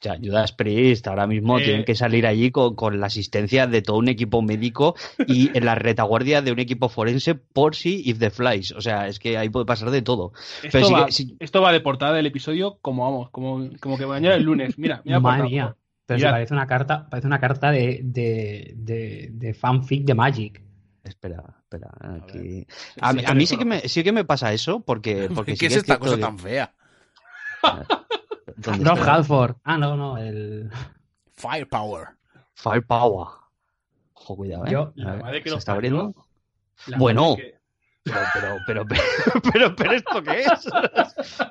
O 0.03 0.05
sea, 0.05 0.17
Judas 0.21 0.51
Priest 0.51 1.07
ahora 1.07 1.27
mismo 1.27 1.59
Eh, 1.59 1.63
tienen 1.63 1.85
que 1.85 1.95
salir 1.95 2.27
allí 2.27 2.51
con, 2.51 2.75
con 2.75 2.99
la 2.99 3.07
asistencia 3.07 3.67
de 3.67 3.81
todo 3.81 3.97
un 3.97 4.09
equipo 4.09 4.41
médico 4.41 4.95
y 5.27 5.49
en 5.57 5.63
la 5.65 5.75
retaguardia 5.75 6.41
de 6.41 6.51
un 6.51 6.59
equipo 6.59 6.89
forense 6.89 7.35
por 7.35 7.73
si 7.75 8.01
if 8.09 8.19
the 8.19 8.29
flies. 8.29 8.73
O 8.73 8.81
sea, 8.81 9.07
es 9.07 9.17
que 9.19 9.37
ahí 9.37 9.47
puede 9.49 9.65
pasar 9.65 9.91
de 9.91 10.01
todo. 10.01 10.33
Esto, 10.61 10.67
Pero 10.73 10.87
sí 10.87 10.93
va, 10.93 11.05
que- 11.05 11.11
sí- 11.13 11.37
esto 11.39 11.61
va 11.61 11.71
de 11.71 11.79
portada 11.79 12.11
del 12.13 12.25
episodio 12.25 12.79
como 12.81 13.03
vamos, 13.05 13.29
como, 13.29 13.69
como 13.79 13.97
que 13.97 14.05
mañana 14.05 14.35
el 14.35 14.43
lunes. 14.43 14.77
Mira, 14.77 15.01
mira 15.05 15.21
Madre 15.21 15.43
portada. 15.43 15.49
mía. 15.49 15.75
Pero 16.05 16.17
Mirad. 16.17 16.29
se 16.29 16.33
parece 16.33 16.53
una 16.53 16.67
carta, 16.67 17.07
parece 17.09 17.27
una 17.27 17.39
carta 17.39 17.71
de, 17.71 18.01
de, 18.03 18.73
de, 18.75 19.29
de 19.31 19.53
fanfic 19.53 20.03
de 20.03 20.13
Magic. 20.13 20.61
Espera, 21.01 21.43
espera, 21.61 21.89
aquí. 22.21 22.67
A, 22.99 23.13
mí- 23.13 23.19
Sí, 23.21 23.25
a 23.25 23.33
mí 23.33 23.45
sí 23.45 23.55
teléfono. 23.55 23.59
que 23.59 23.65
me, 23.65 23.87
sí 23.87 24.03
que 24.03 24.11
me 24.11 24.25
pasa 24.25 24.51
eso 24.51 24.81
porque, 24.81 25.29
porque 25.33 25.55
¿Qué 25.55 25.67
es 25.67 25.77
esta 25.77 25.97
cosa 25.97 26.15
que- 26.17 26.21
tan 26.21 26.37
fea? 26.37 26.73
¿Dónde 28.57 28.89
Rob? 28.89 28.99
Halford. 29.07 29.55
Ah, 29.63 29.77
no, 29.77 29.95
no, 29.97 30.17
el. 30.17 30.69
Firepower. 31.31 32.07
Firepower. 32.53 33.27
Ojo, 34.13 34.35
cuidado, 34.35 34.65
¿eh? 34.65 34.71
Yo- 34.71 34.91
La 34.95 35.09
A 35.09 35.13
ver, 35.15 35.23
madre 35.23 35.43
que 35.43 35.49
¿Se 35.49 35.55
está 35.57 35.73
abriendo? 35.73 36.13
La 36.87 36.97
Bueno. 36.97 37.35
que- 37.35 37.53
Pero, 38.03 38.17
pero, 38.33 38.57
pero, 38.67 38.85
pero, 38.87 39.41
pero, 39.53 39.75
pero, 39.75 39.91
¿esto 39.93 40.21
qué 40.23 40.41
es? 40.41 40.69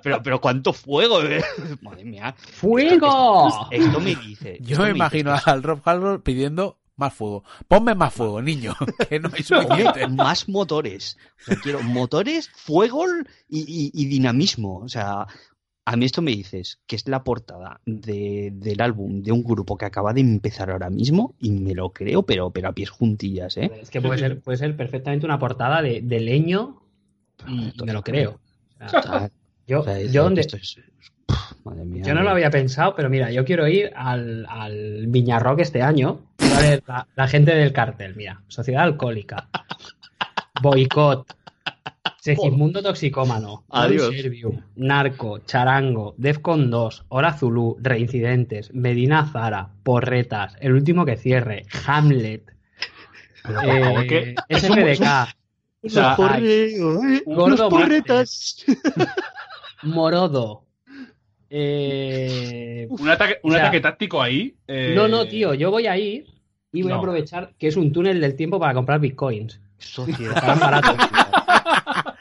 Pero, 0.02 0.22
pero, 0.22 0.40
¿cuánto 0.40 0.72
fuego? 0.74 1.22
eh? 1.22 1.42
Madre 1.80 2.04
mía. 2.04 2.34
¡Fuego! 2.36 3.68
Esto 3.70 4.00
me 4.00 4.14
dice. 4.16 4.58
Yo 4.60 4.78
me 4.80 4.90
imagino 4.90 5.34
al 5.46 5.62
Rob 5.62 5.80
Halford 5.84 6.20
pidiendo 6.20 6.78
más 6.96 7.14
fuego. 7.14 7.42
Ponme 7.68 7.94
más 7.94 8.12
fuego, 8.12 8.42
niño, 8.42 8.74
que 9.08 9.18
no 9.18 9.30
hay 9.34 9.42
suficiente. 9.42 10.06
Más 10.08 10.46
motores. 10.48 11.16
O 11.40 11.44
sea, 11.44 11.56
quiero 11.56 11.82
motores, 11.82 12.50
fuego 12.50 13.06
y, 13.48 13.60
y- 13.60 13.90
y 13.94 14.04
dinamismo. 14.06 14.78
O 14.80 14.88
sea, 14.88 15.26
a 15.84 15.96
mí 15.96 16.04
esto 16.04 16.22
me 16.22 16.30
dices 16.30 16.78
que 16.86 16.96
es 16.96 17.08
la 17.08 17.24
portada 17.24 17.80
de- 17.86 18.50
del 18.54 18.80
álbum 18.80 19.22
de 19.22 19.32
un 19.32 19.42
grupo 19.42 19.76
que 19.76 19.84
acaba 19.84 20.12
de 20.12 20.20
empezar 20.20 20.70
ahora 20.70 20.90
mismo 20.90 21.34
y 21.40 21.50
me 21.50 21.74
lo 21.74 21.90
creo, 21.92 22.22
pero, 22.22 22.50
pero 22.50 22.68
a 22.68 22.72
pies 22.72 22.90
juntillas, 22.90 23.56
¿eh? 23.56 23.70
Es 23.80 23.90
que 23.90 24.00
puede 24.00 24.18
ser, 24.18 24.40
puede 24.40 24.58
ser 24.58 24.76
perfectamente 24.76 25.26
una 25.26 25.38
portada 25.38 25.82
de, 25.82 26.00
de 26.02 26.20
leño 26.20 26.82
y 27.48 27.72
me 27.84 27.92
lo 27.92 28.02
creo. 28.02 28.38
O 28.80 28.88
sea, 29.02 29.30
yo, 29.66 29.80
o 29.80 29.84
sea, 29.84 30.00
yo, 30.02 30.24
donde- 30.24 30.42
es- 30.42 30.76
madre 31.64 31.84
mía. 31.84 32.02
yo 32.04 32.14
no 32.14 32.22
lo 32.22 32.30
había 32.30 32.50
pensado, 32.50 32.94
pero 32.94 33.08
mira, 33.10 33.30
yo 33.32 33.44
quiero 33.44 33.66
ir 33.68 33.92
al, 33.96 34.46
al 34.48 35.06
Viñarrock 35.08 35.60
este 35.60 35.82
año. 35.82 36.20
A 36.38 36.60
ver, 36.60 36.82
la, 36.86 37.06
la 37.16 37.28
gente 37.28 37.54
del 37.54 37.72
cartel, 37.72 38.14
mira. 38.16 38.42
Sociedad 38.48 38.82
Alcohólica. 38.84 39.48
Boicot. 40.62 41.26
Segismundo 42.22 42.80
Toxicómano. 42.84 43.64
Adiós. 43.68 44.14
Narco, 44.76 45.40
Charango, 45.44 46.14
Defcon 46.16 46.70
2, 46.70 47.06
Hora 47.08 47.32
Zulu, 47.36 47.78
Reincidentes, 47.80 48.72
Medina 48.72 49.26
Zara, 49.26 49.70
Porretas, 49.82 50.56
El 50.60 50.72
último 50.74 51.04
que 51.04 51.16
cierre, 51.16 51.66
Hamlet. 51.84 52.44
Pero, 53.42 54.02
eh, 54.02 54.36
SFDK. 54.48 55.34
O 55.82 55.88
sea, 55.88 56.16
¿eh? 56.40 57.22
Gordo 57.26 57.68
porretas. 57.68 58.64
Morodo. 59.82 60.64
Eh, 61.50 62.86
Un 62.88 63.08
ataque, 63.10 63.38
un 63.42 63.50
O 63.50 63.54
sea, 63.54 63.64
ataque 63.64 63.80
táctico 63.80 64.22
ahí. 64.22 64.54
eh, 64.68 64.92
No, 64.94 65.08
no, 65.08 65.26
tío, 65.26 65.54
yo 65.54 65.72
voy 65.72 65.88
a 65.88 65.98
ir 65.98 66.26
y 66.72 66.82
voy 66.82 66.92
a 66.92 66.96
aprovechar 66.98 67.52
que 67.58 67.66
es 67.66 67.76
un 67.76 67.90
túnel 67.92 68.20
del 68.20 68.36
tiempo 68.36 68.60
para 68.60 68.74
comprar 68.74 69.00
bitcoins. 69.00 69.60
Estarán 69.76 70.60
baratos. 70.60 70.96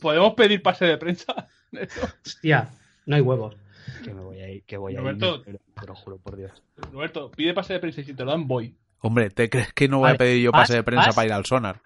¿Podemos 0.00 0.34
pedir 0.34 0.62
pase 0.62 0.86
de 0.86 0.96
prensa? 0.98 1.48
Hostia, 2.24 2.70
no 3.06 3.16
hay 3.16 3.22
huevos. 3.22 3.56
que 4.04 4.12
me 4.14 4.22
voy 4.22 4.40
a 4.40 4.50
ir, 4.50 4.62
que 4.64 4.76
voy 4.76 4.92
a 4.92 4.94
ir. 4.94 5.00
Roberto. 5.00 5.42
Pero, 5.44 5.58
te 5.80 5.86
lo 5.86 5.94
juro 5.94 6.18
por 6.18 6.36
Dios. 6.36 6.62
Roberto, 6.92 7.30
pide 7.30 7.54
pase 7.54 7.74
de 7.74 7.80
prensa 7.80 8.00
y 8.00 8.04
si 8.04 8.14
te 8.14 8.24
lo 8.24 8.30
dan, 8.30 8.48
voy. 8.48 8.74
Hombre, 9.00 9.30
¿te 9.30 9.48
crees 9.48 9.72
que 9.72 9.88
no 9.88 9.98
voy 9.98 10.04
Vale, 10.06 10.14
a 10.14 10.18
pedir 10.18 10.42
yo 10.42 10.52
¿vas? 10.52 10.62
pase 10.62 10.74
de 10.74 10.82
prensa 10.82 11.06
¿vas? 11.06 11.14
para 11.14 11.26
ir 11.26 11.32
al 11.32 11.46
sonar? 11.46 11.80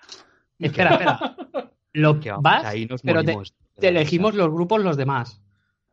Espera, 0.59 0.91
espera. 0.93 1.37
Lo 1.93 2.19
Que 2.19 2.31
vamos, 2.31 2.43
vas, 2.43 2.65
ahí 2.65 2.87
nos 2.87 3.03
pero 3.03 3.23
te, 3.23 3.89
elegimos 3.89 4.35
los 4.35 4.51
grupos 4.51 4.83
los 4.83 4.97
demás. 4.97 5.41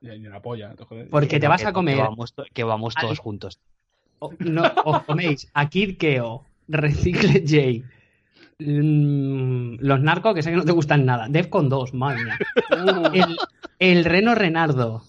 Y 0.02 0.08
la 0.08 0.42
polla, 0.42 0.74
te 0.74 0.84
jodes. 0.84 1.10
Porque 1.10 1.40
te 1.40 1.48
vas 1.48 1.64
a 1.64 1.74
comer. 1.74 1.98
Que 2.54 2.64
vamos, 2.64 2.96
que 2.96 3.02
todos 3.02 3.20
juntos. 3.20 3.60
O- 4.18 4.34
no, 4.40 4.64
os 4.86 5.04
coméis 5.04 5.48
a 5.54 5.70
Kid 5.70 5.98
Keo, 5.98 6.44
Recicle 6.68 7.42
J, 7.42 7.86
mm, 7.86 8.01
los 8.64 10.02
narcos 10.02 10.36
que 10.36 10.44
sé 10.44 10.52
que 10.52 10.58
no 10.58 10.64
te 10.66 10.72
gustan 10.72 11.06
nada, 11.06 11.28
Defcon 11.30 11.70
2, 11.70 11.94
madre 11.94 12.24
mía. 12.24 12.38
El, 13.14 13.38
el 13.80 14.06
Reno 14.06 14.36
Renardo, 14.36 15.04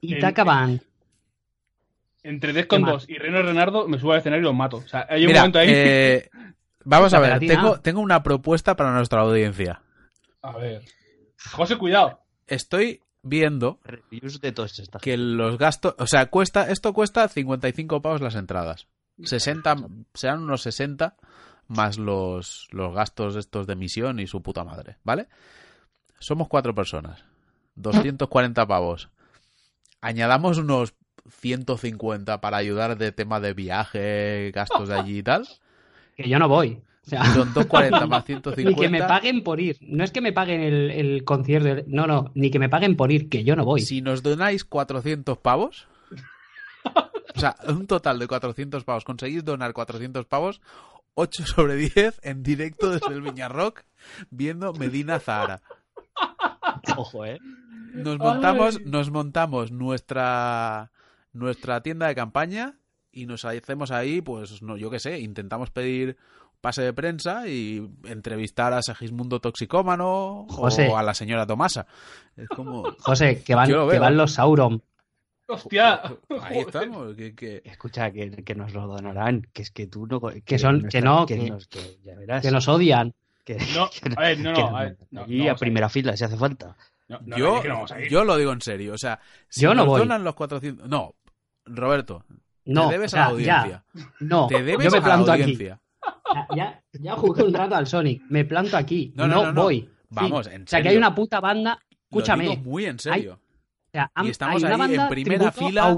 Itaca 0.00 0.44
Band. 0.44 0.82
Entre 2.22 2.52
Descon 2.52 2.78
¿Qué 2.78 2.84
más? 2.84 2.92
2 2.92 3.08
y 3.10 3.14
Reno 3.18 3.42
Renardo 3.42 3.88
me 3.88 3.98
subo 3.98 4.12
al 4.12 4.18
escenario 4.18 4.42
y 4.42 4.44
los 4.44 4.54
mato. 4.54 4.76
O 4.76 4.86
sea, 4.86 5.06
hay 5.10 5.22
un 5.22 5.28
Mira, 5.28 5.40
momento 5.40 5.58
ahí. 5.58 5.68
eh, 5.70 6.30
vamos 6.84 7.12
a 7.14 7.18
ver, 7.18 7.40
tengo, 7.40 7.80
tengo 7.80 8.00
una 8.00 8.22
propuesta 8.22 8.76
para 8.76 8.92
nuestra 8.92 9.22
audiencia. 9.22 9.82
A 10.40 10.56
ver. 10.56 10.82
José, 11.50 11.76
cuidado. 11.76 12.20
Estoy 12.46 13.00
viendo 13.22 13.80
de 14.10 14.54
que 15.00 15.16
los 15.16 15.58
gastos, 15.58 15.94
o 15.98 16.06
sea, 16.06 16.26
cuesta, 16.26 16.70
esto 16.70 16.92
cuesta 16.92 17.26
55 17.28 18.02
pavos 18.02 18.20
las 18.20 18.36
entradas. 18.36 18.86
60, 19.22 19.76
serán 20.14 20.42
unos 20.42 20.62
60 20.62 21.16
más 21.72 21.98
los, 21.98 22.68
los 22.70 22.94
gastos 22.94 23.36
estos 23.36 23.66
de 23.66 23.72
emisión 23.72 24.20
y 24.20 24.26
su 24.26 24.42
puta 24.42 24.64
madre, 24.64 24.96
¿vale? 25.04 25.28
Somos 26.18 26.48
cuatro 26.48 26.74
personas. 26.74 27.24
240 27.76 28.66
pavos. 28.66 29.08
Añadamos 30.00 30.58
unos 30.58 30.94
150 31.28 32.40
para 32.40 32.56
ayudar 32.56 32.98
de 32.98 33.12
tema 33.12 33.40
de 33.40 33.54
viaje, 33.54 34.50
gastos 34.54 34.88
de 34.88 34.94
allí 34.98 35.18
y 35.18 35.22
tal. 35.22 35.46
que 36.16 36.28
yo 36.28 36.38
no 36.38 36.48
voy. 36.48 36.82
O 37.04 37.10
sea, 37.10 37.24
Son 37.24 37.52
240 37.52 38.06
más 38.06 38.24
150. 38.24 38.70
ni 38.70 38.76
que 38.76 38.88
me 38.88 39.02
paguen 39.02 39.42
por 39.42 39.60
ir. 39.60 39.76
No 39.80 40.04
es 40.04 40.12
que 40.12 40.20
me 40.20 40.32
paguen 40.32 40.60
el, 40.60 40.90
el 40.90 41.24
concierto. 41.24 41.84
No, 41.88 42.06
no, 42.06 42.30
ni 42.34 42.50
que 42.50 42.58
me 42.58 42.68
paguen 42.68 42.96
por 42.96 43.10
ir, 43.10 43.28
que 43.28 43.42
yo 43.42 43.56
no 43.56 43.64
voy. 43.64 43.80
Si 43.80 44.02
nos 44.02 44.22
donáis 44.22 44.64
400 44.64 45.38
pavos, 45.38 45.88
o 47.34 47.40
sea, 47.40 47.56
un 47.66 47.86
total 47.86 48.18
de 48.18 48.28
400 48.28 48.84
pavos, 48.84 49.04
conseguís 49.04 49.44
donar 49.44 49.72
400 49.72 50.26
pavos, 50.26 50.60
8 51.14 51.46
sobre 51.46 51.76
10 51.76 52.20
en 52.22 52.42
directo 52.42 52.90
desde 52.90 53.12
el 53.12 53.22
Viñarrock 53.22 53.84
viendo 54.30 54.72
Medina 54.72 55.18
Zahara. 55.20 55.62
Ojo, 56.96 57.24
¿eh? 57.24 57.38
Nos 57.94 58.18
montamos, 58.18 58.80
nos 58.82 59.10
montamos 59.10 59.70
nuestra 59.70 60.90
nuestra 61.32 61.82
tienda 61.82 62.06
de 62.08 62.14
campaña 62.14 62.78
y 63.10 63.26
nos 63.26 63.44
hacemos 63.44 63.90
ahí, 63.90 64.20
pues 64.20 64.62
no, 64.62 64.76
yo 64.76 64.90
qué 64.90 64.98
sé, 64.98 65.20
intentamos 65.20 65.70
pedir 65.70 66.16
pase 66.60 66.82
de 66.82 66.92
prensa 66.92 67.48
y 67.48 67.90
entrevistar 68.04 68.72
a 68.72 68.82
Segismundo 68.82 69.40
Toxicómano 69.40 70.46
José. 70.48 70.88
o 70.88 70.96
a 70.96 71.02
la 71.02 71.12
señora 71.12 71.46
Tomasa. 71.46 71.86
Es 72.36 72.48
como 72.48 72.84
José, 73.00 73.42
que 73.42 73.54
van, 73.54 73.68
que 73.68 73.98
van 73.98 74.16
los 74.16 74.32
Sauron. 74.32 74.82
¡Hostia! 75.54 76.00
ahí 76.42 76.58
estamos, 76.58 77.14
que, 77.16 77.34
que- 77.34 77.62
Escucha, 77.64 78.10
que, 78.10 78.30
que 78.44 78.54
nos 78.54 78.72
lo 78.72 78.86
donarán. 78.86 79.46
Que 79.52 79.62
es 79.62 79.70
que 79.70 79.86
tú 79.86 80.06
no. 80.06 80.20
Que 80.44 80.58
son- 80.58 80.88
que 80.88 81.00
no, 81.00 81.26
que- 81.26 81.36
nos- 81.36 81.66
que 81.68 81.98
ya 82.04 82.14
verás. 82.16 82.42
Que 82.42 82.50
nos 82.50 82.66
odian. 82.68 83.14
que- 83.44 83.58
No, 83.74 83.88
que- 83.90 84.14
a 84.16 84.20
ver, 84.20 84.38
no, 84.40 84.52
que 84.54 84.60
no, 84.62 84.76
a 84.76 84.82
ver, 84.84 84.96
no, 85.10 85.22
allí 85.22 85.36
no 85.38 85.42
a 85.42 85.46
vamos 85.46 85.56
a 85.56 85.60
primera 85.60 85.88
fila, 85.88 86.16
si 86.16 86.24
hace 86.24 86.36
falta. 86.36 86.76
No, 87.08 87.18
no, 87.26 87.36
yo, 87.36 87.62
yo 88.08 88.24
lo 88.24 88.36
digo 88.36 88.52
en 88.52 88.60
serio, 88.62 88.94
o 88.94 88.98
sea, 88.98 89.18
si 89.48 89.62
Yo 89.62 89.70
no 89.70 89.82
nos 89.82 89.86
voy. 89.86 89.98
donan 90.00 90.24
los 90.24 90.34
400... 90.34 90.88
No, 90.88 91.14
Roberto, 91.66 92.24
No, 92.64 92.86
te 92.88 92.92
debes 92.94 93.12
o 93.12 93.16
sea, 93.16 93.22
a 93.22 93.26
la 93.26 93.30
audiencia. 93.32 93.84
ya, 93.94 94.04
no, 94.20 94.46
Te 94.46 94.62
debes 94.62 94.84
yo 94.86 94.90
me 94.90 94.96
a 94.96 95.00
la 95.00 95.04
planto 95.06 95.32
aquí. 95.32 95.42
audiencia. 95.42 95.80
Ya, 96.34 96.46
ya, 96.56 96.82
ya 96.92 97.12
jugué 97.16 97.42
un 97.42 97.52
rato 97.52 97.74
al 97.74 97.86
Sonic, 97.86 98.22
me 98.30 98.44
planto 98.46 98.76
aquí, 98.76 99.12
No, 99.14 99.26
no, 99.28 99.34
no, 99.34 99.42
no, 99.46 99.52
no. 99.52 99.62
voy. 99.64 99.90
Vamos, 100.10 100.46
en 100.46 100.62
O 100.62 100.66
sea, 100.66 100.78
que 100.78 100.84
serio. 100.84 100.90
hay 100.92 100.96
una 100.96 101.14
puta 101.14 101.40
banda, 101.40 101.78
escúchame, 101.90 102.44
Lo 102.44 102.50
digo 102.52 102.62
muy 102.62 102.86
en 102.86 102.98
serio. 102.98 103.34
o 103.34 103.51
sea, 103.92 104.10
y 104.22 104.30
estamos 104.30 104.64
ahí 104.64 104.94
en 104.94 105.08
primera 105.08 105.52
fila. 105.52 105.96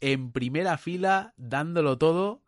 En 0.00 0.32
primera 0.32 0.78
fila, 0.78 1.32
dándolo 1.36 1.98
todo 1.98 2.42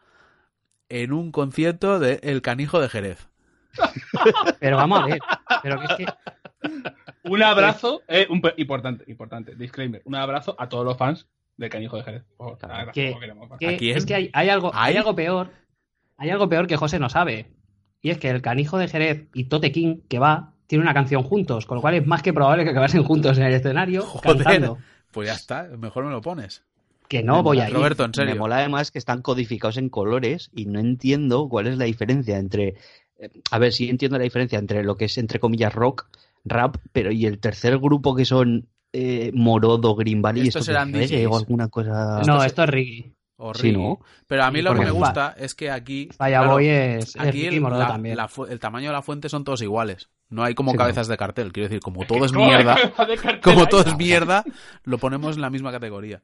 en 0.89 1.13
un 1.13 1.33
concierto 1.33 1.99
de 1.99 2.21
El 2.23 2.43
Canijo 2.43 2.81
de 2.81 2.89
Jerez. 2.89 3.29
Pero 4.61 4.77
vamos 4.77 5.01
a 5.03 5.07
ver, 5.07 5.19
pero 5.63 5.81
que 5.81 5.87
es 5.87 5.95
que 5.97 6.07
Un 7.25 7.43
abrazo, 7.43 8.03
eh, 8.07 8.27
un 8.31 8.41
importante, 8.57 9.05
importante, 9.09 9.55
disclaimer, 9.57 10.03
un 10.05 10.15
abrazo 10.15 10.55
a 10.59 10.69
todos 10.69 10.85
los 10.85 10.97
fans 10.97 11.27
del 11.57 11.71
Canijo 11.71 11.97
de 11.97 12.03
Jerez. 12.05 12.25
Por 12.37 12.47
favor, 12.47 12.59
Claro. 12.59 12.75
nada, 12.75 12.93
Que- 12.93 13.17
que 13.59 13.75
¿A 13.75 13.77
quién? 13.79 13.97
es 13.97 14.07
que 14.07 14.15
hay, 14.15 14.31
hay 14.33 14.49
algo, 14.51 14.71
hay 14.75 14.93
¿Hay? 14.93 14.97
algo 14.99 15.15
peor, 15.17 15.51
hay 16.19 16.31
algo 16.31 16.49
peor 16.49 16.67
que 16.67 16.77
José 16.77 16.99
no 16.99 17.09
sabe. 17.09 17.51
Y 18.03 18.11
es 18.11 18.19
que 18.19 18.29
el 18.31 18.43
canijo 18.43 18.79
de 18.79 18.89
Jerez 18.89 19.27
y 19.35 19.45
Tote 19.45 19.73
King, 19.73 20.03
que 20.09 20.19
va, 20.19 20.54
tiene 20.67 20.83
una 20.83 20.95
canción 20.95 21.23
juntos, 21.23 21.67
con 21.67 21.77
lo 21.77 21.81
cual 21.83 21.95
es 21.95 22.07
más 22.07 22.23
que 22.23 22.33
probable 22.33 22.65
que 22.65 22.71
acabasen 22.71 23.03
juntos 23.05 23.39
en 23.39 23.45
el 23.45 23.55
escenario 23.55 24.03
Joder. 24.03 24.43
cantando. 24.45 24.79
Pues 25.11 25.29
ya 25.29 25.35
está, 25.35 25.69
mejor 25.79 26.05
me 26.05 26.11
lo 26.11 26.21
pones. 26.21 26.63
Que 27.09 27.23
no 27.23 27.43
voy 27.43 27.61
a 27.61 27.69
ir. 27.69 27.75
Roberto, 27.75 28.05
en 28.05 28.11
Me 28.11 28.15
serio. 28.15 28.37
mola 28.37 28.57
además 28.59 28.91
que 28.91 28.99
están 28.99 29.21
codificados 29.23 29.77
en 29.77 29.89
colores 29.91 30.51
y 30.55 30.65
no 30.67 30.81
entiendo 30.81 31.49
cuál 31.49 31.67
es 31.67 31.77
la 31.79 31.85
diferencia 31.85 32.39
entre. 32.39 32.75
eh, 33.19 33.31
A 33.51 33.59
ver, 33.59 33.73
sí 33.73 33.89
entiendo 33.91 34.17
la 34.19 34.25
diferencia 34.25 34.59
entre 34.59 34.83
lo 34.83 34.97
que 34.97 35.05
es, 35.05 35.19
entre 35.19 35.39
comillas, 35.39 35.73
rock, 35.75 36.07
rap, 36.45 36.77
pero 36.93 37.13
y 37.13 37.27
el 37.27 37.39
tercer 37.39 37.79
grupo 37.79 38.15
que 38.17 38.25
son 38.25 38.69
eh, 38.93 39.31
Morodo, 39.35 39.95
Green 39.95 40.23
Valley, 40.23 40.49
Estos 40.49 40.69
eran 40.69 40.95
es 40.95 41.11
reggae 41.11 41.27
o 41.27 41.37
alguna 41.37 41.69
cosa. 41.69 42.23
No, 42.27 42.43
esto 42.43 42.63
es 42.65 42.71
Ricky. 42.71 43.13
O 43.37 43.53
Sí, 43.53 43.69
Ricky. 43.69 43.77
¿no? 43.77 43.99
Pero 44.27 44.45
a 44.45 44.51
mí 44.51 44.61
Sí, 44.61 44.65
lo 44.65 44.75
que 44.75 44.81
me 44.85 44.91
gusta 44.93 45.35
es 45.37 45.55
que 45.55 45.71
aquí. 45.71 46.09
Fireboy 46.17 46.31
claro, 46.31 46.59
es, 46.61 47.05
es 47.09 47.17
Aquí 47.21 47.31
Ricky 47.43 47.47
el, 47.57 47.61
Morodo 47.61 47.81
la- 47.81 47.87
también. 47.89 48.17
la 48.17 48.29
fu- 48.29 48.47
el 48.47 48.59
tamaño 48.61 48.87
de 48.89 48.93
la 48.93 49.03
fuente 49.03 49.29
son 49.29 49.45
todos 49.45 49.61
iguales. 49.63 50.09
No 50.35 50.43
hay 50.43 50.55
como 50.55 50.73
Sí, 50.73 50.77
cabezas 50.79 51.07
de 51.07 51.17
cartel. 51.17 51.53
Quiero 51.53 51.69
decir, 51.69 51.81
como 51.81 52.05
todo 52.05 52.25
es 52.25 52.33
¿Cómo 52.33 52.47
mierda, 52.47 52.77
como 53.43 53.67
todo 53.69 53.83
es 53.83 53.97
mierda, 53.97 54.45
lo 54.83 54.99
ponemos 54.99 55.37
en 55.37 55.43
la 55.43 55.51
misma 55.51 55.71
categoría. 55.71 56.23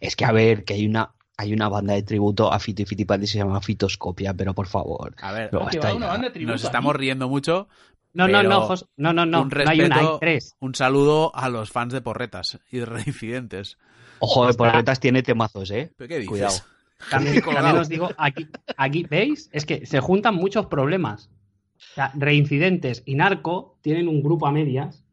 Es 0.00 0.14
que, 0.16 0.24
a 0.24 0.32
ver, 0.32 0.64
que 0.64 0.74
hay 0.74 0.86
una. 0.86 1.12
Hay 1.36 1.54
una 1.54 1.70
banda 1.70 1.94
de 1.94 2.02
tributo 2.02 2.52
a 2.52 2.58
Fito 2.58 2.82
y 2.82 2.84
Fitipaldi 2.84 3.22
que 3.24 3.32
se 3.32 3.38
llama 3.38 3.62
Fitoscopia, 3.62 4.34
pero 4.34 4.52
por 4.52 4.66
favor. 4.66 5.14
A 5.22 5.32
ver, 5.32 5.50
hasta 5.66 5.94
una 5.94 6.08
banda 6.08 6.26
de 6.28 6.34
tributo 6.34 6.52
nos 6.52 6.64
estamos 6.64 6.94
riendo 6.94 7.30
mucho. 7.30 7.66
No, 8.12 8.28
no, 8.28 8.42
no, 8.42 8.60
Jos- 8.60 8.88
no, 8.98 9.14
no, 9.14 9.24
no, 9.24 9.42
un 9.44 9.48
no 9.48 9.70
hay 9.70 9.80
una, 9.80 9.96
hay 9.96 10.06
tres. 10.20 10.54
Un 10.60 10.74
saludo 10.74 11.34
a 11.34 11.48
los 11.48 11.70
fans 11.70 11.94
de 11.94 12.02
Porretas 12.02 12.60
y 12.70 12.78
de 12.80 12.84
Reincidentes. 12.84 13.78
Ojo, 14.18 14.46
de 14.46 14.52
Porretas 14.52 15.00
tiene 15.00 15.22
temazos, 15.22 15.70
¿eh? 15.70 15.90
¿Pero 15.96 16.08
qué 16.08 16.14
dices? 16.16 16.28
Cuidado. 16.28 16.54
También, 17.10 17.40
también 17.40 17.76
os 17.78 17.88
digo, 17.88 18.10
aquí, 18.18 18.46
aquí, 18.76 19.04
¿veis? 19.08 19.48
Es 19.52 19.64
que 19.64 19.86
se 19.86 20.00
juntan 20.00 20.34
muchos 20.34 20.66
problemas. 20.66 21.30
O 21.80 21.94
sea, 21.94 22.12
reincidentes 22.14 23.02
y 23.06 23.14
narco 23.14 23.78
tienen 23.80 24.06
un 24.08 24.22
grupo 24.22 24.46
a 24.46 24.52
medias, 24.52 25.04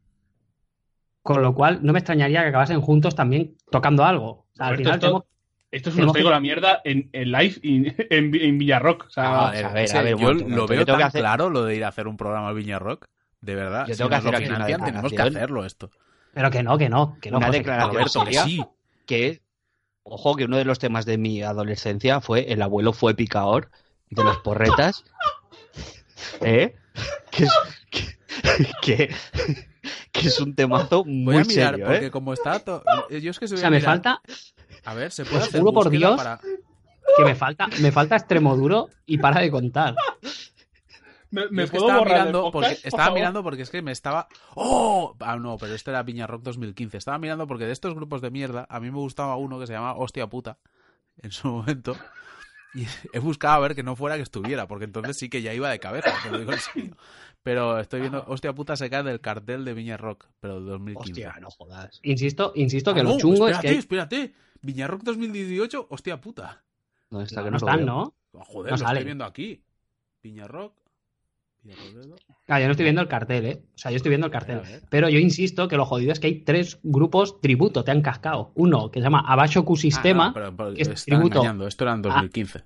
con 1.21 1.41
lo 1.41 1.53
cual 1.55 1.79
no 1.81 1.93
me 1.93 1.99
extrañaría 1.99 2.41
que 2.43 2.49
acabasen 2.49 2.81
juntos 2.81 3.15
también 3.15 3.55
tocando 3.71 4.03
algo. 4.05 4.29
O 4.29 4.45
sea, 4.55 4.67
al 4.67 4.77
final 4.77 4.93
esto- 4.95 5.07
tenemos- 5.07 5.23
Esto 5.71 5.89
es 5.89 5.95
un 5.95 5.97
tenemos 5.97 6.13
traigo 6.13 6.29
que- 6.29 6.33
la 6.33 6.39
mierda 6.39 6.81
en, 6.85 7.09
en 7.11 7.31
live 7.31 7.55
y 7.61 7.75
en, 8.09 8.35
en 8.35 8.57
Villarrock. 8.57 9.05
O 9.07 9.09
sea, 9.09 9.47
A 9.47 9.51
ver, 9.51 9.65
a 9.65 9.71
ver, 9.73 9.89
que 9.91 9.97
a 9.97 10.01
ver, 10.01 10.17
yo 10.17 10.27
momento, 10.29 10.55
lo 10.55 10.67
veo 10.67 10.85
tan 10.85 10.97
que 10.97 11.03
hacer- 11.03 11.21
claro 11.21 11.49
lo 11.49 11.63
de 11.65 11.75
ir 11.75 11.83
a 11.83 11.89
hacer 11.89 12.07
un 12.07 12.15
programa 12.17 12.49
al 12.49 12.55
Viña 12.55 12.79
Rock. 12.79 13.05
De 13.41 13.53
verdad. 13.55 13.85
Yo 13.87 13.93
si 13.93 13.97
tengo 13.97 14.09
que 14.09 14.15
nos 14.15 14.23
lo 14.23 14.29
hacer 14.29 14.35
aquí 14.35 14.45
una 14.45 14.55
financian, 14.65 14.83
tenemos 14.85 15.11
que 15.13 15.21
hacerlo 15.21 15.65
esto. 15.65 15.91
Pero 16.33 16.49
que 16.51 16.63
no, 16.63 16.77
que 16.77 16.89
no, 16.89 17.17
que 17.21 17.31
no. 17.31 17.37
Una 17.37 17.47
José, 17.47 17.57
declaración 17.59 17.91
que 17.91 17.97
no. 17.97 18.23
Roberto, 18.23 18.25
que 18.25 18.49
sí. 18.49 18.63
que, 19.05 19.41
ojo, 20.03 20.35
que 20.35 20.45
uno 20.45 20.57
de 20.57 20.65
los 20.65 20.79
temas 20.79 21.05
de 21.05 21.17
mi 21.17 21.41
adolescencia 21.43 22.21
fue 22.21 22.51
El 22.51 22.61
abuelo 22.61 22.93
fue 22.93 23.13
picador 23.15 23.69
de 24.09 24.23
los 24.23 24.37
porretas. 24.37 25.03
¿Eh? 26.41 26.75
Que 27.31 27.43
es, 27.45 27.51
que, 27.91 28.17
que, 28.81 29.15
que 30.11 30.27
es 30.27 30.39
un 30.39 30.55
temazo 30.55 31.03
Voy 31.03 31.13
muy 31.13 31.37
a 31.37 31.43
mirar, 31.43 31.71
serio, 31.71 31.85
porque 31.85 32.05
¿eh? 32.07 32.11
como 32.11 32.33
está... 32.33 32.59
to- 32.59 32.83
Yo 33.09 33.31
es 33.31 33.39
que 33.39 33.47
se 33.47 33.53
O 33.53 33.57
voy 33.57 33.59
sea, 33.61 33.67
a 33.67 33.71
me 33.71 33.77
mirar. 33.77 33.91
falta, 33.93 34.21
A 34.85 34.93
ver, 34.93 35.11
se 35.11 35.23
puede 35.25 35.37
Os 35.37 35.47
hacer 35.47 35.59
juro 35.61 35.73
por 35.73 35.89
Dios. 35.89 36.17
para- 36.17 36.39
que 37.17 37.23
me 37.23 37.35
falta, 37.35 37.67
me 37.81 37.91
falta 37.91 38.15
extremo 38.15 38.55
duro 38.55 38.89
y 39.05 39.17
para 39.17 39.39
de 39.41 39.49
contar. 39.49 39.95
me, 41.31 41.47
me 41.49 41.67
puedo 41.67 41.85
estaba 41.85 41.99
borrar 41.99 42.13
mirando 42.19 42.51
podcast, 42.51 42.53
porque 42.53 42.75
por 42.81 42.87
estaba 42.87 43.03
favor? 43.05 43.19
mirando 43.19 43.43
porque 43.43 43.61
es 43.63 43.69
que 43.69 43.81
me 43.81 43.91
estaba 43.91 44.27
oh 44.55 45.15
ah 45.19 45.35
no 45.37 45.57
pero 45.57 45.73
este 45.73 45.91
era 45.91 46.03
Viña 46.03 46.27
Rock 46.27 46.43
2015 46.43 46.97
estaba 46.97 47.17
mirando 47.17 47.47
porque 47.47 47.65
de 47.65 47.71
estos 47.73 47.95
grupos 47.95 48.21
de 48.21 48.29
mierda 48.31 48.65
a 48.69 48.79
mí 48.79 48.91
me 48.91 48.97
gustaba 48.97 49.35
uno 49.35 49.59
que 49.59 49.67
se 49.67 49.73
llamaba 49.73 49.97
Hostia 49.97 50.27
puta 50.27 50.57
en 51.21 51.31
su 51.31 51.47
momento 51.47 51.95
y 52.77 52.85
he 53.13 53.19
buscado 53.19 53.55
a 53.55 53.59
ver 53.59 53.75
que 53.75 53.83
no 53.83 53.95
fuera 53.95 54.15
que 54.15 54.21
estuviera 54.23 54.67
porque 54.67 54.85
entonces 54.85 55.17
sí 55.17 55.29
que 55.29 55.41
ya 55.41 55.53
iba 55.53 55.69
de 55.69 55.79
cabeza 55.79 56.13
te 56.23 56.31
lo 56.31 56.39
digo 56.39 56.53
en 56.53 56.59
serio 56.59 56.97
pero 57.43 57.79
estoy 57.79 58.01
viendo 58.01 58.23
Hostia 58.27 58.53
puta 58.53 58.75
se 58.75 58.89
cae 58.89 59.03
del 59.03 59.19
cartel 59.21 59.63
de 59.65 59.73
Viña 59.73 59.97
Rock 59.97 60.25
pero 60.39 60.59
de 60.61 60.69
2015 60.71 61.11
Hostia, 61.11 61.39
no 61.41 61.49
jodas. 61.51 61.99
Insisto, 62.03 62.51
insisto 62.55 62.93
que 62.93 62.99
Ah, 63.01 63.03
lo 63.03 63.09
no, 63.11 63.17
chungo 63.17 63.47
es 63.47 63.55
espérate, 63.55 63.67
que 63.69 63.79
espérate 63.79 64.33
Viña 64.61 64.87
Rock 64.87 65.03
2018 65.03 65.87
Hostia 65.89 66.19
puta 66.21 66.63
No, 67.09 67.21
está 67.21 67.41
no, 67.41 67.45
que 67.45 67.51
no 67.51 67.57
están, 67.57 67.77
veo. 67.77 67.85
¿no? 67.85 68.15
Joder 68.33 68.71
No 68.73 68.77
lo 68.77 68.83
sale. 68.85 68.99
estoy 68.99 69.05
viendo 69.05 69.25
aquí 69.25 69.63
Viña 70.21 70.47
Rock 70.47 70.73
Ah, 72.47 72.59
yo 72.59 72.65
no 72.67 72.71
estoy 72.71 72.83
viendo 72.85 73.01
el 73.01 73.07
cartel, 73.07 73.45
¿eh? 73.45 73.61
O 73.75 73.77
sea, 73.77 73.91
yo 73.91 73.97
estoy 73.97 74.09
viendo 74.09 74.27
el 74.27 74.31
cartel. 74.31 74.59
A. 74.59 74.63
Pero 74.89 75.09
yo 75.09 75.19
insisto 75.19 75.67
que 75.67 75.75
lo 75.77 75.85
jodido 75.85 76.11
es 76.13 76.19
que 76.19 76.27
hay 76.27 76.39
tres 76.43 76.79
grupos 76.83 77.41
tributo, 77.41 77.83
te 77.83 77.91
han 77.91 78.01
cascado. 78.01 78.51
Uno 78.55 78.89
que 78.91 78.99
se 78.99 79.03
llama 79.03 79.23
Abajo 79.27 79.65
Q 79.65 79.75
Sistema, 79.75 80.25
Ah, 80.25 80.27
no, 80.27 80.33
pero- 80.33 80.55
pero 80.55 80.73
que 80.73 80.81
es 80.83 81.05
tributo 81.05 81.39
engañando 81.39 81.67
esto 81.67 81.83
era 81.83 81.93
en 81.93 82.01
2015 82.01 82.63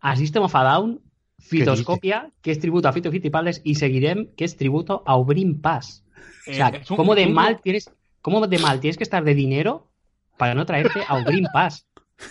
a 0.00 0.16
System 0.16 0.42
of 0.42 0.54
a 0.54 0.64
Down, 0.64 1.00
Fitoscopia, 1.38 2.30
que 2.42 2.50
es 2.50 2.58
tributo 2.58 2.88
a 2.88 2.92
Fito 2.92 3.10
Fitipaldes, 3.10 3.60
y 3.64 3.76
Seguirem, 3.76 4.28
que 4.36 4.44
es 4.44 4.56
tributo 4.56 5.02
a 5.06 5.16
Ubrin 5.16 5.60
Pass. 5.60 6.04
O 6.48 6.52
sea, 6.52 6.68
Eh, 6.68 6.82
un- 6.90 6.96
¿cómo 6.96 7.14
de 7.14 7.26
un- 7.26 7.32
mal 7.34 7.60
tienes, 7.62 7.90
cómo 8.20 8.46
de 8.46 8.58
mal 8.58 8.80
tienes 8.80 8.96
que 8.98 9.04
estar 9.04 9.24
de 9.24 9.34
dinero 9.34 9.88
para 10.36 10.54
no 10.54 10.66
traerte 10.66 11.00
a 11.06 11.18
Ubrin 11.18 11.46
Pass? 11.52 11.86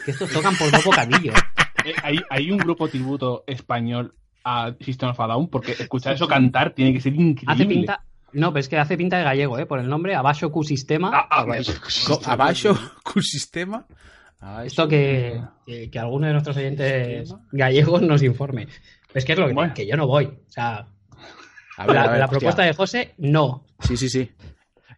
Que 0.06 0.12
estos 0.12 0.32
tocan 0.32 0.56
por 0.58 0.70
dos 0.72 0.84
bocadillos. 0.84 1.36
Eh, 1.86 1.94
hay, 2.02 2.18
hay 2.30 2.50
un 2.50 2.58
grupo 2.60 2.88
tributo 2.88 3.44
español 3.46 4.16
a 4.44 4.74
System 4.80 5.10
of 5.10 5.20
a 5.20 5.28
Down, 5.28 5.48
porque 5.48 5.72
escuchar 5.74 6.14
eso 6.14 6.28
cantar 6.28 6.72
tiene 6.74 6.94
que 6.94 7.02
ser 7.02 7.14
increíble. 7.14 7.54
Hace 7.54 7.66
pinta. 7.66 8.04
No, 8.34 8.52
pero 8.52 8.62
es 8.62 8.68
que 8.70 8.78
hace 8.78 8.98
pinta 8.98 9.18
de 9.18 9.24
gallego, 9.24 9.60
¿eh? 9.60 9.66
Por 9.66 9.80
el 9.80 9.88
nombre, 9.88 10.16
Abajo 10.16 10.52
Q 10.52 10.64
Sistema. 10.64 11.12
Ah, 11.14 11.46
abajo 12.26 12.74
Q 13.04 13.22
sistema. 13.22 13.86
Esto 14.66 14.88
que, 14.88 15.42
que, 15.66 15.90
que 15.90 16.00
alguno 16.00 16.28
de 16.28 16.34
nuestros 16.34 16.58
oyentes 16.58 17.34
gallegos 17.52 18.02
nos 18.02 18.22
informe. 18.24 18.68
Es 19.14 19.24
que 19.24 19.34
es 19.34 19.40
lo 19.40 19.48
que, 19.48 19.54
Bueno. 19.54 19.74
que 19.74 19.88
yo 19.88 19.96
no 19.96 20.08
voy. 20.08 20.26
O 20.26 20.52
sea, 20.52 20.86
A 21.78 21.86
ver, 21.86 21.96
la, 21.96 22.04
a 22.04 22.08
ver, 22.08 22.20
la 22.20 22.26
hostia. 22.26 22.28
propuesta 22.28 22.64
de 22.64 22.74
José, 22.74 23.14
no. 23.20 23.64
Sí, 23.80 23.96
sí, 23.96 24.10
sí. 24.10 24.30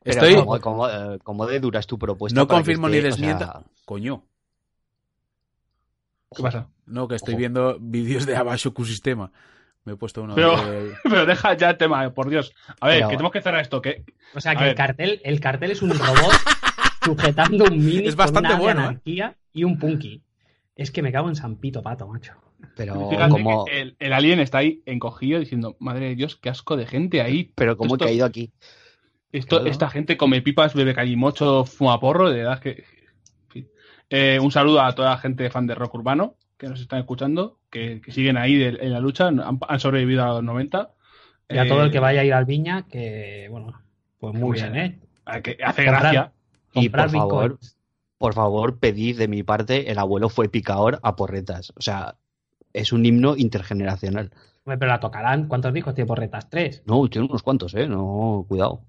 Pero 0.04 0.22
Estoy. 0.26 0.36
¿cómo, 0.62 1.20
cómo, 1.24 1.48
eh, 1.50 1.52
de 1.52 1.60
dura 1.60 1.80
es 1.80 1.88
tu 1.88 2.00
propuesta? 2.00 2.40
No 2.40 2.48
confirmo 2.48 2.88
ni 2.88 2.98
esté, 2.98 3.08
o 3.08 3.12
desmienta. 3.12 3.46
sea, 3.46 3.62
Coño. 3.86 4.24
¿Qué 6.36 6.44
pasa? 6.44 6.68
No, 6.86 7.08
que 7.08 7.16
estoy 7.16 7.34
Ojo. 7.34 7.40
viendo 7.40 7.78
vídeos 7.80 8.26
de 8.26 8.36
abajo 8.36 8.74
Q 8.74 8.86
sistema. 8.86 9.32
Me 9.86 9.94
he 9.94 9.96
puesto 9.96 10.24
uno 10.24 10.34
Pero- 10.36 10.58
de- 10.66 10.94
Pero 11.04 11.26
deja 11.26 11.54
ya 11.56 11.70
el 11.72 11.78
tema, 11.78 12.06
eh, 12.06 12.10
por 12.10 12.30
Dios. 12.30 12.54
A 12.80 12.88
ver, 12.88 12.98
Pero- 12.98 13.08
que 13.10 13.14
tenemos 13.16 13.32
que 13.32 13.42
cerrar 13.42 13.62
esto. 13.62 13.82
Que... 13.82 14.04
O 14.34 14.42
sea, 14.42 14.54
A 14.54 14.56
que 14.56 14.64
el 14.64 14.70
ver. 14.70 14.76
cartel, 14.76 15.22
el 15.24 15.40
cartel 15.40 15.72
es 15.72 15.82
un 15.82 15.92
robot 15.92 16.32
sujetando 17.04 17.66
un 17.66 17.78
mini 17.86 18.08
Es 18.08 18.16
bastante 18.16 18.50
con 18.50 18.56
una 18.58 18.64
bueno, 18.64 18.82
¿eh? 18.82 18.86
anarquía 18.86 19.36
y 19.54 19.64
un 19.64 19.78
punky. 19.78 20.22
Es 20.76 20.92
que 20.92 21.02
me 21.02 21.12
cago 21.12 21.30
en 21.30 21.36
San 21.36 21.56
Pito 21.58 21.82
Pato, 21.82 22.08
macho. 22.08 22.34
Pero 22.76 23.10
Fíjate 23.10 23.30
como, 23.32 23.66
que 23.66 23.82
el, 23.82 23.96
el 24.00 24.14
alien 24.14 24.40
está 24.40 24.58
ahí 24.60 24.82
encogido 24.86 25.40
diciendo, 25.40 25.78
madre 25.80 26.08
de 26.08 26.16
Dios, 26.16 26.36
qué 26.36 26.50
asco 26.50 26.76
de 26.76 26.86
gente 26.88 27.22
ahí. 27.22 27.52
pero 27.56 27.78
como 27.78 27.94
he 27.94 27.96
esto- 27.96 28.06
caído 28.06 28.26
aquí. 28.26 28.52
Esto, 29.32 29.58
Claro. 29.58 29.70
Esta 29.72 29.90
gente 29.90 30.18
come 30.18 30.42
pipas, 30.42 30.74
bebe 30.74 30.96
calimocho, 30.96 31.66
fuma 31.66 32.00
porro, 32.00 32.30
de 32.32 32.38
verdad 32.40 32.60
que... 32.60 32.86
Eh, 34.10 34.40
un 34.42 34.52
saludo 34.52 34.82
a 34.82 34.94
toda 34.94 35.12
la 35.12 35.18
gente 35.18 35.50
fan 35.50 35.68
de 35.68 35.76
rock 35.76 35.96
urbano 35.96 36.36
que 36.58 36.68
nos 36.68 36.80
están 36.80 37.00
escuchando, 37.00 37.60
que, 37.70 38.02
que 38.02 38.12
siguen 38.12 38.38
ahí 38.38 38.56
de- 38.56 38.78
en 38.80 38.94
la 38.94 39.00
lucha, 39.00 39.28
han, 39.28 39.42
han 39.42 39.80
sobrevivido 39.80 40.24
a 40.24 40.28
los 40.36 40.44
90. 40.44 40.92
Y 41.50 41.58
a 41.58 41.64
Eh, 41.64 41.68
todo 41.68 41.84
el 41.84 41.92
que 41.92 42.00
vaya 42.00 42.22
a 42.22 42.24
ir 42.24 42.34
al 42.34 42.46
Viña, 42.46 42.86
que, 42.88 43.48
bueno, 43.52 43.74
pues 44.20 44.34
muy 44.34 44.54
bien, 44.54 44.72
bien. 44.74 44.86
¿eh? 45.28 45.42
que 45.44 45.58
hace 45.64 45.84
Comprar- 45.86 46.02
gracia. 46.02 46.32
Y 46.74 46.90
por 46.90 47.10
favor, 47.10 47.44
bitcoins. 47.52 47.78
por 48.18 48.34
favor, 48.34 48.80
pedid 48.80 49.18
de 49.18 49.28
mi 49.28 49.44
parte, 49.44 49.92
el 49.92 49.98
abuelo 50.00 50.30
fue 50.30 50.50
picador 50.50 51.00
a 51.04 51.16
porretas. 51.16 51.72
O 51.76 51.82
sea, 51.82 52.16
es 52.74 52.92
un 52.94 53.06
himno 53.06 53.36
intergeneracional. 53.38 54.32
Hombre, 54.66 54.78
Pero 54.80 54.92
la 54.92 55.00
tocarán. 55.00 55.48
¿Cuántos 55.48 55.74
discos 55.74 55.94
tiene 55.94 56.08
Porretas? 56.08 56.50
¿Tres? 56.50 56.82
No, 56.86 57.08
tiene 57.08 57.28
unos 57.28 57.44
cuantos, 57.44 57.74
¿eh? 57.76 57.88
No, 57.88 58.46
cuidado. 58.48 58.82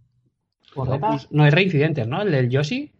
Porretas. 0.75 1.29
No 1.31 1.47
es 1.47 1.53
reincidentes, 1.55 2.07
¿no? 2.09 2.23
El 2.23 2.31
del 2.33 2.49
Yoshi. 2.51 2.93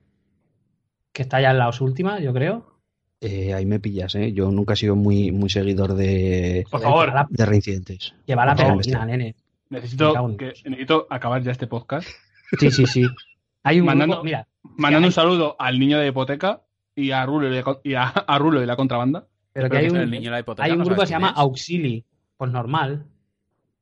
Que 1.17 1.23
está 1.23 1.41
ya 1.41 1.51
en 1.53 1.59
las 1.59 1.81
últimas, 1.81 2.21
yo 2.21 2.35
creo. 2.35 2.75
Eh, 3.23 3.55
ahí 3.55 3.65
me 3.65 3.81
pillas, 3.81 4.15
¿eh? 4.17 4.35
Yo 4.35 4.51
nunca 4.51 4.75
he 4.75 4.77
sido 4.77 4.97
muy, 4.97 5.33
muy 5.33 5.49
seguidor 5.49 5.95
de, 5.95 6.67
Por 6.71 6.83
favor, 6.83 7.11
de 7.31 7.47
reincidentes. 7.47 8.15
Que 8.27 8.35
va 8.35 8.45
la 8.45 8.55
pegatina, 8.55 9.07
nene. 9.07 9.35
Necesito, 9.71 10.13
que, 10.37 10.53
necesito 10.67 11.07
acabar 11.09 11.43
ya 11.43 11.53
este 11.53 11.67
podcast. 11.67 12.07
Sí, 12.61 12.71
sí, 12.71 12.85
sí. 12.87 13.07
Hay 13.63 13.81
un 13.81 13.87
Mandando- 13.87 14.17
grupo, 14.17 14.25
mira, 14.25 14.47
Mandando 14.77 15.07
hay- 15.07 15.09
un 15.09 15.13
saludo 15.13 15.57
al 15.59 15.79
niño 15.79 15.99
de 15.99 16.09
hipoteca 16.09 16.61
y 16.95 17.13
a 17.13 17.25
Rulo 17.25 17.51
y, 17.51 17.57
a- 17.57 17.65
y 17.83 17.95
a, 17.95 18.03
a 18.09 18.39
Rulo 18.39 18.63
y 18.63 18.67
la 18.67 18.77
contrabanda. 18.77 19.27
pero 19.55 19.71
que 19.71 19.79
hay 19.79 19.87
que 19.87 19.93
un, 19.93 19.97
el 19.97 20.11
niño 20.11 20.25
de 20.25 20.31
la 20.33 20.41
hipoteca, 20.41 20.67
hay 20.67 20.73
un 20.73 20.79
¿no 20.81 20.85
grupo 20.85 21.01
que 21.01 21.07
se 21.07 21.13
llama 21.15 21.29
es? 21.31 21.39
Auxili. 21.39 22.05
Pues 22.37 22.53
normal. 22.53 23.07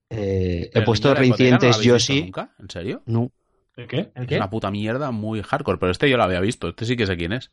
Eh, 0.08 0.70
he 0.72 0.82
puesto 0.82 1.08
de 1.08 1.14
¿no 1.14 1.20
reincidentes 1.20 1.74
habéis 1.74 1.84
yo 1.88 1.98
sí. 1.98 2.22
nunca? 2.22 2.54
¿En 2.60 2.70
serio? 2.70 3.02
No. 3.06 3.32
¿El 3.76 3.86
qué? 3.88 4.12
¿El 4.14 4.22
Es 4.22 4.28
qué? 4.28 4.36
una 4.36 4.50
puta 4.50 4.70
mierda 4.70 5.10
muy 5.10 5.42
hardcore, 5.42 5.78
pero 5.78 5.90
este 5.92 6.08
yo 6.08 6.16
lo 6.16 6.22
había 6.24 6.40
visto. 6.40 6.68
Este 6.68 6.84
sí 6.84 6.96
que 6.96 7.06
sé 7.06 7.16
quién 7.16 7.32
es. 7.32 7.50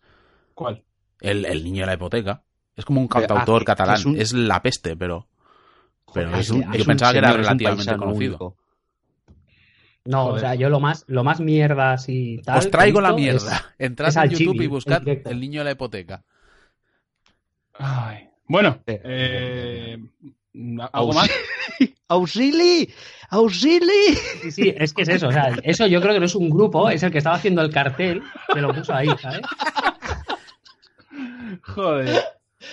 ¿Cuál? 0.53 0.83
El, 1.19 1.45
el 1.45 1.63
niño 1.63 1.81
de 1.81 1.87
la 1.87 1.93
hipoteca. 1.95 2.43
Es 2.75 2.85
como 2.85 3.01
un 3.01 3.07
ah, 3.11 3.19
cantautor 3.19 3.65
catalán. 3.65 3.95
es 3.95 4.05
un- 4.05 4.17
Es 4.19 4.33
la 4.33 4.61
peste, 4.61 4.95
pero. 4.95 5.27
Pero 6.13 6.27
Joder, 6.29 6.41
es 6.41 6.49
un- 6.51 6.63
es 6.63 6.77
yo 6.77 6.83
un 6.83 6.87
pensaba 6.87 7.11
que 7.11 7.17
era 7.19 7.29
es 7.31 7.35
relativamente 7.37 7.95
conocido. 7.97 8.31
único. 8.37 8.57
No, 10.05 10.23
Joder. 10.25 10.35
o 10.35 10.39
sea, 10.39 10.55
yo 10.55 10.69
lo 10.69 10.79
más, 10.79 11.05
lo 11.07 11.23
más 11.23 11.39
mierdas 11.39 12.09
y 12.09 12.39
tal. 12.43 12.57
Os 12.59 12.71
traigo 12.71 13.01
la 13.01 13.13
mierda. 13.13 13.55
es- 13.55 13.63
Entrad 13.87 14.09
es 14.09 14.15
en 14.15 14.21
al 14.21 14.29
YouTube 14.29 14.53
Chibi, 14.53 14.65
y 14.65 14.67
buscad 14.67 15.07
el 15.07 15.39
niño 15.39 15.61
de 15.61 15.65
la 15.65 15.71
hipoteca. 15.71 16.23
Ay. 17.73 18.29
Bueno, 18.47 18.79
Eh, 18.85 18.99
eh, 19.03 19.99
¿algo 20.91 21.13
más? 21.13 21.29
¡Auxili! 22.11 22.93
¡Auxili! 23.29 24.15
Sí, 24.41 24.51
sí, 24.51 24.73
es 24.77 24.93
que 24.93 25.03
es 25.03 25.09
eso. 25.09 25.27
O 25.29 25.31
sea, 25.31 25.53
eso 25.63 25.87
yo 25.87 26.01
creo 26.01 26.13
que 26.13 26.19
no 26.19 26.25
es 26.25 26.35
un 26.35 26.49
grupo, 26.49 26.89
es 26.89 27.01
el 27.03 27.11
que 27.11 27.19
estaba 27.19 27.35
haciendo 27.37 27.61
el 27.61 27.71
cartel 27.71 28.21
que 28.53 28.61
lo 28.61 28.73
puso 28.73 28.93
ahí, 28.93 29.07
¿sabes? 29.21 29.41
Joder. 31.63 32.21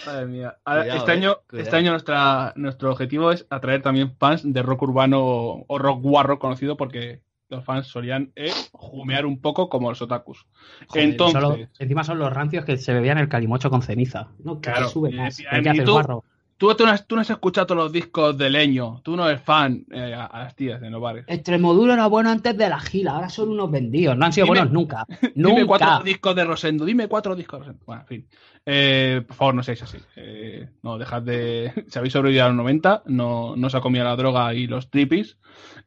Madre 0.07 0.27
mía. 0.27 0.57
Ahora, 0.65 0.83
Cuidado, 0.83 0.99
este 0.99 1.11
eh, 1.11 1.15
año, 1.15 1.37
cuidado. 1.49 1.65
este 1.65 1.77
año 1.77 1.91
nuestra, 1.93 2.53
nuestro 2.57 2.91
objetivo 2.91 3.33
es 3.33 3.47
atraer 3.49 3.81
también 3.83 4.15
fans 4.19 4.43
de 4.45 4.63
rock 4.63 4.83
urbano 4.83 5.21
o 5.67 5.79
rock 5.79 6.03
guarro 6.03 6.39
conocido 6.39 6.77
porque 6.77 7.23
los 7.49 7.65
fans 7.65 7.87
solían 7.87 8.31
eh, 8.37 8.53
jumear 8.73 9.25
un 9.25 9.41
poco 9.41 9.69
como 9.71 9.89
los 9.89 10.03
otakus. 10.03 10.47
Joder, 10.89 11.05
Entonces, 11.09 11.41
solo- 11.43 11.59
encima 11.79 12.05
son 12.05 12.19
los 12.19 12.31
rancios 12.33 12.65
que 12.67 12.77
se 12.77 12.93
bebían 12.93 13.17
el 13.19 13.29
calimocho 13.31 13.71
con 13.71 13.81
ceniza. 13.83 14.29
No, 14.41 14.61
que 14.61 14.71
Claro, 14.71 14.89
sube 14.89 15.11
más. 15.13 15.37
¿Qué 15.39 15.45
en 15.57 15.69
haces, 15.69 15.81
YouTube- 15.85 15.93
guarro? 15.93 16.25
Tú, 16.59 16.75
tú 16.75 16.85
no 16.85 16.91
has, 16.91 17.07
tú 17.07 17.15
no 17.15 17.23
has 17.23 17.31
escuchado 17.31 17.67
todos 17.69 17.83
los 17.85 17.93
discos 17.93 18.37
de 18.37 18.51
Leño, 18.51 19.01
tú 19.03 19.17
no 19.17 19.27
eres 19.29 19.41
fan 19.41 19.87
eh, 19.91 20.13
a, 20.13 20.27
a 20.27 20.41
las 20.41 20.55
tías 20.55 20.83
en 20.83 20.93
los 20.93 21.01
bares. 21.01 21.25
Extremoduro 21.27 21.95
era 21.95 22.07
bueno 22.09 22.29
antes 22.31 22.57
de 22.57 22.69
la 22.69 22.79
gila, 22.81 23.13
ahora 23.13 23.29
son 23.31 23.49
unos 23.51 23.71
vendidos. 23.71 24.17
No 24.17 24.27
han 24.27 24.33
sido 24.33 24.45
Dime- 24.47 24.59
buenos 24.59 24.73
nunca. 24.73 25.07
Dime 25.35 25.65
cuatro 25.67 26.01
discos 26.05 26.37
de 26.37 26.45
Rosendo, 26.45 26.85
dime 26.85 27.09
cuatro 27.09 27.35
discos 27.35 27.61
de 27.61 27.65
Rosendo. 27.67 27.85
Bueno, 27.87 28.03
en 28.03 28.07
fin. 28.09 28.29
Eh, 28.71 29.23
por 29.27 29.35
favor, 29.37 29.55
no 29.55 29.63
seáis 29.63 29.83
así. 29.83 29.97
Eh, 30.17 30.69
no, 30.83 30.99
dejad 30.99 31.23
de. 31.23 31.73
Si 31.89 31.99
habéis 31.99 32.13
sobrevivido 32.13 32.45
a 32.45 32.49
los 32.49 32.57
90, 32.57 33.05
no, 33.07 33.57
no 33.57 33.67
os 33.69 33.75
ha 33.75 33.81
comido 33.81 34.05
la 34.05 34.15
droga 34.17 34.53
y 34.53 34.67
los 34.67 34.91
tripis 34.91 35.39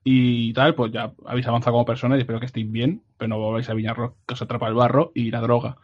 y 0.03 0.51
tal, 0.53 0.73
pues 0.73 0.91
ya 0.91 1.11
habéis 1.27 1.45
avanzado 1.47 1.73
como 1.73 1.85
personas 1.85 2.17
y 2.17 2.21
espero 2.21 2.39
que 2.39 2.47
estéis 2.47 2.71
bien, 2.71 3.03
pero 3.17 3.29
no 3.29 3.37
volváis 3.37 3.69
a 3.69 3.75
Viñarro, 3.75 4.17
que 4.27 4.33
os 4.33 4.41
atrapa 4.41 4.67
el 4.67 4.73
barro 4.73 5.11
y 5.13 5.29
la 5.29 5.41
droga. 5.41 5.77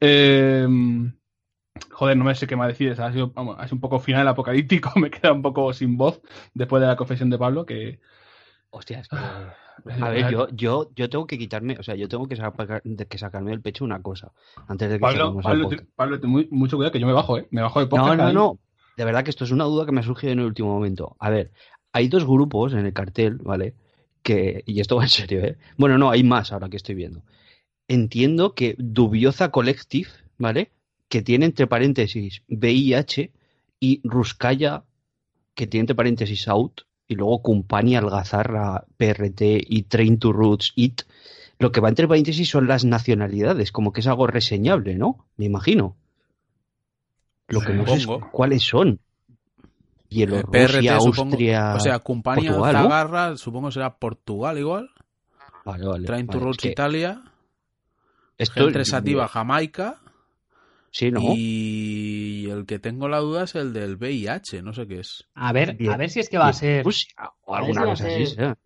Eh, 0.00 0.68
joder, 1.90 2.16
no 2.16 2.24
me 2.24 2.34
sé 2.34 2.46
qué 2.46 2.56
más 2.56 2.68
decir. 2.68 2.92
Ha 3.00 3.12
sido, 3.12 3.30
vamos, 3.32 3.56
ha 3.58 3.64
sido 3.64 3.76
un 3.76 3.80
poco 3.80 3.98
final 4.00 4.26
apocalíptico, 4.28 4.92
me 4.98 5.10
queda 5.10 5.32
un 5.32 5.42
poco 5.42 5.72
sin 5.72 5.96
voz 5.96 6.20
después 6.54 6.80
de 6.80 6.86
la 6.88 6.96
confesión 6.96 7.30
de 7.30 7.38
Pablo, 7.38 7.66
que. 7.66 8.00
Hostia, 8.70 9.00
es 9.00 9.08
que- 9.08 9.16
A 10.00 10.08
ver, 10.08 10.30
yo, 10.30 10.48
yo, 10.50 10.90
yo 10.94 11.10
tengo 11.10 11.26
que 11.26 11.36
quitarme, 11.36 11.76
o 11.78 11.82
sea, 11.82 11.96
yo 11.96 12.08
tengo 12.08 12.28
que, 12.28 12.36
sacar- 12.36 12.80
que 13.08 13.18
sacarme 13.18 13.50
del 13.50 13.60
pecho 13.60 13.84
una 13.84 14.00
cosa 14.00 14.30
antes 14.68 14.88
de 14.88 14.96
que 14.96 15.00
Pablo, 15.00 15.40
Pablo, 15.42 15.68
te- 15.68 15.82
Pablo, 15.96 16.18
muy- 16.28 16.46
mucho 16.50 16.76
cuidado 16.76 16.92
que 16.92 17.00
yo 17.00 17.06
me 17.08 17.12
bajo, 17.12 17.38
¿eh? 17.38 17.48
Me 17.50 17.60
bajo 17.60 17.80
de 17.80 17.86
podcast. 17.88 18.16
No, 18.16 18.24
no, 18.24 18.32
no. 18.32 18.58
De 18.96 19.04
verdad 19.04 19.24
que 19.24 19.30
esto 19.30 19.42
es 19.44 19.50
una 19.50 19.64
duda 19.64 19.84
que 19.84 19.90
me 19.92 20.00
ha 20.00 20.04
surgido 20.04 20.32
en 20.32 20.38
el 20.38 20.44
último 20.46 20.72
momento. 20.72 21.16
A 21.18 21.28
ver, 21.28 21.50
hay 21.92 22.06
dos 22.06 22.24
grupos 22.24 22.72
en 22.72 22.86
el 22.86 22.92
cartel, 22.92 23.38
¿vale? 23.38 23.74
Que, 24.22 24.62
y 24.64 24.78
esto 24.80 24.94
va 24.96 25.02
en 25.02 25.08
serio, 25.08 25.44
¿eh? 25.44 25.58
Bueno, 25.76 25.98
no, 25.98 26.10
hay 26.10 26.22
más 26.22 26.52
ahora 26.52 26.68
que 26.68 26.76
estoy 26.76 26.94
viendo. 26.94 27.22
Entiendo 27.88 28.54
que 28.54 28.76
Dubioza 28.78 29.50
Collective, 29.50 30.08
¿vale? 30.38 30.70
Que 31.14 31.22
tiene 31.22 31.46
entre 31.46 31.68
paréntesis 31.68 32.42
VIH 32.48 33.30
y 33.78 34.00
Ruskaya, 34.02 34.82
que 35.54 35.68
tiene 35.68 35.82
entre 35.82 35.94
paréntesis 35.94 36.48
Out, 36.48 36.80
y 37.06 37.14
luego 37.14 37.40
Company, 37.40 37.94
Algazarra, 37.94 38.84
PRT 38.96 39.42
y 39.64 39.84
Train 39.84 40.18
to 40.18 40.32
Roots, 40.32 40.72
IT. 40.74 41.02
Lo 41.60 41.70
que 41.70 41.80
va 41.80 41.88
entre 41.88 42.08
paréntesis 42.08 42.48
son 42.48 42.66
las 42.66 42.84
nacionalidades, 42.84 43.70
como 43.70 43.92
que 43.92 44.00
es 44.00 44.08
algo 44.08 44.26
reseñable, 44.26 44.96
¿no? 44.96 45.24
Me 45.36 45.44
imagino. 45.44 45.94
Lo 47.46 47.60
que 47.60 47.74
no 47.74 47.86
sé 47.86 47.94
es 47.98 48.08
cuáles 48.32 48.64
son. 48.64 48.98
Eh, 49.60 49.68
Bielorrusia, 50.10 50.98
supongo- 50.98 51.20
Austria. 51.30 51.74
O 51.76 51.78
sea, 51.78 52.00
Compañía 52.00 52.50
Portugal, 52.50 52.74
¿no? 52.74 52.82
Zagarra, 52.82 53.36
supongo 53.36 53.70
será 53.70 53.98
Portugal 53.98 54.58
igual. 54.58 54.90
vale, 55.64 55.86
vale, 55.86 56.06
Train 56.08 56.26
to 56.26 56.40
Roots 56.40 56.58
es 56.58 56.62
que 56.62 56.68
Italia. 56.70 57.22
esto- 58.36 58.64
Gente 58.64 58.84
Sativa 58.84 59.28
Jamaica. 59.28 60.00
Sí, 60.96 61.10
¿no? 61.10 61.20
Y 61.34 62.48
el 62.50 62.66
que 62.66 62.78
tengo 62.78 63.08
la 63.08 63.18
duda 63.18 63.42
es 63.44 63.56
el 63.56 63.72
del 63.72 63.96
VIH, 63.96 64.62
no 64.62 64.72
sé 64.72 64.86
qué 64.86 65.00
es. 65.00 65.24
A 65.34 65.52
ver, 65.52 65.74
Bien. 65.76 65.92
a 65.92 65.96
ver 65.96 66.08
si 66.08 66.20
es 66.20 66.28
que 66.28 66.38
va 66.38 66.46
a 66.46 66.52
ser 66.52 66.84
Rusia, 66.84 67.10
o 67.42 67.56
alguna 67.56 67.80
si 67.82 67.86
cosa 67.88 68.04
ser- 68.04 68.22
así. 68.50 68.60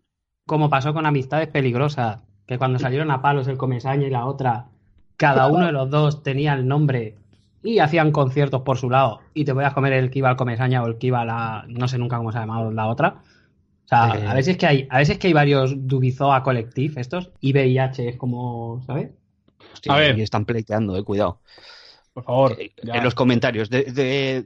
como 0.45 0.69
pasó 0.69 0.93
con 0.93 1.07
Amistades 1.07 1.47
Peligrosas, 1.47 2.21
que 2.45 2.59
cuando 2.59 2.77
salieron 2.77 3.09
a 3.09 3.23
palos 3.23 3.47
el 3.47 3.57
Comesaña 3.57 4.05
y 4.05 4.11
la 4.11 4.27
otra, 4.27 4.67
cada 5.17 5.47
uno 5.47 5.65
de 5.65 5.71
los 5.71 5.89
dos 5.89 6.21
tenía 6.21 6.53
el 6.53 6.67
nombre 6.67 7.15
y 7.63 7.79
hacían 7.79 8.11
conciertos 8.11 8.61
por 8.61 8.77
su 8.77 8.91
lado 8.91 9.21
y 9.33 9.43
te 9.45 9.55
podías 9.55 9.73
comer 9.73 9.93
el 9.93 10.11
que 10.11 10.19
iba 10.19 10.29
al 10.29 10.35
Comesaña 10.37 10.83
o 10.83 10.87
el 10.87 10.99
que 10.99 11.07
iba 11.07 11.21
a 11.21 11.25
la... 11.25 11.65
no 11.67 11.87
sé 11.87 11.97
nunca 11.97 12.17
cómo 12.17 12.31
se 12.31 12.37
ha 12.37 12.41
llamado 12.41 12.71
la 12.71 12.85
otra. 12.85 13.23
O 13.85 13.87
sea, 13.89 14.13
Eh. 14.15 14.27
a 14.27 14.35
veces 14.35 14.55
que 14.55 14.67
hay, 14.67 14.87
a 14.91 14.99
veces 14.99 15.17
que 15.17 15.25
hay 15.27 15.33
varios 15.33 15.73
Dubizoa 15.87 16.43
Collective 16.43 17.01
estos, 17.01 17.31
y 17.41 17.53
VIH 17.53 18.09
es 18.09 18.17
como, 18.17 18.83
¿sabes? 18.85 19.09
Hostia, 19.73 19.93
A 19.93 19.97
ver. 19.97 20.17
y 20.19 20.21
están 20.21 20.45
pleiteando, 20.45 20.95
eh, 20.95 21.03
cuidado. 21.03 21.41
Por 22.13 22.23
favor. 22.23 22.55
Eh, 22.59 22.71
ya. 22.83 22.95
En 22.95 23.03
los 23.03 23.15
comentarios, 23.15 23.69
de, 23.69 23.83
de- 23.83 24.45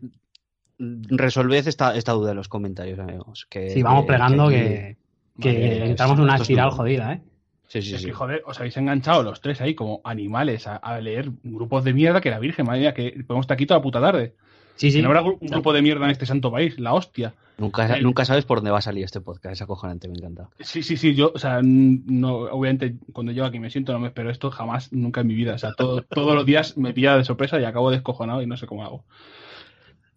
resolved 0.80 1.67
esta, 1.67 1.95
esta 1.95 2.11
duda 2.14 2.32
en 2.32 2.38
los 2.38 2.48
comentarios, 2.48 3.00
amigos. 3.00 3.48
Que, 3.50 3.69
Sí, 3.69 3.82
vamos 3.83 4.06
plegando 4.06 4.50
que, 4.50 4.98
que 5.40 5.85
entramos 5.85 6.17
en 6.17 6.24
una 6.24 6.35
es 6.35 6.42
espiral 6.42 6.66
duro. 6.69 6.77
jodida, 6.77 7.14
¿eh? 7.14 7.22
Sí, 7.67 7.82
sí, 7.82 7.95
Es 7.95 8.01
sí. 8.01 8.08
que, 8.08 8.14
joder, 8.14 8.43
os 8.45 8.59
habéis 8.59 8.77
enganchado 8.77 9.24
los 9.24 9.42
tres 9.42 9.59
ahí 9.61 9.74
como 9.74 10.01
animales 10.03 10.67
a, 10.67 10.75
a 10.75 11.00
leer 11.00 11.32
grupos 11.43 11.83
de 11.83 11.93
mierda 11.93 12.22
que 12.22 12.30
la 12.30 12.40
Virgen, 12.40 12.66
madre 12.67 12.82
mía, 12.82 12.93
que 12.93 13.11
podemos 13.25 13.45
estar 13.45 13.56
aquí 13.56 13.66
toda 13.66 13.80
la 13.80 13.83
puta 13.83 14.00
tarde. 14.01 14.35
Sí, 14.75 14.92
sí. 14.92 14.98
Que 14.98 15.03
no 15.03 15.09
habrá 15.09 15.22
un 15.24 15.38
grupo 15.40 15.74
de 15.74 15.82
mierda 15.82 16.06
en 16.06 16.11
este 16.11 16.25
santo 16.25 16.51
país, 16.51 16.80
la 16.80 16.93
hostia. 16.93 17.33
Nunca, 17.58 17.86
El- 17.96 18.04
nunca 18.04 18.26
sabes 18.26 18.46
por 18.46 18.58
dónde 18.58 18.72
va 18.72 18.80
a 18.80 18.82
salir 18.82 19.04
este 19.04 19.22
podcast. 19.22 19.54
Es 19.54 19.62
acojonante, 19.62 20.08
me 20.08 20.16
encanta. 20.16 20.50
Sí, 20.60 20.82
sí, 20.84 20.98
sí, 20.98 21.14
yo, 21.14 21.32
o 21.34 21.38
sea, 21.40 21.60
no, 21.64 22.34
obviamente 22.36 22.96
cuando 23.14 23.32
llego 23.32 23.46
aquí 23.46 23.60
me 23.60 23.70
siento, 23.70 23.94
no 23.94 24.00
me 24.00 24.08
espero 24.08 24.30
esto 24.32 24.50
jamás, 24.52 24.92
nunca 24.92 25.22
en 25.22 25.28
mi 25.28 25.36
vida. 25.36 25.54
O 25.54 25.58
sea, 25.58 25.72
todo, 25.78 26.02
todos 26.10 26.34
los 26.36 26.46
días 26.46 26.78
me 26.78 26.94
pilla 26.94 27.16
de 27.18 27.24
sorpresa 27.24 27.60
y 27.60 27.66
acabo 27.66 27.92
descojonado 27.92 28.42
y 28.42 28.48
no 28.48 28.58
sé 28.58 28.66
cómo 28.66 28.84
hago. 28.84 29.06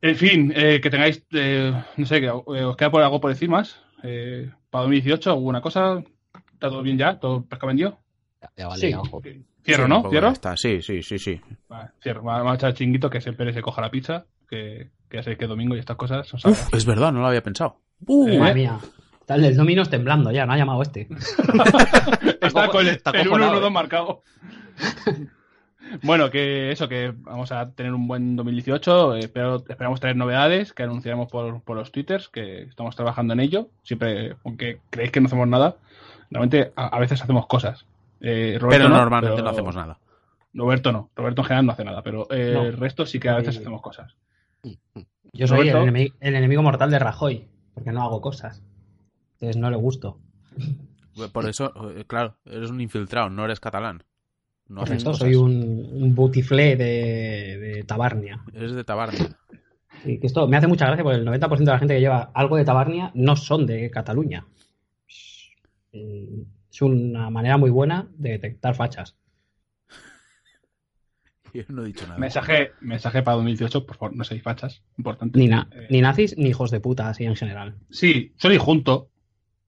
En 0.03 0.17
fin, 0.17 0.53
eh, 0.55 0.81
que 0.83 0.91
tengáis, 0.91 1.25
eh, 1.33 1.73
no 1.97 2.07
sé, 2.07 2.21
que 2.21 2.27
eh, 2.27 2.31
os 2.65 2.77
queda 2.77 2.91
por 2.91 3.03
algo 3.03 3.21
por 3.21 3.31
decir 3.31 3.49
más. 3.49 3.81
Eh, 4.03 4.51
para 4.71 4.83
2018, 4.83 5.31
¿alguna 5.31 5.61
cosa? 5.61 6.03
¿Está 6.53 6.69
todo 6.69 6.83
bien 6.83 6.99
ya? 6.99 7.19
¿Todo 7.19 7.45
pesca 7.45 7.67
vendido? 7.67 7.99
Ya, 8.43 8.51
ya 8.57 8.67
vale, 8.69 8.81
Sí. 8.81 8.91
ya, 8.91 9.01
ojo. 9.01 9.23
Cierro, 9.65 9.85
Sí, 9.85 9.89
¿no? 9.89 10.11
¿Cierro? 10.11 10.29
está. 10.29 10.57
Sí, 10.57 10.81
sí, 10.83 11.03
sí, 11.03 11.19
sí. 11.19 11.41
Vale, 11.69 11.91
cierro. 12.01 12.23
Vamos 12.23 12.53
a 12.53 12.55
echar 12.55 12.71
el 12.71 12.77
chinguito 12.77 13.11
que 13.11 13.21
siempre 13.21 13.53
se 13.53 13.63
coja 13.63 13.81
la 13.83 13.91
pizza, 13.91 14.27
que, 14.49 14.91
que 15.09 15.17
ya 15.17 15.23
sabéis 15.23 15.39
que 15.39 15.47
domingo 15.47 15.77
y 15.77 15.79
estas 15.79 15.97
cosas 15.97 16.27
son. 16.29 16.51
Uf, 16.51 16.73
es 16.75 16.85
verdad, 16.87 17.13
no 17.13 17.21
lo 17.21 17.27
había 17.27 17.43
pensado. 17.43 17.81
Uh, 18.07 18.29
Eh, 18.29 18.39
Madre 18.39 18.55
mía. 18.55 18.79
Está 19.21 19.35
el 19.35 19.43
del 19.43 19.57
Dominos 19.57 19.91
temblando 19.91 20.31
ya, 20.31 20.47
no 20.47 20.53
ha 20.53 20.57
llamado 20.57 20.83
este. 20.83 21.09
Está 22.41 22.69
con 22.69 22.87
el, 22.87 22.95
está 22.95 23.11
el 23.11 23.23
acojonado, 23.23 23.61
1-1-2 23.61 23.67
eh. 23.67 23.71
marcado. 23.71 24.23
Bueno, 26.03 26.31
que 26.31 26.73
eso, 26.73 26.89
que 26.89 27.13
vamos 27.17 27.53
a 27.53 27.71
tener 27.71 27.93
un 27.95 28.09
buen 28.09 28.35
2018. 28.37 29.17
Espero, 29.17 29.57
esperamos 29.69 30.01
traer 30.01 30.17
novedades 30.17 30.73
que 30.73 30.83
anunciaremos 30.83 31.31
por, 31.31 31.61
por 31.63 31.77
los 31.77 31.93
twitters, 31.93 32.29
que 32.29 32.63
estamos 32.63 32.97
trabajando 32.97 33.33
en 33.35 33.41
ello. 33.41 33.69
Siempre, 33.83 34.37
aunque 34.45 34.81
creéis 34.91 35.13
que 35.13 35.21
no 35.21 35.27
hacemos 35.27 35.47
nada, 35.49 35.77
realmente 36.31 36.73
a, 36.77 36.87
a 36.89 36.99
veces 36.99 37.23
hacemos 37.23 37.47
cosas. 37.47 37.85
Eh, 38.21 38.59
Roberto 38.61 38.85
Pero 38.85 38.89
no, 38.89 38.97
normalmente 38.97 39.37
pero- 39.37 39.45
no 39.45 39.51
hacemos 39.51 39.75
nada. 39.77 39.99
Roberto 40.55 40.91
no. 40.91 41.11
Roberto 41.15 41.43
en 41.43 41.47
general 41.49 41.67
no 41.67 41.73
hace 41.73 41.85
nada, 41.85 42.03
pero 42.03 42.27
eh, 42.31 42.53
No. 42.55 42.65
el 42.65 42.77
resto 42.77 43.05
sí 43.07 43.21
que 43.21 43.29
a 43.29 43.37
veces 43.37 43.57
Eh, 43.57 43.61
hacemos 43.61 43.83
cosas. 43.83 44.15
Yo 45.33 45.47
soy 45.47 45.69
el 45.69 45.75
Roberto. 45.75 45.97
enemi- 45.99 46.13
el 46.21 46.35
enemigo 46.35 46.63
mortal 46.63 46.91
de 46.91 46.99
Rajoy, 46.99 47.47
porque 47.75 47.93
no 47.93 48.03
hago 48.03 48.21
cosas. 48.21 48.63
Entonces 49.35 49.57
no 49.57 49.71
le 49.71 49.77
gusto. 49.77 50.19
Por 51.33 51.49
eso, 51.49 51.73
eh, 51.97 52.05
claro, 52.07 52.37
eres 52.45 52.71
un 52.71 52.81
infiltrado, 52.81 53.31
no 53.31 53.45
eres 53.45 53.61
catalán. 53.61 54.03
No 54.69 54.81
Correcto, 54.81 55.05
cosas. 55.11 55.19
soy 55.21 55.35
un, 55.37 55.89
un 55.93 56.15
butiflé 56.15 56.77
de, 56.77 57.59
de 57.59 57.85
Tabarnia. 57.85 58.43
Eres 58.53 58.73
de 58.73 58.83
Tabarnia. 58.85 59.39
Y 60.05 60.19
que 60.19 60.27
esto 60.27 60.47
me 60.49 60.57
hace 60.57 60.67
mucha 60.67 60.87
gracia 60.87 61.03
porque 61.05 61.19
el 61.19 61.27
90% 61.27 61.59
de 61.59 61.65
la 61.73 61.79
gente 61.79 61.95
que 61.95 62.01
lleva 62.01 62.31
algo 62.35 62.57
de 62.57 62.65
Tabarnia 62.65 63.11
no 63.15 63.37
son 63.37 63.67
de 63.67 63.91
Cataluña. 63.91 64.47
Es 65.93 66.83
una 66.83 67.31
manera 67.31 67.57
muy 67.57 67.71
buena 67.71 68.09
de 68.17 68.31
detectar 68.31 68.75
fachas. 68.75 69.17
Yo 71.65 71.75
no 71.75 71.83
he 71.83 71.87
dicho 71.87 72.07
nada. 72.07 72.19
Mensaje, 72.19 72.73
mensaje 72.81 73.23
para 73.23 73.37
2018, 73.37 73.87
por 73.87 73.97
favor, 73.97 74.17
no 74.17 74.25
seáis 74.25 74.43
fachas. 74.43 74.83
Importante. 74.99 75.39
Ni, 75.39 75.49
na- 75.49 75.69
Eh, 75.73 75.87
ni 75.91 76.01
nazis 76.01 76.37
ni 76.37 76.49
hijos 76.51 76.71
de 76.71 76.81
puta, 76.81 77.09
así 77.09 77.25
en 77.25 77.37
general. 77.37 77.75
Sí, 77.91 78.33
soy 78.37 78.57
junto. 78.59 79.09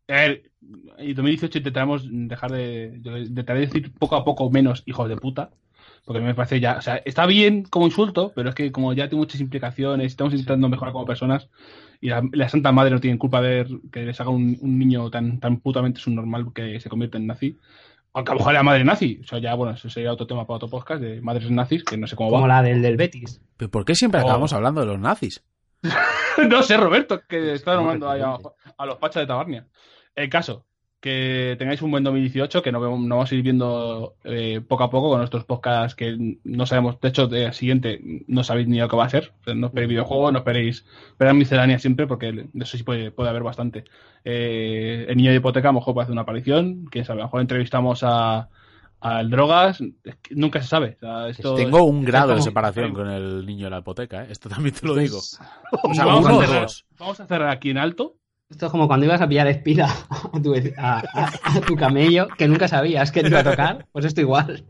A 0.08 0.12
ver, 0.15 0.50
y 0.99 1.12
2018 1.15 1.58
intentaremos 1.58 2.07
dejar 2.10 2.52
de, 2.52 2.99
de, 2.99 3.20
intentaré 3.20 3.60
decir 3.60 3.92
poco 3.99 4.17
a 4.17 4.25
poco 4.25 4.50
menos 4.50 4.83
hijos 4.86 5.08
de 5.08 5.17
puta. 5.17 5.50
Porque 6.05 6.23
me 6.23 6.34
parece 6.34 6.58
ya, 6.58 6.78
o 6.78 6.81
sea, 6.81 6.97
está 7.05 7.26
bien 7.26 7.65
como 7.65 7.84
insulto, 7.84 8.33
pero 8.34 8.49
es 8.49 8.55
que 8.55 8.73
como 8.73 8.94
ya 8.94 9.08
tiene 9.10 9.20
muchas 9.20 9.42
implicaciones, 9.42 10.07
estamos 10.07 10.33
intentando 10.33 10.68
mejorar 10.70 10.92
como 10.94 11.05
personas 11.05 11.50
y 12.00 12.08
la, 12.08 12.26
la 12.33 12.49
Santa 12.49 12.73
Madre 12.73 12.92
no 12.92 13.00
tiene 13.00 13.18
culpa 13.18 13.42
de 13.42 13.49
ver 13.49 13.68
que 13.92 14.07
les 14.07 14.18
haga 14.18 14.31
un, 14.31 14.57
un 14.62 14.78
niño 14.78 15.10
tan, 15.10 15.39
tan 15.39 15.58
putamente 15.60 16.00
subnormal 16.00 16.50
que 16.55 16.81
se 16.81 16.89
convierte 16.89 17.18
en 17.18 17.26
nazi. 17.26 17.58
Aunque 18.15 18.33
a 18.33 18.35
lo 18.35 18.39
mejor 18.41 18.55
era 18.55 18.62
madre 18.62 18.85
nazi. 18.85 19.20
O 19.23 19.27
sea, 19.27 19.39
ya, 19.39 19.55
bueno, 19.55 19.75
eso 19.75 19.89
sería 19.91 20.12
otro 20.12 20.27
tema 20.27 20.47
para 20.47 20.57
otro 20.57 20.69
podcast 20.69 21.01
de 21.01 21.20
madres 21.20 21.51
nazis, 21.51 21.85
que 21.85 21.97
no 21.97 22.07
sé 22.07 22.17
cómo 22.17 22.31
va. 22.31 22.39
Como 22.39 22.49
la 22.49 22.62
del 22.62 22.83
del 22.83 22.97
Betis. 22.97 23.41
¿Pero 23.57 23.70
por 23.70 23.85
qué 23.85 23.95
siempre 23.95 24.20
Oh. 24.20 24.25
acabamos 24.25 24.53
hablando 24.53 24.81
de 24.81 24.87
los 24.87 24.99
nazis? 24.99 25.45
no 26.49 26.62
sé, 26.62 26.77
Roberto, 26.77 27.20
que 27.28 27.55
está 27.55 27.73
No, 27.73 27.78
nombrando 27.78 28.11
ahí 28.11 28.20
a, 28.20 28.37
a 28.77 28.87
los 28.87 28.97
pachas 28.97 29.23
de 29.23 29.27
Tabarnia. 29.27 29.67
El 30.17 30.28
caso, 30.28 30.65
que 31.01 31.55
tengáis 31.59 31.81
un 31.83 31.93
buen 31.93 32.02
2018, 32.02 32.60
que 32.62 32.73
no, 32.73 32.81
vemos- 32.81 33.01
no 33.01 33.17
vamos 33.17 33.31
a 33.31 33.35
ir 33.36 33.43
viendo 33.43 34.15
eh, 34.25 34.60
poco 34.67 34.83
a 34.85 34.91
poco 34.91 35.10
con 35.10 35.18
nuestros 35.18 35.44
podcasts 35.44 35.94
que 35.94 36.36
no 36.43 36.67
sabemos, 36.67 37.01
de 37.01 37.09
hecho, 37.09 37.28
del 37.28 37.52
siguiente 37.52 38.01
no 38.27 38.43
sabéis 38.43 38.67
ni 38.67 38.78
lo 38.78 38.89
que 38.89 38.97
va 38.97 39.05
a 39.05 39.09
ser. 39.10 39.33
O 39.41 39.44
sea, 39.44 39.55
no 39.55 39.68
esperéis 39.68 39.91
videojuegos, 39.91 40.33
no 40.33 40.39
esperéis, 40.41 40.85
esperad 41.10 41.35
miscelánea 41.35 41.78
siempre, 41.78 42.07
porque 42.09 42.33
de 42.33 42.49
eso 42.65 42.77
sí 42.77 42.83
puede, 42.83 43.10
puede 43.12 43.31
haber 43.31 43.44
bastante. 43.44 43.85
Eh, 44.25 45.07
el 45.09 45.17
niño 45.17 45.31
de 45.31 45.36
hipoteca 45.36 45.68
a 45.68 45.73
lo 45.73 45.78
mejor 45.78 45.94
puede 45.94 46.05
hacer 46.05 46.12
una 46.12 46.23
aparición, 46.23 46.86
quién 46.91 47.05
sabe, 47.05 47.20
a 47.20 47.23
lo 47.23 47.28
mejor 47.28 47.41
entrevistamos 47.43 48.01
a 48.02 48.49
al 49.01 49.31
drogas, 49.31 49.81
es 49.81 50.17
que 50.17 50.35
nunca 50.35 50.60
se 50.60 50.67
sabe. 50.67 50.97
O 50.97 51.07
sea, 51.07 51.28
esto- 51.28 51.55
Tengo 51.55 51.85
un 51.85 52.05
grado 52.05 52.35
de 52.35 52.43
separación 52.43 52.93
con 52.94 53.09
el 53.09 53.47
niño 53.47 53.67
de 53.67 53.70
la 53.70 53.78
hipoteca, 53.78 54.25
¿eh? 54.25 54.27
Esto 54.31 54.49
también 54.49 54.75
te 54.75 54.85
lo 54.89 54.97
digo. 54.97 55.18
O 55.18 55.94
sea, 55.94 56.05
vamos, 56.05 56.27
a 56.27 56.47
cerrar, 56.47 56.67
vamos 56.99 57.20
a 57.20 57.27
cerrar 57.28 57.51
aquí 57.51 57.70
en 57.70 57.78
alto 57.78 58.17
Esto 58.51 58.67
es 58.67 58.73
como 58.73 58.86
cuando 58.86 59.05
ibas 59.07 59.20
a 59.20 59.28
pillar 59.28 59.47
espina 59.47 59.86
a 60.33 60.41
tu, 60.43 60.55
a- 60.78 61.02
a- 61.15 61.33
a 61.57 61.60
tu 61.60 61.77
camello, 61.77 62.28
que 62.28 62.49
nunca 62.49 62.67
sabías 62.68 63.12
que 63.12 63.23
te 63.23 63.28
iba 63.28 63.41
a 63.41 63.44
tocar. 63.44 63.86
Pues 63.93 64.05
esto 64.05 64.20
igual. 64.20 64.65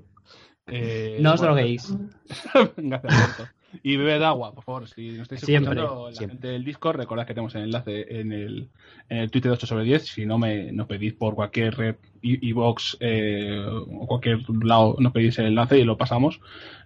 Eh, 0.67 1.19
No 1.21 1.33
os 1.35 1.41
bueno, 1.41 1.55
droguéis. 1.55 1.95
Gracias, 2.77 3.15
Alberto. 3.15 3.49
Y 3.83 3.97
bebed 3.99 4.23
agua, 4.23 4.55
por 4.55 4.65
favor. 4.65 4.89
Si 4.89 5.11
nos 5.11 5.23
estáis 5.23 5.43
Siempre, 5.43 5.75
escuchando, 5.79 6.09
la 6.09 6.15
siempre. 6.15 6.35
gente 6.37 6.49
del 6.49 6.65
Discord, 6.65 6.97
recordad 6.97 7.27
que 7.27 7.35
tenemos 7.35 7.55
el 7.55 7.65
enlace 7.65 8.21
en 8.21 8.33
el, 8.33 8.69
en 9.11 9.19
el 9.19 9.31
Twitter 9.31 9.51
de 9.51 9.57
8 9.57 9.67
sobre 9.67 9.85
10. 9.85 10.07
Si 10.07 10.25
no, 10.27 10.39
me, 10.39 10.73
nos 10.73 10.87
pedís 10.87 11.13
por 11.13 11.35
cualquier 11.35 11.77
red, 11.77 11.97
i- 12.23 12.49
iVoox 12.49 12.97
eh, 13.01 13.63
o 13.69 14.07
cualquier 14.07 14.41
lado, 14.63 14.97
nos 14.99 15.13
pedís 15.13 15.39
el 15.39 15.47
enlace 15.47 15.79
y 15.79 15.85
lo 15.85 15.99
pasamos. 15.99 16.41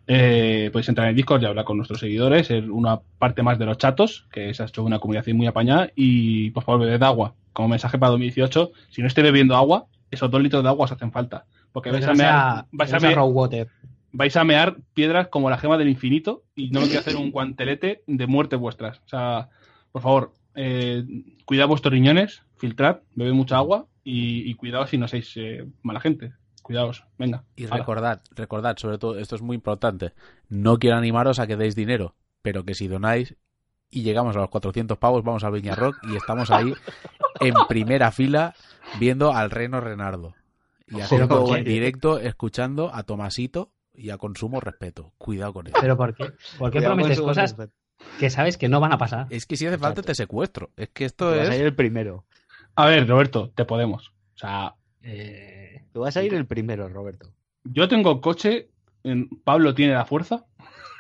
Eh, 0.07 0.71
podéis 0.73 0.89
entrar 0.89 1.07
en 1.07 1.11
el 1.11 1.17
Discord 1.17 1.43
y 1.43 1.47
hablar 1.47 1.65
con 1.65 1.77
nuestros 1.77 2.01
seguidores, 2.01 2.49
ser 2.49 2.71
una 2.71 3.01
parte 3.19 3.43
más 3.43 3.59
de 3.59 3.67
los 3.67 3.79
chatos, 3.79 4.27
que 4.33 4.53
se 4.53 4.63
ha 4.63 4.67
hecho 4.67 4.83
una 4.83 4.99
comunicación 4.99 5.37
muy 5.37 5.47
apañada. 5.47 5.91
Y 5.95 6.51
por 6.51 6.65
favor, 6.65 6.83
bebed 6.83 7.03
agua. 7.03 7.35
Como 7.53 7.69
mensaje 7.69 7.99
para 7.99 8.11
2018, 8.11 8.73
si 8.91 9.03
no 9.03 9.09
estoy 9.09 9.25
bebiendo 9.25 9.57
agua, 9.57 9.87
esos 10.11 10.31
dos 10.31 10.43
litros 10.43 10.63
de 10.63 10.69
agua 10.69 10.85
os 10.85 10.93
hacen 10.93 11.13
falta. 11.13 11.47
Porque 11.73 11.91
vais 11.91 12.07
a, 12.07 12.15
mear, 12.15 12.67
vais, 12.71 12.93
a 12.93 13.01
mear, 13.01 13.19
vais 14.13 14.37
a 14.37 14.45
mear 14.45 14.77
piedras 14.95 15.29
como 15.29 15.49
la 15.49 15.59
gema 15.59 15.79
del 15.79 15.89
infinito 15.89 16.45
y 16.55 16.71
no 16.71 16.81
me 16.81 16.87
quiero 16.87 17.01
hacer 17.01 17.17
un 17.17 17.31
guantelete 17.31 18.03
de 18.07 18.27
muerte 18.27 18.57
vuestras. 18.57 18.99
O 19.07 19.09
sea, 19.09 19.49
por 19.91 20.03
favor, 20.03 20.33
eh, 20.55 21.05
cuidad 21.47 21.69
vuestros 21.69 21.93
riñones, 21.93 22.43
filtrad, 22.57 22.99
bebed 23.15 23.33
mucha 23.33 23.57
agua 23.57 23.87
y, 24.05 24.51
y 24.51 24.55
cuidaos 24.55 24.91
si 24.91 24.99
no 24.99 25.09
sois 25.09 25.33
eh, 25.37 25.67
mala 25.83 26.01
gente. 26.01 26.33
Cuidaos, 26.63 27.05
venga. 27.19 27.45
Y 27.57 27.67
hala. 27.67 27.77
recordad, 27.77 28.23
recordad, 28.31 28.77
sobre 28.79 28.99
todo, 28.99 29.19
esto 29.19 29.37
es 29.37 29.43
muy 29.43 29.57
importante, 29.57 30.13
no 30.49 30.79
quiero 30.79 30.97
animaros 30.97 31.39
a 31.39 31.47
que 31.47 31.57
deis 31.57 31.75
dinero, 31.75 32.15
pero 32.41 32.65
que 32.65 32.75
si 32.75 32.89
donáis 32.89 33.37
y 33.91 34.03
llegamos 34.03 34.35
a 34.37 34.41
los 34.41 34.49
400 34.49 34.97
pavos, 34.99 35.23
vamos 35.23 35.45
al 35.45 35.53
Viña 35.53 35.75
Rock 35.75 35.97
y 36.05 36.17
estamos 36.17 36.51
ahí 36.51 36.73
en 37.41 37.55
primera 37.69 38.11
fila 38.11 38.55
viendo 38.99 39.33
al 39.33 39.51
Reno 39.51 39.81
Renardo. 39.81 40.35
Y 40.87 41.01
haciendo 41.01 41.55
en 41.57 41.65
directo, 41.65 42.19
escuchando 42.19 42.91
a 42.93 43.03
Tomasito 43.05 43.71
y 43.95 44.11
a 44.11 44.19
Consumo 44.19 44.61
Respeto. 44.61 45.13
Cuidado 45.19 45.53
con 45.53 45.67
eso. 45.67 45.77
Pero 45.81 45.97
¿por 45.97 46.15
qué, 46.15 46.33
¿por 46.59 46.71
qué 46.71 46.81
prometes 46.83 47.21
cosas 47.21 47.57
que 48.19 48.31
sabes 48.31 48.57
que 48.57 48.69
no 48.69 48.81
van 48.81 48.93
a 48.93 48.99
pasar? 48.99 49.27
Es 49.31 49.47
que 49.47 49.57
si 49.57 49.67
hace 49.67 49.79
falta 49.79 50.03
te 50.03 50.15
secuestro. 50.15 50.71
Es 50.77 50.89
que 50.89 51.05
esto 51.05 51.31
Tú 51.31 51.37
vas 51.37 51.49
a 51.49 51.55
ir 51.55 51.61
es... 51.61 51.67
el 51.67 51.75
primero. 51.75 52.25
A 52.75 52.87
ver, 52.87 53.07
Roberto, 53.07 53.51
te 53.55 53.65
podemos. 53.65 54.09
O 54.35 54.39
sea, 54.39 54.75
Eh, 55.03 55.83
Tú 55.93 56.01
vas 56.01 56.17
a 56.17 56.23
ir 56.23 56.33
el 56.35 56.47
primero, 56.47 56.89
Roberto. 56.89 57.29
yo 57.65 57.89
tengo 57.89 58.21
coche, 58.21 58.69
en- 59.05 59.29
Pablo 59.45 59.75
tiene 59.75 59.93
la 59.95 60.05
fuerza 60.07 60.45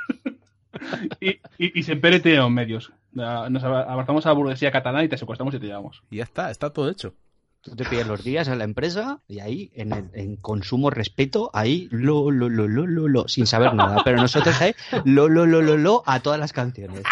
y, 1.21 1.31
y, 1.59 1.79
y 1.79 1.83
Sempere 1.83 2.21
tiene 2.21 2.39
los 2.39 2.51
medios. 2.51 2.93
Nos 3.13 3.63
abarcamos 3.65 4.25
a 4.27 4.31
la 4.31 4.35
burguesía 4.35 4.71
catalana 4.73 5.05
y 5.05 5.09
te 5.09 5.19
secuestramos 5.19 5.55
y 5.55 5.59
te 5.59 5.67
llevamos. 5.67 6.03
Y 6.11 6.17
ya 6.19 6.25
está, 6.25 6.51
está 6.51 6.71
todo 6.71 6.89
hecho. 6.91 7.15
Tú 7.61 7.77
te 7.77 7.85
pides 7.85 8.07
los 8.09 8.25
días 8.25 8.49
a 8.49 8.57
la 8.57 8.65
empresa 8.65 9.21
y 9.29 9.39
ahí, 9.39 9.71
en, 9.75 9.93
el- 9.93 10.11
en 10.15 10.37
consumo 10.37 10.91
respeto, 10.91 11.51
ahí 11.55 11.89
lo, 11.93 12.31
lo, 12.31 12.49
lo, 12.49 12.67
lo, 12.67 12.87
lo, 12.87 13.07
lo, 13.09 13.29
sin 13.29 13.47
saber 13.47 13.75
nada. 13.75 14.03
Pero 14.05 14.17
nosotros 14.21 14.61
ahí, 14.61 14.75
lo, 15.05 15.29
lo, 15.29 15.47
lo, 15.47 15.63
lo, 15.63 15.77
lo, 15.77 16.03
a 16.07 16.21
todas 16.21 16.41
las 16.41 16.53
canciones. 16.53 17.03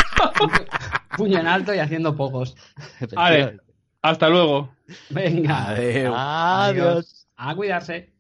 puño 1.17 1.39
en 1.39 1.47
alto 1.47 1.73
y 1.75 1.79
haciendo 1.79 2.17
pocos. 2.17 2.57
Vale, 3.15 3.59
hasta 4.03 4.29
luego. 4.29 4.71
Venga. 5.09 5.69
Adiós. 5.69 6.15
Adiós. 6.17 7.27
A 7.37 7.55
cuidarse. 7.55 8.11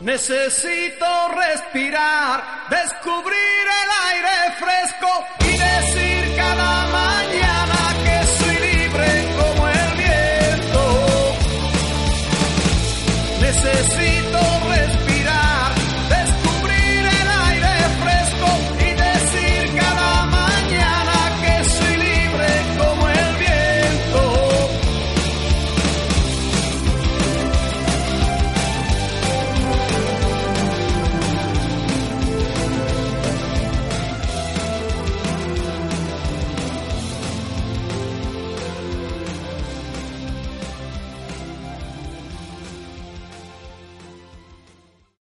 Necesito 0.00 1.06
respirar, 1.36 2.42
descubrir 2.70 3.66
el 3.82 3.90
aire 4.08 4.36
fresco 4.58 5.10
y 5.40 5.58
decir 5.58 6.36
cada 6.36 6.86
mañana 6.86 7.94
que 8.02 8.26
soy 8.38 8.56
libre 8.66 9.08
como 9.36 9.68
el 9.68 9.90
viento. 9.98 10.82
Necesito 13.42 13.99